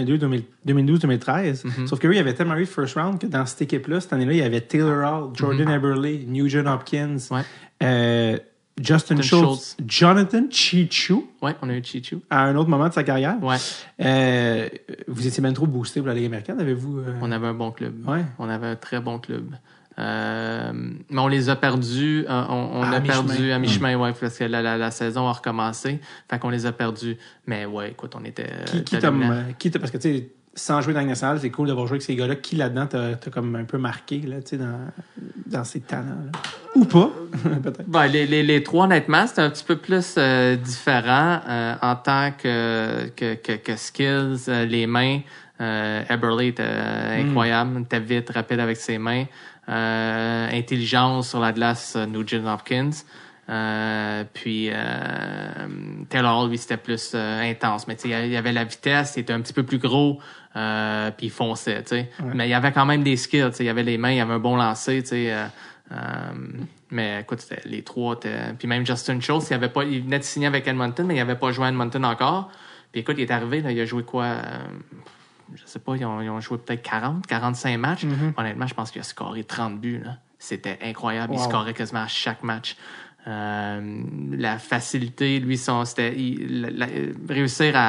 2012-2013. 0.67 1.65
Mm-hmm. 1.65 1.87
Sauf 1.87 1.99
que 1.99 2.09
il 2.09 2.17
y 2.17 2.19
avait 2.19 2.35
tellement 2.35 2.57
eu 2.57 2.67
first 2.67 2.95
round 2.97 3.19
que 3.19 3.27
dans 3.27 3.45
cette 3.47 3.63
équipe-là, 3.63 4.01
cette 4.01 4.13
année-là, 4.13 4.33
il 4.33 4.39
y 4.39 4.43
avait 4.43 4.61
Taylor 4.63 5.05
Hall, 5.05 5.31
Jordan 5.35 5.69
Mm-hmm. 5.69 5.77
Eberle, 5.77 6.25
Nugent 6.29 6.67
Hopkins, 6.67 7.17
Ouais. 7.31 8.41
Justin 8.81 9.23
Schultz, 9.23 9.75
Schultz. 9.77 9.77
Jonathan 9.87 10.45
Chichu 10.51 11.15
Ouais, 11.41 11.55
on 11.63 11.69
a 11.71 11.75
eu 11.75 11.83
Chichu. 11.83 12.19
à 12.29 12.43
un 12.45 12.57
autre 12.57 12.69
moment 12.69 12.89
de 12.89 12.93
sa 12.93 13.05
carrière. 13.05 13.43
Ouais. 13.43 13.57
Euh, 14.05 14.69
vous 15.09 15.27
étiez 15.27 15.43
même 15.43 15.55
trop 15.55 15.67
boosté 15.67 16.01
pour 16.01 16.09
la 16.09 16.15
Ligue 16.15 16.27
américaine, 16.27 16.61
avez-vous? 16.61 16.99
euh, 16.99 17.15
On 17.23 17.33
avait 17.33 17.47
un 17.47 17.55
bon 17.55 17.71
club. 17.71 18.07
Ouais. 18.07 18.25
On 18.39 18.49
avait 18.49 18.67
un 18.67 18.77
très 18.77 19.01
bon 19.01 19.19
club. 19.19 19.55
Euh, 19.99 20.73
mais 21.09 21.19
on 21.21 21.29
les 21.29 21.49
a 21.49 21.57
perdus. 21.57 22.27
euh, 22.29 22.45
on 22.51 22.69
on 22.75 22.83
a 22.83 23.01
mi-chemin. 23.01 23.25
perdu 23.25 23.53
à 23.53 23.59
mi-chemin, 23.59 23.97
ouais, 23.97 24.13
parce 24.13 24.37
que 24.37 24.45
la, 24.45 24.61
la, 24.61 24.77
la 24.77 24.91
saison 24.91 25.27
a 25.27 25.33
recommencé. 25.33 26.01
Fait 26.31 26.39
qu'on 26.39 26.51
les 26.51 26.67
a 26.67 26.73
perdus. 26.73 27.17
Mais 27.47 27.65
ouais, 27.65 27.93
écoute, 27.93 28.13
on 28.15 28.25
était. 28.25 28.45
Qui, 28.67 28.85
qui 28.85 28.97
euh, 28.97 29.43
qui 29.59 29.71
t'a- 29.71 29.79
parce 29.79 29.91
que 29.91 29.97
tu 29.97 30.03
sais, 30.19 30.29
sans 30.57 30.81
jouer 30.81 30.95
dans 30.95 31.01
la 31.01 31.07
nationale, 31.07 31.39
c'est 31.41 31.51
cool 31.51 31.69
d'avoir 31.69 31.87
joué 31.87 31.97
avec 31.97 32.03
ces 32.03 32.17
gars-là. 32.17 32.35
Qui 32.35 32.57
là-dedans 32.57 32.87
t'a, 32.87 33.15
t'a 33.15 33.31
comme 33.31 33.55
un 33.55 33.65
peu 33.65 33.79
marqué 33.79 34.21
là, 34.21 34.41
tu 34.41 34.49
sais, 34.49 34.57
dans, 34.57 34.81
dans 35.47 35.65
ses 35.65 35.81
talents? 35.81 36.25
là? 36.33 36.41
Ou 36.75 36.85
pas, 36.85 37.11
peut-être. 37.63 37.89
Ben, 37.89 38.07
les, 38.07 38.27
les, 38.27 38.43
les 38.43 38.63
trois, 38.63 38.87
honnêtement, 38.87 39.27
c'était 39.27 39.43
un 39.43 39.51
petit 39.51 39.65
peu 39.65 39.77
plus 39.77 40.15
euh, 40.17 40.57
différent 40.57 41.41
euh, 41.47 41.75
en 41.83 41.95
tant 41.95 42.33
que, 42.33 43.09
que, 43.15 43.35
que, 43.35 43.53
que 43.53 43.77
skills, 43.77 44.49
euh, 44.49 44.65
les 44.65 44.87
mains. 44.87 45.21
Euh, 45.61 46.03
Eberle 46.11 46.43
était 46.43 46.63
euh, 46.67 47.23
incroyable, 47.23 47.81
était 47.83 48.01
vite, 48.01 48.31
rapide 48.31 48.61
avec 48.61 48.77
ses 48.77 48.99
mains. 48.99 49.25
Euh, 49.69 50.49
intelligence 50.53 51.31
sur 51.31 51.41
la 51.41 51.53
glace, 51.53 51.95
euh, 51.97 52.07
Nugent 52.07 52.47
Hopkins. 52.47 52.91
Euh, 53.49 54.25
puis 54.33 54.71
euh, 54.73 54.75
Taylor 56.09 56.43
Hall, 56.43 56.51
lui, 56.51 56.59
c'était 56.59 56.77
plus 56.77 57.13
euh, 57.15 57.51
intense. 57.51 57.87
Mais 57.87 57.97
tu 57.97 58.09
sais, 58.09 58.27
il 58.27 58.33
y 58.33 58.37
avait 58.37 58.53
la 58.53 58.65
vitesse, 58.65 59.15
il 59.17 59.21
était 59.21 59.33
un 59.33 59.41
petit 59.41 59.53
peu 59.53 59.63
plus 59.63 59.79
gros, 59.79 60.19
euh, 60.57 61.11
puis 61.11 61.27
il 61.27 61.31
fonçait, 61.31 61.83
tu 61.83 61.89
sais. 61.91 62.11
Mais 62.35 62.47
il 62.49 62.51
y 62.51 62.55
avait 62.55 62.73
quand 62.73 62.87
même 62.87 63.03
des 63.03 63.17
skills, 63.17 63.51
tu 63.51 63.57
sais. 63.59 63.65
Il 63.65 63.67
y 63.67 63.71
avait 63.71 63.83
les 63.83 63.99
mains, 63.99 64.11
il 64.11 64.17
y 64.17 64.21
avait 64.21 64.33
un 64.35 64.39
bon 64.39 64.57
lancer, 64.57 65.03
tu 65.03 65.09
sais. 65.11 65.33
euh, 65.33 65.47
euh, 65.93 65.97
mais 66.91 67.21
écoute, 67.21 67.45
les 67.65 67.83
trois, 67.83 68.15
étaient- 68.15 68.55
puis 68.59 68.67
même 68.67 68.85
Justin 68.87 69.21
Schultz, 69.21 69.49
il, 69.51 69.55
avait 69.55 69.69
pas, 69.69 69.85
il 69.85 70.03
venait 70.03 70.19
de 70.19 70.25
signer 70.25 70.47
avec 70.47 70.67
Edmonton, 70.67 71.07
mais 71.07 71.15
il 71.15 71.19
n'avait 71.19 71.37
pas 71.37 71.53
joué 71.53 71.67
à 71.67 71.69
Edmonton 71.69 72.05
encore. 72.05 72.51
Puis 72.93 73.03
écoute, 73.03 73.17
il 73.19 73.23
est 73.23 73.31
arrivé, 73.31 73.61
là, 73.61 73.71
il 73.73 73.81
a 73.81 73.85
joué 73.85 74.03
quoi? 74.03 74.25
euh, 74.25 74.41
je 75.55 75.63
sais 75.67 75.79
pas, 75.79 75.95
ils 75.97 76.05
ont, 76.05 76.21
ils 76.21 76.29
ont 76.31 76.41
joué 76.41 76.59
peut-être 76.59 76.83
40, 76.83 77.27
45 77.27 77.77
matchs. 77.79 78.05
Honnêtement, 78.37 78.67
je 78.67 78.75
pense 78.75 78.91
qu'il 78.91 79.01
a 79.01 79.05
scoré 79.05 79.45
30 79.45 79.81
buts. 79.81 80.03
C'était 80.39 80.79
incroyable. 80.83 81.35
Il 81.35 81.39
scorait 81.41 81.73
quasiment 81.75 82.03
à 82.03 82.09
chaque 82.09 82.43
match. 82.43 82.77
Euh, 83.29 83.81
la 84.33 84.57
facilité, 84.59 85.41
lui, 85.41 85.59
son, 85.59 85.85
c'était 85.85 86.15
il- 86.17 86.61
la- 86.63 86.71
la- 86.71 86.87
réussir 87.29 87.73
à, 87.75 87.81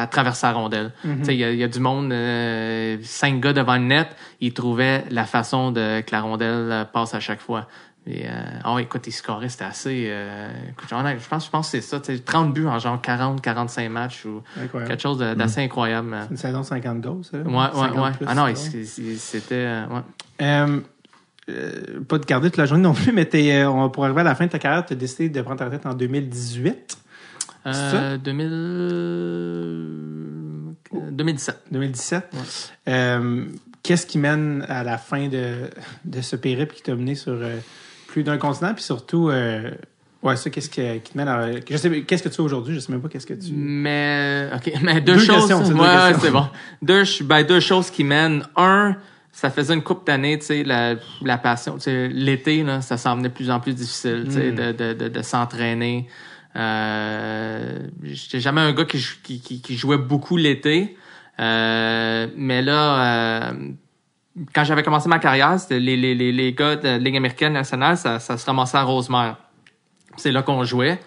à- 0.00 0.02
à 0.02 0.06
traverser 0.06 0.46
la 0.46 0.52
rondelle. 0.52 0.92
Tu 1.02 1.24
sais, 1.24 1.34
Il 1.34 1.40
y, 1.40 1.44
a- 1.44 1.50
il 1.50 1.58
y 1.58 1.64
a 1.64 1.68
du 1.68 1.80
monde, 1.80 2.12
euh, 2.12 2.96
cinq 3.02 3.40
gars 3.40 3.52
devant 3.52 3.74
le 3.74 3.82
net, 3.82 4.08
il 4.40 4.52
trouvait 4.54 5.04
la 5.10 5.24
façon 5.24 5.72
de, 5.72 6.00
que 6.02 6.12
la 6.12 6.20
rondelle 6.20 6.86
passe 6.92 7.14
à 7.14 7.20
chaque 7.20 7.40
fois. 7.40 7.66
Et, 8.08 8.26
euh, 8.28 8.30
oh, 8.64 8.78
écoute, 8.78 9.02
il 9.08 9.12
scorait, 9.12 9.48
c'était 9.48 9.64
assez. 9.64 10.06
euh, 10.08 10.48
écoute, 10.70 10.86
j'en 10.88 11.04
ai- 11.04 11.18
je 11.18 11.28
pense, 11.28 11.46
je 11.46 11.50
pense 11.50 11.66
que 11.72 11.80
c'est 11.80 11.80
ça. 11.80 11.98
tu 11.98 12.14
sais, 12.16 12.22
30 12.22 12.52
buts 12.54 12.68
en 12.68 12.78
genre 12.78 13.00
40, 13.02 13.40
45 13.42 13.88
matchs 13.90 14.24
ou 14.26 14.42
Incroyable. 14.62 14.92
quelque 14.92 15.02
chose 15.02 15.18
de- 15.18 15.34
d'assez 15.34 15.62
incroyable. 15.62 16.14
euh. 16.14 16.22
Une 16.30 16.36
saison 16.36 16.60
de 16.60 16.64
50 16.66 17.00
goals, 17.00 17.24
ça? 17.24 17.38
Ouais, 17.38 17.44
ouais, 17.52 17.68
50 17.74 18.04
ouais. 18.04 18.12
plus, 18.12 18.26
Ah 18.28 18.34
non, 18.36 18.46
c'est- 18.54 18.84
c'était. 18.84 19.54
euh, 19.56 19.86
ouais. 19.88 20.00
Euh, 20.42 20.80
euh, 21.48 22.00
pas 22.08 22.18
de 22.18 22.24
garder 22.24 22.48
toute 22.50 22.56
la 22.58 22.66
journée 22.66 22.82
non 22.82 22.92
plus, 22.94 23.12
mais 23.12 23.24
t'es, 23.24 23.52
euh, 23.52 23.88
pour 23.88 24.04
arriver 24.04 24.22
à 24.22 24.24
la 24.24 24.34
fin 24.34 24.46
de 24.46 24.50
ta 24.50 24.58
carrière, 24.58 24.84
tu 24.84 24.94
as 24.94 24.96
décidé 24.96 25.28
de 25.28 25.42
prendre 25.42 25.58
ta 25.58 25.64
retraite 25.66 25.86
en 25.86 25.94
2018. 25.94 26.98
C'est 27.64 27.72
ça? 27.72 27.96
Euh, 27.96 28.16
2000... 28.18 28.48
euh, 28.52 29.86
2017. 31.10 31.62
2017. 31.72 32.24
Euh, 32.88 33.44
qu'est-ce 33.82 34.06
qui 34.06 34.18
mène 34.18 34.64
à 34.68 34.84
la 34.84 34.98
fin 34.98 35.28
de, 35.28 35.70
de 36.04 36.20
ce 36.20 36.36
périple 36.36 36.74
qui 36.74 36.82
t'a 36.82 36.94
mené 36.94 37.14
sur 37.14 37.32
euh, 37.32 37.56
plus 38.08 38.22
d'un 38.22 38.38
continent? 38.38 38.74
Puis 38.74 38.84
surtout, 38.84 39.30
ouais, 39.30 40.36
ça, 40.36 40.50
qu'est-ce 40.50 40.70
qui, 40.70 41.00
qui 41.00 41.12
te 41.12 41.18
mène 41.18 41.28
à. 41.28 41.48
Je 41.68 41.76
sais, 41.76 42.02
qu'est-ce 42.02 42.22
que 42.22 42.28
tu 42.28 42.36
fais 42.36 42.42
aujourd'hui? 42.42 42.74
Je 42.74 42.80
sais 42.80 42.92
même 42.92 43.00
pas 43.00 43.08
qu'est-ce 43.08 43.26
que 43.26 43.34
tu. 43.34 43.52
Mais, 43.52 44.48
OK, 44.54 44.72
mais 44.82 45.00
deux, 45.00 45.14
Deux 45.14 45.20
choses. 45.24 45.50
ouais, 45.50 46.14
c'est 46.20 46.30
bon. 46.30 46.46
Deux, 46.82 47.02
ben, 47.24 47.42
deux 47.44 47.60
choses 47.60 47.90
qui 47.90 48.04
mènent. 48.04 48.44
Un, 48.56 48.96
ça 49.38 49.50
faisait 49.50 49.74
une 49.74 49.82
couple 49.82 50.06
d'années, 50.06 50.38
tu 50.38 50.46
sais, 50.46 50.64
la, 50.64 50.94
la 51.22 51.36
passion. 51.36 51.74
Tu 51.74 51.80
sais, 51.82 52.08
l'été, 52.08 52.62
là, 52.62 52.80
ça 52.80 52.96
semblait 52.96 53.28
de 53.28 53.34
plus 53.34 53.50
en 53.50 53.60
plus 53.60 53.74
difficile, 53.74 54.22
tu 54.26 54.32
sais, 54.32 54.50
Mm. 54.50 54.54
de, 54.56 54.72
de, 54.72 54.92
de, 54.94 55.08
de 55.08 55.22
s'entraîner. 55.22 56.06
Euh, 56.56 57.78
j'étais 58.02 58.40
jamais 58.40 58.62
un 58.62 58.72
gars 58.72 58.86
qui, 58.86 58.98
jou- 58.98 59.16
qui, 59.22 59.40
qui, 59.40 59.60
qui 59.60 59.76
jouait 59.76 59.98
beaucoup 59.98 60.36
l'été. 60.38 60.96
Euh, 61.38 62.26
mais 62.34 62.62
là, 62.62 63.50
euh, 63.50 63.52
quand 64.54 64.64
j'avais 64.64 64.82
commencé 64.82 65.06
ma 65.08 65.18
carrière, 65.18 65.60
c'était 65.60 65.80
les, 65.80 65.96
les, 65.98 66.14
les, 66.14 66.32
les 66.32 66.52
gars 66.54 66.76
de 66.76 66.84
la 66.88 66.98
Ligue 66.98 67.16
américaine 67.18 67.52
nationale, 67.52 67.96
ça, 67.98 68.18
ça 68.20 68.38
se 68.38 68.46
ramassait 68.46 68.78
à 68.78 68.82
Rosemère. 68.84 69.36
C'est 70.16 70.32
là 70.32 70.42
qu'on 70.42 70.64
jouait. 70.64 70.98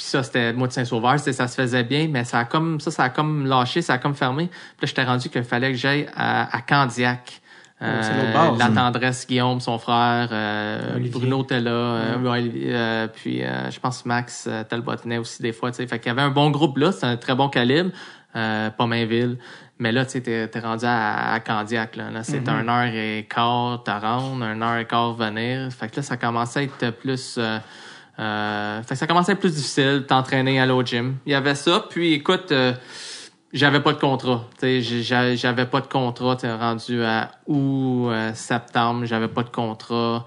Puis 0.00 0.08
ça, 0.08 0.22
c'était 0.22 0.52
le 0.52 0.56
mois 0.56 0.66
de 0.66 0.72
Saint-Sauveur, 0.72 1.18
ça 1.18 1.46
se 1.46 1.54
faisait 1.54 1.82
bien, 1.84 2.08
mais 2.08 2.24
ça 2.24 2.38
a 2.38 2.44
comme 2.46 2.80
ça, 2.80 2.90
ça 2.90 3.02
a 3.04 3.08
comme 3.10 3.44
lâché, 3.44 3.82
ça 3.82 3.92
a 3.92 3.98
comme 3.98 4.14
fermé. 4.14 4.46
Puis 4.46 4.56
là, 4.80 4.86
j'étais 4.86 5.04
rendu 5.04 5.28
qu'il 5.28 5.44
fallait 5.44 5.72
que 5.72 5.76
j'aille 5.76 6.08
à, 6.16 6.56
à 6.56 6.62
Candiac. 6.62 7.42
Euh, 7.82 8.00
c'est 8.00 8.14
l'autre 8.16 8.32
bord, 8.32 8.56
la 8.56 8.68
tendresse, 8.68 9.26
Guillaume, 9.26 9.60
son 9.60 9.78
frère, 9.78 10.30
euh. 10.32 10.98
Bruno 11.12 11.42
était 11.42 11.60
là, 11.60 11.70
euh, 11.70 12.16
euh, 12.24 13.08
puis 13.08 13.44
euh, 13.44 13.70
je 13.70 13.78
pense 13.78 14.06
Max 14.06 14.46
euh, 14.48 14.64
Talbot 14.64 14.96
venait 15.02 15.18
aussi 15.18 15.42
des 15.42 15.52
fois. 15.52 15.70
tu 15.70 15.76
sais. 15.76 15.86
Fait 15.86 15.98
qu'il 15.98 16.08
y 16.08 16.12
avait 16.12 16.22
un 16.22 16.30
bon 16.30 16.48
groupe 16.48 16.78
là, 16.78 16.92
c'est 16.92 17.04
un 17.04 17.18
très 17.18 17.34
bon 17.34 17.50
calibre, 17.50 17.90
euh, 18.36 18.70
pas 18.70 18.86
Mainville. 18.86 19.36
Mais 19.78 19.92
là, 19.92 20.06
tu 20.06 20.12
sais, 20.12 20.22
t'es, 20.22 20.48
t'es 20.48 20.60
rendu 20.60 20.86
à, 20.86 21.34
à 21.34 21.40
Candiac. 21.40 21.96
Là, 21.96 22.10
là 22.10 22.22
c'est 22.22 22.48
un 22.48 22.66
heure 22.68 22.94
et 22.94 23.26
quart 23.28 23.82
te 23.84 23.90
rendre, 23.90 24.42
un 24.42 24.62
heure 24.62 24.78
et 24.78 24.86
quart 24.86 25.12
venir. 25.12 25.70
Fait 25.70 25.90
que 25.90 25.96
là, 25.96 26.02
ça 26.02 26.16
commençait 26.16 26.60
à 26.60 26.62
être 26.62 26.90
plus... 26.90 27.38
Euh, 28.20 28.82
fait 28.82 28.94
que 28.94 28.98
ça 28.98 29.06
commençait 29.06 29.32
à 29.32 29.34
être 29.34 29.40
plus 29.40 29.54
difficile, 29.54 30.04
t'entraîner, 30.06 30.60
aller 30.60 30.72
au 30.72 30.84
gym. 30.84 31.16
Il 31.24 31.32
y 31.32 31.34
avait 31.34 31.54
ça. 31.54 31.86
Puis 31.88 32.12
écoute, 32.12 32.52
euh, 32.52 32.74
j'avais 33.52 33.80
pas 33.80 33.94
de 33.94 33.98
contrat. 33.98 34.44
J'avais 34.62 35.66
pas 35.66 35.80
de 35.80 35.86
contrat. 35.86 36.36
T'es 36.36 36.52
rendu 36.52 37.02
à 37.02 37.30
août, 37.46 38.10
euh, 38.10 38.32
septembre, 38.34 39.06
j'avais 39.06 39.28
pas 39.28 39.42
de 39.42 39.48
contrat. 39.48 40.26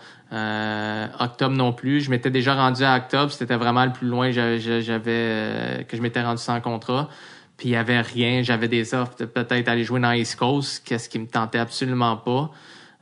Octobre 1.19 1.55
non 1.55 1.73
plus. 1.73 2.01
Je 2.01 2.09
m'étais 2.09 2.31
déjà 2.31 2.55
rendu 2.55 2.83
à 2.83 2.95
octobre. 2.97 3.31
C'était 3.31 3.55
vraiment 3.55 3.85
le 3.85 3.93
plus 3.93 4.07
loin 4.07 4.31
j'avais, 4.31 5.85
que 5.87 5.95
je 5.95 6.01
m'étais 6.01 6.23
rendu 6.23 6.41
sans 6.41 6.59
contrat. 6.61 7.09
Puis 7.57 7.69
il 7.69 7.71
y 7.73 7.75
avait 7.75 8.01
rien. 8.01 8.41
J'avais 8.41 8.67
des 8.67 8.95
offres 8.95 9.13
peut-être 9.25 9.67
aller 9.67 9.83
jouer 9.83 9.99
dans 9.99 10.11
East 10.11 10.37
Coast, 10.37 10.83
qu'est-ce 10.83 11.07
qui 11.07 11.19
me 11.19 11.27
tentait 11.27 11.59
absolument 11.59 12.17
pas. 12.17 12.49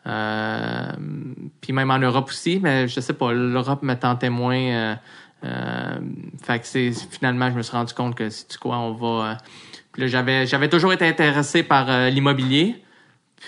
Euh, 0.07 0.91
puis 1.61 1.73
même 1.73 1.91
en 1.91 1.99
Europe 1.99 2.29
aussi, 2.29 2.59
mais 2.61 2.87
je 2.87 2.99
sais 2.99 3.13
pas, 3.13 3.31
l'Europe 3.33 3.83
me 3.83 3.93
tentait 3.95 4.29
moins. 4.29 4.55
Euh, 4.57 4.95
euh, 5.43 5.95
fait 6.43 6.59
que 6.59 6.67
c'est 6.67 6.91
finalement, 7.09 7.49
je 7.51 7.55
me 7.55 7.61
suis 7.61 7.75
rendu 7.75 7.93
compte 7.93 8.15
que 8.15 8.29
c'est 8.29 8.57
quoi, 8.57 8.77
on 8.77 8.93
va. 8.93 9.31
euh, 9.31 9.33
puis 9.91 10.03
là, 10.03 10.07
j'avais 10.07 10.45
j'avais 10.47 10.69
toujours 10.69 10.93
été 10.93 11.07
intéressé 11.07 11.63
par 11.63 11.89
euh, 11.89 12.09
l'immobilier. 12.09 12.83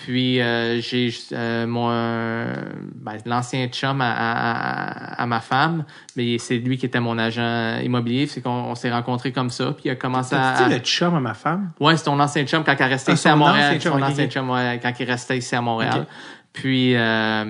Puis 0.04 0.40
euh, 0.40 0.80
j'ai 0.80 1.14
euh, 1.32 1.68
mon 1.68 1.88
ben, 1.88 3.16
l'ancien 3.26 3.68
chum 3.68 4.00
à, 4.00 4.10
à, 4.12 4.32
à- 4.32 5.22
à 5.22 5.26
ma 5.26 5.38
femme, 5.40 5.84
mais 6.16 6.36
c'est 6.38 6.56
lui 6.58 6.76
qui 6.78 6.86
était 6.86 6.98
mon 6.98 7.16
agent 7.16 7.78
immobilier. 7.80 8.26
C'est 8.26 8.40
qu'on 8.40 8.50
on 8.50 8.74
s'est 8.74 8.90
rencontrés 8.90 9.30
comme 9.30 9.50
ça. 9.50 9.66
Puis 9.66 9.82
il 9.84 9.90
a 9.90 9.94
commencé 9.94 10.34
à, 10.34 10.66
dit 10.66 10.74
le 10.74 10.80
chum 10.80 11.14
à 11.14 11.20
ma 11.20 11.34
femme? 11.34 11.70
Ouais, 11.78 11.96
c'est 11.96 12.04
ton 12.06 12.18
ancien 12.18 12.44
chum 12.44 12.64
quand 12.64 12.74
il 12.76 12.82
restait 12.84 13.12
Ah, 13.12 13.14
ici 13.14 13.28
à 13.28 13.36
Montréal. 13.36 13.76
ancien 13.76 13.78
chum, 13.78 13.92
Son 13.92 14.04
ok, 14.04 14.10
ancien 14.10 14.26
chum, 14.28 14.50
ouais, 14.50 14.80
quand 14.82 14.92
il 14.98 15.04
restait 15.08 15.38
ici 15.38 15.54
à 15.54 15.60
Montréal. 15.60 16.06
Puis, 16.54 16.94
euh, 16.94 17.44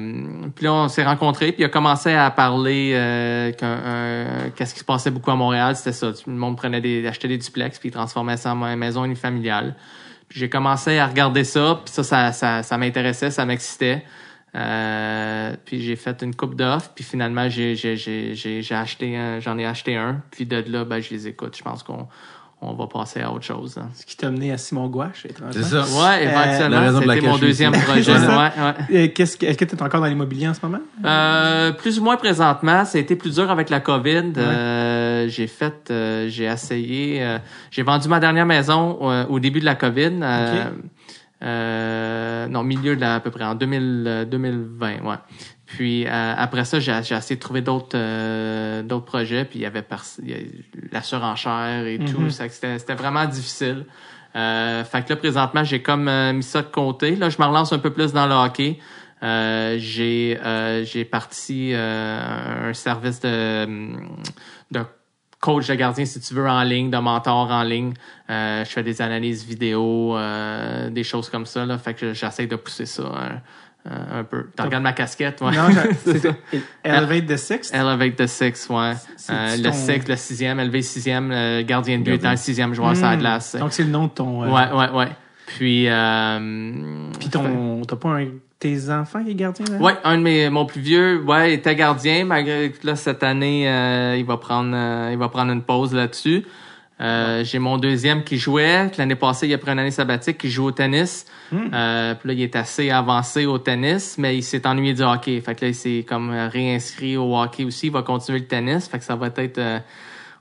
puis 0.56 0.64
là, 0.64 0.72
on 0.72 0.88
s'est 0.88 1.04
rencontrés, 1.04 1.52
puis 1.52 1.60
il 1.60 1.66
a 1.66 1.68
commencé 1.68 2.14
à 2.14 2.30
parler 2.30 2.92
euh, 2.94 3.52
qu'est-ce 4.56 4.72
qui 4.72 4.80
se 4.80 4.84
passait 4.84 5.10
beaucoup 5.10 5.30
à 5.30 5.36
Montréal, 5.36 5.76
c'était 5.76 5.92
ça. 5.92 6.10
Le 6.26 6.32
monde 6.32 6.56
prenait 6.56 6.80
des, 6.80 7.06
achetait 7.06 7.28
des 7.28 7.36
duplex, 7.36 7.78
puis 7.78 7.90
il 7.90 7.92
transformait 7.92 8.38
ça 8.38 8.54
en 8.54 8.76
maison 8.76 9.04
unifamiliale. 9.04 9.76
Puis 10.30 10.40
j'ai 10.40 10.48
commencé 10.48 10.98
à 10.98 11.06
regarder 11.06 11.44
ça, 11.44 11.82
puis 11.84 11.92
ça, 11.92 12.02
ça, 12.02 12.32
ça, 12.32 12.62
ça 12.62 12.78
m'intéressait, 12.78 13.30
ça 13.30 13.44
m'excitait. 13.44 14.02
Euh, 14.54 15.54
puis 15.66 15.82
j'ai 15.82 15.96
fait 15.96 16.22
une 16.22 16.34
coupe 16.34 16.54
d'offres, 16.54 16.92
puis 16.94 17.04
finalement 17.04 17.48
j'ai 17.50 17.74
j'ai 17.74 17.96
j'ai 17.96 18.34
j'ai 18.34 18.74
acheté 18.74 19.38
j'en 19.40 19.58
ai 19.58 19.66
acheté 19.66 19.96
un, 19.96 20.22
puis 20.30 20.46
de 20.46 20.64
là 20.66 20.84
ben 20.84 21.00
je 21.00 21.10
les 21.10 21.28
écoute. 21.28 21.54
Je 21.58 21.62
pense 21.62 21.82
qu'on 21.82 22.08
on 22.70 22.74
va 22.74 22.86
passer 22.86 23.20
à 23.20 23.30
autre 23.32 23.44
chose. 23.44 23.78
hein. 23.78 23.88
Ce 23.94 24.04
qui 24.06 24.16
t'a 24.16 24.30
mené 24.30 24.52
à 24.52 24.58
Simon 24.58 24.88
Gouache, 24.88 25.26
étrangement. 25.26 25.52
C'est 25.52 25.62
ça. 25.62 25.80
Ouais, 25.82 26.24
la 26.24 26.30
éventuellement, 26.30 26.92
pour 27.00 27.12
c'était 27.14 27.26
mon 27.28 27.38
deuxième 27.38 27.72
projet. 27.72 28.12
Ouais, 28.12 28.26
ouais. 28.28 28.96
Euh, 29.04 29.08
qu'est-ce 29.14 29.36
que- 29.36 29.46
Est-ce 29.46 29.58
que 29.58 29.64
tu 29.64 29.74
es 29.76 29.82
encore 29.82 30.00
dans 30.00 30.06
l'immobilier 30.06 30.48
en 30.48 30.54
ce 30.54 30.60
moment? 30.62 30.80
Euh, 31.04 31.72
plus 31.72 31.98
ou 31.98 32.04
moins 32.04 32.16
présentement, 32.16 32.84
ça 32.84 32.98
a 32.98 33.00
été 33.00 33.16
plus 33.16 33.34
dur 33.34 33.50
avec 33.50 33.70
la 33.70 33.80
COVID. 33.80 34.32
Euh, 34.36 35.28
j'ai 35.28 35.46
fait, 35.46 35.88
euh, 35.90 36.28
j'ai 36.28 36.44
essayé, 36.44 37.22
euh, 37.22 37.38
j'ai 37.70 37.82
vendu 37.82 38.08
ma 38.08 38.20
dernière 38.20 38.46
maison 38.46 38.98
euh, 39.10 39.24
au 39.28 39.38
début 39.40 39.60
de 39.60 39.64
la 39.64 39.74
COVID. 39.74 40.18
euh, 40.22 40.64
euh, 41.42 42.46
non, 42.48 42.62
milieu 42.62 42.96
de 42.96 43.00
la, 43.00 43.16
à 43.16 43.20
peu 43.20 43.30
près 43.30 43.44
en 43.44 43.54
2000, 43.54 44.04
euh, 44.06 44.24
2020, 44.24 45.02
ouais. 45.04 45.16
Puis 45.66 46.06
euh, 46.06 46.34
après 46.36 46.64
ça, 46.64 46.78
j'ai 46.78 46.92
essayé 46.92 47.36
de 47.36 47.40
trouver 47.40 47.62
d'autres 47.62 47.96
euh, 47.96 48.82
d'autres 48.82 49.06
projets. 49.06 49.44
Puis 49.44 49.60
il 49.60 49.62
y 49.62 49.66
avait 49.66 49.84
la 50.92 51.02
surenchère 51.02 51.86
et 51.86 51.98
tout. 51.98 52.30
Ça, 52.30 52.48
C'était 52.48 52.78
c'était 52.78 52.94
vraiment 52.94 53.24
difficile. 53.24 53.86
Euh, 54.36 54.84
fait 54.84 55.04
que 55.04 55.10
là, 55.10 55.16
présentement, 55.16 55.64
j'ai 55.64 55.80
comme 55.80 56.08
euh, 56.08 56.32
mis 56.32 56.42
ça 56.42 56.62
de 56.62 56.66
côté. 56.68 57.16
Là, 57.16 57.28
je 57.30 57.38
me 57.38 57.46
relance 57.46 57.72
un 57.72 57.78
peu 57.78 57.90
plus 57.90 58.12
dans 58.12 58.26
le 58.26 58.34
hockey. 58.34 58.78
Euh, 59.22 59.76
j'ai 59.78 60.38
euh, 60.44 60.84
j'ai 60.84 61.04
parti 61.04 61.70
euh, 61.72 62.68
un 62.70 62.74
service 62.74 63.20
de, 63.20 63.64
de 64.70 64.80
coach 65.40 65.68
de 65.68 65.74
gardien, 65.74 66.04
si 66.04 66.20
tu 66.20 66.34
veux, 66.34 66.48
en 66.48 66.62
ligne, 66.62 66.90
de 66.90 66.98
mentor 66.98 67.50
en 67.50 67.62
ligne. 67.62 67.94
Euh, 68.28 68.64
je 68.64 68.70
fais 68.70 68.82
des 68.82 69.00
analyses 69.00 69.44
vidéo, 69.46 70.16
euh, 70.16 70.90
des 70.90 71.04
choses 71.04 71.30
comme 71.30 71.46
ça. 71.46 71.64
Là, 71.64 71.78
fait 71.78 71.94
que 71.94 72.12
j'essaie 72.12 72.46
de 72.46 72.56
pousser 72.56 72.86
ça 72.86 73.04
un, 73.88 74.20
un 74.20 74.24
peu. 74.24 74.46
Tu 74.56 74.62
regardes 74.62 74.82
ma 74.82 74.92
casquette, 74.92 75.40
ouais. 75.42 75.52
Non. 75.52 75.68
Elevate 76.84 77.26
the 77.26 77.36
Six? 77.36 77.70
Elevate 77.72 78.16
the 78.16 78.26
Six, 78.26 78.68
ouais. 78.70 78.92
Euh, 79.30 79.56
le 79.56 79.62
ton- 79.64 79.72
six, 79.72 80.08
le 80.08 80.16
sixième, 80.16 80.60
élevé 80.60 80.82
sixième, 80.82 81.30
le 81.30 81.62
gardien 81.62 81.98
de 81.98 82.04
but 82.04 82.14
étant 82.14 82.30
le 82.30 82.36
sixième 82.36 82.74
joueur 82.74 82.96
sur 82.96 83.06
la 83.06 83.16
Hmm. 83.16 83.20
glace. 83.20 83.56
Donc, 83.56 83.72
c'est 83.72 83.84
le 83.84 83.90
nom 83.90 84.04
de 84.04 84.10
ton. 84.12 84.42
euh, 84.44 84.48
Ouais, 84.48 84.72
ouais, 84.72 84.90
ouais. 84.90 85.08
Puis, 85.46 85.86
euh, 85.88 87.08
Puis 87.18 87.28
ton. 87.28 87.82
T'as 87.86 87.96
pas 87.96 88.08
un. 88.20 88.26
Tes 88.58 88.88
enfants 88.88 89.22
qui 89.22 89.32
est 89.32 89.34
gardien, 89.34 89.66
là? 89.70 89.76
Ouais, 89.78 89.92
un 90.04 90.16
de 90.16 90.22
mes 90.22 90.48
mon 90.48 90.64
plus 90.64 90.80
vieux, 90.80 91.22
ouais, 91.24 91.52
était 91.52 91.74
gardien 91.74 92.24
malgré 92.24 92.70
que 92.70 92.86
là 92.86 92.96
cette 92.96 93.22
année 93.22 93.68
euh, 93.68 94.16
il 94.16 94.24
va 94.24 94.38
prendre 94.38 94.70
euh, 94.74 95.10
il 95.12 95.18
va 95.18 95.28
prendre 95.28 95.52
une 95.52 95.60
pause 95.62 95.92
là-dessus. 95.92 96.46
Euh, 97.00 97.42
j'ai 97.42 97.58
mon 97.58 97.76
deuxième 97.76 98.22
qui 98.22 98.38
jouait, 98.38 98.88
l'année 98.98 99.16
passée 99.16 99.48
il 99.48 99.54
a 99.54 99.58
pris 99.58 99.72
une 99.72 99.80
année 99.80 99.90
sabbatique 99.90 100.38
qui 100.38 100.48
joue 100.48 100.66
au 100.66 100.70
tennis. 100.70 101.26
Euh, 101.52 102.14
puis 102.14 102.28
là 102.28 102.34
il 102.34 102.40
est 102.42 102.54
assez 102.56 102.90
avancé 102.90 103.46
au 103.46 103.58
tennis, 103.58 104.16
mais 104.16 104.36
il 104.36 104.42
s'est 104.44 104.64
ennuyé 104.66 104.94
du 104.94 105.02
hockey. 105.02 105.40
Fait 105.40 105.54
que 105.56 105.64
là 105.64 105.68
il 105.70 105.74
s'est 105.74 106.04
comme 106.08 106.30
réinscrit 106.30 107.16
au 107.16 107.36
hockey 107.36 107.64
aussi, 107.64 107.86
il 107.86 107.92
va 107.92 108.02
continuer 108.02 108.38
le 108.38 108.46
tennis, 108.46 108.86
fait 108.88 108.98
que 108.98 109.04
ça 109.04 109.16
va 109.16 109.26
être 109.36 109.58
euh, 109.58 109.78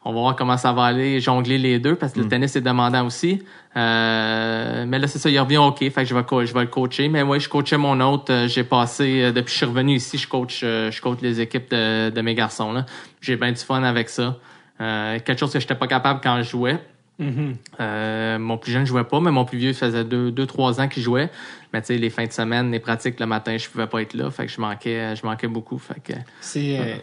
on 0.05 0.11
va 0.13 0.19
voir 0.19 0.35
comment 0.35 0.57
ça 0.57 0.73
va 0.73 0.84
aller, 0.84 1.19
jongler 1.21 1.57
les 1.57 1.80
deux, 1.80 1.95
parce 1.95 2.11
que 2.13 2.19
le 2.19 2.27
tennis 2.27 2.55
est 2.57 2.61
demandant 2.61 3.05
aussi. 3.05 3.41
Euh, 3.77 4.85
mais 4.85 4.99
là, 4.99 5.07
c'est 5.07 5.17
ça, 5.17 5.30
il 5.30 5.39
revient 5.39 5.57
au 5.57 5.67
hockey, 5.67 5.89
fait 5.89 6.03
que 6.03 6.09
je 6.09 6.13
vais, 6.13 6.45
je 6.45 6.53
vais 6.53 6.61
le 6.61 6.67
coacher. 6.67 7.07
Mais 7.07 7.23
moi, 7.23 7.39
je 7.39 7.47
coachais 7.47 7.77
mon 7.77 7.99
autre. 8.01 8.31
euh, 8.31 8.47
J'ai 8.49 8.65
passé, 8.65 9.31
depuis 9.31 9.45
que 9.45 9.51
je 9.51 9.55
suis 9.55 9.65
revenu 9.65 9.95
ici, 9.95 10.17
je 10.17 10.27
coach, 10.27 10.59
je 10.61 11.01
coach 11.01 11.19
les 11.21 11.39
équipes 11.39 11.71
de, 11.71 12.09
de 12.09 12.21
mes 12.21 12.35
garçons. 12.35 12.73
là. 12.73 12.85
J'ai 13.21 13.38
bien 13.38 13.51
du 13.53 13.61
fun 13.61 13.81
avec 13.84 14.09
ça. 14.09 14.38
Euh, 14.82 15.20
quelque 15.20 15.40
chose 15.40 15.54
que 15.54 15.60
j'étais 15.60 15.76
pas 15.76 15.88
capable 15.88 16.20
quand 16.22 16.38
je 16.41 16.50
jouais. 16.50 16.80
Mhm. 17.20 17.56
Euh, 17.80 18.40
mon 18.40 18.58
plus 18.58 18.72
jeune 18.72 18.86
jouait 18.86 19.04
pas, 19.04 19.20
mais 19.20 19.30
mon 19.32 19.45
plus 19.45 19.60
vieux 19.60 19.74
faisait 19.74 20.04
deux, 20.04 20.32
deux 20.32 20.48
trois 20.48 20.82
ans 20.82 20.88
qu'il 20.88 21.04
jouait. 21.04 21.30
Mais 21.72 21.82
tu 21.82 21.88
sais, 21.88 21.98
les 21.98 22.10
fins 22.10 22.26
de 22.26 22.32
semaine, 22.32 22.72
les 22.72 22.80
pratiques 22.80 23.20
le 23.20 23.28
matin, 23.28 23.56
je 23.58 23.70
pouvais 23.70 23.86
pas 23.88 24.02
être 24.02 24.16
là. 24.16 24.32
Fait 24.32 24.48
que 24.48 24.52
je 24.52 24.60
manquais, 24.60 25.16
je 25.16 25.24
manquais 25.26 25.48
beaucoup. 25.48 25.78
Fait 25.78 26.00
que 26.04 26.14
C'est. 26.41 26.80
euh, 26.80 26.95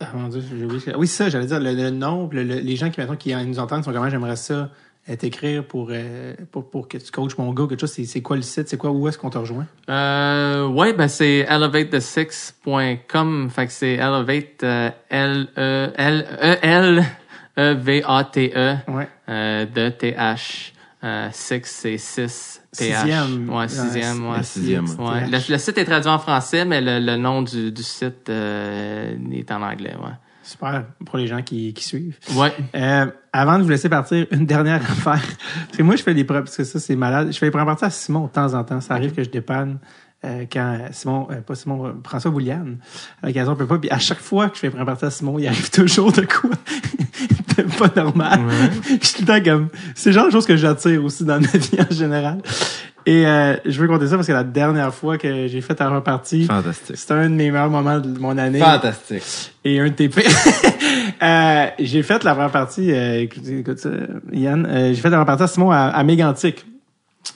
Ah 0.00 0.08
mon 0.14 0.28
dieu, 0.28 0.42
j'ai 0.42 0.64
oublié. 0.64 0.82
Oui, 0.96 1.06
c'est 1.06 1.24
ça, 1.24 1.28
j'allais 1.30 1.46
dire 1.46 1.60
le, 1.60 1.72
le 1.72 1.90
nom, 1.90 2.28
le- 2.32 2.42
le- 2.42 2.58
les 2.58 2.76
gens 2.76 2.90
qui, 2.90 3.00
mettons, 3.00 3.16
qui 3.16 3.34
nous 3.34 3.58
entendent 3.58 3.84
sont 3.84 3.92
comment 3.92 4.10
j'aimerais 4.10 4.36
ça 4.36 4.54
euh, 4.54 4.66
t'écrire 5.14 5.64
pour, 5.64 5.90
euh, 5.92 6.34
pour, 6.50 6.68
pour 6.68 6.88
que 6.88 6.98
tu 6.98 7.12
coaches 7.12 7.38
mon 7.38 7.52
gars, 7.52 7.66
quelque 7.68 7.80
chose. 7.80 7.92
C'est, 7.92 8.06
c'est 8.06 8.22
quoi 8.22 8.34
le 8.36 8.42
site? 8.42 8.68
C'est 8.68 8.76
quoi? 8.76 8.90
Où 8.90 9.06
est-ce 9.06 9.18
qu'on 9.18 9.30
te 9.30 9.38
rejoint? 9.38 9.66
Euh, 9.88 10.66
ouais, 10.66 10.92
ben 10.94 11.06
c'est 11.06 11.46
elevatethesix.com. 11.48 13.50
Fait 13.50 13.66
que 13.66 13.72
c'est 13.72 13.94
elevate 13.94 14.62
euh, 14.64 14.90
L 15.10 15.48
E 15.56 15.90
L 15.96 16.26
E 16.42 16.56
L 16.62 17.04
E 17.58 17.74
V 17.74 18.02
A 18.06 18.24
T 18.24 18.52
E 18.56 18.74
Ouais. 18.88 19.08
euh, 19.28 19.66
de 19.66 19.88
T 19.90 20.12
H. 20.12 20.72
Euh, 21.04 21.28
six 21.32 21.60
c'est 21.64 21.98
6 21.98 22.62
T 22.76 22.90
H. 22.90 23.00
Sixième. 23.00 23.48
Ouais, 23.50 23.68
sixième, 23.68 24.28
ouais. 24.28 24.36
La 24.38 24.42
sixième. 24.42 24.86
Ouais. 24.98 25.26
Le, 25.26 25.52
le 25.52 25.58
site 25.58 25.78
est 25.78 25.84
traduit 25.84 26.10
en 26.10 26.18
français, 26.18 26.64
mais 26.64 26.80
le, 26.80 26.98
le 26.98 27.16
nom 27.16 27.42
du, 27.42 27.70
du 27.70 27.82
site 27.82 28.28
euh, 28.28 29.14
est 29.32 29.50
en 29.52 29.62
anglais, 29.62 29.94
ouais. 30.02 30.10
Super 30.46 30.84
pour 31.04 31.18
les 31.18 31.26
gens 31.26 31.42
qui, 31.42 31.74
qui 31.74 31.84
suivent. 31.84 32.16
Ouais. 32.36 32.52
Euh, 32.76 33.06
avant 33.32 33.58
de 33.58 33.64
vous 33.64 33.68
laisser 33.68 33.88
partir, 33.88 34.26
une 34.30 34.46
dernière 34.46 34.82
affaire. 34.90 35.36
Parce 35.66 35.76
que 35.76 35.82
moi, 35.82 35.96
je 35.96 36.02
fais 36.02 36.14
des 36.14 36.24
preuves, 36.24 36.44
parce 36.44 36.56
que 36.56 36.64
ça, 36.64 36.78
c'est 36.78 36.96
malade. 36.96 37.32
Je 37.32 37.38
fais 37.38 37.46
les 37.46 37.50
premières 37.50 37.66
parties 37.66 37.84
à 37.84 37.90
Simon 37.90 38.26
de 38.26 38.32
temps 38.32 38.54
en 38.54 38.62
temps. 38.62 38.80
Ça 38.80 38.94
arrive 38.94 39.12
que 39.12 39.24
je 39.24 39.30
dépanne 39.30 39.78
euh, 40.24 40.44
quand 40.50 40.78
Simon, 40.92 41.28
euh, 41.30 41.40
pas 41.40 41.54
Simon, 41.54 41.86
euh, 41.86 41.92
François 42.02 42.30
Bouliane, 42.30 42.78
à 43.22 43.26
l'occasion, 43.26 43.52
on 43.52 43.56
peut 43.56 43.66
pas. 43.66 43.78
Puis 43.78 43.90
à 43.90 43.98
chaque 43.98 44.18
fois 44.18 44.48
que 44.48 44.56
je 44.56 44.60
fais 44.60 44.66
les 44.68 44.70
premières 44.70 44.86
parties 44.86 45.04
à 45.04 45.10
Simon, 45.10 45.38
il 45.38 45.46
arrive 45.46 45.70
toujours 45.72 46.10
de 46.10 46.22
quoi 46.22 46.50
pas 47.78 47.90
normal. 47.96 48.40
je 49.00 49.06
suis 49.06 49.14
tout 49.16 49.22
le 49.22 49.26
temps 49.26 49.44
comme. 49.44 49.68
C'est 49.94 50.10
le 50.10 50.14
genre 50.14 50.26
de 50.26 50.30
choses 50.30 50.46
que 50.46 50.56
j'attire 50.56 51.04
aussi 51.04 51.24
dans 51.24 51.40
ma 51.40 51.46
vie 51.46 51.78
en 51.78 51.94
général. 51.94 52.38
Et 53.08 53.24
euh, 53.24 53.56
je 53.64 53.80
veux 53.80 53.86
compter 53.86 54.08
ça 54.08 54.16
parce 54.16 54.26
que 54.26 54.32
la 54.32 54.42
dernière 54.42 54.92
fois 54.92 55.16
que 55.16 55.46
j'ai 55.46 55.60
fait 55.60 55.78
la 55.78 55.90
repartie, 55.90 56.44
Fantastique. 56.44 56.96
c'était 56.96 57.14
un 57.14 57.30
de 57.30 57.34
mes 57.36 57.52
meilleurs 57.52 57.70
moments 57.70 58.00
de 58.00 58.18
mon 58.18 58.36
année. 58.36 58.58
Fantastique. 58.58 59.52
Et 59.64 59.78
un 59.78 59.88
de 59.88 59.94
tes. 59.94 60.10
Euh, 61.22 61.66
j'ai 61.78 62.02
fait 62.02 62.22
la 62.24 62.34
première 62.34 62.50
partie, 62.50 62.92
euh, 62.92 63.22
écoute, 63.22 63.48
écoute 63.48 63.78
ça, 63.78 63.88
Yann, 64.32 64.66
euh, 64.66 64.88
j'ai 64.92 65.00
fait 65.00 65.08
la 65.08 65.16
première 65.16 65.24
partie 65.24 65.44
à 65.44 65.46
Simon 65.46 65.70
à, 65.70 65.84
à 65.84 66.04
Mégantic. 66.04 66.66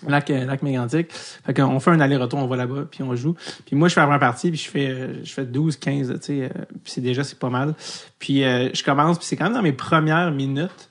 Lac, 0.07 0.31
euh, 0.31 0.45
lac 0.45 0.63
Mégantic. 0.63 1.09
Fait 1.13 1.55
qu'on 1.55 1.79
fait 1.81 1.91
un 1.91 2.01
aller-retour, 2.01 2.39
on 2.39 2.47
va 2.47 2.57
là-bas, 2.57 2.85
puis 2.91 3.03
on 3.03 3.15
joue. 3.17 3.35
Puis 3.67 3.77
moi, 3.77 3.89
je 3.89 3.95
fais 3.95 4.01
la 4.01 4.07
première 4.07 4.21
partie, 4.21 4.51
puis 4.51 4.59
je 4.59 4.69
fais, 4.71 4.89
euh, 4.89 5.25
je 5.25 5.33
fais 5.33 5.45
12, 5.45 5.77
15, 5.77 6.09
tu 6.09 6.19
sais, 6.21 6.43
euh, 6.45 6.49
puis 6.85 6.93
c'est 6.93 7.01
déjà, 7.01 7.25
c'est 7.25 7.39
pas 7.39 7.51
mal. 7.51 7.75
Puis 8.19 8.45
euh, 8.45 8.69
je 8.73 8.83
commence, 8.85 9.19
puis 9.19 9.27
c'est 9.27 9.37
quand 9.37 9.45
même 9.45 9.55
dans 9.55 9.63
mes 9.63 9.73
premières 9.73 10.31
minutes 10.31 10.89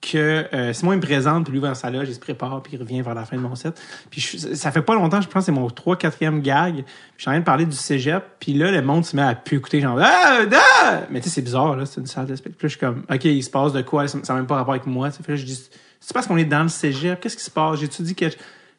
que 0.00 0.44
euh, 0.52 0.72
Simon 0.72 0.94
il 0.94 0.96
me 0.96 1.00
présente, 1.02 1.44
puis 1.44 1.52
lui 1.52 1.60
va 1.60 1.68
dans 1.68 1.74
sa 1.76 1.88
loge, 1.88 2.08
il 2.08 2.14
se 2.14 2.18
prépare, 2.18 2.60
puis 2.60 2.72
il 2.74 2.80
revient 2.80 3.02
vers 3.02 3.14
la 3.14 3.24
fin 3.24 3.36
de 3.36 3.40
mon 3.42 3.54
set. 3.54 3.80
Puis 4.10 4.20
je- 4.20 4.54
ça 4.56 4.72
fait 4.72 4.82
pas 4.82 4.96
longtemps, 4.96 5.20
je 5.20 5.28
pense 5.28 5.44
c'est 5.44 5.52
mon 5.52 5.70
3 5.70 5.94
4e 5.96 6.40
gag. 6.40 6.74
Puis 6.74 6.84
je 7.18 7.22
suis 7.22 7.28
en 7.28 7.32
train 7.34 7.38
de 7.38 7.44
parler 7.44 7.66
du 7.66 7.76
cégep, 7.76 8.24
puis 8.40 8.52
là, 8.54 8.72
le 8.72 8.82
monde 8.82 9.04
se 9.04 9.14
met 9.14 9.22
à 9.22 9.36
plus 9.36 9.58
écouter, 9.58 9.80
genre 9.80 9.96
«Ah! 10.02 10.40
Ah!» 10.82 11.02
Mais 11.10 11.20
tu 11.20 11.28
sais, 11.28 11.36
c'est 11.36 11.42
bizarre, 11.42 11.76
là, 11.76 11.86
c'est 11.86 12.00
une 12.00 12.08
salle 12.08 12.26
de 12.26 12.34
spectacle. 12.34 12.56
Puis 12.58 12.68
je 12.68 12.72
suis 12.72 12.80
comme 12.80 13.04
«OK, 13.08 13.24
il 13.26 13.44
se 13.44 13.50
passe 13.50 13.72
de 13.72 13.82
quoi? 13.82 14.08
Ça 14.08 14.18
n'a 14.28 14.34
même 14.34 14.46
pas 14.46 14.56
rapport 14.56 14.74
avec 14.74 14.86
moi.» 14.86 15.08
Fait 15.12 15.22
là, 15.32 15.36
je 15.36 15.44
dis 15.44 15.70
«C'est 16.02 16.14
parce 16.14 16.26
qu'on 16.26 16.36
est 16.36 16.44
dans 16.44 16.64
le 16.64 16.68
cégep, 16.68 17.20
qu'est-ce 17.20 17.36
qui 17.36 17.44
se 17.44 17.50
passe? 17.50 17.78
J'ai-tu 17.78 18.02
dit 18.02 18.16
que...» 18.16 18.26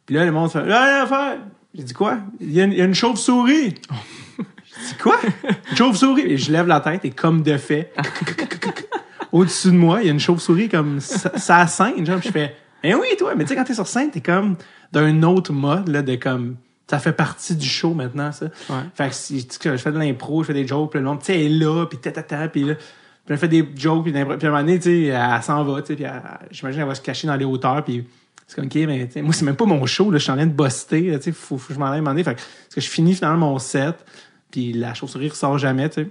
Puis 0.06 0.16
là, 0.16 0.26
le 0.26 0.32
monde 0.34 0.52
fait 0.52 0.60
«Ah, 0.70 0.84
rien 0.84 1.04
à 1.04 1.08
faire!» 1.08 1.38
J'ai 1.74 1.84
dit 1.84 1.94
«Quoi? 1.96 2.20
Il 2.42 2.52
y 2.52 2.60
a 2.60 2.66
une, 2.66 2.94
chauve-souris!» 2.94 3.76
J'ai 4.38 4.88
dit 4.88 4.96
«Quoi? 5.02 5.18
Une 5.72 5.78
chauve-souris?» 5.78 6.24
Et 6.28 6.38
je 6.38 6.52
lève 6.52 6.68
la 6.68 6.82
tête, 6.82 7.06
et 7.06 7.12
comme 7.12 7.42
de 7.42 7.56
fait 7.56 7.94
au-dessus 9.32 9.72
de 9.72 9.78
moi, 9.78 10.02
il 10.02 10.08
y 10.08 10.10
a 10.10 10.12
une 10.12 10.20
chauve-souris 10.20 10.68
comme 10.68 11.00
ça 11.00 11.32
ça 11.38 11.66
scène, 11.66 12.06
genre, 12.06 12.20
puis 12.20 12.28
je 12.28 12.34
fais 12.34 12.56
Eh 12.84 12.94
oui, 12.94 13.08
toi, 13.18 13.34
mais 13.36 13.46
tu 13.46 13.50
sais, 13.50 13.56
quand 13.56 13.64
t'es 13.64 13.74
sur 13.74 13.88
scène, 13.88 14.12
t'es 14.12 14.22
comme 14.22 14.58
d'un 14.92 15.24
autre 15.24 15.54
mode, 15.54 15.88
là, 15.88 16.02
de 16.02 16.16
comme 16.16 16.58
ça 16.90 17.00
fait 17.00 17.14
partie 17.14 17.56
du 17.56 17.66
show 17.66 17.94
maintenant, 17.94 18.34
ça. 18.34 18.48
Ouais. 18.70 18.84
Fait 18.94 19.08
que 19.08 19.16
si 19.16 19.48
tu 19.48 19.58
sais, 19.60 19.78
je 19.78 19.82
fais 19.82 19.94
de 19.94 19.98
l'impro, 19.98 20.44
je 20.44 20.48
fais 20.48 20.54
des 20.54 20.68
jokes, 20.68 20.92
puis 20.92 21.00
le 21.00 21.06
monde, 21.06 21.20
tu 21.20 21.28
sais, 21.28 21.46
est 21.46 21.50
là, 21.50 21.86
puis 21.86 21.98
tata, 22.00 22.50
puis 22.50 22.66
là, 22.66 22.74
puis 23.26 23.34
elle 23.34 23.38
fait 23.38 23.48
des 23.48 23.68
jokes, 23.76 24.04
puis, 24.04 24.12
puis 24.12 24.22
à 24.22 24.24
un 24.24 24.26
moment 24.26 24.58
donné, 24.60 24.78
tu 24.80 24.84
sais, 24.84 25.04
elle 25.06 25.44
s'en 25.44 25.64
va, 25.64 25.82
tu 25.82 25.88
sais, 25.88 25.96
puis 25.96 26.06
j'imagine 26.52 26.82
elle 26.82 26.88
va 26.88 26.96
se 26.96 27.02
cacher 27.02 27.28
dans 27.28 27.36
les 27.36 27.46
hauteurs, 27.46 27.84
puis 27.84 28.06
c'est 28.48 28.56
comme, 28.56 28.66
OK, 28.66 28.76
mais 28.76 29.08
tu 29.08 29.14
sais, 29.14 29.22
moi, 29.22 29.34
c'est 29.34 29.46
même 29.46 29.56
pas 29.56 29.66
mon 29.66 29.86
show, 29.86 30.12
là, 30.12 30.18
je 30.18 30.24
suis 30.24 30.32
en 30.32 30.36
train 30.36 30.46
de 30.46 30.52
buster, 30.52 31.12
là, 31.12 31.18
tu 31.18 31.26
sais, 31.26 31.32
faut, 31.32 31.56
que 31.56 31.74
je 31.74 31.80
m'en 31.80 31.88
aille 31.88 32.02
donné. 32.02 32.24
Fait 32.24 32.36
que, 32.36 32.40
parce 32.42 32.76
que 32.76 32.82
je 32.82 32.90
finis 32.90 33.16
finalement 33.16 33.52
mon 33.52 33.60
set, 33.60 33.96
puis 34.52 34.74
la 34.74 34.94
chauve-souris 34.94 35.30
ressort 35.30 35.58
jamais, 35.58 35.90
tu 35.90 36.04
sais. 36.04 36.10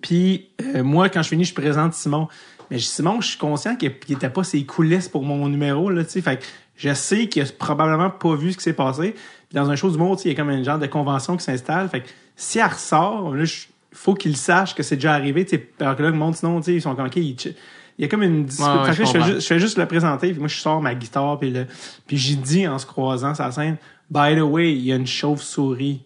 Puis 0.00 0.50
euh, 0.62 0.82
moi, 0.82 1.08
quand 1.08 1.22
je 1.22 1.28
finis, 1.28 1.44
je 1.44 1.54
présente 1.54 1.94
Simon. 1.94 2.28
Mais 2.70 2.78
Simon, 2.78 3.20
je 3.20 3.28
suis 3.28 3.38
conscient 3.38 3.76
qu'il 3.76 3.98
qu'il 3.98 4.16
était 4.16 4.30
pas 4.30 4.44
ses 4.44 4.64
coulisses 4.64 5.08
pour 5.08 5.22
mon 5.22 5.48
numéro, 5.48 5.90
là, 5.90 6.04
tu 6.04 6.10
sais. 6.10 6.20
Fait 6.22 6.38
que 6.38 6.44
je 6.76 6.92
sais 6.94 7.28
qu'il 7.28 7.42
a 7.42 7.46
probablement 7.58 8.10
pas 8.10 8.34
vu 8.34 8.52
ce 8.52 8.56
qui 8.56 8.62
s'est 8.64 8.72
passé. 8.72 9.14
Dans 9.52 9.70
un 9.70 9.76
show 9.76 9.90
du 9.90 9.98
monde, 9.98 10.18
il 10.24 10.28
y 10.28 10.34
a 10.34 10.36
comme 10.36 10.48
un 10.48 10.62
genre 10.62 10.78
de 10.78 10.86
convention 10.86 11.36
qui 11.36 11.44
s'installe. 11.44 11.88
Fait 11.88 12.00
que 12.00 12.08
si 12.36 12.58
elle 12.58 12.66
ressort, 12.66 13.34
là, 13.34 13.44
je- 13.44 13.66
faut 13.94 14.14
qu'il 14.14 14.36
sache 14.36 14.74
que 14.74 14.82
c'est 14.82 14.96
déjà 14.96 15.14
arrivé. 15.14 15.46
Alors 15.80 15.96
que 15.96 16.02
là, 16.02 16.10
le 16.10 16.16
monde, 16.16 16.34
sinon, 16.34 16.60
ils 16.60 16.82
sont 16.82 16.94
ch- 16.96 17.54
il 17.96 18.02
y 18.02 18.04
a 18.04 18.08
comme 18.08 18.22
une 18.24 18.44
dispute. 18.44 18.66
Ouais, 18.66 18.72
ouais, 18.82 18.92
je 18.92 19.04
fais 19.12 19.18
juste, 19.24 19.40
je 19.40 19.46
fais 19.46 19.58
juste 19.60 19.78
le 19.78 19.86
présenter, 19.86 20.30
puis 20.32 20.38
moi, 20.40 20.48
je 20.48 20.56
sors 20.56 20.82
ma 20.82 20.94
guitare, 20.94 21.38
puis, 21.38 21.50
le, 21.50 21.66
puis 22.06 22.16
j'ai 22.16 22.34
dit 22.34 22.66
en 22.66 22.78
se 22.78 22.86
croisant 22.86 23.34
sa 23.34 23.50
scène, 23.52 23.76
By 24.10 24.36
the 24.36 24.40
way, 24.42 24.72
il 24.72 24.84
y 24.84 24.92
a 24.92 24.96
une 24.96 25.06
chauve-souris 25.06 26.02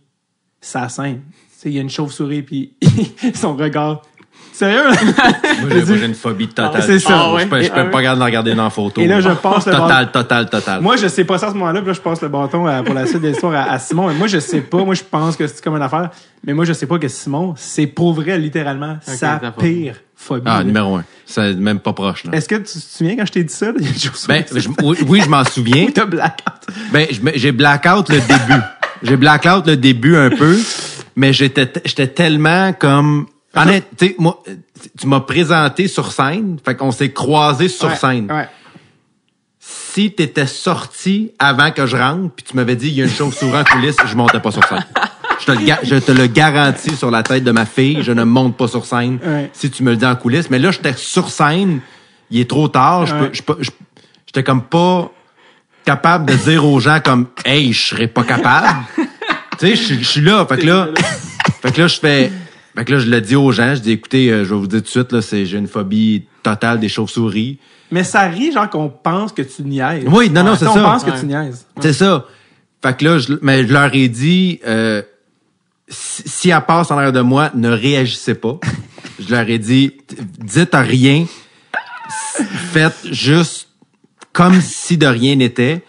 sa 0.60 0.89
scène. 0.89 1.23
Il 1.65 1.73
y 1.73 1.78
a 1.78 1.81
une 1.81 1.90
chauve-souris, 1.90 2.43
puis 2.43 2.74
son 3.35 3.56
regard. 3.56 4.02
Sérieux? 4.59 4.82
Moi, 5.60 5.68
j'ai 5.70 5.85
moi, 5.85 5.97
j'ai 5.98 6.06
une 6.06 6.14
phobie 6.14 6.48
totale. 6.48 6.82
c'est 6.85 6.98
ça. 6.98 7.32
Je 7.39 7.47
peux, 7.47 7.62
je 7.62 7.70
peux 7.70 7.80
Et- 7.80 7.90
pas 7.90 7.97
regarder 7.98 8.24
regarder 8.24 8.55
dans 8.56 8.64
la 8.64 8.70
photo. 8.70 9.01
Et 9.01 9.06
là, 9.06 9.20
je 9.20 9.28
passe 9.28 9.66
le 9.66 9.72
Total, 9.72 10.10
total, 10.10 10.51
total. 10.51 10.80
Moi, 10.80 10.97
je 10.97 11.06
sais 11.06 11.22
pas 11.24 11.39
ça 11.39 11.47
à 11.47 11.51
ce 11.51 11.55
moment-là, 11.55 11.78
puis 11.80 11.89
là, 11.89 11.93
je 11.93 12.01
passe 12.01 12.20
le 12.22 12.28
bâton 12.28 12.66
à- 12.66 12.82
pour 12.82 12.93
la 12.94 13.06
suite 13.06 13.22
de 13.22 13.28
l'histoire 13.28 13.55
à, 13.55 13.70
à 13.72 13.78
Simon. 13.78 14.09
Mais 14.09 14.14
moi, 14.14 14.26
je 14.26 14.40
sais 14.40 14.60
pas. 14.60 14.78
Moi, 14.85 14.94
je 14.97 15.02
pense 15.09 15.36
que 15.36 15.47
c'est 15.47 15.62
comme 15.62 15.76
une 15.76 15.82
affaire. 15.82 16.10
Mais 16.44 16.55
moi, 16.55 16.64
je 16.64 16.72
sais 16.72 16.86
pas 16.86 16.98
que 16.98 17.06
Simon, 17.06 17.55
c'est 17.56 17.86
pour 17.86 18.14
vrai, 18.14 18.36
littéralement, 18.39 18.97
sa 19.02 19.40
pire 19.56 19.94
phobie. 20.16 20.43
Ah, 20.47 20.59
là. 20.59 20.64
numéro 20.64 20.97
un. 20.97 21.05
C'est 21.24 21.55
même 21.55 21.78
pas 21.78 21.93
proche, 21.93 22.24
là. 22.24 22.32
Est-ce 22.32 22.48
que 22.48 22.56
tu 22.56 22.64
te 22.64 22.78
souviens 22.78 23.14
quand 23.16 23.26
je 23.26 23.32
t'ai 23.32 23.44
dit 23.44 23.55
ça? 23.55 23.66
là, 23.66 23.74
il 23.78 23.86
y 23.86 23.90
a 23.90 23.93
des 23.93 23.98
choses 24.01 24.26
Ben, 24.26 24.44
je- 24.52 24.68
oui, 24.82 24.97
oui, 25.06 25.20
je 25.24 25.28
m'en 25.28 25.44
souviens. 25.44 25.86
T'as 25.94 26.05
blackout. 26.05 26.66
Ben, 26.93 27.06
j'ai 27.36 27.52
blackout 27.52 28.09
le 28.09 28.16
début. 28.20 28.60
J'ai 29.05 29.16
blackout 29.16 29.66
le 29.68 29.76
début 29.76 30.16
un 30.16 30.30
peu, 30.30 30.59
mais 31.14 31.32
j'étais 31.32 31.66
tellement 32.09 32.72
comme, 32.72 33.26
honnête, 33.62 33.86
tu 33.97 34.06
sais, 34.09 34.14
moi, 34.18 34.43
tu 34.98 35.06
m'as 35.06 35.20
présenté 35.20 35.89
sur 35.89 36.12
scène, 36.12 36.59
fait 36.64 36.74
qu'on 36.76 36.93
s'est 36.93 37.12
croisés 37.12 37.68
sur 37.68 37.89
Ouais, 37.89 37.97
scène. 37.97 38.30
Ouais. 38.30 38.48
Si 39.60 40.12
t'étais 40.12 40.47
sorti 40.47 41.32
avant 41.39 41.70
que 41.72 41.85
je 41.86 41.97
rentre, 41.97 42.32
puis 42.35 42.44
tu 42.48 42.56
m'avais 42.56 42.76
dit, 42.76 42.89
il 42.89 42.94
y 42.94 43.01
a 43.02 43.05
une 43.05 43.10
chauve-souris 43.10 43.59
en 43.59 43.64
coulisses, 43.64 43.97
je 44.06 44.14
montais 44.16 44.40
pas 44.40 44.51
sur 44.52 44.64
scène. 44.64 44.85
Je 45.40 45.47
te, 45.47 45.52
le 45.52 45.59
je 45.82 45.97
te 45.97 46.12
le 46.12 46.26
garantis 46.26 46.94
sur 46.97 47.10
la 47.10 47.22
tête 47.22 47.44
de 47.44 47.51
ma 47.51 47.66
fille, 47.66 48.02
je 48.02 48.12
ne 48.12 48.24
monte 48.24 48.56
pas 48.56 48.68
sur 48.68 48.85
scène 48.86 49.18
Ouais. 49.24 49.51
si 49.52 49.70
tu 49.70 49.82
me 49.82 49.90
le 49.90 49.97
dis 49.97 50.06
en 50.06 50.14
coulisses. 50.16 50.51
Mais 50.51 50.59
là, 50.59 50.70
j'étais 50.70 50.94
sur 50.94 51.30
scène, 51.30 51.80
il 52.30 52.40
est 52.40 52.48
trop 52.48 52.68
tard, 52.68 53.06
je 53.06 53.14
peux, 53.14 53.30
je 53.32 53.43
peux- 53.43 53.59
j'étais 54.26 54.43
comme 54.44 54.62
pas 54.62 55.10
capable 55.85 56.26
de 56.26 56.35
dire 56.35 56.64
aux 56.66 56.78
gens 56.80 57.01
comme, 57.05 57.26
hey, 57.44 57.72
je 57.72 57.86
serais 57.89 58.09
pas 58.09 58.22
capable. 58.24 58.68
tu 58.97 59.05
sais, 59.59 59.70
je 59.76 59.82
suis- 59.82 59.98
je 60.02 60.09
suis 60.09 60.20
là, 60.20 60.44
fait 60.47 60.59
que 60.59 60.66
là, 60.66 60.89
fait 61.62 61.72
que 61.72 61.80
là, 61.80 61.86
je 61.89 61.98
fais, 61.98 62.32
fait 62.78 62.84
que 62.84 62.92
là, 62.92 62.98
je 63.00 63.10
le 63.10 63.20
dis 63.20 63.34
aux 63.34 63.50
gens, 63.50 63.74
je 63.74 63.80
dis, 63.80 63.90
écoutez, 63.90 64.30
euh, 64.30 64.44
je 64.44 64.55
vais 64.55 64.60
vous 64.60 64.68
dire 64.68 64.78
tout 64.78 64.84
de 64.84 64.88
suite, 64.88 65.10
là, 65.10 65.20
c'est, 65.20 65.44
j'ai 65.46 65.59
une 65.59 65.66
phobie 65.66 66.26
totale 66.44 66.78
des 66.78 66.88
chauves-souris. 66.88 67.59
Mais 67.90 68.05
ça 68.05 68.20
rit, 68.28 68.52
genre 68.52 68.70
qu'on 68.70 68.88
pense 68.88 69.32
que 69.32 69.42
tu 69.42 69.62
niaises. 69.62 70.05
Oui, 70.06 70.30
non, 70.30 70.44
non, 70.44 70.55
c'est 70.55 70.68
on 70.68 70.74
ça. 70.74 70.82
pense 70.82 71.02
que 71.02 71.10
tu 71.18 71.26
niaises. 71.26 71.66
C'est 71.80 71.92
ça. 71.92 72.24
Fait 72.80 72.96
que 72.96 73.05
là, 73.05 73.18
je, 73.18 73.32
mais 73.42 73.66
je 73.66 73.72
leur 73.72 73.92
ai 73.92 74.06
dit, 74.06 74.60
euh, 74.64 75.02
si, 75.88 76.22
si 76.24 76.50
elle 76.50 76.60
passe 76.60 76.92
en 76.92 76.96
arrière 76.98 77.12
de 77.12 77.20
moi, 77.20 77.50
ne 77.52 77.68
réagissez 77.68 78.34
pas. 78.34 78.60
je 79.18 79.28
leur 79.28 79.50
ai 79.50 79.59
dit, 79.59 79.94
dites 80.38 80.70
rien. 80.72 81.26
Faites 82.72 83.09
juste 83.10 83.70
comme 84.32 84.60
si 84.60 84.96
de 84.96 85.06
rien 85.09 85.34
n'était. 85.34 85.82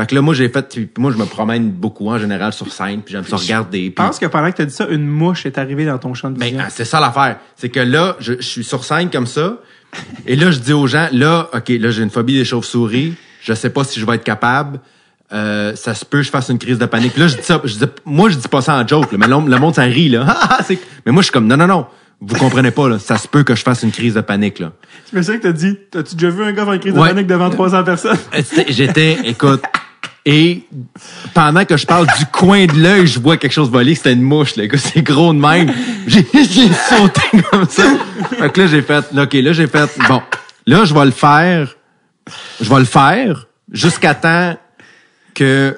Fait 0.00 0.06
que 0.06 0.14
là, 0.14 0.22
moi, 0.22 0.32
j'ai 0.32 0.48
fait, 0.48 0.78
moi, 0.96 1.12
je 1.12 1.18
me 1.18 1.26
promène 1.26 1.70
beaucoup 1.70 2.08
en 2.08 2.16
général 2.16 2.54
sur 2.54 2.72
scène, 2.72 3.02
puis 3.02 3.12
j'aime 3.12 3.24
ça 3.24 3.36
regarder. 3.36 3.84
Je 3.86 3.90
pense 3.90 4.18
que 4.18 4.24
pendant 4.24 4.50
que 4.50 4.56
tu 4.56 4.62
as 4.62 4.64
dit 4.64 4.74
ça, 4.74 4.86
une 4.88 5.06
mouche 5.06 5.44
est 5.44 5.58
arrivée 5.58 5.84
dans 5.84 5.98
ton 5.98 6.14
champ 6.14 6.30
de 6.30 6.38
ben, 6.38 6.46
vision. 6.46 6.62
ah, 6.66 6.70
c'est 6.70 6.86
ça 6.86 7.00
l'affaire. 7.00 7.36
C'est 7.54 7.68
que 7.68 7.80
là, 7.80 8.16
je, 8.18 8.32
je 8.40 8.46
suis 8.46 8.64
sur 8.64 8.82
scène 8.82 9.10
comme 9.10 9.26
ça. 9.26 9.58
Et 10.26 10.36
là, 10.36 10.50
je 10.50 10.58
dis 10.58 10.72
aux 10.72 10.86
gens, 10.86 11.08
là, 11.12 11.50
OK, 11.52 11.68
là, 11.68 11.90
j'ai 11.90 12.02
une 12.02 12.08
phobie 12.08 12.32
des 12.32 12.46
chauves-souris. 12.46 13.12
Je 13.42 13.52
sais 13.52 13.68
pas 13.68 13.84
si 13.84 14.00
je 14.00 14.06
vais 14.06 14.14
être 14.14 14.24
capable. 14.24 14.80
Euh, 15.34 15.76
ça 15.76 15.92
se 15.92 16.06
peut 16.06 16.18
que 16.18 16.24
je 16.24 16.30
fasse 16.30 16.48
une 16.48 16.58
crise 16.58 16.78
de 16.78 16.86
panique. 16.86 17.12
Puis 17.12 17.20
là, 17.20 17.28
je 17.28 17.36
dis 17.36 17.42
ça. 17.42 17.60
Je 17.62 17.74
dis, 17.74 17.84
moi, 18.06 18.30
je 18.30 18.38
dis 18.38 18.48
pas 18.48 18.62
ça 18.62 18.76
en 18.76 18.88
joke. 18.88 19.12
là, 19.12 19.18
mais 19.18 19.26
le 19.28 19.58
monde, 19.58 19.74
ça 19.74 19.82
rit. 19.82 20.08
Là. 20.08 20.24
Ah, 20.28 20.58
ah, 20.60 20.74
mais 21.04 21.12
moi, 21.12 21.20
je 21.20 21.26
suis 21.26 21.32
comme, 21.32 21.46
non, 21.46 21.58
non, 21.58 21.66
non. 21.66 21.86
Vous 22.22 22.36
comprenez 22.36 22.70
pas. 22.70 22.88
Là, 22.88 22.98
ça 22.98 23.18
se 23.18 23.28
peut 23.28 23.42
que 23.42 23.54
je 23.54 23.62
fasse 23.62 23.82
une 23.82 23.92
crise 23.92 24.14
de 24.14 24.20
panique. 24.22 24.60
Là. 24.60 24.72
Je 25.10 25.16
me 25.18 25.22
souviens 25.22 25.38
que 25.38 25.44
t'as 25.44 25.52
dit, 25.52 25.76
t'as-tu 25.90 26.14
déjà 26.14 26.30
vu 26.30 26.42
un 26.42 26.52
gars 26.52 26.64
faire 26.64 26.74
une 26.74 26.80
crise 26.80 26.94
de 26.94 26.98
panique 26.98 27.26
devant 27.26 27.50
300 27.50 27.84
personnes? 27.84 28.18
Euh, 28.34 28.42
J'étais, 28.68 29.18
écoute, 29.24 29.62
et 30.26 30.64
pendant 31.32 31.64
que 31.64 31.76
je 31.76 31.86
parle 31.86 32.06
du 32.18 32.26
coin 32.26 32.66
de 32.66 32.74
l'œil, 32.74 33.06
je 33.06 33.18
vois 33.18 33.38
quelque 33.38 33.52
chose 33.52 33.70
voler. 33.70 33.94
C'était 33.94 34.12
une 34.12 34.22
mouche, 34.22 34.56
là. 34.56 34.64
C'est 34.76 35.02
gros 35.02 35.32
de 35.32 35.38
même. 35.38 35.72
J'ai 36.06 36.24
sauté 36.24 37.42
comme 37.50 37.68
ça. 37.68 37.84
Fait 38.38 38.52
que 38.52 38.60
là, 38.60 38.66
j'ai 38.66 38.82
fait, 38.82 39.04
OK, 39.16 39.32
là, 39.32 39.52
j'ai 39.52 39.66
fait, 39.66 39.98
bon, 40.08 40.22
là, 40.66 40.84
je 40.84 40.92
vais 40.92 41.04
le 41.04 41.10
faire. 41.10 41.74
Je 42.60 42.68
vais 42.68 42.78
le 42.78 42.84
faire 42.84 43.46
jusqu'à 43.72 44.14
temps 44.14 44.56
que... 45.34 45.76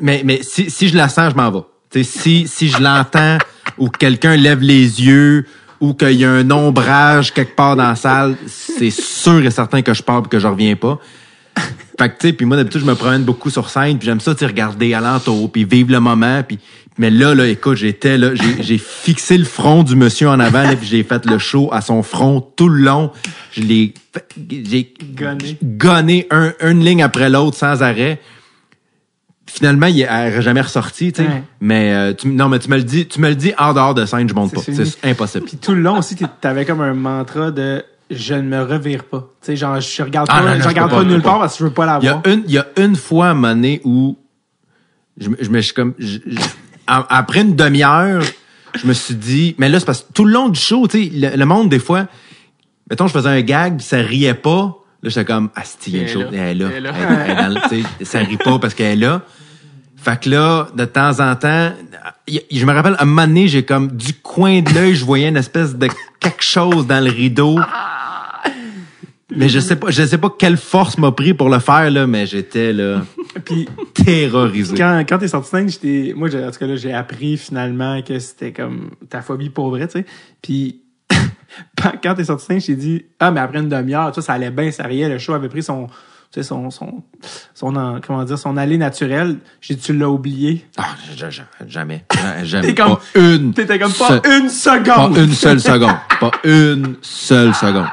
Mais, 0.00 0.22
mais 0.24 0.40
si, 0.42 0.70
si 0.70 0.88
je 0.88 0.96
la 0.96 1.08
sens, 1.08 1.32
je 1.32 1.36
m'en 1.36 1.50
vais. 1.50 1.64
Tu 1.90 2.02
sais, 2.02 2.20
si, 2.20 2.48
si 2.48 2.68
je 2.68 2.82
l'entends 2.82 3.38
ou 3.78 3.88
que 3.88 3.98
quelqu'un 3.98 4.36
lève 4.36 4.60
les 4.60 5.02
yeux 5.02 5.46
ou 5.80 5.94
qu'il 5.94 6.12
y 6.12 6.24
a 6.24 6.30
un 6.30 6.50
ombrage 6.50 7.32
quelque 7.32 7.54
part 7.54 7.76
dans 7.76 7.88
la 7.88 7.96
salle, 7.96 8.36
c'est 8.46 8.90
sûr 8.90 9.44
et 9.44 9.50
certain 9.50 9.82
que 9.82 9.92
je 9.92 10.02
pars 10.02 10.22
et 10.24 10.28
que 10.28 10.38
je 10.38 10.46
reviens 10.46 10.76
pas. 10.76 10.98
Fait 11.98 12.08
que, 12.08 12.18
tu 12.18 12.28
sais, 12.28 12.32
puis 12.32 12.46
moi, 12.46 12.56
d'habitude, 12.56 12.80
je 12.80 12.86
me 12.86 12.94
promène 12.94 13.22
beaucoup 13.22 13.50
sur 13.50 13.68
scène, 13.68 13.98
puis 13.98 14.06
j'aime 14.06 14.20
ça, 14.20 14.34
tu 14.34 14.44
regarder 14.44 14.94
alentour, 14.94 15.50
puis 15.52 15.64
vivre 15.64 15.92
le 15.92 16.00
moment, 16.00 16.42
puis... 16.42 16.58
Mais 16.98 17.10
là, 17.10 17.34
là, 17.34 17.46
écoute, 17.46 17.76
j'étais 17.76 18.18
là, 18.18 18.34
j'ai 18.34 18.62
j'ai 18.62 18.76
fixé 18.76 19.38
le 19.38 19.46
front 19.46 19.82
du 19.82 19.96
monsieur 19.96 20.28
en 20.28 20.38
avant, 20.38 20.62
là, 20.62 20.76
puis 20.76 20.86
j'ai 20.86 21.02
fait 21.02 21.24
le 21.24 21.38
show 21.38 21.70
à 21.72 21.80
son 21.80 22.02
front 22.02 22.40
tout 22.40 22.68
le 22.68 22.82
long. 22.82 23.10
Je 23.52 23.62
l'ai... 23.62 23.94
J'ai 24.50 24.92
Gonné. 25.14 25.56
gonné 25.62 26.26
un, 26.30 26.52
une 26.60 26.84
ligne 26.84 27.02
après 27.02 27.30
l'autre 27.30 27.56
sans 27.56 27.82
arrêt. 27.82 28.20
Finalement, 29.46 29.86
il 29.86 29.96
n'est 29.96 30.42
jamais 30.42 30.60
ressorti, 30.60 31.12
tu 31.12 31.22
sais. 31.22 31.28
Ouais. 31.28 31.42
Mais 31.60 31.94
euh, 31.94 32.12
tu, 32.12 32.28
non, 32.28 32.50
mais 32.50 32.58
tu 32.58 32.68
me 32.68 32.76
le 32.76 32.84
dis, 32.84 33.06
tu 33.06 33.20
me 33.20 33.30
le 33.30 33.36
dis 33.36 33.54
en 33.58 33.72
dehors 33.72 33.94
de 33.94 34.04
scène, 34.04 34.28
je 34.28 34.34
monte 34.34 34.52
pas. 34.52 34.60
C'est 34.60 35.04
impossible. 35.04 35.46
Puis 35.46 35.56
tout 35.56 35.72
le 35.72 35.80
long 35.80 35.98
aussi, 35.98 36.14
t'avais 36.42 36.66
comme 36.66 36.82
un 36.82 36.94
mantra 36.94 37.50
de 37.50 37.82
je 38.14 38.34
ne 38.34 38.42
me 38.42 38.62
revire 38.62 39.04
pas. 39.04 39.20
Tu 39.40 39.46
sais, 39.46 39.56
genre, 39.56 39.80
je 39.80 40.02
regarde 40.02 40.28
Ah, 40.30 40.40
pas, 40.40 40.48
non, 40.50 40.54
non, 40.56 40.62
je 40.62 40.68
regarde 40.68 40.90
pas, 40.90 41.04
nulle 41.04 41.22
part 41.22 41.38
parce 41.40 41.54
que 41.54 41.58
je 41.60 41.64
veux 41.64 41.70
pas 41.74 41.84
Il 42.00 42.04
y 42.04 42.06
l'avoir. 42.08 42.22
a 42.24 42.28
une, 42.30 42.42
il 42.46 42.52
y 42.52 42.58
a 42.58 42.66
une 42.76 42.96
fois 42.96 43.26
à 43.26 43.30
un 43.30 43.34
moment 43.34 43.54
donné 43.54 43.80
où 43.84 44.16
je, 45.18 45.28
me- 45.28 45.36
je 45.40 45.48
me 45.50 45.60
suis 45.60 45.74
comme, 45.74 45.94
je- 45.98 46.18
je- 46.26 46.38
après 46.86 47.40
une 47.42 47.54
demi-heure, 47.56 48.22
je 48.74 48.86
me 48.86 48.92
suis 48.92 49.14
dit, 49.14 49.54
mais 49.58 49.68
là, 49.68 49.78
c'est 49.80 49.86
parce 49.86 50.02
que 50.02 50.12
tout 50.12 50.24
le 50.24 50.32
long 50.32 50.48
du 50.48 50.58
show, 50.60 50.86
tu 50.88 51.04
sais, 51.04 51.10
le, 51.12 51.36
le 51.36 51.44
monde, 51.46 51.68
des 51.68 51.78
fois, 51.78 52.06
mettons, 52.90 53.06
je 53.06 53.12
faisais 53.12 53.28
un 53.28 53.40
gag, 53.42 53.80
ça 53.80 53.98
riait 53.98 54.34
pas. 54.34 54.76
Là, 55.02 55.08
j'étais 55.10 55.24
comme, 55.24 55.50
ah, 55.56 55.62
c'est, 55.64 55.88
il 55.88 55.96
y 55.96 55.98
a 55.98 56.02
une 56.02 56.04
Elle 56.04 56.10
est 56.10 56.12
chose, 56.12 56.32
là. 56.32 56.38
elle 56.38 56.62
est 56.62 56.64
là. 56.64 56.68
Elle 56.76 56.86
est 56.86 57.50
là. 57.50 57.60
Elle- 58.00 58.06
ça 58.06 58.18
rit 58.20 58.36
pas 58.36 58.58
parce 58.58 58.74
qu'elle 58.74 59.02
est 59.02 59.06
là. 59.06 59.22
Fait 59.96 60.20
que 60.20 60.30
là, 60.30 60.66
de 60.76 60.84
temps 60.84 61.20
en 61.20 61.36
temps, 61.36 61.72
je 62.28 62.64
me 62.64 62.72
rappelle, 62.72 62.94
à 62.98 63.02
un 63.02 63.04
moment 63.04 63.26
donné, 63.26 63.46
j'ai 63.46 63.64
comme, 63.64 63.88
du 63.92 64.14
coin 64.14 64.60
de 64.60 64.70
l'œil, 64.74 64.94
je 64.96 65.04
voyais 65.04 65.28
une 65.28 65.36
espèce 65.36 65.76
de 65.76 65.88
quelque 66.18 66.42
chose 66.42 66.86
dans 66.88 67.02
le 67.04 67.10
rideau. 67.10 67.56
Mais 69.36 69.48
je 69.48 69.58
sais 69.60 69.76
pas, 69.76 69.90
je 69.90 70.04
sais 70.04 70.18
pas 70.18 70.34
quelle 70.38 70.56
force 70.56 70.98
m'a 70.98 71.12
pris 71.12 71.34
pour 71.34 71.48
le 71.48 71.58
faire, 71.58 71.90
là, 71.90 72.06
mais 72.06 72.26
j'étais, 72.26 72.72
là, 72.72 73.02
Puis 73.44 73.68
terrorisé. 73.94 74.76
quand, 74.76 75.04
quand 75.08 75.18
t'es 75.18 75.28
sorti 75.28 75.50
de 75.52 75.56
scène, 75.58 75.68
j'étais, 75.70 76.12
moi, 76.16 76.28
j'ai- 76.28 76.44
en 76.44 76.50
tout 76.50 76.58
cas, 76.58 76.66
là, 76.66 76.76
j'ai 76.76 76.92
appris 76.92 77.36
finalement 77.36 78.00
que 78.02 78.18
c'était 78.18 78.52
comme 78.52 78.90
ta 79.08 79.22
phobie 79.22 79.50
pour 79.50 79.70
vrai, 79.70 79.86
tu 79.88 80.00
sais. 80.00 80.06
Puis, 80.42 80.82
quand 82.02 82.14
t'es 82.14 82.24
sorti 82.24 82.44
de 82.46 82.52
scène, 82.52 82.60
j'ai 82.60 82.76
dit, 82.76 83.04
ah, 83.20 83.30
mais 83.30 83.40
après 83.40 83.58
une 83.60 83.68
demi-heure, 83.68 84.14
ça 84.22 84.32
allait 84.32 84.50
bien, 84.50 84.70
ça 84.70 84.84
riait, 84.84 85.08
le 85.08 85.18
show 85.18 85.32
avait 85.34 85.48
pris 85.48 85.62
son, 85.62 85.86
tu 85.86 86.40
sais, 86.40 86.42
son, 86.42 86.70
son, 86.70 87.02
son, 87.54 87.76
en- 87.76 88.00
comment 88.00 88.24
dire, 88.24 88.38
son 88.38 88.56
allée 88.56 88.78
naturelle. 88.78 89.36
J'ai 89.60 89.74
dit, 89.74 89.82
tu 89.82 89.92
l'as 89.96 90.08
oublié. 90.08 90.64
Ah, 90.78 90.86
j- 91.14 91.24
j- 91.30 91.42
jamais. 91.66 92.04
Jamais. 92.44 92.68
T'es 92.68 92.74
comme- 92.74 92.96
pas 92.96 93.02
une. 93.20 93.52
T'étais 93.54 93.78
comme 93.78 93.92
pas 93.92 94.20
une 94.24 94.42
pas 94.44 94.48
seconde. 94.48 95.16
une 95.18 95.32
seule 95.32 95.60
seconde. 95.60 95.96
Pas 96.20 96.30
une 96.44 96.96
seule 97.02 97.54
seconde. 97.54 97.86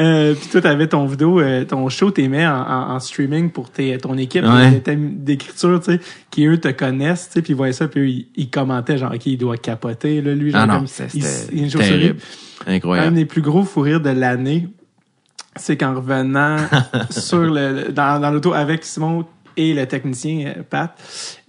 Euh, 0.00 0.34
puis 0.34 0.48
toi, 0.48 0.60
t'avais 0.60 0.86
ton 0.86 1.06
vidéo, 1.06 1.40
euh, 1.40 1.64
ton 1.64 1.88
show, 1.88 2.10
t'aimais 2.12 2.46
en, 2.46 2.52
en, 2.60 2.90
en 2.94 3.00
streaming 3.00 3.50
pour 3.50 3.70
tes, 3.70 3.98
ton 3.98 4.16
équipe 4.16 4.44
Ouais. 4.44 4.80
d'écriture, 4.96 5.80
tu 5.80 5.92
sais, 5.92 6.00
qui 6.30 6.46
eux 6.46 6.58
te 6.58 6.68
connaissent, 6.68 7.26
tu 7.28 7.32
sais, 7.34 7.42
puis 7.42 7.52
ils 7.52 7.56
voyaient 7.56 7.72
ça, 7.72 7.88
puis 7.88 8.00
eux, 8.00 8.08
ils, 8.08 8.28
ils 8.36 8.48
commentaient 8.50 8.96
genre, 8.96 9.12
ok, 9.12 9.26
il 9.26 9.36
doit 9.38 9.56
capoter, 9.56 10.20
là, 10.22 10.34
lui, 10.34 10.52
genre 10.52 10.60
Ah 10.62 10.66
non, 10.66 10.74
comme 10.76 10.86
c'était 10.86 11.52
une 11.52 11.68
terrible. 11.68 12.20
Un 12.66 12.74
Incroyable. 12.74 13.16
des 13.16 13.24
plus 13.24 13.42
gros 13.42 13.64
fous 13.64 13.80
rires 13.80 14.00
de 14.00 14.10
l'année, 14.10 14.68
c'est 15.56 15.76
qu'en 15.76 15.94
revenant 15.96 16.58
sur 17.10 17.38
le, 17.40 17.90
dans, 17.90 18.20
dans 18.20 18.30
l'auto 18.30 18.52
avec 18.52 18.84
Simon 18.84 19.24
et 19.56 19.74
le 19.74 19.86
technicien 19.86 20.52
euh, 20.56 20.62
Pat, 20.68 20.96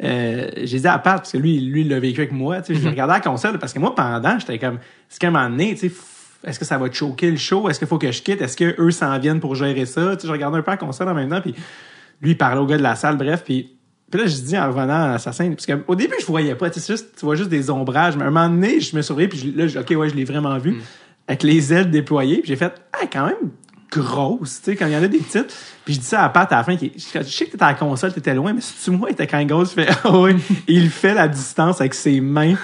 euh, 0.03 0.49
j'ai 0.63 0.79
dit 0.79 0.87
à 0.87 0.97
Pat, 0.97 1.17
parce 1.17 1.31
que 1.33 1.37
lui, 1.37 1.59
lui, 1.59 1.81
il 1.81 1.89
l'a 1.89 1.99
vécu 1.99 2.21
avec 2.21 2.31
moi, 2.31 2.61
tu 2.63 2.73
sais, 2.73 2.81
je 2.81 2.87
regardais 2.89 3.13
la 3.13 3.19
console, 3.19 3.59
parce 3.59 3.73
que 3.73 3.79
moi, 3.79 3.93
pendant, 3.93 4.39
j'étais 4.39 4.57
comme, 4.57 4.79
c'est 5.07 5.19
qu'à 5.19 5.27
un 5.27 5.31
moment 5.31 5.49
donné, 5.51 5.75
tu 5.75 5.89
sais, 5.89 5.93
est-ce 6.45 6.57
que 6.59 6.65
ça 6.65 6.77
va 6.77 6.87
te 6.89 6.95
choquer 6.95 7.31
le 7.31 7.37
show? 7.37 7.69
Est-ce 7.69 7.79
qu'il 7.79 7.87
faut 7.87 7.97
que 7.97 8.11
je 8.11 8.21
quitte? 8.21 8.41
Est-ce 8.41 8.55
que 8.57 8.75
eux 8.81 8.91
s'en 8.91 9.17
viennent 9.19 9.39
pour 9.39 9.55
gérer 9.55 9.85
ça? 9.85 10.15
Tu 10.15 10.21
sais, 10.21 10.27
je 10.27 10.31
regardais 10.31 10.57
un 10.57 10.61
peu 10.61 10.71
la 10.71 10.77
console 10.77 11.09
en 11.09 11.13
même 11.13 11.29
temps, 11.29 11.41
puis 11.41 11.53
lui, 12.21 12.31
il 12.31 12.37
parlait 12.37 12.59
au 12.61 12.65
gars 12.65 12.77
de 12.77 12.83
la 12.83 12.95
salle, 12.95 13.17
bref, 13.17 13.43
puis 13.45 13.75
puis 14.11 14.19
là, 14.19 14.25
je 14.25 14.37
dis 14.37 14.57
en 14.57 14.65
revenant 14.67 15.13
à 15.13 15.19
sa 15.19 15.31
scène, 15.31 15.55
parce 15.55 15.67
qu'au 15.67 15.93
début, 15.93 16.15
je 16.19 16.25
voyais 16.25 16.55
pas, 16.55 16.71
tu 16.71 16.79
sais, 16.79 16.93
juste, 16.93 17.09
tu 17.19 17.25
vois 17.25 17.35
juste 17.35 17.49
des 17.51 17.69
ombrages, 17.69 18.17
mais 18.17 18.23
à 18.23 18.27
un 18.27 18.31
moment 18.31 18.49
donné, 18.49 18.79
je 18.79 18.95
me 18.95 19.03
surveillais, 19.03 19.27
puis 19.29 19.37
je- 19.37 19.55
là, 19.55 19.67
je- 19.67 19.77
ok, 19.77 19.91
ouais, 19.99 20.09
je 20.09 20.15
l'ai 20.15 20.23
vraiment 20.23 20.57
vu, 20.57 20.81
avec 21.27 21.43
les 21.43 21.71
ailes 21.71 21.91
déployées, 21.91 22.37
puis 22.39 22.47
j'ai 22.47 22.55
fait, 22.55 22.73
ah, 22.91 23.05
quand 23.13 23.27
même 23.27 23.51
grosse, 23.91 24.61
tu 24.63 24.71
sais, 24.71 24.75
quand 24.75 24.87
il 24.87 24.93
y 24.93 24.95
en 24.95 25.03
a 25.03 25.07
des 25.07 25.19
petites, 25.19 25.55
puis 25.85 25.93
je 25.93 25.99
dis 25.99 26.05
ça 26.07 26.23
à 26.23 26.29
Pat 26.29 26.51
à 26.51 26.55
la 26.57 26.63
fin, 26.63 26.75
qui, 26.75 26.91
je, 26.95 27.19
je 27.19 27.23
sais 27.23 27.45
que 27.45 27.51
t'étais 27.51 27.63
à 27.63 27.67
la 27.67 27.73
console, 27.75 28.11
t'étais 28.11 28.33
loin, 28.33 28.51
mais 28.53 28.61
si 28.61 28.73
tu 28.83 28.89
moi, 28.89 29.09
il 29.09 29.13
était 29.13 29.27
quand 29.27 29.37
même 29.37 29.47
grosse, 29.47 29.75
je 29.75 29.83
fais, 29.83 29.87
ah 30.03 30.17
ouais, 30.17 30.35
Et 30.67 30.73
il 30.73 30.89
fait 30.89 31.13
la 31.13 31.27
distance 31.27 31.79
avec 31.79 31.93
ses 31.93 32.19
mains, 32.19 32.55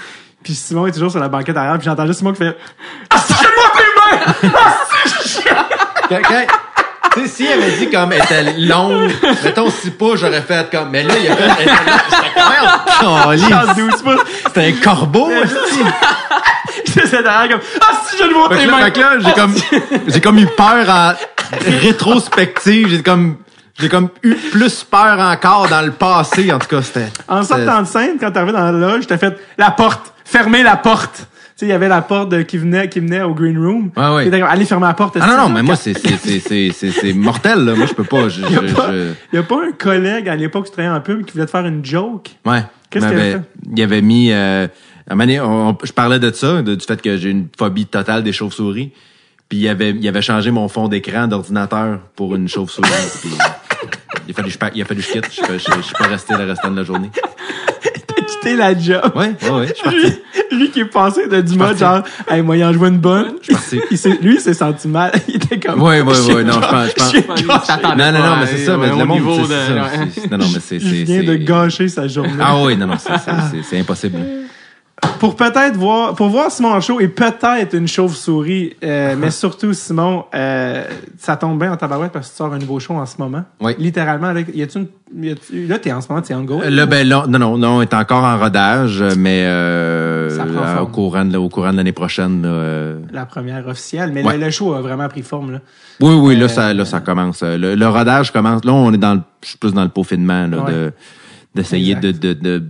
puis 0.41 0.55
Simon 0.55 0.87
est 0.87 0.91
toujours 0.93 1.11
sur 1.11 1.19
la 1.19 1.29
banquette 1.29 1.57
arrière, 1.57 1.77
puis 1.77 1.85
j'entends 1.85 2.07
juste 2.07 2.19
Simon 2.19 2.31
qui 2.31 2.39
fait, 2.39 2.57
ah, 3.11 3.17
c'est 3.19 3.33
moi 3.33 3.65
tes 3.75 3.81
mains! 3.83 3.94
Quand- 6.09 6.21
quand- 6.27 6.45
Tu 7.13 7.21
sais, 7.21 7.27
si 7.29 7.45
elle 7.45 7.63
avait 7.63 7.71
dit 7.77 7.89
comme 7.89 8.11
elle 8.11 8.21
était 8.23 8.43
longue, 8.59 9.09
mettons 9.43 9.69
six 9.69 9.89
pas, 9.91 10.15
j'aurais 10.17 10.41
fait 10.41 10.69
comme. 10.69 10.89
Mais 10.89 11.03
là, 11.03 11.13
il 11.17 11.23
y 11.23 11.27
a 11.29 11.35
fait. 11.35 11.43
elle 11.43 11.63
était 11.63 11.71
longue. 11.71 12.01
J'étais 12.09 12.33
comme, 12.35 13.21
Voyons, 13.23 13.49
Genre 13.49 13.65
câlisse. 13.65 13.75
12 13.77 14.01
pouces. 14.01 14.21
C'était 14.47 14.65
un 14.67 14.71
corbeau. 14.83 15.29
J'étais 16.87 17.23
derrière 17.23 17.49
comme, 17.49 17.61
ah, 17.81 17.93
si 18.05 18.17
je 18.17 18.23
le 18.25 18.33
vois 18.33 18.49
tes 18.49 18.65
mains! 18.67 18.83
fait 18.85 18.91
que 18.91 18.99
là, 18.99 19.11
j'ai 19.19 19.31
comme, 19.33 19.55
j'ai 20.07 20.21
comme 20.21 20.39
eu 20.39 20.47
peur 20.47 20.89
en 20.89 21.13
rétrospective. 21.81 22.89
J'ai 22.89 23.01
comme, 23.03 23.37
j'ai 23.79 23.87
comme 23.89 24.09
eu 24.23 24.35
plus 24.35 24.83
peur 24.83 25.17
encore 25.19 25.67
dans 25.69 25.81
le 25.81 25.91
passé. 25.91 26.51
En 26.51 26.59
tout 26.59 26.67
cas, 26.67 26.81
c'était. 26.81 27.07
En 27.29 27.43
sortant 27.43 27.81
de 27.81 27.87
scène, 27.87 28.17
quand 28.19 28.31
t'arrivais 28.31 28.51
dans 28.53 28.65
la 28.65 28.71
loge, 28.71 29.07
t'as 29.07 29.17
fait 29.17 29.37
la 29.57 29.71
porte, 29.71 30.13
fermez 30.25 30.63
la 30.63 30.75
porte. 30.75 31.27
Sais, 31.55 31.65
il 31.65 31.69
y 31.69 31.73
avait 31.73 31.87
la 31.87 32.01
porte 32.01 32.43
qui 32.45 32.57
venait, 32.57 32.89
qui 32.89 32.99
venait 32.99 33.21
au 33.21 33.33
green 33.33 33.57
room. 33.57 33.91
Ouais, 33.95 34.29
ouais. 34.29 34.41
Allez 34.41 34.65
fermer 34.65 34.87
la 34.87 34.93
porte. 34.93 35.17
Ah 35.19 35.27
non, 35.27 35.37
non, 35.43 35.49
mais 35.49 35.63
moi, 35.63 35.75
c'est, 35.75 35.93
c'est, 35.97 36.39
c'est, 36.39 36.71
c'est, 36.71 37.13
mortel, 37.13 37.63
là. 37.65 37.75
Moi, 37.75 37.85
je 37.85 37.93
peux 37.93 38.03
pas. 38.03 38.27
Je, 38.29 38.41
Il 38.41 38.51
y 38.51 38.57
a 38.57 38.67
je- 38.67 38.73
pas- 38.73 38.91
je- 38.91 39.11
Il 39.31 39.35
y 39.35 39.39
a 39.39 39.43
pas 39.43 39.65
un 39.67 39.71
collègue 39.71 40.27
à 40.29 40.35
l'époque 40.35 40.65
qui 40.65 40.71
travaillait 40.71 40.95
en 40.95 41.01
pub 41.01 41.23
qui 41.25 41.33
voulait 41.33 41.45
te 41.45 41.51
faire 41.51 41.65
une 41.65 41.83
joke? 41.85 42.29
Ouais. 42.45 42.63
Qu'est-ce 42.89 43.05
Il 43.05 43.09
qu'il 43.11 43.19
avait 43.19 43.31
fait? 43.33 43.41
Il 43.75 43.81
avait 43.83 44.01
mis. 44.01 44.31
Euh, 44.31 44.67
donné, 45.09 45.39
on- 45.39 45.69
on- 45.69 45.77
je 45.83 45.91
parlais 45.91 46.19
de 46.19 46.31
ça, 46.31 46.61
de- 46.61 46.75
du 46.75 46.85
fait 46.85 47.01
que 47.01 47.15
j'ai 47.17 47.29
une 47.29 47.47
phobie 47.57 47.85
totale 47.85 48.23
des 48.23 48.33
chauves-souris. 48.33 48.91
Puis 49.47 49.59
il 49.59 49.67
avait, 49.67 49.91
il 49.91 50.07
avait 50.07 50.23
changé 50.23 50.49
mon 50.51 50.67
fond 50.67 50.87
d'écran 50.87 51.27
d'ordinateur 51.27 51.99
pour 52.15 52.35
une 52.35 52.47
chauve-souris. 52.47 52.89
il 54.27 54.31
a 54.31 54.33
fallu 54.33 54.51
il 54.73 54.81
a 54.81 54.85
fallu 54.85 55.01
je 55.01 55.11
quitte. 55.11 55.29
Je, 55.31 55.53
je, 55.59 55.71
je 55.77 55.81
suis 55.81 55.93
pas 55.93 56.07
resté 56.07 56.35
le 56.35 56.45
restant 56.45 56.71
de 56.71 56.77
la 56.77 56.83
journée. 56.83 57.11
Quitté 58.27 58.55
la 58.55 58.77
job. 58.77 59.01
Ouais, 59.15 59.33
ouais, 59.43 59.49
ouais. 59.49 59.67
Je 59.67 59.73
suis 59.73 59.83
parti. 59.83 59.97
Lui, 60.51 60.57
lui 60.59 60.71
qui 60.71 60.79
est 60.81 60.85
passé 60.85 61.27
de 61.27 61.41
du 61.41 61.57
mode 61.57 61.77
genre, 61.77 62.01
hey, 62.29 62.41
moi, 62.41 62.57
il 62.57 62.63
en 62.63 62.73
joue 62.73 62.85
une 62.85 62.97
bonne. 62.97 63.33
parti. 63.47 63.79
Il 63.91 63.97
s'est- 63.97 64.17
lui, 64.21 64.35
il 64.35 64.39
s'est 64.41 64.53
senti 64.53 64.87
mal. 64.87 65.11
Il 65.27 65.35
était 65.35 65.59
comme. 65.59 65.81
Ouais, 65.81 66.01
ouais, 66.01 66.33
ouais, 66.33 66.43
non, 66.43 66.53
je 66.53 66.93
pense- 66.93 67.13
je 67.13 67.21
pense- 67.45 67.69
Non, 67.83 67.95
non, 68.11 68.11
non, 68.19 68.35
mais 68.39 68.45
c'est 68.47 68.65
ça, 68.65 68.77
mais 68.77 68.91
au 68.91 68.97
le 68.99 69.05
monde, 69.05 69.19
niveau 69.19 69.35
c'est 69.35 69.41
de- 69.41 69.47
ça. 69.47 70.27
Non, 70.31 70.37
non, 70.37 70.45
mais 70.53 70.59
c'est, 70.59 70.77
Il 70.77 71.03
vient 71.05 71.23
de 71.23 71.35
gâcher 71.35 71.87
sa 71.87 72.07
journée. 72.07 72.31
Ah 72.39 72.57
oui, 72.61 72.75
non, 72.77 72.87
non, 72.87 72.95
c'est, 72.97 73.79
impossible. 73.79 74.17
Pour 75.25 75.35
peut-être 75.35 75.75
voir, 75.75 76.13
pour 76.13 76.27
voir 76.29 76.51
Simon 76.51 76.69
en 76.73 76.81
show 76.81 76.99
et 76.99 77.07
peut-être 77.07 77.73
une 77.75 77.87
chauve-souris, 77.87 78.73
euh, 78.83 79.15
mais 79.17 79.31
surtout 79.31 79.73
Simon, 79.73 80.25
euh, 80.35 80.83
ça 81.17 81.35
tombe 81.35 81.59
bien 81.59 81.71
en 81.73 81.77
tabarouette 81.77 82.11
parce 82.11 82.27
que 82.27 82.31
tu 82.33 82.37
sors 82.37 82.53
un 82.53 82.59
nouveau 82.59 82.79
show 82.79 82.93
en 82.93 83.07
ce 83.07 83.15
moment. 83.17 83.43
Oui. 83.59 83.73
Littéralement, 83.79 84.31
là, 84.33 84.41
y 84.53 84.61
a-tu 84.61 84.77
une, 84.77 85.23
y 85.23 85.31
a-tu- 85.31 85.65
là, 85.65 85.79
t'es 85.79 85.91
en 85.91 86.01
ce 86.01 86.09
moment, 86.09 86.21
t'es 86.21 86.35
en 86.35 86.43
go? 86.43 86.61
Euh, 86.63 86.69
Là, 86.69 86.85
ben, 86.85 87.07
là, 87.07 87.25
non, 87.27 87.39
non, 87.39 87.57
non, 87.57 87.77
on 87.77 87.81
est 87.81 87.93
encore 87.95 88.23
en 88.23 88.37
rodage, 88.37 89.03
mais 89.17 89.45
euh, 89.47 90.29
Ça 90.29 90.45
prend 90.45 90.63
forme. 90.63 90.77
au 90.83 90.87
courant 90.87 91.25
de, 91.25 91.37
au 91.37 91.49
courant 91.49 91.71
de 91.71 91.77
l'année 91.77 91.91
prochaine. 91.91 92.43
là, 92.43 92.49
euh, 92.49 92.99
La 93.11 93.25
première 93.25 93.67
officielle, 93.67 94.11
mais 94.13 94.23
Ouais. 94.23 94.37
le, 94.37 94.45
le 94.45 94.51
show 94.51 94.73
a 94.75 94.81
vraiment 94.81 95.07
pris 95.09 95.23
forme, 95.23 95.53
là. 95.53 95.59
Oui, 96.01 96.13
oui, 96.13 96.35
là, 96.35 96.45
Euh, 96.45 96.47
ça, 96.49 96.71
là, 96.71 96.85
ça 96.85 96.99
commence. 96.99 97.41
Le, 97.41 97.73
le 97.73 97.87
rodage 97.87 98.31
commence. 98.31 98.63
Là, 98.63 98.73
on 98.73 98.93
est 98.93 98.97
dans 98.99 99.15
le, 99.15 99.21
je 99.43 99.49
suis 99.49 99.57
plus 99.57 99.73
dans 99.73 99.83
le 99.83 99.89
peaufinement, 99.89 100.45
là, 100.45 100.57
Ouais. 100.63 100.71
de, 100.71 100.91
d'essayer 101.55 101.95
de, 101.95 102.09
Exact. 102.09 102.19
de, 102.23 102.33
de, 102.33 102.63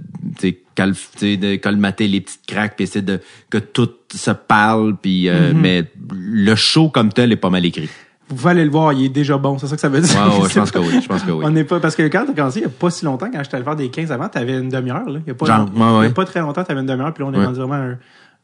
de 0.76 1.56
colmater 1.58 2.08
les 2.08 2.22
petites 2.22 2.46
craques, 2.48 2.76
puis 2.76 2.84
essayer 2.84 3.02
de, 3.02 3.20
que 3.50 3.58
tout 3.58 3.90
se 4.14 4.32
parle, 4.32 4.96
puis, 5.02 5.30
euh, 5.30 5.52
Mm-hmm. 5.52 5.54
mais 5.58 5.92
le 6.14 6.56
show 6.56 6.90
comme 6.90 7.12
tel 7.12 7.32
est 7.32 7.36
pas 7.38 7.50
mal 7.50 7.66
écrit. 7.66 7.90
Vous 8.28 8.36
pouvez 8.36 8.50
aller 8.52 8.66
le 8.66 8.72
voir, 8.72 8.92
il 8.94 9.06
est 9.06 9.10
déjà 9.10 9.38
bon, 9.38 9.58
c'est 9.60 9.68
ça 9.68 9.76
que 9.76 9.82
ça 9.82 9.88
veut 9.90 10.02
dire. 10.02 10.10
Ouais, 10.16 10.42
ouais, 10.42 10.50
je 10.50 10.56
pense 10.60 10.72
que 10.72 10.80
pas- 10.80 10.86
oui, 10.86 11.00
je 11.02 11.08
pense 11.08 11.22
que 11.24 11.32
oui. 11.32 11.46
On 11.46 11.52
n'est 11.52 11.64
pas, 11.64 11.80
parce 11.80 11.96
que 11.96 12.04
quand 12.04 12.26
t'as 12.26 12.34
commencé, 12.34 12.60
il 12.60 12.64
n'y 12.64 12.68
a 12.68 12.70
pas 12.70 12.90
si 12.90 13.06
longtemps, 13.06 13.30
quand 13.32 13.44
j'étais 13.44 13.56
allé 13.56 13.64
faire 13.64 13.76
des 13.76 13.90
15 13.90 14.12
avant, 14.12 14.28
t'avais 14.30 14.58
une 14.58 14.70
demi-heure, 14.70 15.08
là. 15.08 15.20
Il 15.26 15.28
y 15.28 15.32
a 15.32 15.36
pas, 15.36 15.46
Genre, 15.46 15.70
y 15.76 15.82
a 15.82 15.86
ouais, 15.94 16.00
ouais. 16.00 16.10
pas 16.10 16.26
très 16.26 16.40
longtemps, 16.40 16.64
t'avais 16.64 16.80
une 16.80 16.88
demi-heure, 16.88 17.14
puis 17.14 17.24
là, 17.24 17.30
on 17.30 17.34
est 17.40 17.46
rendu 17.46 17.60
vraiment 17.60 17.76
un, 17.76 17.98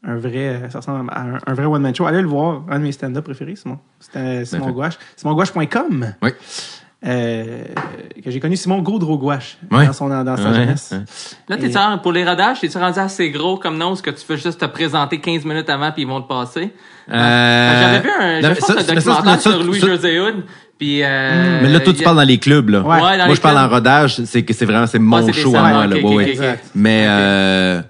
un 0.04 0.16
vrai, 0.16 0.68
ça 0.70 0.78
ressemble 0.78 1.10
à 1.10 1.22
un, 1.22 1.38
un 1.46 1.54
vrai 1.54 1.64
one-man 1.66 1.94
show. 1.94 2.06
Allez 2.06 2.22
le 2.22 2.28
voir, 2.28 2.62
un 2.70 2.78
de 2.78 2.84
mes 2.84 2.92
stand-up 2.92 3.24
préférés, 3.24 3.56
Simon. 3.56 3.78
C'était 3.98 4.44
Simon. 4.44 4.70
Gouache. 4.70 4.98
SimonGouache.com. 5.16 6.06
Oui. 6.22 6.30
Euh, 7.04 7.64
que 8.24 8.30
j'ai 8.30 8.38
connu 8.38 8.56
Simon 8.56 8.78
Gaudreau 8.78 9.18
Gouache 9.18 9.58
Ouais. 9.72 9.86
dans, 9.86 9.92
son, 9.92 10.08
dans 10.08 10.36
sa 10.36 10.50
Ouais, 10.50 10.54
jeunesse. 10.54 10.94
Là, 11.48 11.56
t'es 11.56 11.76
en- 11.76 11.98
pour 11.98 12.12
les 12.12 12.24
rodages, 12.24 12.60
t'es-tu 12.60 12.78
rendu 12.78 13.00
assez 13.00 13.28
gros 13.30 13.56
comme 13.56 13.76
non, 13.76 13.96
ce 13.96 14.02
que 14.02 14.10
tu 14.10 14.24
fais 14.24 14.36
juste 14.36 14.60
te 14.60 14.66
présenter 14.66 15.18
15 15.20 15.44
minutes 15.44 15.68
avant 15.68 15.90
puis 15.90 16.02
ils 16.02 16.08
vont 16.08 16.20
te 16.22 16.28
passer? 16.28 16.70
Euh, 17.10 17.80
J'avais 17.82 18.00
vu 18.00 18.10
un, 18.20 18.34
non, 18.36 18.40
j'avais 18.42 18.48
mais 18.50 18.54
fait 18.54 18.60
ça- 18.60 18.72
un 18.74 18.94
documentaire 18.94 19.40
ça, 19.40 19.50
sur 19.50 19.62
Louis 19.64 19.80
ça- 19.80 19.86
José 19.88 20.20
Hood, 20.20 20.44
puis 20.78 21.00
euh, 21.02 21.58
Mais 21.62 21.68
là, 21.70 21.80
toi, 21.80 21.92
tu 21.92 22.02
a- 22.02 22.04
parles 22.04 22.16
dans 22.18 22.22
les 22.22 22.38
clubs, 22.38 22.68
là. 22.68 22.80
Ouais. 22.82 22.98
Moi, 22.98 23.16
les 23.26 23.34
je 23.34 23.40
parle 23.40 23.58
en 23.58 23.68
rodage, 23.68 24.20
c'est 24.24 24.44
que 24.44 24.54
c'est 24.54 24.64
vraiment, 24.66 24.86
c'est 24.86 25.00
mon 25.00 25.32
show 25.32 25.56
à 25.56 25.62
moi, 25.68 25.84
ok, 25.86 25.90
là. 25.90 25.96
ok, 25.96 26.02
Ouais, 26.04 26.08
ok, 26.10 26.16
ouais. 26.18 26.22
ok. 26.24 26.28
Exact. 26.28 26.64
Mais, 26.76 27.04
euh, 27.08 27.82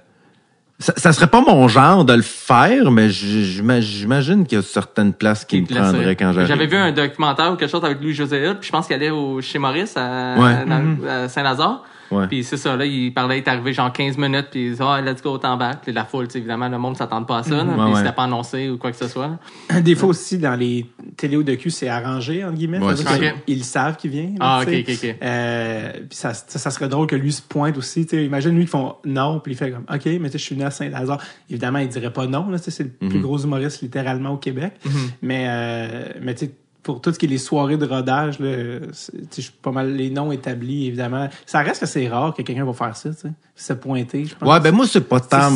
ça, 0.83 0.93
ça 0.97 1.13
serait 1.13 1.27
pas 1.29 1.41
mon 1.41 1.69
genre 1.69 2.05
de 2.05 2.13
le 2.13 2.23
faire, 2.23 2.91
mais 2.91 3.09
j'ima- 3.11 3.81
j'imagine 3.81 4.45
qu'il 4.47 4.59
y 4.59 4.61
a 4.61 4.63
certaines 4.65 5.13
places 5.13 5.45
qui 5.45 5.61
me 5.63 5.67
prendraient 5.67 6.17
quand 6.17 6.33
j'arrive. 6.33 6.49
J'avais 6.49 6.67
vu 6.67 6.77
un 6.77 6.93
documentaire 6.93 7.53
ou 7.53 7.57
quelque 7.57 7.71
chose 7.71 7.85
avec 7.85 8.01
Louis 8.03 8.15
José 8.15 8.41
puis 8.59 8.67
je 8.67 8.73
pense 8.73 8.87
qu'il 8.87 8.97
allait 8.97 9.11
au, 9.11 9.41
chez 9.41 9.59
Maurice 9.59 9.97
à, 9.97 10.35
Ouais. 10.39 10.65
dans- 10.67 11.09
à 11.09 11.29
Saint-Lazare. 11.29 11.83
Ouais. 12.13 12.27
Puis 12.29 12.45
c'est 12.45 12.57
ça, 12.57 12.77
là, 12.77 12.85
il 12.85 13.13
parlait, 13.15 13.39
il 13.39 13.43
est 13.43 13.49
arrivé 13.49 13.73
genre 13.73 13.93
15 13.93 14.19
minutes, 14.19 14.49
puis 14.51 14.67
il 14.67 14.71
disait, 14.73 14.85
ah, 14.87 15.01
let's 15.01 15.23
go, 15.23 15.39
t'en 15.39 15.57
back. 15.57 15.79
Puis 15.83 15.93
la 15.93 16.05
foule, 16.05 16.29
évidemment, 16.35 16.69
le 16.69 16.79
monde 16.79 16.97
s'attend 16.97 17.23
pas 17.25 17.39
à 17.39 17.43
ça, 17.43 17.57
là, 17.57 17.65
puis 17.65 17.81
Ouais, 17.81 17.91
ouais. 17.91 17.97
c'était 17.97 18.13
pas 18.13 18.25
annoncé 18.25 18.69
ou 18.71 18.79
quoi 18.79 18.91
que 18.91 18.97
ce 18.99 19.09
soit. 19.09 19.39
là. 19.71 19.81
Des 19.81 19.95
fois 19.95 20.11
aussi, 20.11 20.39
dans 20.39 20.55
les 20.55 20.87
télé 21.17 21.37
ou 21.37 21.43
docu, 21.43 21.71
c'est 21.71 21.89
arrangé, 21.89 22.45
entre 22.45 22.55
guillemets. 22.57 22.79
Que 22.81 23.35
Ils 23.47 23.65
savent 23.65 23.97
qu'il 23.97 24.11
vient. 24.11 24.31
Ah, 24.41 24.61
ok, 24.63 24.69
ok, 24.87 24.91
ok. 25.03 25.17
Euh, 25.23 25.93
puis 26.09 26.17
ça, 26.19 26.35
ça, 26.35 26.59
ça 26.59 26.71
serait 26.71 26.89
drôle 26.89 27.07
que 27.07 27.17
lui 27.17 27.33
se 27.33 27.43
pointe 27.43 27.77
aussi. 27.79 28.07
tu 28.07 28.17
sais. 28.17 28.25
Imagine 28.25 28.55
lui 28.57 28.65
qui 28.65 28.71
font 28.71 28.97
non, 29.05 29.41
puis 29.41 29.53
il 29.53 29.57
fait 29.57 29.71
comme 29.71 29.85
OK, 29.93 30.05
mais 30.07 30.29
tu 30.29 30.33
sais, 30.33 30.39
je 30.39 30.45
suis 30.45 30.55
venu 30.55 30.67
à 30.67 30.71
Saint-Lazare. 30.71 31.19
Évidemment, 31.51 31.79
il 31.79 31.89
dirait 31.89 32.13
pas 32.13 32.27
non. 32.27 32.49
là, 32.51 32.59
tu 32.59 32.65
sais, 32.65 32.71
C'est 32.71 32.85
le 32.85 32.91
plus 33.09 33.19
Mhm. 33.19 33.23
gros 33.23 33.39
humoriste 33.39 33.81
littéralement 33.83 34.31
au 34.31 34.37
Québec. 34.37 34.75
Mais, 35.23 35.47
euh, 35.49 36.05
mais 36.21 36.35
tu 36.35 36.47
sais, 36.47 36.53
pour 36.83 37.01
tout 37.01 37.13
ce 37.13 37.19
qui 37.19 37.27
est 37.27 37.29
les 37.29 37.39
soirées 37.39 37.77
de 37.77 37.87
rodage, 37.87 38.39
là, 38.39 38.81
je 38.91 39.41
suis 39.41 39.53
pas 39.63 39.71
mal 39.71 39.95
les 39.95 40.11
noms 40.11 40.33
établis, 40.33 40.87
évidemment. 40.87 41.29
Ça 41.47 41.61
reste 41.61 41.81
que 41.81 41.87
c'est 41.87 42.09
rare 42.09 42.35
que 42.35 42.43
quelqu'un 42.43 42.65
va 42.65 42.73
faire 42.73 42.97
ça, 42.97 43.11
tu 43.11 43.21
sais. 43.21 43.33
Se 43.55 43.73
pointer, 43.73 44.25
je 44.25 44.35
pense. 44.35 44.49
Ouais, 44.49 44.61
ben 44.61 44.75
moi, 44.75 44.87
c'est 44.87 45.09
pas 45.09 45.21
tant. 45.21 45.51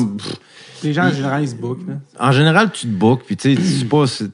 Les 0.85 0.93
gens, 0.93 1.07
en 1.07 1.13
général, 1.13 1.43
ils 1.43 1.49
se 1.49 1.55
bookent. 1.55 1.87
là. 1.89 1.95
En 2.21 2.33
général, 2.33 2.71
tu 2.71 2.87
te 2.87 2.93
bookes, 2.93 3.25
puis 3.25 3.37
tu 3.37 3.57
sais, 3.57 3.61
c'est 3.61 3.89
pas. 3.89 4.07
C'est 4.07 4.31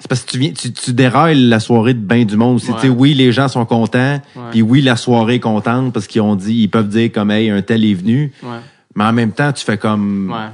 c'est 0.00 0.08
parce 0.08 0.22
que 0.22 0.30
tu 0.30 0.38
viens, 0.38 0.52
tu, 0.52 0.72
tu 0.72 0.94
dérailles 0.94 1.48
la 1.48 1.60
soirée 1.60 1.92
de 1.92 2.00
bain 2.00 2.24
du 2.24 2.34
monde. 2.36 2.58
Ouais. 2.62 2.88
oui, 2.88 3.12
les 3.12 3.32
gens 3.32 3.48
sont 3.48 3.66
contents, 3.66 4.20
puis 4.50 4.62
oui, 4.62 4.80
la 4.80 4.96
soirée 4.96 5.34
est 5.34 5.40
contente 5.40 5.92
parce 5.92 6.06
qu'ils 6.06 6.22
ont 6.22 6.36
dit, 6.36 6.54
ils 6.54 6.68
peuvent 6.68 6.88
dire 6.88 7.12
comme, 7.12 7.30
hey, 7.30 7.50
un 7.50 7.60
tel 7.60 7.84
est 7.84 7.92
venu. 7.92 8.32
Ouais. 8.42 8.60
Mais 8.94 9.04
en 9.04 9.12
même 9.12 9.32
temps, 9.32 9.52
tu 9.52 9.62
fais 9.62 9.76
comme. 9.76 10.32
Ouais. 10.32 10.48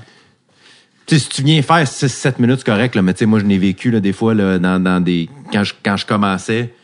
Tu 1.07 1.19
sais, 1.19 1.25
si 1.25 1.29
tu 1.29 1.43
viens 1.43 1.63
faire 1.63 1.85
6-7 1.85 2.35
minutes, 2.41 2.59
c'est 2.59 2.67
correct, 2.67 2.95
là, 2.97 3.03
mais 3.03 3.15
tu 3.15 3.21
sais, 3.21 3.27
moi, 3.27 3.39
je 3.39 3.45
n'ai 3.45 3.59
vécu, 3.59 3.91
là, 3.91 4.01
des 4.01 4.13
fois, 4.13 4.35
là, 4.35 4.59
dans, 4.59 4.83
dans 4.83 5.01
des, 5.01 5.29
quand 5.53 5.63
je, 5.63 5.73
quand 5.85 5.97
je 5.97 6.05
commençais, 6.05 6.75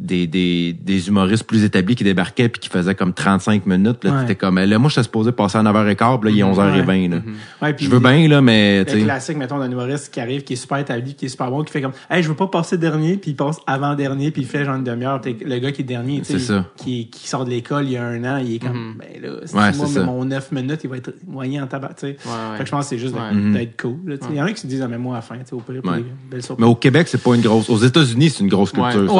des, 0.00 0.26
des, 0.26 0.72
des 0.72 1.08
humoristes 1.08 1.44
plus 1.44 1.62
établis 1.62 1.94
qui 1.94 2.04
débarquaient 2.04 2.48
puis 2.48 2.58
qui 2.58 2.68
faisaient 2.70 2.94
comme 2.94 3.12
35 3.12 3.66
minutes, 3.66 4.02
là, 4.04 4.10
Ouais. 4.12 4.20
t'étais 4.22 4.34
comme, 4.34 4.58
là, 4.58 4.78
moi, 4.78 4.88
j'étais 4.88 5.02
supposé 5.02 5.30
passer 5.30 5.58
à 5.58 5.62
9h15, 5.62 6.18
puis 6.20 6.30
là, 6.30 6.34
il 6.36 6.40
est 6.40 6.42
11h20, 6.42 7.10
là. 7.10 7.16
Ouais, 7.60 7.74
puis 7.74 7.84
Je 7.84 7.90
veux 7.90 8.00
bien, 8.00 8.26
là, 8.26 8.40
mais, 8.40 8.84
tu 8.86 8.96
Le 8.96 9.04
classique, 9.04 9.36
mettons, 9.36 9.58
d'un 9.58 9.70
humoriste 9.70 10.12
qui 10.12 10.18
arrive, 10.20 10.42
qui 10.42 10.54
est 10.54 10.56
super 10.56 10.78
établi, 10.78 11.14
qui 11.14 11.26
est 11.26 11.28
super 11.28 11.50
bon, 11.50 11.62
qui 11.62 11.70
fait 11.72 11.82
comme, 11.82 11.92
hey, 12.10 12.22
je 12.22 12.28
veux 12.28 12.34
pas 12.34 12.46
passer 12.46 12.78
dernier, 12.78 13.18
puis 13.18 13.32
il 13.32 13.36
passe 13.36 13.58
avant-dernier, 13.66 14.30
puis 14.30 14.42
il 14.42 14.48
fait 14.48 14.64
genre 14.64 14.76
une 14.76 14.84
demi-heure. 14.84 15.20
T'es- 15.20 15.36
Le 15.44 15.58
gars 15.58 15.70
qui 15.70 15.82
est 15.82 15.84
dernier, 15.84 16.20
tu 16.20 16.24
sais, 16.24 16.32
C'est 16.38 16.46
ça. 16.54 16.64
Qui, 16.76 17.08
qui 17.10 17.28
sort 17.28 17.44
de 17.44 17.50
l'école 17.50 17.84
il 17.84 17.92
y 17.92 17.96
a 17.98 18.04
un 18.04 18.24
an, 18.24 18.38
il 18.38 18.54
est 18.54 18.58
comme, 18.58 18.94
ben 18.98 19.22
là, 19.22 19.36
si 19.44 19.54
Ouais, 19.54 19.72
moi, 19.76 20.04
mon 20.06 20.24
9 20.24 20.50
minutes, 20.52 20.80
il 20.84 20.88
va 20.90 20.96
être 20.96 21.12
moyen 21.26 21.64
en 21.64 21.66
tabac, 21.66 21.88
tu 21.90 21.94
sais. 22.00 22.06
Ouais, 22.06 22.12
ouais. 22.32 22.56
Fait 22.56 22.62
que 22.62 22.66
je 22.66 22.70
pense 22.70 22.84
que 22.86 22.88
c'est 22.90 22.98
juste 22.98 23.14
Ouais. 23.14 23.34
Mhm. 23.34 23.52
d'être 23.52 23.80
cool, 23.80 23.96
là, 24.06 24.16
tu 24.16 24.24
sais. 24.24 24.30
Il 24.32 24.36
y 24.38 24.40
en 24.40 24.46
a 24.46 24.52
qui 24.52 24.60
se 24.62 24.66
disent, 24.66 24.80
ah, 24.82 24.88
mais 24.88 24.96
moi, 24.98 25.16
à 25.16 25.18
la 25.18 25.22
fin, 25.22 25.36
tu 25.36 25.42
sais, 25.44 25.54
au 25.54 25.58
pire, 25.60 25.82
Ouais. 25.84 25.98
des 25.98 26.04
belles 26.30 26.40
Mais 26.58 26.66
au 26.66 26.74
Québec, 26.74 27.06
c'est 27.08 27.22
pas 27.22 27.34
une 27.34 27.42
grosse. 27.42 27.68
Aux 27.68 27.76
États-Unis, 27.76 28.30
c'est 28.30 28.42
une 28.42 28.48
grosse 28.48 28.72
culture. 28.72 29.12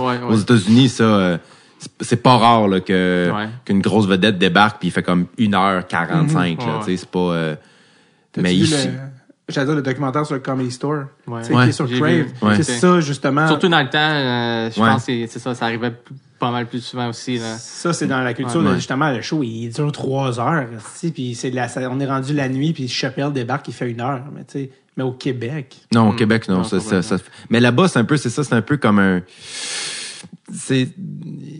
Ouais. 0.00 0.16
ça. 0.18 0.26
Ouais, 0.26 0.32
aux, 0.34 0.36
États-Unis, 0.38 0.88
ça, 0.88 1.04
euh, 1.04 1.38
c'est- 1.78 1.90
c'est 2.00 2.22
pas 2.22 2.36
rare 2.36 2.68
là, 2.68 2.80
que 2.80 3.30
Ouais. 3.34 3.48
qu'une 3.64 3.80
grosse 3.80 4.06
vedette 4.06 4.38
débarque 4.38 4.78
puis 4.80 4.88
il 4.88 4.90
fait 4.90 5.02
comme 5.02 5.26
1h45. 5.38 6.58
là, 6.60 6.66
Ouais, 6.66 6.78
tu 6.80 6.84
sais, 6.92 6.96
C'est 6.96 7.08
pas. 7.10 7.18
euh, 7.18 7.56
mais 8.36 8.50
vu 8.54 8.56
ici. 8.64 8.86
le- 8.86 8.92
J'allais 9.52 9.66
dire 9.66 9.74
le 9.74 9.82
documentaire 9.82 10.24
sur 10.24 10.36
le 10.36 10.40
Comedy 10.40 10.70
Store? 10.70 11.06
Ouais. 11.26 11.42
qui 11.42 11.52
est 11.52 11.72
sur 11.72 11.88
Crave. 11.90 12.26
C'est 12.56 12.62
ça, 12.62 13.00
justement. 13.00 13.48
Surtout 13.48 13.68
dans 13.68 13.80
le 13.82 13.88
temps, 13.90 13.98
euh, 13.98 14.70
je 14.70 14.80
Ouais. 14.80 14.88
pense 14.88 15.04
que 15.06 15.12
c'est- 15.12 15.26
c'est 15.26 15.38
ça, 15.40 15.54
ça 15.56 15.64
arrivait 15.64 15.92
pas 16.38 16.52
mal 16.52 16.66
plus 16.66 16.80
souvent 16.80 17.08
aussi. 17.08 17.36
Là. 17.38 17.56
Ça, 17.58 17.92
c'est 17.92 18.06
dans 18.06 18.20
la 18.20 18.32
culture, 18.32 18.60
Ouais. 18.62 18.76
justement, 18.76 19.10
le 19.10 19.20
show, 19.22 19.42
il 19.42 19.68
dure 19.70 19.90
trois 19.92 20.38
heures, 20.38 20.66
puis 21.12 21.34
c'est 21.34 21.50
de 21.50 21.56
la, 21.56 21.66
ça- 21.68 21.80
on 21.90 21.98
est 21.98 22.06
rendu 22.06 22.32
la 22.32 22.48
nuit, 22.48 22.72
puis 22.72 22.86
Chappelle 22.88 23.32
débarque, 23.32 23.66
il 23.68 23.74
fait 23.74 23.90
une 23.90 24.00
heure, 24.00 24.22
mais 24.34 24.44
tu 24.44 24.52
sais, 24.52 24.70
mais 24.96 25.04
au 25.04 25.12
Québec. 25.12 25.76
Non, 25.94 26.10
au 26.10 26.12
Québec, 26.12 26.48
non. 26.48 26.58
Non, 26.58 26.64
ça, 26.64 26.76
pas 26.76 26.82
ça, 26.82 26.88
vraiment. 27.00 27.02
ça- 27.02 27.24
mais 27.50 27.60
là-bas, 27.60 27.88
c'est 27.88 27.98
un 27.98 28.04
peu, 28.04 28.16
c'est 28.16 28.30
ça, 28.30 28.44
c'est 28.44 28.54
un 28.54 28.62
peu 28.62 28.76
comme 28.76 28.98
un. 28.98 29.22
C'est, 30.52 30.88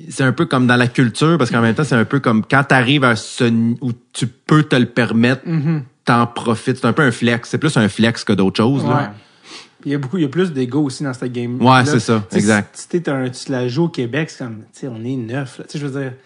c'est 0.08 0.24
un 0.24 0.32
peu 0.32 0.46
comme 0.46 0.66
dans 0.66 0.76
la 0.76 0.88
culture, 0.88 1.38
parce 1.38 1.50
qu'en 1.50 1.60
même 1.62 1.74
temps, 1.74 1.84
c'est 1.84 1.94
un 1.94 2.04
peu 2.04 2.18
comme 2.20 2.44
quand 2.44 2.64
t'arrives 2.64 3.04
à 3.04 3.14
ce 3.16 3.44
où 3.80 3.92
tu 4.12 4.26
peux 4.26 4.64
te 4.64 4.74
le 4.76 4.86
permettre, 4.86 5.46
Mm-hmm. 5.46 5.82
t'en 6.04 6.26
profites. 6.26 6.78
C'est 6.78 6.86
un 6.86 6.92
peu 6.92 7.02
un 7.02 7.12
flex. 7.12 7.48
C'est 7.48 7.58
plus 7.58 7.76
un 7.76 7.88
flex 7.88 8.24
que 8.24 8.32
d'autres 8.32 8.56
choses. 8.56 8.82
Ouais. 8.82 8.90
Là. 8.90 9.14
Il 9.86 9.92
y 9.92 9.94
a 9.94 9.98
beaucoup, 9.98 10.18
il 10.18 10.22
y 10.22 10.26
a 10.26 10.28
plus 10.28 10.52
d'ego 10.52 10.82
aussi 10.82 11.04
dans 11.04 11.14
cette 11.14 11.32
game. 11.32 11.62
Ouais, 11.62 11.84
c'est 11.86 12.00
ça, 12.00 12.22
Tu 12.30 12.36
exact. 12.36 12.76
Si, 12.76 12.82
si 12.82 12.88
t'es 12.88 13.08
un, 13.08 13.30
tu 13.30 13.44
te 13.46 13.52
la 13.52 13.66
joues 13.68 13.84
au 13.84 13.88
Québec, 13.88 14.28
c'est 14.28 14.44
comme, 14.44 14.58
tu 14.74 14.80
sais, 14.80 14.88
on 14.88 15.02
est 15.04 15.16
neuf. 15.16 15.60
Tu 15.62 15.72
sais, 15.72 15.78
je 15.78 15.86
veux 15.86 16.00
dire, 16.02 16.12
tu 16.12 16.16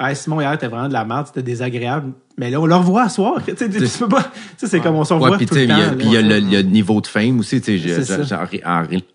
ouais, 0.00 0.14
Simon, 0.14 0.40
hier, 0.40 0.56
t'es 0.58 0.68
vraiment 0.68 0.88
de 0.88 0.92
la 0.92 1.04
merde, 1.04 1.26
c'était 1.26 1.42
désagréable. 1.42 2.12
Mais 2.38 2.50
là, 2.50 2.60
on 2.60 2.66
le 2.66 2.74
revoit 2.74 3.02
à 3.02 3.08
soir. 3.08 3.34
Tu 3.46 3.54
sais, 3.56 3.68
tu 3.68 3.98
peux 3.98 4.08
pas, 4.08 4.22
tu 4.22 4.30
sais, 4.56 4.66
c'est 4.68 4.80
comme 4.80 4.94
on 4.96 5.04
s'en 5.04 5.16
Ouais, 5.18 5.24
revoit 5.24 5.36
puis 5.38 5.46
il 5.52 5.68
y 5.68 5.72
a- 5.72 5.90
temps. 5.90 5.96
puis 5.98 6.06
il 6.06 6.12
y, 6.12 6.16
a 6.16 6.22
là. 6.22 6.28
le 6.28 6.38
il 6.46 6.52
y 6.52 6.56
a 6.56 6.62
le 6.62 6.68
niveau 6.68 7.00
de 7.00 7.06
fame 7.06 7.40
aussi. 7.40 7.60
tu 7.60 7.78
sais, 7.78 7.78
j'ai- 7.78 7.94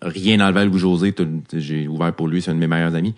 rien 0.02 0.40
enlevé 0.46 0.60
à 0.60 0.64
sais, 1.50 1.60
J'ai 1.60 1.88
ouvert 1.88 2.12
pour 2.12 2.28
lui, 2.28 2.40
c'est 2.42 2.50
un 2.50 2.54
de 2.54 2.60
mes 2.60 2.66
meilleurs 2.68 2.94
amis. 2.94 3.14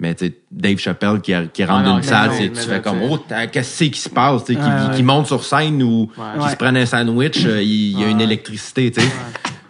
Mais 0.00 0.14
tu 0.16 0.26
sais, 0.26 0.34
Dave 0.50 0.78
Chappelle 0.78 1.20
qui, 1.20 1.32
a- 1.32 1.46
qui 1.46 1.62
rentre 1.64 1.82
Ah 1.84 1.88
non, 1.88 1.90
dans 1.90 1.96
une 1.98 2.02
salle, 2.02 2.30
non, 2.30 2.36
tu 2.38 2.54
là, 2.54 2.60
fais 2.62 2.80
comme. 2.82 2.98
Oh, 3.08 3.18
qu'est-ce 3.52 3.84
qui 3.84 4.00
se 4.00 4.08
passe? 4.08 4.44
tu 4.44 4.54
sais, 4.54 4.58
Qui, 4.58 4.64
ouais. 4.66 4.96
qui 4.96 5.02
monte 5.04 5.26
sur 5.28 5.44
scène 5.44 5.80
ou 5.82 6.10
Ouais. 6.18 6.24
qui 6.38 6.44
Ouais. 6.44 6.50
se 6.50 6.56
prenne 6.56 6.76
un 6.76 6.86
sandwich, 6.86 7.44
euh, 7.46 7.62
il, 7.62 8.00
y 8.00 8.02
a 8.02 8.08
une 8.08 8.20
électricité. 8.20 8.90
tu 8.90 9.00
sais. 9.00 9.06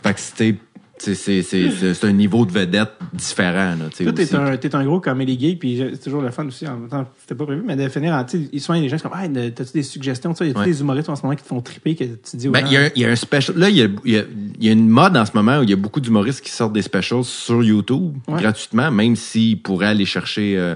Fait 0.02 0.14
que 0.14 0.20
c'était. 0.20 0.54
C'est, 1.02 2.04
un 2.04 2.12
niveau 2.12 2.46
de 2.46 2.52
vedette 2.52 2.92
différent. 3.12 3.74
Là, 3.78 3.84
Toi, 3.96 4.12
t'es 4.12 4.34
un, 4.34 4.56
t'es 4.56 4.74
un 4.74 4.84
gros 4.84 5.00
comédie 5.00 5.36
gay, 5.36 5.56
puis 5.56 5.82
c'est 5.92 6.02
toujours 6.02 6.22
le 6.22 6.30
fun 6.30 6.46
aussi. 6.46 6.66
En 6.66 6.76
même 6.76 6.88
temps, 6.88 7.06
c'était 7.20 7.34
pas 7.34 7.44
prévu, 7.44 7.62
mais 7.66 7.76
de 7.76 7.88
finir 7.88 8.14
en, 8.14 8.24
tu 8.24 8.48
sais, 8.52 8.58
souvent, 8.58 8.74
il 8.74 8.78
y 8.78 8.80
a 8.80 8.84
des 8.84 8.88
gens 8.88 8.96
qui 8.96 9.02
sont 9.02 9.08
comme, 9.08 9.18
ah, 9.20 9.50
t'as-tu 9.50 9.72
des 9.72 9.82
suggestions? 9.82 10.32
Il 10.40 10.48
y 10.48 10.50
a 10.50 10.54
tous 10.54 10.62
les 10.62 10.80
humoristes 10.80 11.08
en 11.08 11.16
ce 11.16 11.22
moment 11.22 11.34
qui 11.34 11.42
te 11.42 11.48
font 11.48 11.60
triper, 11.60 11.94
que 11.94 12.04
tu 12.04 12.36
dis, 12.36 12.48
ben, 12.48 12.64
il 12.66 12.72
y, 12.72 12.76
a, 12.76 12.96
y 12.96 13.04
a 13.04 13.08
un 13.08 13.16
special. 13.16 13.56
Là, 13.56 13.68
il 13.68 13.76
y 13.76 13.82
a, 13.82 13.88
y, 14.04 14.16
a, 14.16 14.22
y 14.60 14.68
a 14.68 14.72
une 14.72 14.88
mode 14.88 15.16
en 15.16 15.26
ce 15.26 15.32
moment 15.34 15.58
où 15.58 15.62
il 15.62 15.70
y 15.70 15.72
a 15.72 15.76
beaucoup 15.76 16.00
d'humoristes 16.00 16.40
qui 16.40 16.50
sortent 16.50 16.72
des 16.72 16.82
specials 16.82 17.24
sur 17.24 17.62
YouTube 17.62 18.16
gratuitement, 18.28 18.90
même 18.90 19.16
s'ils 19.16 19.60
pourraient 19.60 19.88
aller 19.88 20.04
chercher 20.04 20.56
euh, 20.56 20.74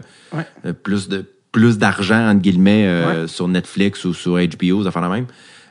euh, 0.65 0.73
plus 0.73 1.09
de 1.09 1.25
plus 1.53 1.79
d'argent, 1.79 2.29
entre 2.29 2.43
guillemets, 2.43 2.87
euh, 2.87 3.27
sur 3.27 3.49
Netflix 3.49 4.05
ou 4.05 4.13
sur 4.13 4.33
HBO, 4.33 4.85
ça 4.85 4.91
fait 4.91 5.01
la 5.01 5.09
même. 5.09 5.27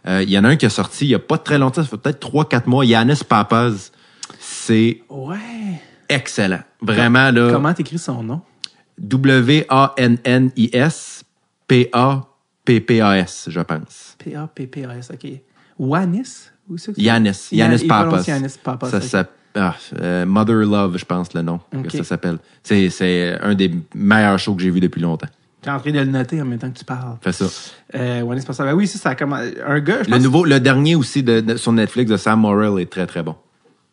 Il 0.08 0.30
y 0.30 0.38
en 0.38 0.44
a 0.44 0.50
un 0.50 0.56
qui 0.56 0.66
a 0.66 0.70
sorti 0.70 1.06
il 1.06 1.10
y 1.10 1.16
a 1.16 1.20
pas 1.20 1.38
très 1.38 1.60
longtemps, 1.60 1.84
ça 1.84 1.90
fait 1.90 1.98
peut-être 1.98 2.28
3-4 2.28 2.68
mois, 2.68 2.86
Yannis 2.86 3.22
Papas. 3.28 3.92
C'est 4.66 5.02
ouais. 5.10 5.80
excellent. 6.10 6.62
Vraiment, 6.82 7.30
là. 7.30 7.52
Comment 7.52 7.72
t'écris 7.72 8.00
son 8.00 8.24
nom? 8.24 8.42
W-A-N-N-I-S 8.98 9.64
P-A-P-P-A-S, 11.68 13.50
je 13.52 13.60
pense. 13.60 14.16
P-A-P-P-A-S, 14.18 15.12
OK. 15.14 15.28
Wanis? 15.78 16.50
Yanis. 16.98 17.50
Yanis 17.52 17.86
Papas. 17.86 18.24
Yanis 18.28 18.58
Papas. 18.64 18.90
Ça 18.90 19.02
s'appelle 19.02 19.34
ah, 19.54 19.76
euh, 20.02 20.26
Mother 20.26 20.66
Love, 20.66 20.98
je 20.98 21.06
pense, 21.06 21.36
le 21.36 21.44
nom 21.44 21.60
que 21.84 21.92
ça 21.92 22.04
s'appelle. 22.04 22.40
C'est, 22.64 23.38
un 23.40 23.54
des 23.54 23.72
meilleurs 23.94 24.40
shows 24.40 24.56
que 24.56 24.64
j'ai 24.64 24.72
vu 24.72 24.80
depuis 24.80 25.02
longtemps. 25.02 25.30
T'es 25.62 25.70
en 25.70 25.80
train 25.80 25.92
de 25.92 26.00
le 26.00 26.06
noter 26.06 26.42
en 26.42 26.46
même 26.46 26.58
temps 26.58 26.72
que 26.72 26.80
tu 26.80 26.86
parles. 26.86 27.18
Fais 27.22 27.34
ça. 27.34 27.46
Euh, 27.94 28.22
Wanis 28.24 28.42
Papas. 28.42 28.64
Ben 28.66 28.74
oui, 28.74 28.88
ça, 28.88 28.98
ça 28.98 29.10
a 29.10 29.16
comme 29.16 29.34
un 29.34 29.80
gars. 29.80 30.02
le 30.08 30.18
nouveau, 30.18 30.44
le 30.44 30.60
dernier 30.60 30.96
aussi 30.96 31.22
de, 31.22 31.56
sur 31.56 31.72
Netflix 31.72 32.10
de 32.10 32.18
Sam 32.18 32.40
Morril 32.40 32.82
est 32.82 32.90
très 32.90 33.06
très 33.06 33.22
bon. 33.22 33.36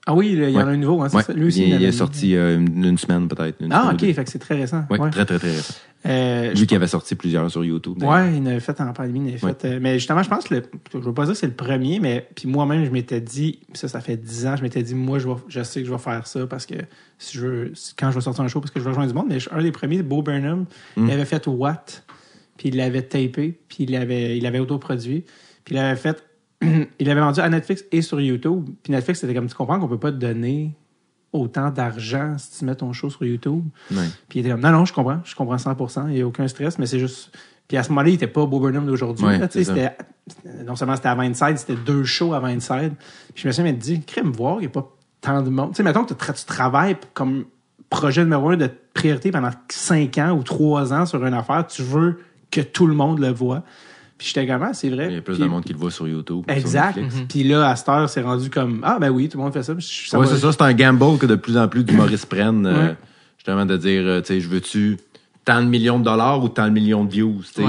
Ah 0.07 0.15
oui, 0.15 0.33
il 0.33 0.51
y 0.51 0.57
en 0.57 0.67
a 0.67 0.71
un 0.71 0.77
nouveau, 0.77 1.03
hein, 1.03 1.09
ça. 1.09 1.33
Lui 1.33 1.47
aussi, 1.47 1.63
il, 1.63 1.75
il 1.75 1.85
est 1.85 1.93
sorti 1.93 2.35
euh, 2.35 2.59
une, 2.59 2.99
semaine 2.99 3.29
peut-être. 3.29 3.63
Ah, 3.71 3.93
ok, 3.93 4.01
fait 4.01 4.25
que 4.25 4.31
c'est 4.31 4.41
très 4.41 4.57
récent. 4.57 4.85
Oui, 4.91 4.99
très, 5.11 5.25
très, 5.25 5.39
très 5.39 5.53
récent. 5.53 5.75
Euh, 6.05 6.53
Lui 6.55 6.67
qui 6.67 6.75
avait 6.75 6.89
sorti 6.89 7.15
plusieurs 7.15 7.49
sur 7.49 7.65
YouTube. 7.65 8.03
Ouais, 8.03 8.35
il 8.35 8.43
en 8.43 8.47
avait 8.47 8.61
fait 8.61 8.81
en 8.81 8.93
pandémie, 8.93 9.21
il 9.21 9.29
avait 9.29 9.39
fait. 9.39 9.65
Euh, 9.65 9.79
mais 9.81 9.95
justement, 10.01 10.25
je 10.25 10.29
pense 10.29 10.49
que 10.49 10.55
le, 10.55 10.63
je 10.93 10.99
veux 10.99 11.15
pas 11.15 11.25
dire 11.25 11.35
que 11.35 11.39
c'est 11.39 11.47
le 11.47 11.53
premier, 11.53 12.01
mais 12.01 12.27
puis 12.35 12.49
moi-même, 12.49 12.85
je 12.85 12.91
m'étais 12.91 13.21
dit, 13.21 13.61
ça, 13.75 13.87
ça 13.87 14.01
fait 14.01 14.17
dix 14.17 14.47
ans, 14.47 14.57
je 14.57 14.63
m'étais 14.63 14.83
dit, 14.83 14.97
moi, 14.97 15.21
je, 15.21 15.29
vais, 15.29 15.35
je 15.47 15.63
sais 15.63 15.81
que 15.81 15.87
je 15.87 15.93
vais 15.93 15.99
faire 15.99 16.27
ça 16.27 16.45
parce 16.49 16.67
que 16.67 16.75
si 17.19 17.39
je 17.39 17.47
veux, 17.47 17.73
quand 17.97 18.11
je 18.11 18.17
vais 18.17 18.21
sortir 18.21 18.43
un 18.43 18.49
show, 18.49 18.61
parce 18.61 18.73
que 18.73 18.81
je 18.81 18.85
veux 18.85 18.91
rejoindre 18.91 19.13
du 19.13 19.17
monde, 19.17 19.29
mais 19.29 19.39
un 19.53 19.63
des 19.63 19.71
premiers, 19.71 20.03
Bo 20.03 20.23
Burnham, 20.23 20.65
il 20.97 21.05
mm. 21.05 21.11
avait 21.11 21.25
fait 21.25 21.47
What, 21.47 21.85
puis 22.57 22.71
il 22.71 22.77
l'avait 22.77 23.03
tapé, 23.03 23.61
puis 23.69 23.85
il 23.85 23.93
l'avait, 23.93 24.37
il 24.37 24.45
avait 24.47 24.59
autoproduit, 24.59 25.25
puis 25.65 25.77
il 25.77 25.79
avait 25.79 25.95
fait 25.95 26.25
il 26.99 27.11
avait 27.11 27.21
vendu 27.21 27.41
à 27.41 27.49
Netflix 27.49 27.85
et 27.93 28.03
sur 28.03 28.21
YouTube. 28.21 28.69
Puis 28.83 28.93
Netflix, 28.93 29.21
c'était 29.21 29.35
comme 29.35 29.49
tu 29.49 29.55
comprends 29.55 29.79
qu'on 29.79 29.89
peut 29.89 29.99
pas 29.99 30.13
te 30.13 30.17
donner 30.17 30.75
autant 31.33 31.71
d'argent 31.71 32.37
si 32.39 32.59
tu 32.59 32.65
mets 32.65 32.75
ton 32.75 32.93
show 32.93 33.11
sur 33.11 33.25
YouTube. 33.25 33.65
Puis 34.29 34.39
il 34.39 34.41
était 34.41 34.51
comme 34.51 34.61
non, 34.61 34.71
non, 34.71 34.85
je 34.85 34.93
comprends, 34.93 35.21
je 35.25 35.35
comprends 35.35 35.57
100%, 35.57 36.09
il 36.09 36.15
n'y 36.15 36.21
a 36.21 36.27
aucun 36.27 36.47
stress, 36.47 36.79
mais 36.79 36.87
c'est 36.87 36.99
juste. 36.99 37.37
Puis 37.69 37.77
à 37.77 37.83
ce 37.83 37.89
moment-là, 37.91 38.09
il 38.09 38.13
n'était 38.13 38.27
pas 38.27 38.45
Bob 38.45 38.61
Burnham 38.61 38.87
d'aujourd'hui. 38.87 39.25
non 40.65 40.77
seulement 40.77 40.97
c'était 40.97 41.09
à 41.09 41.15
27, 41.15 41.59
c'était 41.59 41.77
deux 41.87 42.05
shows 42.05 42.35
à 42.35 42.41
27. 42.41 42.93
Puis 43.35 43.43
je 43.43 43.49
me 43.49 43.53
suis 43.53 43.63
même 43.63 43.77
dit, 43.77 44.03
crème 44.03 44.31
voir, 44.31 44.57
il 44.57 44.61
n'y 44.61 44.67
a 44.67 44.71
pas 44.71 44.89
tant 45.21 45.43
de 45.43 45.49
monde. 45.49 45.71
Tu 45.71 45.77
sais, 45.77 45.83
mettons 45.83 46.05
que 46.05 46.13
tu 46.13 46.45
travailles 46.45 46.97
comme 47.15 47.47
projet 47.89 48.23
numéro 48.23 48.51
un 48.51 48.57
de 48.57 48.71
priorité 48.95 49.31
pendant 49.31 49.51
5 49.69 50.19
ans 50.19 50.33
ou 50.33 50.43
3 50.43 50.93
ans 50.93 51.07
sur 51.07 51.25
une 51.25 51.35
affaire, 51.35 51.67
tu 51.67 51.83
veux 51.83 52.19
que 52.51 52.61
tout 52.61 52.87
le 52.87 52.95
monde 52.95 53.19
le 53.19 53.31
voit. 53.31 53.63
Puis 54.19 54.29
j'étais 54.29 54.47
comme, 54.47 54.63
ah, 54.63 54.73
c'est 54.73 54.89
vrai. 54.89 55.09
Il 55.09 55.15
y 55.15 55.19
a 55.19 55.21
plus 55.21 55.39
de 55.39 55.45
monde 55.45 55.65
qui 55.65 55.73
le 55.73 55.79
voit 55.79 55.91
sur 55.91 56.07
YouTube. 56.07 56.45
Exact. 56.49 56.97
Mhm. 56.97 57.27
Puis 57.29 57.43
là, 57.45 57.69
à 57.69 57.77
cette 57.77 57.89
heure, 57.89 58.09
c'est 58.09 58.23
rendu 58.23 58.51
comme, 58.51 58.81
ah, 58.85 58.99
ben 59.01 59.11
oui, 59.11 59.29
tout 59.29 59.39
le 59.39 59.45
monde 59.45 59.53
fait 59.53 59.63
ça. 59.63 59.73
oui, 59.73 59.83
c'est 59.83 60.39
ça. 60.39 60.53
C'est 60.53 60.63
un 60.63 60.73
gamble 60.73 61.19
que 61.19 61.27
de 61.27 61.35
plus 61.35 61.57
en 61.57 61.69
plus 61.69 61.85
d'humoristes 61.85 62.27
prennent. 62.27 62.67
Euh, 62.67 62.93
justement, 63.37 63.67
de 63.67 63.77
dire, 63.77 64.03
euh, 64.05 64.21
tu 64.21 64.29
sais, 64.29 64.41
je 64.41 64.49
veux-tu 64.49 64.99
tant 65.45 65.61
de 65.61 65.67
millions 65.67 65.99
de 65.99 66.05
dollars 66.05 66.43
ou 66.43 66.49
tant 66.49 66.67
de 66.67 66.73
millions 66.73 67.05
de 67.05 67.11
views. 67.11 67.41
Ouais. 67.59 67.65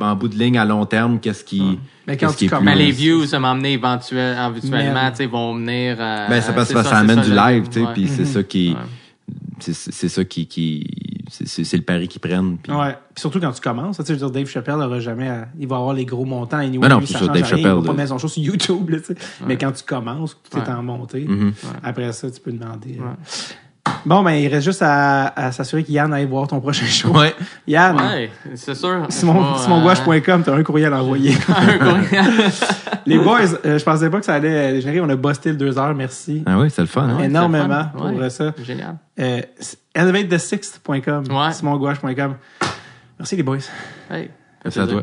En 0.00 0.14
bout 0.14 0.28
de 0.28 0.36
ligne, 0.36 0.58
à 0.58 0.64
long 0.64 0.86
terme, 0.86 1.18
qu'est-ce 1.18 1.44
qui. 1.44 1.78
Mais 2.06 2.16
quand 2.16 2.32
tu 2.32 2.48
mais 2.62 2.76
les 2.76 2.92
views, 2.92 3.26
ça 3.26 3.40
m'emmener 3.40 3.72
éventuellement, 3.72 4.52
éventuellement, 4.54 5.10
tu 5.10 5.16
sais, 5.16 5.26
vont 5.26 5.56
venir. 5.56 5.96
Euh, 5.98 6.28
ben, 6.28 6.40
ça, 6.40 6.64
ça, 6.64 6.84
ça, 6.84 6.98
amène 6.98 7.20
du 7.20 7.32
live, 7.32 7.68
tu 7.68 7.80
sais, 7.80 7.86
puis 7.92 8.08
c'est 8.08 8.24
ça 8.24 8.42
qui 8.42 8.76
c'est 9.60 10.08
ça 10.08 10.24
qui, 10.24 10.46
qui 10.46 10.86
c'est 11.30 11.76
le 11.76 11.82
pari 11.82 12.08
qu'ils 12.08 12.20
prennent. 12.20 12.58
Puis... 12.58 12.72
Ouais. 12.72 12.96
Puis 13.14 13.20
surtout 13.20 13.40
quand 13.40 13.52
tu 13.52 13.60
commences, 13.60 13.96
tu 13.98 14.02
sais, 14.04 14.14
je 14.14 14.18
veux 14.18 14.26
dire, 14.26 14.30
Dave 14.30 14.46
Chappelle 14.46 14.76
n'aura 14.76 15.00
jamais, 15.00 15.30
il 15.58 15.68
va 15.68 15.76
avoir 15.76 15.94
les 15.94 16.04
gros 16.04 16.24
montants. 16.24 16.58
Anyway, 16.58 16.88
non, 16.88 17.00
ça, 17.06 17.26
Dave 17.28 17.44
Chappelle. 17.44 17.60
Il 17.60 17.66
va 17.66 17.82
pas 17.82 17.92
mettre 17.92 18.08
son 18.08 18.18
show 18.18 18.28
sur 18.28 18.42
YouTube, 18.42 18.90
tu 18.90 19.04
sais. 19.04 19.14
Mais 19.46 19.56
quand 19.56 19.72
tu 19.72 19.84
commences, 19.84 20.36
tu 20.50 20.58
es 20.58 20.68
en 20.68 20.82
montée. 20.82 21.24
Mm-hmm. 21.24 21.52
Après 21.82 22.12
ça, 22.12 22.30
tu 22.30 22.40
peux 22.40 22.52
demander. 22.52 22.98
Euh, 22.98 23.14
Bon, 24.06 24.22
ben, 24.22 24.32
il 24.32 24.48
reste 24.48 24.64
juste 24.64 24.82
à, 24.82 25.28
à 25.28 25.52
s'assurer 25.52 25.84
qu'Yann 25.84 26.12
aille 26.12 26.26
voir 26.26 26.46
ton 26.48 26.60
prochain 26.60 26.86
show. 26.86 27.08
Ouais. 27.08 27.34
Yann. 27.66 27.96
Ouais, 27.96 28.30
c'est 28.54 28.74
sûr. 28.74 29.06
Simon, 29.08 29.56
SimonGouache.com, 29.56 30.42
t'as 30.42 30.54
un 30.54 30.62
courriel 30.62 30.92
à 30.92 31.02
envoyer. 31.02 31.34
un 31.48 31.78
courriel. 31.78 32.50
Les 33.06 33.18
boys, 33.18 33.40
euh, 33.64 33.78
je 33.78 33.84
pensais 33.84 34.10
pas 34.10 34.20
que 34.20 34.26
ça 34.26 34.34
allait 34.34 34.72
dégénérer. 34.72 35.00
On 35.00 35.08
a 35.08 35.16
busté 35.16 35.50
le 35.50 35.56
deux 35.56 35.78
heures, 35.78 35.94
merci. 35.94 36.42
Ah 36.46 36.58
oui, 36.58 36.70
c'est 36.70 36.82
le 36.82 36.88
fun. 36.88 37.08
Hein? 37.08 37.22
Énormément 37.24 37.86
pour 37.94 38.06
ouais, 38.06 38.30
ça. 38.30 38.52
Génial. 38.62 38.96
Euh, 39.18 39.40
ElevateTheSixth.com, 39.94 41.24
ouais. 41.30 41.52
SimonGouache.com. 41.52 42.36
Merci 43.18 43.36
les 43.36 43.42
boys. 43.42 43.58
Hey. 44.10 44.30
Merci 44.64 44.80
à 44.80 44.86
toi. 44.86 45.02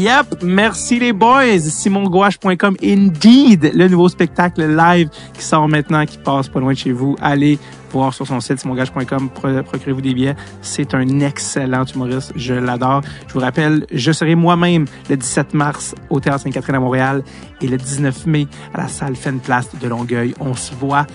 Yep, 0.00 0.42
merci 0.44 0.98
les 0.98 1.12
boys. 1.12 1.58
SimonGouache.com, 1.58 2.74
Indeed, 2.82 3.72
le 3.74 3.86
nouveau 3.86 4.08
spectacle 4.08 4.62
live 4.74 5.10
qui 5.34 5.42
sort 5.42 5.68
maintenant, 5.68 6.06
qui 6.06 6.16
passe 6.16 6.48
pas 6.48 6.58
loin 6.58 6.72
de 6.72 6.78
chez 6.78 6.92
vous. 6.92 7.16
Allez 7.20 7.58
voir 7.92 8.14
sur 8.14 8.26
son 8.26 8.40
site 8.40 8.60
simongouache.com, 8.60 9.28
procurez-vous 9.28 10.00
des 10.00 10.14
billets. 10.14 10.36
C'est 10.62 10.94
un 10.94 11.20
excellent 11.20 11.84
humoriste, 11.84 12.32
je 12.34 12.54
l'adore. 12.54 13.02
Je 13.28 13.34
vous 13.34 13.40
rappelle, 13.40 13.84
je 13.92 14.10
serai 14.10 14.36
moi-même 14.36 14.86
le 15.10 15.18
17 15.18 15.52
mars 15.52 15.94
au 16.08 16.18
Théâtre 16.18 16.44
Sainte-Catherine 16.44 16.76
à 16.76 16.80
Montréal 16.80 17.22
et 17.60 17.68
le 17.68 17.76
19 17.76 18.24
mai 18.24 18.46
à 18.72 18.78
la 18.78 18.88
salle 18.88 19.16
Place 19.44 19.68
de 19.78 19.86
Longueuil. 19.86 20.34
On 20.40 20.54
se 20.54 20.74
voit 20.74 21.06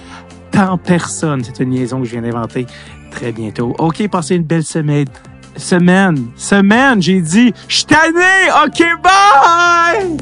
tant 0.51 0.77
personne. 0.77 1.43
C'est 1.43 1.63
une 1.63 1.73
liaison 1.73 2.01
que 2.01 2.05
je 2.05 2.11
viens 2.11 2.21
d'inventer 2.21 2.67
très 3.09 3.31
bientôt. 3.31 3.73
OK, 3.79 4.07
passez 4.09 4.35
une 4.35 4.43
belle 4.43 4.63
semaine 4.63 5.07
semaine. 5.57 6.27
Semaine, 6.35 7.01
j'ai 7.01 7.21
dit, 7.21 7.53
je 7.67 7.75
suis 7.75 7.85
tanné, 7.85 8.49
ok, 8.65 8.83
bye! 9.01 10.17